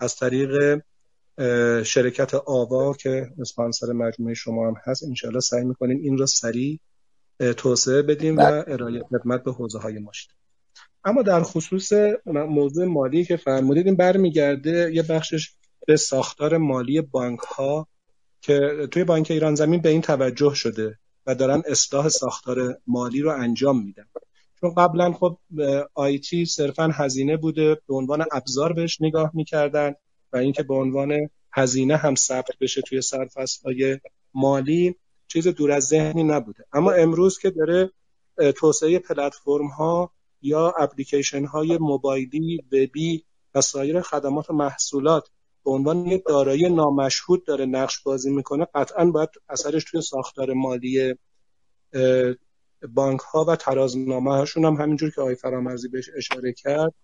از 0.00 0.16
طریق 0.16 0.82
شرکت 1.82 2.34
آوا 2.34 2.92
که 2.92 3.30
اسپانسر 3.40 3.92
مجموعه 3.92 4.34
شما 4.34 4.68
هم 4.68 4.74
هست 4.84 5.04
انشالله 5.04 5.40
سعی 5.40 5.64
می‌کنیم 5.64 5.98
این 6.02 6.18
رو 6.18 6.26
سریع 6.26 6.80
توسعه 7.56 8.02
بدیم 8.02 8.36
و 8.36 8.64
ارائه 8.66 9.02
خدمت 9.10 9.44
به 9.44 9.52
حوزه 9.52 9.78
های 9.78 9.98
مشترک 9.98 10.36
اما 11.04 11.22
در 11.22 11.42
خصوص 11.42 11.92
موضوع 12.26 12.84
مالی 12.84 13.24
که 13.24 13.36
فرمودید 13.36 13.86
این 13.86 13.96
برمیگرده 13.96 14.90
یه 14.94 15.02
بخشش 15.02 15.54
به 15.86 15.96
ساختار 15.96 16.56
مالی 16.56 17.00
بانک 17.00 17.40
ها 17.40 17.88
که 18.40 18.88
توی 18.90 19.04
بانک 19.04 19.30
ایران 19.30 19.54
زمین 19.54 19.80
به 19.80 19.88
این 19.88 20.00
توجه 20.00 20.54
شده 20.54 20.98
و 21.26 21.34
دارن 21.34 21.62
اصلاح 21.66 22.08
ساختار 22.08 22.78
مالی 22.86 23.20
رو 23.20 23.30
انجام 23.30 23.84
میدن. 23.84 24.06
چون 24.60 24.74
قبلا 24.74 25.12
خب 25.12 25.38
آیتی 25.94 26.44
صرفا 26.46 26.90
هزینه 26.94 27.36
بوده 27.36 27.74
به 27.74 27.94
عنوان 27.94 28.24
ابزار 28.32 28.72
بهش 28.72 29.00
نگاه 29.00 29.30
می‌کردن 29.34 29.94
و 30.32 30.36
اینکه 30.36 30.62
به 30.62 30.74
عنوان 30.74 31.28
هزینه 31.52 31.96
هم 31.96 32.14
ثبت 32.14 32.58
بشه 32.60 32.82
توی 32.82 33.02
سرفصل‌های 33.02 33.98
مالی 34.34 34.94
چیز 35.28 35.48
دور 35.48 35.72
از 35.72 35.84
ذهنی 35.84 36.24
نبوده. 36.24 36.64
اما 36.72 36.92
امروز 36.92 37.38
که 37.38 37.50
داره 37.50 37.90
توسعه 38.56 38.98
پلتفرم 38.98 39.66
ها 39.66 40.12
یا 40.42 40.74
اپلیکیشن 40.78 41.44
های 41.44 41.78
موبایلی 41.78 42.64
وبی 42.72 43.24
و 43.54 43.60
سایر 43.60 44.00
خدمات 44.00 44.50
و 44.50 44.52
محصولات 44.52 45.28
به 45.64 45.70
عنوان 45.70 46.06
یک 46.06 46.22
دارایی 46.26 46.68
نامشهود 46.68 47.44
داره 47.44 47.66
نقش 47.66 48.02
بازی 48.02 48.30
می‌کنه 48.30 48.66
قطعا 48.74 49.10
باید 49.10 49.28
اثرش 49.48 49.84
توی 49.84 50.02
ساختار 50.02 50.52
مالی 50.52 51.14
بانک 52.88 53.20
ها 53.20 53.44
و 53.44 53.56
ترازنامه 53.56 54.30
هاشون 54.30 54.64
هم 54.64 54.74
همینجور 54.74 55.10
که 55.10 55.20
آقای 55.20 55.34
فرامرزی 55.34 55.88
بهش 55.88 56.10
اشاره 56.16 56.52
کرد 56.52 56.94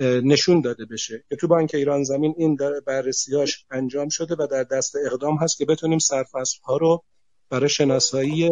نشون 0.00 0.60
داده 0.60 0.84
بشه 0.84 1.24
که 1.28 1.36
تو 1.36 1.48
بانک 1.48 1.70
ایران 1.74 2.04
زمین 2.04 2.34
این 2.38 2.58
بررسیاش 2.86 3.66
انجام 3.70 4.08
شده 4.08 4.34
و 4.38 4.46
در 4.46 4.62
دست 4.62 4.96
اقدام 5.06 5.36
هست 5.36 5.58
که 5.58 5.64
بتونیم 5.64 5.98
سرفصل 5.98 6.58
ها 6.64 6.76
رو 6.76 7.04
برای 7.50 7.68
شناسایی 7.68 8.50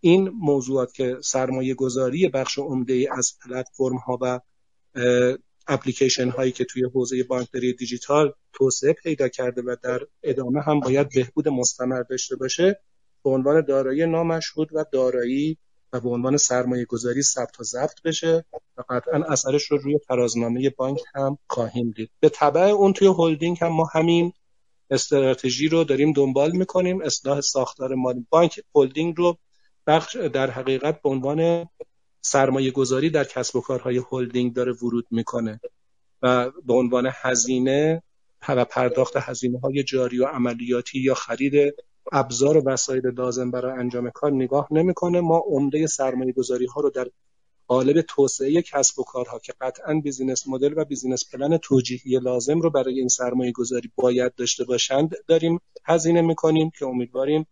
این 0.00 0.28
موضوعات 0.28 0.94
که 0.94 1.16
سرمایه 1.24 1.74
گذاری 1.74 2.28
بخش 2.28 2.58
عمده 2.58 3.08
از 3.12 3.32
پلتفرم 3.44 3.96
ها 3.96 4.18
و 4.20 4.40
اپلیکیشن 5.66 6.28
هایی 6.28 6.52
که 6.52 6.64
توی 6.64 6.84
حوزه 6.84 7.24
بانکداری 7.24 7.72
دیجیتال 7.72 8.32
توسعه 8.52 8.92
پیدا 8.92 9.28
کرده 9.28 9.62
و 9.62 9.76
در 9.82 10.00
ادامه 10.22 10.62
هم 10.62 10.80
باید 10.80 11.08
بهبود 11.14 11.48
مستمر 11.48 12.02
داشته 12.02 12.36
باشه 12.36 12.80
به 13.24 13.30
عنوان 13.30 13.60
دارایی 13.60 14.06
نامشهود 14.06 14.68
و 14.72 14.84
دارایی 14.92 15.58
و 15.92 16.00
به 16.00 16.08
عنوان 16.08 16.36
سرمایه 16.36 16.84
گذاری 16.84 17.22
ثبت 17.22 17.60
و 17.60 17.64
ضبط 17.64 18.02
بشه 18.04 18.44
و 18.76 18.82
قطعا 18.88 19.24
اثرش 19.24 19.64
رو 19.70 19.78
روی 19.78 19.98
ترازنامه 20.08 20.70
بانک 20.70 21.00
هم 21.14 21.38
خواهیم 21.46 21.90
دید. 21.90 22.10
به 22.20 22.28
طبع 22.28 22.60
اون 22.60 22.92
توی 22.92 23.08
هلدینگ 23.18 23.58
هم 23.60 23.68
ما 23.68 23.88
همین 23.92 24.32
استراتژی 24.90 25.68
رو 25.68 25.84
داریم 25.84 26.12
دنبال 26.12 26.56
می‌کنیم. 26.56 27.02
اصلاح 27.02 27.40
ساختار 27.40 27.94
مالی 27.94 28.26
بانک 28.30 28.60
هلدینگ 28.74 29.14
رو 29.16 29.38
بخش 29.86 30.16
در 30.16 30.50
حقیقت 30.50 31.02
به 31.02 31.08
عنوان 31.08 31.68
سرمایه 32.26 32.70
گذاری 32.70 33.10
در 33.10 33.24
کسب 33.24 33.56
و 33.56 33.60
کارهای 33.60 34.02
هلدینگ 34.12 34.54
داره 34.54 34.72
ورود 34.72 35.06
می‌کنه 35.10 35.60
و 36.22 36.50
به 36.50 36.74
عنوان 36.74 37.10
هزینه 37.12 38.02
و 38.48 38.64
پرداخت 38.64 39.16
هزینه 39.16 39.58
های 39.58 39.82
جاری 39.82 40.18
و 40.18 40.26
عملیاتی 40.26 41.00
یا 41.00 41.14
خرید 41.14 41.74
ابزار 42.12 42.56
و 42.56 42.62
وسایل 42.66 43.06
لازم 43.06 43.50
برای 43.50 43.78
انجام 43.78 44.10
کار 44.10 44.32
نگاه 44.32 44.68
نمی‌کنه. 44.70 45.20
ما 45.20 45.42
عمده 45.46 45.86
سرمایه 45.86 46.32
گذاری 46.32 46.66
ها 46.66 46.80
رو 46.80 46.90
در 46.90 47.10
قالب 47.66 48.00
توسعه 48.00 48.62
کسب 48.62 48.98
و 48.98 49.04
کارها 49.04 49.38
که 49.38 49.52
قطعا 49.60 49.94
business 49.94 50.48
model 50.48 50.74
و 50.76 50.84
business 50.84 51.30
plan 51.32 51.56
توجیهی 51.56 52.18
لازم 52.18 52.60
رو 52.60 52.70
برای 52.70 52.98
این 52.98 53.08
سرمایه 53.08 53.52
گذاری 53.52 53.92
باید 53.96 54.34
داشته 54.34 54.64
باشند 54.64 55.14
داریم 55.26 55.60
هزینه 55.84 56.20
می‌کنیم 56.20 56.70
که 56.78 56.86
امیدواریم 56.86 57.46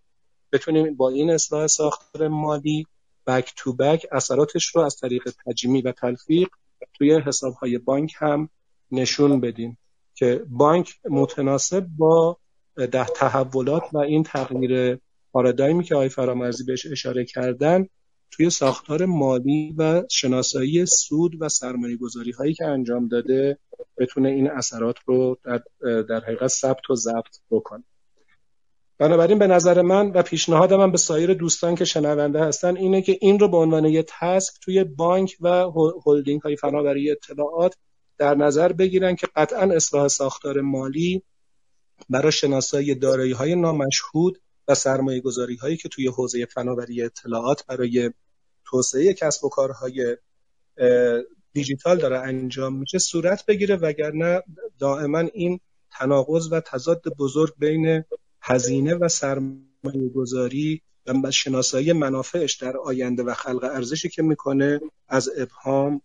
بتونیم 0.52 0.94
با 0.94 1.10
این 1.10 1.30
اصلاح 1.30 1.66
ساختار 1.66 2.28
مالی 2.28 2.86
back 3.26 3.52
to 3.56 3.72
back 3.72 4.06
اثراتش 4.12 4.66
رو 4.66 4.82
از 4.82 4.96
طریق 4.96 5.30
تجمیع 5.46 5.82
و 5.82 5.92
تلفیق 5.92 6.48
توی 6.94 7.20
حساب 7.20 7.54
های 7.54 7.78
بانک 7.78 8.14
هم 8.18 8.48
نشون 8.92 9.40
بدیم 9.40 9.78
که 10.14 10.44
بانک 10.48 10.94
متناسب 11.10 11.86
با 11.86 12.38
ده 12.76 13.06
تحولات 13.06 13.82
و 13.92 13.98
این 13.98 14.22
تغییر 14.22 14.98
پارادایمی 15.32 15.84
که 15.84 15.94
آقای 15.94 16.08
فرامرزی 16.08 16.64
بهش 16.64 16.86
اشاره 16.86 17.24
کردن 17.24 17.86
توی 18.30 18.50
ساختار 18.50 19.04
مالی 19.04 19.74
و 19.78 20.02
شناسایی 20.10 20.86
سود 20.86 21.42
و 21.42 21.48
سرمایه 21.48 21.96
گذاری 21.96 22.30
هایی 22.30 22.54
که 22.54 22.64
انجام 22.64 23.08
داده 23.08 23.58
بتونه 23.98 24.28
این 24.28 24.50
اثرات 24.50 24.96
رو 25.06 25.38
در, 25.44 25.62
در 26.02 26.20
حقیقت 26.20 26.48
ثبت 26.48 26.90
و 26.90 26.94
ضبط 26.94 27.36
بکنه. 27.50 27.84
بنابراین 29.02 29.38
به 29.38 29.46
نظر 29.46 29.82
من 29.82 30.10
و 30.10 30.22
پیشنهاد 30.22 30.74
من 30.74 30.90
به 30.92 30.98
سایر 30.98 31.34
دوستان 31.34 31.74
که 31.74 31.84
شنونده 31.84 32.44
هستن 32.44 32.76
اینه 32.76 33.02
که 33.02 33.18
این 33.20 33.38
رو 33.38 33.48
به 33.48 33.56
عنوان 33.56 33.84
یه 33.84 34.04
تسک 34.08 34.54
توی 34.60 34.84
بانک 34.84 35.36
و 35.40 35.70
هلدینگ 36.06 36.40
های 36.40 36.56
فناوری 36.56 37.10
اطلاعات 37.10 37.76
در 38.18 38.34
نظر 38.34 38.72
بگیرن 38.72 39.16
که 39.16 39.26
قطعا 39.36 39.74
اصلاح 39.74 40.08
ساختار 40.08 40.60
مالی 40.60 41.22
برای 42.10 42.32
شناسایی 42.32 42.94
دارایی 42.94 43.32
های 43.32 43.54
نامشهود 43.54 44.42
و 44.68 44.74
سرمایه 44.74 45.20
گذاری 45.20 45.56
هایی 45.56 45.76
که 45.76 45.88
توی 45.88 46.08
حوزه 46.08 46.46
فناوری 46.46 47.02
اطلاعات 47.02 47.66
برای 47.66 48.10
توسعه 48.64 49.14
کسب 49.14 49.44
و 49.44 49.48
کارهای 49.48 50.16
دیجیتال 51.52 51.98
داره 51.98 52.18
انجام 52.18 52.76
میشه 52.76 52.98
صورت 52.98 53.46
بگیره 53.46 53.76
وگرنه 53.76 54.42
دائما 54.78 55.18
این 55.18 55.60
تناقض 55.90 56.52
و 56.52 56.60
تضاد 56.60 57.02
بزرگ 57.18 57.54
بین 57.58 58.04
هزینه 58.42 58.94
و 58.94 59.08
سرمایه 59.08 60.08
گذاری 60.14 60.82
و 61.24 61.30
شناسایی 61.30 61.92
منافعش 61.92 62.54
در 62.56 62.76
آینده 62.76 63.22
و 63.22 63.34
خلق 63.34 63.64
ارزشی 63.64 64.08
که 64.08 64.22
می‌کنه 64.22 64.80
از 65.08 65.30
ابهام 65.38 66.02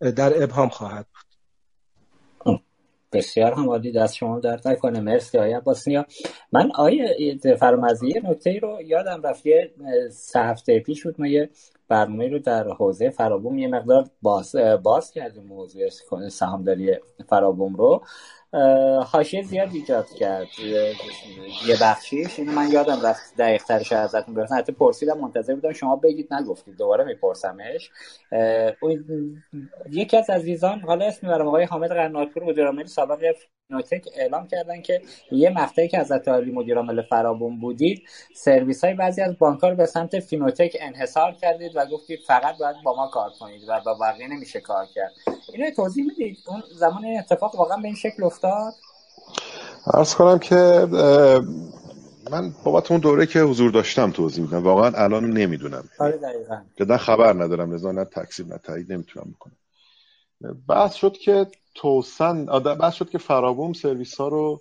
در 0.00 0.42
ابهام 0.42 0.68
خواهد 0.68 1.06
بود. 1.06 1.24
بسیار 3.12 3.52
هم 3.52 3.68
عالی 3.68 3.92
دست 3.92 4.14
شما 4.14 4.40
درد 4.40 4.68
نکنه. 4.68 5.00
مرسی 5.00 5.38
آیا 5.38 5.60
باسنیا 5.60 6.06
من 6.52 6.70
آیه 6.74 7.38
فرمزی 7.60 8.14
نکته 8.24 8.58
رو 8.58 8.82
یادم 8.82 9.22
رفت 9.22 9.46
یه 9.46 9.74
سه 10.10 10.40
هفته 10.40 10.80
پیش 10.80 11.02
بود 11.02 11.14
ما 11.18 11.26
یه 11.26 11.50
برنامه 11.88 12.28
رو 12.28 12.38
در 12.38 12.68
حوزه 12.68 13.10
فرابوم 13.10 13.58
یه 13.58 13.68
مقدار 13.68 14.10
باز, 14.22 14.56
باز 14.82 15.10
کردیم 15.10 15.42
موضوع 15.42 15.88
سهامداری 16.28 16.96
فرابوم 17.28 17.76
رو. 17.76 18.04
حاشیه 19.06 19.42
زیاد 19.42 19.68
ایجاد 19.74 20.08
کرد. 20.10 20.46
یه 21.66 21.76
بخشیش 21.82 22.38
اینو 22.38 22.52
من 22.52 22.70
یادم 22.70 23.06
رفت 23.06 23.36
دقیق 23.38 23.62
ترش 23.62 23.92
ازتون 23.92 24.34
برسن 24.34 24.56
حتی 24.56 24.72
پرسیدم 24.72 25.18
منتظر 25.18 25.54
بودم 25.54 25.72
شما 25.72 25.96
بگید 25.96 26.34
نگفتید. 26.34 26.76
دوباره 26.76 27.04
میپرسمش. 27.04 27.90
یکی 29.90 30.16
از 30.16 30.30
عزیزان 30.30 30.80
حالا 30.80 31.06
اسم 31.06 31.26
می‌برم 31.26 31.46
آقای 31.46 31.64
حامد 31.64 31.90
قرناطپور 31.90 32.44
مدیر 32.44 32.66
عامل 32.66 32.84
سابق 32.84 33.34
نوتک 33.70 34.08
اعلام 34.14 34.48
کردن 34.48 34.82
که 34.82 35.00
یه 35.30 35.50
مقطعی 35.50 35.88
که 35.88 35.98
حضرت 35.98 36.28
عالی 36.28 36.52
مدیر 36.52 36.76
عامل 36.76 37.02
فرابون 37.02 37.60
بودید 37.60 38.02
سرویس 38.34 38.84
های 38.84 38.94
بعضی 38.94 39.22
از 39.22 39.38
بانک 39.38 39.60
رو 39.64 39.74
به 39.74 39.86
سمت 39.86 40.20
فینوتک 40.20 40.76
انحصار 40.80 41.32
کردید 41.32 41.72
و 41.74 41.86
گفتید 41.86 42.20
فقط 42.26 42.58
باید 42.58 42.76
با 42.84 42.96
ما 42.96 43.08
کار 43.08 43.30
کنید 43.40 43.62
و 43.68 43.80
با 43.84 43.94
بقیه 43.94 44.28
نمیشه 44.28 44.60
کار 44.60 44.86
کرد. 44.94 45.12
اینو 45.52 45.70
توضیح 45.70 46.04
می‌دید؟ 46.06 46.38
اون 46.46 46.62
زمان 46.74 47.04
این 47.04 47.18
اتفاق 47.18 47.54
واقعا 47.54 47.76
به 47.76 47.86
این 47.86 47.96
شکل 47.96 48.24
افتاد؟ 48.24 48.72
عرض 49.94 50.14
کنم 50.14 50.38
که 50.38 50.86
من 52.30 52.52
بابت 52.64 52.90
اون 52.90 53.00
دوره 53.00 53.26
که 53.26 53.40
حضور 53.40 53.70
داشتم 53.70 54.10
توضیح 54.10 54.44
میدم. 54.44 54.62
واقعا 54.62 55.04
الان 55.04 55.30
نمی‌دونم. 55.30 55.88
آره 55.98 56.16
دقیقا. 56.16 56.96
خبر 56.96 57.32
ندارم 57.32 57.74
لذا 57.74 57.92
نه 57.92 58.04
تکسیب 58.04 58.48
نه 58.48 58.58
تایید 58.58 58.92
نمی‌تونم 58.92 59.34
بکنم. 59.34 59.56
بحث 60.68 60.94
شد 60.94 61.12
که 61.12 61.46
توسن 61.74 62.44
بحث 62.60 62.94
شد 62.94 63.10
که 63.10 63.18
فرابوم 63.18 63.72
سرویس 63.72 64.14
ها 64.14 64.28
رو 64.28 64.60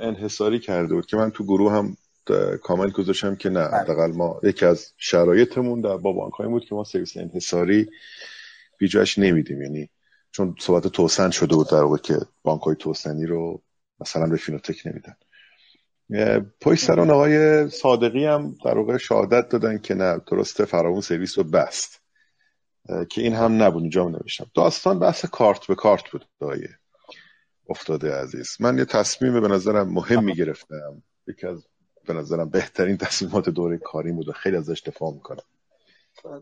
انحصاری 0.00 0.58
کرده 0.58 0.94
بود 0.94 1.06
که 1.06 1.16
من 1.16 1.30
تو 1.30 1.44
گروه 1.44 1.72
هم 1.72 1.96
کامل 2.62 2.90
گذاشتم 2.90 3.36
که 3.36 3.48
نه 3.48 3.68
بله. 3.68 3.76
حداقل 3.76 4.12
ما 4.12 4.40
یکی 4.42 4.66
از 4.66 4.92
شرایطمون 4.96 5.80
در 5.80 5.96
با 5.96 6.12
بانک 6.12 6.50
بود 6.50 6.64
که 6.64 6.74
ما 6.74 6.84
سرویس 6.84 7.16
انحصاری 7.16 7.90
بیجاش 8.78 9.18
نمیدیم. 9.18 9.62
یعنی 9.62 9.90
چون 10.30 10.54
صحبت 10.58 10.86
توسن 10.86 11.30
شده 11.30 11.54
بود 11.54 11.70
در 11.70 11.82
واقع 11.82 11.96
که 11.96 12.16
بانک 12.42 12.62
های 12.62 12.76
توسنی 12.76 13.26
رو 13.26 13.62
مثلا 14.00 14.26
به 14.26 14.36
فینوتک 14.36 14.82
نمیدن. 14.86 15.16
پشت 16.60 16.84
سر 16.84 17.00
اون 17.00 17.10
آقای 17.10 17.68
صادقی 17.70 18.24
هم 18.24 18.56
در 18.64 18.78
واقع 18.78 18.96
شهادت 18.96 19.48
دادن 19.48 19.78
که 19.78 19.94
نه 19.94 20.20
درسته 20.30 20.64
فرامون 20.64 21.00
سرویس 21.00 21.38
رو 21.38 21.44
بست. 21.44 21.97
که 23.08 23.22
این 23.22 23.34
هم 23.34 23.62
نبود 23.62 23.82
اینجا 23.82 24.08
نوشتم. 24.08 24.50
داستان 24.54 24.98
بحث 24.98 25.24
کارت 25.24 25.66
به 25.66 25.74
کارت 25.74 26.10
بود 26.10 26.28
دایه 26.40 26.78
افتاده 27.68 28.14
عزیز. 28.14 28.56
من 28.60 28.78
یه 28.78 28.84
تصمیم 28.84 29.40
به 29.40 29.48
نظرم 29.48 29.92
مهم 29.92 30.26
گرفتم. 30.26 31.02
یکی 31.26 31.46
از 31.46 31.66
به 32.06 32.14
نظرم 32.14 32.50
بهترین 32.50 32.96
تصمیمات 32.96 33.48
دوره 33.48 33.78
کاری 33.78 34.12
بود 34.12 34.28
و 34.28 34.32
خیلی 34.32 34.56
ازش 34.56 34.82
دفاع 34.86 35.12
می‌کنم. 35.14 35.42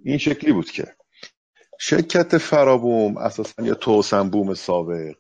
این 0.04 0.18
شکلی 0.18 0.52
بود 0.52 0.70
که 0.70 0.96
شرکت 1.78 2.38
فرابوم 2.38 3.16
اساسا 3.16 3.62
یا 3.62 3.74
توسن 3.74 4.30
بوم 4.30 4.54
سابق 4.54 5.16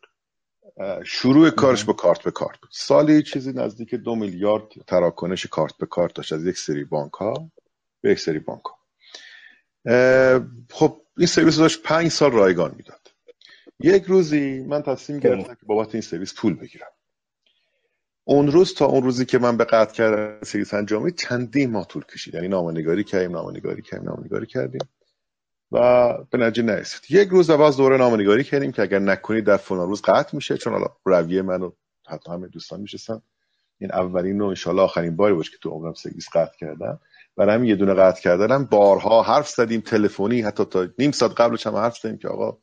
شروع 1.04 1.50
کارش 1.50 1.84
با 1.84 1.92
کارت 1.92 2.22
به 2.22 2.30
کارت 2.30 2.60
بود. 2.60 2.70
سالی 2.72 3.22
چیزی 3.22 3.52
نزدیک 3.52 3.94
دو 3.94 4.14
میلیارد 4.14 4.68
تراکنش 4.86 5.46
کارت 5.46 5.76
به 5.76 5.86
کارت 5.86 6.14
داشت 6.14 6.32
از 6.32 6.46
یک 6.46 6.58
سری 6.58 6.84
بانک 6.84 7.12
ها 7.12 7.50
به 8.00 8.10
یک 8.10 8.18
سری 8.18 8.38
بانک 8.38 8.62
ها 8.64 8.76
خب 10.70 11.02
این 11.16 11.26
سرویس 11.26 11.56
داشت 11.56 11.82
پنج 11.82 12.08
سال 12.08 12.32
رایگان 12.32 12.74
می‌داد. 12.76 13.00
یک 13.80 14.04
روزی 14.04 14.64
من 14.68 14.82
تصمیم 14.82 15.18
گرفتم 15.18 15.54
که 15.54 15.66
بابت 15.66 15.94
این 15.94 16.02
سرویس 16.02 16.34
پول 16.34 16.54
بگیرم. 16.54 16.88
اون 18.24 18.52
روز 18.52 18.74
تا 18.74 18.86
اون 18.86 19.02
روزی 19.02 19.24
که 19.24 19.38
من 19.38 19.56
به 19.56 19.64
قطع 19.64 19.94
کردن 19.94 20.42
سرویس 20.42 20.74
انجامی 20.74 21.12
چندین 21.12 21.70
ماه 21.70 21.86
طول 21.86 22.04
کشید. 22.04 22.34
یعنی 22.34 22.48
نامنگاری 22.48 23.04
کردیم 23.04 23.32
نامنگاری 23.32 23.82
کردیم 23.82 24.08
نامنگاری 24.08 24.46
کردیم. 24.46 24.88
و 25.72 26.12
به 26.30 26.38
نتیجه 26.38 26.62
نرسید. 26.62 27.00
یک 27.10 27.28
روز 27.28 27.50
باز 27.50 27.76
دوره 27.76 27.96
نامنگاری 27.96 28.44
کردیم 28.44 28.72
که 28.72 28.82
اگر 28.82 28.98
نکنید 28.98 29.44
در 29.44 29.56
فلان 29.56 29.88
روز 29.88 30.02
قطع 30.02 30.36
میشه 30.36 30.56
چون 30.56 30.72
حالا 30.72 30.86
رویه 31.04 31.42
من 31.42 31.62
و 31.62 31.70
حتی 32.06 32.30
همه 32.32 32.48
دوستان 32.48 32.80
میشستن. 32.80 33.22
این 33.78 33.92
اولین 33.92 34.40
و 34.40 34.44
انشالله 34.44 34.82
آخرین 34.82 35.16
باری 35.16 35.34
باشه 35.34 35.50
که 35.50 35.56
تو 35.62 35.70
عمرم 35.70 35.94
سرویس 35.94 36.28
قطع 36.32 36.56
کردم. 36.58 37.00
برای 37.36 37.54
همین 37.54 37.68
یه 37.68 37.76
دونه 37.76 37.94
قطع 37.94 38.20
کردنم. 38.20 38.64
بارها 38.64 39.22
حرف 39.22 39.48
زدیم 39.48 39.80
تلفنی 39.80 40.40
حتی 40.40 40.64
تا 40.64 40.88
نیم 40.98 41.10
ساعت 41.10 41.32
قبلش 41.32 41.66
هم 41.66 41.76
حرف 41.76 41.98
زدیم 41.98 42.18
که 42.18 42.28
آقا 42.28 42.58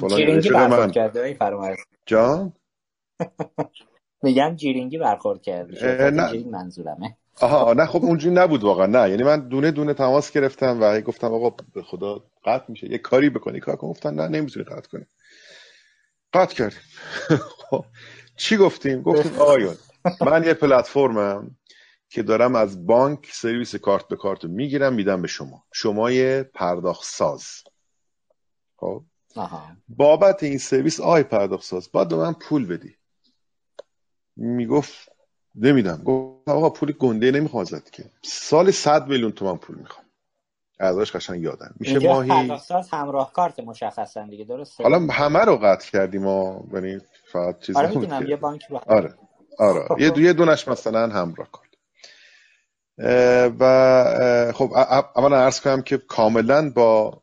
فلان 0.00 0.10
جیرینگی 0.20 0.50
برخورد 0.50 0.92
کرده 0.92 1.36
جان؟ 2.06 2.52
میگم 4.22 4.56
جیرینگی 4.56 4.98
برخورد 4.98 5.42
کرده. 5.42 6.10
نه. 6.10 6.44
منظورمه. 6.50 7.16
آها 7.40 7.72
نه 7.72 7.86
خب 7.86 8.04
اونجوری 8.04 8.34
نبود 8.34 8.64
واقعا. 8.64 8.86
نه 8.86 9.10
یعنی 9.10 9.22
من 9.22 9.48
دونه 9.48 9.70
دونه 9.70 9.94
تماس 9.94 10.32
گرفتم 10.32 10.78
و 10.82 11.00
گفتم 11.00 11.34
آقا 11.34 11.50
به 11.74 11.82
خدا 11.82 12.24
قطع 12.44 12.64
میشه. 12.68 12.90
یه 12.90 12.98
کاری 12.98 13.30
بکنی. 13.30 13.60
کار 13.60 13.76
کن. 13.76 13.88
گفتن 13.88 14.14
نه 14.14 14.28
نمی‌تونی 14.28 14.64
قطع 14.64 14.88
کنی. 14.88 15.04
قطع 16.32 16.54
کردیم. 16.54 16.78
خب، 17.70 17.84
چی 18.36 18.56
گفتیم؟ 18.56 19.02
گفتیم 19.02 19.38
آقایون 19.38 19.74
من 20.20 20.44
یه 20.44 20.54
پلتفرمم. 20.54 21.56
که 22.10 22.22
دارم 22.22 22.54
از 22.54 22.86
بانک 22.86 23.28
سرویس 23.32 23.74
کارت 23.76 24.08
به 24.08 24.16
کارت 24.16 24.44
می‌گیرم 24.44 24.92
میدم 24.92 25.22
به 25.22 25.28
شما. 25.28 25.64
شما 25.72 26.10
یه 26.10 26.50
پرداخت 26.54 27.04
ساز 27.04 27.46
خب 28.76 29.04
بابت 29.88 30.42
این 30.42 30.58
سرویس 30.58 31.00
آی 31.00 31.22
پرداخت 31.22 31.64
ساز 31.64 31.92
باید 31.92 32.08
به 32.08 32.16
من 32.16 32.32
پول 32.32 32.66
بدی. 32.66 32.96
می‌گفت 34.36 35.08
نمیدم. 35.54 36.02
گفت 36.04 36.48
آقا 36.48 36.70
پول 36.70 36.92
گنده 36.92 37.30
نمی‌خوام 37.30 37.60
ازت 37.60 37.92
که. 37.92 38.04
سال 38.22 38.70
100 38.70 39.08
میلیون 39.08 39.32
تومن 39.32 39.56
پول 39.56 39.76
می‌خوام. 39.76 40.06
ازش 40.80 41.12
قشنگ 41.16 41.42
یادم. 41.42 41.74
میشه 41.80 41.98
ماهی 41.98 42.52
همراه 42.92 43.32
کارت 43.32 43.60
مشخصا 43.60 44.26
دیگه 44.26 44.44
درسته؟ 44.44 44.84
حالا 44.84 44.98
همه 45.12 45.38
رو 45.38 45.56
قطع 45.56 45.90
کردیم 45.90 46.22
ما 46.22 46.64
یعنی 46.72 47.00
فقط 47.32 47.60
چیز 47.60 47.76
آره 47.76 48.28
یه 48.28 48.36
بانک 48.36 48.62
آره. 48.86 49.14
آره. 49.58 50.02
یه 50.02 50.10
دو 50.14 50.20
یه 50.20 50.32
دونش 50.32 50.68
مثلا 50.68 51.08
همراه 51.08 51.50
کارت 51.50 51.69
و 53.58 54.52
خب 54.54 54.72
اولا 55.16 55.36
عرض 55.36 55.60
کنم 55.60 55.82
که 55.82 55.98
کاملا 55.98 56.70
با 56.70 57.22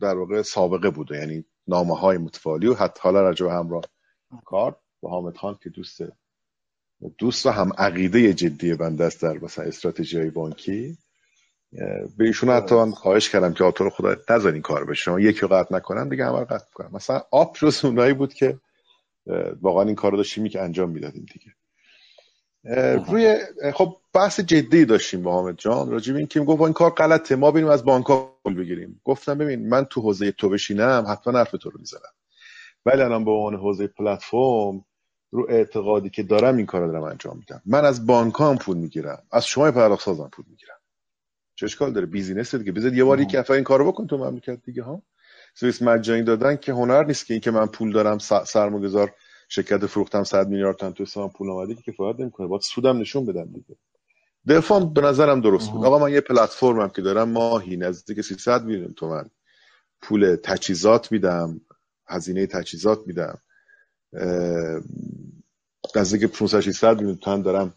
در 0.00 0.14
واقع 0.14 0.42
سابقه 0.42 0.90
بوده 0.90 1.16
یعنی 1.16 1.44
نامه 1.68 1.96
های 1.96 2.18
متفالی 2.18 2.66
و 2.66 2.74
حتی 2.74 3.00
حالا 3.02 3.30
رجوع 3.30 3.52
همراه 3.52 3.82
کارت 4.44 4.76
با 5.00 5.10
حامد 5.10 5.36
خان 5.36 5.58
که 5.62 5.70
دوست 5.70 6.00
دوست 7.18 7.46
و 7.46 7.50
هم 7.50 7.72
عقیده 7.78 8.34
جدی 8.34 8.74
بنده 8.74 9.04
است 9.04 9.22
در 9.22 9.38
مثلا 9.38 9.64
استراتژی 9.64 10.18
های 10.18 10.30
بانکی 10.30 10.98
به 12.16 12.24
ایشون 12.24 12.50
حتی 12.50 12.74
من 12.74 12.90
خواهش 12.90 13.30
کردم 13.30 13.52
که 13.52 13.64
آتور 13.64 13.90
خدا 13.90 14.16
نذار 14.30 14.52
این 14.52 14.62
کار 14.62 14.84
بشه 14.84 15.02
شما. 15.02 15.20
یکی 15.20 15.46
قطع 15.46 15.74
نکنم 15.74 16.08
دیگه 16.08 16.26
همه 16.26 16.44
قطع 16.44 16.72
کنم 16.74 16.90
مثلا 16.92 17.22
آپ 17.30 17.58
جز 17.58 17.84
اونایی 17.84 18.12
بود 18.12 18.34
که 18.34 18.60
واقعا 19.60 19.82
این 19.82 19.94
کار 19.94 20.10
رو 20.10 20.16
داشتیم 20.16 20.48
که 20.48 20.60
انجام 20.60 20.90
می‌دادیم 20.90 21.26
دیگه. 21.32 21.54
روی 23.08 23.36
خب 23.74 23.96
بحث 24.12 24.40
جدی 24.40 24.84
داشتیم 24.84 25.22
با 25.22 25.32
حامد 25.32 25.58
جان 25.58 25.90
راجب 25.90 26.16
این 26.16 26.26
که 26.26 26.40
گفت 26.40 26.62
این 26.62 26.72
کار 26.72 26.90
غلطه 26.90 27.36
ما 27.36 27.50
بریم 27.50 27.66
از 27.66 27.84
بانک 27.84 28.06
پول 28.44 28.54
بگیریم. 28.54 29.00
گفتم 29.04 29.38
ببین 29.38 29.68
من 29.68 29.84
تو 29.84 30.00
حوزه 30.00 30.32
تو 30.32 30.48
بشینم 30.48 31.04
حتما 31.08 31.38
حرف 31.38 31.50
تو 31.50 31.70
رو 31.70 31.80
می‌زنم. 31.80 32.12
ولی 32.86 33.02
الان 33.02 33.24
به 33.24 33.30
عنوان 33.30 33.54
حوزه 33.54 33.86
پلتفرم 33.86 34.84
رو 35.30 35.46
اعتقادی 35.48 36.10
که 36.10 36.22
دارم 36.22 36.56
این 36.56 36.66
کار 36.66 36.80
رو 36.80 36.92
دارم 36.92 37.02
انجام 37.02 37.38
میدم. 37.38 37.62
من 37.66 37.84
از 37.84 38.06
بانک 38.06 38.34
هم 38.38 38.58
پول 38.58 38.76
می‌گیرم. 38.76 39.22
از 39.32 39.46
شما 39.46 39.70
پرداخت 39.70 40.04
سازم 40.04 40.28
پول 40.32 40.44
می‌گیرم. 40.48 40.76
چه 41.54 41.66
اشکال 41.66 41.92
داره؟ 41.92 42.06
business 42.06 42.54
دیگه. 42.54 42.72
بذار 42.72 42.94
یه 42.94 43.04
بار 43.04 43.20
یک 43.20 43.50
این 43.50 43.64
کارو 43.64 43.92
بکن 43.92 44.06
تو 44.06 44.18
مملکت 44.18 44.62
دیگه 44.64 44.82
ها. 44.82 45.02
سرویس 45.54 45.82
مجانی 45.82 46.22
دادن 46.22 46.56
که 46.56 46.72
هنر 46.72 47.04
نیست 47.04 47.26
که 47.26 47.34
اینکه 47.34 47.50
من 47.50 47.66
پول 47.66 47.92
دارم 47.92 48.18
سرمایه‌گذار 48.18 49.14
شرکت 49.52 49.86
فروختم 49.86 50.24
100 50.24 50.48
میلیارد 50.48 50.76
تومن 50.76 50.92
تو 50.92 51.02
حساب 51.02 51.32
پول 51.32 51.50
اومده 51.50 51.74
که 51.74 51.92
کفایت 51.92 52.20
نمی‌کنه. 52.20 52.46
باید 52.46 52.62
سودم 52.62 52.98
نشون 52.98 53.26
بدم 53.26 53.44
دیگه. 53.44 53.76
دفاع 54.48 54.84
به 54.84 55.00
نظرم 55.00 55.40
درست 55.40 55.72
بود. 55.72 55.84
آقا 55.84 55.98
من 55.98 56.12
یه 56.12 56.20
پلتفرمم 56.20 56.88
که 56.88 57.02
دارم 57.02 57.28
ماهی 57.28 57.76
نزدیک 57.76 58.20
300 58.20 58.64
میلیون 58.64 58.92
تومن 58.92 59.30
پول 60.02 60.36
تجهیزات 60.36 61.12
میدم 61.12 61.60
هزینه 62.06 62.46
تجهیزات 62.46 63.06
میدم 63.06 63.38
نزدیک 65.96 66.24
500 66.24 66.60
600 66.60 66.96
میلیون 66.96 67.16
تومن 67.16 67.42
دارم 67.42 67.74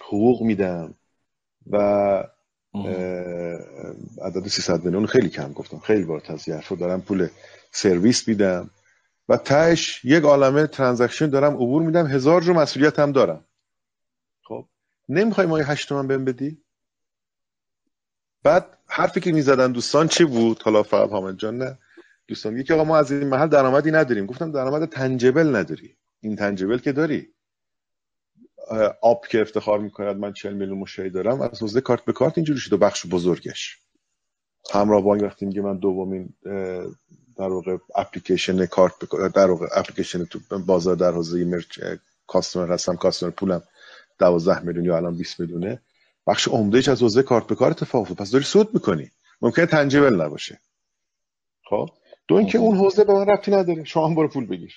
حقوق 0.00 0.42
میدم 0.42 0.94
و 1.70 1.78
عدد 4.22 4.46
300 4.48 4.84
میلیون 4.84 5.06
خیلی 5.06 5.28
کم 5.28 5.52
گفتم. 5.52 5.78
خیلی 5.78 6.04
بار 6.04 6.22
رو 6.68 6.76
دارم 6.76 7.02
پول 7.02 7.28
سرویس 7.72 8.28
میدم. 8.28 8.70
و 9.32 9.36
تهش 9.36 10.04
یک 10.04 10.24
عالمه 10.24 10.66
ترانزکشن 10.66 11.26
دارم 11.26 11.54
عبور 11.54 11.82
میدم 11.82 12.06
هزار 12.06 12.40
جو 12.40 12.52
مسئولیت 12.52 12.98
هم 12.98 13.12
دارم. 13.12 13.44
خب 14.42 14.66
نمی‌خوای 15.08 15.46
ما 15.46 15.58
یه 15.58 15.70
هشت 15.70 15.88
تومن 15.88 16.06
بهم 16.06 16.24
بدی؟ 16.24 16.62
بعد 18.42 18.78
حرفی 18.86 19.20
که 19.20 19.32
می‌زدن 19.32 19.72
دوستان 19.72 20.08
چی 20.08 20.24
بود؟ 20.24 20.62
حالا 20.62 20.82
فقط 20.82 21.10
حامد 21.10 21.36
جان 21.36 21.58
نه. 21.58 21.78
دوستان 22.28 22.56
یکی 22.56 22.72
آقا 22.72 22.84
ما 22.84 22.96
از 22.96 23.12
این 23.12 23.28
محل 23.28 23.48
درآمدی 23.48 23.90
نداریم. 23.90 24.26
گفتم 24.26 24.52
درآمد 24.52 24.88
تنجبل 24.88 25.56
نداری. 25.56 25.96
این 26.20 26.36
تنجبل 26.36 26.78
که 26.78 26.92
داری. 26.92 27.28
آب 29.02 29.26
که 29.26 29.40
افتخار 29.40 29.78
می‌کند 29.78 30.16
من 30.16 30.32
40 30.32 30.54
میلیون 30.54 30.78
مشتری 30.78 31.10
دارم. 31.10 31.40
از 31.40 31.62
حوزه 31.62 31.80
کارت 31.80 32.04
به 32.04 32.12
کارت 32.12 32.38
اینجوری 32.38 32.60
شده 32.60 32.76
بخش 32.76 33.06
بزرگش. 33.06 33.78
همراه 34.72 35.02
بانک 35.02 35.22
وقتی 35.22 35.46
میگه 35.46 35.60
من 35.60 35.78
دومین 35.78 36.34
در 37.36 37.48
واقع 37.48 37.76
اپلیکیشن 37.94 38.66
کارت 38.66 38.92
در 39.34 39.50
واقع 39.50 39.66
اپلیکیشن 39.72 40.24
تو 40.24 40.38
بازار 40.66 40.96
در 40.96 41.12
حوزه 41.12 41.44
مرچ 41.44 41.80
کاستمر 42.26 42.72
هستم 42.72 42.96
کاستمر 42.96 43.30
پولم 43.30 43.62
12 44.18 44.60
میلیون 44.60 44.84
یا 44.84 44.96
الان 44.96 45.16
20 45.16 45.40
میلیونه. 45.40 45.82
بخش 46.26 46.48
عمدهش 46.48 46.88
از 46.88 47.02
حوزه 47.02 47.22
کارت 47.22 47.46
به 47.46 47.54
کارت 47.54 47.82
اتفاق 47.82 48.12
پس 48.12 48.30
داری 48.30 48.44
سود 48.44 48.74
می‌کنی. 48.74 49.10
ممکنه 49.42 49.66
تنجبل 49.66 50.20
نباشه. 50.20 50.60
خب؟ 51.64 51.88
دو 52.28 52.34
اینکه 52.34 52.58
اون 52.58 52.76
حوزه 52.76 53.04
به 53.04 53.12
من 53.12 53.26
ربطی 53.26 53.50
نداره. 53.50 53.84
شما 53.84 54.08
هم 54.08 54.14
برو 54.14 54.28
پول 54.28 54.46
بگیر. 54.46 54.76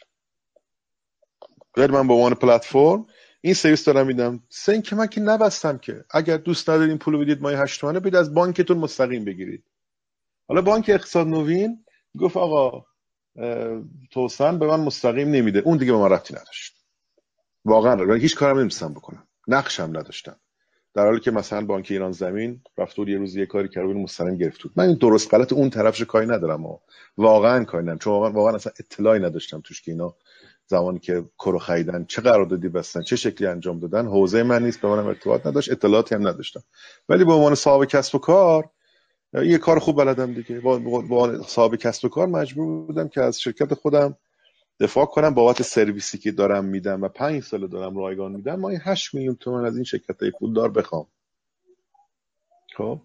غیر 1.74 1.92
من 1.92 2.08
به 2.08 2.14
عنوان 2.14 2.34
پلتفرم 2.34 3.06
این 3.42 3.54
سرویس 3.54 3.86
دارم 3.86 4.08
میدم. 4.08 4.44
سه 4.50 4.72
اینکه 4.72 4.96
من 4.96 5.08
که 5.08 5.22
نبستم 5.22 5.78
که 5.78 6.06
اگر 6.10 6.38
دوست 6.38 6.70
ندارین 6.70 6.98
پول 6.98 7.18
بدید 7.18 7.42
مایه 7.42 7.60
8 7.60 7.82
تومنه 7.82 8.00
بدید 8.00 8.16
از 8.16 8.34
بانکتون 8.34 8.78
مستقیم 8.78 9.26
بگیرید. 9.26 9.64
حالا 10.48 10.62
بانک 10.62 10.86
اقتصاد 10.90 11.28
نوین 11.28 11.85
گفت 12.20 12.38
آقا 12.38 12.86
توسن 14.12 14.60
به 14.60 14.68
من 14.68 14.80
مستقیم 14.80 15.30
نمیده. 15.30 15.60
اون 15.60 15.78
دیگه 15.78 15.92
به 15.92 15.98
من 15.98 16.10
رفتی 16.10 16.34
نداشت. 16.34 16.76
واقعا 17.66 18.14
هیچ 18.14 18.36
کارم 18.36 18.60
نمیستم 18.60 18.94
بکنم. 18.94 19.28
نقشم 19.48 19.84
نداشتم. 19.84 20.36
در 20.94 21.06
حالی 21.06 21.20
که 21.20 21.32
مثلا 21.32 21.66
بانک 21.66 21.88
ایران 21.90 22.12
زمین 22.12 22.62
رفت 22.78 23.00
یه 23.00 23.18
روز 23.18 23.36
یه 23.36 23.46
کاری 23.46 23.70
کرد 23.70 23.86
مستقیم 23.86 24.38
گرفت. 24.38 24.62
من 24.76 24.88
این 24.88 24.98
درست 24.98 25.34
غلط 25.34 25.54
اون 25.54 25.70
طرفش 25.70 26.02
کاری 26.02 26.26
ندارم 26.26 26.66
و 26.66 26.78
واقعا 27.18 27.64
کاری 27.64 27.84
ندارم. 27.84 28.00
چون 28.00 28.14
واقعا, 28.14 28.32
واقعا 28.32 28.56
اصلا 28.56 28.74
اطلاعی 28.80 29.20
نداشتم 29.20 29.62
توش 29.62 29.82
که 29.82 29.92
اینا 29.92 30.16
زمانی 30.68 31.00
که 31.00 31.26
کرو 31.40 31.60
خریدن 31.60 32.06
چه 32.06 32.22
قراردادی 32.22 32.70
بستن 32.70 33.02
چه 33.02 33.16
شکلی 33.16 33.48
انجام 33.48 33.80
دادن. 33.80 34.06
حوزه 34.06 34.44
من 34.44 34.64
نیست 34.64 34.82
به 34.82 34.88
منم 34.88 35.08
ارتباط 35.08 35.46
نداشت. 35.46 35.72
اطلاعاتی 35.72 36.16
هم 36.16 36.28
نداشتم. 36.28 36.64
ولی 37.10 37.26
به 37.26 37.34
عنوان 37.34 37.56
صاحب 37.56 37.86
کسب 37.86 38.16
و 38.16 38.20
کار 38.20 38.70
یه 39.44 39.58
کار 39.58 39.80
خوب 39.80 39.98
بلدم 39.98 40.34
دیگه. 40.34 40.60
با 40.60 41.44
صاحب 41.48 41.76
کسب 41.76 42.06
و 42.06 42.10
کار 42.10 42.28
مجبور 42.28 42.86
بودم 42.86 43.08
که 43.08 43.22
از 43.22 43.42
شرکت 43.42 43.74
خودم 43.74 44.18
دفاع 44.80 45.06
کنم. 45.06 45.34
بابت 45.34 45.62
سرویسی 45.62 46.18
که 46.18 46.32
دارم 46.32 46.66
میدم 46.66 47.02
و 47.02 47.08
پنج 47.08 47.44
سال 47.44 47.68
دارم 47.68 47.98
رایگان 47.98 48.32
میدم 48.32 48.56
ما 48.56 48.70
8 48.70 49.14
میلیون 49.14 49.36
تومن 49.36 49.66
از 49.66 49.76
این 49.76 49.84
شرکت 49.84 50.22
های 50.22 50.32
پولدار 50.32 50.72
بخوام. 50.72 51.08
خب؟ 52.78 53.02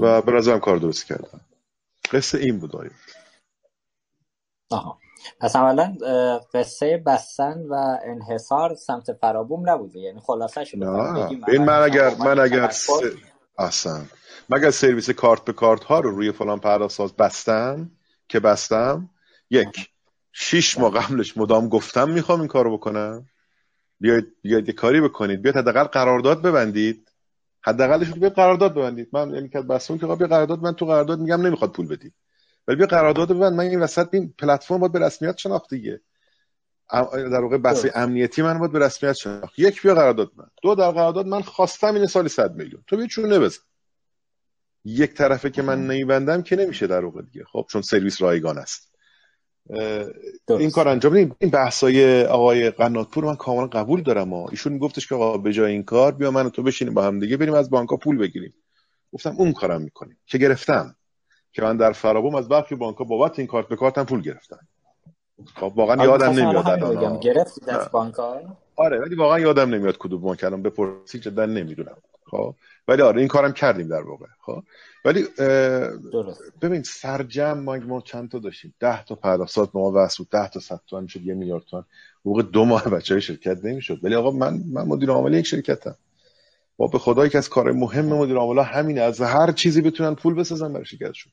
و 0.00 0.22
به 0.22 0.32
نظرم 0.32 0.60
کار 0.60 0.76
درست 0.76 1.06
کردم. 1.06 1.40
قصه 2.12 2.38
این 2.38 2.58
بود 2.58 2.76
آید. 2.76 2.92
آها. 4.70 4.98
پس 5.40 5.56
اولا 5.56 5.96
قصه 6.54 7.02
بستن 7.06 7.66
و 7.68 7.98
انحصار 8.04 8.74
سمت 8.74 9.12
فرابوم 9.12 9.70
نبوده. 9.70 9.98
یعنی 9.98 10.20
خلاصه 10.20 10.64
شده. 10.64 10.88
این 11.48 11.64
من 11.64 11.82
اگر 11.82 12.14
من 12.14 12.38
اگر. 12.38 12.70
اصلا. 13.58 14.04
مگر 14.50 14.70
سرویس 14.70 15.10
کارت 15.10 15.44
به 15.44 15.52
کارت 15.52 15.84
ها 15.84 16.00
رو 16.00 16.10
روی 16.10 16.32
فلان 16.32 16.60
پرداخت 16.60 17.16
بستم؟ 17.16 17.90
که 18.28 18.40
بستم؟ 18.40 19.10
یک 19.50 19.90
شیش 20.32 20.78
ماه 20.78 20.92
قبلش 20.92 21.36
مدام 21.36 21.68
گفتم 21.68 22.10
می‌خوام 22.10 22.38
این 22.38 22.48
کارو 22.48 22.76
بکنم. 22.76 23.26
بیاید 24.00 24.26
بیاید 24.42 24.68
یه 24.68 24.74
کاری 24.74 25.00
بکنید. 25.00 25.42
بیاید 25.42 25.56
حداقل 25.56 25.84
قرارداد 25.84 26.42
ببندید. 26.42 27.08
حداقلش 27.60 28.08
رو 28.08 28.14
بیاید 28.14 28.34
قرارداد 28.34 28.74
ببندید. 28.74 29.08
من 29.12 29.34
یعنی 29.34 29.48
که 29.48 29.60
بسون 29.60 29.98
که 29.98 30.06
بیا 30.06 30.26
قرارداد 30.26 30.62
من 30.62 30.72
تو 30.72 30.86
قرارداد 30.86 31.20
میگم 31.20 31.46
نمی‌خواد 31.46 31.72
پول 31.72 31.86
بدی. 31.86 32.12
ولی 32.68 32.76
بیا 32.76 32.86
قرارداد 32.86 33.32
ببند. 33.32 33.52
من 33.52 33.64
این 33.64 33.80
وسط 33.80 34.08
این 34.12 34.34
پلتفرم 34.38 34.78
باید 34.78 34.92
به 34.92 34.98
رسمیت 34.98 35.36
شناخت 35.38 35.70
دیگه. 35.70 36.00
در 37.12 37.40
واقع 37.40 37.58
بحث 37.58 37.86
امنیتی 37.94 38.42
من 38.42 38.58
باید 38.58 38.72
به 38.72 38.78
رسمیت 38.78 39.12
شناخت. 39.12 39.58
یک 39.58 39.82
بیا 39.82 39.94
قرارداد 39.94 40.32
من 40.36 40.46
دو 40.62 40.74
در 40.74 40.90
قرارداد 40.90 41.26
من 41.26 41.42
خواستم 41.42 41.94
این 41.94 42.06
سالی 42.06 42.28
100 42.28 42.54
میلیون. 42.56 42.84
تو 42.86 42.96
بیا 42.96 43.06
چون 43.06 43.32
نبزن 43.32 43.62
یک 44.84 45.14
طرفه 45.14 45.50
که 45.50 45.62
من 45.62 45.86
نمیبندم 45.86 46.42
که 46.42 46.56
نمیشه 46.56 46.86
در 46.86 47.04
واقع 47.04 47.22
دیگه. 47.22 47.44
خب 47.44 47.66
چون 47.70 47.82
سرویس 47.82 48.22
رایگان 48.22 48.58
است. 48.58 48.94
این 50.48 50.70
کار 50.70 50.88
انجام 50.88 51.14
این 51.14 51.50
بحثای 51.52 52.24
آقای 52.24 52.70
قناتپور 52.70 53.24
من 53.24 53.36
کاملا 53.36 53.66
قبول 53.66 54.02
دارم 54.02 54.34
ها. 54.34 54.48
ایشون 54.50 54.72
میگفتش 54.72 55.08
که 55.08 55.14
آقا 55.14 55.38
به 55.38 55.52
جای 55.52 55.72
این 55.72 55.82
کار 55.82 56.12
بیا 56.12 56.30
من 56.30 56.50
تو 56.50 56.62
بشینیم 56.62 56.94
با 56.94 57.04
هم 57.04 57.18
دیگه 57.20 57.36
بریم 57.36 57.54
از 57.54 57.70
بانکا 57.70 57.96
پول 57.96 58.18
بگیریم. 58.18 58.54
گفتم 59.12 59.34
اون 59.38 59.52
کارم 59.52 59.82
می‌کنیم. 59.82 60.18
که 60.26 60.38
گرفتم. 60.38 60.96
که 61.52 61.62
من 61.62 61.76
در 61.76 61.92
فرابوم 61.92 62.34
از 62.34 62.48
برخی 62.48 62.74
بانکا 62.74 63.04
بابت 63.04 63.38
این 63.38 63.48
کارت 63.48 63.68
به 63.68 63.76
کارتم 63.76 64.04
پول 64.04 64.20
گرفتم 64.20 64.68
واقعا 65.60 66.04
یادم 66.04 66.30
نمیاد 66.30 67.20
گرفتید 67.20 67.70
از 67.70 67.88
آره 68.76 68.98
ولی 68.98 69.14
واقعا 69.14 69.40
یادم 69.40 69.74
نمیاد 69.74 69.98
کدوم 69.98 70.20
بانک 70.20 70.44
الان 70.44 70.62
بپرسی 70.62 71.18
جدا 71.18 71.46
نمی‌دونم. 71.46 71.96
خب 72.30 72.54
ولی 72.88 73.02
آره 73.02 73.18
این 73.18 73.28
کارم 73.28 73.52
کردیم 73.52 73.88
در 73.88 74.00
واقع. 74.00 74.26
خب 74.40 74.62
ولی 75.04 75.24
ببین 76.62 76.82
سرجم 76.82 77.58
ما 77.58 77.76
ما 77.76 78.00
چند 78.00 78.30
تا 78.30 78.38
داشتیم؟ 78.38 78.74
ده 78.80 79.04
تا 79.04 79.14
پرداختات 79.14 79.70
ما 79.74 80.08
بود 80.18 80.28
ده 80.30 80.48
تا 80.48 80.60
صد 80.60 80.80
تومن 80.86 81.02
می‌شد 81.02 81.22
یه 81.22 81.34
میلیارد 81.34 81.64
تومن. 81.64 81.84
حقوق 82.20 82.42
دو 82.42 82.64
ماه 82.64 82.84
بچه 82.84 83.14
های 83.14 83.20
شرکت 83.20 83.64
نمی‌شد. 83.64 84.00
ولی 84.02 84.14
آقا 84.14 84.30
من 84.30 84.60
من 84.72 84.82
مدیر 84.82 85.10
عامل 85.10 85.34
یک 85.34 85.46
شرکتم. 85.46 85.94
با 86.76 86.86
به 86.86 86.98
خدایی 86.98 87.30
که 87.30 87.38
از 87.38 87.48
کار 87.48 87.72
مهم 87.72 88.04
مدیر 88.04 88.36
عامل 88.36 88.62
همینه 88.62 89.00
از 89.00 89.20
هر 89.20 89.52
چیزی 89.52 89.80
بتونن 89.80 90.14
پول 90.14 90.34
بسازن 90.34 90.72
برای 90.72 90.84
شرکتشون. 90.84 91.32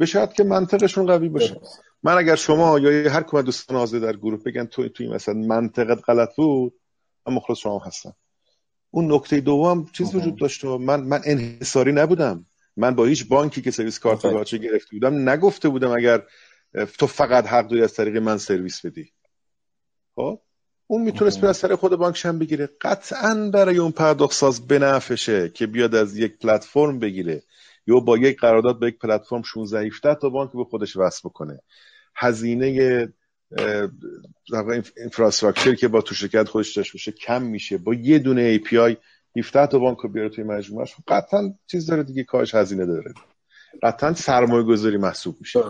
به 0.00 0.06
شاید 0.06 0.32
که 0.32 0.44
منطقشون 0.44 1.06
قوی 1.06 1.28
باشه. 1.28 1.60
من 2.02 2.16
اگر 2.16 2.34
شما 2.34 2.78
یا 2.78 3.10
هر 3.10 3.22
کمک 3.22 3.44
دوستان 3.44 3.76
حاضر 3.76 3.98
در 3.98 4.16
گروه 4.16 4.42
بگن 4.42 4.64
تو 4.64 4.88
توی 4.88 5.08
مثلا 5.08 5.34
منطقت 5.34 5.98
غلط 6.06 6.36
بود 6.36 6.74
من 7.26 7.34
مخلص 7.34 7.58
شما 7.58 7.78
هستم. 7.78 8.16
اون 8.90 9.12
نکته 9.12 9.40
دوم 9.40 9.86
چیز 9.92 10.14
وجود 10.14 10.40
داشت. 10.40 10.64
و 10.64 10.78
من 10.78 11.00
من 11.00 11.20
انحصاری 11.24 11.92
نبودم. 11.92 12.46
من 12.76 12.94
با 12.94 13.04
هیچ 13.04 13.28
بانکی 13.28 13.62
که 13.62 13.70
سرویس 13.70 13.98
کارت 13.98 14.26
باچه 14.26 14.58
گرفته 14.58 14.90
بودم 14.90 15.28
نگفته 15.28 15.68
بودم 15.68 15.90
اگر 15.90 16.22
تو 16.98 17.06
فقط 17.06 17.46
حق 17.46 17.68
داری 17.68 17.82
از 17.82 17.94
طریق 17.94 18.16
من 18.16 18.38
سرویس 18.38 18.86
بدی. 18.86 19.12
خب؟ 20.14 20.40
اون 20.86 21.02
می‌تونست 21.02 21.44
از 21.44 21.60
طریق 21.60 21.78
خود 21.78 21.96
بانکش 21.96 22.26
هم 22.26 22.38
بگیره. 22.38 22.68
قطعا 22.80 23.50
برای 23.54 23.76
اون 23.76 23.90
پرداخت 23.90 24.34
ساز 24.34 24.66
بنفشه 24.66 25.48
که 25.48 25.66
بیاد 25.66 25.94
از 25.94 26.16
یک 26.16 26.38
پلتفرم 26.38 26.98
بگیره. 26.98 27.42
یا 27.86 28.00
با 28.00 28.18
یک 28.18 28.40
قرارداد 28.40 28.78
به 28.80 28.86
یک 28.86 28.98
پلتفرم 28.98 29.42
16 29.42 29.86
17 29.86 30.14
تا 30.14 30.28
بانک 30.28 30.52
به 30.52 30.64
خودش 30.64 30.96
وصل 30.96 31.28
بکنه. 31.28 31.60
هزینه 32.16 33.08
اینفراستراکچر 34.96 35.74
که 35.74 35.88
با 35.88 36.02
تو 36.02 36.14
شرکت 36.14 36.48
خودش 36.48 36.76
داشته 36.76 36.92
باشه 36.92 37.12
کم 37.12 37.42
میشه. 37.42 37.78
با 37.78 37.94
یه 37.94 38.18
دونه 38.18 38.42
ای 38.42 38.58
پی 38.58 38.78
آی 38.78 38.96
17 39.36 39.66
تا 39.66 39.78
بانک 39.78 39.98
رو 39.98 40.08
بیاره 40.08 40.28
توی 40.28 40.44
مجموعهش 40.44 40.94
قطعا 41.08 41.54
چیز 41.66 41.86
داره 41.86 42.02
دیگه 42.02 42.24
کارش 42.24 42.54
هزینه 42.54 42.86
داره. 42.86 43.14
قطعا 43.82 44.14
سرمایه 44.14 44.62
گذاری 44.62 44.96
محسوب 44.96 45.36
میشه. 45.40 45.60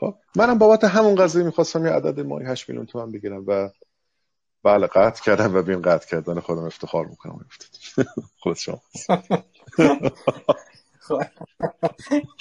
خب 0.00 0.14
منم 0.36 0.58
بابت 0.58 0.84
همون 0.84 1.14
قضیه 1.14 1.42
می‌خواستم 1.42 1.86
یه 1.86 1.92
عدد 1.92 2.20
ماهی 2.20 2.46
8 2.46 2.68
میلیون 2.68 2.86
تومن 2.86 3.12
بگیرم 3.12 3.44
و 3.46 3.70
بله 4.64 4.86
قطع 4.86 5.22
کردم 5.22 5.54
و 5.54 5.62
بین 5.62 5.82
قطع 5.82 6.08
کردن 6.08 6.40
خودم 6.40 6.64
افتخار 6.64 7.06
می‌کنم. 7.06 7.46
خود 8.42 8.56
شما. 8.56 8.82
خب. 9.06 9.22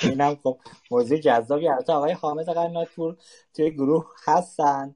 اینم 0.02 0.36
خب 0.44 0.58
موضوع 0.92 1.18
جذابی. 1.18 1.68
البته 1.68 1.94
آقای 1.94 2.12
حامد 2.12 2.50
قناتپور 2.50 3.18
توی 3.54 3.72
گروه 3.72 4.06
هستن. 4.26 4.96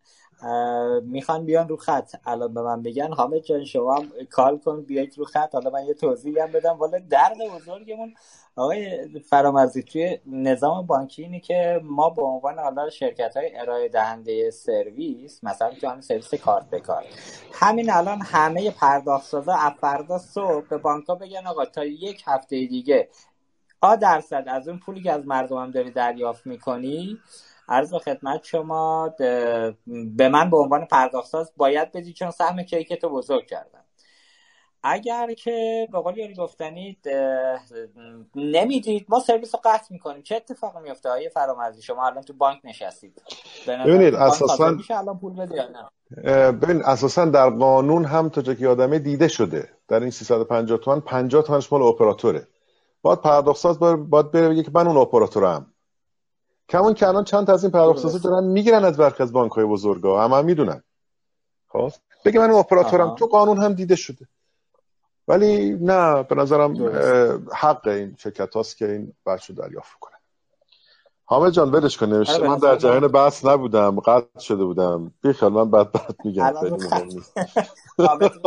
می‌خوان 1.04 1.46
بیان 1.46 1.68
رو 1.68 1.78
خط. 1.78 2.16
الان 2.26 2.54
به 2.54 2.62
من 2.62 2.84
بگن. 2.84 3.14
حامد 3.14 3.40
جان 3.40 3.66
شما 3.66 3.96
هم 3.96 4.12
کال 4.30 4.58
کن 4.58 4.82
بیاید 4.82 5.18
رو 5.18 5.26
خط. 5.26 5.54
حالا 5.54 5.70
من 5.70 5.86
یه 5.86 5.94
توضیحی 5.94 6.40
هم 6.40 6.52
بدم. 6.52 6.78
والا 6.78 7.00
درد 7.00 7.38
بزرگمون 7.56 8.14
آقای 8.56 9.08
فرامرزی 9.20 9.84
توی 9.84 10.20
نظام 10.26 10.86
بانکی 10.86 11.24
اینه 11.24 11.40
که 11.40 11.80
ما 11.84 12.10
به 12.10 12.22
عنوان 12.22 12.60
حالا 12.60 12.90
شرکت 12.90 13.38
های 13.38 13.58
ارائه 13.58 13.90
دهنده 13.90 14.52
سرویس 14.52 15.44
مثلا 15.44 15.72
تو 15.82 15.88
همین 15.88 16.02
سرویس 16.02 16.34
کارت 16.34 16.70
به 16.70 16.80
کارت. 16.80 17.06
همین 17.54 17.92
الان 17.92 18.22
همه 18.22 18.72
پرداخت 18.72 19.26
سازا 19.26 19.56
فردا 19.82 20.18
صبح 20.18 20.68
به 20.68 20.78
بانک 20.78 21.06
ها 21.06 21.16
بگن 21.16 21.48
آقا 21.48 21.66
تا 21.66 21.86
یک 21.86 22.24
هفته 22.26 22.66
دیگه 22.66 23.10
آ 23.82 23.96
درصد. 23.96 24.44
از 24.48 24.68
اون 24.68 24.80
پولی 24.80 25.02
که 25.02 25.12
از 25.12 25.28
مردم 25.28 25.58
هم 25.58 25.72
داری 25.72 25.92
دریافت 25.92 26.48
می‌کنی 26.48 27.18
عرض 27.70 27.94
خدمت 27.94 28.44
شما 28.44 29.14
به 30.16 30.30
من 30.30 30.50
به 30.50 30.58
عنوان 30.58 30.86
پرداختساز 30.86 31.52
باید 31.58 31.92
بدی 31.92 32.14
چون 32.14 32.32
سهم 32.32 32.64
کیکت 32.64 33.04
رو 33.04 33.10
بزرگ 33.10 33.46
کردم. 33.46 33.84
اگر 34.84 35.34
که 35.34 35.88
به 35.92 36.00
قول 36.00 36.18
یاری 36.18 36.34
گفتنید 36.34 36.98
نمی‌دید 38.36 39.06
ما 39.10 39.20
سرویس 39.20 39.56
رو 39.56 39.62
قطع 39.64 39.86
می‌کنیم. 39.90 40.22
چه 40.22 40.36
اتفاقی 40.36 40.80
میفته 40.84 41.10
های 41.10 41.30
فرامرزی 41.30 41.82
شما 41.82 42.06
الان 42.06 42.24
تو 42.24 42.34
بانک 42.34 42.60
نشستید. 42.64 43.22
ببینید 43.68 44.16
اساسا 44.16 44.78
الان 44.90 45.20
پول 45.20 45.46
ببین 46.52 46.82
اساسا 46.86 47.26
در 47.26 47.50
قانون 47.50 48.06
هم 48.06 48.30
تا 48.30 48.54
که 48.54 48.68
آدمه 48.68 49.00
دیده 49.00 49.28
شده. 49.28 49.70
در 49.88 50.00
این 50.00 50.12
350 50.12 50.78
تومن 50.78 51.00
50 51.00 51.44
تومنش 51.44 51.72
مال 51.72 51.82
اپراتوره. 51.82 52.48
باید 53.02 53.22
پرداختساز 53.22 53.80
باید 53.80 54.32
بره 54.32 54.50
بگه 54.50 54.64
که 54.64 54.72
من 54.74 54.88
اون 54.88 54.98
اپراتورم. 54.98 55.74
کمون 56.70 56.94
که 56.94 57.08
الان 57.08 57.24
چند 57.24 57.48
تا 57.48 57.54
از 57.54 57.64
این 57.64 57.72
پرداختسازا 57.72 58.18
دارن 58.30 58.44
می‌گیرن 58.44 58.86
از 58.86 58.98
برخی 58.98 59.24
از 59.24 59.34
بانک 59.34 59.52
های 59.52 59.66
بزرگا. 59.66 60.24
هم, 60.24 60.34
هم 60.34 60.46
می‌دونن. 60.46 60.84
خب؟ 61.68 61.92
بگه 62.26 62.40
من 62.40 62.50
اون 62.50 62.60
اپراتورم 62.60 63.16
تو 63.16 63.26
قانون 63.26 63.58
هم 63.64 63.74
دیده 63.74 63.96
شده. 63.96 64.28
ولی 65.28 65.74
نه 65.74 66.24
به 66.24 66.36
نظرم 66.36 66.88
حق 67.54 67.88
این 67.88 68.16
شرکت 68.18 68.56
هاست 68.56 68.78
که 68.78 68.92
این 68.92 69.14
بچه 69.26 69.54
دریافت 69.54 70.00
کنه. 70.00 70.17
حامد 71.30 71.52
جان 71.52 71.72
بدش 71.72 71.98
کن 71.98 72.06
نوشته 72.06 72.34
آره، 72.34 72.48
من 72.48 72.58
در 72.58 72.76
جریان 72.76 73.08
بحث 73.08 73.46
نبودم 73.46 74.00
قطع 74.00 74.40
شده 74.40 74.66
بودم. 74.66 75.14
بیخیال 75.22 75.52
من 75.52 75.72
بعد 75.72 75.92
بعد 75.92 76.16
میگم 76.26 76.44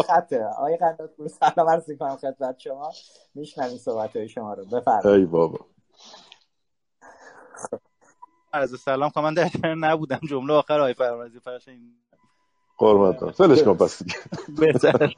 خطه. 0.09 0.45
آقای 0.45 0.77
قندات 0.77 1.11
پور 1.17 1.29
سلام 1.29 1.69
عرض 1.69 1.89
می‌کنم 1.89 2.17
خدمت 2.17 2.59
شما. 2.59 2.91
میشنویم 3.35 3.79
صحبت 3.79 4.17
های 4.17 4.29
شما 4.29 4.55
رو. 4.55 4.65
بفرمایید. 4.65 5.21
ای 5.21 5.25
بابا. 5.25 5.59
از 8.53 8.81
سلام. 8.81 9.11
خب 9.11 9.21
من 9.21 9.35
در 9.35 9.49
جریان 9.49 9.85
نبودم. 9.85 10.21
جمله 10.31 10.55
آخر 10.55 10.81
آقای 10.81 10.95
فرمازی 10.95 11.41
فرش 11.41 11.69
این. 11.69 11.81
قربونت 12.79 13.21
برم 13.21 13.33
فلش 13.33 13.63
کن 13.63 13.75
پس 13.75 14.03
بهتر. 14.59 15.11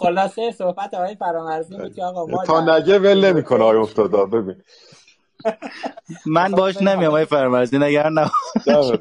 خلاصه 0.00 0.50
صحبت 0.50 0.94
آقای 0.94 1.14
فرامرزی 1.14 1.90
که 1.90 2.04
آقا 2.04 2.26
ما 2.26 2.44
تا 2.44 2.76
نگه 2.76 2.98
ول 2.98 3.24
نمی‌کنه 3.24 3.64
آقای 3.64 3.76
افتادا 3.76 4.26
ببین. 4.26 4.62
من 6.26 6.50
باش 6.50 6.82
نمیام 6.82 7.04
آقای 7.04 7.24
فرامرزی 7.24 7.78
نگران 7.78 8.18
نباش. 8.66 8.98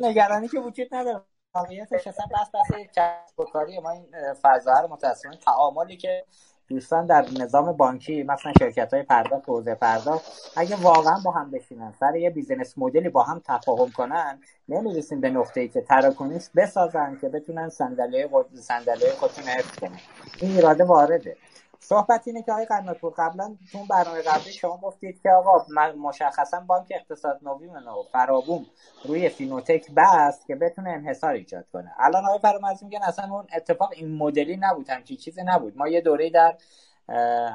نگرانی 0.00 0.48
که 0.48 0.60
وجود 0.60 0.94
نداره. 0.94 1.20
واقعیتش 1.54 2.06
اصلا 2.06 2.26
بس 2.26 2.48
بس 2.54 2.80
کسب 2.96 3.40
و 3.40 3.44
کاری 3.44 3.80
ما 3.80 3.90
این 3.90 4.06
فضا 4.42 4.80
رو 4.80 4.88
متاسفانه 4.88 5.36
تعاملی 5.36 5.96
که 5.96 6.24
دوستان 6.68 7.06
در 7.06 7.26
نظام 7.40 7.72
بانکی 7.72 8.22
مثلا 8.22 8.52
شرکت 8.58 8.94
های 8.94 9.02
پرداخت 9.02 9.48
حوزه 9.48 9.74
پرداخت 9.74 10.24
اگه 10.56 10.76
واقعا 10.76 11.20
با 11.24 11.30
هم 11.30 11.50
بشینن 11.50 11.92
سر 12.00 12.16
یه 12.16 12.30
business 12.30 12.74
model 12.76 13.03
ی 13.03 13.08
با 13.08 13.22
هم 13.22 13.42
تفاهم 13.44 13.90
کنن 13.90 14.40
نمی‌رسیم 14.68 15.20
به 15.20 15.30
نقطه 15.30 15.60
ای 15.60 15.68
که 15.68 15.80
تراکنش 15.80 16.42
بسازن 16.56 17.18
که 17.20 17.28
بتونن 17.28 17.68
صندلی 17.68 18.28
صندلی 18.60 19.10
خودشون 19.10 19.44
حفظ 19.44 19.78
کنن. 19.78 20.00
این 20.40 20.50
ایراده 20.50 20.84
وارده. 20.84 21.36
صحبت 21.84 22.22
اینه 22.26 22.42
که 22.42 22.52
آقای 22.52 22.64
قناتپور 22.64 23.12
قبلا 23.16 23.56
تو 23.72 23.78
برنامه 23.90 24.22
قبلی 24.22 24.52
شما 24.52 24.76
گفتید 24.76 25.22
که 25.22 25.30
آقا 25.30 25.66
مشخصا 25.98 26.60
بانک 26.60 26.86
اقتصاد 26.90 27.40
نوین 27.42 27.76
و 27.76 28.02
فرابوم 28.12 28.66
روی 29.04 29.28
فینوتک 29.28 29.90
بست 29.96 30.46
که 30.46 30.54
بتونه 30.54 30.90
انحصار 30.90 31.30
ایجاد 31.30 31.64
کنه. 31.72 31.92
الان 31.98 32.24
آقای 32.24 32.38
فرامرزی 32.38 32.84
میگن 32.84 33.02
اصلا 33.02 33.34
اون 33.34 33.46
اتفاق 33.56 33.92
این 33.92 34.16
مدلی 34.16 34.56
نبود 34.56 34.90
همچین 34.90 35.16
چیزی 35.16 35.42
نبود. 35.44 35.76
ما 35.76 35.88
یه 35.88 36.00
دوره 36.00 36.30
در 36.30 36.56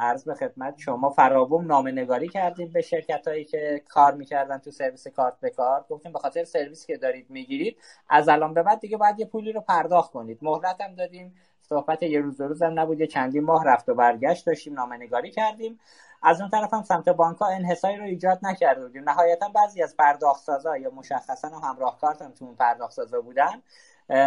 عرض 0.02 0.24
به 0.24 0.34
خدمت 0.34 0.78
شما 0.78 1.10
فرابوم 1.10 1.68
نامه 1.68 1.92
نگاری 1.92 2.28
کردیم 2.28 2.72
به 2.74 2.82
شرکت 2.82 3.28
هایی 3.28 3.46
که 3.46 3.84
کار 3.90 4.14
می‌کردن 4.14 4.58
تو 4.58 4.72
سرویس 4.72 5.08
کارت 5.08 5.40
به 5.40 5.50
کار. 5.50 5.86
گفتیم 5.90 6.14
به 6.14 6.20
خاطر 6.20 6.44
سرویس 6.44 6.86
که 6.86 6.98
دارید 6.98 7.30
می‌گیرید 7.30 7.78
از 8.10 8.30
الان 8.30 8.54
به 8.54 8.64
بعد 8.64 8.80
دیگه 8.80 8.98
باید 8.98 9.20
یه 9.20 9.26
پولی 9.26 9.52
رو 9.52 9.62
پرداخت 9.62 10.12
کنید. 10.12 10.40
مهلت 10.42 10.82
هم 10.82 10.96
دادیم. 10.96 11.36
صحبت 11.70 12.04
یه 12.04 12.22
روز 12.22 12.42
روز 12.42 12.62
هم 12.62 12.80
نبود. 12.80 13.00
یه 13.00 13.08
چندین 13.08 13.44
ماه 13.44 13.66
رفت 13.66 13.90
و 13.90 13.94
برگشت 13.94 14.46
داشتیم 14.46 14.74
نامه 14.74 14.98
نگاری 14.98 15.32
کردیم. 15.32 15.80
از 16.24 16.42
اون 16.42 16.50
طرف 16.50 16.74
هم 16.74 16.84
سمت 16.84 17.10
بانک 17.10 17.38
ها 17.38 17.48
انحصاری 17.48 17.98
رو 17.98 18.04
ایجاد 18.04 18.40
نکرده 18.42 18.82
بودیم. 18.82 19.10
نهایتا 19.10 19.50
بعضی 19.50 19.84
از 19.84 19.98
پرداخت 19.98 20.44
سازا 20.44 20.78
یا 20.78 20.92
مشخصا 20.92 21.48
همراه 21.48 21.98
کارت 22.02 22.22
هم 22.22 22.32
تو 22.32 22.46
اون 22.46 22.56
پرداخت 22.56 22.94
سازا 22.94 23.22
بودن 23.22 23.62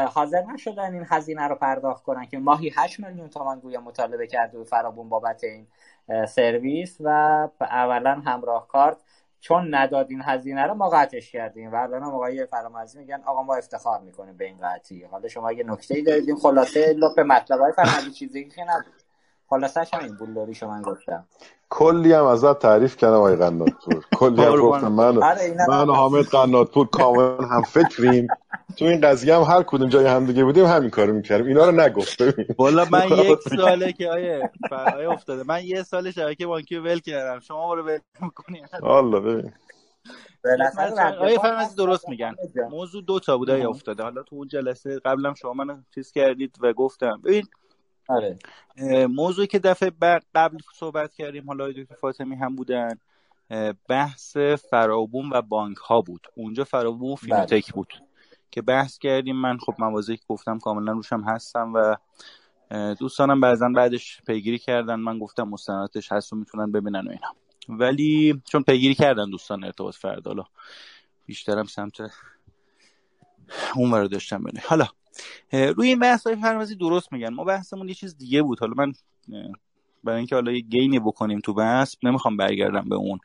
حاضر 0.07 0.43
نشدن 0.43 0.95
این 0.95 1.07
هزینه 1.09 1.49
رو 1.49 1.55
پرداخت 1.55 2.03
کنن 2.03 2.27
که 2.27 2.39
ماهی 2.39 2.73
8 2.77 3.01
میلیون 3.01 3.29
تومان 3.29 3.61
گویا 3.61 3.81
مطالبه 3.81 4.27
کرده 4.27 4.59
و 4.59 4.65
فرابون 4.65 5.09
بابت 5.09 5.45
این 5.45 5.67
سرویس 6.27 6.97
و 7.01 7.09
اولا 7.61 8.23
همراه 8.27 8.69
کارت 8.69 8.97
چون 9.43 9.75
نداد 9.75 10.07
این 10.11 10.23
هزینه 10.25 10.67
رو 10.67 10.75
ما 10.75 10.89
قطعش 10.89 11.33
کردیم. 11.33 11.73
و 11.73 11.77
الان 11.77 12.03
آقای 12.03 12.47
فرامرزی 12.47 12.99
میگن 12.99 13.23
آقا 13.27 13.43
ما 13.43 13.55
افتخار 13.55 14.01
می‌کنیم 14.01 14.37
به 14.37 14.45
این 14.45 14.59
قطعی. 14.63 15.05
حالا 15.05 15.29
شما 15.29 15.49
اگه 15.49 15.65
نکته 15.65 15.95
ای 15.95 16.03
دارید 16.03 16.29
این 16.29 16.37
خلاصه 16.37 16.93
لپ 16.93 17.21
مطلب 17.21 17.61
های 17.61 17.73
فرامرزی 17.73 18.11
چیزی 18.11 18.49
که 18.49 18.65
نبود. 18.65 19.03
خلاصه 19.47 19.87
همین 19.93 20.17
بولداری 20.17 20.55
شما 20.55 20.83
گفتم 20.83 21.29
کلی 21.75 22.13
هم 22.13 22.25
ازت 22.25 22.59
تعریف 22.59 22.97
کردم 22.97 23.15
آقای 23.15 23.37
قناتپور 23.37 24.05
کلی 24.21 24.43
هم 24.43 24.57
گفتم 24.57 24.93
من 24.93 25.17
من 25.69 25.89
و 25.89 25.93
حامد 25.93 26.27
قناتپور 26.27 26.87
کاملا 26.87 27.47
هم 27.47 27.63
فکریم. 27.63 28.29
تو 28.77 28.85
این 28.85 29.01
قضیه 29.01 29.37
هم 29.37 29.43
هر 29.43 29.63
کدوم 29.63 29.89
جای 29.89 30.07
هم 30.07 30.27
دیگه 30.27 30.45
بودیم 30.45 30.65
همین 30.65 30.91
کارو 30.91 31.13
می‌کردیم. 31.13 31.47
اینا 31.47 31.65
رو 31.65 31.73
نگفت. 31.81 32.23
ببین. 32.23 32.47
والا 32.59 32.85
من 32.85 33.09
یک 33.19 33.39
ساله 33.57 33.93
که 33.93 34.11
آیه 34.11 34.51
فرای 34.69 35.07
افتاده. 35.07 35.43
من 35.47 35.65
یه 35.65 35.83
سال 35.83 36.11
شبکه 36.11 36.47
بانکی 36.47 36.77
ول 36.77 36.99
کردم. 36.99 37.41
شما 37.41 37.75
رو 37.75 37.83
ول 37.83 37.99
می‌کنید 38.21 38.65
والا 38.83 39.21
ببین. 39.21 39.53
آیه 41.21 41.39
فرمازی 41.39 41.77
درست 41.77 42.09
میگن. 42.09 42.35
موضوع 42.71 43.03
دو 43.03 43.21
تا 43.21 43.39
بوده 43.39 43.69
افتاده. 43.69 44.03
حالا 44.03 44.23
تو 44.23 44.37
اون 44.37 44.49
جلسه 44.49 44.99
قبلم 45.05 45.35
شما 45.35 45.53
من 45.53 45.85
چیز 45.95 46.13
کردید 46.13 46.57
و 46.61 46.73
گفتم. 46.73 47.21
ببین 47.25 47.47
آره. 48.09 48.39
موضوعی 49.07 49.47
که 49.47 49.59
دفعه 49.59 49.93
قبل 50.35 50.59
صحبت 50.75 51.15
کردیم 51.15 51.47
حالا 51.47 51.73
دکتر 51.73 51.95
فاطمی 51.95 52.35
هم 52.35 52.57
بودن 52.57 52.99
بحث 53.89 54.37
فرابوم 54.71 55.31
و 55.31 55.43
بانک 55.43 55.77
ها 55.77 56.01
بود. 56.01 56.27
اونجا 56.35 56.65
فرابوم 56.65 57.13
و 57.13 57.17
فینتک 57.17 57.73
بود 57.73 57.95
که 58.51 58.63
بحث 58.63 58.99
کردیم. 58.99 59.37
من 59.37 59.59
خب 59.59 59.75
موازی 59.79 60.17
که 60.17 60.25
گفتم 60.29 60.59
کاملا 60.59 60.93
روشم 60.93 61.21
هستم 61.21 61.73
و 61.75 61.97
دوستانم 62.95 63.41
بعضا 63.41 63.69
بعدش 63.69 64.23
پیگیری 64.27 64.59
کردن. 64.59 64.95
من 64.95 65.19
گفتم 65.19 65.49
مستنداتش 65.49 66.13
هست 66.13 66.33
و 66.33 66.37
می‌تونن 66.37 66.73
ببینن 66.73 67.09
و 67.09 67.11
اینا. 67.11 67.37
ولی 67.69 68.43
چون 68.45 68.63
پیگیری 68.63 68.95
کردن 68.95 69.31
دوستان 69.31 69.65
ارتباط 69.65 69.95
فرد 69.95 70.23
بیشترم 71.27 71.65
سمت 71.65 72.01
اون 73.75 73.95
رو 73.95 74.09
داشتم 74.09 74.45
بینه 74.45 74.61
حالا 74.67 74.87
روی 75.53 75.89
این 75.89 75.99
بحث 75.99 76.27
های 76.27 76.37
فرمزی 76.37 76.75
درست 76.75 77.13
میگن. 77.13 77.29
ما 77.29 77.45
بحثمون 77.45 77.89
یه 77.89 77.95
چیز 77.95 78.17
دیگه 78.17 78.43
بود. 78.43 78.61
حالا 78.61 78.75
من 78.77 78.93
برای 80.05 80.19
اینکه 80.19 80.35
حالا 80.35 80.53
یه 80.53 80.61
گینی 80.61 80.99
بکنیم 80.99 81.41
تو 81.41 81.55
بحث 81.55 81.97
نمی‌خوام 82.03 82.37
برگردم 82.37 82.89
به 82.89 82.95
اون. 82.95 83.19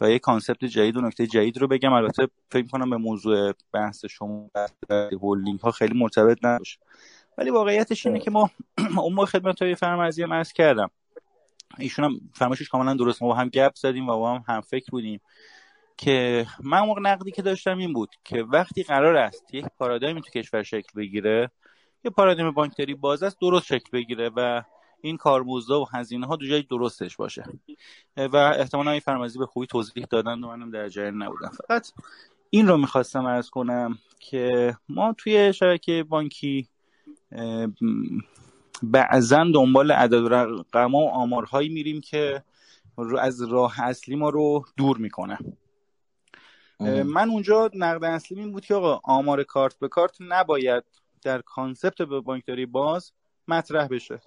و 0.00 0.10
یه 0.10 0.18
کانسپت 0.18 0.64
جدید 0.64 0.96
و 0.96 1.00
نکته 1.00 1.26
جدید 1.26 1.58
رو 1.58 1.68
بگم. 1.68 1.92
البته 1.92 2.28
فکر 2.50 2.66
کنم 2.66 2.90
به 2.90 2.96
موضوع 2.96 3.52
بحث 3.72 4.04
شما 4.04 4.50
هولینگ 5.22 5.60
ها 5.60 5.70
خیلی 5.70 5.98
مرتبط 5.98 6.38
نباشه. 6.42 6.78
ولی 7.38 7.50
واقعیتش 7.50 8.06
اینه 8.06 8.20
که 8.20 8.30
ما 8.34 8.50
اون 8.78 9.12
موقع 9.12 9.26
خدمت 9.26 9.62
های 9.62 9.74
فرمزی 9.74 10.22
هم 10.22 10.32
عرض 10.32 10.52
کردم. 10.52 10.90
ایشون 11.78 12.04
هم 12.04 12.20
فرمایشش 12.34 12.68
کاملا 12.68 12.94
درست. 12.94 13.22
ما 13.22 13.28
با 13.28 13.34
هم 13.34 13.48
گپ 13.48 13.74
زدیم 13.74 14.08
و 14.08 14.16
با 14.16 14.34
هم 14.34 14.44
هم 14.48 14.60
فکر 14.60 14.90
بودیم. 14.90 15.20
که 16.00 16.46
من 16.62 16.80
موقع 16.80 17.00
نقدی 17.00 17.30
که 17.30 17.42
داشتم 17.42 17.78
این 17.78 17.92
بود 17.92 18.10
که 18.24 18.42
وقتی 18.42 18.82
قرار 18.82 19.16
است 19.16 19.54
یک 19.54 19.64
پارادایمی 19.78 20.20
تو 20.22 20.30
کشور 20.30 20.62
شکل 20.62 20.88
بگیره 20.96 21.50
یه 22.04 22.10
پارادایم 22.10 22.50
بانکداری 22.50 22.94
باز 22.94 23.22
است 23.22 23.40
درست 23.40 23.66
شکل 23.66 23.90
بگیره 23.92 24.30
و 24.36 24.62
این 25.00 25.16
کارمزدا 25.16 25.80
و 25.80 25.88
هزینه 25.92 26.26
ها 26.26 26.36
دو 26.36 26.46
جای 26.46 26.62
درستش 26.62 27.16
باشه. 27.16 27.44
و 28.16 28.36
احتمالا 28.36 28.90
این 28.90 29.00
فرمازی 29.00 29.38
به 29.38 29.46
خوبی 29.46 29.66
توضیح 29.66 30.06
دادن 30.10 30.44
و 30.44 30.48
منم 30.48 30.70
در 30.70 30.88
جریان 30.88 31.22
نبودم. 31.22 31.50
فقط 31.68 31.92
این 32.50 32.68
رو 32.68 32.76
می‌خواستم 32.76 33.24
ارز 33.24 33.50
کنم 33.50 33.98
که 34.20 34.76
ما 34.88 35.14
توی 35.18 35.52
شبکه 35.52 36.04
بانکی 36.08 36.68
بعضا 38.82 39.44
دنبال 39.54 39.92
عدد 39.92 40.34
رقم 40.34 40.94
و 40.94 41.08
آمارهایی 41.08 41.68
میریم 41.68 42.00
که 42.00 42.42
از 43.18 43.42
راه 43.42 43.80
اصلی 43.80 44.16
ما 44.16 44.28
رو 44.28 44.64
دور 44.76 44.98
می‌کنه. 44.98 45.38
من 47.04 47.30
اونجا 47.30 47.70
نقد 47.74 48.04
اصلی 48.04 48.40
این 48.40 48.52
بود 48.52 48.64
که 48.64 48.74
آقا 48.74 49.00
آمار 49.04 49.42
کارت 49.42 49.78
به 49.78 49.88
کارت 49.88 50.16
نباید 50.20 50.84
در 51.22 51.40
concept 51.40 52.02
به 52.02 52.20
بانکداری 52.20 52.66
باز 52.66 53.12
مطرح 53.48 53.88
بشه. 53.88 54.20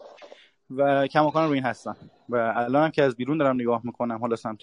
و 0.69 1.07
کماکان 1.07 1.47
رو 1.47 1.53
این 1.53 1.63
هستم 1.63 1.97
و 2.29 2.53
الان 2.55 2.83
هم 2.83 2.91
که 2.91 3.03
از 3.03 3.15
بیرون 3.15 3.37
دارم 3.37 3.55
نگاه 3.55 3.81
می‌کنم 3.83 4.17
حالا 4.17 4.35
سمت 4.35 4.59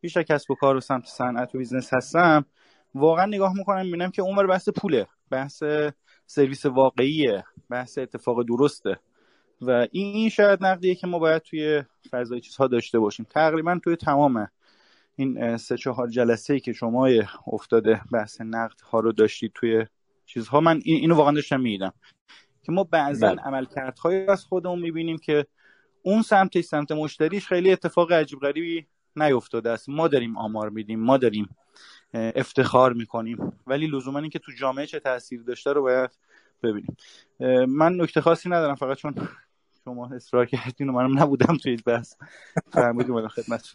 بیشتر 0.00 0.22
کسب 0.22 0.50
و 0.50 0.54
کار 0.54 0.76
و 0.76 0.80
سمت 0.80 1.06
صنعت 1.06 1.54
و 1.54 1.58
business 1.58 1.94
هستم 1.94 2.44
واقعا 2.94 3.26
نگاه 3.26 3.54
می‌کنم 3.54 3.84
می‌بینم 3.84 4.10
که 4.10 4.22
عملا 4.22 4.46
بحث 4.46 4.68
پوله 4.68 5.06
بحث 5.30 5.62
سرویس 6.26 6.66
واقعیه 6.66 7.44
بحث 7.70 7.98
اتفاق 7.98 8.42
درسته. 8.46 8.98
و 9.62 9.70
این 9.70 10.14
این 10.14 10.28
شاید 10.28 10.64
نقدیه 10.64 10.94
که 10.94 11.06
ما 11.06 11.18
باید 11.18 11.42
توی 11.42 11.82
فضای 12.10 12.40
چیزها 12.40 12.66
داشته 12.66 12.98
باشیم. 12.98 13.26
تقریبا 13.30 13.80
توی 13.84 13.96
تمام 13.96 14.48
این 15.18 15.56
سه 15.56 15.76
چهار 15.76 16.08
جلسه 16.08 16.54
ای 16.54 16.60
که 16.60 16.72
شما 16.72 17.08
افتاده 17.46 18.00
بحث 18.12 18.40
نقد 18.40 18.80
ها 18.80 19.00
رو 19.00 19.12
داشتید 19.12 19.52
توی 19.54 19.86
چیزها 20.26 20.60
من 20.60 20.80
اینو 20.84 21.14
واقعا 21.14 21.32
داشتم 21.32 21.60
میدم 21.60 21.92
که 22.62 22.72
ما 22.72 22.84
بعضا 22.84 23.28
بله. 23.28 23.42
عملکردهایی 23.42 24.26
از 24.26 24.44
خودمون 24.44 24.78
می‌بینیم 24.78 25.18
که 25.18 25.46
اون 26.02 26.22
سمت 26.22 26.60
سمت 26.60 26.92
مشتریش 26.92 27.46
خیلی 27.46 27.72
اتفاق 27.72 28.12
عجیب 28.12 28.38
غریبی 28.38 28.86
نیفتاده 29.16 29.70
است. 29.70 29.88
ما 29.88 30.08
داریم 30.08 30.36
آمار 30.36 30.70
میدیم 30.70 31.00
ما 31.00 31.16
داریم 31.16 31.48
افتخار 32.14 32.92
می‌کنیم. 32.92 33.52
ولی 33.66 33.86
لزوما 33.86 34.18
این 34.18 34.30
که 34.30 34.38
تو 34.38 34.52
جامعه 34.52 34.86
چه 34.86 35.00
تاثیر 35.00 35.42
داشته 35.42 35.72
رو 35.72 35.82
باید 35.82 36.10
ببینیم. 36.62 36.96
من 37.68 38.00
نکته 38.00 38.20
خاصی 38.20 38.48
ندارم 38.48 38.74
فقط 38.74 38.96
چون 38.96 39.14
شما 39.84 40.06
اصرار 40.06 40.46
کردین 40.46 40.88
و 40.88 40.92
منم 40.92 41.18
نبودم 41.18 41.56
توی 41.56 41.72
این 41.72 41.80
بحث. 41.86 42.14
فرمودیم 42.72 43.28
خدمت 43.28 43.72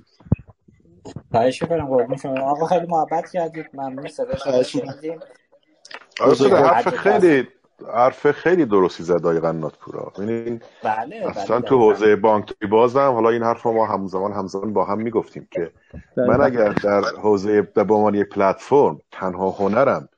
خواهش 1.31 1.63
کنم 1.63 1.87
قربون 1.87 2.17
شما. 2.17 2.51
آقا 2.51 2.65
خیلی 2.65 2.87
محبت 2.87 3.31
کردید. 3.31 3.65
ممنون 3.73 4.07
صدا 4.07 4.63
شما 4.63 6.57
حرف 6.57 6.87
خیلی 6.87 7.47
حرف 7.93 8.31
خیلی 8.31 8.65
درستی 8.65 9.03
زد 9.03 9.25
آقای 9.25 9.39
قنات 9.39 9.77
پورا. 9.77 10.13
ببینین 10.17 10.61
بله 10.83 11.29
اصلا 11.29 11.59
بله، 11.59 11.67
تو 11.67 11.79
حوزه 11.79 12.15
بانکی 12.15 12.67
بازم 12.71 13.11
حالا 13.11 13.29
این 13.29 13.43
حرف 13.43 13.65
ما 13.65 13.85
همزمان 13.85 14.33
همزمان 14.33 14.73
با 14.73 14.85
هم 14.85 15.01
می‌گفتیم 15.01 15.47
که 15.51 15.71
بله. 16.17 16.27
من 16.27 16.41
اگر 16.41 16.69
در 16.69 17.01
حوزه 17.01 17.61
به 17.61 17.93
عنوان 17.93 18.15
یک 18.15 18.29
پلتفرم 18.29 19.01
تنها 19.11 19.49
هنرم 19.49 20.09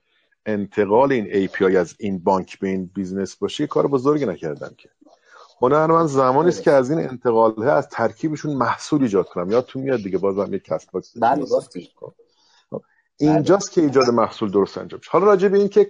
انتقال 0.46 1.12
این 1.12 1.48
API 1.48 1.76
از 1.76 1.96
این 2.00 2.20
بانک 2.24 2.60
به 2.60 2.68
این 2.68 2.92
business 2.96 3.36
باشه 3.36 3.68
کار 3.68 3.88
بزرگی 3.88 4.26
نکردم 4.26 4.72
که. 4.78 4.90
هنر 5.62 5.86
من 5.86 6.08
زمانی 6.08 6.50
است 6.50 6.64
که 6.64 6.72
از 6.72 6.92
این 6.92 7.00
انتقال 7.00 7.64
از 7.64 7.90
ترکیبشون 7.90 8.54
محصول 8.54 9.02
ایجاد 9.02 9.28
کنم. 9.28 9.62
تو 9.62 9.80
میاد 9.80 10.00
دیگه؟ 10.00 10.18
بازم 10.18 10.54
یک 10.54 10.64
کسب 10.64 10.92
باکس 10.92 11.18
بله 11.18 11.46
اینجاست 13.18 13.72
که 13.72 13.82
ایجاد 13.82 14.10
محصول 14.10 14.52
درست 14.52 14.78
انجام 14.78 15.00
شد 15.00 15.12
حالا 15.12 15.26
راجع 15.26 15.48
به 15.48 15.58
اینکه 15.58 15.86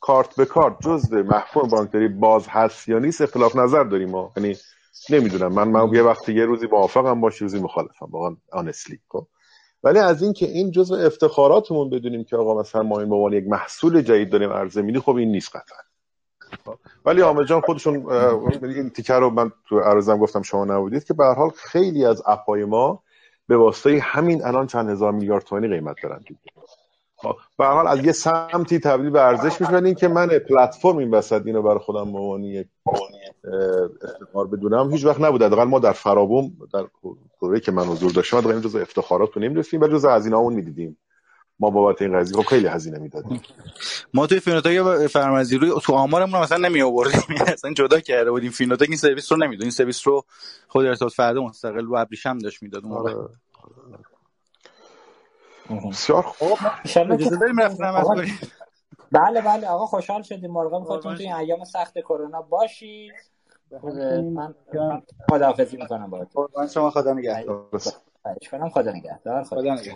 کارت 0.00 0.36
به 0.36 0.44
کارت 0.44 0.76
جزء 0.80 1.22
مفهوم 1.22 1.68
بانکداری 1.68 2.08
باز 2.08 2.48
هست 2.48 2.88
یا 2.88 2.98
نیست 2.98 3.20
اختلاف 3.20 3.56
نظر 3.56 3.84
داریم 3.84 4.10
ما. 4.10 4.32
یعنی 4.36 4.56
نمی‌دونم. 5.10 5.52
من 5.52 5.68
من 5.68 5.94
یه 5.94 6.02
وقتی 6.02 6.34
یه 6.34 6.44
روزی 6.44 6.66
موافقم 6.66 7.20
باشه 7.20 7.44
روزی 7.44 7.58
مخالفم. 7.58 8.08
واقعا 8.10 8.36
honestly 8.52 9.00
خب. 9.08 9.26
ولی 9.82 9.98
از 9.98 10.22
اینکه 10.22 10.46
این 10.46 10.70
جزء 10.70 11.06
افتخاراتمون 11.06 11.90
بدونیم 11.90 12.24
که 12.24 12.36
آقا 12.36 12.60
مثلا 12.60 12.82
ما 12.82 13.00
این 13.00 13.30
به 13.30 13.36
یک 13.36 13.44
محصول 13.48 14.02
جدید 14.02 14.30
داریم 14.30 14.50
عرضه 14.50 14.82
میدی 14.82 15.00
خب 15.00 15.14
این 15.14 15.32
نیست 15.32 15.48
قطعا. 15.48 15.89
ولی 17.04 17.22
آمه 17.22 17.44
جان 17.44 17.60
خودشون 17.60 18.12
این 18.62 18.90
تیکر 18.90 19.20
رو 19.20 19.30
من 19.30 19.52
تو 19.68 19.80
عرضم 19.80 20.18
گفتم 20.18 20.42
شما 20.42 20.64
نبودید 20.64 21.04
که 21.04 21.14
به 21.14 21.24
حال 21.24 21.50
خیلی 21.50 22.04
از 22.04 22.22
اپای 22.26 22.64
ما 22.64 23.02
به 23.48 23.56
واسطه 23.56 23.98
همین 24.02 24.44
الان 24.44 24.66
چند 24.66 24.90
هزار 24.90 25.12
میلیارد 25.12 25.44
تومانی 25.44 25.68
قیمت 25.68 25.96
دارن 26.02 26.20
خب، 27.16 27.36
به 27.58 27.66
حال 27.66 27.86
از 27.86 28.04
یه 28.04 28.12
سمتی 28.12 28.78
تبدیل 28.78 29.10
به 29.10 29.20
ارزش 29.20 29.60
میشه 29.60 29.74
این 29.74 29.94
که 29.94 30.08
من 30.08 30.28
پلتفرم 30.28 30.96
این 30.96 31.10
وسط 31.10 31.42
اینو 31.46 31.62
برای 31.62 31.78
خودم 31.78 32.12
به 32.12 32.66
افتخار 34.04 34.46
بدونم 34.46 34.90
هیچ 34.90 35.04
وقت 35.04 35.20
نبود. 35.20 35.42
حداقل 35.42 35.64
ما 35.64 35.78
در 35.78 35.92
فرابوم 35.92 36.52
در 36.72 36.84
دوره 37.40 37.60
که 37.60 37.72
من 37.72 37.82
حضور 37.82 38.12
داشتم 38.12 38.46
این 38.46 38.60
جزء 38.60 38.80
افتخارات 38.80 39.32
رو 39.32 39.42
نمی‌رسیم 39.42 39.80
ولی 39.80 39.92
جزء 39.92 40.10
هزینه‌مون 40.16 40.54
می‌دیدیم. 40.54 40.98
ما 41.60 41.70
بابت 41.70 42.02
این 42.02 42.18
قضیه 42.18 42.36
خب 42.36 42.48
خیلی 42.48 42.66
هزینه 42.66 42.98
می‌دادیم. 42.98 43.42
ما 44.14 44.26
توی 44.26 44.40
فینوتاک 44.40 45.06
فرمزی 45.06 45.58
روی 45.58 45.72
تو 45.82 45.92
آمارمون 45.94 46.40
مثلا 46.40 46.68
نمی 46.68 46.82
آوردیم 46.82 47.20
اصلا 47.46 47.72
جدا 47.72 48.00
کرده 48.00 48.30
بودیم. 48.30 48.50
فینوتاک 48.50 48.88
این 48.88 48.96
سرویس 48.96 49.32
رو 49.32 49.38
نمی‌داد. 49.38 49.62
این 49.62 49.70
سرویس 49.70 50.06
رو 50.06 50.24
خود 50.68 50.86
ارتباط 50.86 51.12
فردا 51.12 51.42
مستقل 51.42 51.84
و 51.86 51.94
ابریشم 51.94 52.38
داشت 52.38 52.62
می‌داد 52.62 52.84
اون 52.84 52.92
موقع. 52.92 53.14
بسیار 55.90 56.22
خوب. 56.22 56.58
بله 59.12 59.40
بله. 59.40 59.66
آقا 59.66 59.86
خوشحال 59.86 60.22
شدیم. 60.22 60.50
مرغا 60.50 60.78
می‌خواستیم 60.78 61.14
توی 61.14 61.32
ایام 61.32 61.64
سخت 61.64 61.98
کرونا 61.98 62.42
باشید. 62.42 63.12
من 64.34 64.54
خداحافظی 65.30 65.76
می‌کنم 65.76 66.10
با 66.10 66.66
شما 66.74 66.90
خدا 66.90 67.12
نگهدار. 67.12 67.68
کنم. 68.50 68.68
خدا 68.68 68.92
نگهدار 68.92 69.44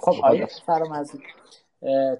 خب 0.01 0.13
آیه 0.23 0.49
فرامرزی 0.67 1.19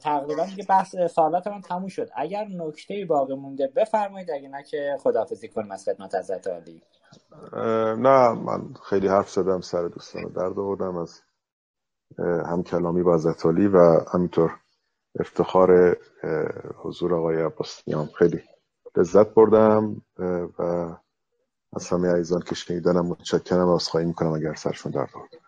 تقریبا 0.03 0.45
دیگه 0.45 0.65
بحث 0.69 0.97
سوالات 0.97 1.47
من 1.47 1.61
تموم 1.61 1.89
شد. 1.89 2.09
اگر 2.17 2.45
نکته 2.45 3.05
باقی 3.05 3.35
مونده 3.35 3.73
بفرمایید. 3.77 4.31
اگه 4.31 4.49
نه 4.49 4.63
که 4.63 4.97
خداحافظی 5.01 5.49
کنیم 5.49 5.71
از 5.71 5.85
خدمت 5.85 6.15
حضرت 6.15 6.47
عالی. 6.47 6.83
نه 7.97 8.33
من 8.33 8.75
خیلی 8.85 9.09
حرف 9.09 9.31
زدم 9.31 9.61
سر 9.61 9.89
دوستان 9.89 10.23
درد 10.23 10.59
آوردم 10.59 10.97
از 10.97 11.21
هم 12.19 12.63
کلامی 12.63 13.03
با 13.03 13.15
حضرت 13.15 13.47
عالی 13.47 13.67
و 13.67 14.01
همینطور 14.13 14.61
افتخار 15.21 15.97
حضور 16.77 17.15
آقای 17.15 17.43
عباسیان 17.43 18.07
خیلی 18.07 18.43
لذت 18.97 19.35
بردم 19.35 20.03
و 20.59 20.63
از 21.77 21.89
همه 21.89 22.09
عزیزان 22.09 22.41
که 22.41 22.55
شنیدنم 22.55 23.07
متشکرم. 23.07 23.69
و 23.69 23.75
عذرخواهی 23.75 24.07
می‌کنم 24.07 24.33
اگر 24.33 24.55
سرشون 24.55 24.93
درد 24.93 25.11
آوردم 25.15 25.39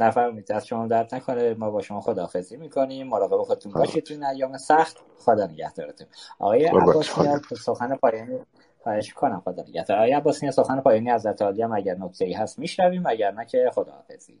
نفرمایید 0.00 0.52
از 0.52 0.66
شما 0.66 0.86
درد 0.86 1.14
نکنه. 1.14 1.54
ما 1.54 1.70
با 1.70 1.82
شما 1.82 2.00
خداحافظی 2.00 2.56
می‌کنیم. 2.56 3.08
مراقب 3.08 3.42
خودتون 3.42 3.72
باشید 3.72 4.04
تو 4.04 4.14
این 4.14 4.24
ایام 4.24 4.58
سخت. 4.58 4.96
خدا 5.18 5.46
نگهدارتون. 5.46 6.06
آقای 6.38 6.64
عباسیان 6.64 7.42
سخن 7.60 7.96
پایانی 7.96 8.38
خواهش 8.82 9.12
کنم 9.12 9.42
خدا 9.44 9.62
نگهدار. 9.62 9.96
آقای 9.96 10.12
عباسیان 10.12 10.52
سخن 10.52 10.80
پایانی 10.80 11.10
از 11.10 11.26
عالی 11.26 11.62
هم 11.62 11.72
اگر 11.72 11.94
نکته 11.94 12.24
ای 12.24 12.32
هست 12.32 12.58
میشنویم. 12.58 13.06
اگر 13.06 13.30
نه 13.30 13.46
که 13.46 13.70
خداحافظی. 13.74 14.40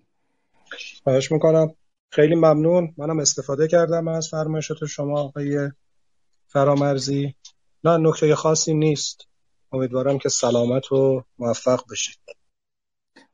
خواهش 1.04 1.32
می‌کنم. 1.32 1.74
خیلی 2.10 2.34
ممنون. 2.34 2.94
منم 2.96 3.18
استفاده 3.18 3.68
کردم 3.68 4.08
از 4.08 4.28
فرمایشات 4.28 4.84
شما 4.84 5.20
آقای 5.20 5.70
فرامرزی. 6.46 7.34
نه 7.84 7.96
نکته 7.96 8.34
خاصی 8.34 8.74
نیست. 8.74 9.28
امیدوارم 9.72 10.18
که 10.18 10.28
سلامت 10.28 10.92
و 10.92 11.24
موفق 11.38 11.80
بشید. 11.90 12.18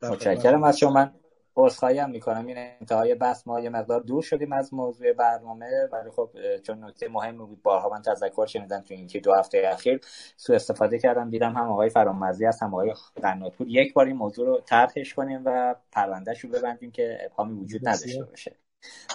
متشکرم 0.02 0.64
از 0.64 0.78
شما. 0.78 0.90
من 0.90 1.14
عذرخواهی 1.56 1.98
هم 1.98 2.10
می‌کنم. 2.10 2.46
این 2.46 2.56
انتهای 2.58 3.14
بحث 3.14 3.46
ما 3.46 3.60
یه 3.60 3.70
مقدار 3.70 4.00
دور 4.00 4.22
شدیم 4.22 4.52
از 4.52 4.74
موضوع 4.74 5.12
برنامه 5.12 5.88
ولی 5.92 6.10
خب 6.10 6.30
چون 6.62 6.84
نکته 6.84 7.08
مهم 7.08 7.38
بود 7.38 7.62
بارها 7.62 7.88
من 7.88 8.02
تذکر 8.02 8.46
شنیدم 8.46 8.80
تو 8.80 8.94
این 8.94 9.06
دو 9.22 9.34
هفته 9.34 9.62
اخیر 9.72 10.00
سو 10.36 10.52
استفاده 10.52 10.98
کردم. 10.98 11.30
دیدم 11.30 11.52
هم 11.52 11.70
آقای 11.70 11.88
فرامرزی 11.88 12.44
هست 12.44 12.62
هم 12.62 12.74
آقای 12.74 12.94
قناتپور 13.22 13.68
یک 13.68 13.94
بار 13.94 14.06
این 14.06 14.16
موضوع 14.16 14.46
رو 14.46 14.60
طرحش 14.60 15.14
کنیم 15.14 15.42
و 15.44 15.74
پروندهش 15.92 16.40
رو 16.40 16.50
ببندیم 16.50 16.90
که 16.90 17.18
ابهامی 17.24 17.60
وجود 17.60 17.88
نداشته 17.88 18.24
باشه. 18.24 18.56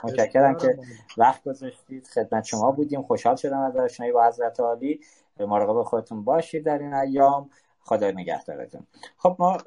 متشکرم 0.03 0.57
که 0.57 0.77
وقت 1.17 1.43
گذاشتید. 1.43 2.07
خدمت 2.07 2.43
شما 2.43 2.71
بودیم. 2.71 3.03
خوشحال 3.03 3.35
شدم 3.35 3.59
از 3.59 3.77
آشنایی 3.77 4.11
با 4.11 4.27
حضرت 4.27 4.59
عالی. 4.59 4.99
مراقب 5.39 5.83
خودتون 5.83 6.23
باشید 6.23 6.65
در 6.65 6.77
این 6.77 6.93
ایام. 6.93 7.49
خدا 7.79 8.11
نگهدارتون. 8.11 8.87
خب 9.17 9.35
ما 9.39 9.57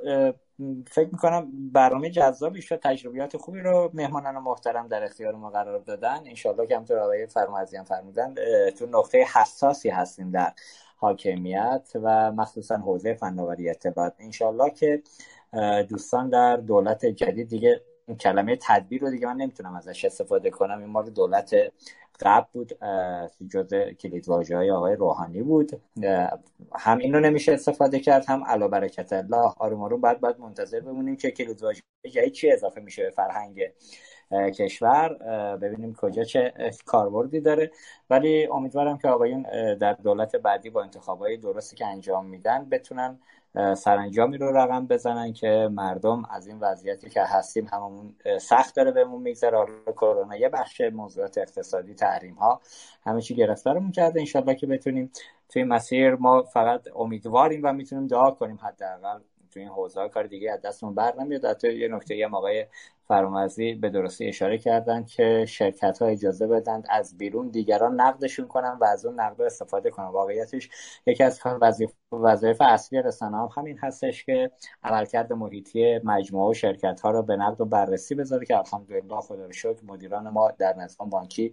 فکر 0.91 1.09
می‌کنم 1.13 1.71
برنامه 1.73 2.11
جذابی 2.11 2.63
شد 2.63 2.77
تجربیات 2.77 3.37
خوبی 3.37 3.61
رو 3.61 3.91
مهمانان 3.95 4.39
محترم 4.39 4.89
در 4.89 5.05
اختیار 5.05 5.35
ما 5.35 5.51
قرار 5.51 5.79
دادن. 5.79 6.21
انشالله 6.27 6.67
که 6.67 6.77
همطور 6.77 6.99
آقای 6.99 7.27
فرمازی 7.27 7.79
فرمودن 7.85 8.35
تو 8.79 8.87
نقطه 8.87 9.27
حساسی 9.35 9.89
هستیم 9.89 10.31
در 10.31 10.53
حاکمیت 10.97 11.93
و 11.95 12.33
مخصوصا 12.33 12.77
حوزه 12.77 13.15
فناوری 13.15 13.71
اطلاعات 13.71 14.15
انشالله 14.19 14.71
که 14.71 15.03
دوستان 15.89 16.29
در 16.29 16.57
دولت 16.57 17.07
جدید 17.07 17.49
دیگه 17.49 17.81
کلمه 18.21 18.59
تدبیر 18.63 19.01
رو 19.03 19.11
دیگه 19.11 19.27
من 19.27 19.37
نمی‌تونم 19.37 19.75
ازش 19.75 20.05
استفاده 20.05 20.51
کنم. 20.51 20.79
این 20.79 20.89
مال 20.89 21.11
دولت 21.11 21.55
قبل 22.21 22.47
بود 22.53 22.73
جز 23.51 23.75
کلید 23.75 24.29
های 24.29 24.71
آقای 24.71 24.97
روحانی 24.97 25.43
بود. 25.43 25.83
هم 26.79 26.99
این 26.99 27.15
رو 27.15 27.21
نمیشه 27.21 27.53
استفاده 27.53 28.01
کرد 28.01 28.25
هم 28.29 28.45
علا 28.45 28.69
برکت 28.69 29.13
الله 29.13 29.53
آروم 29.59 29.83
آروم 29.83 30.01
باید 30.01 30.21
باید 30.21 30.39
منتظر 30.41 30.81
بمونیم 30.81 31.17
که 31.17 31.31
کلید 31.31 31.63
واژه 31.63 32.31
چی 32.33 32.53
اضافه 32.53 32.81
میشه 32.81 33.03
به 33.03 33.11
فرهنگ 33.11 33.61
کشور. 34.33 35.15
ببینیم 35.57 35.95
کجا 35.95 36.25
چه 36.25 36.53
کاربردی 36.87 37.41
داره. 37.41 37.71
ولی 38.11 38.47
امیدوارم 38.47 38.99
که 38.99 39.09
آقایون 39.09 39.43
در 39.75 39.93
دولت 39.93 40.37
بعدی 40.37 40.71
با 40.71 40.83
انتخابای 40.83 41.37
درستی 41.37 41.77
که 41.77 41.87
انجام 41.87 42.27
میدن 42.27 42.69
بتونن 42.69 43.19
سرانجامی 43.55 44.39
رو 44.39 44.57
رقم 44.57 44.87
بزنن 44.87 45.33
که 45.33 45.69
مردم 45.73 46.25
از 46.31 46.47
این 46.47 46.59
وضعیتی 46.61 47.11
که 47.11 47.23
هستیم 47.23 47.69
هممون 47.73 48.15
سخت 48.41 48.77
داره 48.77 48.91
بهمون 48.91 49.23
میگذره. 49.23 49.59
حالا 49.59 49.93
کرونا 49.93 50.37
یه 50.37 50.49
بخش 50.49 50.81
موضوعات 50.81 51.39
اقتصادی 51.39 51.95
تحریم 51.95 52.35
ها 52.35 52.61
همه 53.03 53.21
چی 53.21 53.35
گرفتارمون 53.35 53.93
کرده. 53.93 54.21
انشالله 54.21 54.55
که 54.55 54.67
بتونیم 54.67 55.13
توی 55.49 55.65
مسیر 55.65 56.15
ما 56.15 56.43
فقط 56.43 56.83
امیدواریم 56.97 57.61
و 57.65 57.73
می‌تونیم 57.73 58.07
دعا 58.07 58.31
کنیم 58.31 58.59
حداقل. 58.63 59.21
توی 59.53 59.63
این 59.63 59.71
حوزه 59.71 60.09
کار 60.09 60.27
دیگه 60.27 60.53
از 60.53 60.63
دستمون 60.63 60.95
بر 60.95 61.15
نمیاد. 61.19 61.45
حتی 61.45 61.73
یه 61.73 61.89
نکته 61.89 62.17
یه 62.17 62.29
آقای 62.29 62.67
فرامرزی 63.11 63.75
به 63.75 63.91
درستی 63.91 64.27
اشاره 64.29 64.59
کردن 64.59 65.05
که 65.05 65.45
شرکت 65.49 66.03
ها 66.03 66.07
اجازه 66.07 66.47
بدن 66.47 66.83
از 66.89 67.19
بیرون 67.19 67.49
دیگران 67.49 68.01
نقدشون 68.01 68.47
کنن 68.49 68.79
و 68.81 68.85
از 68.85 69.07
اون 69.07 69.21
نقد 69.21 69.43
استفاده 69.43 69.91
کنن. 69.91 70.07
واقعیتش 70.07 70.71
یکی 71.07 71.25
از 71.25 71.41
وظایف 72.13 72.61
اصلی 72.61 73.03
رسانه 73.03 73.37
هم 73.37 73.49
همین 73.57 73.79
هستش 73.79 74.25
که 74.25 74.51
عملکرد 74.85 75.33
محیطی 75.33 75.99
مجموعه 75.99 76.51
و 76.51 76.55
شرکت 76.55 77.01
ها 77.01 77.11
رو 77.11 77.23
به 77.23 77.37
نقد 77.37 77.61
و 77.61 77.65
بررسی 77.65 78.15
بذاره 78.15 78.47
که 78.47 78.59
الحمدلله 78.59 79.21
خدا 79.21 79.47
رو 79.47 79.53
شکر 79.53 79.85
مدیران 79.87 80.29
ما 80.29 80.51
در 80.59 80.77
نظام 80.77 81.11
بانکی 81.11 81.53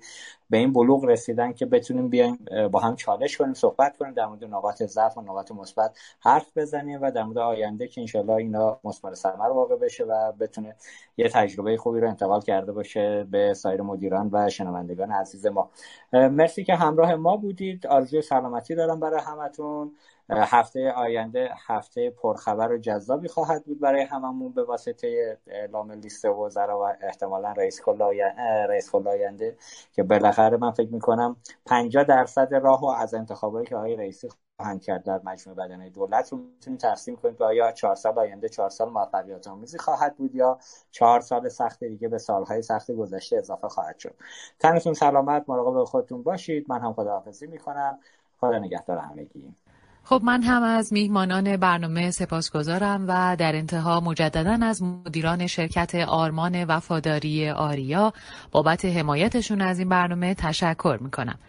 به 0.50 0.58
این 0.58 0.74
بلوغ 0.74 1.06
رسیدن 1.06 1.54
که 1.54 1.66
بتونیم 1.66 2.10
بیایم 2.10 2.46
با 2.72 2.80
هم 2.80 2.96
چالش 2.96 3.38
کنیم 3.38 3.54
صحبت 3.54 3.98
کنیم 3.98 4.14
در 4.14 4.26
مورد 4.26 4.46
نقاط 4.46 4.84
ضعف 4.84 5.18
و 5.18 5.22
نقاط 5.22 5.52
مثبت 5.52 5.98
حرف 6.20 6.58
بزنیم 6.58 7.02
و 7.02 7.12
در 7.12 7.24
مورد 7.24 7.38
آینده 7.38 7.88
که 7.88 8.02
انشالله 8.02 8.34
اینا 8.34 8.80
مثمر 8.84 9.14
ثمر 9.14 9.50
واقع 9.50 9.76
بشه 9.76 10.04
و 10.04 10.32
بتونه 10.32 10.76
یه 11.18 11.30
تجربه 11.48 11.78
خوبی 11.78 12.00
رو 12.00 12.08
انتقال 12.08 12.42
کرده 12.42 12.72
باشه 12.72 13.28
به 13.32 13.54
سایر 13.54 13.82
مدیران 13.82 14.30
و 14.34 14.50
شنوندگان 14.50 15.12
عزیز 15.12 15.46
ما. 15.46 15.70
مرسی 16.14 16.64
که 16.64 16.76
همراه 16.76 17.16
ما 17.16 17.38
بودید. 17.38 17.88
آرزوی 17.88 18.22
سلامتی 18.22 18.76
دارم 18.76 19.00
برای 19.00 19.22
همتون. 19.22 19.92
هفته 20.30 20.92
آینده 20.92 21.50
هفته 21.68 22.10
پرخبر 22.10 22.72
و 22.72 22.78
جذابی 22.78 23.28
خواهد 23.28 23.66
بود 23.66 23.80
برای 23.80 24.02
هممون 24.02 24.52
به 24.52 24.64
واسطه 24.64 25.38
اعلام 25.48 25.92
لیست 25.92 26.26
وزرا 26.26 26.80
و 26.80 26.84
احتمالا 27.02 27.52
رئیس 27.52 27.82
کل 27.82 28.02
رئیس 28.70 28.96
آینده 28.96 29.58
که 29.94 30.04
بالاخره 30.04 30.58
من 30.58 30.72
فکر 30.72 30.90
می‌کنم 30.94 31.36
50 31.66 32.04
درصد 32.04 32.54
راه 32.54 32.82
و 32.82 32.86
از 32.86 33.14
انتخابایی 33.14 33.68
که 33.68 33.76
آقای 33.76 33.96
رئیسی 33.96 34.30
خواهند 34.58 34.82
کرد 34.82 35.04
در 35.04 35.22
مجموع 35.24 35.56
بدنه 35.56 35.90
دولت 35.90 36.32
رو 36.32 36.38
می‌تونید 36.38 36.80
تقسیم 36.80 37.16
کنید 37.16 37.38
که 37.38 37.44
آیا 37.44 37.72
چهار 37.72 37.96
سال 37.96 38.20
آینده 38.20 38.50
چهار 38.50 38.70
سال 38.70 38.90
موفقیت 38.90 39.48
آمیزی 39.48 39.78
خواهد 39.78 40.16
بود 40.16 40.36
یا 40.36 40.60
چهار 40.92 41.22
سال 41.22 41.50
سخت 41.50 41.84
دیگه 41.84 42.08
به 42.08 42.18
سالهای 42.18 42.62
سخت 42.62 42.92
گذشته 42.92 43.38
اضافه 43.38 43.68
خواهد 43.68 44.00
شد. 44.00 44.16
تنتون 44.60 44.94
سلامت 44.94 45.44
مراقب 45.48 45.84
خودتون 45.84 46.24
باشید. 46.24 46.66
من 46.70 46.82
هم 46.82 46.94
خداحافظی 46.94 47.48
می‌کنم. 47.48 48.00
خدا 48.40 48.60
نگهدار 48.60 48.98
همگی. 48.98 49.56
خب 50.10 50.22
من 50.24 50.44
هم 50.44 50.64
از 50.64 50.94
میهمانان 50.94 51.58
برنامه 51.58 52.12
سپاسگزارم 52.12 53.06
و 53.08 53.36
در 53.40 53.56
انتها 53.56 54.00
مجددا 54.00 54.58
از 54.62 54.84
مدیران 54.84 55.48
شرکت 55.48 55.96
آرمان 55.96 56.64
وفاداری 56.64 57.50
آریا 57.50 58.14
بابت 58.52 58.86
حمایتشون 58.86 59.62
از 59.62 59.80
این 59.80 59.90
برنامه 59.90 60.34
تشکر 60.34 60.98
می‌کنم. 61.02 61.40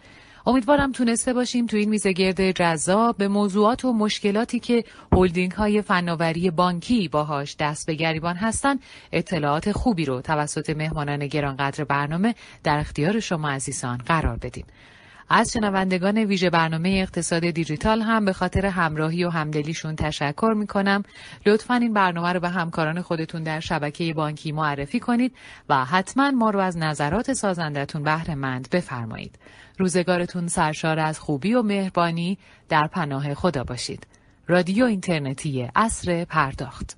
امیدوارم 0.45 0.91
تونسته 0.91 1.33
باشیم 1.33 1.65
تو 1.65 1.77
این 1.77 1.89
میزگرد 1.89 2.51
جذاب 2.51 3.17
به 3.17 3.27
موضوعات 3.27 3.85
و 3.85 3.93
مشکلاتی 3.93 4.59
که 4.59 4.83
هلدینگ 5.11 5.51
های 5.51 5.81
فناوری 5.81 6.51
بانکی 6.51 7.07
باهاش 7.07 7.55
دست 7.59 7.87
به 7.87 7.93
گریبان 7.93 8.35
هستن 8.35 8.79
اطلاعات 9.11 9.71
خوبی 9.71 10.05
رو 10.05 10.21
توسط 10.21 10.69
مهمانان 10.69 11.27
گرانقدر 11.27 11.83
برنامه 11.83 12.35
در 12.63 12.77
اختیار 12.77 13.19
شما 13.19 13.49
عزیزان 13.49 13.97
قرار 13.97 14.37
بدیم. 14.37 14.65
از 15.29 15.51
شنوندگان 15.51 16.17
ویژه 16.17 16.49
برنامه 16.49 16.89
اقتصاد 16.89 17.49
دیجیتال 17.49 18.01
هم 18.01 18.25
به 18.25 18.33
خاطر 18.33 18.65
همراهی 18.65 19.23
و 19.23 19.29
همدلیشون 19.29 19.95
تشکر 19.95 20.53
می 20.55 20.67
کنم. 20.67 21.03
لطفا 21.45 21.73
این 21.73 21.93
برنامه 21.93 22.33
رو 22.33 22.39
به 22.39 22.49
همکاران 22.49 23.01
خودتون 23.01 23.43
در 23.43 23.59
شبکه 23.59 24.13
بانکی 24.13 24.51
معرفی 24.51 24.99
کنید 24.99 25.35
و 25.69 25.85
حتما 25.85 26.31
ما 26.31 26.49
رو 26.49 26.59
از 26.59 26.77
نظرات 26.77 27.33
سازندتون 27.33 28.03
بهره 28.03 28.35
مند 28.35 28.69
بفرمایید. 28.71 29.39
روزگارتون 29.77 30.47
سرشار 30.47 30.99
از 30.99 31.19
خوبی 31.19 31.53
و 31.53 31.61
مهربانی 31.61 32.37
در 32.69 32.87
پناه 32.87 33.33
خدا 33.33 33.63
باشید. 33.63 34.07
رادیو 34.47 34.85
اینترنتی 34.85 35.69
اصر 35.75 36.25
پرداخت 36.25 36.97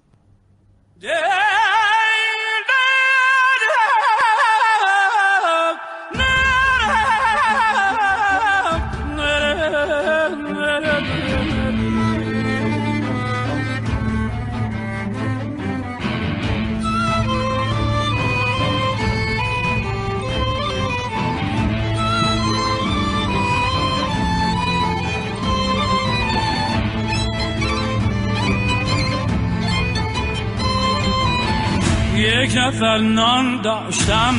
یک 32.41 32.57
نفر 32.57 32.97
نان 32.97 33.61
داشتم 33.61 34.35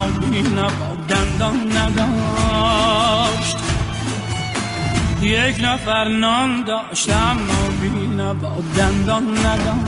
با 0.00 0.06
دندان 1.08 1.72
نداشت. 1.76 3.56
یک 5.22 5.56
نفر 5.64 6.08
نان 6.08 6.62
داشتم 6.62 7.36
با 8.42 8.52
دندان 8.76 9.38
نداشت. 9.38 9.86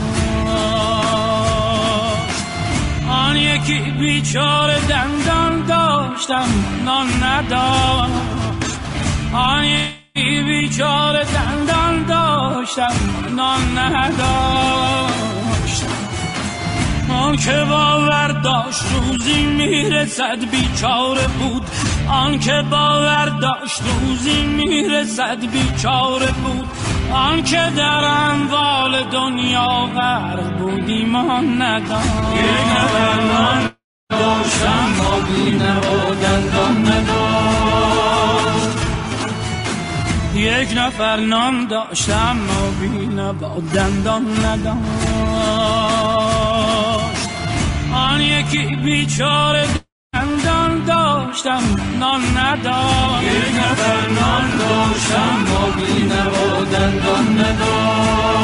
آن 3.09 3.35
یکی 3.35 3.79
بیچاره 3.79 4.79
دندان 4.89 5.65
داشتم 5.65 6.47
نان 6.85 7.07
نداشت. 7.23 8.13
آن 9.33 9.63
یکی 9.63 10.43
بیچاره 10.43 11.23
دندان 11.23 12.03
داشتم 12.05 12.93
نان 13.35 13.77
نداشت. 13.77 15.38
آن 17.11 17.37
که 17.37 17.65
باور 17.69 18.27
داشت 18.27 18.83
روزی 18.93 19.43
می‌رسد 19.43 20.39
بیچاره 20.51 21.27
بود. 21.27 21.63
آن 22.09 22.39
که 22.39 22.63
باور 22.71 23.25
داشت 23.25 23.81
روزی 24.01 24.41
می‌رسد 24.45 25.39
بیچاره 25.51 26.31
بود. 26.31 26.67
آن 27.11 27.43
که 27.43 27.71
در 27.77 28.03
اموال 28.03 29.03
دنیا 29.03 29.89
غرق 29.95 30.57
بود 30.57 30.89
ایمان 30.89 31.61
نداشت 31.61 32.09
یک 32.35 32.67
نفر 32.77 33.69
داشتم 34.09 34.87
با 34.99 35.19
بینه 35.19 35.77
و 35.79 36.15
دندان 36.15 36.77
نداشت. 36.81 37.69
یک 40.35 40.77
نفر 40.77 41.15
نام 41.17 41.65
داشتم 41.65 42.37
و 42.49 42.71
بینه 42.81 43.33
با 43.33 43.57
دندان 43.75 44.45
نداشت. 44.45 46.38
آن 47.93 48.21
یکی 48.21 48.75
بیچاره 48.75 49.67
دندان 50.13 50.83
داشتم 50.85 51.61
نان 51.99 52.21
نداشت. 52.37 53.23
یک 53.23 53.55
نفر 53.55 54.09
نان 54.09 54.57
داشتم 54.57 55.45
با 55.45 56.63
دندان 56.63 57.39
نداشت. 57.39 58.38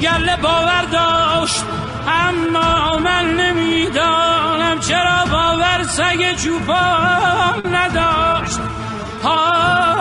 گله 0.00 0.36
باور 0.36 0.84
داشت 0.92 1.64
اما 2.08 2.98
من 2.98 3.24
نمی‌دانم 3.36 4.78
چرا 4.80 5.24
باور 5.30 5.82
سگ 5.82 6.36
چوپان 6.36 7.74
نداشت. 7.74 8.60
یک 8.60 9.99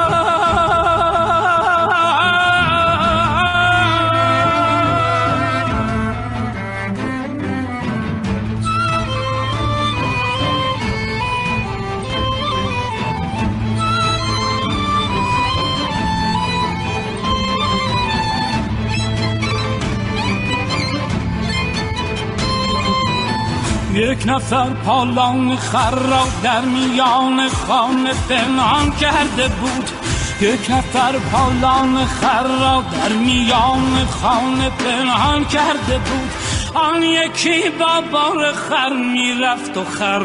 نفر 24.29 24.69
پالان 24.85 25.55
خر 25.55 25.91
را 25.91 26.27
در 26.43 26.61
میان 26.61 27.49
خانه 27.49 28.11
پنهان 28.29 28.91
کرده 28.91 29.47
بود. 29.47 29.89
یک 30.41 30.71
نفر 30.71 31.11
پالان 31.31 32.05
خر 32.05 32.43
را 32.43 32.83
در 32.91 33.13
میان 33.13 34.05
خانه 34.21 34.69
پنهان 34.69 35.45
کرده 35.45 35.97
بود. 35.97 36.31
آن 36.73 37.03
یکی 37.03 37.69
با 37.79 38.01
بار 38.11 38.53
خر 38.53 38.93
می‌رفت 38.93 39.77
و 39.77 39.83
خر 39.83 40.21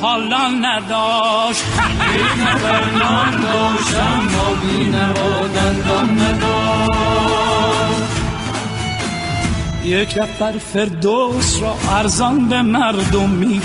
پالان 0.00 0.64
نداشت. 0.64 1.64
یک 2.14 2.48
نفر 2.48 2.84
نان 2.90 3.40
داشت 3.40 3.96
اما 3.96 4.54
بینه 4.62 5.10
و 5.10 5.48
دندان 5.48 6.20
نداشت. 6.20 7.71
یک 9.84 10.18
نفر 10.18 10.52
فردوس 10.52 11.62
را 11.62 11.74
ارزان 11.96 12.48
به 12.48 12.62
مردم 12.62 13.30
می 13.30 13.60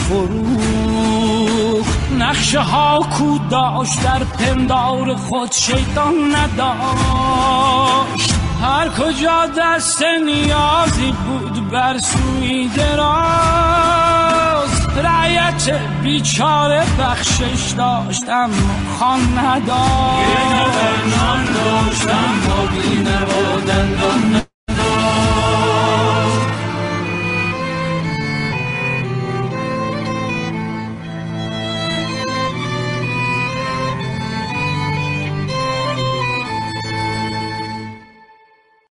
نقشه 2.20 2.60
ها 2.60 3.00
کو 3.00 3.40
داشت 3.50 4.04
در 4.04 4.24
پندار 4.24 5.16
خود 5.16 5.52
شیطان 5.52 6.36
نداشت. 6.36 8.34
هر 8.62 8.90
کجا 8.90 9.48
دست 9.60 10.04
نیازی 10.26 11.12
بود 11.12 11.70
بر 11.70 11.98
سوی 11.98 12.68
دراز. 12.68 14.18
رعیت 14.98 15.80
بیچاره 16.04 16.84
بخشش 17.00 17.72
داشتم 17.78 18.50
خان 19.00 19.20
نداشت. 19.38 20.30
یه 20.30 20.54
نفر 20.54 20.96
نان 21.18 21.46
داشتم 21.46 22.34
با 22.48 22.68
دندان 23.60 24.47